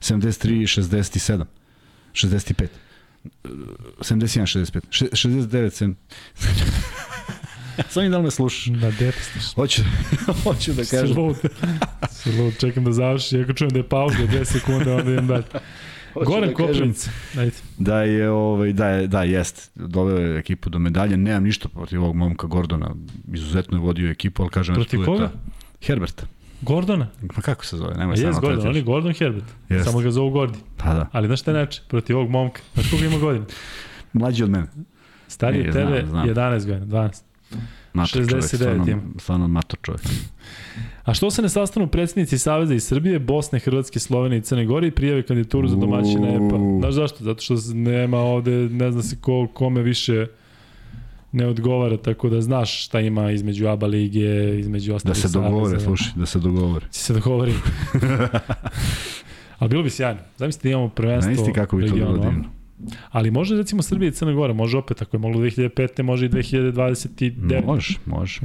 73-67. 0.00 1.44
65. 2.12 2.66
71, 4.00 4.80
65. 4.90 5.94
Še- 7.78 7.84
69, 7.84 7.84
7. 7.84 7.90
Sam 7.90 8.04
i 8.04 8.08
da 8.08 8.16
li 8.16 8.24
me 8.24 8.30
slušaš? 8.30 8.66
Na 8.66 8.90
dete 8.90 9.18
stiš. 9.20 9.54
Hoću, 9.54 9.82
hoću 10.44 10.72
da 10.72 10.82
kažem. 10.84 11.16
lud. 11.18 11.36
Si 12.10 12.32
lud, 12.32 12.58
čekam 12.58 12.84
da 12.84 12.92
završi. 12.92 13.40
Ako 13.40 13.52
čujem 13.52 13.70
da 13.70 13.78
je 13.78 13.88
pauza, 13.88 14.16
2 14.18 14.44
sekunde, 14.44 14.92
onda 14.92 15.10
idem 15.12 15.26
dalje. 15.26 15.42
Hoću 16.14 16.26
Goran 16.26 16.54
da. 17.34 17.40
Ajde. 17.40 17.52
Da 17.78 18.02
je, 18.02 18.30
ovaj, 18.30 18.72
da 18.72 18.88
je, 18.88 19.06
da 19.06 19.22
jest, 19.22 19.70
doveo 19.74 20.18
je 20.18 20.38
ekipu 20.38 20.70
do 20.70 20.78
medalje, 20.78 21.16
nemam 21.16 21.44
ništa 21.44 21.68
protiv 21.68 22.02
ovog 22.02 22.16
momka 22.16 22.46
Gordona, 22.46 22.94
izuzetno 23.32 23.76
je 23.76 23.82
vodio 23.82 24.10
ekipu, 24.10 24.42
ali 24.42 24.50
kažem, 24.50 24.74
Protiv 24.74 25.04
koga? 25.04 25.28
ta- 25.28 25.32
Herbert. 25.82 26.26
Gordona. 26.60 27.06
Pa 27.34 27.42
kako 27.42 27.64
se 27.64 27.76
zove? 27.76 27.94
Nemoj 27.94 28.16
samo 28.16 28.28
jes 28.28 28.36
Gordon, 28.38 28.68
on 28.68 28.76
je 28.76 28.82
Gordon 28.82 29.12
Herbert. 29.12 29.44
Jest. 29.68 29.84
Samo 29.84 30.00
ga 30.00 30.10
zovu 30.10 30.30
Gordi. 30.30 30.58
Pa 30.76 30.94
da, 30.94 31.06
Ali 31.12 31.26
znaš 31.26 31.40
šta 31.40 31.52
neče? 31.52 31.82
Protiv 31.88 32.16
ovog 32.16 32.30
momka. 32.30 32.60
Znaš 32.74 32.90
koliko 32.90 33.06
ima 33.06 33.18
godina? 33.18 33.44
mlađi 34.12 34.44
od 34.44 34.50
mene. 34.50 34.66
Stariji 35.28 35.68
od 35.68 35.74
tebe 35.74 36.04
znam, 36.06 36.10
znam. 36.24 36.28
11 36.28 36.66
godina, 36.66 36.86
12. 36.86 37.22
Mator 37.92 38.12
čovjek, 38.28 38.44
69 38.44 38.56
stvarno, 38.56 38.84
ima. 38.88 39.02
stvarno 39.18 39.48
mator 39.48 39.78
čovjek. 39.82 40.02
A 41.04 41.14
što 41.14 41.30
se 41.30 41.42
ne 41.42 41.48
sastanu 41.48 41.86
predsjednici 41.86 42.38
Saveza 42.38 42.74
iz 42.74 42.84
Srbije, 42.84 43.18
Bosne, 43.18 43.58
Hrvatske, 43.58 43.98
Slovenije 43.98 44.38
i 44.38 44.42
Crne 44.42 44.66
Gore 44.66 44.86
i 44.86 44.90
prijave 44.90 45.22
kandidaturu 45.22 45.68
za 45.68 45.76
domaćina 45.76 46.28
EPA? 46.28 46.56
Znaš 46.78 46.94
zašto? 46.94 47.24
Zato 47.24 47.42
što 47.42 47.54
nema 47.74 48.18
ovde, 48.18 48.50
ne 48.52 48.92
zna 48.92 49.02
se 49.02 49.16
ko, 49.20 49.46
kome 49.54 49.82
više 49.82 50.26
ne 51.32 51.46
odgovara, 51.46 51.96
tako 51.96 52.28
da 52.28 52.40
znaš 52.40 52.84
šta 52.84 53.00
ima 53.00 53.30
između 53.30 53.66
ABA 53.68 53.86
lige, 53.86 54.58
između 54.58 54.90
Da 54.92 54.96
ostalih 54.96 55.18
se 55.18 55.28
dogovore, 55.28 55.64
saveza. 55.64 55.84
slušaj, 55.84 56.12
da 56.16 56.26
se 56.26 56.38
dogovore. 56.38 56.86
Će 56.92 57.00
se 57.00 57.12
dogovori. 57.14 57.52
Ali 59.58 59.68
bilo 59.68 59.82
bi 59.82 59.90
sjajno. 59.90 60.20
Zamislite 60.36 60.68
da 60.68 60.72
imamo 60.72 60.88
prvenstvo 60.88 61.32
isti 61.32 61.52
kako 61.52 61.76
bi 61.76 61.88
to 61.88 61.94
bilo 61.94 62.12
divno. 62.12 62.44
Ali 63.10 63.30
može 63.30 63.56
recimo 63.56 63.82
Srbija 63.82 64.08
i 64.08 64.12
Crna 64.12 64.32
Gora, 64.32 64.52
može 64.52 64.78
opet, 64.78 65.02
ako 65.02 65.16
je 65.16 65.20
moglo 65.20 65.40
2005. 65.40 66.02
može 66.02 66.26
i 66.26 66.28
2029. 66.28 67.66
Može, 67.66 67.98
može. 68.06 68.40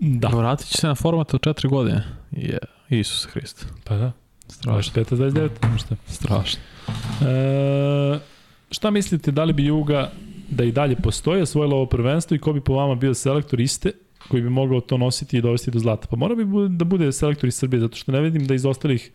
Da, 0.00 0.28
Vratit 0.28 0.66
će 0.66 0.78
se 0.78 0.86
na 0.86 0.94
format 0.94 1.34
od 1.34 1.40
četiri 1.40 1.68
godine. 1.68 2.04
Je, 2.30 2.58
Isus 2.88 3.26
Hrist. 3.26 3.66
pa 3.84 3.96
da. 3.96 4.12
Strašno. 4.48 5.02
25. 5.02 5.16
29. 5.16 5.78
Šta? 5.78 5.96
Strašno. 6.06 6.60
E, 7.22 8.18
šta 8.70 8.90
mislite, 8.90 9.30
da 9.30 9.44
li 9.44 9.52
bi 9.52 9.64
Juga 9.64 10.10
da 10.50 10.64
i 10.64 10.72
dalje 10.72 10.96
postoji, 10.96 11.42
osvojila 11.42 11.76
ovo 11.76 11.86
prvenstvo 11.86 12.34
i 12.34 12.38
ko 12.38 12.52
bi 12.52 12.60
po 12.60 12.74
vama 12.74 12.94
bio 12.94 13.14
selektor 13.14 13.60
iste 13.60 13.90
koji 14.28 14.42
bi 14.42 14.50
mogao 14.50 14.80
to 14.80 14.98
nositi 14.98 15.38
i 15.38 15.40
dovesti 15.40 15.70
do 15.70 15.78
zlata? 15.78 16.06
Pa 16.10 16.16
mora 16.16 16.34
bi 16.34 16.44
da 16.68 16.84
bude 16.84 17.12
selektor 17.12 17.48
iz 17.48 17.54
Srbije, 17.54 17.80
zato 17.80 17.96
što 17.96 18.12
ne 18.12 18.20
vidim 18.20 18.46
da 18.46 18.54
iz 18.54 18.66
ostalih 18.66 19.10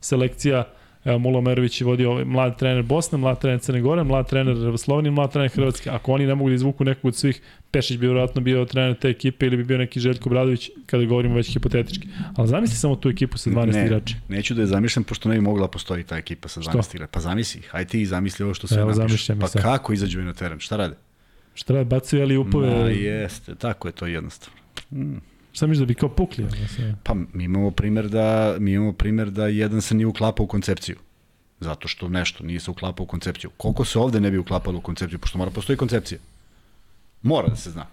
selekcija 0.00 0.64
Evo, 1.04 1.18
Mulo 1.18 1.40
Merović 1.40 1.80
je 1.80 1.84
vodio 1.84 2.10
ovaj 2.10 2.24
mlad 2.24 2.58
trener 2.58 2.82
Bosne, 2.82 3.18
mlad 3.18 3.40
trener 3.40 3.60
Crne 3.60 3.80
Gore, 3.80 4.04
mlad 4.04 4.28
trener 4.28 4.56
Slovenije, 4.78 5.10
mlad 5.10 5.32
trener 5.32 5.50
Hrvatske. 5.50 5.90
Ako 5.90 6.12
oni 6.12 6.26
ne 6.26 6.34
mogu 6.34 6.48
da 6.50 6.54
izvuku 6.54 6.84
nekog 6.84 7.04
od 7.04 7.16
svih, 7.16 7.40
Pešić 7.70 7.96
bi 7.96 8.06
vjerojatno 8.06 8.40
bio 8.40 8.64
trener 8.64 8.94
te 8.94 9.08
ekipe 9.08 9.46
ili 9.46 9.56
bi 9.56 9.64
bio 9.64 9.78
neki 9.78 10.00
Željko 10.00 10.28
Bradović, 10.28 10.70
kada 10.86 11.04
govorimo 11.04 11.34
već 11.34 11.52
hipotetički. 11.52 12.08
Ali 12.36 12.48
zamisli 12.48 12.76
samo 12.76 12.96
tu 12.96 13.08
ekipu 13.08 13.38
sa 13.38 13.50
12 13.50 13.72
Ne. 13.72 13.84
igrača. 13.86 14.14
Neću 14.28 14.54
da 14.54 14.60
je 14.60 14.66
zamišljam, 14.66 15.04
pošto 15.04 15.28
ne 15.28 15.34
bi 15.34 15.40
mogla 15.40 15.68
postoji 15.68 16.04
ta 16.04 16.16
ekipa 16.16 16.48
sa 16.48 16.60
12 16.60 16.94
igrača. 16.94 17.10
Pa 17.10 17.20
zamisli, 17.20 17.60
hajde 17.62 17.90
ti 17.90 18.06
zamisli 18.06 18.44
ovo 18.44 18.54
što 18.54 18.66
zamišljam 18.92 19.38
i 19.38 19.40
Pa 19.40 19.46
sad. 19.46 19.62
kako 19.62 19.92
izađu 19.92 20.22
na 20.22 20.32
teren, 20.32 20.58
šta 20.58 20.76
rade? 20.76 20.94
Šta 21.54 21.72
rade, 21.72 21.84
bacaju 21.84 22.22
ali 22.22 22.36
upove, 22.36 22.70
Ma 22.70 22.88
jeste, 22.90 23.54
tako 23.54 23.88
je 23.88 23.92
to 23.92 24.06
jednostavno. 24.06 24.60
Mm. 24.90 25.16
Šta 25.54 25.66
misliš 25.66 25.78
da 25.80 25.86
bi 25.86 25.94
kao 25.94 26.08
pukli? 26.08 26.46
Pa 27.02 27.14
mi 27.32 27.44
imamo 27.44 27.70
primer 27.70 28.08
da 28.08 28.56
mi 28.58 28.72
imamo 28.72 28.92
primer 28.92 29.30
da 29.30 29.46
jedan 29.46 29.82
se 29.82 29.94
nije 29.94 30.06
uklapao 30.06 30.44
u 30.44 30.48
koncepciju. 30.48 30.96
Zato 31.60 31.88
što 31.88 32.08
nešto 32.08 32.44
nije 32.44 32.60
se 32.60 32.70
uklapao 32.70 33.04
u 33.04 33.06
koncepciju. 33.06 33.50
Koliko 33.56 33.84
se 33.84 33.98
ovde 33.98 34.20
ne 34.20 34.30
bi 34.30 34.38
uklapalo 34.38 34.78
u 34.78 34.82
koncepciju, 34.82 35.18
pošto 35.18 35.38
mora 35.38 35.50
postoji 35.50 35.76
koncepcija. 35.76 36.18
Mora 37.22 37.48
da 37.48 37.56
se 37.56 37.70
zna. 37.70 37.86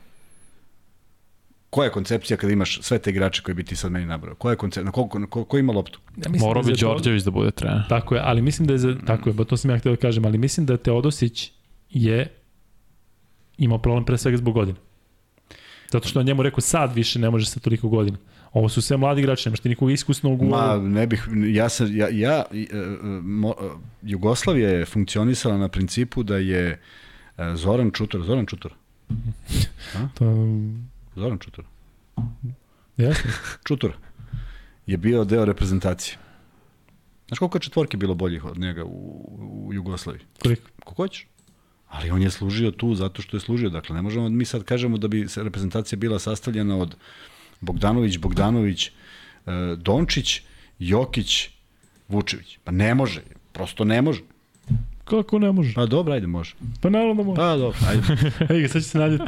Koja 1.70 1.86
je 1.86 1.92
koncepcija 1.92 2.38
kada 2.38 2.54
imaš 2.54 2.80
sve 2.82 3.00
te 3.00 3.10
igrače 3.10 3.42
koje 3.42 3.56
bi 3.56 3.64
ti 3.64 3.76
sad 3.76 3.92
meni 3.92 4.06
nabrao? 4.06 4.36
Koja 4.36 4.52
je 4.52 4.58
koncepcija? 4.58 4.86
Na 4.86 4.92
koliko, 4.92 5.20
na 5.20 5.28
ko, 5.28 5.44
ko 5.46 5.58
ima 5.58 5.74
loptu? 5.74 6.00
Ja 6.18 6.30
mislim 6.30 6.48
Morao 6.48 6.64
da 6.64 6.72
bi 6.72 6.78
to- 6.78 6.88
Đorđević 6.88 7.24
da 7.24 7.32
bude 7.32 7.52
trener. 7.52 7.82
Tako 7.90 8.16
je, 8.16 8.22
ali 8.24 8.42
mislim 8.42 8.68
da 8.68 8.74
je 8.74 8.78
za, 8.78 8.96
tako 9.08 9.30
je, 9.30 9.34
ba 9.34 9.44
to 9.44 9.58
sam 9.58 9.72
ja 9.72 9.78
htio 9.78 9.92
da 9.92 9.98
kažem, 9.98 10.26
ali 10.26 10.38
mislim 10.38 10.66
da 10.66 10.78
Teodosić 10.78 11.52
je 11.90 12.34
imao 13.58 13.78
problem 13.78 14.06
pre 14.06 14.18
svega 14.18 14.38
zbog 14.38 14.54
godina. 14.54 14.78
Zato 15.92 16.08
što 16.08 16.20
on 16.20 16.26
njemu 16.26 16.44
rekao 16.44 16.62
sad 16.62 16.96
više 16.96 17.20
ne 17.20 17.30
može 17.30 17.46
sa 17.46 17.60
toliko 17.60 17.90
godina. 17.90 18.18
Ovo 18.54 18.70
su 18.70 18.82
sve 18.82 18.98
mladi 18.98 19.22
igrači, 19.22 19.50
nemaš 19.50 19.60
ti 19.60 19.70
nikog 19.70 19.92
iskusnog 19.92 20.42
u... 20.42 20.46
Ma, 20.46 20.78
ne 20.78 21.08
bih, 21.08 21.28
ja 21.48 21.70
sam, 21.70 21.98
ja, 21.98 22.08
ja 22.12 22.44
e, 22.52 22.58
e, 22.58 22.86
mo, 23.24 23.54
e, 23.62 23.70
Jugoslavija 24.02 24.70
je 24.70 24.86
funkcionisala 24.86 25.58
na 25.58 25.68
principu 25.68 26.24
da 26.24 26.38
je 26.38 26.82
Zoran 27.56 27.92
Čutor, 27.92 28.24
Zoran 28.24 28.46
Čutor, 28.46 28.74
To, 30.18 30.26
Zoran 31.16 31.40
Čutor, 31.40 31.66
Jasno. 32.98 33.32
Čutura, 33.68 33.94
je 34.86 34.98
bio 34.98 35.24
deo 35.24 35.46
reprezentacije. 35.46 36.18
Znaš 37.28 37.40
koliko 37.40 37.58
je 37.58 37.62
četvorke 37.62 37.98
bilo 37.98 38.16
boljih 38.16 38.46
od 38.46 38.60
njega 38.60 38.86
u, 38.86 39.30
u 39.68 39.74
Jugoslaviji? 39.74 40.24
Koliko? 40.42 40.70
Kako 40.80 40.94
hoćeš. 40.94 41.28
Ali 41.92 42.12
on 42.12 42.22
je 42.22 42.32
služio 42.32 42.72
tu 42.72 42.96
zato 42.96 43.22
što 43.22 43.38
je 43.38 43.42
služio. 43.42 43.70
Dakle, 43.70 43.96
ne 43.96 44.02
možemo 44.02 44.30
mi 44.30 44.46
sad 44.46 44.64
kažemo 44.64 44.98
da 44.98 45.08
bi 45.08 45.28
reprezentacija 45.36 46.00
bila 46.00 46.20
sastavljena 46.20 46.78
od 46.78 46.96
Bogdanović, 47.62 48.18
Bogdanović, 48.18 48.88
e, 48.88 48.92
Dončić, 49.78 50.42
Jokić, 50.80 51.50
Vučević. 52.08 52.58
Pa 52.64 52.72
ne 52.72 52.96
može. 52.96 53.22
Prosto 53.52 53.84
ne 53.84 54.02
može. 54.02 54.22
Kako 55.12 55.40
ne 55.40 55.52
može? 55.52 55.74
Pa 55.74 55.86
dobro, 55.86 56.14
ajde, 56.14 56.28
može. 56.28 56.54
Pa 56.82 56.90
naravno 56.90 57.14
da 57.14 57.24
može. 57.24 57.36
Pa 57.38 57.56
dobro, 57.58 57.78
ajde. 57.90 58.04
Ej, 58.56 58.68
sad 58.68 58.82
će 58.82 58.88
se 58.90 58.98
nađeti. 58.98 59.24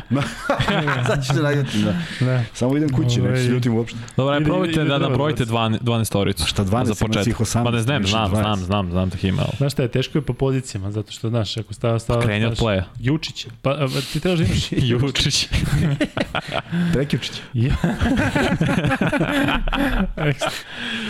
sad 1.08 1.26
ću 1.28 1.34
se 1.34 1.42
naljutim, 1.42 1.82
da. 1.82 2.26
Ne. 2.26 2.46
Samo 2.54 2.78
idem 2.78 2.90
kući, 2.90 3.22
neću 3.22 3.36
se 3.36 3.42
Ovaj, 3.42 3.44
ljutim 3.48 3.76
uopšte. 3.76 4.00
Dobro, 4.18 4.36
Ide- 4.36 4.46
probajte 4.46 4.82
ide 4.82 4.90
da 4.90 4.98
nabrojite 4.98 5.46
12, 5.46 5.80
12 5.80 6.18
oricu. 6.18 6.48
Šta 6.48 6.66
12, 6.66 6.86
Za 6.86 6.92
ima 6.92 7.08
početak. 7.08 7.24
svih 7.24 7.40
18, 7.40 7.64
Ma 7.64 7.72
ne 7.72 7.82
znam, 7.82 8.06
znam, 8.08 8.32
20. 8.32 8.42
znam, 8.42 8.58
znam, 8.60 8.92
znam 8.92 9.10
da 9.10 9.16
ih 9.18 9.26
ima. 9.26 9.44
Znaš 9.58 9.74
šta 9.74 9.82
je, 9.82 9.88
teško 9.88 10.18
je 10.18 10.22
po 10.22 10.34
pozicijama, 10.34 10.92
zato 10.92 11.12
što, 11.12 11.30
znaš, 11.30 11.58
ako 11.58 11.74
stava, 11.74 12.00
stava... 12.00 12.22
Kreni 12.22 12.46
od 12.46 12.56
znaš, 12.56 12.60
playa. 12.60 12.84
Jučić. 13.00 13.48
Pa, 13.62 13.72
a, 13.72 13.88
ti 14.14 14.20
trebaš 14.20 14.40
da 14.40 14.46
imaš... 14.46 14.72
Jučić. 14.92 15.48
Prekjučić. 16.94 17.42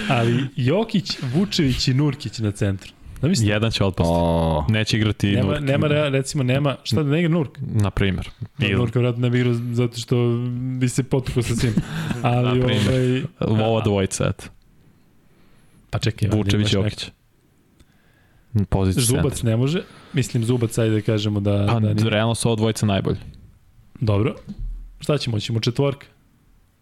Ali 0.09 0.45
Jokić, 0.55 1.17
Vučević 1.33 1.87
i 1.87 1.93
Nurkić 1.93 2.39
na 2.39 2.51
centru. 2.51 2.91
Da 3.23 3.29
mislim, 3.29 3.49
Jedan 3.49 3.71
će 3.71 3.83
otpasti. 3.83 4.13
O, 4.13 4.65
Neće 4.69 4.97
igrati 4.97 5.27
nema, 5.27 5.47
Nurk. 5.47 5.61
nema, 5.61 5.87
rea- 5.87 6.09
recimo, 6.09 6.43
nema, 6.43 6.75
šta 6.83 7.03
da 7.03 7.09
ne 7.11 7.19
igra 7.19 7.31
Nurk? 7.31 7.57
Na 7.61 7.91
primjer. 7.91 8.29
Ili- 8.59 8.75
Nurka 8.75 8.99
vratno 8.99 9.21
ne 9.21 9.29
bi 9.29 9.39
igrao 9.39 9.53
zato 9.53 9.97
što 9.97 10.15
bi 10.73 10.89
se 10.89 11.03
potukao 11.03 11.43
sa 11.43 11.55
svim. 11.55 11.73
Ali, 12.23 12.59
Na 12.59 12.65
primer. 12.65 13.25
ovaj, 13.39 13.63
Ova 13.63 13.81
dvojica, 13.81 14.25
eto. 14.29 14.43
pa 15.89 15.99
čekaj, 15.99 16.29
Vučević, 16.29 16.73
imaš 16.73 16.85
Jokić. 16.85 17.11
Pozicija 18.69 19.03
Zubac 19.03 19.33
centra. 19.33 19.49
ne 19.49 19.57
može. 19.57 19.81
Mislim, 20.13 20.43
Zubac, 20.43 20.77
ajde 20.77 20.95
da 20.95 21.01
kažemo 21.01 21.39
da... 21.39 21.65
Pa, 21.67 21.79
da 21.79 21.93
nije. 21.93 22.09
realno 22.09 22.35
su 22.35 22.47
ovo 22.47 22.55
dvojica 22.55 22.85
najbolji. 22.85 23.17
Dobro. 23.99 24.35
Šta 24.99 25.17
ćemo? 25.17 25.39
Ćemo 25.39 25.59
četvorka. 25.59 26.07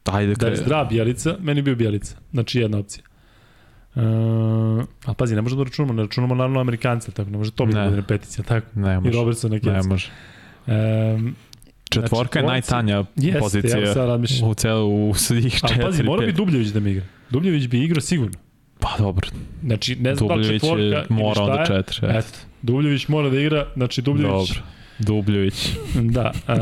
Ajde, 0.06 0.34
Da 0.36 0.48
je 0.48 0.56
zdrav 0.56 0.88
Bjelica, 0.88 1.38
meni 1.40 1.60
je 1.60 1.64
bio 1.64 1.76
Bjelica. 1.76 2.16
Znači 2.32 2.60
jedna 2.60 2.78
opcija. 2.78 3.04
Uh, 3.96 4.02
a 5.06 5.14
pazi, 5.14 5.36
ne 5.36 5.42
možemo 5.42 5.58
da 5.58 5.70
računamo, 5.70 5.94
ne 5.94 6.02
računamo 6.04 6.36
naravno 6.36 6.60
Amerikanca, 6.60 7.12
tako 7.12 7.30
ne 7.30 7.38
može 7.38 7.52
to 7.52 7.66
biti 7.66 7.78
Ne. 7.78 7.84
da 7.84 7.90
bude 7.90 8.02
peticija, 8.02 8.44
tako? 8.44 8.68
ne 8.76 8.94
I 8.94 8.98
može. 8.98 9.12
Robertson 9.12 9.52
na 9.52 9.56
Ne 9.56 9.62
kecu. 9.62 9.90
može. 9.90 10.10
Um, 10.68 11.36
Četvorka 11.90 12.40
je 12.40 12.44
dvojci- 12.44 12.48
najtanja 12.48 13.04
jeste, 13.16 13.40
pozicija 13.40 13.80
ja 13.80 13.94
sad 13.94 14.24
u 14.44 14.54
celu 14.54 15.10
u 15.10 15.14
svih 15.14 15.54
četiri, 15.58 15.82
pazi, 15.82 16.04
mora 16.04 16.26
bi. 16.26 16.32
Dubljević 16.34 16.68
da 16.68 16.80
mi 16.80 16.92
igra. 16.92 17.06
Dubljević 17.30 17.68
bi 17.68 17.84
igrao 17.84 18.02
sigurno. 18.02 18.38
Pa 18.80 18.90
dobro, 18.98 19.28
Znači, 19.64 19.96
ne 19.96 20.16
znam 20.16 20.28
da 20.28 20.34
Dubljević 20.36 20.62
četvorka 20.62 20.84
je 20.84 21.06
mora 21.10 21.42
onda 21.42 21.60
je. 21.60 21.66
četiri. 21.68 21.98
eto. 22.00 22.18
Eto, 22.18 22.28
Dubljević 22.62 23.08
mora 23.08 23.30
da 23.30 23.40
igra, 23.40 23.68
znači 23.76 24.02
Dubljević. 24.02 24.50
Dobro. 24.50 24.62
Dubljević. 25.00 25.70
Da, 25.96 26.32
uh, 26.48 26.54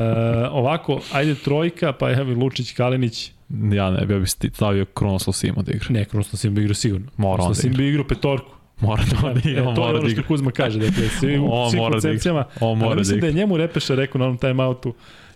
ovako, 0.52 1.02
ajde 1.14 1.36
trojka, 1.36 1.94
pa 1.94 2.12
evo 2.12 2.34
Lučić, 2.34 2.72
Kalinić, 2.74 3.32
Ja 3.50 3.90
ne, 3.90 4.00
ja 4.00 4.20
bi 4.20 4.26
sti- 4.26 4.50
stavio 4.50 4.86
Kronoslav 4.86 5.34
Simo 5.34 5.62
da 5.62 5.72
igra. 5.72 5.86
ne, 5.90 6.06
Kronosno 6.06 6.38
Sim 6.38 6.56
bi 6.56 6.62
igrao 6.62 6.74
sigurno. 6.76 7.08
Mora 7.18 7.44
on 7.44 7.50
da 7.50 7.56
Sim 7.56 7.70
igra. 7.70 7.78
bi 7.78 7.90
igrao 7.90 8.04
petorku. 8.06 8.52
Mora 8.82 9.04
da 9.04 9.28
on 9.28 9.38
igra, 9.40 9.52
E, 9.54 9.62
on 9.62 9.76
to 9.76 9.82
je 9.82 9.86
mora 9.86 9.90
ono 9.90 9.94
da 9.94 10.00
što 10.02 10.12
igra. 10.12 10.24
Kuzma 10.24 10.52
kaže, 10.52 10.80
dakle, 10.80 11.04
svi 11.10 11.38
u 11.40 11.48
On 11.54 11.70
svim 11.70 11.80
mora 11.80 11.92
da 11.92 11.98
igra. 11.98 12.10
koncepcijama. 12.10 12.46
On 12.62 12.78
mora 12.78 12.90
da 12.90 12.96
mislim 12.96 13.14
da 13.14 13.28
igra. 13.28 13.28
je 13.30 13.34
njemu 13.36 13.58
Repeša 13.58 13.96
rekao 13.96 14.20
na 14.20 14.26
onom 14.26 14.38
timeoutu, 14.38 14.94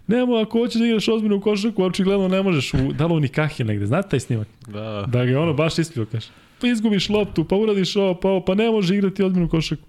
Nemo, 0.07 0.35
ako 0.35 0.59
hoćeš 0.59 0.79
da 0.79 0.87
igraš 0.87 1.07
ozbiljno 1.07 1.35
u 1.35 1.41
košarku, 1.41 1.83
očigledno 1.83 2.27
ne 2.27 2.41
možeš 2.41 2.73
u, 2.73 2.93
da 2.93 3.05
li 3.05 3.13
u 3.13 3.19
Nikahi 3.19 3.63
negde, 3.63 3.85
znate 3.85 4.09
taj 4.09 4.19
snimak? 4.19 4.47
Da. 4.67 5.05
Da 5.07 5.25
ga 5.25 5.31
je 5.31 5.37
ono 5.37 5.53
baš 5.53 5.79
ispio, 5.79 6.05
kaže. 6.05 6.27
Pa 6.61 6.67
izgubiš 6.67 7.09
loptu, 7.09 7.43
pa 7.43 7.55
uradiš 7.55 7.95
ovo, 7.95 8.15
pa 8.15 8.29
ovo, 8.29 8.41
pa 8.41 8.55
ne 8.55 8.71
može 8.71 8.95
igrati 8.95 9.23
ozbiljnu 9.23 9.49
košarku. 9.49 9.83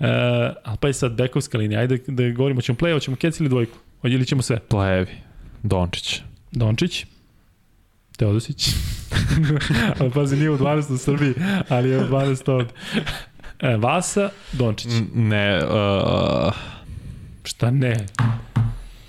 E, 0.00 0.06
ali 0.64 0.76
pa 0.80 0.86
je 0.86 0.92
sad 0.92 1.12
bekovska 1.12 1.58
linija, 1.58 1.80
ajde 1.80 1.98
da 2.06 2.30
govorimo, 2.30 2.60
ćemo 2.60 2.78
play, 2.78 2.92
hoćemo 2.92 3.16
kec 3.16 3.40
ili 3.40 3.48
dvojku? 3.48 3.78
Ili 4.02 4.26
ćemo 4.26 4.42
sve? 4.42 4.58
Plevi. 4.60 5.06
Dončić. 5.62 6.20
Dončić, 6.52 7.06
Teodosić. 8.16 8.68
ali 10.00 10.10
pazi, 10.10 10.36
nije 10.36 10.50
u 10.50 10.58
12 10.58 10.92
u 10.92 10.98
Srbiji, 10.98 11.34
ali 11.68 11.88
je 11.90 11.98
u 11.98 12.08
12 12.08 12.50
ovde. 12.52 12.70
E, 13.60 13.76
Vasa, 13.76 14.30
Dončić. 14.52 14.92
Ne, 15.14 15.60
uh, 15.64 16.52
Šta 17.44 17.70
ne? 17.70 18.06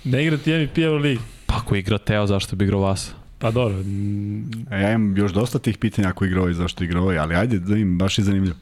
Ne 0.04 0.24
igra 0.24 0.36
ti 0.36 0.52
MVP 0.52 0.78
Euroligi. 0.78 1.20
pa 1.46 1.54
ako 1.56 1.76
igra 1.76 1.98
Teo, 1.98 2.26
zašto 2.26 2.56
bi 2.56 2.64
igrao 2.64 2.80
vas? 2.80 3.12
Pa 3.38 3.50
dobro. 3.50 3.78
mm, 3.78 4.66
a 4.70 4.76
ja 4.76 4.92
imam 4.92 5.16
još 5.16 5.32
dosta 5.32 5.58
tih 5.58 5.78
pitanja 5.78 6.08
ako 6.08 6.24
igra 6.24 6.40
ovaj, 6.40 6.52
zašto 6.52 6.84
igra 6.84 7.00
ovaj, 7.00 7.18
ali 7.18 7.34
ajde 7.34 7.58
da 7.58 7.76
im 7.76 7.98
baš 7.98 8.18
je 8.18 8.24
zanimljivo. 8.24 8.56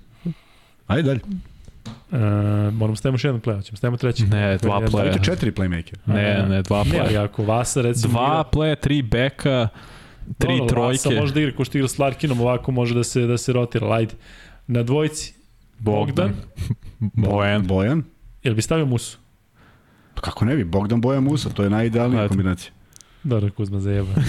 Ajde 0.86 1.02
dalje. 1.02 1.20
E, 2.12 2.18
moramo 2.70 2.96
stavimo 2.96 3.14
još 3.14 3.24
jedan 3.24 3.40
play, 3.40 3.64
ćemo 3.64 3.76
stavimo 3.76 3.96
treći. 3.96 4.26
Ne, 4.26 4.58
dva 4.58 4.80
playa. 4.80 5.00
Ajde 5.02 5.24
četiri 5.24 5.50
playmaker. 5.50 5.96
Ne, 6.06 6.44
ne, 6.48 6.62
dva 6.62 6.84
Ne, 6.84 6.98
ali 7.00 7.08
playa. 7.14 7.24
ako 7.24 7.44
Vasa 7.44 7.82
recimo 7.82 8.12
Dva 8.12 8.26
igra, 8.26 8.44
playa, 8.52 8.76
tri 8.80 9.02
beka, 9.02 9.68
tri 10.38 10.58
Dobro, 10.58 10.82
Vasa 10.82 11.02
trojke. 11.02 11.20
može 11.20 11.34
da 11.34 11.40
igra 11.40 11.52
ko 11.52 11.64
što 11.64 11.78
igra 11.78 11.88
s 11.88 11.98
Larkinom, 11.98 12.40
ovako 12.40 12.72
može 12.72 12.94
da 12.94 13.04
se, 13.04 13.20
da 13.22 13.38
se 13.38 13.52
rotira. 13.52 13.86
ali 13.86 13.94
Ajde. 13.96 14.14
Na 14.66 14.82
dvojci, 14.82 15.34
Bogdan, 15.78 16.34
Bojan. 17.00 17.66
Bojan. 17.66 18.02
jel 18.42 18.54
bi 18.54 18.62
stavio 18.62 18.86
Musu? 18.86 19.18
Pa 20.14 20.20
kako 20.20 20.44
ne 20.44 20.56
bi, 20.56 20.64
Bogdan 20.64 21.00
Bojan 21.00 21.22
Musa, 21.22 21.48
to 21.50 21.62
je 21.62 21.70
najidealnija 21.70 22.22
Eto. 22.22 22.28
kombinacija. 22.28 22.72
Dobro, 23.22 23.50
Kuzma 23.50 23.80
zajeba. 23.80 24.12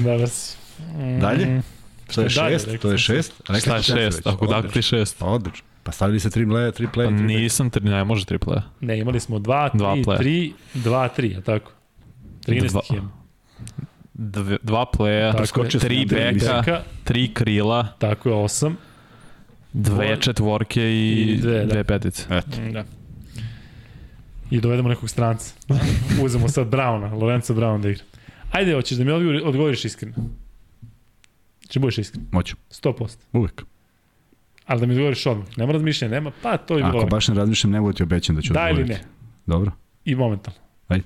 Dobro 0.00 0.26
si. 0.26 0.56
Mm, 0.90 1.20
Dalje? 1.20 1.62
To 2.06 2.20
je 2.20 2.28
Dalje, 2.28 2.58
šest, 2.58 2.80
to 2.80 2.90
je 2.90 2.98
šest. 2.98 3.32
Rekli 3.40 3.60
Šta 3.60 3.76
je 3.76 3.82
šest? 3.82 4.18
već. 4.18 4.26
Ako 4.26 4.46
dakle 4.46 4.82
šest. 4.82 5.18
Pa 5.18 5.26
odlično. 5.26 5.66
Pa 5.82 5.92
stavili 5.92 6.20
se 6.20 6.30
tri 6.30 6.46
playa, 6.46 6.72
tri 6.72 6.86
Pa 6.86 6.92
tri 6.92 7.02
playa. 7.02 7.10
nisam, 7.22 7.70
tri, 7.70 7.84
ne 7.84 8.04
može 8.04 8.24
tri 8.24 8.38
playa. 8.38 8.62
Ne, 8.80 8.98
imali 8.98 9.20
smo 9.20 9.38
2, 9.38 9.42
Dva 9.74 9.94
3, 9.94 10.04
playa. 10.04 10.18
3, 10.18 10.52
2, 10.74 11.08
3, 11.12 11.38
a 11.38 11.40
tako? 11.40 11.72
13 12.46 12.70
Dva. 12.72 12.80
ih 12.88 13.00
dva 14.62 14.86
playa, 14.88 15.32
Tako 15.34 15.64
je. 15.64 15.70
tri 15.70 16.06
beka, 16.06 16.82
tri 17.04 17.34
krila, 17.34 17.88
tako 17.98 18.28
je 18.28 18.34
8. 18.34 18.72
dve 19.72 20.16
četvorke 20.20 20.82
i, 20.82 21.10
i 21.12 21.36
dve, 21.36 21.58
da. 21.58 21.66
dve 21.66 21.84
petice. 21.84 22.26
Eto. 22.30 22.56
Da. 22.72 22.84
I 24.50 24.60
dovedemo 24.60 24.88
nekog 24.88 25.10
stranca. 25.10 25.54
Uzemo 26.24 26.48
sad 26.48 26.66
Brauna, 26.66 27.14
Lorenzo 27.14 27.54
Brown 27.54 27.80
da 27.80 27.88
igra. 27.88 28.04
Ajde, 28.50 28.74
hoćeš 28.74 28.98
da 28.98 29.04
mi 29.04 29.10
odgovori, 29.10 29.42
odgovoriš 29.44 29.84
iskreno. 29.84 30.14
Če 31.68 31.80
budeš 31.80 31.98
iskren? 31.98 32.24
Moću, 32.32 32.56
100%. 32.70 33.16
uvek. 33.32 33.62
Ali 34.66 34.80
da 34.80 34.86
mi 34.86 34.92
odgovoriš 34.92 35.26
odmah. 35.26 35.46
Nema 35.56 35.72
razmišljanja, 35.72 36.14
nema, 36.14 36.32
pa 36.42 36.56
to 36.56 36.76
je 36.78 36.84
bilo 36.84 36.98
Ako 36.98 37.06
baš 37.06 37.28
ne 37.28 37.34
razmišljam, 37.34 37.70
ne 37.72 37.80
budu 37.80 37.92
ti 37.92 38.02
obećan 38.02 38.36
da 38.36 38.42
ću 38.42 38.52
Da 38.52 38.60
ili 38.60 38.70
odgovoriti. 38.70 38.92
ne? 38.94 39.10
Dobro. 39.46 39.72
I 40.04 40.14
momentalno. 40.14 40.58
Ajde. 40.88 41.04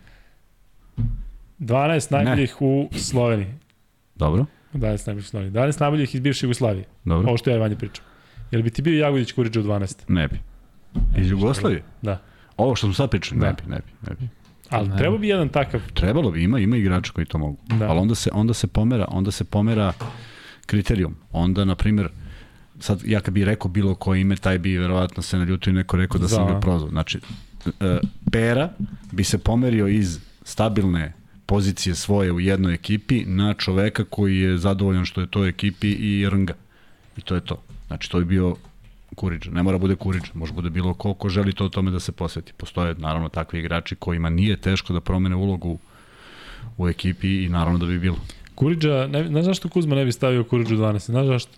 12 1.59 2.13
najboljih 2.13 2.57
u 2.61 2.89
Sloveniji. 2.93 3.55
Dobro. 4.17 4.47
12 4.75 4.81
najboljih 5.07 5.25
u 5.25 5.29
Sloveniji. 5.29 5.53
12 5.53 5.81
najboljih 5.81 6.15
iz 6.15 6.21
bivše 6.21 6.47
Jugoslavije. 6.47 6.85
Dobro. 7.05 7.29
Ovo 7.29 7.37
što 7.37 7.51
ja 7.51 7.57
i 7.57 7.61
Vanja 7.61 7.77
pričam. 7.77 8.05
Jel 8.51 8.63
bi 8.63 8.71
ti 8.71 8.83
bio 8.83 8.99
Jagodić 8.99 9.33
Kuriđa 9.33 9.61
u 9.61 9.65
12? 9.65 10.05
Ne 10.09 10.29
bi. 10.29 10.39
Iz 11.17 11.31
Jugoslavije? 11.31 11.83
Da. 12.03 12.23
Ovo 12.57 12.77
što 12.77 12.87
smo 12.87 12.95
sad 12.95 13.11
pričali, 13.11 13.41
Da. 13.41 13.47
ne 13.47 13.53
bi, 13.55 13.63
ne 13.67 13.77
bi, 13.77 14.11
ne 14.11 14.17
bi. 14.17 14.29
Ali 14.71 14.89
Ne. 14.89 14.97
treba 14.97 15.19
bi 15.19 15.29
jedan 15.29 15.49
takav. 15.49 15.81
Trebalo 15.95 16.31
bi, 16.31 16.43
ima, 16.43 16.59
ima 16.59 16.77
igrača 16.77 17.13
koji 17.13 17.27
to 17.27 17.39
mogu. 17.39 17.57
Da. 17.69 17.89
Ali 17.89 17.99
onda 17.99 18.15
se, 18.15 18.31
onda 18.33 18.55
se 18.55 18.67
pomera, 18.67 19.05
onda 19.09 19.31
se 19.31 19.45
pomera 19.45 19.93
kriterijum. 20.67 21.15
Onda, 21.33 21.65
na 21.65 21.75
primjer, 21.75 22.09
sad 22.79 23.03
ja 23.05 23.21
kad 23.21 23.35
bi 23.35 23.45
rekao 23.45 23.71
bilo 23.71 23.95
koje 23.95 24.21
ime, 24.21 24.37
taj 24.37 24.59
bi 24.59 24.79
verovatno 24.79 25.23
se 25.23 25.39
naljutio 25.39 25.71
i 25.71 25.75
neko 25.75 25.97
rekao 25.97 26.21
da 26.21 26.29
sam 26.29 26.47
Da. 26.47 26.53
ga 26.53 26.61
prozvao. 26.61 26.91
Znači, 26.91 27.21
e, 27.81 27.99
Pera 28.33 28.71
bi 29.13 29.25
se 29.25 29.39
pomerio 29.39 29.87
iz 29.89 30.19
stabilne 30.43 31.13
pozicije 31.47 31.95
svoje 31.95 32.33
u 32.33 32.41
jednoj 32.41 32.75
ekipi 32.75 33.25
na 33.25 33.55
čoveka 33.55 34.05
koji 34.05 34.39
je 34.39 34.59
zadovoljan 34.59 35.05
što 35.05 35.21
je 35.21 35.27
to 35.27 35.47
ekipi 35.47 35.89
i 35.89 36.29
rnga. 36.31 36.55
I 37.17 37.21
to 37.21 37.35
je 37.35 37.41
to. 37.41 37.63
Znači, 37.87 38.11
to 38.11 38.19
bi 38.19 38.25
bio 38.25 38.57
Kuriđa. 39.15 39.51
Ne 39.51 39.63
mora 39.63 39.79
bude 39.79 39.97
Kuriđa, 39.97 40.31
može 40.35 40.53
bude 40.53 40.71
bilo 40.71 40.95
ko 40.95 41.15
ko 41.15 41.29
želi 41.29 41.53
to 41.53 41.69
tome 41.69 41.91
da 41.91 42.01
se 42.01 42.13
posveti. 42.13 42.53
Postoje 42.57 42.95
naravno 42.99 43.29
takvi 43.29 43.59
igrači 43.59 43.97
kojima 43.97 44.31
nije 44.31 44.57
teško 44.57 44.93
da 44.93 45.01
promene 45.01 45.37
ulogu 45.37 45.79
u 46.77 46.89
ekipi 46.89 47.45
i 47.45 47.49
naravno 47.49 47.79
da 47.79 47.87
bi 47.87 47.99
bilo. 47.99 48.17
Kuriđa, 48.55 49.07
ne, 49.07 49.29
znaš 49.29 49.45
zašto 49.45 49.69
Kuzma 49.69 49.95
ne 49.95 50.05
bi 50.05 50.13
stavio 50.13 50.45
Kuriđu 50.45 50.75
u 50.75 50.79
12? 50.79 50.99
Znaš 50.99 51.27
zašto? 51.27 51.53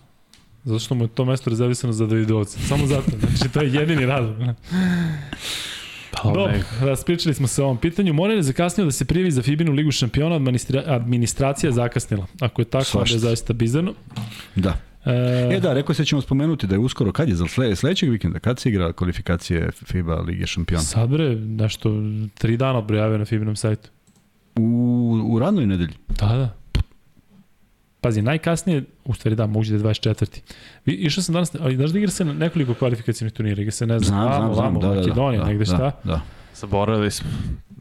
Zato 0.63 0.79
što 0.79 0.95
mu 0.95 1.03
je 1.03 1.07
to 1.07 1.25
mesto 1.25 1.49
rezervisano 1.49 1.93
za 1.93 2.05
Davidovca. 2.05 2.59
Samo 2.59 2.87
zato. 2.87 3.11
Znači, 3.19 3.53
to 3.53 3.61
je 3.61 3.73
jedini 3.73 4.05
razlog. 4.05 4.37
Dobro, 6.23 6.53
raspričali 6.81 7.35
smo 7.35 7.47
se 7.47 7.61
o 7.61 7.65
ovom 7.65 7.77
pitanju. 7.77 8.13
Morar 8.13 8.35
je 8.35 8.43
zakasnio 8.43 8.85
da 8.85 8.91
se 8.91 9.05
prijavi 9.05 9.31
za 9.31 9.41
Fibinu 9.41 9.71
ligu 9.71 9.91
šampiona, 9.91 10.35
administra, 10.35 10.83
administracija 10.87 11.71
zakasnila. 11.71 12.25
Ako 12.39 12.61
je 12.61 12.65
tako, 12.65 12.97
onda 12.97 13.13
je 13.13 13.19
zaista 13.19 13.53
bizarno. 13.53 13.93
Da. 14.55 14.77
E, 15.05 15.55
E 15.55 15.59
da, 15.59 15.73
rekao 15.73 15.95
se 15.95 16.01
da 16.01 16.05
ćemo 16.05 16.21
spomenuti 16.21 16.67
da 16.67 16.75
je 16.75 16.79
uskoro, 16.79 17.11
kad 17.11 17.29
je, 17.29 17.35
za 17.35 17.47
sle, 17.47 17.75
sledećeg 17.75 18.09
vikenda, 18.09 18.39
kad 18.39 18.59
se 18.59 18.69
igra 18.69 18.93
kvalifikacije 18.93 19.69
FIBA 19.71 20.15
Lige 20.15 20.47
šampiona? 20.47 20.83
Sad 20.83 21.09
bre, 21.09 21.35
nešto, 21.35 21.93
tri 22.37 22.57
dana 22.57 22.79
odbrojavio 22.79 23.17
na 23.17 23.25
Fibinom 23.25 23.55
sajtu. 23.55 23.89
U, 24.55 25.21
u 25.29 25.39
radnoj 25.39 25.65
nedelji. 25.65 25.93
Da, 26.07 26.27
da. 26.27 26.55
Pazi, 28.01 28.21
najkasnije, 28.21 28.83
u 29.05 29.13
stvari 29.13 29.35
da, 29.35 29.45
moguće 29.47 29.71
da 29.71 29.77
je 29.77 29.83
24. 29.83 30.39
Vi, 30.85 30.93
išao 30.93 31.23
sam 31.23 31.33
danas, 31.33 31.55
ali 31.55 31.75
znaš 31.75 31.89
da 31.89 31.97
igra 31.99 32.11
se 32.11 32.25
na 32.25 32.33
nekoliko 32.33 32.73
kvalifikacijnih 32.73 33.33
turnira, 33.33 33.61
igra 33.61 33.71
se, 33.71 33.85
ne 33.87 33.99
znam, 33.99 34.07
Znam, 34.07 34.19
vamo, 34.21 34.35
znam, 34.35 34.53
znam, 34.53 34.65
vamo, 34.65 34.79
da, 34.79 34.87
da, 34.87 34.93
da. 34.93 34.99
Makedonija, 35.01 35.41
da, 35.41 35.47
negde 35.47 35.59
da, 35.59 35.65
šta. 35.65 35.91
Da. 36.03 36.21
Zaboravili 36.55 37.11
smo. 37.11 37.29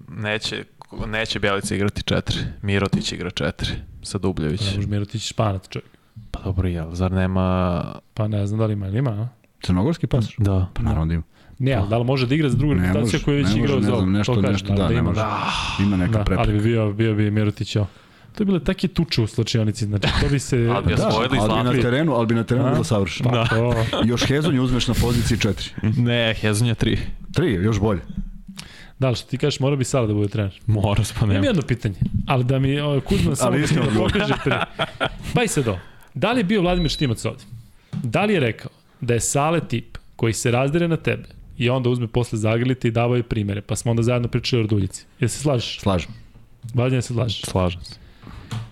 Neće, 0.09 0.65
neće 1.07 1.39
Bjelica 1.39 1.75
igrati 1.75 2.03
četiri. 2.03 2.37
Mirotić 2.63 3.13
igra 3.13 3.31
četiri 3.31 3.71
sa 4.03 4.19
Dubljević. 4.19 4.61
Ne 4.61 4.77
može 4.77 4.89
Mirotić 4.89 5.29
španac 5.29 5.69
čovjek. 5.69 5.89
Pa 6.31 6.41
dobro, 6.43 6.69
jel, 6.69 6.95
zar 6.95 7.13
nema... 7.13 7.85
Pa 8.15 8.29
ne 8.29 8.47
znam 8.47 8.59
da 8.61 8.67
li 8.67 8.73
ima 8.73 8.87
ili 8.87 8.99
ima, 8.99 9.11
a? 9.11 9.29
Crnogorski 9.63 10.07
pas? 10.07 10.27
Da. 10.39 10.67
Pa 10.75 10.83
naravno 10.83 11.07
da 11.07 11.15
ima. 11.15 11.23
Ne, 11.59 11.73
ali 11.73 11.89
da 11.89 11.99
li 11.99 12.05
može 12.05 12.27
da 12.27 12.35
igra 12.35 12.49
za 12.49 12.57
drugu 12.57 12.75
Ne 12.75 12.81
reprezentaciju 12.81 13.19
može, 13.19 13.25
koju 13.25 13.35
je 13.35 13.43
već 13.43 13.49
ne 13.49 13.61
može, 13.61 13.65
igrao 13.65 13.81
ne 13.81 13.87
za 13.87 13.93
ovo? 13.93 14.01
znam, 14.01 14.13
nešto- 14.13 14.41
nešto, 14.43 14.69
naravno 14.69 14.83
da, 14.85 14.95
ne 14.95 14.99
ima. 14.99 15.09
može. 15.09 15.21
Ima 15.81 15.97
neka 15.97 16.13
Da, 16.13 16.25
prepreka. 16.25 16.43
ali 16.43 16.53
bi 16.53 16.61
bio, 16.63 16.93
bio 16.93 17.15
bi 17.15 17.31
Mirotić 17.31 17.77
ovo. 17.77 17.87
To 18.39 18.43
je 18.43 18.47
bile 18.47 18.61
take 18.65 18.89
tuče 18.89 19.23
u 19.23 19.27
slačionici, 19.27 19.85
znači 19.85 20.09
to 20.21 20.29
bi 20.29 20.39
se... 20.39 20.57
Ali 20.75 20.87
bi 20.87 20.95
Da, 20.95 21.09
ali 21.13 21.29
bi 21.29 21.37
na 21.37 21.83
terenu, 21.83 22.15
ali 22.15 22.27
bi 22.27 22.35
na 22.35 22.45
terenu 22.45 22.71
bilo 22.71 22.85
savršeno. 22.85 23.31
Pa, 23.31 23.47
to, 23.47 23.75
Još 24.11 24.25
Hezonju 24.27 24.63
uzmeš 24.63 24.89
na 24.89 24.95
poziciji 24.95 25.39
4. 25.39 25.71
Ne, 25.97 26.35
Hezonja 26.35 26.75
tri. 26.75 26.99
3, 27.33 27.65
još 27.65 27.81
bolje. 27.81 28.01
da 28.99 29.09
li 29.11 29.17
što 29.17 29.27
ti 29.27 29.39
kažeš, 29.39 29.61
mora 29.61 29.77
bi 29.77 29.85
Sala 29.85 30.07
da 30.07 30.15
bude 30.15 30.29
trener. 30.29 30.61
Mora 30.67 31.03
pa 31.19 31.25
Imam 31.25 31.35
nema. 31.35 31.47
jedno 31.47 31.63
pitanje, 31.63 31.95
ali 32.27 32.45
da 32.45 32.59
mi 32.59 32.81
o, 32.81 33.01
Kuzma 33.01 33.37
samo 33.37 33.57
da, 33.75 33.81
da 33.81 33.99
pokaže 33.99 34.35
pre. 34.45 34.61
Baj 35.35 35.49
se 35.49 35.63
do. 35.63 35.79
Da 36.15 36.33
li 36.33 36.41
je 36.41 36.45
bio 36.45 36.63
Vladimir 36.63 36.91
Štimac 36.91 37.25
ovde? 37.25 37.45
Da 37.93 38.25
li 38.25 38.35
je 38.35 38.41
rekao 38.41 38.71
da 39.01 39.15
je 39.15 39.21
Sale 39.21 39.61
tip 39.61 39.99
koji 40.17 40.33
se 40.33 40.51
razdire 40.51 40.89
na 40.89 40.97
tebe 40.97 41.25
i 41.57 41.71
onda 41.71 41.89
uzme 41.89 42.07
posle 42.07 42.39
zagrlite 42.39 42.89
i 42.89 42.91
davao 42.91 43.17
je 43.17 43.23
primere, 43.23 43.61
pa 43.61 43.77
smo 43.77 43.91
onda 43.91 44.03
zajedno 44.03 44.29
pričali 44.29 44.61
o 44.61 44.65
Orduljici. 44.65 45.07
Jel 45.21 45.29
se 45.29 45.39
slažeš? 45.39 45.81
Slažem. 45.81 46.11
Vladimir 46.75 47.03
se 47.03 47.15
slažeš. 47.15 47.43
Slažem 47.43 47.81
se. 47.83 48.08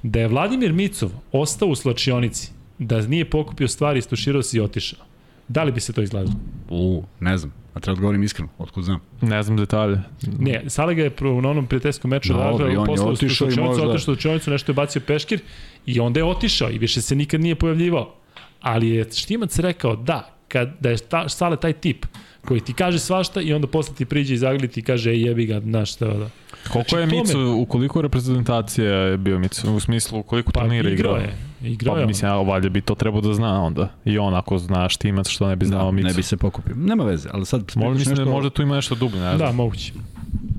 Da 0.02 0.20
je 0.20 0.28
Vladimir 0.28 0.72
Micov 0.72 1.10
ostao 1.32 1.68
u 1.68 1.74
slačionici, 1.74 2.50
da 2.78 3.00
nije 3.00 3.30
pokupio 3.30 3.68
stvari, 3.68 3.98
istuširao 3.98 4.42
se 4.42 4.56
i 4.56 4.60
otišao. 4.60 5.00
Da 5.48 5.62
li 5.62 5.72
bi 5.72 5.80
se 5.80 5.92
to 5.92 6.02
izgledalo? 6.02 6.34
U, 6.68 7.04
ne 7.20 7.38
znam. 7.38 7.52
A 7.74 7.80
treba 7.80 7.92
odgovorim 7.92 8.22
iskreno, 8.22 8.48
otkud 8.58 8.84
znam. 8.84 9.00
Ne 9.20 9.42
znam 9.42 9.56
detalje. 9.56 10.00
Ne, 10.38 10.64
Sale 10.70 10.94
ga 10.94 11.02
je 11.02 11.10
pro, 11.10 11.40
na 11.40 11.50
onom 11.50 11.66
prijateljskom 11.66 12.10
meču 12.10 12.32
on 12.34 12.70
je 12.70 12.76
posle 12.86 13.06
u 13.06 13.08
otišao 13.08 13.48
i 13.48 13.50
slučajnicu, 13.50 13.62
možda- 13.62 13.88
otišao 13.88 14.12
u 14.12 14.14
slučajnicu, 14.14 14.50
nešto 14.50 14.72
je 14.72 14.74
bacio 14.74 15.02
peškir 15.06 15.40
i 15.86 16.00
onda 16.00 16.20
je 16.20 16.24
otišao 16.24 16.70
i 16.70 16.78
više 16.78 17.02
se 17.02 17.16
nikad 17.16 17.40
nije 17.40 17.54
pojavljivao. 17.54 18.14
Ali 18.60 18.88
je 18.88 19.06
Štimac 19.12 19.58
rekao 19.58 19.96
da, 19.96 20.34
kad, 20.48 20.76
da 20.80 20.90
je 20.90 20.98
ta, 20.98 21.28
Sale 21.28 21.56
taj 21.56 21.72
tip 21.72 22.06
koji 22.44 22.60
ti 22.60 22.72
kaže 22.72 22.98
svašta 22.98 23.40
i 23.40 23.52
onda 23.52 23.66
posle 23.66 23.94
ti 23.94 24.04
priđe 24.04 24.34
i 24.34 24.38
zagli 24.38 24.68
ti 24.68 24.80
i 24.80 24.82
kaže 24.82 25.10
ej 25.10 25.26
jebi 25.26 25.46
ga, 25.46 25.60
znaš 25.60 25.92
šta 25.92 26.06
da. 26.06 26.30
Koliko 26.68 26.96
je 26.96 27.08
to 27.08 27.14
me- 27.14 27.20
Micu, 27.20 27.40
u 27.52 27.66
koliko 27.66 28.02
reprezentacija 28.02 28.84
je 28.86 29.16
bio 29.16 29.38
Micu? 29.38 29.74
U 29.74 29.80
smislu, 29.80 30.22
koliko 30.22 30.52
Pa 30.52 30.60
turnira 30.60 30.90
igrao 30.90 31.16
igrao? 31.16 31.26
je, 31.26 31.36
igrao 31.64 31.94
Pa 31.94 32.00
je. 32.00 32.06
mislim, 32.06 32.30
ja, 32.30 32.36
valjda 32.36 32.68
bi 32.68 32.80
to 32.80 32.94
trebao 32.94 33.20
da 33.20 33.34
zna 33.34 33.62
onda. 33.62 33.88
I 34.04 34.18
on 34.18 34.34
ako 34.34 34.58
zna 34.58 34.88
Štimac, 34.88 35.28
što 35.28 35.48
ne 35.48 35.56
bi 35.56 35.66
znao 35.66 35.84
Da, 35.84 35.90
Micu. 35.90 36.06
ne 36.06 36.14
bi 36.14 36.22
se 36.22 36.36
pokupio. 36.36 36.74
Nema 36.76 37.04
veze, 37.04 37.28
ali 37.32 37.46
sad 37.46 37.60
Možda 37.76 37.90
mislim 37.90 38.14
da 38.14 38.22
nešto- 38.22 38.32
možda 38.32 38.50
tu 38.50 38.62
ima 38.62 38.74
nešto 38.74 38.94
dublje, 38.94 39.20
ne 39.20 39.30
Da, 39.30 39.36
znam. 39.36 39.54
moguće. 39.54 39.92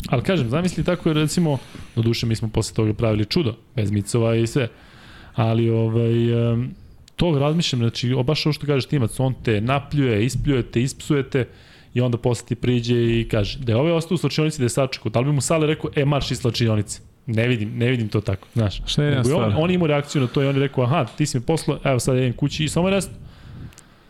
Ali 0.10 0.24
kažem, 0.24 0.50
zamisli 0.50 0.84
tako 0.84 1.10
je 1.10 1.14
recimo, 1.14 1.58
do 1.96 2.02
duše 2.02 2.26
mi 2.26 2.36
smo 2.36 2.48
posle 2.50 2.76
toga 2.76 2.94
pravili 2.94 3.26
čudo, 3.26 3.56
bez 3.76 3.92
micova 3.92 4.36
i 4.36 4.48
sve. 4.48 4.68
Ali 5.36 5.70
ovaj, 5.70 6.34
um, 6.54 6.70
to 7.16 7.40
razmišljam, 7.40 7.80
znači, 7.80 8.16
baš 8.18 8.46
ovo 8.46 8.54
što 8.54 8.66
kažeš 8.66 8.86
Timac, 8.86 9.20
on 9.20 9.34
te 9.36 9.62
napljuje, 9.62 10.26
ispljujete, 10.26 10.82
ispsujete 10.82 11.48
i 11.94 12.02
onda 12.02 12.18
posle 12.18 12.48
ti 12.48 12.56
priđe 12.56 13.20
i 13.20 13.28
kaže 13.32 13.60
da 13.60 13.72
je 13.72 13.76
ovaj 13.76 13.92
ostao 13.92 14.16
u 14.16 14.18
slačionici 14.18 14.58
da 14.58 14.66
je 14.66 14.70
sačekao, 14.70 15.10
da 15.10 15.20
li 15.20 15.26
bi 15.26 15.32
mu 15.32 15.42
Sale 15.42 15.68
rekao, 15.68 15.92
e, 15.96 16.06
marš 16.06 16.32
iz 16.32 16.40
slačionice. 16.40 17.02
Ne 17.26 17.48
vidim, 17.48 17.78
ne 17.78 17.90
vidim 17.90 18.10
to 18.10 18.22
tako, 18.22 18.48
znaš. 18.54 18.82
Šta 18.86 19.04
je 19.04 19.08
jedna 19.08 19.24
Nego 19.24 19.30
je 19.30 19.46
on, 19.46 19.54
on 19.58 19.72
imao 19.72 19.88
reakciju 19.88 20.22
na 20.22 20.28
to 20.28 20.44
i 20.44 20.48
on 20.48 20.56
je 20.56 20.62
rekao, 20.62 20.84
aha, 20.84 21.06
ti 21.18 21.26
si 21.26 21.40
mi 21.40 21.46
poslao, 21.46 21.80
evo 21.84 22.00
sad 22.00 22.18
idem 22.18 22.34
kući 22.34 22.64
i 22.64 22.70
samo 22.70 22.90
rest. 22.90 23.12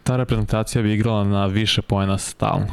Ta 0.04 0.18
reprezentacija 0.18 0.82
bi 0.82 0.94
igrala 0.94 1.24
na 1.24 1.46
više 1.46 1.82
pojena 1.82 2.18
stalno. 2.18 2.68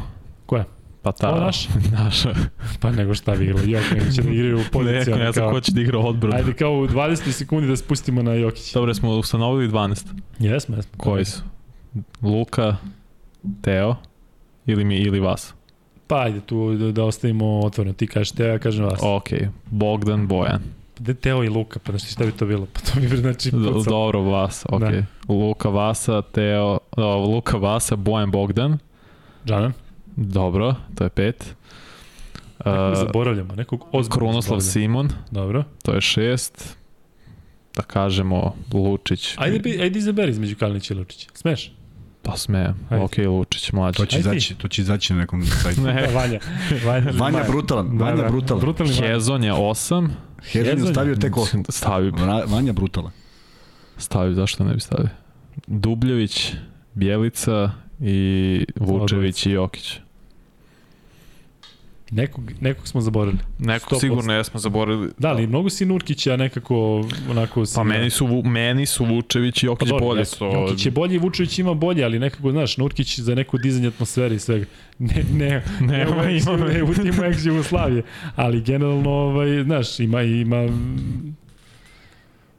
Koja? 0.47 0.65
Pa 1.03 1.13
ta... 1.13 1.31
Ova 1.31 1.41
naša? 1.41 1.69
naša. 2.05 2.35
Pa 2.81 2.91
nego 2.91 3.15
šta 3.15 3.35
bi 3.37 3.45
igralo, 3.45 3.63
Jok, 3.67 3.83
nego 3.91 4.11
će 4.11 4.23
da 4.23 4.31
igraju 4.31 4.59
u 4.59 4.63
poziciju. 4.73 5.17
ne 5.17 5.33
znam 5.33 5.51
ko 5.51 5.61
će 5.61 5.73
da 5.73 5.81
igra 5.81 5.99
odbranu. 5.99 6.37
Ajde 6.37 6.53
kao 6.53 6.73
u 6.73 6.87
20 6.87 7.31
sekundi 7.31 7.69
da 7.69 7.77
spustimo 7.77 8.23
na 8.23 8.33
Jokić. 8.35 8.73
Dobro, 8.73 8.95
smo 8.95 9.11
ustanovili 9.11 9.69
12. 9.69 10.07
Jesmo, 10.39 10.77
jesmo. 10.77 10.93
Koji 10.97 11.25
su? 11.25 11.43
Luka, 12.23 12.77
Teo 13.63 13.97
ili 14.67 14.85
mi 14.85 14.97
ili 14.97 15.21
vas. 15.21 15.55
Pa 16.07 16.21
ajde 16.21 16.41
tu 16.41 16.75
da, 16.75 16.93
da 16.93 17.05
ostavimo 17.05 17.61
otvoreno. 17.61 17.95
Ti 17.95 18.07
kažeš 18.07 18.31
Teo, 18.31 18.47
ja 18.47 18.59
kažem 18.59 18.85
vas. 18.85 19.01
Ok, 19.03 19.29
Bogdan, 19.67 20.27
Bojan. 20.27 20.63
De 20.99 21.15
Teo 21.15 21.45
i 21.45 21.49
Luka, 21.49 21.79
pa 21.79 21.93
znači 21.93 22.07
šta 22.13 22.27
bi 22.27 22.33
to 22.33 22.47
bilo? 22.47 22.67
Pa 22.73 22.81
to 22.81 23.01
bi 23.01 23.17
znači 23.17 23.51
pucao. 23.51 23.83
Dobro, 23.83 24.21
vas, 24.23 24.67
ok. 24.69 24.81
Da. 24.81 25.05
Luka, 25.29 25.69
Vasa, 25.69 26.23
Teo, 26.23 26.79
o, 26.97 27.27
Luka, 27.27 27.57
Vasa, 27.57 27.97
Bojan, 27.97 28.31
Bogdan. 28.31 28.79
Džanan, 29.47 29.73
Dobro, 30.17 30.75
to 30.95 31.05
je 31.05 31.11
pet. 31.11 31.55
nekog 32.65 32.93
Uh, 32.93 32.99
zaboravljamo, 32.99 33.55
nekog 33.55 33.85
ozbiljno 33.93 34.17
Krunoslav. 34.17 34.61
Simon, 34.61 35.09
Dobro. 35.31 35.65
to 35.83 35.93
je 35.95 36.01
šest. 36.01 36.77
Da 37.77 37.83
kažemo 37.83 38.55
Lučić. 38.73 39.35
Ajde, 39.37 39.83
ajde 39.83 39.99
izaberi 39.99 40.31
između 40.31 40.57
Kalinića 40.57 40.95
i 40.95 40.97
Lučića. 40.97 41.29
Smeš? 41.35 41.73
Pa 42.25 42.37
sme, 42.37 42.75
Ajde. 42.91 43.05
ok, 43.05 43.13
Lučić, 43.19 43.73
mlađi. 43.73 43.97
To 43.97 44.07
će 44.07 44.19
izaći, 44.19 44.55
to 44.55 44.69
će 44.69 44.83
izaći 44.83 45.13
na 45.13 45.19
nekom 45.19 45.43
sajtu. 45.47 45.81
Da, 45.81 45.93
Ne, 45.93 46.07
Vanja. 46.15 46.39
Vanja, 46.87 47.11
Vanja 47.13 47.45
brutalan, 47.49 47.99
Da, 47.99 48.05
Vanja 48.05 48.17
da. 48.17 48.29
brutalan. 48.29 48.61
Brutalni 48.61 48.93
Vanja. 48.93 49.07
Hezon 49.09 49.45
je 49.45 49.53
osam. 49.53 50.17
Hezon 50.43 50.79
je 50.79 50.93
stavio 50.93 51.17
tek 51.17 51.37
osam. 51.37 51.63
Stavi, 51.69 52.11
Vra- 52.11 52.45
Vanja 52.47 52.73
brutalan. 52.73 53.11
stavi, 53.97 54.35
zašto 54.35 54.65
ne 54.65 54.75
bi 54.75 54.81
stavio? 54.81 55.09
Dubljević, 55.67 56.53
Bjelica 56.95 57.71
i 58.01 58.67
Vučević 58.77 59.47
i 59.47 59.51
Jokić. 59.51 59.99
Nekog, 62.15 62.53
nekog 62.61 62.89
smo 62.89 63.01
zaboravili. 63.01 63.43
Neko 63.59 63.95
100%. 63.95 64.01
sigurno 64.01 64.33
jesmo 64.33 64.61
zaboravili. 64.61 65.11
Da, 65.19 65.29
ali 65.29 65.47
mnogo 65.47 65.71
si 65.71 65.85
Nurkića 65.85 66.37
nekako 66.37 67.05
onako... 67.31 67.65
Pa 67.75 67.85
meni 67.85 68.11
su, 68.11 68.43
meni 68.45 68.87
su 68.87 69.05
Vučević 69.05 69.63
i 69.63 69.67
Pa 69.67 69.67
Jokić 69.67 69.89
dobro, 69.89 70.07
bolje. 70.07 70.25
So, 70.25 70.45
Jokić 70.45 70.87
je 70.87 70.93
bolji, 70.93 71.19
Vučević 71.19 71.59
ima 71.59 71.75
bolje, 71.75 72.05
ali 72.05 72.19
nekako, 72.19 72.51
znaš, 72.51 72.77
Nurkić 72.77 73.19
za 73.19 73.35
neko 73.35 73.59
dizanje 73.59 73.89
atmosfere 73.89 74.35
i 74.35 74.39
svega. 74.39 74.67
Ne, 74.99 75.25
ne, 75.33 75.63
ne, 75.81 75.87
ne, 76.05 76.39
ima. 76.39 76.57
ne, 76.57 76.83
u 76.83 76.95
timu 76.95 77.25
ex 77.25 77.47
Jugoslavije. 77.47 78.03
Ali 78.37 78.63
generalno, 78.63 79.11
ovaj, 79.11 79.63
znaš, 79.63 80.01
ima, 80.01 80.23
ima... 80.23 80.69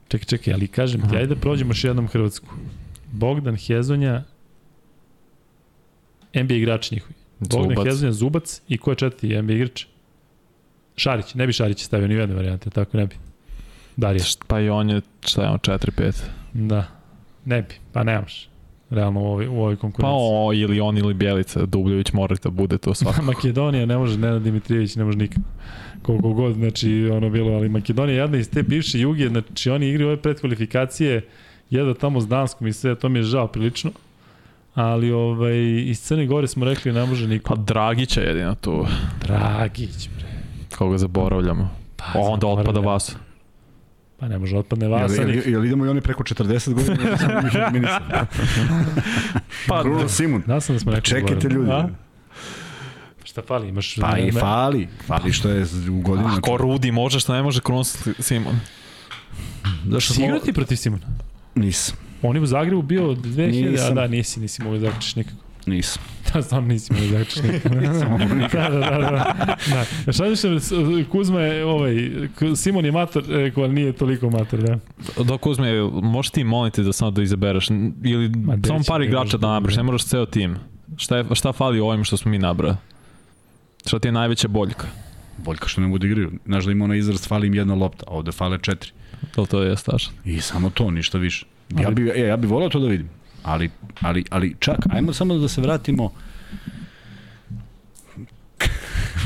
Čekaj, 0.08 0.26
čekaj, 0.26 0.54
ali 0.54 0.68
kažem 0.68 1.10
ti, 1.10 1.16
ajde 1.16 1.36
da 1.36 1.42
prođemo 1.42 1.70
još 1.70 1.84
jednom 1.84 2.08
Hrvatsku. 2.08 2.48
Bogdan 3.12 3.56
Hezonja, 3.56 4.24
NBA 6.34 6.54
igrač 6.54 6.92
njihovi. 6.92 7.25
Bogdan. 7.40 7.86
Hezonja, 7.86 8.12
Zubac 8.12 8.62
i 8.68 8.78
ko 8.78 8.92
je 8.92 8.96
četvrti 8.96 9.42
NBA 9.42 9.54
igrač? 9.54 9.86
Šarić, 10.98 11.34
ne 11.34 11.48
bi 11.48 11.54
Šarić 11.54 11.84
stavio 11.84 12.08
ni 12.08 12.16
u 12.16 12.20
jedne 12.20 12.36
varijante, 12.36 12.70
tako 12.70 12.98
ne 12.98 13.06
bi. 13.06 13.16
Darija. 13.98 14.24
Pa 14.48 14.60
i 14.60 14.70
on 14.70 14.90
je, 14.90 15.02
šta 15.22 15.44
je 15.44 15.50
on, 15.50 15.58
4-5. 15.60 16.24
Da. 16.54 16.88
Ne 17.46 17.62
bi, 17.62 17.74
pa 17.92 18.04
nemaš. 18.04 18.50
Realno 18.90 19.22
u 19.22 19.26
ovoj, 19.26 19.48
u 19.48 19.60
ovoj 19.60 19.76
Pa 19.76 19.82
konkurenciji. 19.82 20.18
o, 20.20 20.54
ili 20.54 20.80
on 20.80 20.98
ili 20.98 21.14
Bjelica, 21.14 21.66
Dubljević 21.66 22.14
mora 22.14 22.36
da 22.44 22.50
bude 22.50 22.78
to 22.78 22.94
svako. 22.94 23.22
Makedonija 23.32 23.86
ne 23.86 23.98
može, 23.98 24.18
Nenad 24.18 24.42
Dimitrijević 24.42 24.96
ne 24.96 25.04
može 25.04 25.18
nikako. 25.18 25.48
Koliko 26.02 26.34
god, 26.34 26.56
znači, 26.56 27.10
ono 27.14 27.30
bilo, 27.30 27.52
ali 27.54 27.70
Makedonija 27.70 28.22
jedna 28.22 28.38
iz 28.38 28.50
te 28.50 28.64
bivše 28.64 29.00
juge, 29.00 29.28
znači 29.28 29.70
oni 29.70 29.90
igraju 29.90 30.08
ove 30.08 30.22
predkvalifikacije, 30.22 31.28
jedva 31.70 31.94
tamo 31.94 32.22
s 32.22 32.28
Danskom 32.28 32.68
i 32.68 32.74
sve, 32.74 32.96
to 32.96 33.10
mi 33.10 33.20
je 33.20 33.24
žao 33.24 33.48
prilično. 33.48 33.92
Ali 34.76 35.12
ovaj, 35.12 35.84
iz 35.86 36.02
Crne 36.02 36.26
Gore 36.26 36.48
smo 36.48 36.66
rekli 36.66 36.92
ne 36.94 37.06
može 37.06 37.28
niko. 37.28 37.56
Pa 37.56 37.62
Dragića 37.62 38.22
jedino 38.22 38.56
tu, 38.56 38.86
Dragić, 39.22 40.10
bre. 40.18 40.28
koga 40.78 40.98
zaboravljamo. 40.98 41.70
Pa, 41.96 42.06
Onda 42.20 42.48
otpada 42.48 42.62
zaboravljam. 42.62 42.86
vas. 42.94 43.16
Pa 44.20 44.28
ne 44.28 44.40
može, 44.40 44.58
otpadne 44.58 44.86
Jel, 44.86 44.92
Vasa. 44.92 45.22
jel, 45.22 45.30
jel, 45.30 45.50
jel 45.50 45.66
idemo 45.66 45.86
i 45.86 45.90
oni 45.90 46.02
preko 46.02 46.24
40 46.24 46.74
godina? 46.74 47.18
Pa, 49.68 49.84
Bruno 49.84 50.10
Simon. 50.10 50.44
Da 50.48 50.62
sam 50.62 50.76
da 50.76 50.80
smo 50.80 50.92
nekako 50.92 51.06
Čekajte 51.08 51.48
ljudi. 51.50 51.72
A? 51.72 51.90
Šta 53.24 53.42
fali? 53.42 53.70
Imaš... 53.70 53.96
Pa 54.02 54.18
i 54.18 54.32
fali. 54.32 54.88
Fali 55.08 55.34
što 55.34 55.50
je 55.50 55.66
u 55.92 56.02
godinu. 56.02 56.28
Ako 56.38 56.58
Rudi 56.58 56.92
može, 56.92 57.20
što 57.20 57.34
ne 57.34 57.42
može 57.44 57.62
Kronos 57.62 58.08
Simon. 58.20 58.60
Zašto 59.90 60.14
Si 60.14 60.24
igrao 60.24 60.40
ti 60.40 60.54
protiv 60.54 60.76
Simona? 60.76 61.08
Nisam. 61.56 62.05
On 62.30 62.36
je 62.36 62.42
u 62.42 62.46
Zagrebu 62.46 62.82
bio 62.82 63.04
2000, 63.04 63.68
a 63.68 63.72
Nisam. 63.72 63.96
da, 63.96 64.08
nisi, 64.08 64.40
nisi 64.40 64.64
mogao 64.64 64.80
da 64.80 64.86
zaključiš 64.86 65.16
nikako. 65.16 65.38
Nisam. 65.66 66.04
Da, 66.34 66.42
stvarno 66.42 66.68
nisi 66.68 66.94
mogao 66.94 67.08
da 67.08 67.18
zaključiš 67.18 67.44
nikako. 67.52 67.76
da, 68.58 68.70
da, 68.70 68.80
da, 68.80 69.00
da. 69.00 69.86
da. 70.06 70.12
Šta 70.12 70.24
više, 70.24 70.48
Kuzma 71.12 71.42
je, 71.42 71.66
ovaj, 71.66 71.96
Simon 72.56 72.86
je 72.86 72.92
mator, 72.92 73.24
rekao, 73.28 73.64
ali 73.64 73.74
nije 73.74 73.94
toliko 73.94 74.30
mator, 74.30 74.60
da. 74.62 74.80
Dok 75.24 75.46
uzme, 75.46 75.82
možeš 75.92 76.30
ti 76.30 76.44
moliti 76.44 76.84
da 76.84 76.94
samo 76.94 77.12
da 77.12 77.22
izabereš, 77.22 77.68
ili 78.04 78.32
samo 78.68 78.80
par 78.88 79.02
igrača 79.02 79.38
da 79.38 79.42
da 79.42 79.48
nabraš, 79.48 79.74
bude. 79.74 79.78
ne 79.80 79.84
moraš 79.84 80.06
ceo 80.06 80.26
tim. 80.26 80.56
Šta, 80.98 81.18
je, 81.18 81.26
šta 81.34 81.54
fali 81.54 81.80
ovim 81.80 82.04
što 82.04 82.18
smo 82.18 82.32
mi 82.32 82.38
nabrali? 82.38 82.76
Šta 83.86 84.00
ti 84.00 84.08
je 84.08 84.12
najveća 84.12 84.48
boljka? 84.48 84.88
Boljka 85.38 85.68
što 85.68 85.82
ne 85.82 85.98
da 85.98 86.08
igraju. 86.08 86.32
Znaš 86.46 86.66
da 86.66 86.72
ima 86.72 86.86
onaj 86.86 86.98
izraz, 86.98 87.28
fali 87.28 87.48
im 87.48 87.54
jedna 87.56 87.74
lopta, 87.76 88.04
a 88.08 88.14
ovde 88.14 88.32
fale 88.32 88.58
četiri. 88.62 88.92
To, 89.36 89.46
to 89.46 89.62
je 89.62 89.76
tačno. 89.76 90.14
I 90.26 90.42
samo 90.42 90.70
to, 90.70 90.92
ništa 90.92 91.18
više. 91.18 91.46
Ja 91.70 91.90
bi, 91.90 92.10
e, 92.10 92.28
ja 92.28 92.38
bi 92.38 92.48
volao 92.48 92.70
to 92.70 92.80
da 92.80 92.88
vidim. 92.88 93.10
Ali, 93.44 93.70
ali, 94.02 94.24
ali 94.30 94.56
čak, 94.60 94.78
ajmo 94.90 95.14
samo 95.14 95.38
da 95.38 95.48
se 95.48 95.62
vratimo 95.62 96.06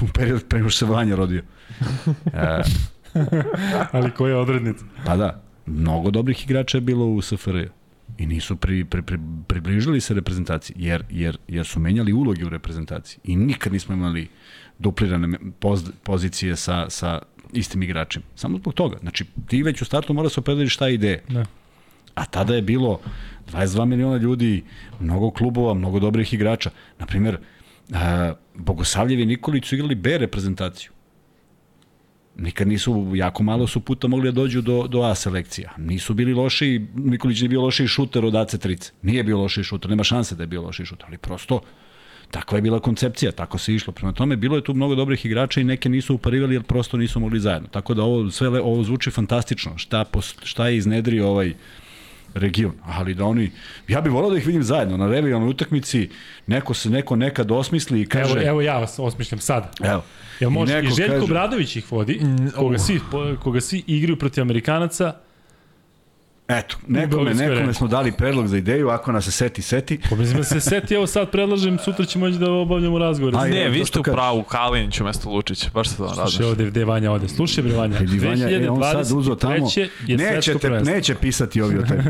u 0.04 0.08
period 0.14 0.48
pre 0.48 0.60
nego 0.60 0.70
što 0.70 0.86
se 0.86 0.92
Vanja 0.92 1.16
rodio. 1.16 1.44
E, 2.34 2.62
Ali 3.92 4.12
koja 4.12 4.30
je 4.30 4.36
odrednica? 4.36 4.86
pa 5.06 5.16
da, 5.16 5.42
mnogo 5.66 6.12
dobrih 6.12 6.44
igrača 6.44 6.78
je 6.78 6.82
bilo 6.82 7.06
u 7.06 7.22
SFRJ 7.22 7.68
i 8.18 8.26
nisu 8.26 8.56
pri, 8.56 8.86
pri, 8.86 9.02
pri, 9.02 9.20
približili 9.48 10.02
se 10.02 10.14
reprezentaciji, 10.14 10.76
jer, 10.80 11.04
jer, 11.10 11.38
jer 11.48 11.66
su 11.66 11.80
menjali 11.80 12.14
uloge 12.14 12.46
u 12.46 12.50
reprezentaciji 12.50 13.20
i 13.24 13.36
nikad 13.36 13.74
nismo 13.74 13.96
imali 13.96 14.28
duplirane 14.80 15.38
poz, 15.60 15.92
pozicije 16.04 16.56
sa, 16.56 16.90
sa 16.90 17.22
istim 17.54 17.84
igračima. 17.84 18.26
Samo 18.36 18.58
zbog 18.58 18.74
toga. 18.74 18.98
Znači, 19.02 19.26
ti 19.48 19.64
već 19.64 19.82
u 19.82 19.86
startu 19.86 20.14
mora 20.14 20.30
se 20.30 20.40
opredeliš 20.40 20.74
šta 20.74 20.88
je 20.88 20.94
ideja. 20.94 21.20
Da. 21.30 21.46
A 22.20 22.26
tada 22.26 22.56
je 22.56 22.62
bilo 22.62 23.00
22 23.52 23.86
miliona 23.86 24.18
ljudi, 24.18 24.64
mnogo 25.00 25.32
klubova, 25.32 25.74
mnogo 25.74 26.00
dobrih 26.00 26.34
igrača. 26.34 26.70
Naprimer, 27.00 27.38
a, 27.94 28.34
Bogosavljev 28.56 29.20
i 29.20 29.26
Nikolić 29.26 29.66
su 29.66 29.76
igrali 29.76 29.96
B 29.96 30.18
reprezentaciju. 30.18 30.92
Nikad 32.38 32.68
nisu, 32.68 33.12
jako 33.16 33.44
malo 33.44 33.68
su 33.68 33.80
puta 33.80 34.08
mogli 34.08 34.32
da 34.32 34.36
dođu 34.36 34.62
do, 34.62 34.88
do 34.88 35.02
A 35.02 35.16
selekcija. 35.16 35.72
Nisu 35.78 36.14
bili 36.14 36.34
loši, 36.34 36.88
Nikolić 36.96 37.42
nije 37.42 37.50
bio 37.50 37.62
loši 37.62 37.88
šuter 37.88 38.26
od 38.26 38.36
AC 38.36 38.58
trice. 38.60 38.92
Nije 39.02 39.24
bio 39.24 39.38
loši 39.38 39.64
šuter, 39.64 39.90
nema 39.90 40.04
šanse 40.04 40.36
da 40.36 40.44
je 40.44 40.48
bio 40.48 40.62
loši 40.62 40.86
šuter, 40.86 41.06
ali 41.08 41.18
prosto 41.18 41.62
takva 42.32 42.58
je 42.58 42.62
bila 42.62 42.80
koncepcija, 42.80 43.32
tako 43.32 43.58
se 43.58 43.74
išlo. 43.76 43.94
Prema 43.94 44.14
tome, 44.14 44.36
bilo 44.36 44.56
je 44.56 44.64
tu 44.64 44.74
mnogo 44.74 44.96
dobrih 44.96 45.26
igrača 45.26 45.62
i 45.62 45.64
neke 45.64 45.90
nisu 45.90 46.16
uparivali 46.16 46.56
jer 46.56 46.64
prosto 46.64 46.98
nisu 46.98 47.20
mogli 47.20 47.40
zajedno. 47.40 47.68
Tako 47.68 47.94
da 47.94 48.04
ovo 48.04 48.32
sve 48.32 48.62
ovo 48.62 48.84
zvuči 48.84 49.12
fantastično. 49.12 49.78
Šta, 49.78 50.06
pos- 50.12 50.36
šta 50.44 50.68
je 50.68 50.78
iznedrio 50.78 51.30
ovaj 51.30 51.54
region, 52.34 52.72
ali 52.86 53.14
da 53.14 53.26
oni, 53.26 53.52
ja 53.88 54.02
bih 54.02 54.14
volao 54.14 54.32
da 54.32 54.38
ih 54.38 54.48
vidim 54.48 54.64
zajedno 54.64 54.98
na 54.98 55.08
revijalnoj 55.08 55.50
utakmici, 55.50 56.10
neko 56.48 56.74
se 56.74 56.90
neko 56.90 57.16
nekad 57.16 57.52
osmisli 57.52 58.02
i 58.02 58.06
kaže, 58.06 58.32
Evo, 58.32 58.42
evo 58.44 58.62
ja 58.62 58.78
vas 58.78 59.00
osmišljam 59.00 59.40
sad. 59.40 59.76
evo, 59.84 60.04
Jel 60.40 60.50
može? 60.50 60.74
I, 60.74 60.76
neko 60.76 60.96
Željko 60.96 61.14
kaže- 61.14 61.28
Bradović 61.28 61.76
ih 61.76 61.92
vodi, 61.92 62.22
koga 62.56 62.78
svi, 62.78 63.00
koga 63.40 63.62
svi 63.62 63.84
igraju 63.88 64.18
protiv 64.18 64.42
Amerikanaca. 64.42 65.14
Eto, 66.50 66.78
nekome, 66.88 67.34
nekome 67.34 67.74
smo 67.74 67.88
dali 67.88 68.12
predlog 68.12 68.48
za 68.48 68.58
ideju, 68.58 68.90
ako 68.90 69.12
nas 69.12 69.26
se 69.26 69.32
seti, 69.32 69.62
seti. 69.62 70.00
Pa 70.10 70.16
mislim 70.16 70.38
da 70.38 70.44
se 70.44 70.60
seti, 70.62 70.94
evo 70.94 71.08
sad 71.08 71.32
predlažem, 71.32 71.78
sutra 71.80 72.06
ćemo 72.06 72.26
moći 72.26 72.38
da 72.38 72.52
obavljamo 72.52 72.98
razgovor. 73.00 73.34
Ajde. 73.38 73.56
Ne, 73.56 73.70
vi 73.70 73.86
ste 73.86 74.00
u 74.00 74.04
pravu, 74.04 74.44
Kalinić 74.44 75.02
umesto 75.02 75.30
Lučića, 75.30 75.70
baš 75.74 75.90
se 75.90 75.98
to 75.98 76.08
Slušaj 76.08 76.24
radim. 76.26 76.48
ovde 76.48 76.66
gde 76.66 76.86
Vanja 76.86 77.12
ode. 77.12 77.28
Slušaj 77.28 77.64
bre 77.64 77.74
Vanja, 77.74 77.98
Vidi 77.98 78.20
Vanja, 78.20 78.50
e, 78.52 78.70
on 78.70 78.82
sad 78.84 79.12
uzo 79.12 79.36
tamo, 79.36 79.56
2023. 79.56 79.80
je 80.08 80.18
svetsko 80.18 80.36
nećete, 80.36 80.60
prvenstvo. 80.60 80.96
neće 80.96 81.16
pisati 81.16 81.62
ovi 81.62 81.78
o 81.78 81.82
tebi. 81.82 82.04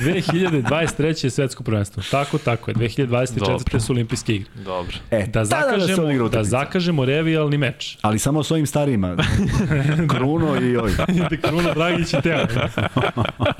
2023. 0.00 1.24
je 1.24 1.30
svetsko 1.30 1.62
prvenstvo. 1.62 2.02
Tako, 2.10 2.38
tako 2.38 2.70
je. 2.70 2.74
2024. 2.74 3.38
Dobro. 3.38 3.80
su 3.80 3.92
olimpijske 3.92 4.34
igre. 4.34 4.50
Dobro. 4.56 4.96
E, 5.10 5.26
Da 5.26 5.44
se 5.44 5.48
zakažemo, 5.50 6.06
da 6.08 6.24
utakmica. 6.24 6.44
zakažemo 6.44 7.04
revijalni 7.04 7.58
meč. 7.58 7.98
Ali 8.02 8.18
samo 8.18 8.42
s 8.42 8.50
ovim 8.50 8.66
starijima. 8.66 9.16
Kruno 10.10 10.60
i 10.60 10.76
ovi. 10.76 10.92
Ide 11.08 11.36
Kruna 11.38 11.74
Dragić 11.74 12.12
i 12.12 12.20
Teo. 12.22 12.38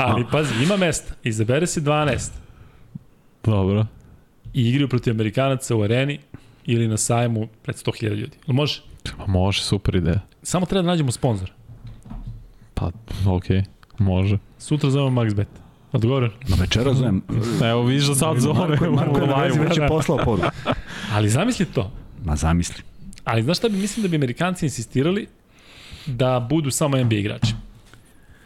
Ali 0.06 0.24
pazi, 0.32 0.64
ima 0.64 0.76
mesta. 0.76 1.14
Izabere 1.24 1.66
se 1.66 1.80
12 1.80 2.30
Dobro. 3.44 3.86
i 4.54 4.68
igraju 4.68 4.88
protiv 4.88 5.10
Amerikanaca 5.10 5.76
u 5.76 5.82
areni 5.82 6.18
ili 6.66 6.88
na 6.88 6.96
sajmu 6.96 7.48
pred 7.62 7.76
100.000 7.76 8.08
ljudi. 8.08 8.36
Jel 8.46 8.54
može? 8.54 8.82
Pa 9.18 9.26
može, 9.26 9.60
super 9.62 9.94
ideja. 9.94 10.20
Samo 10.42 10.66
treba 10.66 10.82
da 10.82 10.88
nađemo 10.88 11.12
sponsor. 11.12 11.52
Pa, 12.74 12.90
okej, 13.26 13.62
može. 13.98 14.38
Sutra 14.58 14.90
zovemo 14.90 15.22
MaxBet. 15.22 15.46
Odgovoren. 15.92 16.30
Na 16.48 16.56
večera 16.60 16.94
zovem. 16.94 17.22
Evo, 17.64 17.82
vidiš 17.82 18.06
da 18.06 18.14
sad 18.14 18.38
zove 18.38 18.68
Marko, 18.68 18.90
Marko 18.90 19.20
je 19.20 19.26
na 19.26 19.34
vezi 19.42 19.58
već 19.58 19.78
je 19.78 19.88
poslao 19.94 20.18
poruku. 20.24 20.48
Ali 21.12 21.28
zamisli 21.28 21.66
to. 21.66 21.92
Ma 22.24 22.36
zamisli. 22.36 22.82
Ali 23.24 23.42
znaš 23.42 23.58
šta 23.58 23.68
bi, 23.68 23.76
mislim 23.76 24.02
da 24.02 24.08
bi 24.08 24.16
Amerikanci 24.16 24.66
insistirali 24.66 25.26
da 26.06 26.46
budu 26.50 26.70
samo 26.70 26.96
NBA 26.96 27.14
igrači. 27.16 27.54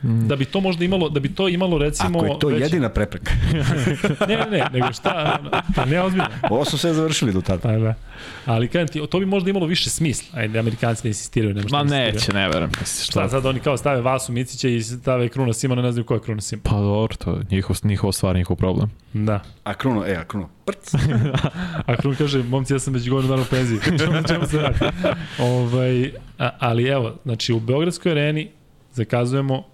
Da 0.05 0.37
bi 0.37 0.45
to 0.45 0.61
možda 0.61 0.85
imalo, 0.85 1.09
da 1.09 1.21
bi 1.21 1.35
to 1.35 1.49
imalo 1.49 1.79
recimo... 1.79 2.19
Ako 2.19 2.27
je 2.27 2.39
to 2.39 2.49
već- 2.49 2.61
jedina 2.61 2.89
prepreka. 2.89 3.33
Ne, 4.29 4.37
ne, 4.37 4.47
ne, 4.51 4.67
nego 4.73 4.93
šta, 4.93 5.39
pa 5.77 5.85
ne 5.85 6.01
ozbiljno. 6.03 6.29
Ovo 6.51 6.65
su 6.65 6.79
sve 6.79 6.95
završili 6.95 7.33
do 7.33 7.41
tada. 7.41 7.63
Pa 7.63 7.73
da. 7.73 7.95
Ali 8.47 8.69
kažem 8.69 8.89
ti, 8.89 9.03
to 9.11 9.19
bi 9.19 9.27
možda 9.27 9.51
imalo 9.51 9.67
više 9.67 9.91
smisla. 9.91 10.39
Ajde, 10.41 10.59
Amerikanci 10.59 11.01
ne 11.05 11.11
insistiraju, 11.11 11.55
nema 11.55 11.69
šta 11.69 11.77
Ma 11.77 11.85
neće, 11.85 12.33
ne 12.33 12.49
verujem. 12.49 12.71
Šta, 13.05 13.29
sad 13.29 13.47
oni 13.47 13.61
kao 13.61 13.77
stave 13.77 14.01
Vasu 14.01 14.33
Micića 14.33 14.69
i 14.69 14.83
stave 14.83 15.29
Kruna 15.29 15.53
Simona, 15.53 15.83
ne 15.83 15.93
znaju 15.93 16.05
ko 16.05 16.15
je 16.15 16.21
Kruna 16.21 16.41
Simon. 16.41 16.63
Pa 16.63 16.71
dobro, 16.81 17.17
to 17.17 17.31
je 17.31 17.43
njihov, 17.51 17.77
njihov 17.85 18.13
stvar, 18.13 18.37
njihov 18.37 18.57
problem. 18.57 18.91
Da. 19.13 19.41
A 19.65 19.75
Kruno, 19.75 20.07
e, 20.07 20.17
a 20.17 20.25
Kruno, 20.25 20.49
prc. 20.65 20.95
A 21.87 21.97
Krun 21.97 22.15
kaže, 22.15 22.43
momci, 22.43 22.73
ja 22.73 22.79
sam 22.79 22.95
već 22.95 23.09
godinu 23.11 23.31
dana 23.31 23.43
u 23.43 23.51
penziji. 23.51 23.79
Čemu, 23.99 24.23
čemu 24.29 24.47
se 24.47 24.59
radi? 24.59 24.79
ovaj, 25.39 26.13
a, 26.39 26.51
ali 26.59 26.85
evo, 26.85 27.15
znači 27.25 27.53
u 27.53 27.61
Beogradskoj 27.61 28.13
areni 28.13 28.51
zakazujemo, 28.93 29.65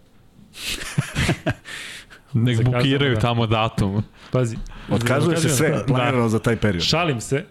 Nek 2.32 2.56
Zakazano, 2.56 2.78
bukiraju 2.78 3.14
da. 3.14 3.20
tamo 3.20 3.46
datum. 3.46 4.02
pazi, 4.30 4.56
Otkazuje 4.90 5.36
se 5.36 5.48
sve 5.48 5.86
planirano 5.86 6.28
za 6.28 6.38
taj 6.38 6.56
period. 6.56 6.84
Šalim 6.84 7.20
se, 7.20 7.44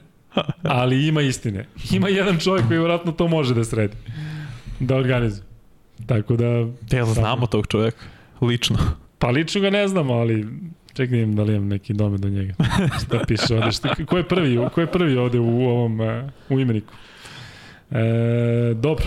ali 0.64 1.08
ima 1.08 1.22
istine. 1.22 1.66
Ima 1.92 2.10
jedan 2.10 2.40
čovjek 2.40 2.68
koji 2.68 2.80
vjerojatno 2.80 3.12
to 3.12 3.28
može 3.28 3.54
da 3.54 3.64
sredi. 3.64 3.96
Da 4.80 4.96
organizuje. 4.96 5.44
Tako 6.06 6.36
da... 6.36 6.46
Jel 6.92 7.06
znamo 7.06 7.48
tog 7.48 7.68
čoveka? 7.68 8.06
Lično. 8.42 8.78
Pa 9.18 9.30
lično 9.30 9.62
ga 9.62 9.70
ne 9.70 9.88
znamo, 9.88 10.14
ali 10.14 10.48
čekaj 10.94 11.26
da 11.26 11.44
li 11.44 11.56
imam 11.56 11.68
neki 11.68 11.94
domet 11.94 12.22
do 12.22 12.30
njega. 12.30 12.54
Šta 13.06 13.20
piše 13.28 13.56
ovde? 13.56 13.72
Šta, 13.72 13.96
ko 14.06 14.18
je 14.18 14.28
prvi, 14.28 14.60
ko 14.74 14.82
je 14.82 14.88
prvi 14.88 15.18
ovde 15.18 15.40
u 15.40 15.64
ovom 15.70 16.00
uh, 16.00 16.08
u 16.50 16.60
imeniku? 16.60 16.94
E, 17.92 18.74
dobro. 18.74 19.06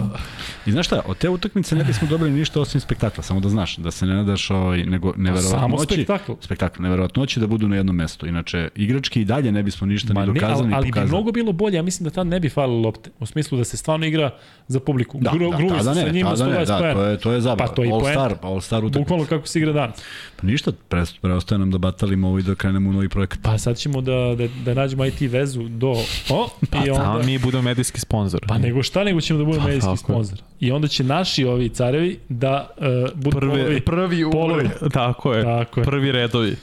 I 0.66 0.72
znaš 0.72 0.86
šta, 0.86 1.00
od 1.06 1.18
te 1.18 1.28
utakmice 1.28 1.76
ne 1.76 1.84
bismo 1.84 2.08
dobili 2.08 2.30
ništa 2.30 2.60
osim 2.60 2.80
spektakla, 2.80 3.22
samo 3.22 3.40
da 3.40 3.48
znaš, 3.48 3.76
da 3.76 3.90
se 3.90 4.06
ne 4.06 4.14
nadaš 4.14 4.50
ovaj, 4.50 4.84
nego 4.84 5.12
Samo 5.12 5.22
neverovatnoći. 5.22 5.94
spektakl. 5.94 6.32
Spektakl, 6.40 6.82
neverovatnoći 6.82 7.40
da 7.40 7.46
budu 7.46 7.68
na 7.68 7.76
jednom 7.76 7.96
mestu. 7.96 8.26
Inače, 8.26 8.68
igrački 8.74 9.20
i 9.20 9.24
dalje 9.24 9.52
ne 9.52 9.62
bismo 9.62 9.86
ništa 9.86 10.14
Ma 10.14 10.20
ni 10.20 10.26
ne, 10.26 10.40
dokazali, 10.40 10.60
ali, 10.60 10.68
ni 10.68 10.74
ali 10.74 10.90
bi 10.92 11.08
mnogo 11.08 11.32
bilo 11.32 11.52
bolje, 11.52 11.76
ja 11.76 11.82
mislim 11.82 12.04
da 12.04 12.10
tad 12.10 12.26
ne 12.26 12.40
bi 12.40 12.48
falilo 12.48 12.80
lopte. 12.80 13.10
U 13.20 13.26
smislu 13.26 13.58
da 13.58 13.64
se 13.64 13.76
stvarno 13.76 14.06
igra 14.06 14.30
za 14.68 14.80
publiku. 14.80 15.18
Da, 15.20 15.30
Gru, 15.30 15.50
da, 15.50 15.56
gruvi 15.56 15.70
tada 15.78 15.94
su 15.94 16.00
sa 16.00 16.06
ne, 16.06 16.12
njima 16.12 16.30
tada 16.30 16.46
ne, 16.46 16.66
120 16.66 16.66
da, 16.66 16.78
poena. 16.78 16.94
to 16.94 17.04
je, 17.04 17.18
to 17.18 17.32
je 17.32 17.40
zabava. 17.40 17.68
Pa 17.68 17.74
to 17.74 17.82
je 17.82 17.88
i 17.88 17.92
All 17.92 18.00
poenta. 18.00 18.20
Star, 18.20 18.36
All 18.42 18.60
Star 18.60 18.84
utakmica. 18.84 18.98
Bukvalno 18.98 19.24
kako 19.24 19.46
se 19.46 19.58
igra 19.58 19.72
danas. 19.72 20.02
Pa 20.40 20.46
ništa, 20.46 20.72
pre, 20.88 21.02
preostaje 21.20 21.58
nam 21.58 21.70
da 21.70 21.78
batalimo 21.78 22.28
ovo 22.28 22.38
i 22.38 22.42
da 22.42 22.54
krenemo 22.54 22.90
u 22.90 22.92
novi 22.92 23.08
projekat. 23.08 23.38
Pa 23.42 23.58
sad 23.58 23.76
ćemo 23.76 24.00
da, 24.00 24.34
da, 24.38 24.48
da 24.64 24.74
nađemo 24.74 25.04
IT 25.04 25.20
vezu 25.20 25.62
do... 25.68 25.94
O, 26.30 26.48
Pa 26.70 26.78
i 26.86 26.90
onda... 26.90 27.02
tamo 27.02 27.22
mi 27.22 27.38
budemo 27.38 27.62
medijski 27.62 28.00
sponsor. 28.00 28.40
Pa 28.48 28.58
nego 28.72 28.82
šta, 28.82 29.04
nego 29.04 29.20
ćemo 29.20 29.38
da 29.38 29.44
budemo 29.44 29.64
Pa, 29.64 29.68
medijski 29.68 29.96
sponsor. 29.96 30.38
I 30.60 30.72
onda 30.72 30.88
će 30.88 31.04
naši 31.04 31.44
ovi 31.44 31.68
carevi 31.68 32.18
da 32.28 32.70
uh, 32.76 32.84
budu 33.14 33.36
Prvi, 33.36 33.50
polovi. 33.52 33.80
prvi 33.80 34.24
u... 34.24 34.30
polovi. 34.30 34.68
Tako 34.92 35.32
je. 35.34 35.42
Tako 35.42 35.80
je. 35.80 35.84
Prvi 35.84 36.12
redovi. 36.12 36.56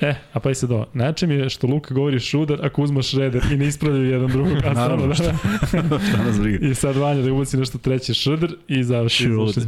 E, 0.00 0.14
a 0.32 0.40
pa 0.40 0.50
i 0.50 0.54
sad 0.54 0.70
ovo. 0.70 0.86
Najče 0.94 1.26
mi 1.26 1.34
je 1.34 1.50
što 1.50 1.66
Luka 1.66 1.94
govori 1.94 2.20
šuder 2.20 2.58
ako 2.62 2.82
uzma 2.82 3.02
šreder 3.02 3.42
i 3.52 3.56
ne 3.56 3.66
ispravljaju 3.66 4.10
jedan 4.10 4.30
drugog. 4.30 4.56
A 4.64 4.72
Naravno, 4.74 5.14
stvarno, 5.14 5.38
da, 5.72 5.80
da. 5.80 5.98
Šta 5.98 6.22
nas 6.24 6.40
briga? 6.40 6.66
I 6.66 6.74
sad 6.74 6.96
Vanja 6.96 7.22
da 7.22 7.32
ubaci 7.32 7.56
nešto 7.56 7.78
treće 7.78 8.14
šrder 8.14 8.54
i 8.68 8.84
završi. 8.84 9.24
Šuder. 9.24 9.64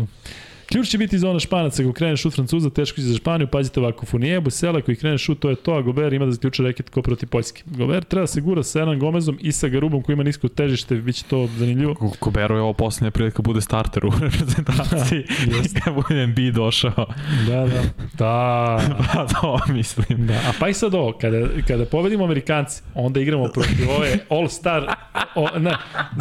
Ključ 0.72 0.88
će 0.88 0.98
biti 0.98 1.18
zona 1.18 1.40
Španaca, 1.40 1.82
ako 1.82 1.92
krene 1.92 2.16
šut 2.16 2.34
Francuza, 2.34 2.70
teško 2.70 2.96
će 2.96 3.02
za 3.02 3.16
Španiju, 3.16 3.46
pazite 3.46 3.80
ovako, 3.80 4.06
Funije, 4.06 4.40
Busela, 4.40 4.80
koji 4.80 4.96
krene 4.96 5.18
šut, 5.18 5.38
to 5.40 5.50
je 5.50 5.56
to, 5.56 5.72
a 5.74 5.82
Gober 5.82 6.12
ima 6.12 6.24
da 6.24 6.32
zaključa 6.32 6.62
reket 6.62 6.90
ko 6.90 7.02
protiv 7.02 7.28
Poljske. 7.28 7.62
Gober 7.66 8.04
treba 8.04 8.22
da 8.22 8.26
se 8.26 8.40
gura 8.40 8.62
sa 8.62 8.80
Enan 8.80 8.98
Gomezom 8.98 9.38
i 9.40 9.52
sa 9.52 9.68
Garubom 9.68 10.02
koji 10.02 10.14
ima 10.14 10.22
nisko 10.22 10.48
težište, 10.48 10.94
bit 10.94 11.16
će 11.16 11.24
to 11.24 11.48
zanimljivo. 11.58 11.94
Koberu 12.20 12.56
je 12.56 12.62
ovo 12.62 12.72
poslednja 12.72 13.10
prilika 13.10 13.42
bude 13.42 13.60
starter 13.60 14.06
u 14.06 14.10
reprezentaciji. 14.20 15.18
Jeste. 15.56 15.80
Kad 15.84 15.94
bude 15.94 16.26
MB 16.26 16.38
došao. 16.54 17.06
Da, 17.48 17.66
da. 17.66 17.82
Da. 18.18 18.78
Pa 19.14 19.26
to 19.26 19.60
mislim. 19.68 20.26
Da, 20.26 20.34
a 20.34 20.52
pa 20.60 20.68
i 20.68 20.74
sad 20.74 20.94
ovo, 20.94 21.12
kada, 21.20 21.48
kada 21.68 21.84
pobedimo 21.84 22.24
Amerikanci, 22.24 22.82
onda 22.94 23.20
igramo 23.20 23.48
protiv 23.48 23.90
ove 23.90 24.18
All-Star, 24.28 24.94
o, 25.34 25.58
ne, 25.58 25.76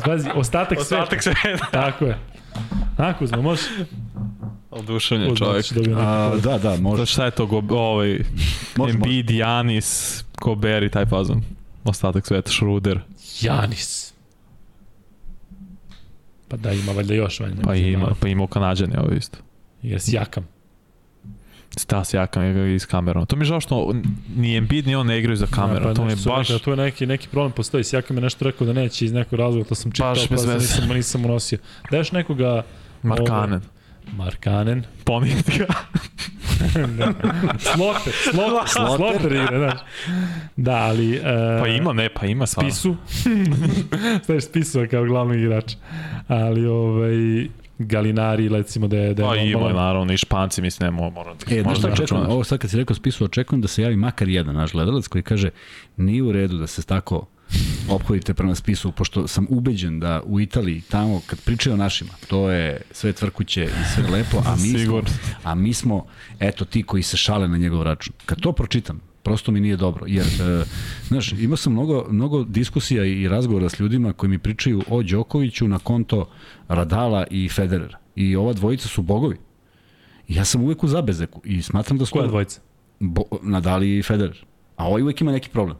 zvazi, 0.05 0.29
ostatak, 0.35 0.79
Ostatak 0.79 1.23
sveta. 1.23 1.39
sveta. 1.41 1.65
Tako 1.71 2.05
je. 2.05 2.17
Ako 2.97 3.23
uzmo, 3.23 3.41
može? 3.41 3.61
Je 4.71 5.31
Uzmo, 5.31 5.35
čovjek. 5.35 5.71
neki 5.75 5.91
A, 5.95 6.31
da, 6.43 6.57
da, 6.57 6.75
To 6.75 6.81
može. 6.81 7.05
šta 7.05 7.25
je 7.25 7.31
to, 7.31 7.45
go, 7.45 7.77
ovaj, 7.77 8.19
Embiid, 8.89 9.29
Janis, 9.29 10.23
Kober 10.39 10.83
i 10.83 10.89
taj 10.89 11.05
fazon. 11.05 11.41
Ostatak 11.83 12.27
sveta, 12.27 12.51
Schroeder. 12.51 12.99
Janis. 13.41 14.13
Pa 16.47 16.57
da, 16.57 16.71
ima 16.71 16.91
valjda 16.91 17.13
još 17.13 17.39
valjda. 17.39 17.61
Pa 17.61 17.75
ima, 17.75 18.15
pa 18.19 18.27
ima 18.27 18.47
Kanadjani 18.47 18.93
ovo 18.97 19.13
isto. 19.13 19.37
Jer 19.81 20.01
si 20.01 20.15
jakam. 20.15 20.47
Stas 21.77 22.13
Jakam 22.13 22.43
je 22.43 22.75
iz 22.75 22.85
kamerom. 22.85 23.25
To 23.25 23.35
mi 23.35 23.41
je 23.41 23.45
žao 23.45 23.61
što 23.61 23.93
ni 24.35 24.57
Embiid 24.57 24.87
ni 24.87 24.95
on 24.95 25.07
ne 25.07 25.19
igraju 25.19 25.35
za 25.35 25.47
kamerom. 25.47 25.83
pa 25.83 25.93
to 25.93 26.05
mi 26.05 26.11
je 26.11 26.15
baš... 26.25 26.47
Rekao, 26.47 26.59
tu 26.59 26.69
je 26.69 26.77
neki, 26.77 27.05
neki 27.05 27.27
problem 27.27 27.51
postoji. 27.51 27.83
Sjaka 27.83 28.13
me 28.13 28.21
nešto 28.21 28.45
rekao 28.45 28.67
da 28.67 28.73
neće 28.73 29.05
iz 29.05 29.13
nekog 29.13 29.39
razloga, 29.39 29.69
to 29.69 29.75
sam 29.75 29.91
čitao, 29.91 30.13
Baš 30.13 30.27
pa 30.27 30.35
nisam, 30.35 30.89
nisam 30.89 31.25
unosio. 31.25 31.59
Da 31.91 31.97
još 31.97 32.11
nekoga... 32.11 32.63
Markanen. 33.03 33.53
Ovaj, 33.53 33.80
Markanen. 34.17 34.83
Ponitka. 35.03 35.65
da. 36.97 37.13
Sloter, 37.59 38.13
sloter, 38.31 38.67
sloter 38.95 39.31
igra, 39.31 39.57
znaš. 39.57 39.79
Da, 40.55 40.75
ali... 40.75 41.19
Uh, 41.19 41.23
pa 41.61 41.67
ima, 41.67 41.93
ne, 41.93 42.09
pa 42.09 42.25
ima 42.25 42.45
stvarno. 42.45 42.71
Spisu. 42.71 42.95
Staviš 44.23 44.43
Spisova 44.43 44.87
kao 44.87 45.05
glavnog 45.05 45.37
igrača. 45.37 45.77
Ali, 46.27 46.65
ovaj, 46.65 47.47
Galinari, 47.77 48.49
recimo 48.49 48.87
da 48.87 48.97
je... 48.97 49.13
Da 49.13 49.23
je 49.23 49.29
Pa 49.29 49.35
ima, 49.35 49.59
normalan. 49.59 49.85
naravno, 49.85 50.13
i 50.13 50.17
Španci, 50.17 50.61
mislim, 50.61 50.85
ne 50.85 50.91
moram 50.91 51.37
da... 51.37 51.55
E, 51.55 51.61
znaš 51.61 51.77
šta 51.77 51.87
da 51.87 51.93
očekujem? 51.93 52.29
Ovo 52.29 52.43
sad 52.43 52.59
kad 52.59 52.69
si 52.69 52.77
rekao 52.77 52.95
spisu, 52.95 53.25
očekujem 53.25 53.61
da 53.61 53.67
se 53.67 53.81
javi 53.81 53.95
makar 53.95 54.29
jedan 54.29 54.55
naš 54.55 54.71
gledalac 54.71 55.07
koji 55.07 55.21
kaže 55.23 55.49
nije 55.97 56.23
u 56.23 56.31
redu 56.31 56.57
da 56.57 56.67
se 56.67 56.83
tako 56.83 57.27
ophodite 57.89 58.33
prema 58.33 58.55
spisu, 58.55 58.91
pošto 58.91 59.27
sam 59.27 59.47
ubeđen 59.49 59.99
da 59.99 60.21
u 60.25 60.39
Italiji, 60.39 60.81
tamo, 60.81 61.21
kad 61.25 61.41
pričaju 61.41 61.73
o 61.73 61.77
našima, 61.77 62.11
to 62.27 62.49
je 62.49 62.81
sve 62.91 63.13
tvrkuće 63.13 63.63
i 63.63 63.93
sve 63.95 64.07
lepo, 64.07 64.37
a 64.45 64.55
mi, 64.55 64.85
smo, 64.85 65.01
a 65.43 65.55
mi 65.55 65.73
smo, 65.73 66.05
eto, 66.39 66.65
ti 66.65 66.83
koji 66.83 67.03
se 67.03 67.17
šale 67.17 67.47
na 67.47 67.57
njegov 67.57 67.83
račun. 67.83 68.13
Kad 68.25 68.41
to 68.41 68.51
pročitam, 68.51 69.01
prosto 69.23 69.51
mi 69.51 69.59
nije 69.59 69.77
dobro, 69.77 70.05
jer, 70.07 70.25
e, 70.25 70.63
znaš, 71.07 71.31
imao 71.31 71.57
sam 71.57 71.73
mnogo, 71.73 72.05
mnogo 72.09 72.43
diskusija 72.43 73.05
i 73.05 73.27
razgovora 73.27 73.69
s 73.69 73.79
ljudima 73.79 74.13
koji 74.13 74.29
mi 74.29 74.39
pričaju 74.39 74.83
o 74.89 75.03
Đokoviću 75.03 75.67
na 75.67 75.79
konto 75.79 76.29
Radala 76.67 77.25
i 77.31 77.49
Federera. 77.49 77.97
I 78.15 78.35
ova 78.35 78.53
dvojica 78.53 78.87
su 78.87 79.01
bogovi. 79.01 79.37
I 80.27 80.35
ja 80.35 80.45
sam 80.45 80.63
uvek 80.63 80.83
u 80.83 80.87
zabezeku 80.87 81.41
i 81.43 81.61
smatram 81.61 81.97
da 81.97 82.05
su... 82.05 82.11
Koja 82.11 82.27
dvojica? 82.27 82.61
Bo, 82.99 83.23
Nadal 83.41 83.83
i 83.83 84.03
Federer. 84.03 84.45
A 84.75 84.87
ovaj 84.87 85.01
uvek 85.01 85.21
ima 85.21 85.31
neki 85.31 85.49
problem. 85.49 85.77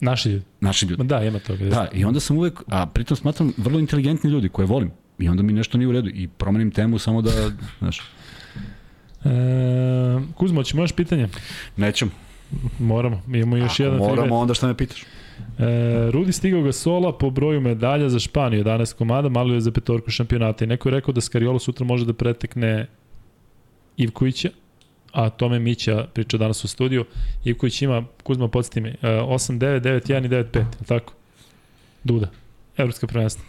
Naši 0.00 0.28
ljudi. 0.28 0.44
Naši 0.60 0.86
ljudi. 0.86 1.04
da, 1.04 1.24
ima 1.24 1.38
toga. 1.38 1.64
Da, 1.64 1.88
i 1.92 2.04
onda 2.04 2.20
sam 2.20 2.36
uvek, 2.38 2.62
a 2.66 2.86
pritom 2.86 3.16
smatram 3.16 3.52
vrlo 3.56 3.78
inteligentni 3.78 4.30
ljudi 4.30 4.48
koje 4.48 4.66
volim. 4.66 4.90
I 5.18 5.28
onda 5.28 5.42
mi 5.42 5.52
nešto 5.52 5.78
nije 5.78 5.88
u 5.88 5.92
redu. 5.92 6.08
I 6.14 6.28
promenim 6.28 6.70
temu 6.70 6.98
samo 6.98 7.22
da, 7.22 7.30
znaš, 7.78 8.00
E, 9.24 9.30
Kuzmo, 10.34 10.62
ćemo 10.62 10.82
još 10.82 10.92
pitanje? 10.92 11.28
nećem. 11.76 12.10
Moramo. 12.78 13.22
Imamo 13.28 13.56
još 13.56 13.72
Ako 13.72 13.82
jedan 13.82 13.98
moramo, 13.98 14.36
onda 14.36 14.54
šta 14.54 14.66
me 14.66 14.76
pitaš? 14.76 15.02
E, 15.02 15.06
Rudi 16.10 16.32
stigao 16.32 16.62
ga 16.62 16.72
sola 16.72 17.18
po 17.18 17.30
broju 17.30 17.60
medalja 17.60 18.08
za 18.08 18.18
Španiju, 18.18 18.64
11 18.64 18.94
komada, 18.94 19.28
malo 19.28 19.54
je 19.54 19.60
za 19.60 19.70
petorku 19.72 20.10
šampionata. 20.10 20.64
I 20.64 20.68
neko 20.68 20.88
je 20.88 20.94
rekao 20.94 21.14
da 21.14 21.20
Skariolo 21.20 21.58
sutra 21.58 21.86
može 21.86 22.06
da 22.06 22.12
pretekne 22.12 22.86
Ivkovića, 23.96 24.48
a 25.12 25.30
tome 25.30 25.58
Mića 25.58 26.06
priča 26.14 26.36
danas 26.38 26.64
u 26.64 26.68
studiju. 26.68 27.04
Ivković 27.44 27.82
ima, 27.82 28.04
Kuzma, 28.22 28.48
podsjeti 28.48 28.80
mi, 28.80 28.88
e, 28.88 28.94
8, 29.02 29.58
9, 29.58 29.80
9, 29.80 30.12
1 30.12 30.24
i 30.24 30.28
9, 30.28 30.44
5, 30.52 30.56
je 30.58 30.64
li 30.80 30.86
tako? 30.86 31.12
Duda, 32.04 32.30
evropska 32.76 33.06
prvenstva. 33.06 33.44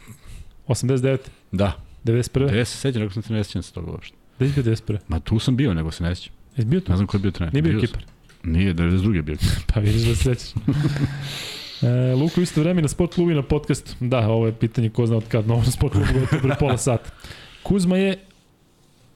89, 0.67 1.17
Da. 1.51 1.73
91, 2.05 2.47
Gde 2.49 2.65
se 2.65 2.77
sećam, 2.77 3.01
rekao 3.01 3.13
sam 3.13 3.23
ti 3.23 3.33
ne 3.33 3.43
sećam 3.43 3.63
se 3.63 3.73
toga 3.73 3.91
uopšte. 3.91 4.15
gde 4.39 4.47
si 4.49 4.53
bio 4.53 4.63
91? 4.63 4.97
Ma 5.07 5.19
tu 5.19 5.39
sam 5.39 5.55
bio, 5.55 5.73
nego 5.73 5.91
se 5.91 6.03
ne 6.03 6.15
sećam. 6.15 6.33
Jesi 6.57 6.67
bio 6.69 6.79
tu? 6.79 6.91
Ne 6.91 6.95
znam 6.95 7.07
ko 7.07 7.17
je 7.17 7.21
bio 7.21 7.31
trener. 7.31 7.53
Nije 7.53 7.61
bio 7.63 7.79
sam. 7.79 7.87
Kipar. 7.87 8.03
Nije, 8.43 8.73
92. 8.73 9.15
je 9.15 9.21
bio 9.21 9.35
Kipar. 9.35 9.63
Pa 9.73 9.79
vidiš 9.79 10.01
da 10.01 10.15
se 10.15 10.23
sećaš. 10.35 10.53
E, 11.81 12.13
Luka, 12.15 12.41
isto 12.41 12.61
vreme 12.61 12.81
na 12.81 12.87
sport 12.87 13.13
klubu 13.13 13.31
i 13.31 13.35
na 13.35 13.41
podcastu. 13.43 13.95
Da, 13.99 14.19
ovo 14.29 14.45
je 14.45 14.53
pitanje 14.53 14.89
ko 14.89 15.05
zna 15.05 15.17
od 15.17 15.27
kad, 15.27 15.47
na 15.47 15.53
ovom 15.53 15.65
sport 15.65 15.93
klubu 15.93 16.07
gotovo 16.19 16.41
pre 16.41 16.55
pola 16.59 16.77
sata. 16.77 17.09
Kuzma 17.63 17.97
je 17.97 18.17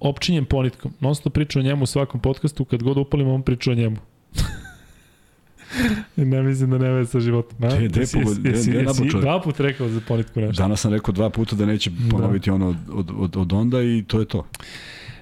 opčinjen 0.04 0.46
ponitkom. 0.46 0.94
Non 1.00 1.16
stop 1.16 1.34
priča 1.34 1.60
o 1.60 1.62
njemu 1.62 1.84
u 1.84 1.86
svakom 1.86 2.20
podcastu, 2.20 2.66
kad 2.66 2.84
god 2.84 2.98
upalimo, 2.98 3.34
on 3.34 3.42
priča 3.42 3.72
o 3.72 3.76
njemu. 3.76 3.98
ne 6.16 6.44
mislim 6.44 6.70
da 6.70 6.78
ne 6.78 6.90
veze 6.92 7.12
sa 7.12 7.20
životom. 7.20 7.58
A? 7.64 7.68
Gde- 7.68 7.88
gde 7.88 8.50
Jesi-? 8.50 9.22
Dva 9.22 9.42
put 9.42 9.60
rekao 9.60 9.90
za 9.90 10.02
ponitku 10.08 10.40
nešto. 10.40 10.64
Danas 10.64 10.82
sam 10.82 10.94
rekao 10.94 11.14
dva 11.14 11.30
puta 11.30 11.56
da 11.56 11.66
neće 11.66 11.92
ponoviti 12.12 12.50
ono 12.50 12.68
od, 12.68 12.78
od, 12.94 13.12
od, 13.18 13.38
od 13.38 13.54
onda 13.54 13.82
i 13.82 14.04
to 14.08 14.20
je 14.20 14.26
to. 14.26 14.46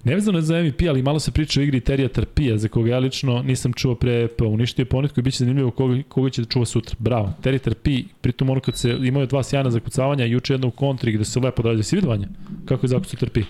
Nevezano 0.03 0.37
je 0.37 0.41
za 0.41 0.63
MVP, 0.63 0.81
ali 0.89 1.01
malo 1.01 1.19
se 1.19 1.31
priča 1.31 1.59
o 1.59 1.63
igri 1.63 1.79
Terija 1.79 2.09
Trpija, 2.09 2.57
za 2.57 2.67
koga 2.67 2.89
ja 2.89 2.99
lično 2.99 3.43
nisam 3.43 3.73
čuo 3.73 3.95
pre, 3.95 4.27
pa 4.27 4.45
uništio 4.45 4.81
je 4.83 4.85
ponitku 4.85 5.19
i 5.19 5.23
bit 5.23 5.33
će 5.33 5.37
zanimljivo 5.37 5.71
koga, 5.71 6.01
koga 6.09 6.29
će 6.29 6.41
da 6.41 6.47
čuva 6.47 6.65
sutra. 6.65 6.95
Bravo. 6.99 7.33
Terry 7.43 7.59
Trpi, 7.59 8.03
pritom 8.21 8.49
ono 8.49 8.59
kad 8.61 8.77
se 8.77 8.97
imaju 9.01 9.27
dva 9.27 9.43
sjajna 9.43 9.69
zakucavanja, 9.71 10.25
juče 10.25 10.53
jedno 10.53 10.67
u 10.67 10.71
kontri 10.71 11.11
gde 11.11 11.25
se 11.25 11.39
lepo 11.39 11.63
dođe. 11.63 11.83
Si 11.83 11.95
vidio 11.95 12.09
Vanja? 12.09 12.27
Kako 12.65 12.85
je 12.85 12.89
zakucao 12.89 13.19
Trpi? 13.19 13.43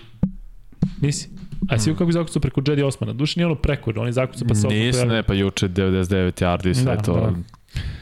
Nisi? 1.00 1.28
A 1.68 1.78
si 1.78 1.90
vidio 1.90 1.98
kako 1.98 2.08
je 2.08 2.12
zakucao 2.12 2.40
preko 2.40 2.62
Jedi 2.66 2.82
Osmana? 2.82 3.12
Duše 3.12 3.40
nije 3.40 3.46
ono 3.46 3.54
preko, 3.54 3.92
on 3.96 4.06
je 4.06 4.12
zakucao 4.12 4.48
pa 4.48 4.54
se 4.54 4.66
opet 4.66 4.78
Nisam, 4.78 5.08
ne, 5.08 5.22
pa 5.22 5.34
juče 5.34 5.68
99 5.68 6.42
yardi 6.42 6.70
i 6.70 6.74
sve 6.74 6.96
Da, 6.96 7.02
to. 7.02 7.14
da. 7.14 7.32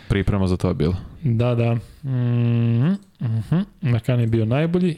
Priprema 0.08 0.46
za 0.46 0.56
to 0.56 0.68
je 0.68 0.74
bilo. 0.74 0.96
Da, 1.22 1.54
da. 1.54 1.74
Mm 1.74 1.80
-hmm. 2.02 2.96
Mm 3.20 3.42
-hmm. 3.50 3.64
Makan 3.80 4.20
je 4.20 4.26
bio 4.26 4.44
najbolji. 4.44 4.96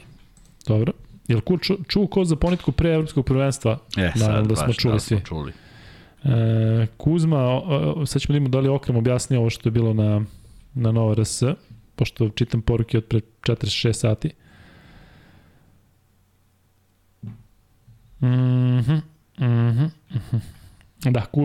Dobro. 0.67 0.93
Jel 1.27 1.41
ku 1.41 1.57
ču, 1.57 1.73
čuo 1.87 2.07
ko 2.07 2.25
za 2.25 2.35
ponitku 2.35 2.71
pre 2.71 2.89
evropskog 2.89 3.25
prvenstva? 3.25 3.77
E, 3.97 4.11
Naravno 4.15 4.47
da 4.47 4.55
smo 4.55 4.67
baš, 4.67 4.77
čuli 4.77 4.93
da 4.93 4.99
smo 4.99 5.19
čuli. 5.19 5.53
E, 6.23 6.87
Kuzma, 6.97 7.39
o, 7.39 7.93
o, 7.95 8.05
sad 8.05 8.21
ćemo 8.21 8.33
da 8.33 8.37
imamo 8.37 8.49
da 8.49 8.59
li 8.59 8.69
Okrem 8.69 8.97
objasnio 8.97 9.39
ovo 9.39 9.49
što 9.49 9.69
je 9.69 9.71
bilo 9.71 9.93
na, 9.93 10.21
na 10.73 10.91
Nova 10.91 11.15
RS, 11.15 11.43
pošto 11.95 12.29
čitam 12.29 12.61
poruke 12.61 12.97
od 12.97 13.05
pre 13.05 13.19
46 13.41 13.93
sati. 13.93 14.29
Mhm, 18.23 18.93
mhm, 19.39 19.85
mhm. 20.11 20.37
Da, 21.11 21.25
ku, 21.25 21.43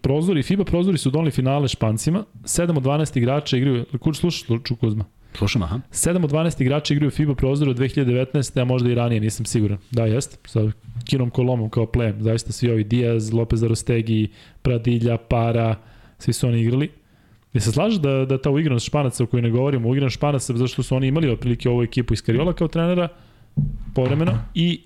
prozori, 0.00 0.42
FIBA 0.42 0.64
prozori 0.64 0.98
su 0.98 1.10
doneli 1.10 1.30
finale 1.30 1.68
Špancima. 1.68 2.24
7 2.44 2.76
od 2.76 2.82
12 2.82 3.18
igrača 3.18 3.56
igraju, 3.56 3.84
kuć 4.00 4.16
slušaš, 4.16 4.46
Ču 4.64 4.76
Kuzma? 4.76 5.04
Slušam, 5.34 5.62
aha. 5.62 5.80
7 5.90 6.24
od 6.24 6.30
12 6.30 6.62
igrača 6.62 6.94
igraju 6.94 7.10
FIBA 7.10 7.34
prozoru 7.34 7.70
od 7.70 7.78
2019. 7.78 8.60
a 8.60 8.64
možda 8.64 8.90
i 8.90 8.94
ranije, 8.94 9.20
nisam 9.20 9.46
siguran. 9.46 9.78
Da, 9.90 10.04
jeste. 10.04 10.36
Sa 10.44 10.60
Kinom 11.04 11.30
Kolomom 11.30 11.70
kao 11.70 11.86
plejem. 11.86 12.22
Zaista 12.22 12.52
svi 12.52 12.70
ovi 12.70 12.84
Diaz, 12.84 13.32
Lopez 13.32 13.62
Arostegi, 13.62 14.28
Pradilja, 14.62 15.16
Para, 15.16 15.76
svi 16.18 16.32
su 16.32 16.46
oni 16.48 16.60
igrali. 16.60 16.90
Je 17.52 17.60
se 17.60 17.72
slaže 17.72 18.00
da, 18.00 18.24
da 18.24 18.38
ta 18.42 18.50
uigranost 18.50 18.86
Španaca 18.86 19.24
o 19.24 19.26
kojoj 19.26 19.42
ne 19.42 19.50
govorimo, 19.50 19.88
uigranost 19.88 20.16
Španaca 20.16 20.56
zašto 20.56 20.82
su 20.82 20.96
oni 20.96 21.06
imali 21.06 21.30
otprilike 21.30 21.68
ovu 21.68 21.82
ekipu 21.82 22.14
iz 22.14 22.22
Kariola 22.22 22.52
kao 22.52 22.68
trenera 22.68 23.08
povremeno 23.94 24.38
i 24.54 24.80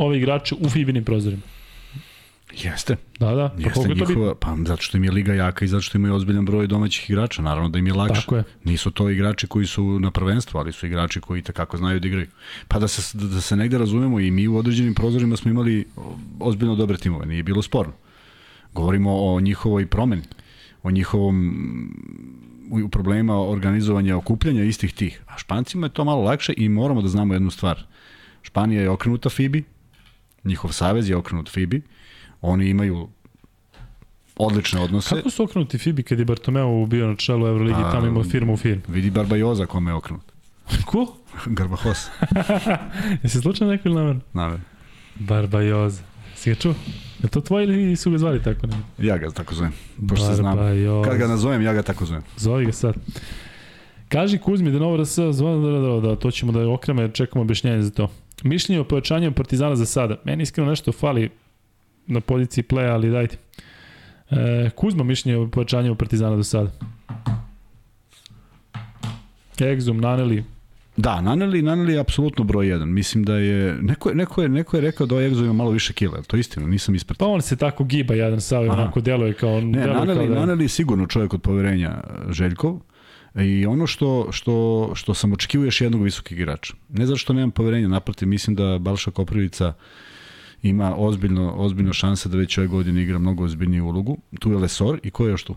ove 0.00 0.18
igrače 0.18 0.54
u 0.60 0.68
FIBinim 0.68 1.04
prozorima. 1.04 1.42
Jeste. 2.62 2.96
Da, 3.18 3.34
da. 3.34 3.48
Pa 3.48 3.62
Jeste 3.62 3.88
njihova, 3.88 4.34
pa 4.34 4.56
zato 4.66 4.82
što 4.82 4.96
im 4.96 5.04
je 5.04 5.10
liga 5.10 5.34
jaka 5.34 5.64
i 5.64 5.68
zato 5.68 5.82
što 5.82 5.98
imaju 5.98 6.14
ozbiljan 6.14 6.44
broj 6.44 6.66
domaćih 6.66 7.10
igrača, 7.10 7.42
naravno 7.42 7.68
da 7.68 7.78
im 7.78 7.86
je 7.86 7.94
lakše. 7.94 8.20
Tako 8.20 8.36
je. 8.36 8.44
Nisu 8.64 8.90
to 8.90 9.10
igrači 9.10 9.46
koji 9.46 9.66
su 9.66 10.00
na 10.00 10.10
prvenstvu, 10.10 10.58
ali 10.58 10.72
su 10.72 10.86
igrači 10.86 11.20
koji 11.20 11.42
takako 11.42 11.76
znaju 11.76 12.00
da 12.00 12.08
igraju. 12.08 12.26
Pa 12.68 12.78
da 12.78 12.88
se, 12.88 13.18
da 13.18 13.40
se 13.40 13.56
negde 13.56 13.78
razumemo 13.78 14.20
i 14.20 14.30
mi 14.30 14.48
u 14.48 14.56
određenim 14.56 14.94
prozorima 14.94 15.36
smo 15.36 15.50
imali 15.50 15.86
ozbiljno 16.40 16.74
dobre 16.74 16.96
timove, 16.96 17.26
nije 17.26 17.42
bilo 17.42 17.62
sporno. 17.62 17.92
Govorimo 18.72 19.10
o 19.16 19.40
njihovoj 19.40 19.86
promeni, 19.86 20.22
o 20.82 20.90
njihovom 20.90 21.36
u 22.70 22.88
problemima 22.88 23.40
organizovanja 23.40 24.16
okupljanja 24.16 24.64
istih 24.64 24.92
tih. 24.94 25.20
A 25.26 25.38
Špancima 25.38 25.86
je 25.86 25.92
to 25.92 26.04
malo 26.04 26.22
lakše 26.22 26.54
i 26.56 26.68
moramo 26.68 27.02
da 27.02 27.08
znamo 27.08 27.34
jednu 27.34 27.50
stvar. 27.50 27.82
Španija 28.42 28.82
je 28.82 28.90
okrenuta 28.90 29.28
FIBI, 29.28 29.64
njihov 30.44 30.72
savez 30.72 31.08
je 31.08 31.16
okrenut 31.16 31.50
FIBI, 31.50 31.82
oni 32.40 32.68
imaju 32.68 33.08
odlične 34.36 34.80
odnose. 34.80 35.14
Kako 35.16 35.30
su 35.30 35.42
okrenuti 35.42 35.78
FIBI 35.78 36.02
kad 36.02 36.18
je 36.18 36.24
Bartomeu 36.24 36.86
bio 36.86 37.06
na 37.06 37.16
čelu 37.16 37.46
Euroligi 37.46 37.80
i 37.80 37.92
tamo 37.92 38.06
imao 38.06 38.24
firmu 38.24 38.52
u 38.52 38.56
firmu? 38.56 38.82
Vidi 38.88 39.10
Barbajoza 39.10 39.66
kome 39.66 39.90
je 39.90 39.94
okrenut. 39.94 40.32
Ko? 40.86 41.16
Garbahos. 41.56 42.06
Jesi 43.22 43.40
slučajno 43.40 43.72
neko 43.72 43.88
ili 43.88 43.94
namerno? 43.94 44.20
Naravno. 44.32 44.60
Barbajoza. 45.14 46.02
Si 46.36 46.50
ga 46.50 46.56
čuo? 46.56 46.74
Je 47.22 47.28
to 47.28 47.40
tvoj 47.40 47.64
ili 47.64 47.96
su 47.96 48.10
ga 48.10 48.18
zvali 48.18 48.42
tako? 48.42 48.66
Ne? 48.66 48.74
Ja 48.98 49.18
ga 49.18 49.30
tako 49.30 49.54
zovem. 49.54 49.72
Pošto 50.08 50.26
se 50.26 50.34
znam. 50.34 50.58
Kad 51.04 51.18
ga 51.18 51.26
nazovem, 51.28 51.62
ja 51.62 51.72
ga 51.72 51.82
tako 51.82 52.04
zovem. 52.04 52.22
Zovi 52.36 52.64
ga 52.66 52.72
sad. 52.72 52.94
Kaži 54.08 54.38
Kuzmi 54.38 54.70
da 54.70 54.78
Nova 54.78 55.02
RS 55.02 55.16
da, 55.16 55.24
da, 55.24 56.00
da, 56.00 56.08
da, 56.08 56.16
to 56.16 56.30
ćemo 56.30 56.52
da 56.52 56.68
okreme, 56.68 57.10
čekamo 57.12 57.42
objašnjenje 57.42 57.82
za 57.82 57.90
to. 57.90 58.08
Mišljenje 58.44 58.80
o 58.80 58.84
pojačanju 58.84 59.32
Partizana 59.32 59.76
za 59.76 59.86
sada. 59.86 60.16
Meni 60.24 60.42
iskreno 60.42 60.70
nešto 60.70 60.92
fali 60.92 61.30
na 62.06 62.20
poziciji 62.20 62.64
playa, 62.64 62.92
ali 62.92 63.10
dajte. 63.10 63.36
E, 64.30 64.70
Kuzma 64.76 65.04
mišljenje 65.04 65.38
o 65.38 65.48
pojačanju 65.48 65.94
Partizana 65.94 66.36
do 66.36 66.44
sada. 66.44 66.70
Exum, 69.58 70.00
Naneli, 70.00 70.44
Da, 70.96 71.20
Naneli, 71.20 71.62
Naneli 71.62 71.92
je 71.92 71.98
apsolutno 71.98 72.44
broj 72.44 72.68
jedan. 72.68 72.88
Mislim 72.88 73.24
da 73.24 73.34
je, 73.34 73.78
neko 73.82 74.08
je, 74.08 74.14
neko 74.14 74.42
je, 74.42 74.48
neko 74.48 74.76
je 74.76 74.80
rekao 74.80 75.06
da 75.06 75.14
ovaj 75.14 75.26
Egzo 75.26 75.44
ima 75.44 75.52
malo 75.52 75.70
više 75.70 75.92
kila, 75.92 76.22
to 76.22 76.36
je 76.36 76.40
istina, 76.40 76.66
nisam 76.66 76.94
ispratio. 76.94 77.26
pa 77.26 77.32
on 77.32 77.42
se 77.42 77.56
tako 77.56 77.84
giba 77.84 78.14
jedan 78.14 78.40
sa 78.40 78.58
ovim, 78.58 78.70
Aha. 78.70 78.82
onako 78.82 79.00
deluje 79.00 79.32
kao... 79.34 79.60
Ne, 79.60 79.78
deluje 79.80 79.94
Naneli, 79.94 80.26
kao 80.26 80.34
da, 80.34 80.40
Naneli 80.40 80.64
je 80.64 80.68
sigurno 80.68 81.06
čovjek 81.06 81.34
od 81.34 81.42
poverenja 81.42 81.88
e, 81.90 82.32
Željkov. 82.32 82.80
I 83.34 83.66
ono 83.66 83.86
što, 83.86 84.28
što, 84.32 84.90
što 84.94 85.14
sam 85.14 85.32
očekivao 85.32 85.64
još 85.64 85.80
jednog 85.80 86.02
visokog 86.02 86.32
igrača. 86.32 86.74
Ne 86.88 87.06
zato 87.06 87.16
što 87.16 87.32
nemam 87.32 87.50
poverenja, 87.50 87.88
naprotiv, 87.88 88.28
mislim 88.28 88.56
da 88.56 88.78
Balša 88.78 89.10
Koprivica 89.10 89.72
ima 90.62 90.94
ozbiljno, 90.96 91.54
ozbiljno 91.56 91.92
šanse 91.92 92.28
da 92.28 92.36
već 92.36 92.58
ove 92.58 92.66
godine 92.66 93.02
igra 93.02 93.18
mnogo 93.18 93.44
ozbiljniju 93.44 93.86
ulogu. 93.86 94.18
Tu 94.38 94.50
je 94.50 94.56
Lesor 94.56 95.00
i 95.02 95.10
ko 95.10 95.26
je 95.26 95.30
još 95.30 95.44
tu? 95.44 95.54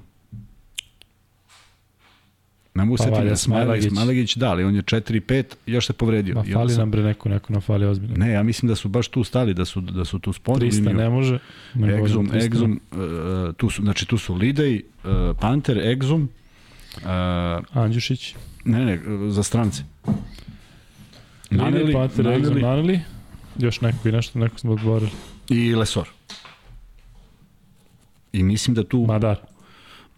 Ne 2.75 2.85
mogu 2.85 2.97
Pa 2.97 3.03
setiti 3.03 3.29
da. 3.29 3.35
Smailagić, 3.35 3.91
Smailagić 3.91 4.35
da, 4.35 4.49
ali 4.49 4.63
on 4.63 4.75
je 4.75 4.81
4-5, 4.81 5.43
još 5.65 5.87
se 5.87 5.93
povredio. 5.93 6.35
Ma 6.35 6.43
fali 6.53 6.69
sam- 6.69 6.79
nam 6.79 6.91
bre 6.91 7.03
neko, 7.03 7.29
neko 7.29 7.53
nam 7.53 7.61
fali 7.61 7.85
ozbiljno. 7.85 8.15
Ne, 8.17 8.31
ja 8.31 8.43
mislim 8.43 8.69
da 8.69 8.75
su 8.75 8.89
baš 8.89 9.07
tu 9.07 9.23
stali, 9.23 9.53
da 9.53 9.65
su, 9.65 9.81
da 9.81 10.05
su 10.05 10.19
tu 10.19 10.33
sponu 10.33 10.59
300 10.59 10.93
ne 10.93 11.09
može. 11.09 11.39
Ne 11.73 12.01
Exum, 12.01 12.31
300. 12.31 12.49
Exum, 12.49 12.77
uh, 13.49 13.55
tu 13.55 13.69
su, 13.69 13.81
znači 13.81 14.05
tu 14.05 14.17
su 14.17 14.35
Lidej, 14.35 14.75
uh, 15.03 15.11
Panter, 15.41 15.77
Exum, 15.77 16.27
uh, 16.97 17.03
Andjušić. 17.73 18.35
ne, 18.65 18.85
ne, 18.85 18.99
za 19.31 19.43
strance. 19.43 19.83
Naneli, 21.49 21.93
Panter, 21.93 22.25
Exum, 22.25 22.31
Naneli 22.31 22.61
Naneli. 22.61 22.99
Još 23.59 23.81
neko 23.81 24.09
i 24.09 24.11
nešto, 24.11 24.39
neko 24.39 24.59
smo 24.59 24.71
odborili. 24.71 25.11
i 25.49 25.75
Lesor. 25.75 26.09
I 28.33 28.43
mislim 28.43 28.73
da 28.75 28.83
tu 28.83 28.99
Madar, 28.99 29.37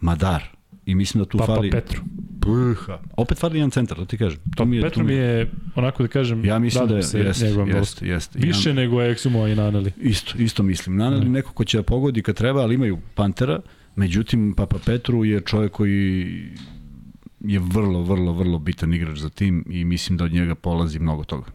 Madar. 0.02 0.44
I 0.86 0.96
mislim 0.96 1.24
da 1.24 1.30
tu 1.30 1.38
Papa 1.38 1.56
fali 1.56 1.72
Petru. 1.72 2.02
Puha. 2.42 3.00
Opet 3.18 3.38
fali 3.38 3.58
jedan 3.58 3.72
centar, 3.72 3.98
da 3.98 4.06
ti 4.06 4.18
kažem. 4.18 4.40
To 4.56 4.66
mi 4.66 4.76
je, 4.76 4.82
Petru 4.82 5.04
mi 5.04 5.14
je, 5.14 5.52
onako 5.76 6.04
da 6.04 6.10
kažem, 6.10 6.46
Ja 6.46 6.60
mislim 6.60 6.88
da 6.88 7.02
se 7.02 7.20
jeste, 7.20 7.46
njegovom 7.46 7.68
dolaku. 7.70 7.82
jeste, 7.84 8.08
jeste. 8.08 8.40
Više 8.40 8.70
Ja, 8.70 8.76
nego 8.76 8.96
Exumo 8.98 9.52
i 9.52 9.56
Naneli. 9.56 9.92
isto, 9.98 10.38
isto 10.38 10.64
mislim. 10.64 10.96
Naneli 10.98 11.30
neko 11.30 11.54
ko 11.54 11.64
će 11.64 11.78
da 11.78 11.84
pogodi 11.84 12.22
kad 12.22 12.36
treba, 12.36 12.62
ali 12.62 12.76
imaju 12.76 12.98
Pantera. 13.16 13.60
Međutim, 13.96 14.54
Papa 14.58 14.78
Petru 14.86 15.26
je 15.26 15.42
čovjek 15.42 15.72
koji 15.72 16.28
je 17.40 17.60
vrlo, 17.60 18.02
vrlo, 18.02 18.34
vrlo 18.34 18.60
bitan 18.60 18.94
igrač 18.94 19.18
za 19.18 19.30
tim 19.30 19.66
i 19.70 19.84
mislim 19.86 20.18
da 20.18 20.24
od 20.24 20.34
njega 20.34 20.56
polazi 20.56 21.00
mnogo 21.00 21.24
toga. 21.24 21.46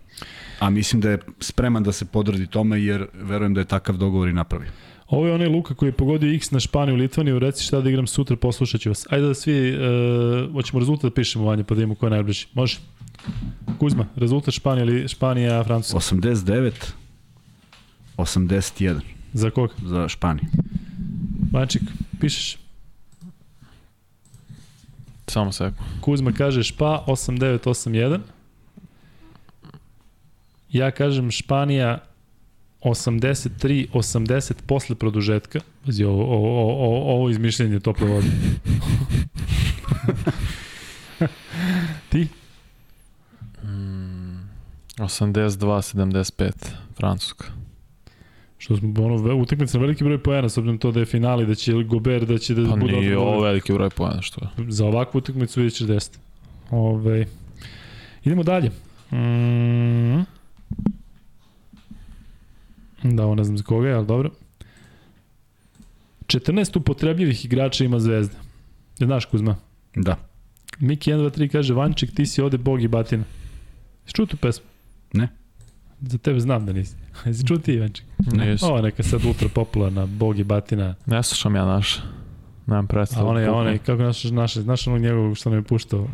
A 0.58 0.70
mislim 0.70 1.00
da 1.00 1.10
je 1.10 1.18
spreman 1.40 1.82
da 1.82 1.92
se 1.92 2.04
podredi 2.04 2.46
tome 2.46 2.82
jer 2.82 3.06
verujem 3.14 3.54
da 3.54 3.60
je 3.60 3.64
takav 3.64 3.96
dogovor 3.96 4.28
i 4.28 4.32
napravio. 4.32 4.70
Ovo 5.08 5.26
je 5.26 5.34
onaj 5.34 5.48
Luka 5.48 5.74
koji 5.74 5.88
je 5.88 5.92
pogodio 5.92 6.34
X 6.34 6.50
na 6.50 6.60
Španiju 6.60 6.94
u 6.94 6.98
Litvaniju, 6.98 7.38
reci 7.38 7.64
šta 7.64 7.80
da 7.80 7.88
igram 7.90 8.06
sutra, 8.06 8.36
poslušat 8.36 8.80
ću 8.80 8.90
vas. 8.90 9.06
Ajde 9.10 9.26
da 9.26 9.34
svi, 9.34 9.72
uh, 9.72 10.52
hoćemo 10.52 10.80
rezultat 10.80 11.10
da 11.10 11.14
pišemo 11.14 11.44
vanje, 11.44 11.64
pa 11.64 11.74
da 11.74 11.78
vidimo 11.78 11.94
ko 11.94 12.06
je 12.06 12.10
najbliži. 12.10 12.46
Može? 12.54 12.78
Kuzma, 13.78 14.06
rezultat 14.16 14.54
Španija 14.54 14.84
ili 14.84 15.08
Španija, 15.08 15.64
Francuska. 15.64 16.14
89 16.16 16.72
81 18.16 19.00
Za 19.32 19.50
koga? 19.50 19.74
za 19.84 20.08
Španiju. 20.08 20.44
Vančik, 21.50 21.82
pišeš. 22.20 22.58
Samo 25.26 25.52
sekund. 25.52 26.00
Kuzma 26.00 26.32
kaže 26.32 26.62
Špa 26.62 27.04
8981. 27.06 28.20
Ja 30.72 30.90
kažem 30.90 31.30
Španija 31.30 31.98
83-80 32.82 34.52
posle 34.66 34.94
produžetka. 34.96 35.60
Pazi, 35.86 36.04
ovo, 36.04 36.24
ovo, 36.24 36.74
ovo, 36.86 37.14
ovo 37.14 37.30
izmišljenje 37.30 37.80
tople 37.80 38.06
vode. 38.06 38.26
Ti? 42.10 42.28
82-75 44.98 46.52
Francuska. 46.96 47.59
Što 48.60 48.76
smo 48.76 49.04
ono, 49.04 49.36
utakmica 49.36 49.78
na 49.78 49.82
veliki 49.82 50.04
broj 50.04 50.22
pojena, 50.22 50.48
s 50.48 50.58
obzirom 50.58 50.78
to 50.78 50.92
da 50.92 51.00
je 51.00 51.06
finali, 51.06 51.46
da 51.46 51.54
će 51.54 51.72
Gober, 51.72 52.26
da 52.26 52.38
će 52.38 52.54
da 52.54 52.70
Pa 52.70 52.76
bude 52.76 52.92
nije 52.92 53.16
odbrana. 53.18 53.30
ovo 53.30 53.40
veliki 53.42 53.72
broj 53.72 53.90
pojena 53.90 54.22
što 54.22 54.40
je. 54.44 54.72
za 54.72 54.86
ovakvu 54.86 55.18
utakmicu 55.18 55.60
vidjet 55.60 55.74
ćeš 55.74 55.86
10. 55.86 56.18
Ove, 56.70 57.26
idemo 58.24 58.42
dalje. 58.42 58.68
Mm. 59.12 60.24
Da, 63.02 63.24
ovo 63.24 63.34
ne 63.34 63.44
znam 63.44 63.58
za 63.58 63.64
koga 63.64 63.88
je, 63.88 63.94
ali 63.94 64.06
dobro. 64.06 64.30
14 66.26 66.76
upotrebljivih 66.78 67.44
igrača 67.44 67.84
ima 67.84 68.00
Zvezda. 68.00 68.36
Je 68.98 69.06
znaš 69.06 69.24
Kuzma? 69.24 69.56
Da. 69.96 70.16
Miki 70.78 71.10
1, 71.12 71.16
2, 71.16 71.38
3 71.38 71.48
kaže, 71.48 71.74
Vanček, 71.74 72.14
ti 72.14 72.26
si 72.26 72.42
ovde 72.42 72.58
bog 72.58 72.82
i 72.82 72.88
batina. 72.88 73.24
Jesi 74.04 74.14
čuo 74.14 74.26
tu 74.26 74.36
pesmu? 74.36 74.66
Ne. 75.12 75.28
Za 76.02 76.18
tebe 76.18 76.40
znam 76.40 76.66
da 76.66 76.72
nisi. 76.72 76.94
Jesi 77.26 77.46
čuo 77.46 77.58
ti, 77.58 77.78
Vanček? 77.78 78.06
Nisam. 78.18 78.68
Ovo 78.68 78.76
je 78.78 78.82
neka 78.82 79.02
sad 79.02 79.24
ultra 79.24 79.48
popularna, 79.48 80.06
bog 80.06 80.38
i 80.38 80.44
batina. 80.44 80.94
Ne 81.06 81.22
slušam 81.22 81.56
ja 81.56 81.64
naš. 81.66 81.98
Nemam 82.66 82.84
A 82.84 82.88
predstavu. 82.88 83.28
onaj, 83.28 83.42
bukvalno. 83.42 83.60
onaj, 83.60 83.78
kako 83.78 84.02
naš, 84.02 84.24
naš, 84.24 84.54
znaš 84.54 84.86
onog 84.86 85.00
njegovog 85.00 85.36
što 85.36 85.50
nam 85.50 85.58
je 85.58 85.62
puštao? 85.62 86.08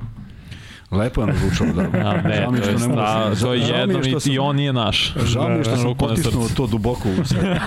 Lepo 0.91 1.21
je 1.21 1.27
nazvučalo 1.27 1.73
da. 1.73 1.83
A, 2.01 2.23
ne, 2.23 2.37
Žao 2.37 2.51
mi 2.51 2.59
je 2.59 2.63
to 2.63 2.71
je, 2.71 2.79
što 2.79 2.81
ne 2.81 2.89
mogu 2.89 3.01
da- 3.01 3.35
to 3.37 3.55
je 3.55 3.61
žao 3.61 3.69
mi 3.69 3.73
je 3.73 3.81
jednom 3.81 4.03
što 4.03 4.09
i, 4.09 4.21
sam- 4.21 4.33
i 4.33 4.39
on 4.39 4.57
nije 4.57 4.73
naš. 4.73 5.15
Žao 5.25 5.49
mi 5.49 5.55
je 5.55 5.63
što 5.63 5.71
Da, 5.71 5.77
sam 5.77 5.95
potisnuo 5.97 6.49
to 6.49 6.67
duboko 6.67 7.09
u 7.13 7.25
sebe. 7.25 7.61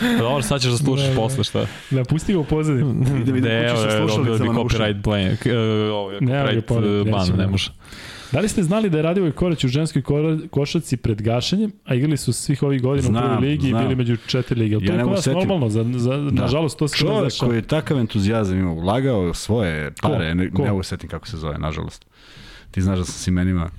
Pa 0.00 0.18
Dobro, 0.18 0.42
sad 0.42 0.60
ćeš 0.60 0.70
da 0.70 0.76
slušaš 0.76 1.14
posle 1.16 1.44
šta. 1.44 1.66
Da, 1.90 2.04
pusti 2.04 2.32
ga 2.32 2.38
u 2.38 2.44
pozadinu. 2.44 2.90
Idem, 3.12 3.36
idem 3.36 3.42
Ne, 3.44 3.68
kući 3.70 3.82
sa 3.82 3.98
slušalicama 3.98 4.52
na 4.52 4.60
ušima. 4.60 4.84
copyright 4.84 5.02
blank. 5.02 5.38
Uh, 5.40 5.52
ovo 5.92 6.10
je 6.10 6.20
Ne, 6.20 6.32
copyright 6.32 7.02
uh, 7.02 7.10
ban, 7.10 7.38
ne 7.38 7.46
može. 7.46 7.70
Da 8.32 8.40
li 8.40 8.48
ste 8.48 8.62
znali 8.62 8.90
da 8.90 8.96
je 8.96 9.02
Radivoj 9.02 9.32
Korać 9.32 9.64
u 9.64 9.68
ženskoj 9.68 10.02
košarci 10.50 10.96
pred 10.96 11.22
gašenjem, 11.22 11.72
a 11.84 11.94
igrali 11.94 12.16
su 12.16 12.32
svih 12.32 12.62
ovih 12.62 12.82
godina 12.82 13.08
u 13.08 13.10
Znam, 13.10 13.22
prvoj 13.24 13.48
ligi 13.48 13.68
znam. 13.68 13.80
i 13.80 13.84
bili 13.84 13.96
među 13.96 14.16
četiri 14.16 14.60
lige? 14.60 14.74
Ja 14.74 14.80
to 14.80 14.86
ne 14.86 14.94
je 14.94 15.04
kod 15.04 15.12
nas 15.12 15.26
normalno? 15.26 15.68
Za, 15.68 15.84
za, 15.88 16.16
Da. 16.16 16.30
Nažalost, 16.32 16.78
to 16.78 16.88
se 16.88 16.96
Čovjek 16.96 17.24
dešava. 17.24 17.48
koji 17.48 17.58
je 17.58 17.62
takav 17.62 17.98
entuzijazam 17.98 18.58
imao, 18.58 18.74
ulagao 18.74 19.34
svoje 19.34 19.92
pare, 20.02 20.34
ne, 20.34 20.50
Ko? 20.50 20.62
ne 20.62 20.70
mogu 20.70 20.82
setim 20.82 21.10
kako 21.10 21.28
se 21.28 21.36
zove, 21.36 21.58
nažalost. 21.58 22.06
Ti 22.70 22.82
znaš 22.82 22.98
da 22.98 23.04
sam 23.04 23.14
s 23.14 23.26
imenima 23.26 23.70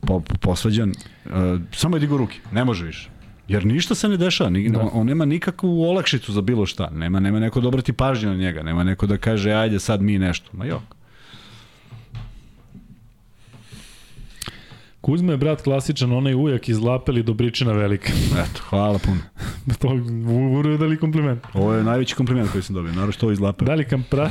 po, 0.00 0.20
posvađan. 0.40 0.92
Uh, 1.24 1.32
samo 1.72 1.96
je 1.96 2.00
digo 2.00 2.16
ruke, 2.16 2.38
ne 2.52 2.64
može 2.64 2.86
više. 2.86 3.10
Jer 3.48 3.66
ništa 3.66 3.94
se 3.94 4.08
ne 4.08 4.16
dešava, 4.16 4.50
ni, 4.50 4.70
Da. 4.70 4.80
on, 4.80 4.90
on 4.92 5.06
nema 5.06 5.24
nikakvu 5.24 5.82
olakšicu 5.82 6.32
za 6.32 6.40
bilo 6.40 6.66
šta. 6.66 6.90
Nema, 6.90 7.20
nema 7.20 7.40
neko 7.40 7.60
da 7.60 7.68
obrati 7.68 7.92
pažnju 7.92 8.28
na 8.28 8.36
njega, 8.36 8.62
nema 8.62 8.84
neko 8.84 9.06
da 9.06 9.16
kaže 9.16 9.52
ajde 9.52 9.78
sad 9.78 10.02
mi 10.02 10.18
nešto. 10.18 10.50
Ma 10.52 10.64
jok. 10.64 10.82
Kuzma 15.04 15.32
je 15.32 15.36
brat 15.36 15.62
klasičan, 15.62 16.12
onaj 16.12 16.34
ujak 16.34 16.68
iz 16.68 16.78
Lapeli 16.78 17.22
Dobričina 17.22 17.72
Velika. 17.72 18.12
Eto, 18.32 18.62
hvala 18.68 18.98
puno. 18.98 19.20
to 19.80 19.88
uvore 20.28 20.76
da 20.76 20.86
li 20.86 20.96
kompliment. 20.96 21.44
Ovo 21.54 21.74
je 21.74 21.84
najveći 21.84 22.14
kompliment 22.14 22.50
koji 22.52 22.62
sam 22.62 22.74
dobio, 22.74 22.92
naravno 22.92 23.12
što 23.12 23.26
ovo 23.26 23.32
izlapa. 23.32 23.64
Da 23.64 23.74
li 23.74 23.84
kam 23.84 24.04
pra... 24.10 24.30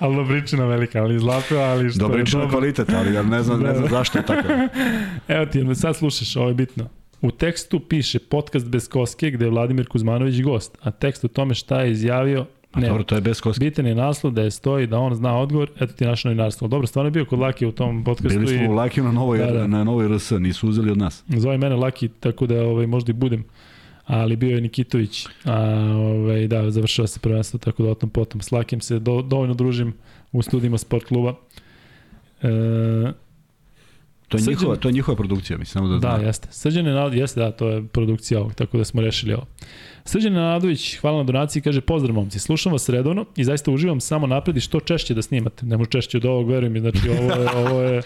ali 0.00 0.16
Dobričina 0.16 0.66
Velika, 0.66 1.02
ali 1.02 1.14
iz 1.14 1.22
Lapela, 1.22 1.64
ali 1.64 1.90
što 1.90 1.98
Dobričan 1.98 2.40
je 2.40 2.44
je 2.44 2.46
dobro. 2.46 2.58
kvalitet, 2.58 2.90
ali 2.90 3.14
ja 3.14 3.22
ne 3.22 3.42
znam, 3.42 3.60
Da, 3.60 3.66
ne 3.68 3.74
znam 3.74 3.88
da. 3.88 3.90
zašto 3.90 4.18
je 4.18 4.26
takav. 4.26 4.50
Evo 5.36 5.46
ti, 5.46 5.58
jer 5.58 5.66
me 5.66 5.74
sad 5.74 5.96
slušaš, 5.96 6.36
ovo 6.36 6.48
je 6.48 6.54
bitno. 6.54 6.88
U 7.20 7.30
tekstu 7.30 7.80
piše 7.80 8.18
podcast 8.18 8.66
bez 8.66 8.88
koske 8.88 9.30
gde 9.30 9.44
je 9.44 9.50
Vladimir 9.50 9.88
Kuzmanović 9.88 10.42
gost, 10.42 10.78
a 10.82 10.90
tekst 10.90 11.24
o 11.24 11.28
tome 11.28 11.54
šta 11.54 11.80
je 11.80 11.90
izjavio 11.90 12.46
Pa 12.70 12.80
ne. 12.80 12.88
dobro, 12.88 13.02
to 13.02 13.14
je 13.14 13.20
bez 13.20 13.40
koske. 13.40 13.60
Bitan 13.60 13.86
je 13.86 13.94
naslov 13.94 14.32
da 14.32 14.42
je 14.42 14.50
stoji 14.50 14.86
da 14.86 14.98
on 14.98 15.14
zna 15.14 15.38
odgovor, 15.38 15.70
eto 15.76 15.92
ti 15.92 16.04
naše 16.04 16.28
novinarstvo. 16.28 16.68
Dobro, 16.68 16.86
stvarno 16.86 17.06
je 17.06 17.12
bio 17.12 17.24
kod 17.24 17.38
Laki 17.38 17.66
u 17.66 17.72
tom 17.72 18.04
podcastu 18.04 18.38
Bili 18.38 18.54
i 18.54 18.58
smo 18.58 18.68
u 18.68 18.74
Lakiju 18.74 19.04
na 19.04 19.12
novoj, 19.12 19.38
Da, 19.38 19.46
da. 19.46 19.66
na 19.66 19.84
novoj 19.84 20.08
RS, 20.08 20.30
nisu 20.32 20.68
uzeli 20.68 20.90
od 20.90 20.98
nas. 20.98 21.24
zove 21.28 21.58
mene 21.58 21.76
Laki, 21.76 22.08
tako 22.10 22.46
da 22.46 22.62
ovaj, 22.62 22.86
možda 22.86 23.10
i 23.10 23.14
budem 23.14 23.44
ali 24.04 24.36
bio 24.36 24.54
je 24.54 24.60
Nikitović, 24.60 25.26
a 25.44 25.56
ovaj, 25.96 26.46
da, 26.46 26.70
završava 26.70 27.08
se 27.08 27.20
prvenstvo, 27.20 27.58
tako 27.58 27.82
da 27.82 27.90
o 27.90 27.94
tom 27.94 28.10
potom 28.10 28.40
s 28.40 28.52
Lakim 28.52 28.80
se 28.80 28.98
do, 28.98 29.22
dovoljno 29.22 29.54
družim 29.54 29.94
u 30.32 30.42
studijima 30.42 30.78
sport 30.78 31.04
kluba. 31.04 31.34
E, 32.42 32.48
To 34.28 34.36
je, 34.36 34.40
Srđan- 34.40 34.48
njihova, 34.50 34.76
to 34.76 34.88
je 34.88 34.92
njihova 34.92 35.16
produkcija, 35.16 35.58
mislim, 35.58 35.72
samo 35.72 35.88
da, 35.88 35.98
Da, 36.00 36.16
zna. 36.16 36.26
jeste. 36.26 36.48
Srđan 36.50 36.84
Nenadović, 36.84 37.18
jeste, 37.18 37.40
da, 37.40 37.50
to 37.50 37.68
je 37.68 37.82
produkcija 37.84 38.40
ovog, 38.40 38.54
tako 38.54 38.78
da 38.78 38.84
smo 38.84 39.00
rešili 39.02 39.34
ovo. 39.34 39.46
Srđan 40.08 40.32
Nenadović, 40.32 40.96
hvala 40.96 41.16
na 41.18 41.24
donaciji, 41.24 41.62
kaže 41.62 41.80
pozdrav 41.80 42.14
momci, 42.14 42.38
slušam 42.38 42.72
vas 42.72 42.88
redovno 42.88 43.24
i 43.36 43.44
zaista 43.44 43.70
uživam 43.70 44.00
samo 44.00 44.26
napred 44.26 44.56
i 44.56 44.60
što 44.60 44.80
češće 44.80 45.14
da 45.14 45.22
snimate. 45.22 45.66
Ne 45.66 45.76
može 45.76 45.90
češće 45.90 46.16
od 46.16 46.24
ovog, 46.24 46.48
verujem 46.50 46.72
mi, 46.72 46.80
znači 46.80 47.08
ovo 47.08 47.32
je, 47.32 47.48
ovo 47.56 47.82
je 47.82 48.02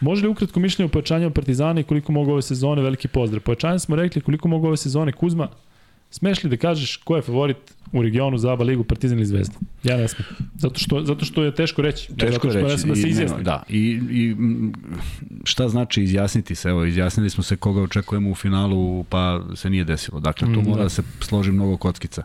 Može 0.00 0.22
li 0.22 0.28
ukratko 0.28 0.60
mišljenje 0.60 0.86
o 0.86 0.92
pojačanju 0.92 1.30
Partizana 1.30 1.80
i 1.80 1.84
koliko 1.84 2.12
mogu 2.12 2.32
ove 2.32 2.42
sezone, 2.42 2.82
veliki 2.82 3.08
pozdrav. 3.08 3.42
Pojačanje 3.42 3.78
smo 3.78 3.96
rekli 3.96 4.20
koliko 4.20 4.48
mogu 4.48 4.66
ove 4.66 4.76
sezone 4.76 5.12
Kuzma, 5.12 5.48
smeš 6.10 6.44
li 6.44 6.50
da 6.50 6.56
kažeš 6.56 6.96
ko 6.96 7.16
je 7.16 7.22
favorit 7.22 7.56
u 7.92 8.02
regionu 8.02 8.38
za 8.38 8.52
ABA 8.52 8.64
ligu 8.64 8.84
Partizan 8.84 9.18
ili 9.18 9.26
Zvezda? 9.26 9.54
Ja 9.84 9.96
ne 9.96 10.08
smem. 10.08 10.26
Zato 10.58 10.78
što, 10.78 11.02
zato 11.04 11.24
što 11.24 11.42
je 11.42 11.54
teško 11.54 11.82
reći. 11.82 12.08
Teško 12.16 12.32
zato 12.32 12.50
što 12.50 12.68
reći. 12.68 12.86
ne 12.86 12.94
da 12.94 12.96
se 12.96 13.08
i, 13.08 13.10
izjasni. 13.10 13.42
da, 13.42 13.62
i, 13.68 14.00
i 14.10 14.36
šta 15.44 15.68
znači 15.68 16.02
izjasniti 16.02 16.54
se? 16.54 16.68
Evo, 16.68 16.84
izjasnili 16.84 17.30
smo 17.30 17.42
se 17.42 17.56
koga 17.56 17.82
očekujemo 17.82 18.30
u 18.30 18.34
finalu, 18.34 19.04
pa 19.04 19.42
se 19.54 19.70
nije 19.70 19.84
desilo. 19.84 20.20
Dakle, 20.20 20.54
tu 20.54 20.60
Mm, 20.60 20.64
mora 20.64 20.76
da. 20.76 20.82
da 20.82 20.88
se 20.88 21.02
složi 21.20 21.52
mnogo 21.52 21.76
kockica. 21.76 22.22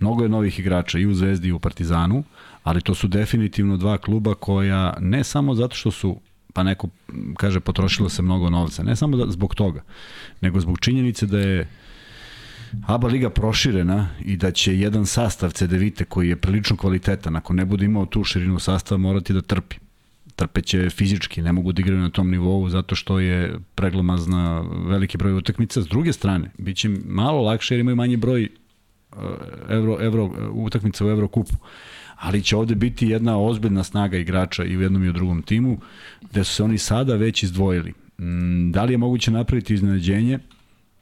Mnogo 0.00 0.22
je 0.22 0.28
novih 0.28 0.58
igrača 0.58 0.98
i 0.98 1.06
u 1.06 1.14
Zvezdi 1.14 1.48
i 1.48 1.52
u 1.52 1.58
Partizanu, 1.58 2.24
ali 2.62 2.80
to 2.80 2.94
su 2.94 3.08
definitivno 3.08 3.76
dva 3.76 3.98
kluba 3.98 4.34
koja 4.34 4.96
ne 5.00 5.24
samo 5.24 5.54
zato 5.54 5.76
što 5.76 5.90
su 5.90 6.20
pa 6.52 6.62
neko 6.62 6.88
kaže 7.36 7.60
potrošilo 7.60 8.08
se 8.08 8.22
mnogo 8.22 8.50
novca, 8.50 8.82
ne 8.82 8.96
samo 8.96 9.16
da, 9.16 9.30
zbog 9.32 9.54
toga, 9.54 9.82
nego 10.40 10.60
zbog 10.60 10.80
činjenice 10.80 11.26
da 11.26 11.38
je 11.38 11.68
ABA 12.86 13.08
liga 13.08 13.30
proširena 13.30 14.08
i 14.24 14.36
da 14.36 14.50
će 14.50 14.78
jedan 14.78 15.06
sastav 15.06 15.50
CDVite 15.50 16.04
koji 16.04 16.28
je 16.28 16.36
prilično 16.36 16.76
kvalitetan, 16.76 17.36
ako 17.36 17.52
ne 17.52 17.64
bude 17.64 17.84
imao 17.84 18.06
tu 18.06 18.24
širinu 18.24 18.58
sastava, 18.58 18.98
morati 18.98 19.32
da 19.32 19.42
trpi. 19.42 19.76
trpeće 20.36 20.90
fizički, 20.90 21.42
ne 21.42 21.52
mogu 21.52 21.72
da 21.72 21.80
igraju 21.80 22.00
na 22.00 22.10
tom 22.10 22.30
nivou 22.30 22.68
zato 22.68 22.94
što 22.94 23.18
je 23.20 23.58
preglomazna 23.74 24.64
veliki 24.86 25.18
broj 25.18 25.32
utakmica. 25.32 25.82
S 25.82 25.86
druge 25.86 26.12
strane, 26.12 26.50
bit 26.58 26.76
će 26.76 26.88
malo 27.06 27.42
lakše 27.42 27.74
jer 27.74 27.80
imaju 27.80 27.96
manji 27.96 28.16
broj 28.16 28.48
uh, 29.12 29.18
evro, 29.68 29.98
evro, 30.00 30.30
utakmica 30.52 31.06
u 31.06 31.10
Evrokupu 31.10 31.54
ali 32.22 32.42
će 32.42 32.56
ovde 32.56 32.74
biti 32.74 33.08
jedna 33.08 33.38
ozbiljna 33.38 33.84
snaga 33.84 34.18
igrača 34.18 34.64
i 34.64 34.76
u 34.76 34.80
jednom 34.80 35.04
i 35.04 35.08
u 35.08 35.12
drugom 35.12 35.42
timu, 35.42 35.78
gde 36.30 36.44
su 36.44 36.54
se 36.54 36.62
oni 36.62 36.78
sada 36.78 37.16
već 37.16 37.42
izdvojili. 37.42 37.92
Mm, 38.18 38.70
Da 38.70 38.84
li 38.84 38.92
je 38.92 38.98
moguće 38.98 39.30
napraviti 39.30 39.74
iznenađenje? 39.74 40.38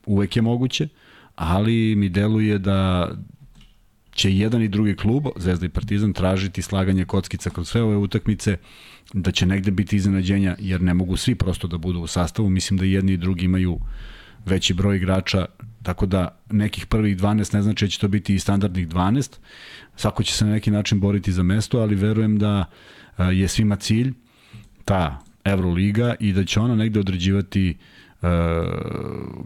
Uvek 0.07 0.37
je 0.37 0.43
moguće, 0.43 0.89
ali 1.35 1.95
mi 1.97 2.09
deluje 2.09 2.59
da 2.59 3.11
će 4.13 4.33
jedan 4.37 4.63
i 4.63 4.69
drugi 4.69 4.97
klub, 4.97 5.27
Zvezda 5.37 5.67
i 5.67 5.69
Partizan, 5.69 6.13
tražiti 6.13 6.63
slaganje 6.63 7.05
kockica 7.05 7.51
kroz 7.51 7.69
sve 7.69 7.83
ove 7.83 7.97
utakmice, 7.97 8.57
da 9.13 9.31
će 9.31 9.47
negde 9.47 9.71
biti 9.71 9.97
iznenađenja, 9.97 10.57
jer 10.59 10.83
ne 10.83 10.95
mogu 10.95 11.17
svi 11.17 11.35
prosto 11.35 11.69
da 11.69 11.79
budu 11.79 12.01
u 12.01 12.07
sastavu. 12.07 12.51
Mislim 12.51 12.79
da 12.79 12.85
jedni 12.85 13.13
i 13.13 13.17
drugi 13.17 13.45
imaju 13.45 13.79
veći 14.47 14.75
broj 14.75 14.97
igrača, 14.97 15.47
tako 15.83 16.07
da 16.07 16.41
nekih 16.51 16.87
prvih 16.87 17.17
12 17.17 17.55
ne 17.55 17.63
znači 17.63 17.85
da 17.85 17.91
će 17.91 17.99
to 17.99 18.09
biti 18.09 18.35
i 18.35 18.39
standardnih 18.39 18.89
12. 18.89 19.39
Svako 19.97 20.23
će 20.23 20.35
se 20.35 20.45
na 20.45 20.53
neki 20.53 20.71
način 20.71 21.01
boriti 21.01 21.33
za 21.33 21.43
mesto, 21.43 21.79
ali 21.79 21.95
verujem 21.95 22.39
da 22.39 22.65
a, 23.17 23.25
je 23.25 23.49
svima 23.49 23.77
cilj 23.77 24.13
ta 24.85 25.19
Euroliga 25.45 26.15
i 26.21 26.33
da 26.33 26.45
će 26.45 26.61
ona 26.61 26.75
negde 26.75 27.01
određivati 27.01 27.71
uh, 27.71 28.00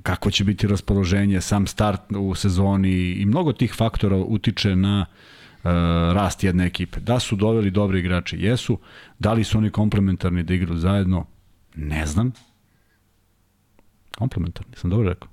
kako 0.02 0.30
će 0.30 0.44
biti 0.44 0.66
raspoloženje, 0.66 1.40
sam 1.40 1.66
start 1.66 2.00
u 2.18 2.34
sezoni 2.34 2.92
i 2.92 3.26
mnogo 3.26 3.52
tih 3.52 3.74
faktora 3.74 4.16
utiče 4.16 4.76
na 4.76 5.06
uh, 5.08 5.70
rast 6.14 6.44
jedne 6.44 6.66
ekipe. 6.66 7.00
Da 7.00 7.18
su 7.18 7.36
doveli 7.36 7.70
dobri 7.70 7.98
igrači, 7.98 8.36
jesu. 8.40 8.78
Da 9.18 9.32
li 9.32 9.44
su 9.44 9.58
oni 9.58 9.70
komplementarni 9.70 10.42
da 10.42 10.54
igraju 10.54 10.78
zajedno, 10.78 11.26
ne 11.74 12.06
znam. 12.06 12.32
Komplementarni, 14.18 14.76
sam 14.76 14.90
dobro 14.90 15.08
rekao. 15.08 15.28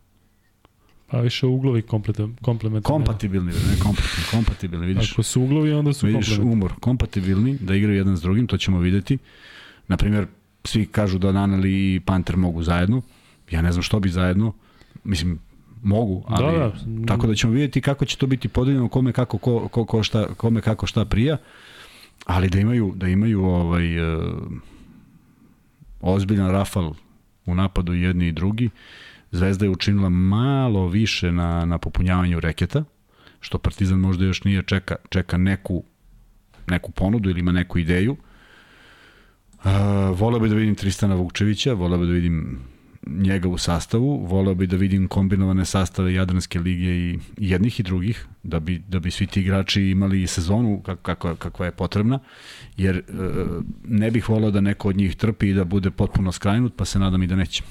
Pa 1.07 1.19
više 1.19 1.45
uglovi 1.45 1.81
komplementarni. 1.81 2.35
komplementarni. 2.41 2.93
Kompatibilni, 2.97 3.51
ne 3.51 3.79
kompatibilni, 3.83 4.25
kompatibilni, 4.31 4.87
vidiš. 4.87 5.11
Ako 5.11 5.23
su 5.23 5.41
uglovi, 5.41 5.73
onda 5.73 5.93
su 5.93 6.07
vidiš 6.07 6.27
komplementarni. 6.27 6.53
umor, 6.53 6.73
kompatibilni, 6.79 7.57
da 7.61 7.75
igraju 7.75 7.97
jedan 7.97 8.17
s 8.17 8.21
drugim, 8.21 8.47
to 8.47 8.57
ćemo 8.57 8.79
videti. 8.79 9.17
Naprimjer, 9.87 10.27
svi 10.63 10.85
kažu 10.85 11.17
da 11.17 11.31
Naneli 11.31 11.95
i 11.95 11.99
Panter 11.99 12.37
mogu 12.37 12.63
zajedno. 12.63 13.01
Ja 13.51 13.61
ne 13.61 13.71
znam 13.71 13.83
što 13.83 13.99
bi 13.99 14.09
zajedno. 14.09 14.53
Mislim, 15.03 15.39
mogu, 15.83 16.23
ali 16.27 16.59
Da, 16.59 16.73
da. 16.85 17.05
tako 17.05 17.27
da 17.27 17.35
ćemo 17.35 17.53
videti 17.53 17.81
kako 17.81 18.05
će 18.05 18.17
to 18.17 18.27
biti 18.27 18.47
podeljeno, 18.47 18.89
kome 18.89 19.13
kako 19.13 19.37
ko, 19.37 19.67
ko, 19.67 19.85
ko 19.85 20.03
šta, 20.03 20.33
kome 20.33 20.61
kako 20.61 20.87
šta 20.87 21.05
prija. 21.05 21.37
Ali 22.25 22.49
da 22.49 22.59
imaju 22.59 22.93
da 22.95 23.07
imaju 23.07 23.43
ovaj 23.43 24.15
uh, 24.15 24.23
ozbiljan 26.01 26.51
rafal 26.51 26.93
u 27.45 27.55
napadu 27.55 27.93
jedni 27.93 28.27
i 28.27 28.31
drugi. 28.31 28.69
Zvezda 29.31 29.65
je 29.65 29.69
učinila 29.69 30.09
malo 30.09 30.87
više 30.87 31.31
na, 31.31 31.65
na 31.65 31.77
popunjavanju 31.77 32.39
reketa, 32.39 32.83
što 33.39 33.57
Partizan 33.57 33.99
možda 33.99 34.25
još 34.25 34.43
nije 34.43 34.63
čeka, 34.63 34.95
čeka 35.09 35.37
neku, 35.37 35.83
neku 36.67 36.91
ponudu 36.91 37.29
ili 37.29 37.39
ima 37.39 37.51
neku 37.51 37.79
ideju. 37.79 38.11
Uh, 38.11 39.71
voleo 40.19 40.39
bi 40.39 40.49
da 40.49 40.55
vidim 40.55 40.75
Tristana 40.75 41.15
Vukčevića, 41.15 41.73
voleo 41.73 41.99
bi 41.99 42.05
da 42.05 42.11
vidim 42.11 42.59
njega 43.07 43.49
u 43.49 43.57
sastavu, 43.57 44.25
voleo 44.25 44.55
bi 44.55 44.67
da 44.67 44.75
vidim 44.75 45.07
kombinovane 45.07 45.65
sastave 45.65 46.13
Jadranske 46.13 46.59
lige 46.59 46.89
i 46.89 47.19
jednih 47.37 47.79
i 47.79 47.83
drugih, 47.83 48.25
da 48.43 48.59
bi, 48.59 48.81
da 48.87 48.99
bi 48.99 49.11
svi 49.11 49.27
ti 49.27 49.41
igrači 49.41 49.83
imali 49.83 50.27
sezonu 50.27 50.81
kako, 50.85 51.01
kako, 51.01 51.35
kakva 51.35 51.65
je 51.65 51.71
potrebna, 51.71 52.19
jer 52.77 52.97
e, 52.97 53.01
ne 53.83 54.11
bih 54.11 54.29
voleo 54.29 54.51
da 54.51 54.61
neko 54.61 54.89
od 54.89 54.97
njih 54.97 55.15
trpi 55.15 55.49
i 55.49 55.53
da 55.53 55.63
bude 55.63 55.91
potpuno 55.91 56.31
skrajnut, 56.31 56.73
pa 56.75 56.85
se 56.85 56.99
nadam 56.99 57.23
i 57.23 57.27
da 57.27 57.35
neće. 57.35 57.63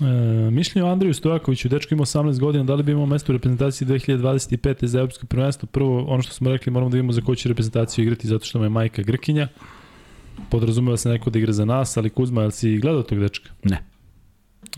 E, 0.00 0.50
mišljenje 0.50 0.88
o 0.88 0.92
Andriju 0.92 1.14
Stojakoviću, 1.14 1.68
dečko 1.68 1.94
ima 1.94 2.04
18 2.04 2.40
godina, 2.40 2.64
da 2.64 2.74
li 2.74 2.82
bi 2.82 2.92
imao 2.92 3.06
mesto 3.06 3.32
u 3.32 3.36
reprezentaciji 3.36 3.88
2025. 3.88 4.84
za 4.84 4.98
evropsko 4.98 5.26
prvenstvo? 5.26 5.66
Prvo, 5.66 6.04
ono 6.04 6.22
što 6.22 6.32
smo 6.32 6.50
rekli, 6.50 6.72
moramo 6.72 6.90
da 6.90 6.96
vidimo 6.96 7.12
za 7.12 7.20
koju 7.20 7.36
će 7.36 7.48
reprezentaciju 7.48 8.02
igrati, 8.02 8.28
zato 8.28 8.44
što 8.44 8.58
mu 8.58 8.64
je 8.64 8.68
majka 8.68 9.02
Grkinja. 9.02 9.48
Podrazumeva 10.50 10.96
se 10.96 11.08
neko 11.08 11.30
da 11.30 11.38
igra 11.38 11.52
za 11.52 11.64
nas, 11.64 11.96
ali 11.96 12.10
Kuzma, 12.10 12.40
jel 12.40 12.50
si 12.50 12.78
gledao 12.78 13.02
tog 13.02 13.18
dečka? 13.18 13.50
Ne. 13.64 13.91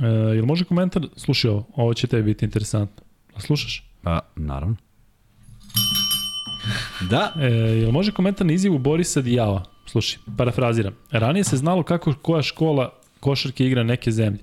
E, 0.01 0.07
jel 0.07 0.45
može 0.45 0.65
komentar? 0.65 1.03
Slušaj 1.17 1.51
ovo, 1.51 1.67
ovo 1.77 1.95
će 1.95 2.07
tebi 2.07 2.23
biti 2.23 2.45
interesantno. 2.45 3.05
A 3.35 3.41
slušaš? 3.41 3.85
Pa, 4.03 4.21
naravno. 4.37 4.77
Da, 7.11 7.33
E, 7.41 7.47
jel 7.53 7.91
može 7.91 8.13
komentar 8.13 8.47
na 8.47 8.53
izjavu 8.53 8.79
Borisa 8.79 9.21
Dijava? 9.21 9.65
Slušaj, 9.87 10.19
parafraziram. 10.37 10.95
Ranije 11.11 11.45
se 11.45 11.57
znalo 11.57 11.83
kako 11.83 12.15
koja 12.23 12.43
škola 12.43 12.93
košarke 13.21 13.67
igra 13.67 13.83
neke 13.83 14.11
zemlje. 14.11 14.39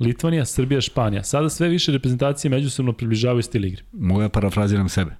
Litvanija, 0.00 0.44
Srbija, 0.44 0.80
Španija. 0.80 1.24
Sada 1.24 1.48
sve 1.48 1.68
više 1.68 1.92
reprezentacije 1.92 2.50
međusobno 2.50 2.92
približavaju 2.92 3.42
stil 3.42 3.64
igre. 3.64 3.82
mogu 3.92 4.22
ja 4.22 4.28
parafraziram 4.28 4.88
sebe. 4.88 5.16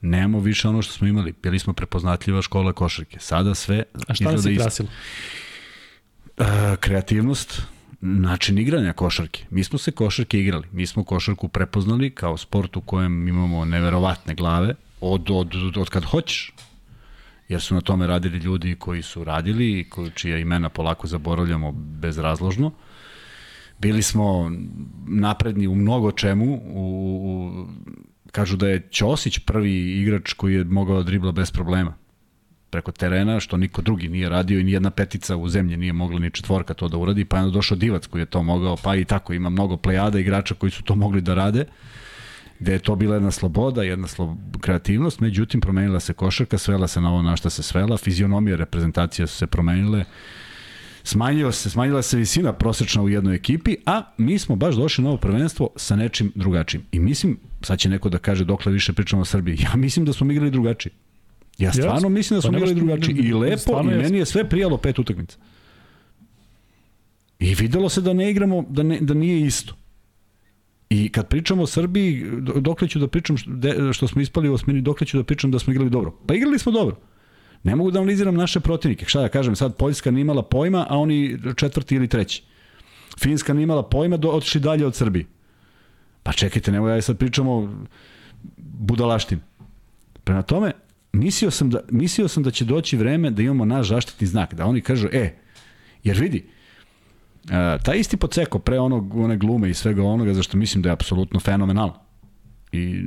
Nemamo 0.00 0.40
više 0.40 0.68
ono 0.68 0.82
što 0.82 0.92
smo 0.92 1.06
imali. 1.06 1.34
Bili 1.42 1.58
smo 1.58 1.72
prepoznatljiva 1.72 2.42
škola 2.42 2.72
košarke. 2.72 3.16
Sada 3.20 3.54
sve 3.54 3.82
A 4.08 4.14
šta 4.14 4.32
nas 4.32 4.46
je 4.46 4.56
krasilo? 4.56 4.88
E, 6.38 6.44
kreativnost, 6.80 7.62
način 8.00 8.58
igranja 8.58 8.92
košarke. 8.92 9.44
Mi 9.50 9.64
smo 9.64 9.78
se 9.78 9.90
košarke 9.90 10.40
igrali. 10.40 10.66
Mi 10.72 10.86
smo 10.86 11.04
košarku 11.04 11.48
prepoznali 11.48 12.10
kao 12.10 12.36
sport 12.36 12.76
u 12.76 12.80
kojem 12.80 13.28
imamo 13.28 13.64
neverovatne 13.64 14.34
glave 14.34 14.74
od, 15.00 15.30
od, 15.30 15.54
od, 15.54 15.76
od 15.76 15.88
kad 15.90 16.04
hoćeš. 16.04 16.52
Jer 17.48 17.60
su 17.60 17.74
na 17.74 17.80
tome 17.80 18.06
radili 18.06 18.38
ljudi 18.38 18.76
koji 18.78 19.02
su 19.02 19.24
radili 19.24 19.80
i 19.80 19.84
koji, 19.84 20.10
čija 20.10 20.38
imena 20.38 20.68
polako 20.68 21.06
zaboravljamo 21.06 21.72
bezrazložno. 21.72 22.72
Bili 23.78 24.02
smo 24.02 24.52
napredni 25.06 25.66
u 25.66 25.74
mnogo 25.74 26.12
čemu. 26.12 26.60
U, 26.64 26.84
u, 27.24 27.66
kažu 28.32 28.56
da 28.56 28.68
je 28.68 28.88
Ćosić 28.90 29.38
prvi 29.38 30.00
igrač 30.00 30.32
koji 30.32 30.54
je 30.54 30.64
mogao 30.64 30.96
da 30.96 31.02
dribla 31.02 31.32
bez 31.32 31.50
problema 31.50 31.94
preko 32.70 32.92
terena, 32.92 33.40
što 33.40 33.56
niko 33.56 33.82
drugi 33.82 34.08
nije 34.08 34.28
radio 34.28 34.60
i 34.60 34.64
ni 34.64 34.72
jedna 34.72 34.90
petica 34.90 35.36
u 35.36 35.48
zemlji 35.48 35.76
nije 35.76 35.92
mogla 35.92 36.18
ni 36.18 36.30
četvorka 36.30 36.74
to 36.74 36.88
da 36.88 36.96
uradi, 36.96 37.24
pa 37.24 37.36
je 37.36 37.42
onda 37.42 37.54
došao 37.54 37.76
Divac 37.76 38.06
koji 38.06 38.22
je 38.22 38.26
to 38.26 38.42
mogao, 38.42 38.76
pa 38.76 38.96
i 38.96 39.04
tako 39.04 39.32
ima 39.32 39.50
mnogo 39.50 39.76
plejada 39.76 40.18
igrača 40.18 40.54
koji 40.54 40.70
su 40.70 40.82
to 40.82 40.94
mogli 40.94 41.20
da 41.20 41.34
rade, 41.34 41.64
gde 42.58 42.72
je 42.72 42.78
to 42.78 42.96
bila 42.96 43.14
jedna 43.14 43.30
sloboda, 43.30 43.82
jedna 43.82 44.08
slo... 44.08 44.36
kreativnost, 44.60 45.20
međutim 45.20 45.60
promenila 45.60 46.00
se 46.00 46.12
košarka, 46.12 46.58
svela 46.58 46.88
se 46.88 47.00
na 47.00 47.12
ovo 47.12 47.22
na 47.22 47.36
šta 47.36 47.50
se 47.50 47.62
svela, 47.62 47.96
fizionomija 47.96 48.56
reprezentacija 48.56 49.26
su 49.26 49.36
se 49.36 49.46
promenile, 49.46 50.04
smanjila 51.04 51.52
se, 51.52 51.70
smanjila 51.70 52.02
se 52.02 52.16
visina 52.16 52.52
prosečna 52.52 53.02
u 53.02 53.08
jednoj 53.08 53.34
ekipi, 53.34 53.76
a 53.86 54.02
mi 54.18 54.38
smo 54.38 54.56
baš 54.56 54.74
došli 54.74 55.04
na 55.04 55.10
ovo 55.10 55.18
prvenstvo 55.18 55.70
sa 55.76 55.96
nečim 55.96 56.32
drugačijim. 56.34 56.84
I 56.92 57.00
mislim, 57.00 57.38
sad 57.62 57.78
će 57.78 57.88
neko 57.88 58.08
da 58.08 58.18
kaže 58.18 58.44
dokle 58.44 58.72
više 58.72 58.92
pričamo 58.92 59.22
o 59.22 59.24
Srbiji, 59.24 59.58
ja 59.70 59.76
mislim 59.76 60.04
da 60.04 60.12
smo 60.12 60.32
igrali 60.32 60.50
drugačije. 60.50 60.92
Ja 61.58 61.72
stvarno 61.72 61.94
Jasno. 61.94 62.08
mislim 62.08 62.36
da 62.36 62.42
Pa 62.42 62.48
smo 62.48 62.52
ne 62.52 62.58
igrali 62.58 62.74
drugačije 62.74 63.16
i 63.28 63.32
lepo 63.32 63.80
i 63.82 63.86
meni 63.86 64.18
je 64.18 64.24
sve 64.26 64.48
prijalo 64.48 64.76
pet 64.76 64.98
utakmica. 64.98 65.38
I 67.38 67.54
videlo 67.54 67.88
se 67.88 68.00
da 68.00 68.12
ne 68.12 68.30
igramo, 68.30 68.64
da, 68.68 68.82
ne, 68.82 68.98
da 69.00 69.14
nije 69.14 69.46
isto. 69.46 69.74
I 70.90 71.08
kad 71.08 71.28
pričamo 71.28 71.62
o 71.62 71.66
Srbiji, 71.66 72.26
do- 72.40 72.60
dokle 72.60 72.88
ću 72.88 72.98
da 72.98 73.08
pričam 73.08 73.36
što, 73.36 73.50
što 73.92 74.08
smo 74.08 74.20
ispali 74.20 74.48
u 74.48 74.54
osmini, 74.54 74.80
dokle 74.80 75.06
ću 75.06 75.16
da 75.16 75.24
pričam 75.24 75.50
da 75.50 75.58
smo 75.58 75.72
igrali 75.72 75.90
dobro. 75.90 76.14
Pa 76.26 76.34
igrali 76.34 76.58
smo 76.58 76.72
dobro. 76.72 76.96
Ne 77.62 77.76
mogu 77.76 77.90
da 77.90 77.98
analiziram 77.98 78.34
naše 78.34 78.60
protivnike. 78.60 79.04
Šta 79.04 79.20
da 79.20 79.28
kažem, 79.28 79.56
sad 79.56 79.76
Poljska 79.76 80.10
nije 80.10 80.20
imala 80.20 80.42
pojma, 80.42 80.86
a 80.90 80.98
oni 80.98 81.38
četvrti 81.56 81.94
ili 81.94 82.08
treći. 82.08 82.42
Finska 83.20 83.52
nije 83.54 83.62
imala 83.62 83.82
pojma, 83.82 84.16
do, 84.16 84.28
otišli 84.30 84.60
dalje 84.60 84.86
od 84.86 84.94
Srbije. 84.94 85.26
Pa 86.22 86.32
čekajte, 86.32 86.72
nemoj 86.72 86.96
ja 86.96 87.02
sad 87.02 87.18
pričamo 87.18 87.84
budalaštin. 88.56 89.40
Prema 90.24 90.42
tome, 90.42 90.72
mislio 91.18 91.50
sam, 91.50 91.70
da, 91.70 91.80
mislio 91.90 92.28
sam 92.28 92.42
da 92.42 92.50
će 92.50 92.64
doći 92.64 92.96
vreme 92.96 93.30
da 93.30 93.42
imamo 93.42 93.64
naš 93.64 93.88
zaštitni 93.88 94.26
znak, 94.26 94.54
da 94.54 94.66
oni 94.66 94.80
kažu, 94.80 95.08
e, 95.12 95.34
jer 96.04 96.16
vidi, 96.18 96.46
taj 97.82 97.98
isti 97.98 98.16
Poceko 98.16 98.58
pre 98.58 98.78
onog, 98.78 99.16
one 99.16 99.36
glume 99.36 99.70
i 99.70 99.74
svega 99.74 100.02
onoga, 100.02 100.34
zašto 100.34 100.56
mislim 100.56 100.82
da 100.82 100.88
je 100.88 100.92
apsolutno 100.92 101.40
fenomenalno. 101.40 101.94
I 102.72 103.00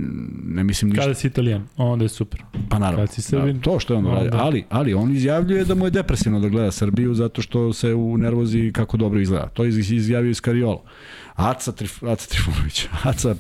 ne 0.45 0.64
mislim 0.64 0.90
ništa. 0.90 1.01
Kada 1.03 1.14
si 1.14 1.27
italijan, 1.27 1.67
onda 1.77 2.06
je 2.06 2.09
super. 2.09 2.43
Pa 2.69 2.80
naravno. 2.80 3.06
Kad 3.06 3.14
si 3.15 3.22
Srbin, 3.22 3.56
da, 3.56 3.61
to 3.61 3.80
što 3.80 3.93
je 3.93 3.98
on 3.98 4.06
radi. 4.06 4.30
Ali, 4.33 4.64
ali 4.69 4.93
on 4.93 5.11
izjavljuje 5.11 5.65
da 5.65 5.75
mu 5.75 5.85
je 5.85 5.91
depresivno 5.91 6.40
da 6.40 6.49
gleda 6.49 6.72
Srbiju 6.72 7.14
zato 7.14 7.41
što 7.41 7.73
se 7.73 7.93
u 7.93 8.17
nervozi 8.17 8.72
kako 8.73 8.98
dobro 8.98 9.19
izgleda. 9.19 9.48
To 9.48 9.64
je 9.64 9.69
iz- 9.69 9.91
izjavio 9.91 10.30
iz 10.30 10.41
Kariola. 10.41 10.81
Aca, 11.35 11.72
Trif, 11.72 12.03
Aca 12.03 12.27
Trifunović, 12.27 12.85
Aca 13.03 13.35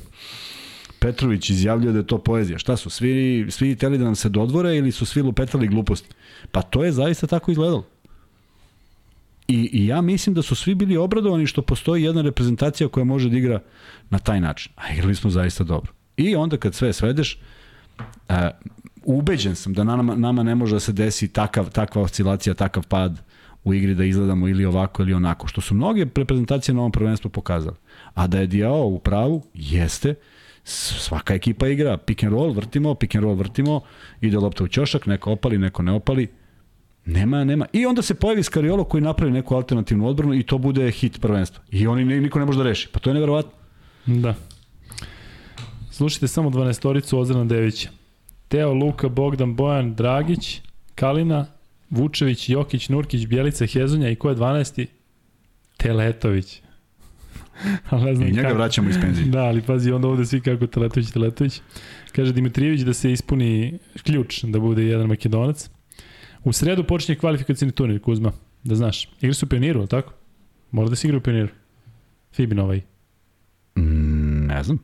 Petrović 1.01 1.49
izjavljuje 1.49 1.93
da 1.93 1.99
je 1.99 2.07
to 2.07 2.17
poezija. 2.17 2.57
Šta 2.57 2.77
su, 2.77 2.89
svi, 2.89 3.45
svi 3.49 3.75
teli 3.75 3.97
da 3.97 4.05
nam 4.05 4.15
se 4.15 4.29
dodvore 4.29 4.77
ili 4.77 4.91
su 4.91 5.05
svi 5.05 5.21
lupetali 5.21 5.67
gluposti? 5.67 6.09
Pa 6.51 6.61
to 6.61 6.83
je 6.83 6.91
zaista 6.91 7.27
tako 7.27 7.51
izgledalo. 7.51 7.85
I, 9.47 9.69
I 9.73 9.87
ja 9.87 10.01
mislim 10.01 10.35
da 10.35 10.41
su 10.41 10.55
svi 10.55 10.75
bili 10.75 10.97
obradovani 10.97 11.47
što 11.47 11.61
postoji 11.61 12.03
jedna 12.03 12.21
reprezentacija 12.21 12.89
koja 12.89 13.03
može 13.03 13.29
da 13.29 13.37
igra 13.37 13.59
na 14.09 14.19
taj 14.19 14.41
način. 14.41 14.71
A 14.75 14.93
igrali 14.93 15.15
smo 15.15 15.29
zaista 15.29 15.63
dobro. 15.63 15.91
I 16.17 16.35
onda 16.35 16.57
kad 16.57 16.75
sve 16.75 16.93
svedeš, 16.93 17.39
uh, 17.99 18.35
ubeđen 19.03 19.55
sam 19.55 19.73
da 19.73 19.83
nama, 19.83 20.15
nama 20.15 20.43
ne 20.43 20.55
može 20.55 20.75
da 20.75 20.79
se 20.79 20.93
desi 20.93 21.27
takav, 21.27 21.69
takva 21.69 22.01
oscilacija, 22.01 22.53
takav 22.53 22.87
pad 22.87 23.21
u 23.63 23.73
igri 23.73 23.95
da 23.95 24.05
izgledamo 24.05 24.47
ili 24.47 24.65
ovako 24.65 25.03
ili 25.03 25.13
onako, 25.13 25.47
što 25.47 25.61
su 25.61 25.75
mnoge 25.75 26.05
reprezentacije 26.15 26.75
na 26.75 26.81
ovom 26.81 26.91
prvenstvu 26.91 27.29
pokazale. 27.29 27.75
A 28.13 28.27
da 28.27 28.39
je 28.39 28.47
Diao 28.47 28.85
u 28.85 28.99
pravu, 28.99 29.43
jeste, 29.53 30.15
svaka 30.63 31.33
ekipa 31.33 31.67
igra, 31.67 31.97
pick 31.97 32.23
and 32.23 32.33
roll, 32.33 32.53
vrtimo, 32.53 32.95
pick 32.95 33.15
and 33.15 33.23
roll, 33.23 33.35
vrtimo, 33.35 33.81
ide 34.21 34.37
lopta 34.37 34.63
u 34.63 34.67
ćošak, 34.67 35.05
neko 35.05 35.31
opali, 35.31 35.57
neko 35.57 35.83
ne 35.83 35.91
opali, 35.91 36.27
Nema, 37.05 37.43
nema. 37.43 37.65
I 37.73 37.85
onda 37.85 38.01
se 38.01 38.13
pojavi 38.13 38.43
Skariolo 38.43 38.83
koji 38.83 39.01
napravi 39.01 39.31
neku 39.31 39.55
alternativnu 39.55 40.07
odbranu 40.07 40.33
i 40.33 40.43
to 40.43 40.57
bude 40.57 40.91
hit 40.91 41.21
prvenstva. 41.21 41.63
I 41.71 41.87
oni 41.87 42.05
ne- 42.05 42.21
niko 42.21 42.39
ne 42.39 42.45
može 42.45 42.57
da 42.57 42.63
reši. 42.63 42.87
Pa 42.91 42.99
to 42.99 43.09
je 43.09 43.13
neverovatno. 43.13 43.51
Da. 44.05 44.35
Slušajte 45.91 46.27
samo 46.27 46.49
12-toricu 46.49 47.17
Ozrana 47.17 47.45
Devića. 47.45 47.89
Teo, 48.47 48.73
Luka, 48.73 49.09
Bogdan, 49.09 49.55
Bojan, 49.55 49.95
Dragić, 49.95 50.61
Kalina, 50.95 51.45
Vučević, 51.89 52.49
Jokić, 52.49 52.89
Nurkić, 52.89 53.25
Bjelica, 53.27 53.65
Hezonja 53.65 54.09
i 54.09 54.15
ko 54.15 54.29
je 54.29 54.35
12. 54.35 54.85
Teletović. 55.77 56.61
Ali 57.89 58.03
ne 58.03 58.15
znam 58.15 58.27
I 58.27 58.31
njega 58.31 58.41
kako. 58.41 58.55
vraćamo 58.57 58.89
iz 58.89 58.95
penzije. 59.01 59.27
Da, 59.27 59.43
ali 59.43 59.61
pazi, 59.61 59.91
onda 59.91 60.07
ovde 60.07 60.25
svi 60.25 60.41
kako 60.41 60.67
Teletović, 60.67 61.11
Teletović. 61.11 61.61
Kaže 62.11 62.33
Dimitrijević 62.33 62.81
da 62.81 62.93
se 62.93 63.11
ispuni 63.11 63.79
ključ 64.03 64.43
da 64.43 64.59
bude 64.59 64.83
jedan 64.85 65.07
makedonac. 65.07 65.69
U 66.43 66.53
sredu 66.53 66.83
počinje 66.83 67.17
kvalifikacijni 67.17 67.71
turnir, 67.71 68.01
Kuzma, 68.01 68.31
da 68.63 68.75
znaš. 68.75 69.09
Igra 69.21 69.33
su 69.33 69.45
u 69.45 69.49
pioniru, 69.49 69.79
ali 69.79 69.87
tako? 69.89 70.13
Mora 70.71 70.89
da 70.89 70.95
se 70.95 71.07
igra 71.07 71.17
u 71.17 71.21
pioniru. 71.21 71.49
Fibin 72.33 72.59
ovaj. 72.59 72.81
Mm, 73.77 74.47
ne 74.47 74.63
znam. 74.63 74.79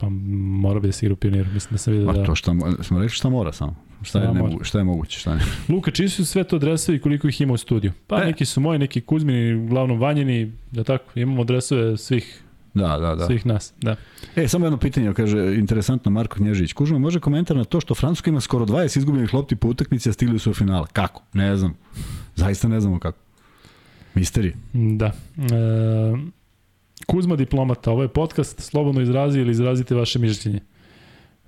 Pa 0.00 0.08
mora 0.08 0.80
bi 0.80 0.88
da 0.88 0.92
se 0.92 1.06
igra 1.06 1.12
u 1.12 1.16
pioniru. 1.16 1.50
Mislim 1.50 1.72
da 1.72 1.78
sam 1.78 1.92
vidio 1.92 2.12
da... 2.12 2.24
to 2.24 2.34
šta, 2.34 2.52
mo- 2.52 2.82
smo 2.82 2.98
rekli 2.98 3.14
šta 3.14 3.28
mora 3.28 3.52
samo. 3.52 3.74
Šta 4.02 4.18
je, 4.18 4.32
ne, 4.32 4.56
šta 4.62 4.78
je 4.78 4.84
moguće, 4.84 5.18
šta 5.18 5.34
ne. 5.34 5.40
Luka, 5.74 5.90
čiji 5.90 6.08
su 6.08 6.24
sve 6.24 6.44
to 6.44 6.58
dresove 6.58 6.96
i 6.96 7.00
koliko 7.00 7.28
ih 7.28 7.40
ima 7.40 7.52
u 7.52 7.56
studiju? 7.56 7.92
Pa 8.06 8.22
E. 8.22 8.26
neki 8.26 8.44
su 8.44 8.60
moji, 8.60 8.78
neki 8.78 9.00
Kuzmini, 9.00 9.54
uglavnom 9.54 10.00
Vanjini, 10.00 10.52
da 10.70 10.84
tako, 10.84 11.18
imamo 11.18 11.44
dresove 11.44 11.96
svih, 11.96 12.42
Da, 12.74 12.98
da, 12.98 13.14
da. 13.14 13.26
svih 13.26 13.46
nas. 13.46 13.72
Da. 13.80 13.96
E, 14.36 14.48
samo 14.48 14.66
jedno 14.66 14.78
pitanje, 14.78 15.14
kaže, 15.14 15.54
interesantno 15.54 16.10
Marko 16.10 16.36
Knježić. 16.36 16.72
Kužma, 16.72 16.98
može 16.98 17.20
komentar 17.20 17.56
na 17.56 17.64
to 17.64 17.80
što 17.80 17.94
Francuska 17.94 18.30
ima 18.30 18.40
skoro 18.40 18.66
20 18.66 18.98
izgubljenih 18.98 19.34
lopti 19.34 19.56
po 19.56 19.68
utakmici, 19.68 20.08
a 20.08 20.12
stigli 20.12 20.38
su 20.38 20.50
u 20.50 20.54
finale. 20.54 20.86
Kako? 20.92 21.22
Ne 21.32 21.56
znam. 21.56 21.74
Zaista 22.36 22.68
ne 22.68 22.80
znamo 22.80 22.98
kako. 22.98 23.18
Misterije. 24.14 24.54
Da. 24.72 25.06
E, 25.06 26.30
Kuzma 27.06 27.36
diplomata, 27.36 27.90
ovo 27.90 28.02
je 28.02 28.08
podcast, 28.08 28.60
slobodno 28.60 29.00
izrazi 29.00 29.40
ili 29.40 29.50
izrazite 29.50 29.94
vaše 29.94 30.18
mišljenje. 30.18 30.60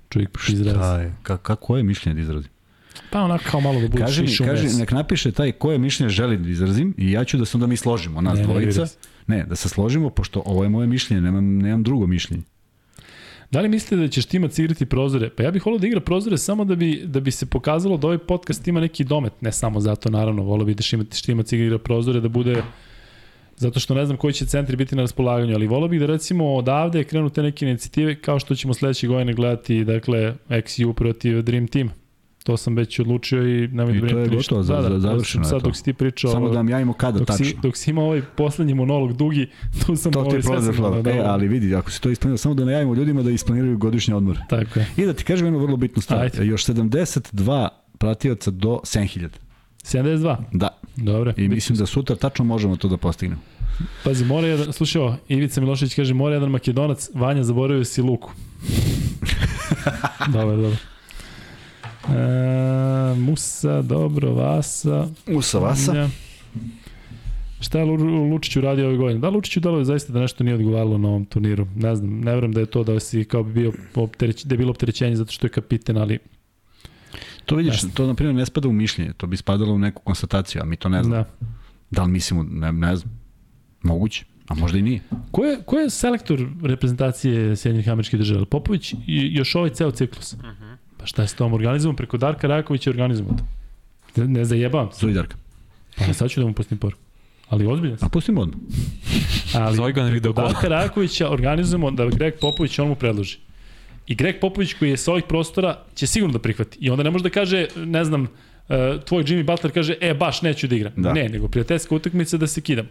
Čovjek 0.09 0.29
izrazi. 0.49 0.77
Šta 0.77 0.99
je? 1.01 1.13
Ka, 1.23 1.37
kako 1.37 1.77
je 1.77 1.83
mišljenje 1.83 2.15
da 2.15 2.21
izrazim? 2.21 2.51
Pa 3.11 3.21
onako 3.21 3.43
kao 3.51 3.61
malo 3.61 3.81
da 3.81 3.87
bude 3.87 4.03
Kaži 4.03 4.21
mi, 4.21 4.37
kaži, 4.37 4.63
mes. 4.63 4.77
nek 4.77 4.91
napiše 4.91 5.31
taj 5.31 5.51
koje 5.51 5.77
mišljenje 5.77 6.09
želi 6.09 6.37
da 6.37 6.49
izrazim 6.49 6.93
i 6.97 7.11
ja 7.11 7.23
ću 7.23 7.37
da 7.37 7.45
se 7.45 7.57
onda 7.57 7.67
mi 7.67 7.77
složimo, 7.77 8.21
nas 8.21 8.33
Ne, 8.33 8.41
ne, 8.41 8.47
dvojica. 8.47 8.85
se. 8.85 8.97
Ne, 9.27 9.43
da 9.43 9.55
se 9.55 9.69
složimo, 9.69 10.09
pošto 10.09 10.43
ovo 10.45 10.63
je 10.63 10.69
moje 10.69 10.87
mišljenje, 10.87 11.21
nemam, 11.21 11.57
nemam 11.57 11.83
drugo 11.83 12.07
mišljenje. 12.07 12.43
Da 13.51 13.61
li 13.61 13.69
mislite 13.69 13.95
da 13.95 14.07
će 14.07 14.21
Štimac 14.21 14.59
igrati 14.59 14.85
prozore? 14.85 15.29
Pa 15.29 15.43
ja 15.43 15.51
bih 15.51 15.65
volio 15.65 15.79
da 15.79 15.87
igra 15.87 15.99
prozore 15.99 16.37
samo 16.37 16.65
da 16.65 16.75
bi, 16.75 17.01
da 17.05 17.19
bi 17.19 17.31
se 17.31 17.45
pokazalo 17.45 17.97
da 17.97 18.07
ovaj 18.07 18.17
podcast 18.17 18.67
ima 18.67 18.79
neki 18.79 19.03
domet. 19.03 19.41
Ne 19.41 19.51
samo 19.51 19.79
zato, 19.79 20.09
naravno, 20.09 20.43
volio 20.43 20.65
bih 20.65 20.75
da 20.75 20.83
Štimac 21.11 21.51
igra 21.51 21.77
prozore, 21.77 22.19
da 22.19 22.27
bude 22.29 22.63
zato 23.57 23.79
što 23.79 23.93
ne 23.93 24.05
znam 24.05 24.17
koji 24.17 24.33
će 24.33 24.45
centri 24.45 24.75
biti 24.75 24.95
na 24.95 25.01
raspolaganju, 25.01 25.55
ali 25.55 25.67
volio 25.67 25.87
bih 25.87 25.99
da 25.99 26.05
recimo 26.05 26.53
odavde 26.53 27.03
krenu 27.03 27.29
te 27.29 27.43
neke 27.43 27.65
inicijative 27.65 28.15
kao 28.15 28.39
što 28.39 28.55
ćemo 28.55 28.73
sledeće 28.73 29.07
godine 29.07 29.33
gledati, 29.33 29.83
dakle, 29.83 30.33
XU 30.49 30.93
protiv 30.93 31.41
Dream 31.41 31.67
Team. 31.67 31.89
To 32.43 32.57
sam 32.57 32.75
već 32.75 32.99
odlučio 32.99 33.47
i 33.55 33.67
nemoj 33.67 33.97
I 33.97 34.01
da 34.01 34.07
to 34.07 34.17
je 34.17 34.27
gotovo, 34.27 34.61
to 34.61 34.63
sam 34.63 34.99
završeno 35.01 35.43
je 35.43 35.49
Sad 35.49 35.59
to. 35.59 35.65
dok 35.67 35.75
si 35.75 35.83
ti 35.83 35.93
pričao, 35.93 36.31
Samo 36.31 36.49
da 36.49 36.55
vam 36.55 36.69
javimo 36.69 36.93
kada 36.93 37.19
dok 37.19 37.27
tačno. 37.27 37.45
si, 37.45 37.55
dok 37.61 37.77
si 37.77 37.89
imao 37.89 38.05
ovaj 38.05 38.21
poslednji 38.37 38.73
monolog 38.73 39.13
dugi, 39.13 39.47
tu 39.85 39.95
sam 39.95 40.11
To 40.11 40.19
ovaj, 40.19 40.35
je 40.35 40.43
sve 40.43 40.61
sam, 40.61 40.73
flava. 40.73 41.01
da, 41.01 41.11
E, 41.11 41.13
da, 41.13 41.23
ali 41.23 41.47
vidi, 41.47 41.75
ako 41.75 41.91
se 41.91 42.01
to 42.01 42.09
isplanira, 42.09 42.37
samo 42.37 42.55
da 42.55 42.65
najavimo 42.65 42.93
ljudima 42.95 43.21
da 43.23 43.31
isplaniraju 43.31 43.77
godišnje 43.77 44.15
odmore. 44.15 44.39
Tako 44.49 44.79
je. 44.79 44.87
I 44.97 45.05
da 45.05 45.13
ti 45.13 45.23
kažem 45.23 45.45
jednu 45.45 45.59
vrlo 45.59 45.77
bitnu 45.77 46.01
stvar. 46.01 46.19
Ajde. 46.21 46.45
Još 46.45 46.65
72 46.65 47.67
pratioca 47.97 48.51
do 48.51 48.79
7000. 48.83 49.27
72. 49.83 50.35
Da. 50.51 50.69
Dobro. 50.95 51.33
I 51.37 51.47
mislim 51.47 51.77
da 51.77 51.85
sutra 51.85 52.15
tačno 52.15 52.45
možemo 52.45 52.75
to 52.75 52.87
da 52.87 52.97
postignemo. 52.97 53.41
Pazi, 54.03 54.25
mora 54.25 54.47
jedan, 54.47 54.73
slušaj 54.73 55.01
ovo, 55.01 55.15
Ivica 55.27 55.61
Milošević 55.61 55.95
kaže, 55.95 56.13
mora 56.13 56.33
jedan 56.35 56.49
makedonac, 56.49 57.09
Vanja 57.13 57.43
zaboravio 57.43 57.85
si 57.85 58.01
luku. 58.01 58.31
dobro, 60.33 60.55
dobro. 60.55 60.77
E, 62.09 63.15
Musa, 63.15 63.81
dobro, 63.81 64.33
Vasa. 64.33 65.07
Usa 65.27 65.59
Vasa. 65.59 65.95
Ja. 65.95 66.09
Šta 67.59 67.79
je 67.79 67.85
Lu- 67.85 68.29
Lučić 68.31 68.55
uradio 68.55 68.87
ove 68.87 68.97
godine? 68.97 69.19
Da, 69.19 69.29
Lučiću 69.29 69.59
deluje 69.59 69.85
zaista 69.85 70.13
da 70.13 70.19
nešto 70.19 70.43
nije 70.43 70.55
odgovaralo 70.55 70.97
na 70.97 71.07
ovom 71.07 71.25
turniru. 71.25 71.67
Ne 71.75 71.95
znam, 71.95 72.19
ne 72.19 72.31
verujem 72.35 72.51
da 72.53 72.59
je 72.59 72.65
to 72.65 72.83
da 72.83 72.99
si 72.99 73.23
kao 73.25 73.43
bi 73.43 73.53
bio 73.53 73.71
optereć, 73.95 74.43
da 74.43 74.53
je 74.53 74.57
bilo 74.57 74.71
opterećenje 74.71 75.15
zato 75.15 75.31
što 75.31 75.47
je 75.47 75.51
kapiten, 75.51 75.97
ali 75.97 76.19
To 77.45 77.55
vidiš, 77.55 77.73
Jasno. 77.73 77.89
to 77.93 78.07
na 78.07 78.13
primjer 78.13 78.35
ne 78.35 78.45
spada 78.45 78.67
u 78.67 78.71
mišljenje, 78.71 79.13
to 79.13 79.27
bi 79.27 79.37
spadalo 79.37 79.73
u 79.73 79.79
neku 79.79 80.01
konstataciju, 80.03 80.61
a 80.61 80.65
mi 80.65 80.75
to 80.75 80.89
ne 80.89 81.03
znamo. 81.03 81.23
Da, 81.23 81.47
da. 81.91 82.03
li 82.03 82.11
mislimo, 82.11 82.43
ne, 82.43 82.71
ne 82.71 82.95
znam. 82.95 83.19
Moguće, 83.81 84.25
a 84.47 84.53
možda 84.53 84.77
i 84.77 84.81
nije. 84.81 85.01
Ko 85.31 85.45
je, 85.45 85.63
ko 85.65 85.79
je 85.79 85.89
selektor 85.89 86.47
reprezentacije 86.63 87.55
Sjedinjenih 87.55 87.89
američkih 87.89 88.19
država? 88.19 88.45
Popović 88.45 88.93
i 88.93 89.35
još 89.35 89.55
ovaj 89.55 89.69
ceo 89.69 89.91
ciklus. 89.91 90.35
Pa 90.97 91.05
šta 91.05 91.21
je 91.21 91.27
s 91.27 91.33
tom 91.33 91.53
organizmom? 91.53 91.95
Preko 91.95 92.17
Darka 92.17 92.47
Rakovića 92.47 92.89
organizujemo 92.89 93.37
to. 93.37 93.43
Ne, 94.21 94.27
ne 94.27 94.45
zajebavam 94.45 94.91
se. 94.91 94.97
Zovi 94.99 95.13
Darka. 95.13 95.35
Pa 95.97 96.13
sad 96.13 96.29
ću 96.29 96.39
da 96.39 96.47
mu 96.47 96.53
pustim 96.53 96.77
poruku. 96.77 97.01
Ali 97.49 97.67
ozbiljno 97.67 97.97
sam. 97.97 98.05
A 98.05 98.09
pustimo 98.09 98.41
odmah. 98.41 98.57
Ali 99.55 99.75
Zove 99.75 99.91
ga 99.91 100.01
kod. 100.23 100.35
Darka 100.35 100.67
Rakovića 100.67 101.29
organizujemo 101.29 101.91
da 101.91 102.09
Greg 102.09 102.33
Popović 102.41 102.79
on 102.79 102.87
mu 102.87 102.95
predloži. 102.95 103.37
I 104.07 104.15
Greg 104.15 104.39
Popović 104.41 104.73
koji 104.73 104.89
je 104.89 104.97
sa 104.97 105.11
ovih 105.11 105.23
prostora 105.23 105.79
će 105.95 106.07
sigurno 106.07 106.33
da 106.33 106.39
prihvati. 106.39 106.77
I 106.81 106.89
onda 106.89 107.03
ne 107.03 107.11
može 107.11 107.23
da 107.23 107.29
kaže, 107.29 107.67
ne 107.75 108.05
znam, 108.05 108.27
e, 108.69 108.99
tvoj 109.05 109.23
Jimmy 109.23 109.45
Butler 109.45 109.73
kaže, 109.73 109.95
e, 110.01 110.13
baš 110.13 110.41
neću 110.41 110.67
da 110.67 110.75
igram. 110.75 110.93
Da. 110.95 111.13
Ne, 111.13 111.29
nego 111.29 111.47
prijateljska 111.47 111.95
utakmica 111.95 112.37
da 112.37 112.47
se 112.47 112.61
kidam. 112.61 112.89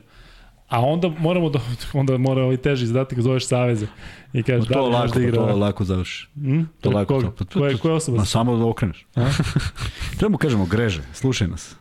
A 0.68 0.80
onda 0.80 1.08
moramo 1.08 1.50
da, 1.50 1.60
onda 2.00 2.18
mora 2.18 2.42
ovaj 2.42 2.56
teži 2.56 2.86
zadatak 2.86 3.20
zoveš 3.20 3.46
saveze 3.46 3.86
i 4.32 4.42
kažeš 4.42 4.68
da 4.68 4.80
li 4.80 4.90
lako, 4.90 5.18
da 5.18 5.24
igra. 5.24 5.36
to 5.36 5.56
lako 5.56 5.84
završi. 5.84 6.28
Hm? 6.34 6.62
To 6.80 6.90
lako. 6.90 7.14
koga? 7.14 7.30
To, 7.30 7.60
Koja, 7.60 7.76
koja 7.78 7.94
osoba? 7.94 8.18
Ma 8.18 8.24
samo 8.24 8.56
da 8.56 8.64
okreneš. 8.66 9.06
Treba 10.18 10.30
mu 10.30 10.38
kažemo, 10.38 10.66
greže, 10.66 11.02
slušaj 11.12 11.48
nas. 11.48 11.76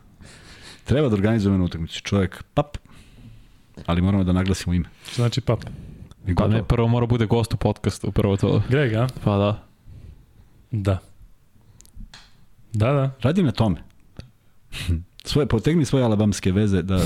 Treba 0.84 1.08
da 1.08 1.14
organizujemo 1.14 1.54
jednu 1.54 1.64
utakmicu. 1.66 2.00
Čovjek, 2.02 2.42
pap, 2.54 2.76
ali 3.86 4.02
moramo 4.02 4.24
da 4.24 4.32
naglasimo 4.32 4.74
ime. 4.74 4.88
Znači 5.14 5.40
pap. 5.40 5.64
I 6.26 6.34
Pa 6.34 6.42
gotovo. 6.42 6.48
ne, 6.56 6.62
prvo 6.62 6.88
mora 6.88 7.06
bude 7.06 7.26
gost 7.26 7.54
u 7.54 7.56
podcastu, 7.56 8.12
prvo 8.12 8.36
to. 8.36 8.62
Greg, 8.68 8.94
a? 8.94 9.06
Pa 9.24 9.36
da. 9.36 9.62
Da. 10.70 10.98
Da, 12.72 12.92
da. 12.92 13.10
Radi 13.22 13.42
na 13.42 13.52
tome. 13.52 13.76
Svoje, 15.24 15.46
potegni 15.46 15.84
svoje 15.84 16.04
alabamske 16.04 16.52
veze 16.52 16.82
da... 16.82 16.96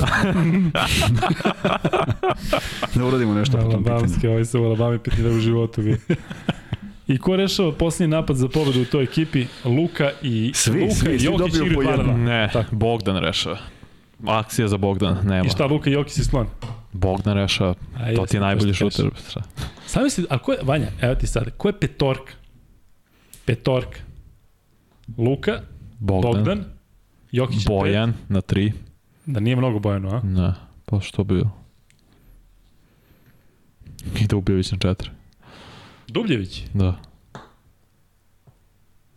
da 2.95 3.05
uradimo 3.05 3.35
nešto 3.35 3.57
po 3.57 3.63
tom 3.63 3.71
pitanju. 3.71 3.95
Alabamski, 3.97 4.29
ovaj 4.29 4.45
se 4.45 4.59
u 4.59 4.65
Alabami 4.65 4.99
peti 4.99 5.27
u 5.27 5.41
životu 5.41 5.83
bi. 5.83 5.97
I 7.09 7.19
ko 7.19 7.37
rešava 7.37 7.73
posljednji 7.73 8.17
napad 8.17 8.37
za 8.37 8.49
pobedu 8.49 8.83
u 8.83 8.85
toj 8.85 9.05
ekipi? 9.05 9.47
Luka 9.65 10.11
i 10.23 10.53
Svi, 10.55 10.81
Luka 10.81 10.95
svi, 10.95 11.15
i 11.15 11.19
svi 11.19 11.27
Jokić 11.27 11.39
dobiju 11.39 11.73
igraju 11.73 11.97
po 11.97 12.03
dva. 12.03 12.17
Ne, 12.17 12.51
Tako. 12.53 12.77
Bogdan 12.77 13.17
rešava. 13.17 13.59
Akcija 14.27 14.69
za 14.69 14.77
Bogdan, 14.77 15.19
nema. 15.27 15.47
I 15.47 15.49
šta, 15.49 15.67
Luka 15.67 15.91
i 15.91 15.93
Jokić 15.93 16.13
si 16.13 16.25
sklon? 16.25 16.47
Bogdan 16.97 17.35
rešava. 17.35 17.75
A, 17.97 18.15
To 18.15 18.27
ti 18.27 18.37
je 18.37 18.41
najbolji 18.41 18.75
šuter. 18.75 19.11
Sam 19.87 20.03
misli, 20.05 20.27
a 20.31 20.39
ko 20.39 20.53
je, 20.53 20.59
Vanja, 20.63 20.89
evo 21.01 21.15
ti 21.15 21.27
sad, 21.27 21.51
ko 21.57 21.69
je 21.69 21.81
petorka? 21.81 22.33
Petorka. 23.45 23.99
Luka, 25.19 25.61
Bogdan, 25.99 26.33
Bogdan, 26.33 26.65
Jokić 27.33 27.67
Bojan 27.67 28.15
na 28.29 28.41
tri. 28.41 28.73
pet. 28.73 28.81
Da 29.27 29.41
nije 29.41 29.57
mnogo 29.57 29.79
Bojano, 29.79 30.09
a? 30.09 30.21
Ne, 30.25 30.53
pa 30.85 31.01
što 31.01 31.25
bi 31.25 31.35
bilo? 31.35 31.51
Ide 34.21 34.37
Ubijević 34.37 34.73
na 34.73 34.79
četiri. 34.79 35.11
Dubljević. 36.09 36.63
Da. 36.75 36.95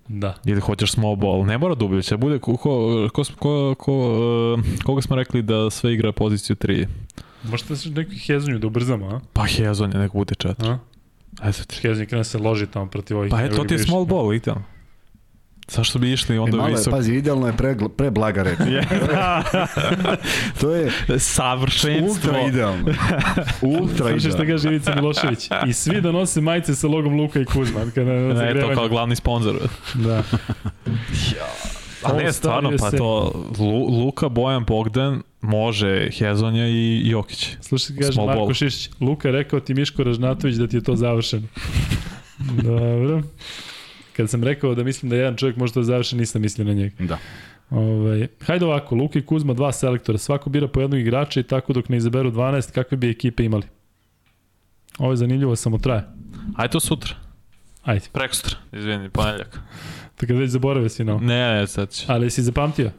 Da. 0.08 0.36
Ili 0.46 0.62
hoćeš 0.62 0.92
small 0.92 1.16
ball. 1.16 1.46
Ne 1.46 1.58
mora 1.58 1.76
Dubljević, 1.76 2.10
da 2.10 2.18
bude 2.18 2.40
ko, 2.40 2.58
ko, 2.58 3.10
ko, 3.14 3.24
ko, 3.40 3.76
ko, 3.78 3.94
eh, 4.60 4.84
koga 4.84 5.02
smo 5.02 5.16
rekli 5.16 5.42
da 5.42 5.70
sve 5.70 5.94
igra 5.94 6.12
poziciju 6.12 6.56
3. 6.56 6.88
Možete 7.44 7.76
se 7.76 7.90
neki 7.90 8.16
hezonju 8.18 8.60
da 8.60 8.68
ubrzamo, 8.68 9.08
a? 9.08 9.20
Pa 9.34 9.44
Hezon 9.46 9.92
je 9.92 10.00
nek 10.00 10.12
bude 10.14 10.36
4. 10.36 10.54
a? 10.64 10.78
Eto 11.44 11.64
ti. 11.64 11.76
Hezonju 11.78 12.08
krene 12.08 12.24
se 12.24 12.38
loži 12.38 12.68
tamo 12.68 12.86
protiv 12.88 13.18
ovih. 13.18 13.32
Pa 13.32 13.42
eto, 13.42 13.56
to 13.56 13.64
ti 13.64 13.74
je 13.74 13.80
small 13.80 14.06
ball, 14.06 14.34
idealno. 14.34 14.64
Zašto 15.68 16.00
bi 16.00 16.14
išli 16.14 16.36
E, 16.36 16.40
onda 16.40 16.58
malo 16.58 16.70
je, 16.70 16.76
visok? 16.76 16.92
pazi, 16.92 17.14
idealno 17.14 17.48
je 17.48 17.54
pre, 17.54 17.76
pre 17.98 18.12
blaga 18.12 18.44
reč. 18.44 18.58
to 20.60 20.72
je 20.72 20.92
Savršenstvo. 21.20 22.08
ultra 22.08 22.42
idealno. 22.42 22.86
Ultra 23.62 23.98
Slušaj 23.98 24.20
šta 24.20 24.28
idealno. 24.30 24.46
kaže 24.48 24.68
Ivica 24.68 24.96
Milošević. 24.96 25.50
I 25.68 25.74
svi 25.74 26.02
da 26.02 26.12
nose 26.12 26.42
majice 26.42 26.76
sa 26.76 26.88
logom 26.88 27.14
Luka 27.14 27.40
i 27.40 27.46
Kuzma. 27.46 27.80
Kada 27.86 28.12
Ne, 28.14 28.62
to 28.62 28.74
kao 28.74 28.88
glavni 28.88 29.16
sponsor. 29.16 29.56
Da. 29.96 30.24
A 32.04 32.14
ne, 32.14 32.34
stvarno, 32.34 32.72
pa 32.80 32.92
se. 32.92 32.98
to 32.98 33.32
Lu, 33.60 34.04
Luka, 34.04 34.30
Bojan, 34.30 34.64
Bogdan, 34.66 35.22
može 35.42 36.10
Hezonja 36.12 36.68
i 36.68 37.02
Jokić. 37.10 37.58
Slušaj, 37.62 37.96
kaže 37.96 38.12
Small 38.12 38.28
Marko 38.28 38.42
ball. 38.42 38.54
Šišić, 38.54 38.90
Luka 39.02 39.32
rekao 39.32 39.60
ti 39.60 39.74
Miško 39.74 40.04
Ražnatović 40.04 40.56
da 40.56 40.68
ti 40.68 40.78
je 40.78 40.84
to 40.84 40.96
završeno. 40.96 41.48
Dobro. 42.64 43.22
Kad 44.16 44.30
sam 44.30 44.44
rekao 44.44 44.76
da 44.76 44.84
mislim 44.84 45.10
da 45.10 45.16
jedan 45.16 45.36
čovjek 45.36 45.58
može 45.58 45.74
to 45.74 45.84
završiti, 45.84 46.18
nisam 46.18 46.42
mislio 46.42 46.66
na 46.68 46.74
njega. 46.74 46.96
Da. 47.00 47.18
Ovaj, 47.70 48.28
hajde 48.42 48.66
ovako, 48.66 48.96
Luka 48.96 49.20
i 49.20 49.26
Kuzma, 49.26 49.54
dva 49.54 49.72
selektora, 49.72 50.18
svako 50.18 50.50
bira 50.50 50.68
po 50.68 50.82
jednog 50.82 51.00
igrača 51.00 51.40
i 51.40 51.44
tako 51.44 51.74
dok 51.74 51.90
ne 51.90 51.98
izaberu 51.98 52.32
12, 52.32 52.72
kakve 52.72 52.98
bi 52.98 53.10
ekipe 53.10 53.44
imali? 53.44 53.64
Ovo 54.98 55.12
je 55.12 55.18
zanimljivo, 55.18 55.56
samo 55.56 55.78
traje. 55.78 56.04
Ajde 56.56 56.72
to 56.72 56.80
sutra. 56.80 57.16
Ajde, 57.84 58.06
Preko 58.12 58.36
sutra, 58.36 58.58
izvini, 58.74 59.10
ponedljak. 59.10 59.60
Tako 60.20 60.34
da 60.34 60.40
već 60.40 60.50
zaborave 60.50 60.90
si 60.90 61.04
na 61.04 61.14
ovo. 61.14 61.22
Ne, 61.22 61.52
ne, 61.52 61.68
sad 61.68 61.92
ću. 61.92 62.04
Ali 62.08 62.30
si 62.30 62.44
zapamtio? 62.44 62.92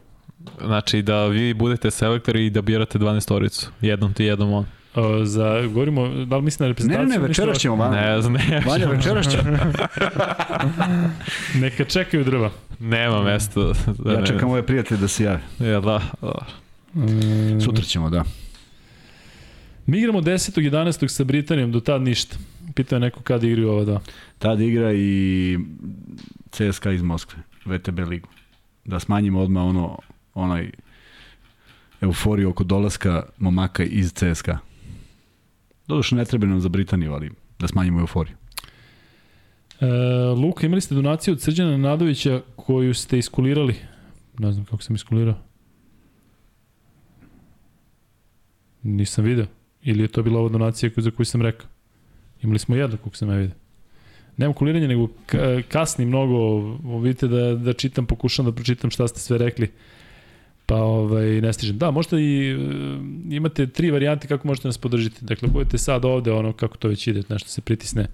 Znači 0.60 1.02
da 1.02 1.26
vi 1.26 1.54
budete 1.54 1.90
selektori 1.90 2.46
i 2.46 2.50
da 2.50 2.62
birate 2.62 2.98
12 2.98 3.20
storicu. 3.20 3.70
Jednom 3.80 4.12
ti, 4.12 4.24
jednom 4.24 4.52
on. 4.52 4.66
O, 4.94 5.24
za, 5.24 5.60
govorimo, 5.64 6.08
da 6.08 6.36
li 6.36 6.42
misli 6.42 6.62
na 6.62 6.66
Ne, 6.66 6.68
reprezentaciju? 6.68 7.08
ne, 7.08 7.16
ne, 7.16 7.28
večeras 7.28 7.58
ćemo, 7.58 7.76
Vanja. 7.76 8.00
Ne 8.02 8.20
znam, 8.20 8.32
ne. 8.32 8.62
Vanja, 8.66 8.86
večeras 8.86 9.28
ćemo. 9.28 9.42
Neka 11.54 11.84
čekaju 11.84 12.24
drva. 12.24 12.50
Nema 12.80 13.22
mesta. 13.22 13.60
Da, 13.98 14.12
Ja 14.12 14.20
ne- 14.20 14.26
čekam 14.26 14.50
ove 14.50 14.62
prijatelje 14.62 15.00
da 15.00 15.08
se 15.08 15.24
jave. 15.24 15.40
Ja, 15.60 15.80
da, 15.80 16.00
da. 16.22 16.32
Mm, 16.94 17.60
Sutra 17.60 17.84
ćemo, 17.84 18.10
da. 18.10 18.24
Mi 19.90 19.98
igramo 19.98 20.20
10. 20.20 20.60
11. 20.70 21.08
sa 21.08 21.24
Britanijom, 21.24 21.72
do 21.72 21.80
tad 21.80 22.02
ništa. 22.02 22.36
Pitao 22.74 22.96
je 22.96 23.00
neko 23.00 23.22
kad 23.22 23.44
igraju 23.44 23.70
ova 23.70 23.84
dva. 23.84 24.00
Tad 24.38 24.60
igra 24.60 24.92
i 24.92 25.58
CSKA 26.50 26.92
iz 26.92 27.02
Moskve, 27.02 27.38
VTB 27.64 27.98
ligu. 27.98 28.28
Da 28.84 29.00
smanjimo 29.00 29.40
odmah 29.40 29.64
ono, 29.64 29.98
onaj 30.34 30.70
euforiju 32.00 32.50
oko 32.50 32.64
dolaska 32.64 33.22
momaka 33.38 33.84
iz 33.84 34.12
CSKA. 34.12 34.58
Doduše 35.86 36.14
ne 36.14 36.24
treba 36.24 36.46
nam 36.46 36.60
za 36.60 36.68
Britaniju, 36.68 37.12
ali 37.12 37.30
da 37.58 37.68
smanjimo 37.68 38.00
euforiju. 38.00 38.36
E, 39.80 39.86
Luka, 40.36 40.66
imali 40.66 40.80
ste 40.80 40.94
donaciju 40.94 41.34
od 41.34 41.40
Srđana 41.40 41.76
Nadovića 41.76 42.42
koju 42.56 42.94
ste 42.94 43.18
iskulirali. 43.18 43.74
Ne 44.38 44.52
znam 44.52 44.64
kako 44.64 44.82
sam 44.82 44.94
iskulirao. 44.94 45.38
Nisam 48.82 49.24
video. 49.24 49.59
Ili 49.82 50.02
je 50.02 50.08
to 50.08 50.22
bila 50.22 50.40
ova 50.40 50.48
donacija 50.48 50.90
za 50.96 51.10
koju 51.10 51.26
sam 51.26 51.42
rekao. 51.42 51.68
Imali 52.42 52.58
smo 52.58 52.76
jedno 52.76 52.96
koliko 52.96 53.16
sam 53.16 53.28
ja 53.30 53.36
vidio. 53.36 53.56
Nemam 54.36 54.54
kuliranje, 54.54 54.88
nego 54.88 55.08
ka- 55.26 55.62
kasni 55.62 56.04
mnogo. 56.06 56.60
Vidite 56.98 57.28
da, 57.28 57.54
da 57.54 57.72
čitam, 57.72 58.06
pokušam 58.06 58.44
da 58.44 58.52
pročitam 58.52 58.90
šta 58.90 59.08
ste 59.08 59.20
sve 59.20 59.38
rekli. 59.38 59.70
Pa 60.66 60.76
ovaj, 60.76 61.40
ne 61.40 61.52
stižem. 61.52 61.78
Da, 61.78 61.90
možete 61.90 62.16
i, 62.16 62.50
e, 62.50 62.56
imate 63.30 63.66
tri 63.66 63.90
varijante 63.90 64.28
kako 64.28 64.48
možete 64.48 64.68
nas 64.68 64.78
podržiti. 64.78 65.24
Dakle, 65.24 65.48
budete 65.48 65.78
sad 65.78 66.04
ovde, 66.04 66.32
ono, 66.32 66.52
kako 66.52 66.76
to 66.76 66.88
već 66.88 67.06
ide, 67.06 67.22
nešto 67.28 67.48
se 67.48 67.60
pritisne 67.60 68.06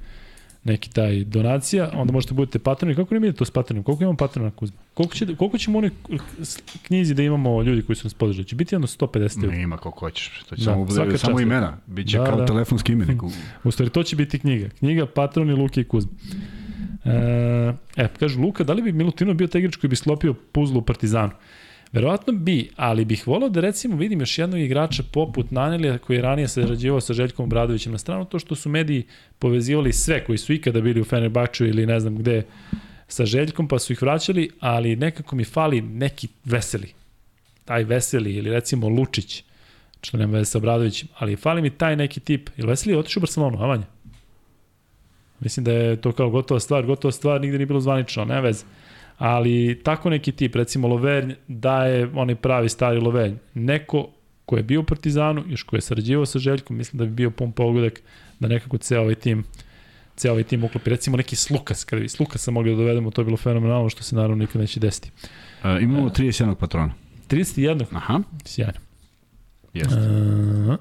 neki 0.66 0.90
taj 0.90 1.24
donacija, 1.24 1.90
onda 1.94 2.12
možete 2.12 2.34
budete 2.34 2.58
patroni. 2.58 2.94
Kako 2.94 3.14
nam 3.14 3.24
ide 3.24 3.32
to 3.32 3.44
s 3.44 3.50
patronom? 3.50 3.84
Koliko 3.84 4.02
imamo 4.02 4.16
patrona 4.16 4.50
Kuzma? 4.50 4.76
Koliko, 4.94 5.14
će, 5.14 5.36
koliko 5.36 5.58
ćemo 5.58 5.78
u 5.78 5.80
onoj 5.80 5.90
knjizi 6.82 7.14
da 7.14 7.22
imamo 7.22 7.62
ljudi 7.62 7.82
koji 7.82 7.96
su 7.96 8.06
nas 8.06 8.14
podržali? 8.14 8.44
Će 8.44 8.56
biti 8.56 8.74
jedno 8.74 8.86
150 8.86 9.42
ljudi. 9.42 9.56
Ne 9.56 9.62
ima 9.62 9.76
kako 9.76 10.00
hoćeš. 10.00 10.44
To 10.48 10.56
će 10.56 10.64
Da, 10.64 10.72
samo, 10.72 10.90
samo 10.90 11.10
čast. 11.10 11.40
imena. 11.42 11.78
Biće 11.86 12.18
Da, 12.18 12.24
kao 12.24 12.36
da. 12.36 12.46
telefonski 12.46 12.92
imenik. 12.92 13.22
U 13.64 13.70
stvari, 13.70 13.90
to 13.90 14.02
će 14.02 14.16
biti 14.16 14.38
knjiga. 14.38 14.68
Knjiga 14.78 15.06
Patroni 15.06 15.52
Luke 15.52 15.80
i 15.80 15.84
Kuzma. 15.84 16.12
E, 17.04 17.72
e, 17.96 18.08
kaže 18.20 18.38
Luka, 18.38 18.64
da 18.64 18.72
li 18.72 18.82
bi 18.82 18.92
Milutinov 18.92 19.34
bio 19.34 19.46
taj 19.46 19.58
igrač 19.58 19.76
koji 19.76 19.88
bi 19.88 19.96
sklopio 19.96 20.34
puzlu 20.52 20.78
u 20.78 20.82
Partizanu? 20.82 21.32
Verovatno 21.92 22.32
bi, 22.32 22.70
ali 22.76 23.04
bih 23.04 23.26
volao 23.26 23.48
da 23.48 23.60
recimo 23.60 23.96
vidim 23.96 24.20
još 24.20 24.38
jednog 24.38 24.60
igrača 24.60 25.02
poput 25.12 25.50
Nanelija 25.50 25.98
koji 25.98 26.16
je 26.16 26.22
ranije 26.22 26.48
sarađivao 26.48 27.00
sa 27.00 27.14
Željkom 27.14 27.44
Obradovićem 27.44 27.92
na 27.92 27.98
stranu, 27.98 28.24
to 28.24 28.38
što 28.38 28.54
su 28.54 28.68
mediji 28.68 29.06
povezivali 29.38 29.92
sve 29.92 30.24
koji 30.24 30.38
su 30.38 30.52
ikada 30.52 30.80
bili 30.80 31.00
u 31.00 31.04
Fenerbahču 31.04 31.66
ili 31.66 31.86
ne 31.86 32.00
znam 32.00 32.16
gde 32.16 32.42
sa 33.08 33.26
Željkom, 33.26 33.68
pa 33.68 33.78
su 33.78 33.92
ih 33.92 34.02
vraćali, 34.02 34.50
ali 34.60 34.96
nekako 34.96 35.36
mi 35.36 35.44
fali 35.44 35.80
neki 35.80 36.28
veseli. 36.44 36.92
Taj 37.64 37.84
veseli 37.84 38.34
ili 38.34 38.50
recimo 38.50 38.88
Lučić, 38.88 39.44
što 40.02 40.16
nema 40.16 40.32
veze 40.32 40.50
sa 40.50 40.58
Obradovićem, 40.58 41.08
ali 41.18 41.36
fali 41.36 41.62
mi 41.62 41.70
taj 41.70 41.96
neki 41.96 42.20
tip. 42.20 42.50
Ili 42.56 42.68
Veseli 42.68 42.94
je 42.94 42.98
otišao 42.98 43.20
u 43.20 43.22
Barcelonu, 43.22 43.62
a? 43.62 43.82
Mislim 45.40 45.64
da 45.64 45.72
je 45.72 45.96
to 46.00 46.12
kao 46.12 46.30
gotova 46.30 46.60
stvar, 46.60 46.86
gotova 46.86 47.12
stvar 47.12 47.40
nigde 47.40 47.58
nije 47.58 47.66
bilo 47.66 47.80
zvanično, 47.80 48.24
nema 48.24 48.40
veze. 48.40 48.64
Ali 49.18 49.80
tako 49.82 50.10
neki 50.10 50.32
tip, 50.32 50.54
recimo 50.54 50.88
Lovernj, 50.88 51.32
daje 51.48 52.10
onaj 52.14 52.34
pravi 52.34 52.68
stari 52.68 53.00
Lovernj. 53.00 53.34
Neko 53.54 54.08
ko 54.46 54.56
je 54.56 54.62
bio 54.62 54.80
u 54.80 54.84
Partizanu, 54.84 55.44
još 55.48 55.62
ko 55.62 55.76
je 55.76 55.80
sarađivao 55.80 56.26
sa 56.26 56.38
Željkom, 56.38 56.76
mislim 56.76 56.98
da 56.98 57.04
bi 57.04 57.10
bio 57.10 57.30
pun 57.30 57.52
pogodak 57.52 58.02
da 58.40 58.48
nekako 58.48 58.78
ceo 58.78 59.02
ovaj 59.02 59.14
tim 59.14 59.44
ceo 60.16 60.32
ovaj 60.32 60.44
tim 60.44 60.64
uklopi. 60.64 60.90
Recimo 60.90 61.16
neki 61.16 61.36
Slukas, 61.36 61.84
kada 61.84 62.02
bi 62.02 62.08
Slukasa 62.08 62.50
mogli 62.50 62.70
da 62.70 62.76
dovedemo, 62.76 63.10
to 63.10 63.20
je 63.20 63.24
bilo 63.24 63.36
fenomenalno, 63.36 63.88
što 63.88 64.02
se 64.02 64.16
naravno 64.16 64.36
nikad 64.36 64.60
neće 64.60 64.80
desiti. 64.80 65.10
Uh, 65.64 65.82
imamo 65.82 66.08
31 66.08 66.54
patrona. 66.54 66.94
31. 67.28 67.84
Aha, 67.92 68.20
Sjajno. 68.44 68.80
jeste. 69.74 69.94
Uh, 69.94 70.76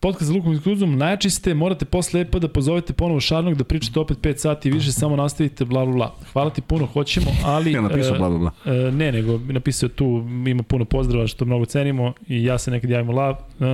Podcast 0.00 0.24
za 0.24 0.34
Lukom 0.34 0.54
i 0.54 0.60
Kruzom, 0.60 0.98
najjači 0.98 1.30
ste, 1.30 1.54
morate 1.54 1.84
posle 1.84 2.20
EPA 2.20 2.38
da 2.38 2.48
pozovete 2.48 2.92
ponovo 2.92 3.20
Šarnog 3.20 3.54
da 3.54 3.64
pričate 3.64 4.00
opet 4.00 4.18
5 4.18 4.36
sati 4.36 4.68
i 4.68 4.72
više, 4.72 4.92
samo 4.92 5.16
nastavite, 5.16 5.64
bla, 5.64 5.84
bla, 5.84 5.94
bla. 5.94 6.14
Hvala 6.32 6.50
ti 6.50 6.60
puno, 6.60 6.86
hoćemo, 6.86 7.26
ali... 7.44 7.72
Ja 7.80 7.80
napisao 7.80 8.14
e, 8.14 8.18
bla 8.18 8.28
bla 8.28 8.38
bla. 8.38 8.50
e, 8.64 8.90
ne, 8.90 9.12
nego 9.12 9.38
napisao 9.38 9.88
tu, 9.88 10.24
ima 10.46 10.62
puno 10.62 10.84
pozdrava 10.84 11.26
što 11.26 11.44
mnogo 11.44 11.64
cenimo 11.64 12.12
i 12.28 12.44
ja 12.44 12.58
se 12.58 12.70
nekad 12.70 12.90
javim 12.90 13.08
u 13.08 13.12
lav. 13.12 13.34
Uh, 13.58 13.66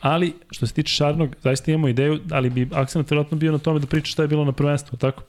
ali, 0.00 0.34
što 0.50 0.66
se 0.66 0.74
tiče 0.74 0.94
Šarnog, 0.94 1.36
zaista 1.42 1.70
imamo 1.70 1.88
ideju, 1.88 2.20
ali 2.30 2.50
bi 2.50 2.68
akcent 2.72 3.10
vjerojatno 3.10 3.38
bio 3.38 3.52
na 3.52 3.58
tome 3.58 3.80
da 3.80 3.86
priča 3.86 4.10
šta 4.10 4.22
je 4.22 4.28
bilo 4.28 4.44
na 4.44 4.52
prvenstvu, 4.52 4.98
tako? 4.98 5.22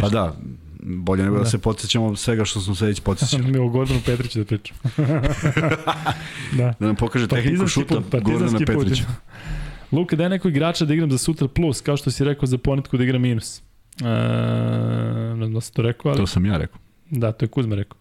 Pa 0.00 0.08
da, 0.08 0.36
bolje 0.82 1.22
nego 1.24 1.36
da, 1.36 1.42
Da. 1.42 1.48
se 1.50 1.58
podsjećamo 1.58 2.16
svega 2.16 2.44
što 2.44 2.60
smo 2.60 2.74
se 2.74 2.86
već 2.86 3.00
podsjećali. 3.00 3.42
Mi 3.52 3.58
o 3.58 3.68
Gordonu 3.68 4.00
Petriću 4.06 4.38
da 4.38 4.44
pričam. 4.44 4.76
da. 6.58 6.74
Da 6.80 6.86
nam 6.86 6.96
pokaže 6.96 7.28
tehniku 7.28 7.58
Partizanski 7.58 7.80
šuta 7.80 7.94
put, 7.94 8.10
Gordana 8.12 8.24
partizanski 8.24 8.64
put. 8.66 8.84
Petrića. 8.84 9.04
Luka, 9.92 10.16
daj 10.16 10.28
neko 10.28 10.48
igrača 10.48 10.84
da 10.84 10.94
igram 10.94 11.10
za 11.10 11.18
sutra 11.18 11.48
plus, 11.48 11.80
kao 11.80 11.96
što 11.96 12.10
si 12.10 12.24
rekao 12.24 12.46
za 12.46 12.58
ponitku 12.58 12.96
da 12.96 13.04
igra 13.04 13.18
minus. 13.18 13.58
E, 14.00 14.04
ne 15.28 15.36
znam 15.36 15.54
da 15.54 15.60
si 15.60 15.72
to 15.74 15.82
rekao, 15.82 16.10
ali... 16.10 16.18
To 16.20 16.26
sam 16.26 16.46
ja 16.46 16.56
rekao. 16.56 16.78
Da, 17.10 17.32
to 17.32 17.44
je 17.44 17.48
Kuzma 17.48 17.74
rekao. 17.74 17.98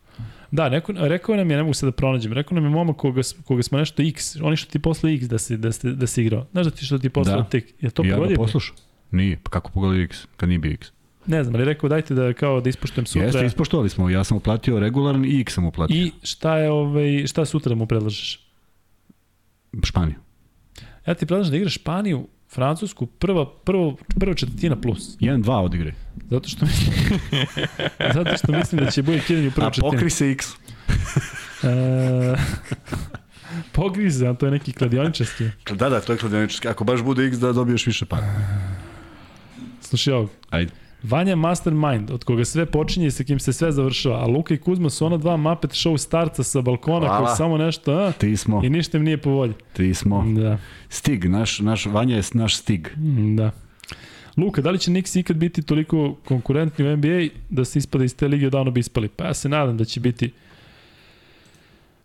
Da, 0.52 0.70
neko, 0.70 0.94
rekao 0.98 1.36
nam 1.36 1.52
je, 1.52 1.58
ne 1.58 1.64
mogu 1.64 1.74
se 1.74 1.86
da 1.86 1.92
pronađem, 1.92 2.34
rekao 2.34 2.56
nam 2.56 2.64
je 2.64 2.70
momak 2.70 2.96
koga, 2.96 3.22
koga 3.46 3.64
smo 3.64 3.78
nešto 3.78 4.02
X, 4.04 4.36
oni 4.36 4.56
što 4.58 4.72
ti 4.72 4.80
posle 4.80 5.14
X 5.14 5.26
da 5.26 5.38
se, 5.38 5.58
da 5.58 5.72
se, 5.72 5.92
da 5.92 6.08
se 6.08 6.22
igrao. 6.22 6.46
Znaš 6.52 6.66
da 6.66 6.72
ti 6.72 6.86
što 6.86 6.98
ti 6.98 7.10
posle 7.10 7.34
Da. 7.34 7.44
tek, 7.44 7.66
je 7.82 7.90
to 7.90 8.04
I 8.04 8.08
ja 8.08 8.12
ga 8.12 8.16
pogodio? 8.16 8.38
poslušao. 8.38 8.76
Nije, 9.12 9.38
pa 9.44 9.50
kako 9.50 9.72
pogledaju 9.72 10.04
X, 10.04 10.28
kad 10.38 10.50
nije 10.50 10.60
bio 10.60 10.72
X. 10.72 10.88
Ne 11.26 11.44
znam, 11.44 11.56
ali 11.56 11.66
rekao 11.66 11.90
dajte 11.90 12.14
da 12.14 12.34
kao 12.34 12.62
da 12.62 12.70
ispoštujem 12.70 13.06
sutra. 13.06 13.26
Jeste, 13.26 13.46
ispoštovali 13.46 13.90
smo, 13.90 14.10
ja 14.10 14.24
sam 14.24 14.38
uplatio 14.38 14.80
regularan 14.80 15.26
i 15.26 15.42
X 15.42 15.54
sam 15.54 15.66
uplatio. 15.66 15.96
I 15.96 16.12
šta 16.24 16.58
je 16.58 16.72
ovaj, 16.72 17.28
šta 17.28 17.46
sutra 17.46 17.76
mu 17.76 17.86
predlažeš? 17.86 18.48
Španiju. 19.84 20.16
Ja 21.08 21.14
ti 21.14 21.26
predlažem 21.26 21.52
da 21.52 21.58
igraš 21.58 21.74
Španiju, 21.74 22.28
Francusku, 22.54 23.06
prva, 23.06 23.46
prvo, 23.64 23.98
prva 24.20 24.34
četvrtina 24.34 24.76
plus. 24.82 25.18
1-2 25.20 25.52
odigraj. 25.52 25.94
Zato 26.30 26.50
što 26.50 26.66
mislim, 26.66 27.20
zato 28.16 28.38
što 28.38 28.52
mislim 28.52 28.86
da 28.86 28.92
će 28.92 29.02
Boje 29.02 29.22
Kidanj 29.28 29.48
u 29.48 29.52
prvoj 29.52 29.68
A 29.68 29.72
četvrtini. 29.72 29.92
pokri 29.92 30.10
se 30.10 30.32
X. 30.32 30.48
E, 31.64 32.36
pokri 33.76 34.12
se, 34.12 34.28
a 34.28 34.34
to 34.34 34.46
je 34.46 34.52
neki 34.52 34.74
kladioničarski. 34.74 35.50
Da, 35.76 35.90
da, 35.90 36.02
to 36.02 36.12
je 36.12 36.18
kladionički. 36.18 36.68
Ako 36.68 36.84
baš 36.84 37.02
bude 37.02 37.26
X 37.28 37.38
da 37.38 37.54
dobiješ 37.54 37.86
više 37.86 38.06
para. 38.06 38.28
Slušaj 39.82 40.14
ovog. 40.14 40.30
Ajde. 40.50 40.72
Vanja 41.04 41.36
Mastermind, 41.36 42.12
od 42.12 42.24
koga 42.24 42.46
sve 42.46 42.66
počinje 42.66 43.08
i 43.08 43.12
sa 43.12 43.24
kim 43.24 43.40
se 43.40 43.54
sve 43.54 43.72
završava, 43.72 44.16
a 44.18 44.26
Luka 44.26 44.54
i 44.54 44.58
Kuzma 44.58 44.90
su 44.90 45.06
ona 45.06 45.18
dva 45.18 45.38
Muppet 45.38 45.72
show 45.72 45.98
starca 45.98 46.44
sa 46.44 46.62
balkona 46.62 47.08
Hvala. 47.08 47.26
koji 47.26 47.36
samo 47.38 47.58
nešto, 47.58 47.92
a, 47.94 48.12
Ti 48.12 48.38
smo, 48.38 48.62
i 48.64 48.70
ništa 48.70 48.98
im 48.98 49.04
nije 49.04 49.18
po 49.18 49.30
volji. 49.30 49.54
ti 49.74 49.94
smo. 49.94 50.26
Da, 50.28 50.58
Stig, 50.90 51.26
naš, 51.26 51.60
naš, 51.60 51.86
Vanja 51.86 52.16
je 52.16 52.24
naš 52.34 52.58
stig. 52.58 52.90
da. 53.36 53.52
Luka, 54.38 54.62
da 54.62 54.72
li 54.72 54.80
će 54.80 54.92
Knicks 54.92 55.16
ikad 55.16 55.38
biti 55.38 55.62
toliko 55.62 56.16
konkurentni 56.26 56.86
u 56.86 56.98
NBA 56.98 57.08
da 57.50 57.66
se 57.66 57.80
ispada 57.80 58.04
iz 58.04 58.16
te 58.16 58.28
lige 58.28 58.48
odavno 58.48 58.72
bi 58.72 58.80
ispali? 58.80 59.08
Pa 59.08 59.26
ja 59.26 59.34
se 59.34 59.50
nadam 59.50 59.78
da 59.78 59.86
će 59.86 60.00
biti 60.00 60.32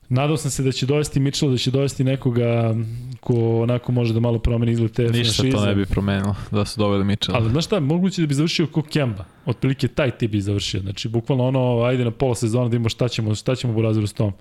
Nadao 0.08 0.36
sam 0.36 0.50
se 0.50 0.62
da 0.62 0.72
će 0.72 0.86
dovesti 0.86 1.20
Mitchell, 1.20 1.52
da 1.52 1.58
će 1.58 1.70
dovesti 1.70 2.04
nekoga 2.04 2.74
ko 3.20 3.62
onako 3.62 3.92
može 3.92 4.14
da 4.14 4.20
malo 4.20 4.38
promeni 4.38 4.72
izgled 4.72 4.92
te 4.92 5.02
Ništa 5.02 5.14
franšize. 5.42 5.50
to 5.56 5.66
ne 5.66 5.74
bi 5.74 5.86
promenilo 5.86 6.34
da 6.50 6.64
su 6.64 6.80
doveli 6.80 7.04
Mitchell. 7.04 7.36
Ali 7.36 7.50
znaš 7.50 7.64
šta, 7.64 7.80
moguće 7.80 8.22
da 8.22 8.26
bi 8.26 8.34
završio 8.34 8.66
ko 8.66 8.82
Kemba. 8.82 9.24
Otprilike 9.46 9.88
taj 9.88 10.10
tip 10.10 10.30
bi 10.30 10.40
završio. 10.40 10.80
Znači, 10.80 11.08
bukvalno 11.08 11.44
ono, 11.46 11.82
ajde 11.82 12.04
na 12.04 12.10
pola 12.10 12.34
sezona 12.34 12.64
da 12.64 12.68
vidimo 12.70 12.88
šta 12.88 13.08
ćemo, 13.08 13.34
šta 13.34 13.54
ćemo 13.54 13.78
u 13.78 13.82
razvoru 13.82 14.06
s 14.06 14.12
tom. 14.12 14.32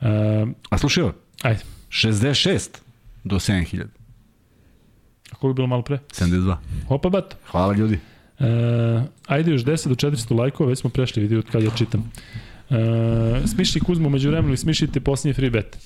Uh, 0.00 0.08
A 0.70 0.78
slušaj 0.78 1.02
ovo, 1.02 1.12
ajde, 1.42 1.60
66 1.88 2.68
do 3.24 3.36
7000. 3.36 3.82
a 5.32 5.34
koliko 5.34 5.48
je 5.48 5.54
bilo 5.54 5.66
malo 5.66 5.82
pre? 5.82 5.98
72. 6.12 6.56
Opa, 6.88 7.08
bat. 7.08 7.36
Hvala 7.50 7.74
ljudi. 7.74 7.98
Uh, 8.38 8.46
ajde 9.26 9.50
još 9.50 9.64
10 9.64 9.88
do 9.88 9.94
400 9.94 10.38
lajkova, 10.38 10.68
već 10.68 10.78
smo 10.78 10.90
prešli, 10.90 11.22
vidi 11.22 11.36
od 11.36 11.50
kad 11.50 11.62
ja 11.62 11.70
čitam. 11.76 12.10
E, 12.72 13.46
smišli 13.46 13.80
Kuzmu 13.80 14.10
među 14.10 14.28
vremenu 14.30 14.54
i 14.54 14.56
smišljite 14.56 15.00
posljednji 15.00 15.34
free 15.34 15.50
bet. 15.50 15.78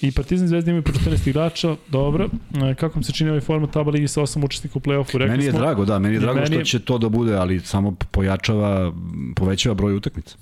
I 0.00 0.12
Partizan 0.12 0.48
Zvezda 0.48 0.70
imaju 0.70 0.82
po 0.82 0.92
14 0.92 1.28
igrača, 1.28 1.76
dobro. 1.88 2.28
E, 2.70 2.74
kako 2.74 2.94
vam 2.94 3.02
se 3.02 3.12
čini 3.12 3.30
ovaj 3.30 3.40
format 3.40 3.70
taba 3.70 3.90
ligi 3.90 4.08
sa 4.08 4.20
8 4.20 4.44
učesnika 4.44 4.78
u 4.78 4.80
play-offu? 4.80 5.16
Rekli 5.18 5.30
Meni 5.30 5.44
je 5.44 5.50
smo, 5.50 5.60
drago, 5.60 5.84
da, 5.84 5.98
meni 5.98 6.14
je 6.14 6.20
drago 6.20 6.40
meni 6.40 6.54
što 6.56 6.64
će 6.64 6.78
to 6.78 6.98
da 6.98 7.08
bude, 7.08 7.34
ali 7.34 7.60
samo 7.60 7.92
pojačava, 8.10 8.92
povećava 9.36 9.74
broj 9.74 9.94
utakmica. 9.94 10.36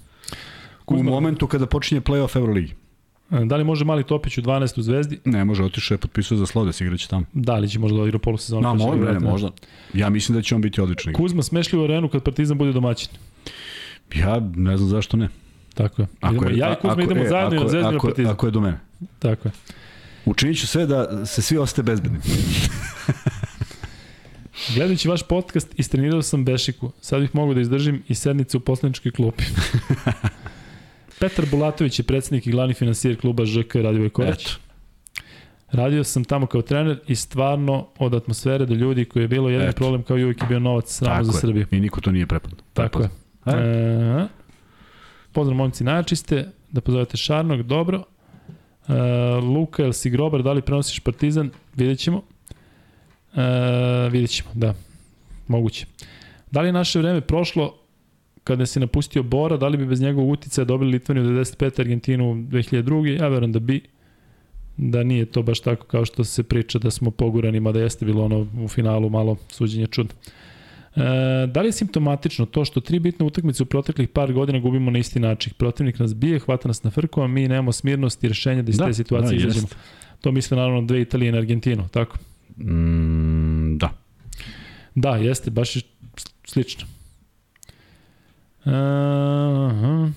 U 0.86 0.94
Kuzma- 0.94 1.10
momentu 1.10 1.46
kada 1.46 1.66
počinje 1.66 2.00
play-off 2.00 2.36
Euroligi. 2.36 2.72
E, 3.30 3.44
Da 3.44 3.56
li 3.56 3.64
može 3.64 3.84
Mali 3.84 4.04
Topić 4.04 4.38
u 4.38 4.42
12 4.42 4.78
u 4.78 4.82
Zvezdi? 4.82 5.20
Ne, 5.24 5.44
može, 5.44 5.64
otišao 5.64 5.94
je, 5.94 5.98
potpisao 5.98 6.38
za 6.38 6.46
Slodes, 6.46 6.80
igraće 6.80 7.08
tamo. 7.08 7.24
Da 7.32 7.56
li 7.56 7.68
će 7.68 7.78
možda 7.78 7.98
da 7.98 8.04
igra 8.04 8.18
polusezonu? 8.18 8.62
Na, 8.62 8.72
pa 8.72 8.78
će 8.78 8.84
možda, 8.86 9.12
ne, 9.12 9.18
možda. 9.20 9.50
Ja 9.94 10.10
mislim 10.10 10.38
da 10.38 10.42
će 10.42 10.54
on 10.54 10.60
biti 10.60 10.80
odličan. 10.80 11.12
Kuzma 11.12 11.42
smešli 11.42 11.78
u 11.78 11.84
arenu 11.84 12.08
kad 12.08 12.22
Partizan 12.22 12.58
bude 12.58 12.72
domaćin. 12.72 13.08
Ja 14.14 14.40
ne 14.56 14.76
znam 14.76 14.88
zašto 14.88 15.16
ne. 15.16 15.28
Tako 15.74 16.02
je. 16.02 16.08
Idemo, 16.30 16.50
ja 16.50 16.72
i 16.72 16.76
Kuzma 16.80 17.02
idemo 17.02 17.22
e, 17.22 17.28
zajedno 17.28 17.62
ako, 17.62 17.76
i 17.76 17.82
na 17.82 17.88
ako, 17.88 18.06
Partizan. 18.06 18.32
ako 18.32 18.46
je 18.46 18.50
do 18.50 18.60
mene. 18.60 18.78
Tako 19.18 19.48
je. 19.48 19.52
Učinit 20.24 20.60
ću 20.60 20.66
sve 20.66 20.86
da 20.86 21.26
se 21.26 21.42
svi 21.42 21.58
ostaje 21.58 21.84
bezbedni. 21.84 22.18
Gledajući 24.74 25.08
vaš 25.08 25.22
podcast, 25.22 25.68
istrenirao 25.76 26.22
sam 26.22 26.44
Bešiku. 26.44 26.90
Sad 27.00 27.20
bih 27.20 27.34
mogao 27.34 27.54
da 27.54 27.60
izdržim 27.60 28.02
i 28.08 28.14
sednicu 28.14 28.56
u 28.56 28.60
poslaničkoj 28.60 29.12
klupi. 29.12 29.44
Petar 31.20 31.46
Bulatović 31.50 31.98
je 31.98 32.02
predsednik 32.02 32.46
i 32.46 32.50
glavni 32.50 32.74
finansijer 32.74 33.20
kluba 33.20 33.46
ŽK 33.46 33.74
Radivoj 33.74 34.10
Korać. 34.10 34.46
Eto. 34.46 34.56
Radio 35.72 36.04
sam 36.04 36.24
tamo 36.24 36.46
kao 36.46 36.62
trener 36.62 37.00
i 37.06 37.14
stvarno 37.16 37.86
od 37.98 38.14
atmosfere 38.14 38.66
do 38.66 38.74
ljudi 38.74 39.04
koji 39.04 39.22
je 39.22 39.28
bilo 39.28 39.48
jedan 39.48 39.68
Eto. 39.68 39.76
problem 39.76 40.02
kao 40.02 40.18
i 40.18 40.24
uvijek 40.24 40.42
je 40.42 40.48
bio 40.48 40.58
novac 40.58 40.92
samo 40.92 41.10
Tako 41.10 41.24
za 41.24 41.32
je. 41.32 41.40
Srbiju. 41.40 41.66
I 41.70 41.80
niko 41.80 42.00
to 42.00 42.10
nije 42.12 42.26
prepoznao. 42.26 42.60
Tako 42.74 43.02
je. 43.02 43.08
E? 43.46 44.26
Pozdrav 45.34 45.56
momci 45.56 45.84
najčiste, 45.84 46.48
da 46.70 46.80
pozovete 46.80 47.16
Šarnog, 47.16 47.62
dobro. 47.62 48.04
E, 48.88 48.92
Luka, 49.42 49.82
jel 49.82 49.92
si 49.92 50.10
grobar, 50.10 50.42
da 50.42 50.52
li 50.52 50.62
prenosiš 50.62 51.00
Partizan? 51.00 51.50
Vidjet 51.76 51.98
ćemo. 51.98 52.22
E, 53.34 54.08
vidjet 54.10 54.30
ćemo, 54.30 54.50
da. 54.54 54.74
Moguće. 55.48 55.86
Da 56.50 56.60
li 56.60 56.68
je 56.68 56.72
naše 56.72 56.98
vreme 56.98 57.20
prošlo 57.20 57.74
kada 58.44 58.66
si 58.66 58.80
napustio 58.80 59.22
Bora, 59.22 59.56
da 59.56 59.68
li 59.68 59.76
bi 59.76 59.86
bez 59.86 60.00
njegovog 60.00 60.30
uticaja 60.30 60.64
dobili 60.64 60.90
Litvaniju 60.90 61.24
95. 61.24 61.80
Argentinu 61.80 62.34
2002. 62.34 63.20
Ja 63.20 63.28
verujem 63.28 63.52
da 63.52 63.58
bi 63.58 63.80
da 64.76 65.02
nije 65.02 65.26
to 65.26 65.42
baš 65.42 65.60
tako 65.60 65.86
kao 65.86 66.04
što 66.04 66.24
se 66.24 66.42
priča 66.42 66.78
da 66.78 66.90
smo 66.90 67.10
pogurani, 67.10 67.60
mada 67.60 67.80
jeste 67.80 68.04
bilo 68.04 68.24
ono 68.24 68.46
u 68.64 68.68
finalu 68.68 69.10
malo 69.10 69.36
suđenje 69.48 69.86
čudno. 69.86 70.14
E, 70.97 71.47
da 71.47 71.60
li 71.60 71.68
je 71.68 71.73
simptomatično 71.73 72.47
to 72.47 72.64
što 72.64 72.81
tri 72.81 72.98
bitne 72.98 73.26
utakmice 73.26 73.62
u 73.62 73.66
proteklih 73.66 74.08
par 74.08 74.32
godina 74.32 74.58
gubimo 74.58 74.90
na 74.90 74.98
isti 74.98 75.20
način? 75.20 75.52
Protivnik 75.58 75.98
nas 75.98 76.14
bije, 76.14 76.39
hvata 76.39 76.68
nas 76.68 76.82
na 76.82 76.90
frku, 76.90 77.23
a 77.23 77.26
mi 77.26 77.48
nemamo 77.48 77.73
smirnost 77.73 78.24
i 78.24 78.28
rešenja 78.28 78.62
da 78.62 78.70
iz 78.70 78.76
Da, 78.76 78.86
te 78.86 78.94
situacije 78.94 79.39
da, 79.39 79.47
izađemo. 79.47 79.66
To 80.20 80.32
misle 80.32 80.56
naravno 80.56 80.82
dve 80.82 81.00
Italije 81.00 81.32
na 81.32 81.39
Argentinu, 81.39 81.89
tako? 81.89 82.18
Mm, 82.56 83.78
da. 83.78 83.92
Da, 84.94 85.16
jeste, 85.16 85.50
baš 85.50 85.76
je 85.76 85.82
slično. 86.44 86.86
Aha. 88.64 90.10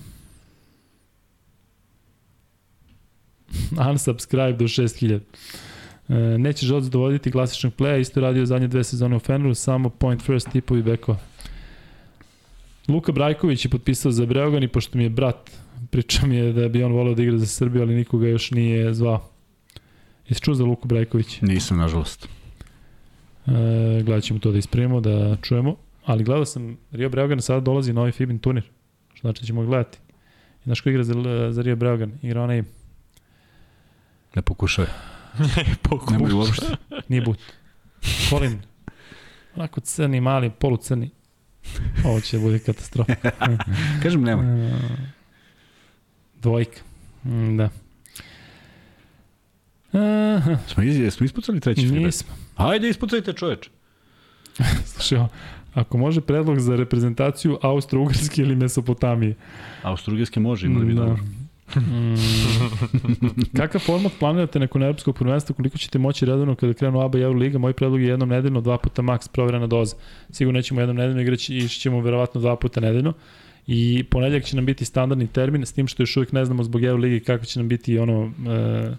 Unsubscribe 3.90 4.52
do 4.52 4.64
6000. 4.64 5.20
E, 6.08 6.38
neće 6.38 6.66
Žoc 6.66 6.84
dovoditi 6.84 7.30
klasičnog 7.30 7.72
playa, 7.78 8.00
isto 8.00 8.20
je 8.20 8.24
radio 8.24 8.46
zadnje 8.46 8.68
dve 8.68 8.84
sezone 8.84 9.16
u 9.16 9.18
Feneru, 9.18 9.54
samo 9.54 9.88
point 9.90 10.22
first 10.22 10.48
tipovi 10.52 10.82
bekova. 10.82 11.18
Luka 12.88 13.12
Brajković 13.12 13.64
je 13.64 13.68
potpisao 13.68 14.12
za 14.12 14.26
Breogan 14.26 14.62
i 14.62 14.68
pošto 14.68 14.98
mi 14.98 15.04
je 15.04 15.10
brat, 15.10 15.50
priča 15.90 16.26
mi 16.26 16.36
je 16.36 16.52
da 16.52 16.68
bi 16.68 16.84
on 16.84 16.92
voleo 16.92 17.14
da 17.14 17.22
igra 17.22 17.38
za 17.38 17.46
Srbiju, 17.46 17.82
ali 17.82 17.94
nikoga 17.94 18.28
još 18.28 18.50
nije 18.50 18.94
zvao. 18.94 19.28
Jesi 20.28 20.40
čuo 20.40 20.54
za 20.54 20.64
Luku 20.64 20.88
Brajković? 20.88 21.40
Nisam, 21.40 21.78
nažalost. 21.78 22.28
E, 23.46 24.02
gledat 24.02 24.24
ćemo 24.24 24.40
to 24.40 24.52
da 24.52 24.58
ispremimo, 24.58 25.00
da 25.00 25.36
čujemo. 25.42 25.76
Ali 26.04 26.24
gledao 26.24 26.44
sam, 26.44 26.76
Rio 26.92 27.08
Breogan 27.08 27.42
sada 27.42 27.60
dolazi 27.60 27.92
novi 27.92 28.12
FIBIN 28.12 28.38
turnir. 28.38 28.64
Što 29.14 29.20
znači 29.20 29.42
da 29.42 29.46
ćemo 29.46 29.66
gledati. 29.66 29.98
I 30.60 30.64
znaš 30.64 30.80
ko 30.80 30.88
igra 30.88 31.04
za, 31.04 31.14
za 31.50 31.62
Rio 31.62 31.76
Breogan? 31.76 32.12
Igra 32.22 32.42
onaj, 32.42 32.62
Ne 34.36 34.42
pokušaj. 34.42 34.86
Nemoj 36.10 36.32
uopšte. 36.32 36.66
nije 37.08 37.22
but. 37.22 37.38
Colin. 38.28 38.58
Onako 39.56 39.80
crni, 39.80 40.20
mali, 40.20 40.50
polucrni. 40.50 41.10
Ovo 42.04 42.20
će 42.20 42.38
bude 42.38 42.58
katastrofa. 42.58 43.14
Kažem, 44.02 44.22
nemoj. 44.22 44.70
Dvojka. 46.34 46.80
Mm, 47.24 47.56
da. 47.56 47.68
Aha, 49.92 50.56
Smo, 50.66 50.82
iz, 50.82 51.14
smo 51.14 51.24
ispucali 51.26 51.60
treći 51.60 51.80
free 51.80 51.92
bet? 51.92 52.04
nismo. 52.04 52.28
Ajde, 52.56 52.88
ispucajte 52.88 53.32
čoveč. 53.32 53.68
Slušaj, 54.86 55.18
ako 55.74 55.98
može 55.98 56.20
predlog 56.20 56.60
za 56.60 56.76
reprezentaciju 56.76 57.58
Austro-Ugrske 57.62 58.38
ili 58.38 58.56
Mesopotamije. 58.56 59.34
Austro-Ugrske 59.82 60.40
može, 60.40 60.66
imali 60.66 60.86
bi 60.86 60.94
Da. 60.94 61.00
dobro. 61.00 61.22
Mm. 61.76 62.14
Kakav 63.56 63.80
format 63.80 64.12
planirate 64.18 64.58
nakon 64.58 64.82
evropskog 64.82 65.16
prvenstva, 65.16 65.54
koliko 65.54 65.78
ćete 65.78 65.98
moći 65.98 66.26
redovno 66.26 66.54
kada 66.54 66.74
krenu 66.74 67.00
ABA 67.00 67.18
i 67.18 67.22
Euroliga? 67.22 67.58
Moj 67.58 67.72
predlog 67.72 68.02
je 68.02 68.08
jednom 68.08 68.28
nedeljno, 68.28 68.60
dva 68.60 68.78
puta 68.78 69.02
maks 69.02 69.28
proverena 69.28 69.66
doza. 69.66 69.96
Sigurno 70.30 70.58
nećemo 70.58 70.80
jednom 70.80 70.96
nedeljno 70.96 71.22
igrati, 71.22 71.56
ići 71.56 71.80
ćemo 71.80 72.00
verovatno 72.00 72.40
dva 72.40 72.56
puta 72.56 72.80
nedeljno. 72.80 73.12
I 73.66 74.04
ponedjeljak 74.10 74.44
će 74.44 74.56
nam 74.56 74.66
biti 74.66 74.84
standardni 74.84 75.26
termin, 75.26 75.66
s 75.66 75.72
tim 75.72 75.86
što 75.86 76.02
još 76.02 76.16
uvijek 76.16 76.32
ne 76.32 76.44
znamo 76.44 76.62
zbog 76.62 76.84
Euroligi 76.84 77.20
kako 77.20 77.44
će 77.44 77.58
nam 77.58 77.68
biti 77.68 77.98
ono, 77.98 78.32
e, 78.48 78.94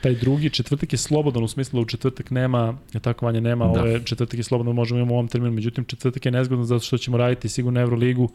taj 0.00 0.14
drugi. 0.14 0.50
Četvrtak 0.50 0.92
je 0.92 0.98
slobodan 0.98 1.44
u 1.44 1.48
smislu 1.48 1.76
da 1.76 1.82
u 1.82 1.86
četvrtak 1.86 2.30
nema, 2.30 2.78
je 2.92 3.00
tako 3.00 3.26
vanje 3.26 3.40
nema, 3.40 3.64
Da. 3.64 3.80
ovo 3.80 3.88
je 3.88 4.02
četvrtak 4.04 4.38
je 4.38 4.44
slobodan, 4.44 4.74
možemo 4.74 5.00
imamo 5.00 5.14
u 5.14 5.16
ovom 5.16 5.28
terminu, 5.28 5.54
međutim 5.54 5.84
četvrtak 5.84 6.26
je 6.26 6.32
nezgodan 6.32 6.64
zato 6.64 6.84
što 6.84 6.98
ćemo 6.98 7.16
raditi 7.16 7.48
sigurno 7.48 7.80
Euroligu 7.80 8.28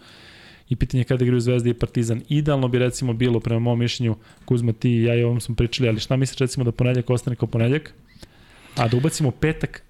i 0.69 0.75
pitanje 0.75 1.01
je 1.01 1.05
kada 1.05 1.23
igraju 1.23 1.39
Zvezda 1.39 1.69
i 1.69 1.73
Partizan. 1.73 2.21
Idealno 2.29 2.67
bi 2.67 2.79
recimo 2.79 3.13
bilo, 3.13 3.39
prema 3.39 3.59
mom 3.59 3.79
mišljenju, 3.79 4.15
Kuzma, 4.45 4.73
ti 4.73 4.89
i 4.91 5.03
ja 5.03 5.15
i 5.15 5.23
ovom 5.23 5.39
smo 5.41 5.55
pričali, 5.55 5.89
ali 5.89 5.99
šta 5.99 6.15
misliš 6.15 6.37
recimo 6.39 6.63
da 6.63 6.71
ponedljak 6.71 7.09
ostane 7.09 7.35
kao 7.35 7.47
ponedljak, 7.47 7.93
a 8.75 8.87
da 8.87 8.97
ubacimo 8.97 9.31
petak 9.31 9.81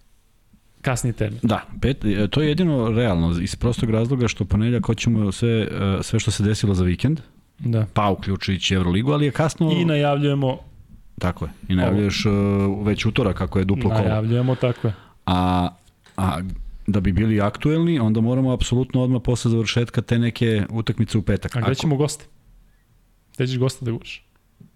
kasni 0.81 1.13
termin. 1.13 1.39
Da, 1.43 1.65
pet, 1.81 2.05
e, 2.05 2.27
to 2.27 2.41
je 2.41 2.47
jedino 2.47 2.91
realno, 2.91 3.41
iz 3.41 3.55
prostog 3.55 3.89
razloga 3.89 4.27
što 4.27 4.45
ponedljak 4.45 4.85
hoćemo 4.85 5.31
sve, 5.31 5.49
e, 5.49 5.67
sve 6.01 6.19
što 6.19 6.31
se 6.31 6.43
desilo 6.43 6.73
za 6.73 6.83
vikend, 6.83 7.19
Da. 7.59 7.85
pa 7.93 8.09
uključujući 8.09 8.73
Euroligu, 8.73 9.11
ali 9.11 9.25
je 9.25 9.31
kasno... 9.31 9.71
I 9.71 9.85
najavljujemo, 9.85 10.57
Tako 11.19 11.45
je. 11.45 11.51
I 11.67 11.75
najavljuješ 11.75 12.25
uh, 12.25 12.33
već 12.87 13.05
utorak 13.05 13.37
kako 13.37 13.59
je 13.59 13.65
duplo 13.65 13.89
kolo. 13.89 14.01
najavljujemo, 14.01 14.55
tako 14.55 14.87
je. 14.87 14.93
A, 15.25 15.69
a 16.17 16.39
da 16.91 16.99
bi 16.99 17.11
bili 17.11 17.41
aktuelni, 17.41 17.99
onda 17.99 18.21
moramo 18.21 18.51
apsolutno 18.51 19.01
odmah 19.01 19.21
posle 19.23 19.51
završetka 19.51 20.01
te 20.01 20.19
neke 20.19 20.63
utakmice 20.69 21.17
u 21.17 21.21
petak. 21.21 21.55
A 21.55 21.61
gde 21.61 21.75
ćemo 21.75 21.95
goste? 21.95 22.25
Gde 23.35 23.47
ćeš 23.47 23.57
gosta 23.57 23.85
da 23.85 23.91
guš? 23.91 24.25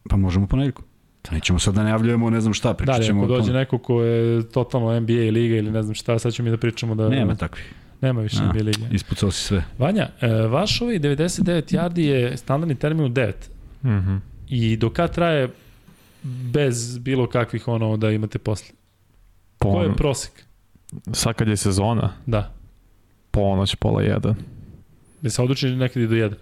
Pa 0.10 0.18
možemo 0.18 0.48
ponedjeljkom. 0.48 0.86
Nećemo 1.32 1.60
sad 1.60 1.74
da 1.74 1.84
najavljujemo 1.84 2.30
ne 2.30 2.42
znam 2.42 2.54
šta, 2.54 2.70
Da, 2.70 2.74
pričat 2.74 2.96
ali 2.96 3.06
ćemo 3.06 3.24
ako 3.24 3.34
o 3.34 3.38
dođe 3.38 3.54
neko 3.54 3.78
ko 3.78 4.02
je 4.02 4.50
totalno 4.50 5.00
NBA 5.00 5.14
liga 5.14 5.56
ili 5.56 5.72
ne 5.72 5.84
znam 5.84 5.96
šta, 5.96 6.20
sad 6.20 6.34
ćemo 6.34 6.46
mi 6.46 6.52
da 6.52 6.58
pričamo 6.58 6.96
da... 6.96 7.10
Nema 7.10 7.36
takvih. 7.36 7.74
Nema 8.02 8.22
više 8.22 8.38
A, 8.42 8.46
NBA 8.46 8.64
lige. 8.64 8.86
Ispucao 8.92 9.32
si 9.32 9.44
sve. 9.44 9.64
Vanja, 9.78 10.10
e, 10.22 10.28
vaš 10.28 10.82
ovaj 10.82 11.00
99 11.00 11.78
yardi 11.78 12.00
je 12.00 12.38
standardni 12.38 12.76
termin 12.76 13.06
u 13.06 13.10
9. 13.10 13.34
Mhm. 13.84 14.16
I 14.50 14.78
do 14.78 14.90
kad 14.90 15.14
traje 15.14 15.50
bez 16.24 16.98
bilo 16.98 17.28
kakvih 17.28 17.68
ono 17.68 17.98
da 17.98 18.12
imate 18.12 18.40
posle? 18.40 18.76
Ko 19.58 19.82
je 19.82 19.96
prosek? 19.96 20.46
Sad 21.12 21.34
kad 21.36 21.48
je 21.48 21.58
sezona, 21.58 22.14
Da. 22.26 22.52
ponoć, 23.32 23.76
pola 23.76 24.02
jedan. 24.02 24.36
Da 25.22 25.30
se 25.30 25.42
odluči 25.42 25.70
nekad 25.70 26.04
i 26.04 26.08
do 26.08 26.16
1. 26.16 26.34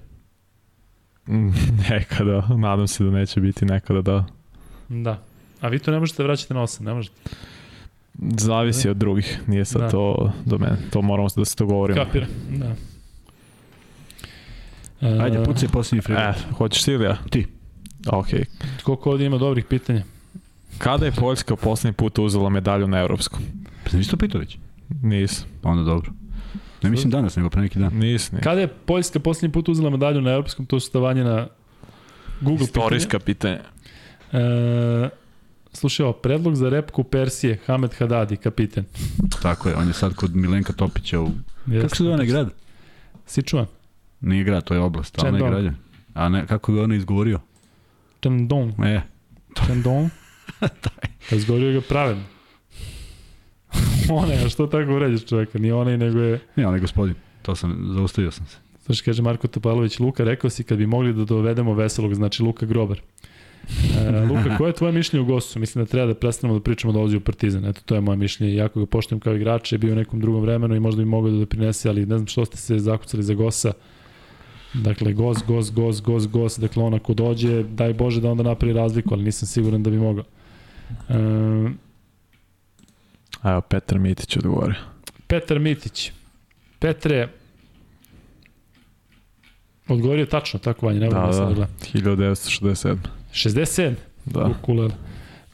Mm, 1.27 1.51
Nekada, 1.89 2.47
nadam 2.49 2.87
se 2.87 3.03
da 3.03 3.11
neće 3.11 3.41
biti 3.41 3.65
nekada 3.65 4.01
da. 4.01 4.25
Da. 4.89 5.23
A 5.61 5.67
vi 5.67 5.79
to 5.79 5.91
ne 5.91 5.99
možete 5.99 6.23
da 6.23 6.27
vraćate 6.27 6.53
na 6.53 6.61
8, 6.61 6.81
ne 6.81 6.93
možete. 6.93 7.15
Zavisi 8.37 8.89
od 8.89 8.97
drugih, 8.97 9.39
nije 9.47 9.65
sad 9.65 9.81
Da. 9.81 9.89
to 9.89 10.31
do 10.45 10.57
mene. 10.57 10.77
To 10.91 11.01
moramo 11.01 11.27
da 11.35 11.45
se 11.45 11.55
dogovorimo. 11.57 12.05
Kapira. 12.05 12.25
Da. 12.49 12.75
E, 15.01 15.19
Ajde, 15.21 15.43
pucaj 15.43 15.69
posljednji 15.69 16.01
free 16.01 16.17
E, 16.19 16.33
hoćeš 16.57 16.83
ti 16.83 16.91
ili 16.91 17.05
ja? 17.05 17.17
Ti. 17.29 17.47
Ok. 18.07 18.27
Koliko 18.83 19.11
ovdje 19.11 19.25
ima 19.27 19.37
dobrih 19.37 19.65
pitanja? 19.65 20.03
Kada 20.77 21.05
je 21.05 21.11
Poljska 21.11 21.55
poslednji 21.55 21.93
put 21.93 22.19
uzela 22.19 22.49
medalju 22.49 22.87
na 22.87 22.99
evropskom? 22.99 23.41
Pa 23.91 23.97
nisi 23.97 24.11
to 24.11 24.17
pitao 24.17 24.39
već? 24.39 24.57
Nis. 25.01 25.45
Pa 25.61 25.69
onda 25.69 25.83
dobro. 25.83 26.11
Ne 26.83 26.89
mislim 26.89 27.11
danas, 27.11 27.35
nego 27.35 27.49
pre 27.49 27.61
neki 27.61 27.79
dan. 27.79 27.93
Nis, 27.93 28.31
nis. 28.31 28.43
Kada 28.43 28.61
je 28.61 28.67
Poljska 28.67 29.19
posljednji 29.19 29.53
put 29.53 29.69
uzela 29.69 29.89
medalju 29.89 30.21
na 30.21 30.31
europskom, 30.31 30.65
to 30.65 30.79
su 30.79 30.87
stavanje 30.87 31.23
na 31.23 31.47
Google 32.41 32.63
Istorijska 32.65 33.19
pitanja. 33.19 33.59
pitanja. 34.29 34.45
E, 34.45 35.09
slušaj, 35.73 36.03
ovo, 36.03 36.13
predlog 36.13 36.55
za 36.55 36.69
repku 36.69 37.03
Persije, 37.03 37.59
Hamed 37.65 37.93
Hadadi, 37.93 38.37
kapiten. 38.37 38.85
Tako 39.41 39.69
je, 39.69 39.75
on 39.75 39.87
je 39.87 39.93
sad 39.93 40.15
kod 40.15 40.35
Milenka 40.35 40.73
Topića 40.73 41.19
u... 41.19 41.29
Kako 41.81 41.95
se 41.95 42.03
zove 42.03 42.13
onaj 42.13 42.25
grad? 42.25 42.49
Si 43.25 43.41
čuvan? 43.41 43.65
Nije 44.21 44.43
grad, 44.43 44.63
to 44.63 44.73
je 44.73 44.79
oblast, 44.79 45.23
a 45.23 45.27
onaj 45.27 45.41
grad 45.41 45.63
je. 45.63 45.73
A 46.13 46.29
ne, 46.29 46.47
kako 46.47 46.73
je 46.73 46.81
ono 46.81 46.95
izgovorio? 46.95 47.39
Tendon. 48.19 48.73
E, 48.85 49.01
Tendon. 49.67 50.09
Izgovorio 51.31 51.81
ga 51.81 51.87
pravedno. 51.87 52.23
onaj, 54.23 54.45
a 54.45 54.49
što 54.49 54.67
tako 54.67 54.95
uređaš 54.95 55.25
čoveka? 55.25 55.59
Nije 55.59 55.73
onaj, 55.73 55.97
nego 55.97 56.19
je... 56.19 56.39
ne, 56.55 56.67
onaj 56.67 56.79
gospodin. 56.79 57.15
To 57.41 57.55
sam, 57.55 57.91
zaustavio 57.95 58.31
sam 58.31 58.45
se. 58.45 58.57
Znaš, 58.85 59.01
kaže 59.01 59.21
Marko 59.21 59.47
Topalović, 59.47 59.99
Luka, 59.99 60.23
rekao 60.23 60.49
si 60.49 60.63
kad 60.63 60.77
bi 60.77 60.85
mogli 60.85 61.13
da 61.13 61.25
dovedemo 61.25 61.73
veselog, 61.73 62.15
znači 62.15 62.43
Luka 62.43 62.65
Grobar. 62.65 63.01
E, 63.97 64.25
Luka, 64.25 64.57
koje 64.57 64.69
je 64.69 64.73
tvoje 64.73 64.93
mišljenje 64.93 65.21
u 65.21 65.25
Gosu? 65.25 65.59
Mislim 65.59 65.85
da 65.85 65.89
treba 65.89 66.07
da 66.07 66.13
prestanemo 66.13 66.59
da 66.59 66.63
pričamo 66.63 66.93
da 66.93 66.97
dolazi 66.97 67.17
u 67.17 67.21
Partizan. 67.21 67.65
Eto, 67.65 67.81
to 67.85 67.95
je 67.95 68.01
moje 68.01 68.17
mišljenje. 68.17 68.55
Jako 68.55 68.79
ga 68.79 68.85
poštujem 68.85 69.19
kao 69.19 69.35
igrača, 69.35 69.75
je 69.75 69.79
bio 69.79 69.93
u 69.93 69.95
nekom 69.95 70.19
drugom 70.19 70.41
vremenu 70.41 70.75
i 70.75 70.79
možda 70.79 70.99
bi 71.03 71.09
mogao 71.09 71.31
da 71.31 71.37
doprinese, 71.37 71.89
ali 71.89 72.05
ne 72.05 72.17
znam 72.17 72.27
što 72.27 72.45
ste 72.45 72.57
se 72.57 72.79
zakucali 72.79 73.23
za 73.23 73.33
Gosa. 73.33 73.71
Dakle, 74.73 75.13
Gos, 75.13 75.37
Gos, 75.47 75.71
Gos, 75.71 76.01
Gos, 76.01 76.27
Gos, 76.27 76.59
dakle 76.59 76.83
on 76.83 76.93
ako 76.93 77.13
dođe, 77.13 77.63
daj 77.63 77.93
Bože 77.93 78.21
da 78.21 78.31
onda 78.31 78.43
napravi 78.43 78.73
razliku, 78.73 79.13
ali 79.13 79.23
nisam 79.23 79.47
siguran 79.47 79.83
da 79.83 79.89
bi 79.89 79.97
mogao. 79.97 80.23
E, 81.09 81.13
Evo, 83.43 83.61
Petar 83.61 83.99
Mitić 83.99 84.37
odgovori. 84.37 84.73
Petar 85.27 85.59
Mitić. 85.59 86.11
Petre, 86.79 87.27
odgovorio 89.87 90.25
tačno, 90.25 90.59
tako 90.59 90.85
vanje, 90.85 90.99
ne 90.99 91.09
Da, 91.09 91.19
da, 91.19 91.45
da, 91.45 91.53
da. 91.53 91.67
1967. 91.93 92.97
67. 93.33 93.93
Da. 94.25 94.45
Ukulele. 94.59 94.93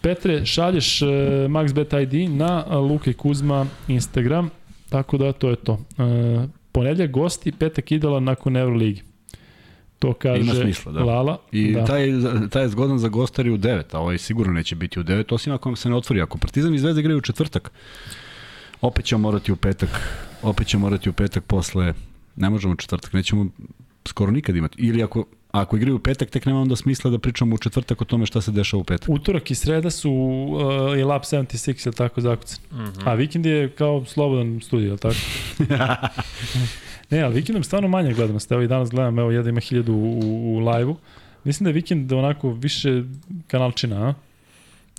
Petre, 0.02 0.46
šalješ 0.46 1.02
uh, 1.02 1.10
MaxBet 1.50 1.94
ID 1.94 2.32
na 2.32 2.66
uh, 2.68 2.74
Luka 2.74 3.10
i 3.10 3.14
Kuzma 3.14 3.66
Instagram, 3.88 4.50
tako 4.90 5.18
da 5.18 5.32
to 5.32 5.50
je 5.50 5.56
to. 5.56 5.74
Uh, 5.74 6.44
ponedljak 6.72 7.12
gosti, 7.12 7.52
petak 7.52 7.92
idala 7.92 8.20
nakon 8.20 8.58
Euroligi. 8.58 9.02
To 10.00 10.14
kaže 10.14 10.42
Ima 10.42 10.53
smisla, 10.53 10.92
da. 10.92 11.03
Lala. 11.03 11.38
I 11.51 11.74
da. 11.74 11.85
taj, 11.85 12.11
taj 12.50 12.64
je 12.64 12.69
zgodan 12.69 13.00
za 13.00 13.08
gostari 13.08 13.50
u 13.50 13.58
9, 13.58 13.84
a 13.92 14.00
ovaj 14.00 14.17
sigurno 14.17 14.53
neće 14.53 14.76
biti 14.76 15.00
u 15.00 15.03
9, 15.03 15.34
osim 15.34 15.53
ako 15.53 15.69
vam 15.69 15.76
se 15.76 15.90
ne 15.90 15.95
otvori. 15.95 16.22
Ako 16.22 16.38
Partizan 16.38 16.76
i 16.76 16.80
Zvezda 16.80 17.00
igraju 17.00 17.17
u 17.17 17.22
četvrtak, 17.22 17.72
opet 18.82 19.06
ćemo 19.06 19.22
morati 19.22 19.51
u 19.51 19.56
petak, 19.56 19.90
opet 20.42 20.67
ćemo 20.67 20.82
morati 20.82 21.09
u 21.09 21.14
petak 21.14 21.43
posle, 21.43 21.93
ne 22.35 22.50
možemo 22.50 22.74
u 22.74 22.77
četvrtak, 22.77 23.14
nećemo 23.14 23.48
skoro 24.06 24.32
nikad 24.32 24.56
imati. 24.56 24.76
Ili 24.82 25.03
ako, 25.03 25.26
ako 25.51 25.77
igraju 25.77 25.95
u 25.95 26.00
petak, 26.00 26.30
tek 26.30 26.45
nema 26.45 26.61
onda 26.61 26.76
smisla 26.76 27.11
da 27.11 27.19
pričamo 27.19 27.56
u 27.56 27.58
četvrtak 27.58 28.01
o 28.01 28.06
tome 28.06 28.26
šta 28.26 28.42
se 28.42 28.51
dešava 28.51 28.82
u 28.82 28.84
petak. 28.84 29.09
Utorak 29.09 29.51
i 29.51 29.56
sreda 29.56 29.90
su 29.90 30.11
uh, 30.11 31.00
i 31.00 31.03
Lab 31.03 31.22
76, 31.22 31.88
je 31.88 31.92
tako 31.92 32.22
zakucan. 32.22 32.58
Mm. 32.72 32.76
-hmm. 32.76 33.09
A 33.09 33.14
vikend 33.14 33.45
je 33.45 33.69
kao 33.69 34.06
slobodan 34.06 34.59
studij, 34.61 34.90
je 34.90 34.98
tako? 34.98 35.16
ne, 37.10 37.22
ali 37.22 37.36
vikendom 37.36 37.64
stvarno 37.64 37.88
manje 37.88 38.14
gledanost. 38.14 38.52
Evo 38.52 38.61
i 38.61 38.68
danas 38.68 38.90
gledam, 38.90 39.19
evo 39.19 39.32
jedan 39.32 39.50
ima 39.50 39.60
hiljadu 39.60 39.94
u, 39.94 40.19
u 40.56 40.60
live-u. 40.60 40.95
Mislim 41.44 41.64
da 41.64 41.69
je 41.69 41.74
vikend 41.74 42.11
onako 42.11 42.52
više 42.52 43.03
kanalčina, 43.48 44.08
a? 44.08 44.14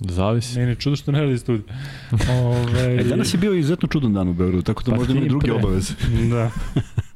Zavisi. 0.00 0.58
Meni 0.58 0.70
je 0.70 0.74
čudo 0.74 0.96
što 0.96 1.12
ne 1.12 1.20
radi 1.20 1.38
studij. 1.38 1.62
Ove, 2.44 3.00
E, 3.00 3.04
danas 3.04 3.34
je 3.34 3.38
bio 3.38 3.54
izuzetno 3.54 3.88
čudan 3.88 4.14
dan 4.14 4.28
u 4.28 4.32
Beogradu, 4.34 4.62
tako 4.62 4.82
da 4.82 4.90
Pa 4.90 4.96
možda 4.96 5.14
ima 5.14 5.28
druge 5.28 5.52
obaveze. 5.52 5.94
Da. 6.30 6.50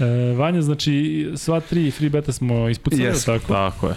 E, 0.00 0.34
Vanja, 0.34 0.62
znači, 0.62 1.26
sva 1.36 1.60
tri 1.60 1.90
free 1.90 2.10
beta 2.10 2.32
smo 2.32 2.68
ispucali, 2.68 3.02
yes. 3.02 3.26
Tako? 3.26 3.46
Tako 3.52 3.86
je. 3.88 3.94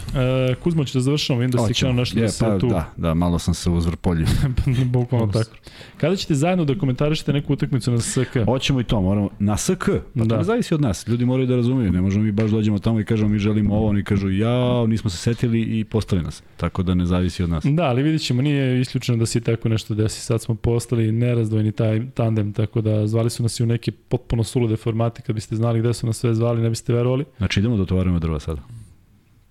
E, 0.52 0.56
Kuzmo 0.56 0.84
će 0.86 0.98
da 0.98 1.02
završamo, 1.02 1.40
vidim 1.40 1.52
da 1.52 1.58
si 1.58 1.68
Hoćemo. 1.68 1.90
krenuo 1.90 2.00
nešto 2.00 2.20
Je, 2.20 2.26
da 2.26 2.32
se 2.32 2.46
pa, 2.46 2.58
tu... 2.60 2.68
Da, 2.68 2.90
da, 2.98 3.14
malo 3.14 3.40
sam 3.40 3.54
se 3.54 3.70
uzvrpoljio. 3.70 4.28
Bukvalno 4.86 5.28
tako. 5.28 5.50
Kada 5.98 6.16
ćete 6.16 6.36
zajedno 6.36 6.66
da 6.66 6.76
komentarišete 6.78 7.34
neku 7.34 7.54
utakmicu 7.54 7.92
na 7.92 8.02
SK? 8.02 8.38
Hoćemo 8.46 8.80
i 8.80 8.84
to, 8.84 9.02
moramo 9.02 9.30
na 9.40 9.58
SK. 9.58 9.86
Pa 9.88 10.24
Da. 10.24 10.26
to 10.26 10.38
ne 10.38 10.44
zavisi 10.44 10.74
od 10.74 10.82
nas. 10.82 11.08
Ljudi 11.08 11.26
moraju 11.26 11.48
da 11.48 11.56
razumeju. 11.56 11.92
Ne 11.92 12.02
možemo 12.02 12.24
mi 12.26 12.32
baš 12.32 12.52
dođemo 12.52 12.80
tamo 12.80 13.00
i 13.00 13.06
kažemo 13.06 13.30
mi 13.30 13.40
želimo 13.40 13.76
ovo, 13.76 13.88
oni 13.88 14.04
kažu 14.04 14.30
ja, 14.30 14.88
nismo 14.88 15.10
se 15.10 15.18
setili 15.18 15.80
i 15.80 15.84
postali 15.84 16.22
nas. 16.22 16.44
Tako 16.58 16.84
da 16.84 16.94
ne 16.94 17.06
zavisi 17.06 17.44
od 17.44 17.50
nas. 17.50 17.64
Da, 17.66 17.84
ali 17.84 18.04
vidit 18.04 18.22
ćemo, 18.22 18.42
nije 18.42 18.82
isključeno 18.82 19.18
da 19.18 19.26
se 19.26 19.42
tako 19.42 19.70
nešto 19.70 19.96
desi. 19.96 20.22
Sad 20.22 20.42
smo 20.42 20.56
postali 20.56 21.12
nerazdvojni 21.12 21.72
taj 21.72 22.02
tandem, 22.14 22.54
tako 22.54 22.82
da 22.82 23.08
zvali 23.08 23.30
su 23.30 23.44
nas 23.44 23.60
i 23.60 23.64
u 23.64 23.66
neke 23.66 23.92
potpuno 23.92 24.44
sulude 24.44 24.76
formate, 24.76 25.22
kad 25.22 25.36
biste 25.36 25.56
znali 25.56 25.80
gde 25.80 25.89
su 25.94 26.08
nas 26.08 26.18
sve 26.18 26.34
zvali, 26.36 26.62
ne 26.62 26.70
biste 26.70 26.94
verovali. 26.94 27.26
Znači 27.38 27.60
idemo 27.60 27.78
da 27.78 27.86
tovarimo 27.86 28.20
drva 28.20 28.40
sada. 28.40 28.62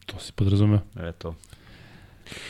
To 0.07 0.19
se 0.19 0.33
podrazumeo. 0.33 0.81
Eto. 1.01 1.35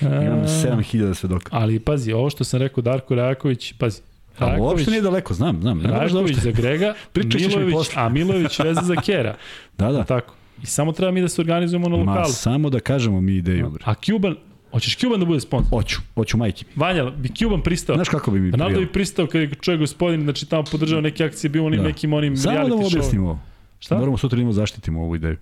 E, 0.00 0.05
Imam 0.05 0.42
7000 0.47 1.15
svedoka. 1.15 1.49
Ali 1.52 1.78
pazi, 1.81 2.12
ovo 2.12 2.31
što 2.31 2.44
sam 2.44 2.60
rekao 2.60 2.83
Darko 2.83 3.15
Rajaković, 3.15 3.73
pazi, 3.73 4.00
A 4.39 4.44
Rajaković, 4.44 4.62
uopšte 4.70 4.91
nije 4.91 5.02
daleko, 5.02 5.34
znam, 5.34 5.60
znam. 5.60 5.78
Ne 5.78 5.89
da 5.89 6.34
za 6.34 6.50
Grega, 6.50 6.94
Milović, 7.15 7.89
a 7.94 8.08
Milović 8.08 8.58
veze 8.65 8.81
za 8.83 8.97
Kera. 8.97 9.36
Da, 9.78 9.92
da. 9.92 10.05
Tako. 10.05 10.34
I 10.62 10.67
samo 10.67 10.92
treba 10.92 11.12
mi 11.12 11.20
da 11.20 11.28
se 11.28 11.41
organizujemo 11.41 11.89
na 11.89 11.97
Ma 11.97 12.12
lokalu. 12.12 12.33
samo 12.33 12.70
da 12.70 12.81
kažemo 12.81 13.20
mi 13.20 13.33
ideju. 13.36 13.70
Bre. 13.70 13.83
A 13.86 13.94
Cuban, 13.94 14.36
hoćeš 14.73 14.97
Cuban 14.97 15.20
da 15.20 15.26
bude 15.26 15.41
sponsor? 15.41 15.70
Hoću, 15.70 15.99
hoću 16.15 16.36
majke. 16.36 16.65
mi. 16.67 16.73
Vanja, 16.76 17.10
bi 17.10 17.28
Cuban 17.28 17.62
pristao? 17.62 17.97
Znaš 17.97 18.08
kako 18.08 18.31
bi 18.31 18.41
mi 18.41 18.50
da 18.50 18.57
prijelo? 18.65 18.81
bi 18.81 18.92
pristao 18.92 19.26
kad 19.26 19.41
je 19.41 19.50
čovjek 19.60 19.81
gospodin, 19.81 20.23
znači 20.23 20.47
tamo 20.47 20.65
podržao 20.70 21.00
neke 21.00 21.25
akcije, 21.25 21.50
bio 21.50 21.67
onim 21.67 21.81
Da. 21.81 21.86
nekim 21.86 22.12
onim 22.12 22.36
Samo 22.36 22.68
da 22.68 22.76
mu 22.76 22.86
objasnimo 22.86 23.26
ovo. 23.28 23.39
Šta? 23.78 23.97
Moramo 23.97 24.16
sutra 24.16 24.36
da 24.36 24.40
imamo 24.40 24.52
zaštitimo 24.52 25.02
ovu 25.02 25.16
ideju. 25.16 25.36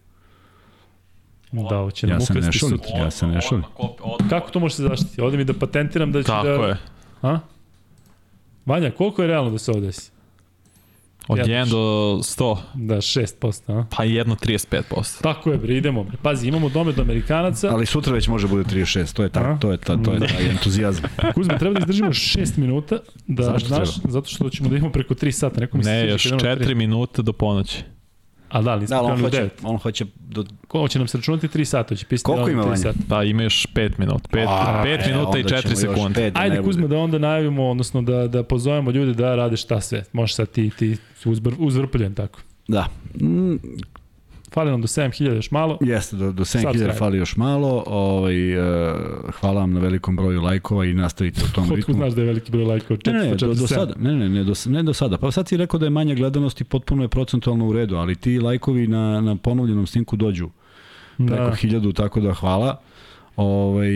Da, 1.52 1.76
hoće 1.76 2.06
Ja 2.06 2.10
nam 2.10 2.20
se 2.20 2.34
ne 2.34 2.52
šalim. 2.52 2.78
sutra. 2.78 2.98
Ja 2.98 3.10
se 3.10 3.26
ne 3.26 3.40
šalim. 3.40 3.65
Kako 4.31 4.50
to 4.50 4.60
može 4.60 4.74
se 4.74 4.82
zaštiti? 4.82 5.20
Ovde 5.20 5.36
mi 5.36 5.44
da 5.44 5.52
patentiram 5.55 6.12
da 6.12 6.23
ću 6.23 6.26
Tako 6.26 6.47
da... 6.48 6.66
je. 6.66 6.76
A? 7.23 7.39
Vanja, 8.66 8.90
koliko 8.90 9.23
je 9.23 9.28
realno 9.28 9.50
da 9.50 9.58
se 9.58 9.70
ovo 9.70 9.81
desi? 9.81 10.10
Od 11.28 11.39
Ja 11.39 11.44
1 11.44 11.70
do 11.70 11.76
100, 12.18 12.56
Da, 12.74 12.97
6%, 12.97 13.73
a? 13.73 13.84
pa 13.90 14.05
1,35%. 14.05 15.23
Tako 15.23 15.50
je, 15.50 15.58
bre, 15.58 15.76
idemo. 15.76 16.05
Bre. 16.05 16.16
Pazi, 16.23 16.48
imamo 16.48 16.68
domet 16.68 16.97
do 16.97 17.02
Amerikanaca. 17.02 17.68
Ali 17.68 17.86
sutra 17.86 18.12
već 18.12 18.28
može 18.28 18.48
bude 18.48 18.65
36, 18.65 19.15
to 19.15 19.23
je 19.23 19.28
ta, 19.28 19.40
A? 19.42 19.58
to 19.58 19.70
je 19.73 19.78
ta, 19.78 19.97
to 19.97 20.12
je 20.12 20.20
taj 20.20 20.50
entuzijazam. 20.50 21.05
Kuzme, 21.34 21.58
treba 21.58 21.74
da 21.74 21.81
izdržimo 21.81 22.08
6 22.34 22.58
minuta. 22.58 22.98
Da, 23.26 23.42
Zašto 23.42 23.68
znaš, 23.68 23.94
treba? 23.94 24.10
zato 24.10 24.28
što 24.28 24.50
ćemo 24.50 24.68
da 24.68 24.76
idemo 24.76 24.92
preko 24.92 25.15
3 25.15 25.31
sata. 25.31 25.60
Neko 25.60 25.76
mi 25.76 25.84
se 25.84 25.90
Ne, 25.90 26.08
još 26.08 26.23
kad 26.23 26.32
idemo 26.32 26.50
na 26.50 26.56
4 26.56 26.65
tri. 26.65 26.74
minuta 26.74 27.23
do 27.23 27.32
ponoći. 27.32 27.82
A 28.49 28.62
da, 28.62 28.70
ali 28.70 28.81
nismo 28.81 28.97
Da, 28.97 29.02
ali 29.02 29.12
on 29.12 29.16
krenuli 29.16 29.26
u 29.26 29.31
hoće, 29.31 29.65
9. 29.65 29.70
on 29.70 29.76
hoće 29.78 30.05
do... 30.18 30.44
Ko 30.68 30.89
će 30.89 30.99
nam 30.99 31.08
se 31.08 31.18
računati 31.18 31.49
3 31.49 31.65
sata, 31.65 31.94
hoće 31.94 32.07
pisati 32.07 32.25
Koliko 32.25 32.47
da 32.47 32.52
ima, 32.52 32.62
3 32.62 32.66
Vanja? 32.66 32.76
sata. 32.76 32.99
Pa 33.08 33.25
ima 33.25 33.42
još 33.42 33.66
5 33.75 33.92
minuta. 33.99 34.28
5, 34.33 34.47
A, 34.49 34.83
5 34.86 35.08
e, 35.08 35.12
minuta 35.12 35.39
i 35.39 35.42
onda 35.42 35.57
4 35.57 35.62
ćemo 35.62 35.73
još 35.73 35.78
sekunde. 35.81 36.15
pet 36.20 36.34
da 36.34 36.41
Ajde, 36.41 36.62
bude. 36.62 36.89
da 36.89 36.97
onda 36.99 37.18
najavimo, 37.18 37.70
odnosno 37.70 38.02
da, 38.02 38.28
da 38.28 38.42
pozovemo 38.42 38.91
ljude 38.91 39.15
da 39.15 39.34
rade 39.34 39.57
šta 39.57 39.81
sve. 39.81 40.05
Može 40.12 40.34
sad 40.34 40.49
ti, 40.50 40.70
ti 40.78 40.97
uzbr, 41.25 41.52
uzvrpljen 41.58 42.15
tako. 42.15 42.41
Da. 42.68 42.86
Fali 44.52 44.70
nam 44.70 44.81
do 44.81 44.86
7000 44.86 45.34
još 45.34 45.50
malo. 45.50 45.78
Jeste, 45.81 46.16
do, 46.16 46.33
do 46.33 46.44
7000 46.44 46.62
Subscribe. 46.62 46.92
fali 46.92 47.18
još 47.18 47.36
malo. 47.36 47.84
Ovaj, 47.86 48.58
uh, 48.58 48.65
hvala 49.31 49.60
vam 49.60 49.73
na 49.73 49.81
velikom 49.81 50.16
broju 50.16 50.41
lajkova 50.42 50.84
i 50.84 50.94
nastavite 50.94 51.41
u 51.44 51.55
tom 51.55 51.65
Otkud 51.65 51.76
ritmu. 51.76 51.94
znaš 51.94 52.12
da 52.12 52.20
je 52.20 52.26
veliki 52.26 52.52
broj 52.52 52.65
lajkova? 52.65 52.99
Ne, 53.07 53.12
ne, 53.12 53.28
do, 53.28 53.47
do 53.47 53.55
447. 53.55 53.66
sada, 53.66 53.94
ne, 53.99 54.15
ne, 54.15 54.28
ne, 54.28 54.44
do, 54.44 54.52
ne 54.66 54.83
do 54.83 54.92
sada. 54.92 55.18
Pa 55.18 55.31
sad 55.31 55.49
si 55.49 55.57
rekao 55.57 55.78
da 55.81 55.86
je 55.86 55.91
manja 55.91 56.15
gledanost 56.15 56.60
i 56.60 56.65
potpuno 56.65 57.02
je 57.02 57.08
procentualno 57.08 57.66
u 57.66 57.73
redu, 57.73 57.97
ali 57.97 58.15
ti 58.15 58.39
lajkovi 58.41 58.86
na, 58.86 59.20
na 59.20 59.36
ponovljenom 59.36 59.86
snimku 59.86 60.16
dođu 60.16 60.49
preko 61.16 61.34
Da. 61.34 61.44
da. 61.44 61.55
hiljadu, 61.55 61.92
tako 61.92 62.20
da 62.20 62.33
hvala. 62.34 62.81
Ovaj, 63.36 63.91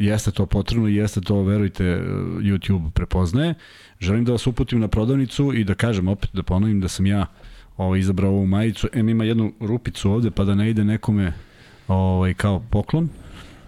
jeste 0.00 0.30
to 0.30 0.46
potrebno 0.46 0.88
i 0.88 0.94
jeste 0.94 1.20
to, 1.20 1.42
verujte, 1.42 1.84
YouTube 2.38 2.90
prepoznaje. 2.90 3.54
Želim 4.00 4.24
da 4.24 4.32
vas 4.32 4.46
uputim 4.46 4.80
na 4.80 4.88
prodavnicu 4.88 5.52
i 5.54 5.64
da 5.64 5.74
kažem 5.74 6.08
opet, 6.08 6.30
da 6.32 6.42
ponovim 6.42 6.80
da 6.80 6.88
sam 6.88 7.06
ja 7.06 7.26
ovaj, 7.76 7.98
izabrao 8.00 8.30
ovu 8.30 8.46
majicu. 8.46 8.88
Em 8.92 9.08
ima 9.08 9.24
jednu 9.24 9.52
rupicu 9.60 10.10
ovde 10.10 10.30
pa 10.30 10.44
da 10.44 10.54
ne 10.54 10.70
ide 10.70 10.84
nekome 10.84 11.32
ovaj, 11.88 12.34
kao 12.34 12.62
poklon. 12.70 13.08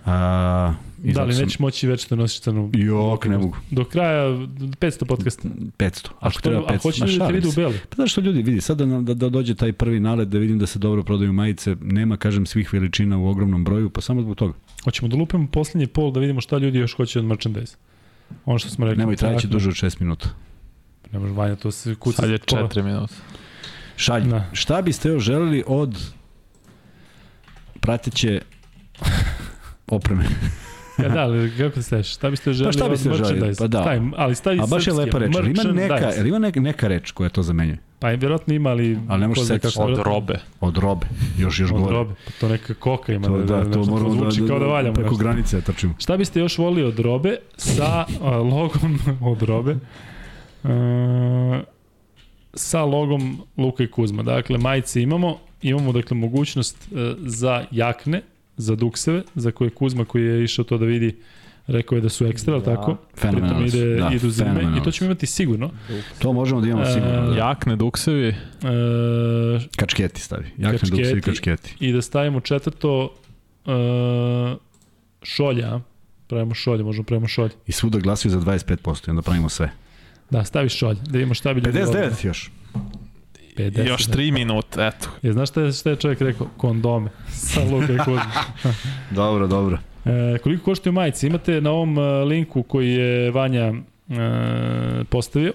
A, 0.04 0.74
Da 0.98 1.24
li 1.24 1.32
sam- 1.34 1.42
nećeš 1.44 1.58
moći 1.58 1.88
već 1.88 2.08
da 2.08 2.16
nosiš 2.16 2.40
crnu? 2.40 2.70
Jok, 2.74 3.24
ne 3.26 3.38
mogu. 3.38 3.56
Do 3.70 3.84
kraja 3.84 4.24
500 4.28 5.04
podcasta. 5.04 5.48
500. 5.78 6.08
A, 6.20 6.30
što, 6.30 6.40
treba 6.40 6.60
500. 6.60 6.74
a 6.74 6.78
hoće 6.78 7.00
Ma, 7.00 7.06
ljudi 7.06 7.18
da 7.18 7.26
te 7.26 7.32
vide 7.32 7.48
u 7.48 7.52
beli? 7.52 7.78
Pa 7.88 7.94
znaš 7.94 8.12
što 8.12 8.20
ljudi 8.20 8.42
vidi, 8.42 8.60
sad 8.60 8.78
da, 8.78 8.86
da, 9.00 9.14
da 9.14 9.28
dođe 9.28 9.54
taj 9.54 9.72
prvi 9.72 10.00
nalet 10.00 10.28
da 10.28 10.38
vidim 10.38 10.58
da 10.58 10.66
se 10.66 10.78
dobro 10.78 11.02
prodaju 11.02 11.32
majice, 11.32 11.76
nema, 11.80 12.16
kažem, 12.16 12.46
svih 12.46 12.72
veličina 12.72 13.18
u 13.18 13.28
ogromnom 13.28 13.64
broju, 13.64 13.90
pa 13.90 14.00
samo 14.00 14.22
zbog 14.22 14.36
toga. 14.36 14.54
Hoćemo 14.84 15.08
da 15.08 15.16
lupimo 15.16 15.46
poslednji 15.52 15.86
pol 15.86 16.12
da 16.12 16.20
vidimo 16.20 16.40
šta 16.40 16.58
ljudi 16.58 16.78
još 16.78 16.96
hoće 16.96 17.18
od 17.18 17.24
merchandise. 17.24 17.76
Ono 18.44 18.58
što 18.58 18.68
smo 18.68 18.86
rekli. 18.86 18.98
Nemoj 18.98 19.16
traći 19.16 19.42
Tako. 19.46 19.52
duže 19.52 19.68
od 19.68 19.74
6 19.74 20.00
minuta. 20.00 20.28
Ne 21.12 21.18
može 21.18 21.32
Vanja, 21.32 21.56
to 21.56 21.70
se 21.70 21.94
kuca. 21.94 22.22
Sad 22.22 22.30
je 22.30 22.38
pola. 22.38 22.68
4 22.68 22.82
minuta. 22.82 23.14
Šalj, 23.96 24.22
Da. 24.22 24.44
šta 24.52 24.82
biste 24.82 25.08
još 25.08 25.22
želeli 25.22 25.64
od 25.66 26.12
prateće 27.80 28.40
opreme? 29.88 30.24
Ja, 30.98 31.08
da, 31.14 31.20
ali 31.20 31.52
kako 31.58 31.76
se 31.76 31.82
staviš? 31.82 32.14
Šta 32.14 32.30
biste 32.30 32.52
želeli 32.52 32.72
šta 32.72 32.84
od 32.84 32.90
biste 32.90 33.04
želeli? 33.04 33.22
merchandise? 33.24 33.58
Pa 33.58 33.66
da. 33.68 33.84
Taj, 33.84 34.00
ali 34.16 34.34
stavi 34.34 34.58
A 34.58 34.66
baš 34.66 34.86
je 34.86 34.92
srpski, 34.92 35.00
lepa 35.06 35.18
reč. 35.18 35.36
Ima 35.36 35.72
neka, 35.72 36.14
ima 36.16 36.38
neka, 36.38 36.60
neka 36.60 36.88
reč 36.88 37.10
koja 37.10 37.28
to 37.30 37.42
zamenjuje? 37.42 37.78
Pa 37.98 38.12
i 38.12 38.16
vjerojatno 38.16 38.54
ima, 38.54 38.70
ali... 38.70 38.98
Ali 39.08 39.20
ne 39.20 39.34
zna 39.34 39.44
setiti. 39.44 39.74
kako, 39.74 39.86
Od 39.86 39.98
robe. 39.98 40.38
Od 40.60 40.78
robe. 40.78 41.06
Još, 41.38 41.60
još 41.60 41.70
Od 41.72 41.80
gore. 41.80 41.92
robe. 41.92 42.14
Pa 42.24 42.30
to 42.40 42.48
neka 42.48 42.74
koka 42.74 43.12
ima. 43.12 43.26
To, 43.26 43.38
da, 43.38 43.46
to 43.62 43.68
nešto 43.68 43.84
moramo 43.84 44.08
da, 44.08 44.14
zvuči 44.30 44.46
kao 44.48 44.58
da 44.58 44.66
valjamo. 44.66 44.94
preko 44.94 45.10
nešto. 45.10 45.24
granice 45.24 45.60
trčimo. 45.60 45.94
Šta 45.98 46.16
biste 46.16 46.40
još 46.40 46.58
volili 46.58 46.82
od 46.84 46.98
robe 46.98 47.36
sa 47.56 48.04
logom 48.52 48.98
od 49.22 49.42
robe? 49.42 49.76
Uh, 50.62 50.70
sa 52.56 52.84
logom 52.84 53.38
Luka 53.56 53.84
i 53.84 53.90
Kuzma. 53.90 54.22
Dakle, 54.22 54.58
majice 54.58 55.02
imamo, 55.02 55.38
imamo 55.62 55.92
dakle 55.92 56.16
mogućnost 56.16 56.76
e, 56.92 57.14
za 57.18 57.64
jakne, 57.70 58.22
za 58.56 58.74
dukseve, 58.76 59.22
za 59.34 59.50
koje 59.50 59.70
Kuzma 59.70 60.04
koji 60.04 60.24
je 60.24 60.44
išao 60.44 60.64
to 60.64 60.78
da 60.78 60.84
vidi 60.84 61.16
rekao 61.66 61.96
je 61.96 62.02
da 62.02 62.08
su 62.08 62.26
ekstra, 62.26 62.58
da. 62.58 62.64
tako? 62.64 62.96
Fenomenalno 63.16 63.66
ide, 63.66 63.96
da, 63.96 64.10
idu 64.14 64.30
zime 64.30 64.74
i 64.80 64.82
to 64.84 64.90
ćemo 64.90 65.06
imati 65.06 65.26
sigurno. 65.26 65.70
To 66.18 66.32
možemo 66.32 66.60
da 66.60 66.66
imamo 66.66 66.82
E, 66.82 66.92
sigurno. 66.92 67.30
Da. 67.30 67.36
Jakne, 67.36 67.76
duksevi, 67.76 68.28
E, 68.28 68.34
Kačketi 69.76 70.20
stavi. 70.20 70.44
Jakne 70.58 70.78
Kačketi. 70.78 71.02
dukse 71.02 71.18
i 71.18 71.20
kačketi. 71.20 71.74
I 71.80 71.92
da 71.92 72.02
stavimo 72.02 72.40
četvrto 72.40 73.14
e, 73.66 73.70
šolja, 75.22 75.80
pravimo 76.26 76.54
šolje, 76.54 76.82
možemo 76.84 77.04
pravimo 77.04 77.28
šolje. 77.28 77.50
I 77.66 77.72
svuda 77.72 77.98
glasaju 77.98 78.32
za 78.32 78.38
25% 78.40 79.08
i 79.08 79.10
onda 79.10 79.22
pravimo 79.22 79.48
sve. 79.48 79.70
Da, 80.30 80.44
stavi 80.44 80.68
šolje, 80.68 81.00
da 81.04 81.12
vidimo 81.12 81.34
šta 81.34 81.54
bi 81.54 81.60
ljudi 81.60 81.78
volili. 81.78 81.96
59 81.96 82.26
još. 82.26 82.50
50, 83.56 83.88
još 83.88 84.06
da. 84.06 84.16
3 84.16 84.32
minuta, 84.32 84.86
eto. 84.86 85.08
Je, 85.22 85.32
znaš 85.32 85.48
šta 85.48 85.60
je, 85.60 85.72
šta 85.72 85.90
je 85.90 85.96
čovjek 85.96 86.20
rekao? 86.20 86.46
Kondome. 86.56 87.10
Sa 87.32 87.60
Luka 87.64 87.92
i 87.92 87.98
Kuzma. 87.98 88.44
Dobro, 89.10 89.46
dobro. 89.46 89.78
E, 90.04 90.38
koliko 90.38 90.64
koštaju 90.64 90.92
majice? 90.92 91.26
Imate 91.26 91.60
na 91.60 91.70
ovom 91.70 91.98
e, 91.98 92.02
linku 92.24 92.62
koji 92.62 92.92
je 92.92 93.30
Vanja 93.30 93.64
e, 93.64 93.74
postavio, 95.10 95.52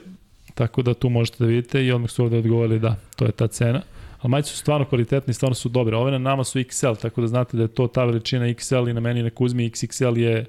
tako 0.54 0.82
da 0.82 0.94
tu 0.94 1.10
možete 1.10 1.38
da 1.40 1.46
vidite 1.46 1.86
i 1.86 1.92
odmah 1.92 2.10
su 2.10 2.24
ovde 2.24 2.38
odgovorili 2.38 2.80
da, 2.80 2.96
to 3.16 3.26
je 3.26 3.32
ta 3.32 3.48
cena. 3.48 3.82
Ali 4.22 4.32
majice 4.32 4.50
su 4.50 4.58
stvarno 4.58 4.86
kvalitetne 4.86 5.32
i 5.32 5.34
stvarno 5.34 5.56
su 5.56 5.70
dobre. 5.70 5.96
Ove 5.96 6.12
na 6.12 6.18
nama 6.18 6.44
su 6.44 6.60
XL, 6.60 7.02
tako 7.02 7.22
da 7.22 7.28
znate 7.28 7.58
da 7.58 7.64
je 7.64 7.68
to 7.68 7.88
ta 7.88 8.06
veličina 8.06 8.46
XL 8.46 8.90
i 8.90 8.94
na 8.94 9.00
meni 9.00 9.24
na 9.24 9.30
Kuzmi 9.30 9.70
XXL 9.70 10.18
je 10.18 10.46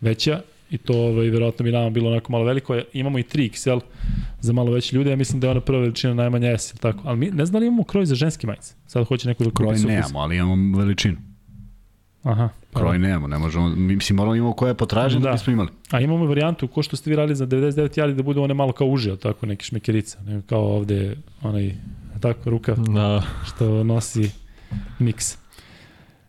veća 0.00 0.40
i 0.70 0.78
to 0.78 0.92
ovaj, 0.94 1.26
verovatno 1.26 1.62
bi 1.62 1.72
nama 1.72 1.90
bilo 1.90 2.10
onako 2.10 2.32
malo 2.32 2.44
veliko. 2.44 2.80
Imamo 2.92 3.18
i 3.18 3.22
3XL 3.24 3.80
za 4.40 4.52
malo 4.52 4.72
veće 4.72 4.96
ljude, 4.96 5.10
ja 5.10 5.16
mislim 5.16 5.40
da 5.40 5.46
je 5.46 5.50
ona 5.50 5.60
prva 5.60 5.80
veličina 5.80 6.14
najmanja 6.14 6.48
S, 6.50 6.70
ili 6.70 6.78
tako. 6.78 6.98
Ali 7.04 7.18
mi 7.18 7.26
ne 7.26 7.46
znam 7.46 7.52
da 7.52 7.58
li 7.58 7.66
imamo 7.66 7.84
kroj 7.84 8.06
za 8.06 8.14
ženske 8.14 8.46
majice. 8.46 8.74
Sad 8.86 9.04
hoće 9.04 9.28
neko 9.28 9.44
da 9.44 9.50
kupi 9.50 9.56
Kroj 9.56 9.76
nemamo, 9.76 10.18
ali 10.18 10.36
imamo 10.36 10.78
veličinu. 10.78 11.16
Aha. 12.22 12.48
Kroj 12.72 12.98
nemamo, 12.98 13.28
ne 13.28 13.38
možemo. 13.38 13.68
Mi- 13.68 13.96
Mislim, 13.96 14.16
moramo 14.16 14.34
imamo 14.34 14.52
koja 14.52 14.68
je 14.68 14.74
potražena 14.74 15.20
da 15.20 15.26
Da. 15.26 15.32
bismo 15.32 15.52
imali. 15.52 15.68
A 15.90 16.00
imamo 16.00 16.26
varijantu, 16.26 16.68
ko 16.68 16.82
što 16.82 16.96
ste 16.96 17.10
vi 17.10 17.16
radili 17.16 17.36
za 17.36 17.46
99 17.46 17.98
jali, 17.98 18.14
da 18.14 18.22
budu 18.22 18.42
one 18.42 18.54
malo 18.54 18.72
kao 18.72 18.86
uže, 18.86 19.16
tako, 19.16 19.46
neke 19.46 19.64
šmekerice, 19.64 20.18
ne, 20.20 20.42
kao 20.42 20.62
ovde, 20.66 21.16
onaj, 21.42 21.74
tako, 22.20 22.50
ruka 22.50 22.74
Da. 22.74 23.22
što 23.44 23.84
nosi 23.84 24.30
miks. 24.98 25.38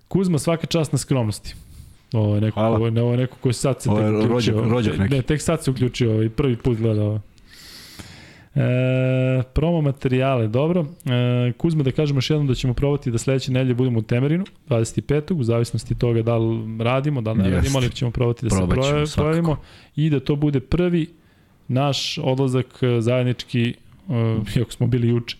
Kuzma, 0.07 0.39
svaka 0.39 0.67
čast 0.67 0.91
na 0.91 0.97
skromnosti. 0.97 1.55
Ovo 2.15 2.35
je 2.35 2.41
neko, 2.41 2.55
Hvala. 2.55 2.75
ovo 2.75 2.87
je, 2.87 3.01
ovo 3.01 3.11
je 3.11 3.17
neko 3.17 3.37
koji 3.37 3.53
sad 3.53 3.81
se 3.81 3.89
Ovo 3.89 3.99
je 3.99 4.05
tek 4.11 4.25
uključio. 4.25 4.53
rođak- 4.55 4.69
rođak 4.69 4.97
neki. 4.97 5.15
Ne, 5.15 5.21
tek 5.21 5.41
sad 5.41 5.63
se 5.63 5.71
uključio, 5.71 6.11
ovaj, 6.11 6.29
prvi 6.29 6.55
put 6.57 6.77
gleda 6.77 7.03
ovo. 7.03 7.19
E, 8.55 8.59
promo 9.45 9.81
materijale, 9.81 10.47
dobro. 10.47 10.85
E, 11.05 11.51
Kuzma, 11.53 11.83
da 11.83 11.91
kažemo 11.91 12.17
još 12.17 12.29
jednom 12.29 12.47
da 12.47 12.55
ćemo 12.55 12.73
probati 12.73 13.11
da 13.11 13.17
sledeće 13.17 13.51
nedelje 13.51 13.73
budemo 13.73 13.99
u 13.99 14.03
Temerinu, 14.03 14.45
25. 14.67 15.33
u 15.33 15.43
zavisnosti 15.43 15.95
toga 15.95 16.21
da 16.21 16.37
li 16.37 16.47
radimo, 16.79 17.21
da 17.21 17.31
li 17.31 17.37
ne 17.39 17.49
radimo, 17.49 17.77
ali 17.77 17.89
ćemo 17.91 18.11
probati 18.11 18.45
da 18.45 18.49
Probat 18.49 18.69
se 18.75 18.81
proje- 18.81 19.07
svakako. 19.07 19.21
projavimo 19.23 19.57
i 19.95 20.09
da 20.09 20.19
to 20.19 20.35
bude 20.35 20.59
prvi 20.59 21.07
naš 21.67 22.17
odlazak 22.19 22.65
e, 22.81 23.01
zajednički 23.01 23.73
uh, 24.07 24.15
iako 24.57 24.71
smo 24.71 24.87
bili 24.87 25.07
juče, 25.07 25.37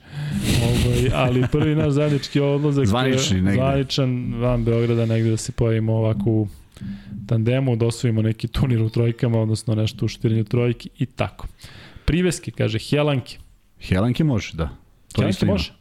ovaj, 0.63 1.09
ali 1.15 1.43
prvi 1.51 1.75
naš 1.75 1.89
zajednički 1.89 2.39
odlazak 2.39 2.85
Zvanični 2.85 3.37
e, 3.37 3.41
negde. 3.41 3.53
zvaničan 3.53 4.09
van 4.35 4.63
Beograda 4.63 5.05
negde 5.05 5.29
da 5.29 5.37
se 5.37 5.51
pojavimo 5.51 5.93
ovako 5.93 6.29
u 6.29 6.47
tandemu, 7.27 7.75
da 7.75 7.85
osvojimo 7.85 8.21
neki 8.21 8.47
turnir 8.47 8.81
u 8.81 8.89
trojkama, 8.89 9.39
odnosno 9.39 9.75
nešto 9.75 10.05
u 10.05 10.07
štirenju 10.07 10.43
trojki 10.43 10.89
i 10.97 11.05
tako. 11.05 11.47
Priveske, 12.05 12.51
kaže, 12.51 12.79
Helanke. 12.79 13.37
Helanke 13.81 14.23
može, 14.23 14.51
da. 14.53 14.69
To 15.13 15.21
Helanke 15.21 15.45
može? 15.45 15.73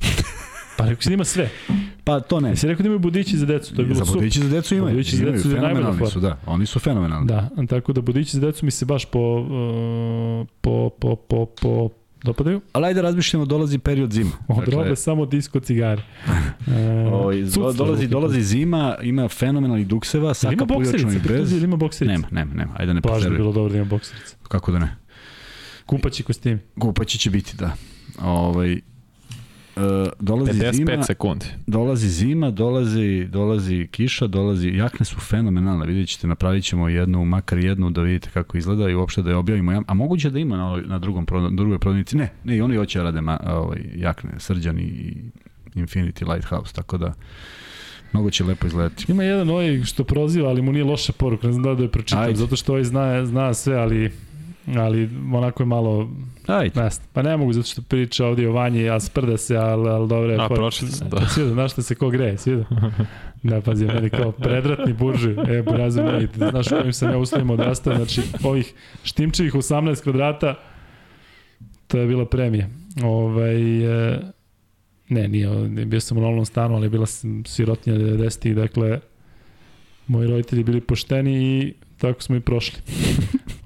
Pa 0.78 0.84
rekao 0.84 1.02
si 1.02 1.08
da 1.08 1.14
ima 1.14 1.24
sve. 1.24 1.50
Pa 2.04 2.20
to 2.20 2.40
ne. 2.40 2.48
Jesi 2.48 2.66
rekao 2.66 2.82
da 2.82 2.86
imaju 2.86 2.98
budići 2.98 3.36
za 3.36 3.46
decu, 3.46 3.74
to 3.74 3.82
je 3.82 3.86
bilo 3.86 3.98
za 3.98 4.04
super. 4.04 4.20
budići 4.20 4.40
za 4.40 4.48
decu 4.48 4.74
imaju. 4.74 4.94
Budići 4.94 5.16
za 5.16 5.22
imaju, 5.22 5.36
decu 5.36 5.48
najbolja 5.48 5.74
fenomenalni 5.74 6.10
su, 6.10 6.20
da. 6.20 6.38
Oni 6.46 6.66
su 6.66 6.78
fenomenalni. 6.78 7.26
Da, 7.26 7.48
tako 7.68 7.92
da 7.92 8.00
budići 8.00 8.36
za 8.36 8.40
decu 8.40 8.64
mi 8.64 8.70
se 8.70 8.84
baš 8.84 9.04
po, 9.04 9.36
uh, 9.40 10.48
po, 10.60 10.90
po, 10.90 11.16
po, 11.16 11.46
po, 11.46 11.88
dopadaju. 12.22 12.60
Ali 12.72 12.86
ajde 12.86 13.02
razmišljamo, 13.02 13.44
dolazi 13.44 13.78
period 13.78 14.12
zima. 14.12 14.30
Od 14.48 14.68
robe 14.68 14.96
samo 14.96 15.26
disko 15.26 15.60
cigare. 15.60 16.02
E, 16.68 17.44
sudstvo, 17.44 17.72
dolazi, 17.72 18.08
dolazi 18.08 18.42
zima, 18.42 18.96
ima 19.02 19.28
fenomenalnih 19.28 19.86
dukseva, 19.86 20.34
saka 20.34 20.64
bez. 21.28 21.52
ili 21.52 21.64
ima 21.64 21.76
bokserice? 21.76 22.12
Nema, 22.12 22.28
nema, 22.30 22.54
nema. 22.54 22.72
Ajde 22.76 22.94
ne 22.94 23.00
Baš 23.00 23.24
bi 23.28 23.36
bilo 23.36 23.52
dobro 23.52 23.72
da 23.72 23.76
ima 23.76 23.86
bokserice. 23.86 24.36
Kako 24.48 24.72
da 24.72 24.78
ne? 24.78 24.96
Kupaći 25.86 26.22
kostimi. 26.22 26.58
Kupaći 26.80 27.18
će 27.18 27.30
biti, 27.30 27.56
da. 27.56 27.76
Ovaj, 28.22 28.80
uh, 29.78 30.08
dolazi 30.20 30.52
55 30.52 30.72
zima, 30.74 31.02
sekundi. 31.02 31.46
dolazi 31.66 32.08
zima, 32.08 32.50
dolazi, 32.50 33.24
dolazi 33.24 33.88
kiša, 33.90 34.26
dolazi, 34.26 34.68
jakne 34.68 35.06
su 35.06 35.20
fenomenalne, 35.20 35.86
vidjet 35.86 36.08
ćete, 36.08 36.26
napravit 36.26 36.64
ćemo 36.64 36.88
jednu, 36.88 37.24
makar 37.24 37.58
jednu 37.58 37.90
da 37.90 38.02
vidite 38.02 38.30
kako 38.30 38.58
izgleda 38.58 38.90
i 38.90 38.94
uopšte 38.94 39.22
da 39.22 39.30
je 39.30 39.36
objavimo. 39.36 39.72
Ja- 39.72 39.82
A 39.86 39.94
moguće 39.94 40.30
da 40.30 40.38
ima 40.38 40.56
na, 40.56 40.82
na 40.86 40.98
drugom, 40.98 41.26
na 41.32 41.50
drugoj 41.50 41.78
prodavnici? 41.78 42.16
Ne, 42.16 42.28
ne, 42.44 42.56
i 42.56 42.60
oni 42.60 42.76
hoće 42.76 42.98
da 42.98 43.04
rade 43.04 43.20
ma, 43.20 43.40
ovaj, 43.46 43.78
jakne, 43.96 44.30
Srđan 44.38 44.78
i 44.78 45.14
Infinity 45.74 46.32
Lighthouse, 46.32 46.74
tako 46.74 46.98
da 46.98 47.14
mnogo 48.12 48.30
će 48.30 48.44
lepo 48.44 48.66
izgledati. 48.66 49.04
Ima 49.08 49.22
jedan 49.24 49.50
ovaj 49.50 49.82
što 49.84 50.04
proziva, 50.04 50.48
ali 50.48 50.62
mu 50.62 50.72
nije 50.72 50.84
loša 50.84 51.12
poruka, 51.12 51.46
ne 51.46 51.52
znam 51.52 51.62
da 51.62 51.74
da 51.74 51.82
je 51.82 51.90
pročitam, 51.90 52.22
Ajde. 52.22 52.34
zato 52.34 52.56
što 52.56 52.72
ovaj 52.72 52.84
zna, 52.84 53.26
zna 53.26 53.54
sve, 53.54 53.76
ali 53.76 54.12
ali 54.76 55.10
onako 55.32 55.62
je 55.62 55.66
malo 55.66 56.08
Ajde. 56.46 56.82
Nest. 56.82 57.02
Pa 57.12 57.22
ne 57.22 57.36
mogu 57.36 57.52
zato 57.52 57.66
što 57.66 57.82
priča 57.82 58.26
ovdje 58.26 58.48
o 58.48 58.52
vanji, 58.52 58.88
a 58.88 59.00
sprda 59.00 59.36
se, 59.36 59.56
ali, 59.56 59.88
ali 59.88 60.08
dobro 60.08 60.32
je. 60.32 60.38
A, 60.40 60.48
pročitao 60.48 60.88
sam, 60.88 61.08
da. 61.08 61.28
Sviđa, 61.34 61.50
znaš 61.50 61.72
šta 61.72 61.82
se 61.82 61.94
ko 61.94 62.10
greje, 62.10 62.38
sviđa. 62.38 62.64
Da, 63.42 63.60
pazi, 63.60 63.86
meni 63.86 64.10
kao 64.10 64.32
predratni 64.32 64.92
buržuj, 64.92 65.32
e, 65.32 65.62
brazu 65.62 66.02
meni, 66.02 66.28
znaš 66.34 66.66
u 66.66 66.70
kojim 66.70 66.92
sam 66.92 67.10
ja 67.10 67.18
uslovima 67.18 67.52
odrastao, 67.52 67.96
znači 67.96 68.22
ovih 68.44 68.74
štimčevih 69.02 69.54
18 69.54 70.02
kvadrata, 70.02 70.54
to 71.86 71.98
je 71.98 72.06
bila 72.06 72.26
premija. 72.26 72.68
Ovaj, 73.02 73.84
e, 73.84 74.20
ne, 75.08 75.28
nije, 75.28 75.48
nije, 75.50 75.86
bio 75.86 76.00
sam 76.00 76.18
u 76.18 76.20
novom 76.20 76.44
stanu, 76.44 76.74
ali 76.74 76.88
bila 76.88 77.06
sam 77.06 77.44
sirotnja 77.44 77.94
90-ih, 77.94 78.56
dakle, 78.56 79.00
moji 80.06 80.28
roditelji 80.28 80.64
bili 80.64 80.80
pošteni 80.80 81.58
i 81.58 81.74
tako 81.98 82.22
smo 82.22 82.36
i 82.36 82.40
prošli. 82.40 82.80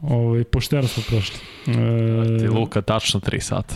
Ovaj, 0.02 0.44
pošteno 0.44 0.89
smo 0.89 1.02
prošli. 1.08 1.36
E, 1.66 2.39
Ti 2.39 2.48
Luka 2.48 2.82
tačno 2.82 3.20
3 3.20 3.40
sata. 3.40 3.74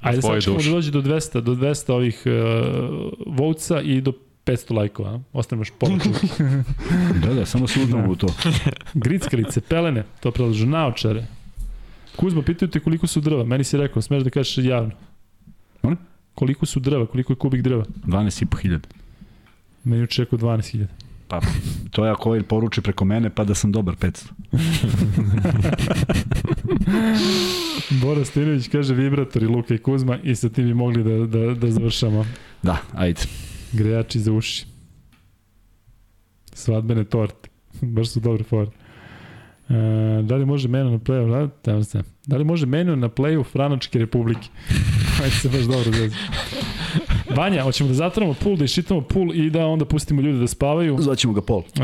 Ajde 0.00 0.22
sad 0.22 0.42
ćemo 0.42 0.56
duši. 0.56 0.68
da 0.68 0.74
dođe 0.74 0.90
do 0.90 1.02
200, 1.02 1.40
do 1.40 1.54
200 1.54 1.92
ovih 1.92 2.22
uh, 2.26 2.32
vouca 3.26 3.80
i 3.80 4.00
do 4.00 4.12
500 4.46 4.74
lajkova. 4.76 5.10
a? 5.10 5.20
Ostanemo 5.32 5.60
još 5.60 5.72
pola 5.78 5.98
čuva. 6.02 6.18
Da, 7.26 7.34
da, 7.34 7.46
samo 7.46 7.66
se 7.68 7.80
uzmemo 7.80 8.12
u 8.12 8.16
to. 8.16 8.26
Grickalice, 8.94 9.60
pelene, 9.60 10.04
to 10.20 10.30
predlažu, 10.30 10.66
naočare. 10.66 11.26
Kuzma, 12.16 12.42
pitaju 12.42 12.70
te 12.70 12.80
koliko 12.80 13.06
su 13.06 13.20
drva. 13.20 13.44
Meni 13.44 13.64
si 13.64 13.76
rekao, 13.76 14.02
smeš 14.02 14.22
da 14.22 14.30
kažeš 14.30 14.58
javno. 14.58 14.90
Molim? 15.82 15.98
Koliko 16.34 16.66
su 16.66 16.80
drva, 16.80 17.06
koliko 17.06 17.32
je 17.32 17.36
kubik 17.36 17.62
drva? 17.62 17.84
12,5 18.06 18.60
hiljada. 18.62 18.88
Meni 19.84 20.02
uče 20.02 20.22
rekao 20.24 20.38
12.000. 20.38 20.86
Pa, 21.32 21.40
to 21.90 22.04
je 22.04 22.10
ako 22.10 22.28
ovaj 22.28 22.42
poruči 22.42 22.80
preko 22.80 23.04
mene, 23.04 23.30
pa 23.30 23.44
da 23.44 23.54
sam 23.54 23.72
dobar 23.72 23.94
500. 23.96 24.26
Bora 28.02 28.24
Stinović 28.24 28.68
kaže 28.68 28.94
vibratori 28.94 29.46
Luka 29.46 29.74
i 29.74 29.78
Kuzma 29.78 30.18
i 30.22 30.36
sa 30.36 30.48
tim 30.48 30.66
bi 30.66 30.74
mogli 30.74 31.04
da, 31.04 31.26
da, 31.26 31.54
da 31.54 31.70
završamo. 31.70 32.26
Da, 32.62 32.76
ajde. 32.94 33.20
Grejači 33.72 34.20
za 34.20 34.32
uši. 34.32 34.66
Svadbene 36.52 37.04
torte. 37.04 37.48
Baš 37.96 38.08
su 38.08 38.20
dobre 38.20 38.44
fore. 38.44 38.70
E, 39.68 40.22
da 40.22 40.36
li 40.36 40.46
može 40.46 40.68
menu 40.68 40.90
na 40.90 40.98
playu? 40.98 41.50
Da, 41.64 41.84
se. 41.84 42.02
Da 42.26 42.36
li 42.36 42.44
može 42.44 42.66
menu 42.66 42.96
na 42.96 43.08
playu 43.08 43.44
Franačke 43.44 43.98
republike? 43.98 44.48
Ajde 45.22 45.34
se 45.34 45.48
baš 45.48 45.60
dobro 45.60 45.92
zvezda. 45.92 46.16
Vanja, 47.36 47.62
hoćemo 47.62 47.88
da 47.88 47.94
zatvorimo 47.94 48.34
pool, 48.34 48.56
da 48.56 48.64
iščitamo 48.64 49.00
pool 49.00 49.34
i 49.34 49.50
da 49.50 49.66
onda 49.66 49.84
pustimo 49.84 50.22
ljude 50.22 50.38
da 50.38 50.46
spavaju. 50.46 50.96
Zvaćemo 51.00 51.32
ga 51.32 51.40
pol. 51.42 51.60
E, 51.60 51.82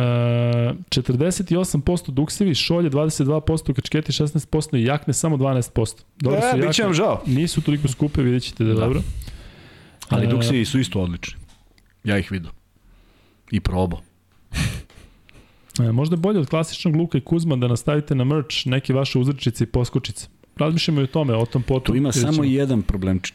48% 0.91 2.11
duksevi, 2.11 2.55
šolje 2.55 2.91
22%, 2.91 3.73
kačketi 3.73 4.13
16% 4.13 4.79
i 4.79 4.85
jakne 4.85 5.15
samo 5.15 5.37
12%. 5.37 6.03
Dobro 6.17 6.39
e, 6.39 6.51
su 6.53 6.59
bit 6.59 6.73
će 6.75 6.83
vam 6.83 6.95
žao. 6.95 7.23
Nisu 7.27 7.61
toliko 7.61 7.89
skupe, 7.89 8.23
vidjet 8.23 8.43
ćete 8.43 8.65
da 8.65 8.71
je 8.71 8.75
Da. 8.75 8.81
dobro. 8.81 9.01
Ali 10.09 10.25
E, 10.27 10.29
duksiji 10.29 10.65
su 10.65 10.79
isto 10.79 11.01
odlični. 11.01 11.35
Ja 12.05 12.19
ih 12.19 12.33
vidu. 12.33 12.49
I 13.51 13.61
probao. 13.61 14.01
E, 15.81 15.93
možda 15.93 16.15
je 16.15 16.19
bolje 16.19 16.41
od 16.41 16.49
klasičnog 16.49 16.97
Luka 16.97 17.19
i 17.19 17.21
Kuzma 17.21 17.57
da 17.57 17.69
nastavite 17.69 18.15
na 18.15 18.25
merch 18.25 18.67
neke 18.67 18.93
vaše 18.93 19.19
uzrečice 19.19 19.65
i 19.65 19.67
poskočice. 19.67 20.27
Razmišljamo 20.57 21.01
i 21.01 21.05
o 21.05 21.07
tome, 21.07 21.35
o 21.35 21.47
tom 21.47 21.63
potom. 21.63 21.83
Tu 21.85 21.97
ima 21.97 22.13
samo 22.13 22.33
ćemo. 22.33 22.45
jedan 22.45 22.83
problemčić. 22.83 23.35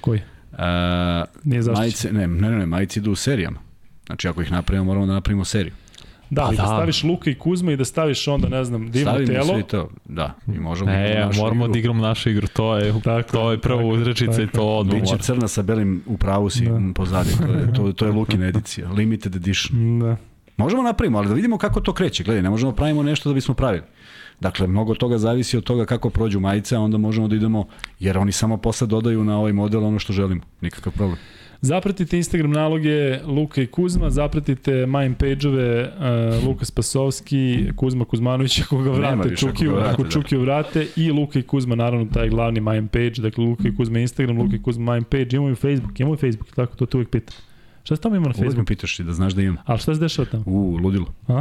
Koji? 0.00 0.20
Uh, 0.54 0.58
Nije 1.44 1.62
majice, 1.62 2.12
ne, 2.12 2.26
ne, 2.28 2.50
ne, 2.50 2.58
ne, 2.58 2.66
majice 2.66 3.00
idu 3.00 3.12
u 3.12 3.16
serijama. 3.16 3.58
Znači, 4.06 4.28
ako 4.28 4.42
ih 4.42 4.52
napravimo, 4.52 4.84
moramo 4.84 5.06
da 5.06 5.12
napravimo 5.12 5.44
seriju. 5.44 5.72
Da, 6.30 6.48
i 6.52 6.56
da, 6.56 6.62
da. 6.62 6.68
staviš 6.68 7.02
Luka 7.04 7.30
i 7.30 7.34
Kuzma 7.34 7.72
i 7.72 7.76
da 7.76 7.84
staviš 7.84 8.28
onda, 8.28 8.48
ne 8.48 8.64
znam, 8.64 8.90
divno 8.90 9.12
Stavimo 9.12 9.32
telo. 9.32 9.54
svi 9.54 9.62
to. 9.62 9.90
Da, 10.04 10.34
i 10.48 10.58
možemo 10.60 10.90
Ne, 10.90 11.14
da 11.14 11.26
našu 11.26 11.40
moramo 11.40 11.64
igru. 11.64 11.72
da 11.72 11.78
igramo 11.78 12.02
našu 12.02 12.30
igru, 12.30 12.46
to 12.46 12.76
je, 12.76 12.92
Tako 12.94 13.32
to 13.32 13.50
je 13.50 13.58
prva 13.58 13.78
tako 13.78 13.88
uzrečica 13.90 14.42
i 14.42 14.46
to 14.46 14.62
odmah 14.68 15.00
Biće 15.00 15.18
crna 15.18 15.48
sa 15.48 15.62
belim 15.62 16.02
u 16.06 16.16
pravu 16.18 16.50
si 16.50 16.64
Da. 16.64 16.80
pozadi. 16.94 17.30
To 17.38 17.52
je, 17.52 17.72
to, 17.74 17.92
to 17.92 18.06
je 18.06 18.12
Lukina 18.12 18.46
edicija. 18.46 18.90
Limited 18.90 19.36
edition. 19.36 19.98
Da. 20.00 20.16
Možemo 20.56 20.82
napravimo, 20.82 21.18
ali 21.18 21.28
da 21.28 21.34
vidimo 21.34 21.58
kako 21.58 21.80
to 21.80 21.92
kreće. 21.92 22.24
Gledaj, 22.24 22.42
ne 22.42 22.50
možemo 22.50 22.70
da 22.70 22.76
pravimo 22.76 23.02
nešto 23.02 23.28
da 23.30 23.34
bismo 23.34 23.54
pravili. 23.54 23.84
Dakle, 24.40 24.66
mnogo 24.66 24.94
toga 24.94 25.18
zavisi 25.18 25.56
od 25.56 25.64
toga 25.64 25.84
kako 25.84 26.10
prođu 26.10 26.40
majice, 26.40 26.76
a 26.76 26.80
onda 26.80 26.98
možemo 26.98 27.28
da 27.28 27.36
idemo, 27.36 27.66
jer 28.00 28.18
oni 28.18 28.32
samo 28.32 28.56
posle 28.56 28.86
dodaju 28.86 29.24
na 29.24 29.38
ovaj 29.38 29.52
model 29.52 29.84
ono 29.84 29.98
što 29.98 30.12
želimo. 30.12 30.42
Nikakav 30.60 30.92
problem. 30.92 31.18
Zapratite 31.60 32.16
Instagram 32.16 32.50
naloge 32.50 33.18
Luka 33.26 33.62
i 33.62 33.66
Kuzma, 33.66 34.10
zapratite 34.10 34.86
mine 34.86 35.14
page-ove 35.18 35.82
uh, 35.82 36.46
Luka 36.46 36.64
Spasovski, 36.64 37.64
Kuzma 37.76 38.04
Kuzmanović, 38.04 38.60
ako 38.60 38.82
ga 38.82 38.90
vrate, 38.90 39.28
ako 39.28 39.36
Čukiju, 39.36 39.70
ga 39.70 39.76
vrate, 39.76 39.92
ako 39.92 40.02
da. 40.02 40.10
Čukiju 40.10 40.40
vrate, 40.40 40.86
i 40.96 41.10
Luka 41.10 41.38
i 41.38 41.42
Kuzma, 41.42 41.74
naravno, 41.74 42.06
taj 42.12 42.28
glavni 42.28 42.60
mine 42.60 42.88
page, 42.92 43.14
dakle 43.18 43.44
Luka 43.44 43.68
i 43.68 43.76
Kuzma 43.76 43.98
Instagram, 43.98 44.38
Luka 44.38 44.56
i 44.56 44.62
Kuzma 44.62 44.92
mine 44.94 45.06
page, 45.10 45.36
imamo 45.36 45.50
i 45.50 45.54
Facebook, 45.54 46.00
imamo 46.00 46.14
i 46.14 46.18
Facebook, 46.18 46.54
tako 46.54 46.76
to 46.76 46.86
te 46.86 46.96
uvijek 46.96 47.10
pitam. 47.10 47.36
Šta 47.84 47.96
se 47.96 48.02
tamo 48.02 48.16
ima 48.16 48.28
na 48.28 48.34
Uvijek 48.36 48.40
me 48.40 48.46
Facebooku? 48.46 48.66
pitaš 48.66 49.00
i 49.00 49.04
da 49.04 49.12
znaš 49.12 49.32
da 49.32 49.42
imam. 49.42 49.56
Ali 49.64 49.78
šta 49.78 49.94
se 49.94 50.00
dešava 50.00 50.28
tamo? 50.30 50.44
U, 50.46 50.78
ludilo. 50.82 51.06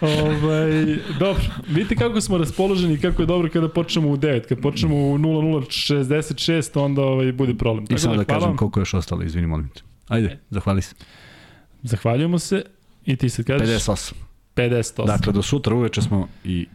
ovaj, 0.00 0.96
dobro, 1.18 1.42
vidite 1.68 1.96
kako 1.96 2.20
smo 2.20 2.38
raspoloženi 2.38 2.94
i 2.94 2.98
kako 3.00 3.22
je 3.22 3.26
dobro 3.26 3.50
kada 3.52 3.68
počnemo 3.68 4.08
u 4.08 4.16
9. 4.16 4.48
Kad 4.48 4.60
počnemo 4.60 4.96
u 4.96 5.18
0066, 5.18 6.80
onda 6.84 7.02
ovaj, 7.02 7.32
bude 7.32 7.54
problem. 7.54 7.86
I 7.90 7.98
samo 7.98 8.16
da 8.16 8.24
hvala 8.24 8.24
kažem 8.24 8.48
vam. 8.48 8.56
koliko 8.56 8.80
još 8.80 8.94
ostalo, 8.94 9.22
izvini, 9.22 9.46
molim 9.46 9.68
te. 9.68 9.82
Ajde, 10.08 10.38
zahvali 10.50 10.82
se. 10.82 10.94
Zahvaljujemo 11.82 12.38
se 12.38 12.62
i 13.04 13.16
ti 13.16 13.28
sad 13.28 13.44
kažeš 13.44 13.68
58. 13.68 14.12
58. 14.56 15.06
Dakle, 15.06 15.32
do 15.32 15.42
sutra 15.42 15.74
uveče 15.74 16.02
smo 16.02 16.28
i 16.44 16.66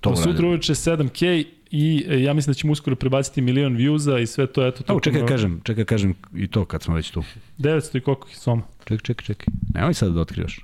to 0.00 0.10
Do 0.10 0.16
sutra 0.16 0.46
uveče 0.46 0.74
7K 0.74 1.44
i 1.76 2.04
e, 2.08 2.22
ja 2.22 2.32
mislim 2.34 2.50
da 2.50 2.54
ćemo 2.54 2.72
uskoro 2.72 2.96
prebaciti 2.96 3.40
milion 3.40 3.76
views-a 3.76 4.18
i 4.18 4.26
sve 4.26 4.46
to, 4.46 4.66
eto, 4.66 4.76
Evo, 4.76 5.00
tokom, 5.00 5.00
čekaj, 5.00 5.26
kažem, 5.26 5.60
čekaj, 5.64 5.84
kažem 5.84 6.14
i 6.34 6.46
to 6.46 6.64
kad 6.64 6.82
smo 6.82 6.94
već 6.94 7.10
tu. 7.10 7.22
900 7.58 7.98
i 7.98 8.00
koliko 8.00 8.28
je 8.28 8.34
soma. 8.34 8.62
Čekaj, 8.78 8.98
čekaj, 8.98 9.24
čekaj. 9.26 9.46
Nemoj 9.74 9.94
sad 9.94 10.12
da 10.12 10.20
otkrivaš. 10.20 10.60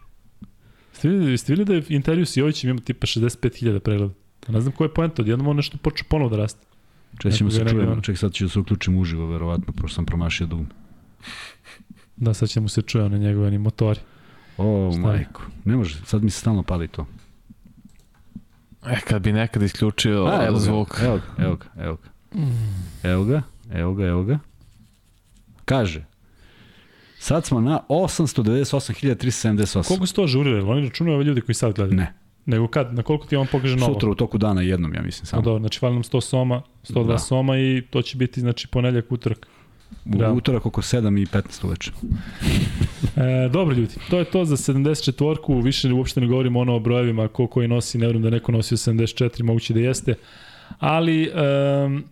Ste 0.93 1.09
vidjeli, 1.09 1.39
ste 1.39 1.53
vidjeli 1.53 1.67
da 1.67 1.75
je 1.75 1.97
intervju 1.97 2.27
s 2.27 2.37
Jovićem 2.37 2.71
ima 2.71 2.81
tipa 2.81 3.07
65.000 3.07 3.79
pregleda? 3.79 4.15
A 4.47 4.53
ne 4.53 4.61
znam 4.61 4.73
ko 4.73 4.85
je 4.85 4.95
poenta, 4.95 5.23
odjednom 5.23 5.49
on 5.49 5.57
nešto 5.57 5.79
počeo 5.79 6.07
ponovo 6.09 6.31
da 6.31 6.37
raste. 6.37 6.67
Čekaj, 7.19 7.33
ćemo 7.33 7.51
se 7.51 7.69
čujemo. 7.69 8.01
Čekaj, 8.01 8.17
sad 8.17 8.33
ću 8.33 8.45
da 8.45 8.51
se 8.51 8.59
uključim 8.59 8.99
uživo, 8.99 9.27
verovatno, 9.27 9.73
pošto 9.73 9.95
sam 9.95 10.07
promašio 10.07 10.47
dum. 10.47 10.67
Da, 12.17 12.35
sad 12.35 12.49
će 12.49 12.61
mu 12.61 12.69
se 12.69 12.83
čuje 12.83 13.05
one 13.05 13.19
njegove 13.19 13.59
motori. 13.59 14.01
O, 14.59 14.91
Šta 14.93 15.01
majko. 15.01 15.43
Ne 15.65 15.77
može, 15.77 15.99
sad 16.05 16.25
mi 16.25 16.31
se 16.31 16.41
stalno 16.41 16.63
pali 16.63 16.89
to. 16.89 17.07
E, 18.87 19.01
kad 19.01 19.23
bi 19.23 19.33
nekad 19.33 19.63
isključio 19.63 20.25
A, 20.25 20.45
evo 20.45 20.53
ga, 20.53 20.61
zvuk. 20.61 21.01
Evo 21.03 21.17
ga, 21.17 21.23
evo 21.39 21.57
ga, 21.57 21.67
evo 21.79 21.97
ga. 21.97 22.09
Evo 23.05 23.25
ga, 23.25 23.43
evo 23.73 23.95
ga, 23.95 24.07
evo 24.07 24.23
ga. 24.23 24.39
Kaže, 25.65 26.05
sad 27.19 27.45
smo 27.45 27.61
na 27.61 27.81
898.378. 27.89 29.87
Koliko 29.89 30.07
se 30.07 30.15
to 30.15 30.23
ažurira? 30.23 30.65
Oni 30.67 30.83
računaju 30.83 31.15
ove 31.17 31.25
ljudi 31.25 31.41
koji 31.41 31.55
sad 31.55 31.73
gledaju? 31.73 31.97
Ne, 31.97 32.15
Nego 32.47 32.69
kad? 32.69 32.95
Na 32.95 33.03
koliko 33.03 33.27
ti 33.27 33.37
on 33.37 33.47
pokaže 33.47 33.77
novo? 33.77 33.93
sutra 33.95 34.11
u 34.11 34.15
toku 34.15 34.39
dana 34.39 34.63
jednom, 34.63 34.95
ja 34.95 35.03
mislim, 35.03 35.23
No, 35.23 35.27
samo. 35.27 35.43
dobro, 35.43 35.61
znači 35.61 35.79
fali 35.79 35.95
nam 35.95 36.03
100 36.03 36.21
soma, 36.21 36.63
102 36.85 37.07
Da. 37.07 37.19
soma 37.19 37.59
i 37.59 37.83
to 37.91 38.03
će 38.03 38.17
biti 38.17 38.41
znači 38.41 38.69
ponedjeljak 38.69 39.13
utorak. 39.13 39.47
U 40.05 40.19
Da. 40.19 40.33
utorak 40.33 40.67
oko 40.67 40.83
7 40.83 41.23
i 41.23 41.27
15 41.27 41.67
uveče. 41.67 41.91
E, 43.17 43.49
dobro 43.49 43.75
ljudi, 43.75 43.95
to 44.11 44.19
je 44.19 44.25
to 44.25 44.45
za 44.45 44.57
74-ku, 44.57 45.61
više 45.61 45.93
uopšte 45.93 46.21
ne 46.21 46.27
govorimo 46.27 46.61
ono 46.61 46.75
o 46.75 46.81
brojevima, 46.81 47.29
ko 47.29 47.47
koji 47.47 47.69
nosi, 47.69 47.99
ne 47.99 48.07
vjerujem 48.07 48.23
da 48.23 48.31
neko 48.31 48.53
nosio 48.53 48.77
74, 48.77 49.43
moguće 49.43 49.75
da 49.75 49.81
jeste, 49.81 50.15
ali 50.79 51.31
um, 51.85 52.05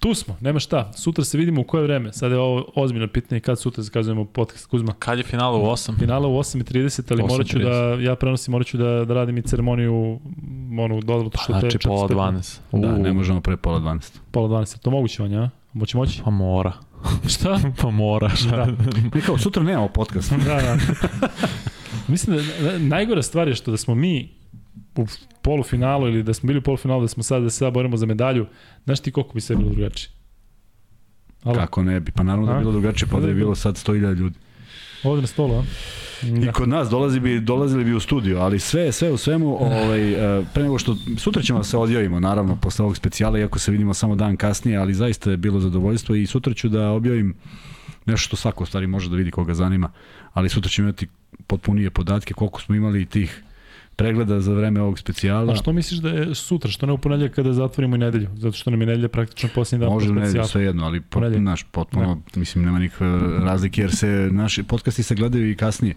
tu 0.00 0.14
smo, 0.14 0.36
nema 0.40 0.58
šta, 0.58 0.92
sutra 0.92 1.24
se 1.24 1.38
vidimo 1.38 1.60
u 1.60 1.64
koje 1.64 1.82
vreme, 1.82 2.12
sad 2.12 2.32
je 2.32 2.38
ovo 2.38 2.64
ozbiljno 2.76 3.08
pitanje 3.08 3.40
kad 3.40 3.60
sutra 3.60 3.82
zakazujemo 3.82 4.24
podcast 4.24 4.66
Kuzma. 4.66 4.94
Kad 4.98 5.18
je 5.18 5.24
final 5.24 5.56
u 5.56 5.64
8? 5.64 5.98
Finala 5.98 6.28
u 6.28 6.38
8.30, 6.38 7.12
ali 7.12 7.22
morat 7.22 7.46
ću 7.46 7.58
da, 7.58 7.96
ja 8.00 8.16
prenosim, 8.16 8.52
morat 8.52 8.66
ću 8.66 8.76
da, 8.76 9.04
da 9.04 9.14
radim 9.14 9.38
i 9.38 9.42
ceremoniju, 9.42 10.20
onu 10.78 11.00
dodelu, 11.00 11.30
što 11.42 11.52
to 11.52 11.56
je 11.56 11.60
Znači 11.60 11.78
pola 11.78 12.06
spet 12.06 12.16
12. 12.16 12.58
Da, 12.72 12.98
ne 12.98 13.12
možemo 13.12 13.40
pre 13.40 13.56
pola 13.56 13.80
12. 13.80 14.18
Pola 14.30 14.48
12, 14.48 14.76
je 14.76 14.80
to 14.80 14.90
moguće 14.90 15.22
vanja, 15.22 15.42
a? 15.42 15.50
Moći 15.72 15.96
moći? 15.96 16.20
Pa 16.24 16.30
mora. 16.30 16.72
Šta? 17.34 17.60
Pa 17.82 17.90
mora. 17.90 18.30
Da. 18.50 18.66
Mi 19.14 19.20
kao, 19.20 19.38
sutra 19.38 19.62
nemamo 19.62 19.88
podcast. 19.88 20.30
da, 20.32 20.38
da. 20.38 20.78
Mislim 22.08 22.36
da 22.36 22.42
da- 22.70 22.78
najgora 22.78 23.22
stvar 23.22 23.48
je 23.48 23.54
što 23.54 23.70
da 23.70 23.76
smo 23.76 23.94
mi 23.94 24.28
u 24.96 25.06
polufinalu 25.42 26.08
ili 26.08 26.22
da 26.22 26.34
smo 26.34 26.46
bili 26.46 26.58
u 26.58 26.62
polufinalu, 26.62 27.00
da 27.02 27.08
smo 27.08 27.22
sad 27.22 27.42
da 27.42 27.50
se 27.50 27.56
sad 27.58 27.72
borimo 27.72 27.96
za 27.96 28.06
medalju, 28.06 28.46
znaš 28.84 29.00
ti 29.00 29.10
koliko 29.10 29.34
bi 29.34 29.40
sve 29.40 29.56
bilo 29.56 29.70
drugačije? 29.70 30.10
Alo, 31.44 31.54
Kako 31.54 31.82
ne 31.82 32.00
bi? 32.00 32.12
Pa 32.12 32.22
naravno 32.22 32.46
da 32.46 32.52
je 32.52 32.58
bilo 32.58 32.72
drugačije, 32.72 33.08
pa 33.08 33.20
da 33.20 33.28
je 33.28 33.34
bilo 33.34 33.54
sad 33.54 33.74
100.000 33.74 34.14
ljudi. 34.14 34.38
Ovde 35.02 35.20
na 35.20 35.26
stolu, 35.26 35.54
a? 35.54 35.62
I 36.22 36.30
Da. 36.44 36.52
kod 36.52 36.68
nas 36.68 36.88
dolazi 36.90 37.20
bi, 37.20 37.40
dolazili 37.40 37.84
bi 37.84 37.94
u 37.94 38.00
studio, 38.00 38.38
ali 38.38 38.58
sve, 38.58 38.92
sve 38.92 39.10
u 39.12 39.16
svemu, 39.16 39.56
ovaj, 39.60 40.12
e, 40.12 40.44
pre 40.54 40.62
nego 40.62 40.78
što, 40.78 40.96
sutra 41.18 41.42
ćemo 41.42 41.58
da 41.58 41.64
se 41.64 41.76
odjavimo, 41.76 42.20
naravno, 42.20 42.56
posle 42.56 42.82
ovog 42.82 42.96
specijala, 42.96 43.38
iako 43.38 43.58
se 43.58 43.70
vidimo 43.70 43.94
samo 43.94 44.16
dan 44.16 44.36
kasnije, 44.36 44.78
ali 44.78 44.94
zaista 44.94 45.30
je 45.30 45.36
bilo 45.36 45.60
zadovoljstvo 45.60 46.14
i 46.14 46.26
sutra 46.26 46.54
ću 46.54 46.68
da 46.68 46.90
objavim 46.90 47.34
nešto 48.06 48.26
što 48.26 48.36
svako 48.36 48.66
stvari 48.66 48.86
može 48.86 49.10
da 49.10 49.16
vidi 49.16 49.30
koga 49.30 49.54
zanima, 49.54 49.90
ali 50.32 50.48
sutra 50.48 50.70
ćemo 50.70 50.88
imati 50.88 51.06
potpunije 51.46 51.90
podatke 51.90 52.34
koliko 52.34 52.60
smo 52.60 52.74
imali 52.74 53.06
tih 53.06 53.42
pregleda 53.98 54.40
za 54.40 54.54
vreme 54.54 54.80
ovog 54.80 54.98
specijala. 54.98 55.52
A 55.52 55.56
što 55.56 55.72
misliš 55.72 56.00
da 56.00 56.08
je 56.08 56.34
sutra, 56.34 56.70
što 56.70 56.86
ne 56.86 56.92
u 56.92 56.98
ponedjeljak 56.98 57.34
kada 57.34 57.52
zatvorimo 57.52 57.96
i 57.96 57.98
nedelju? 57.98 58.28
Zato 58.36 58.56
što 58.56 58.70
nam 58.70 58.80
je 58.80 58.86
nedelja 58.86 59.08
praktično 59.08 59.48
posljednji 59.54 59.84
dan. 59.84 59.92
Može 59.92 60.10
u 60.10 60.14
nedelju, 60.14 60.44
sve 60.44 60.62
jedno, 60.62 60.84
ali 60.84 61.00
pot, 61.00 61.22
naš, 61.36 61.62
potpuno, 61.62 62.20
mislim, 62.34 62.64
nema 62.64 62.78
nikakve 62.78 63.06
razlike, 63.44 63.80
jer 63.80 63.96
se 63.96 64.28
naši 64.30 64.62
podcasti 64.62 65.02
se 65.02 65.14
gledaju 65.14 65.50
i 65.50 65.56
kasnije. 65.56 65.94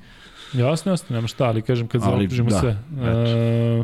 Jasno, 0.54 0.92
jasno, 0.92 1.16
nema 1.16 1.28
šta, 1.28 1.46
ali 1.46 1.62
kažem 1.62 1.88
kad 1.88 2.02
zaokružimo 2.02 2.50
da, 2.50 2.60
sve. 2.60 2.72
E, 2.72 3.84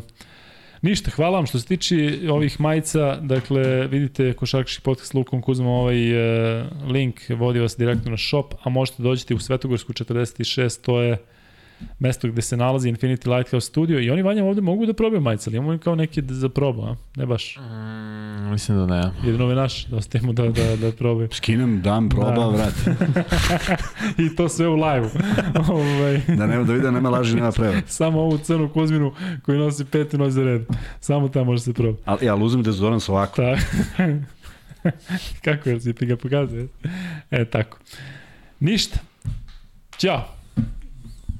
ništa, 0.81 1.11
hvala 1.11 1.37
vam 1.37 1.45
što 1.45 1.59
se 1.59 1.65
tiče 1.65 2.19
ovih 2.31 2.61
majica, 2.61 3.15
dakle 3.21 3.87
vidite 3.87 4.33
košarkaški 4.33 4.81
podcast 4.81 5.13
Lukom 5.13 5.41
Kuzmom, 5.41 5.67
ovaj 5.67 6.11
e, 6.11 6.65
link 6.87 7.15
vodi 7.29 7.59
vas 7.59 7.77
direktno 7.77 8.11
na 8.11 8.17
shop, 8.17 8.53
a 8.63 8.69
možete 8.69 9.03
dođete 9.03 9.35
u 9.35 9.39
Svetogorsku 9.39 9.93
46, 9.93 10.81
to 10.81 11.01
je 11.01 11.17
mesto 11.99 12.27
gde 12.27 12.41
se 12.41 12.57
nalazi 12.57 12.89
Infinity 12.89 13.35
Lighthouse 13.37 13.67
Studio 13.67 13.99
i 13.99 14.09
oni 14.09 14.21
vanja 14.21 14.43
ovde 14.45 14.61
mogu 14.61 14.85
da 14.85 14.93
probaju 14.93 15.21
majice, 15.21 15.49
ali 15.49 15.57
imamo 15.57 15.77
kao 15.77 15.95
neke 15.95 16.21
za 16.27 16.49
probu, 16.49 16.81
a? 16.81 16.95
Ne 17.15 17.25
baš. 17.25 17.57
Mm, 17.57 18.51
mislim 18.51 18.77
da 18.77 18.85
ne. 18.85 19.11
Jedino 19.25 19.45
ove 19.45 19.55
naš, 19.55 19.85
da 19.85 19.95
ostavimo 19.97 20.33
da, 20.33 20.43
da, 20.43 20.75
da 20.75 20.91
probaju. 20.91 21.29
Skinem, 21.31 21.81
dam, 21.81 22.09
proba, 22.09 22.31
Da. 22.31 22.47
vrat. 22.47 22.73
I 24.23 24.35
to 24.35 24.49
sve 24.49 24.67
u 24.67 24.75
live 24.75 25.09
ovaj, 25.69 26.21
Da 26.27 26.47
nema 26.47 26.63
da 26.63 26.73
vide, 26.73 26.91
nema 26.91 27.09
laži, 27.09 27.35
nema 27.35 27.51
preva. 27.51 27.73
samo 27.87 28.19
ovu 28.21 28.37
crnu 28.37 28.69
Kuzminu 28.69 29.13
koji 29.43 29.57
nosi 29.57 29.85
peti 29.85 30.17
noć 30.17 30.31
za 30.33 30.43
red. 30.43 30.61
Samo 30.99 31.29
tamo 31.29 31.45
može 31.45 31.61
se 31.61 31.73
probati. 31.73 32.03
Ali, 32.05 32.29
ali 32.29 32.43
uzmem 32.43 32.63
dezodorans 32.63 33.09
ovako. 33.09 33.35
Tak. 33.35 33.59
Kako 35.45 35.69
je, 35.69 35.79
si 35.79 35.93
ti 35.93 36.05
ga 36.05 36.15
pokazuje? 36.17 36.67
E, 37.31 37.45
tako. 37.45 37.77
Ništa. 38.59 38.99
Ćao. 39.97 40.36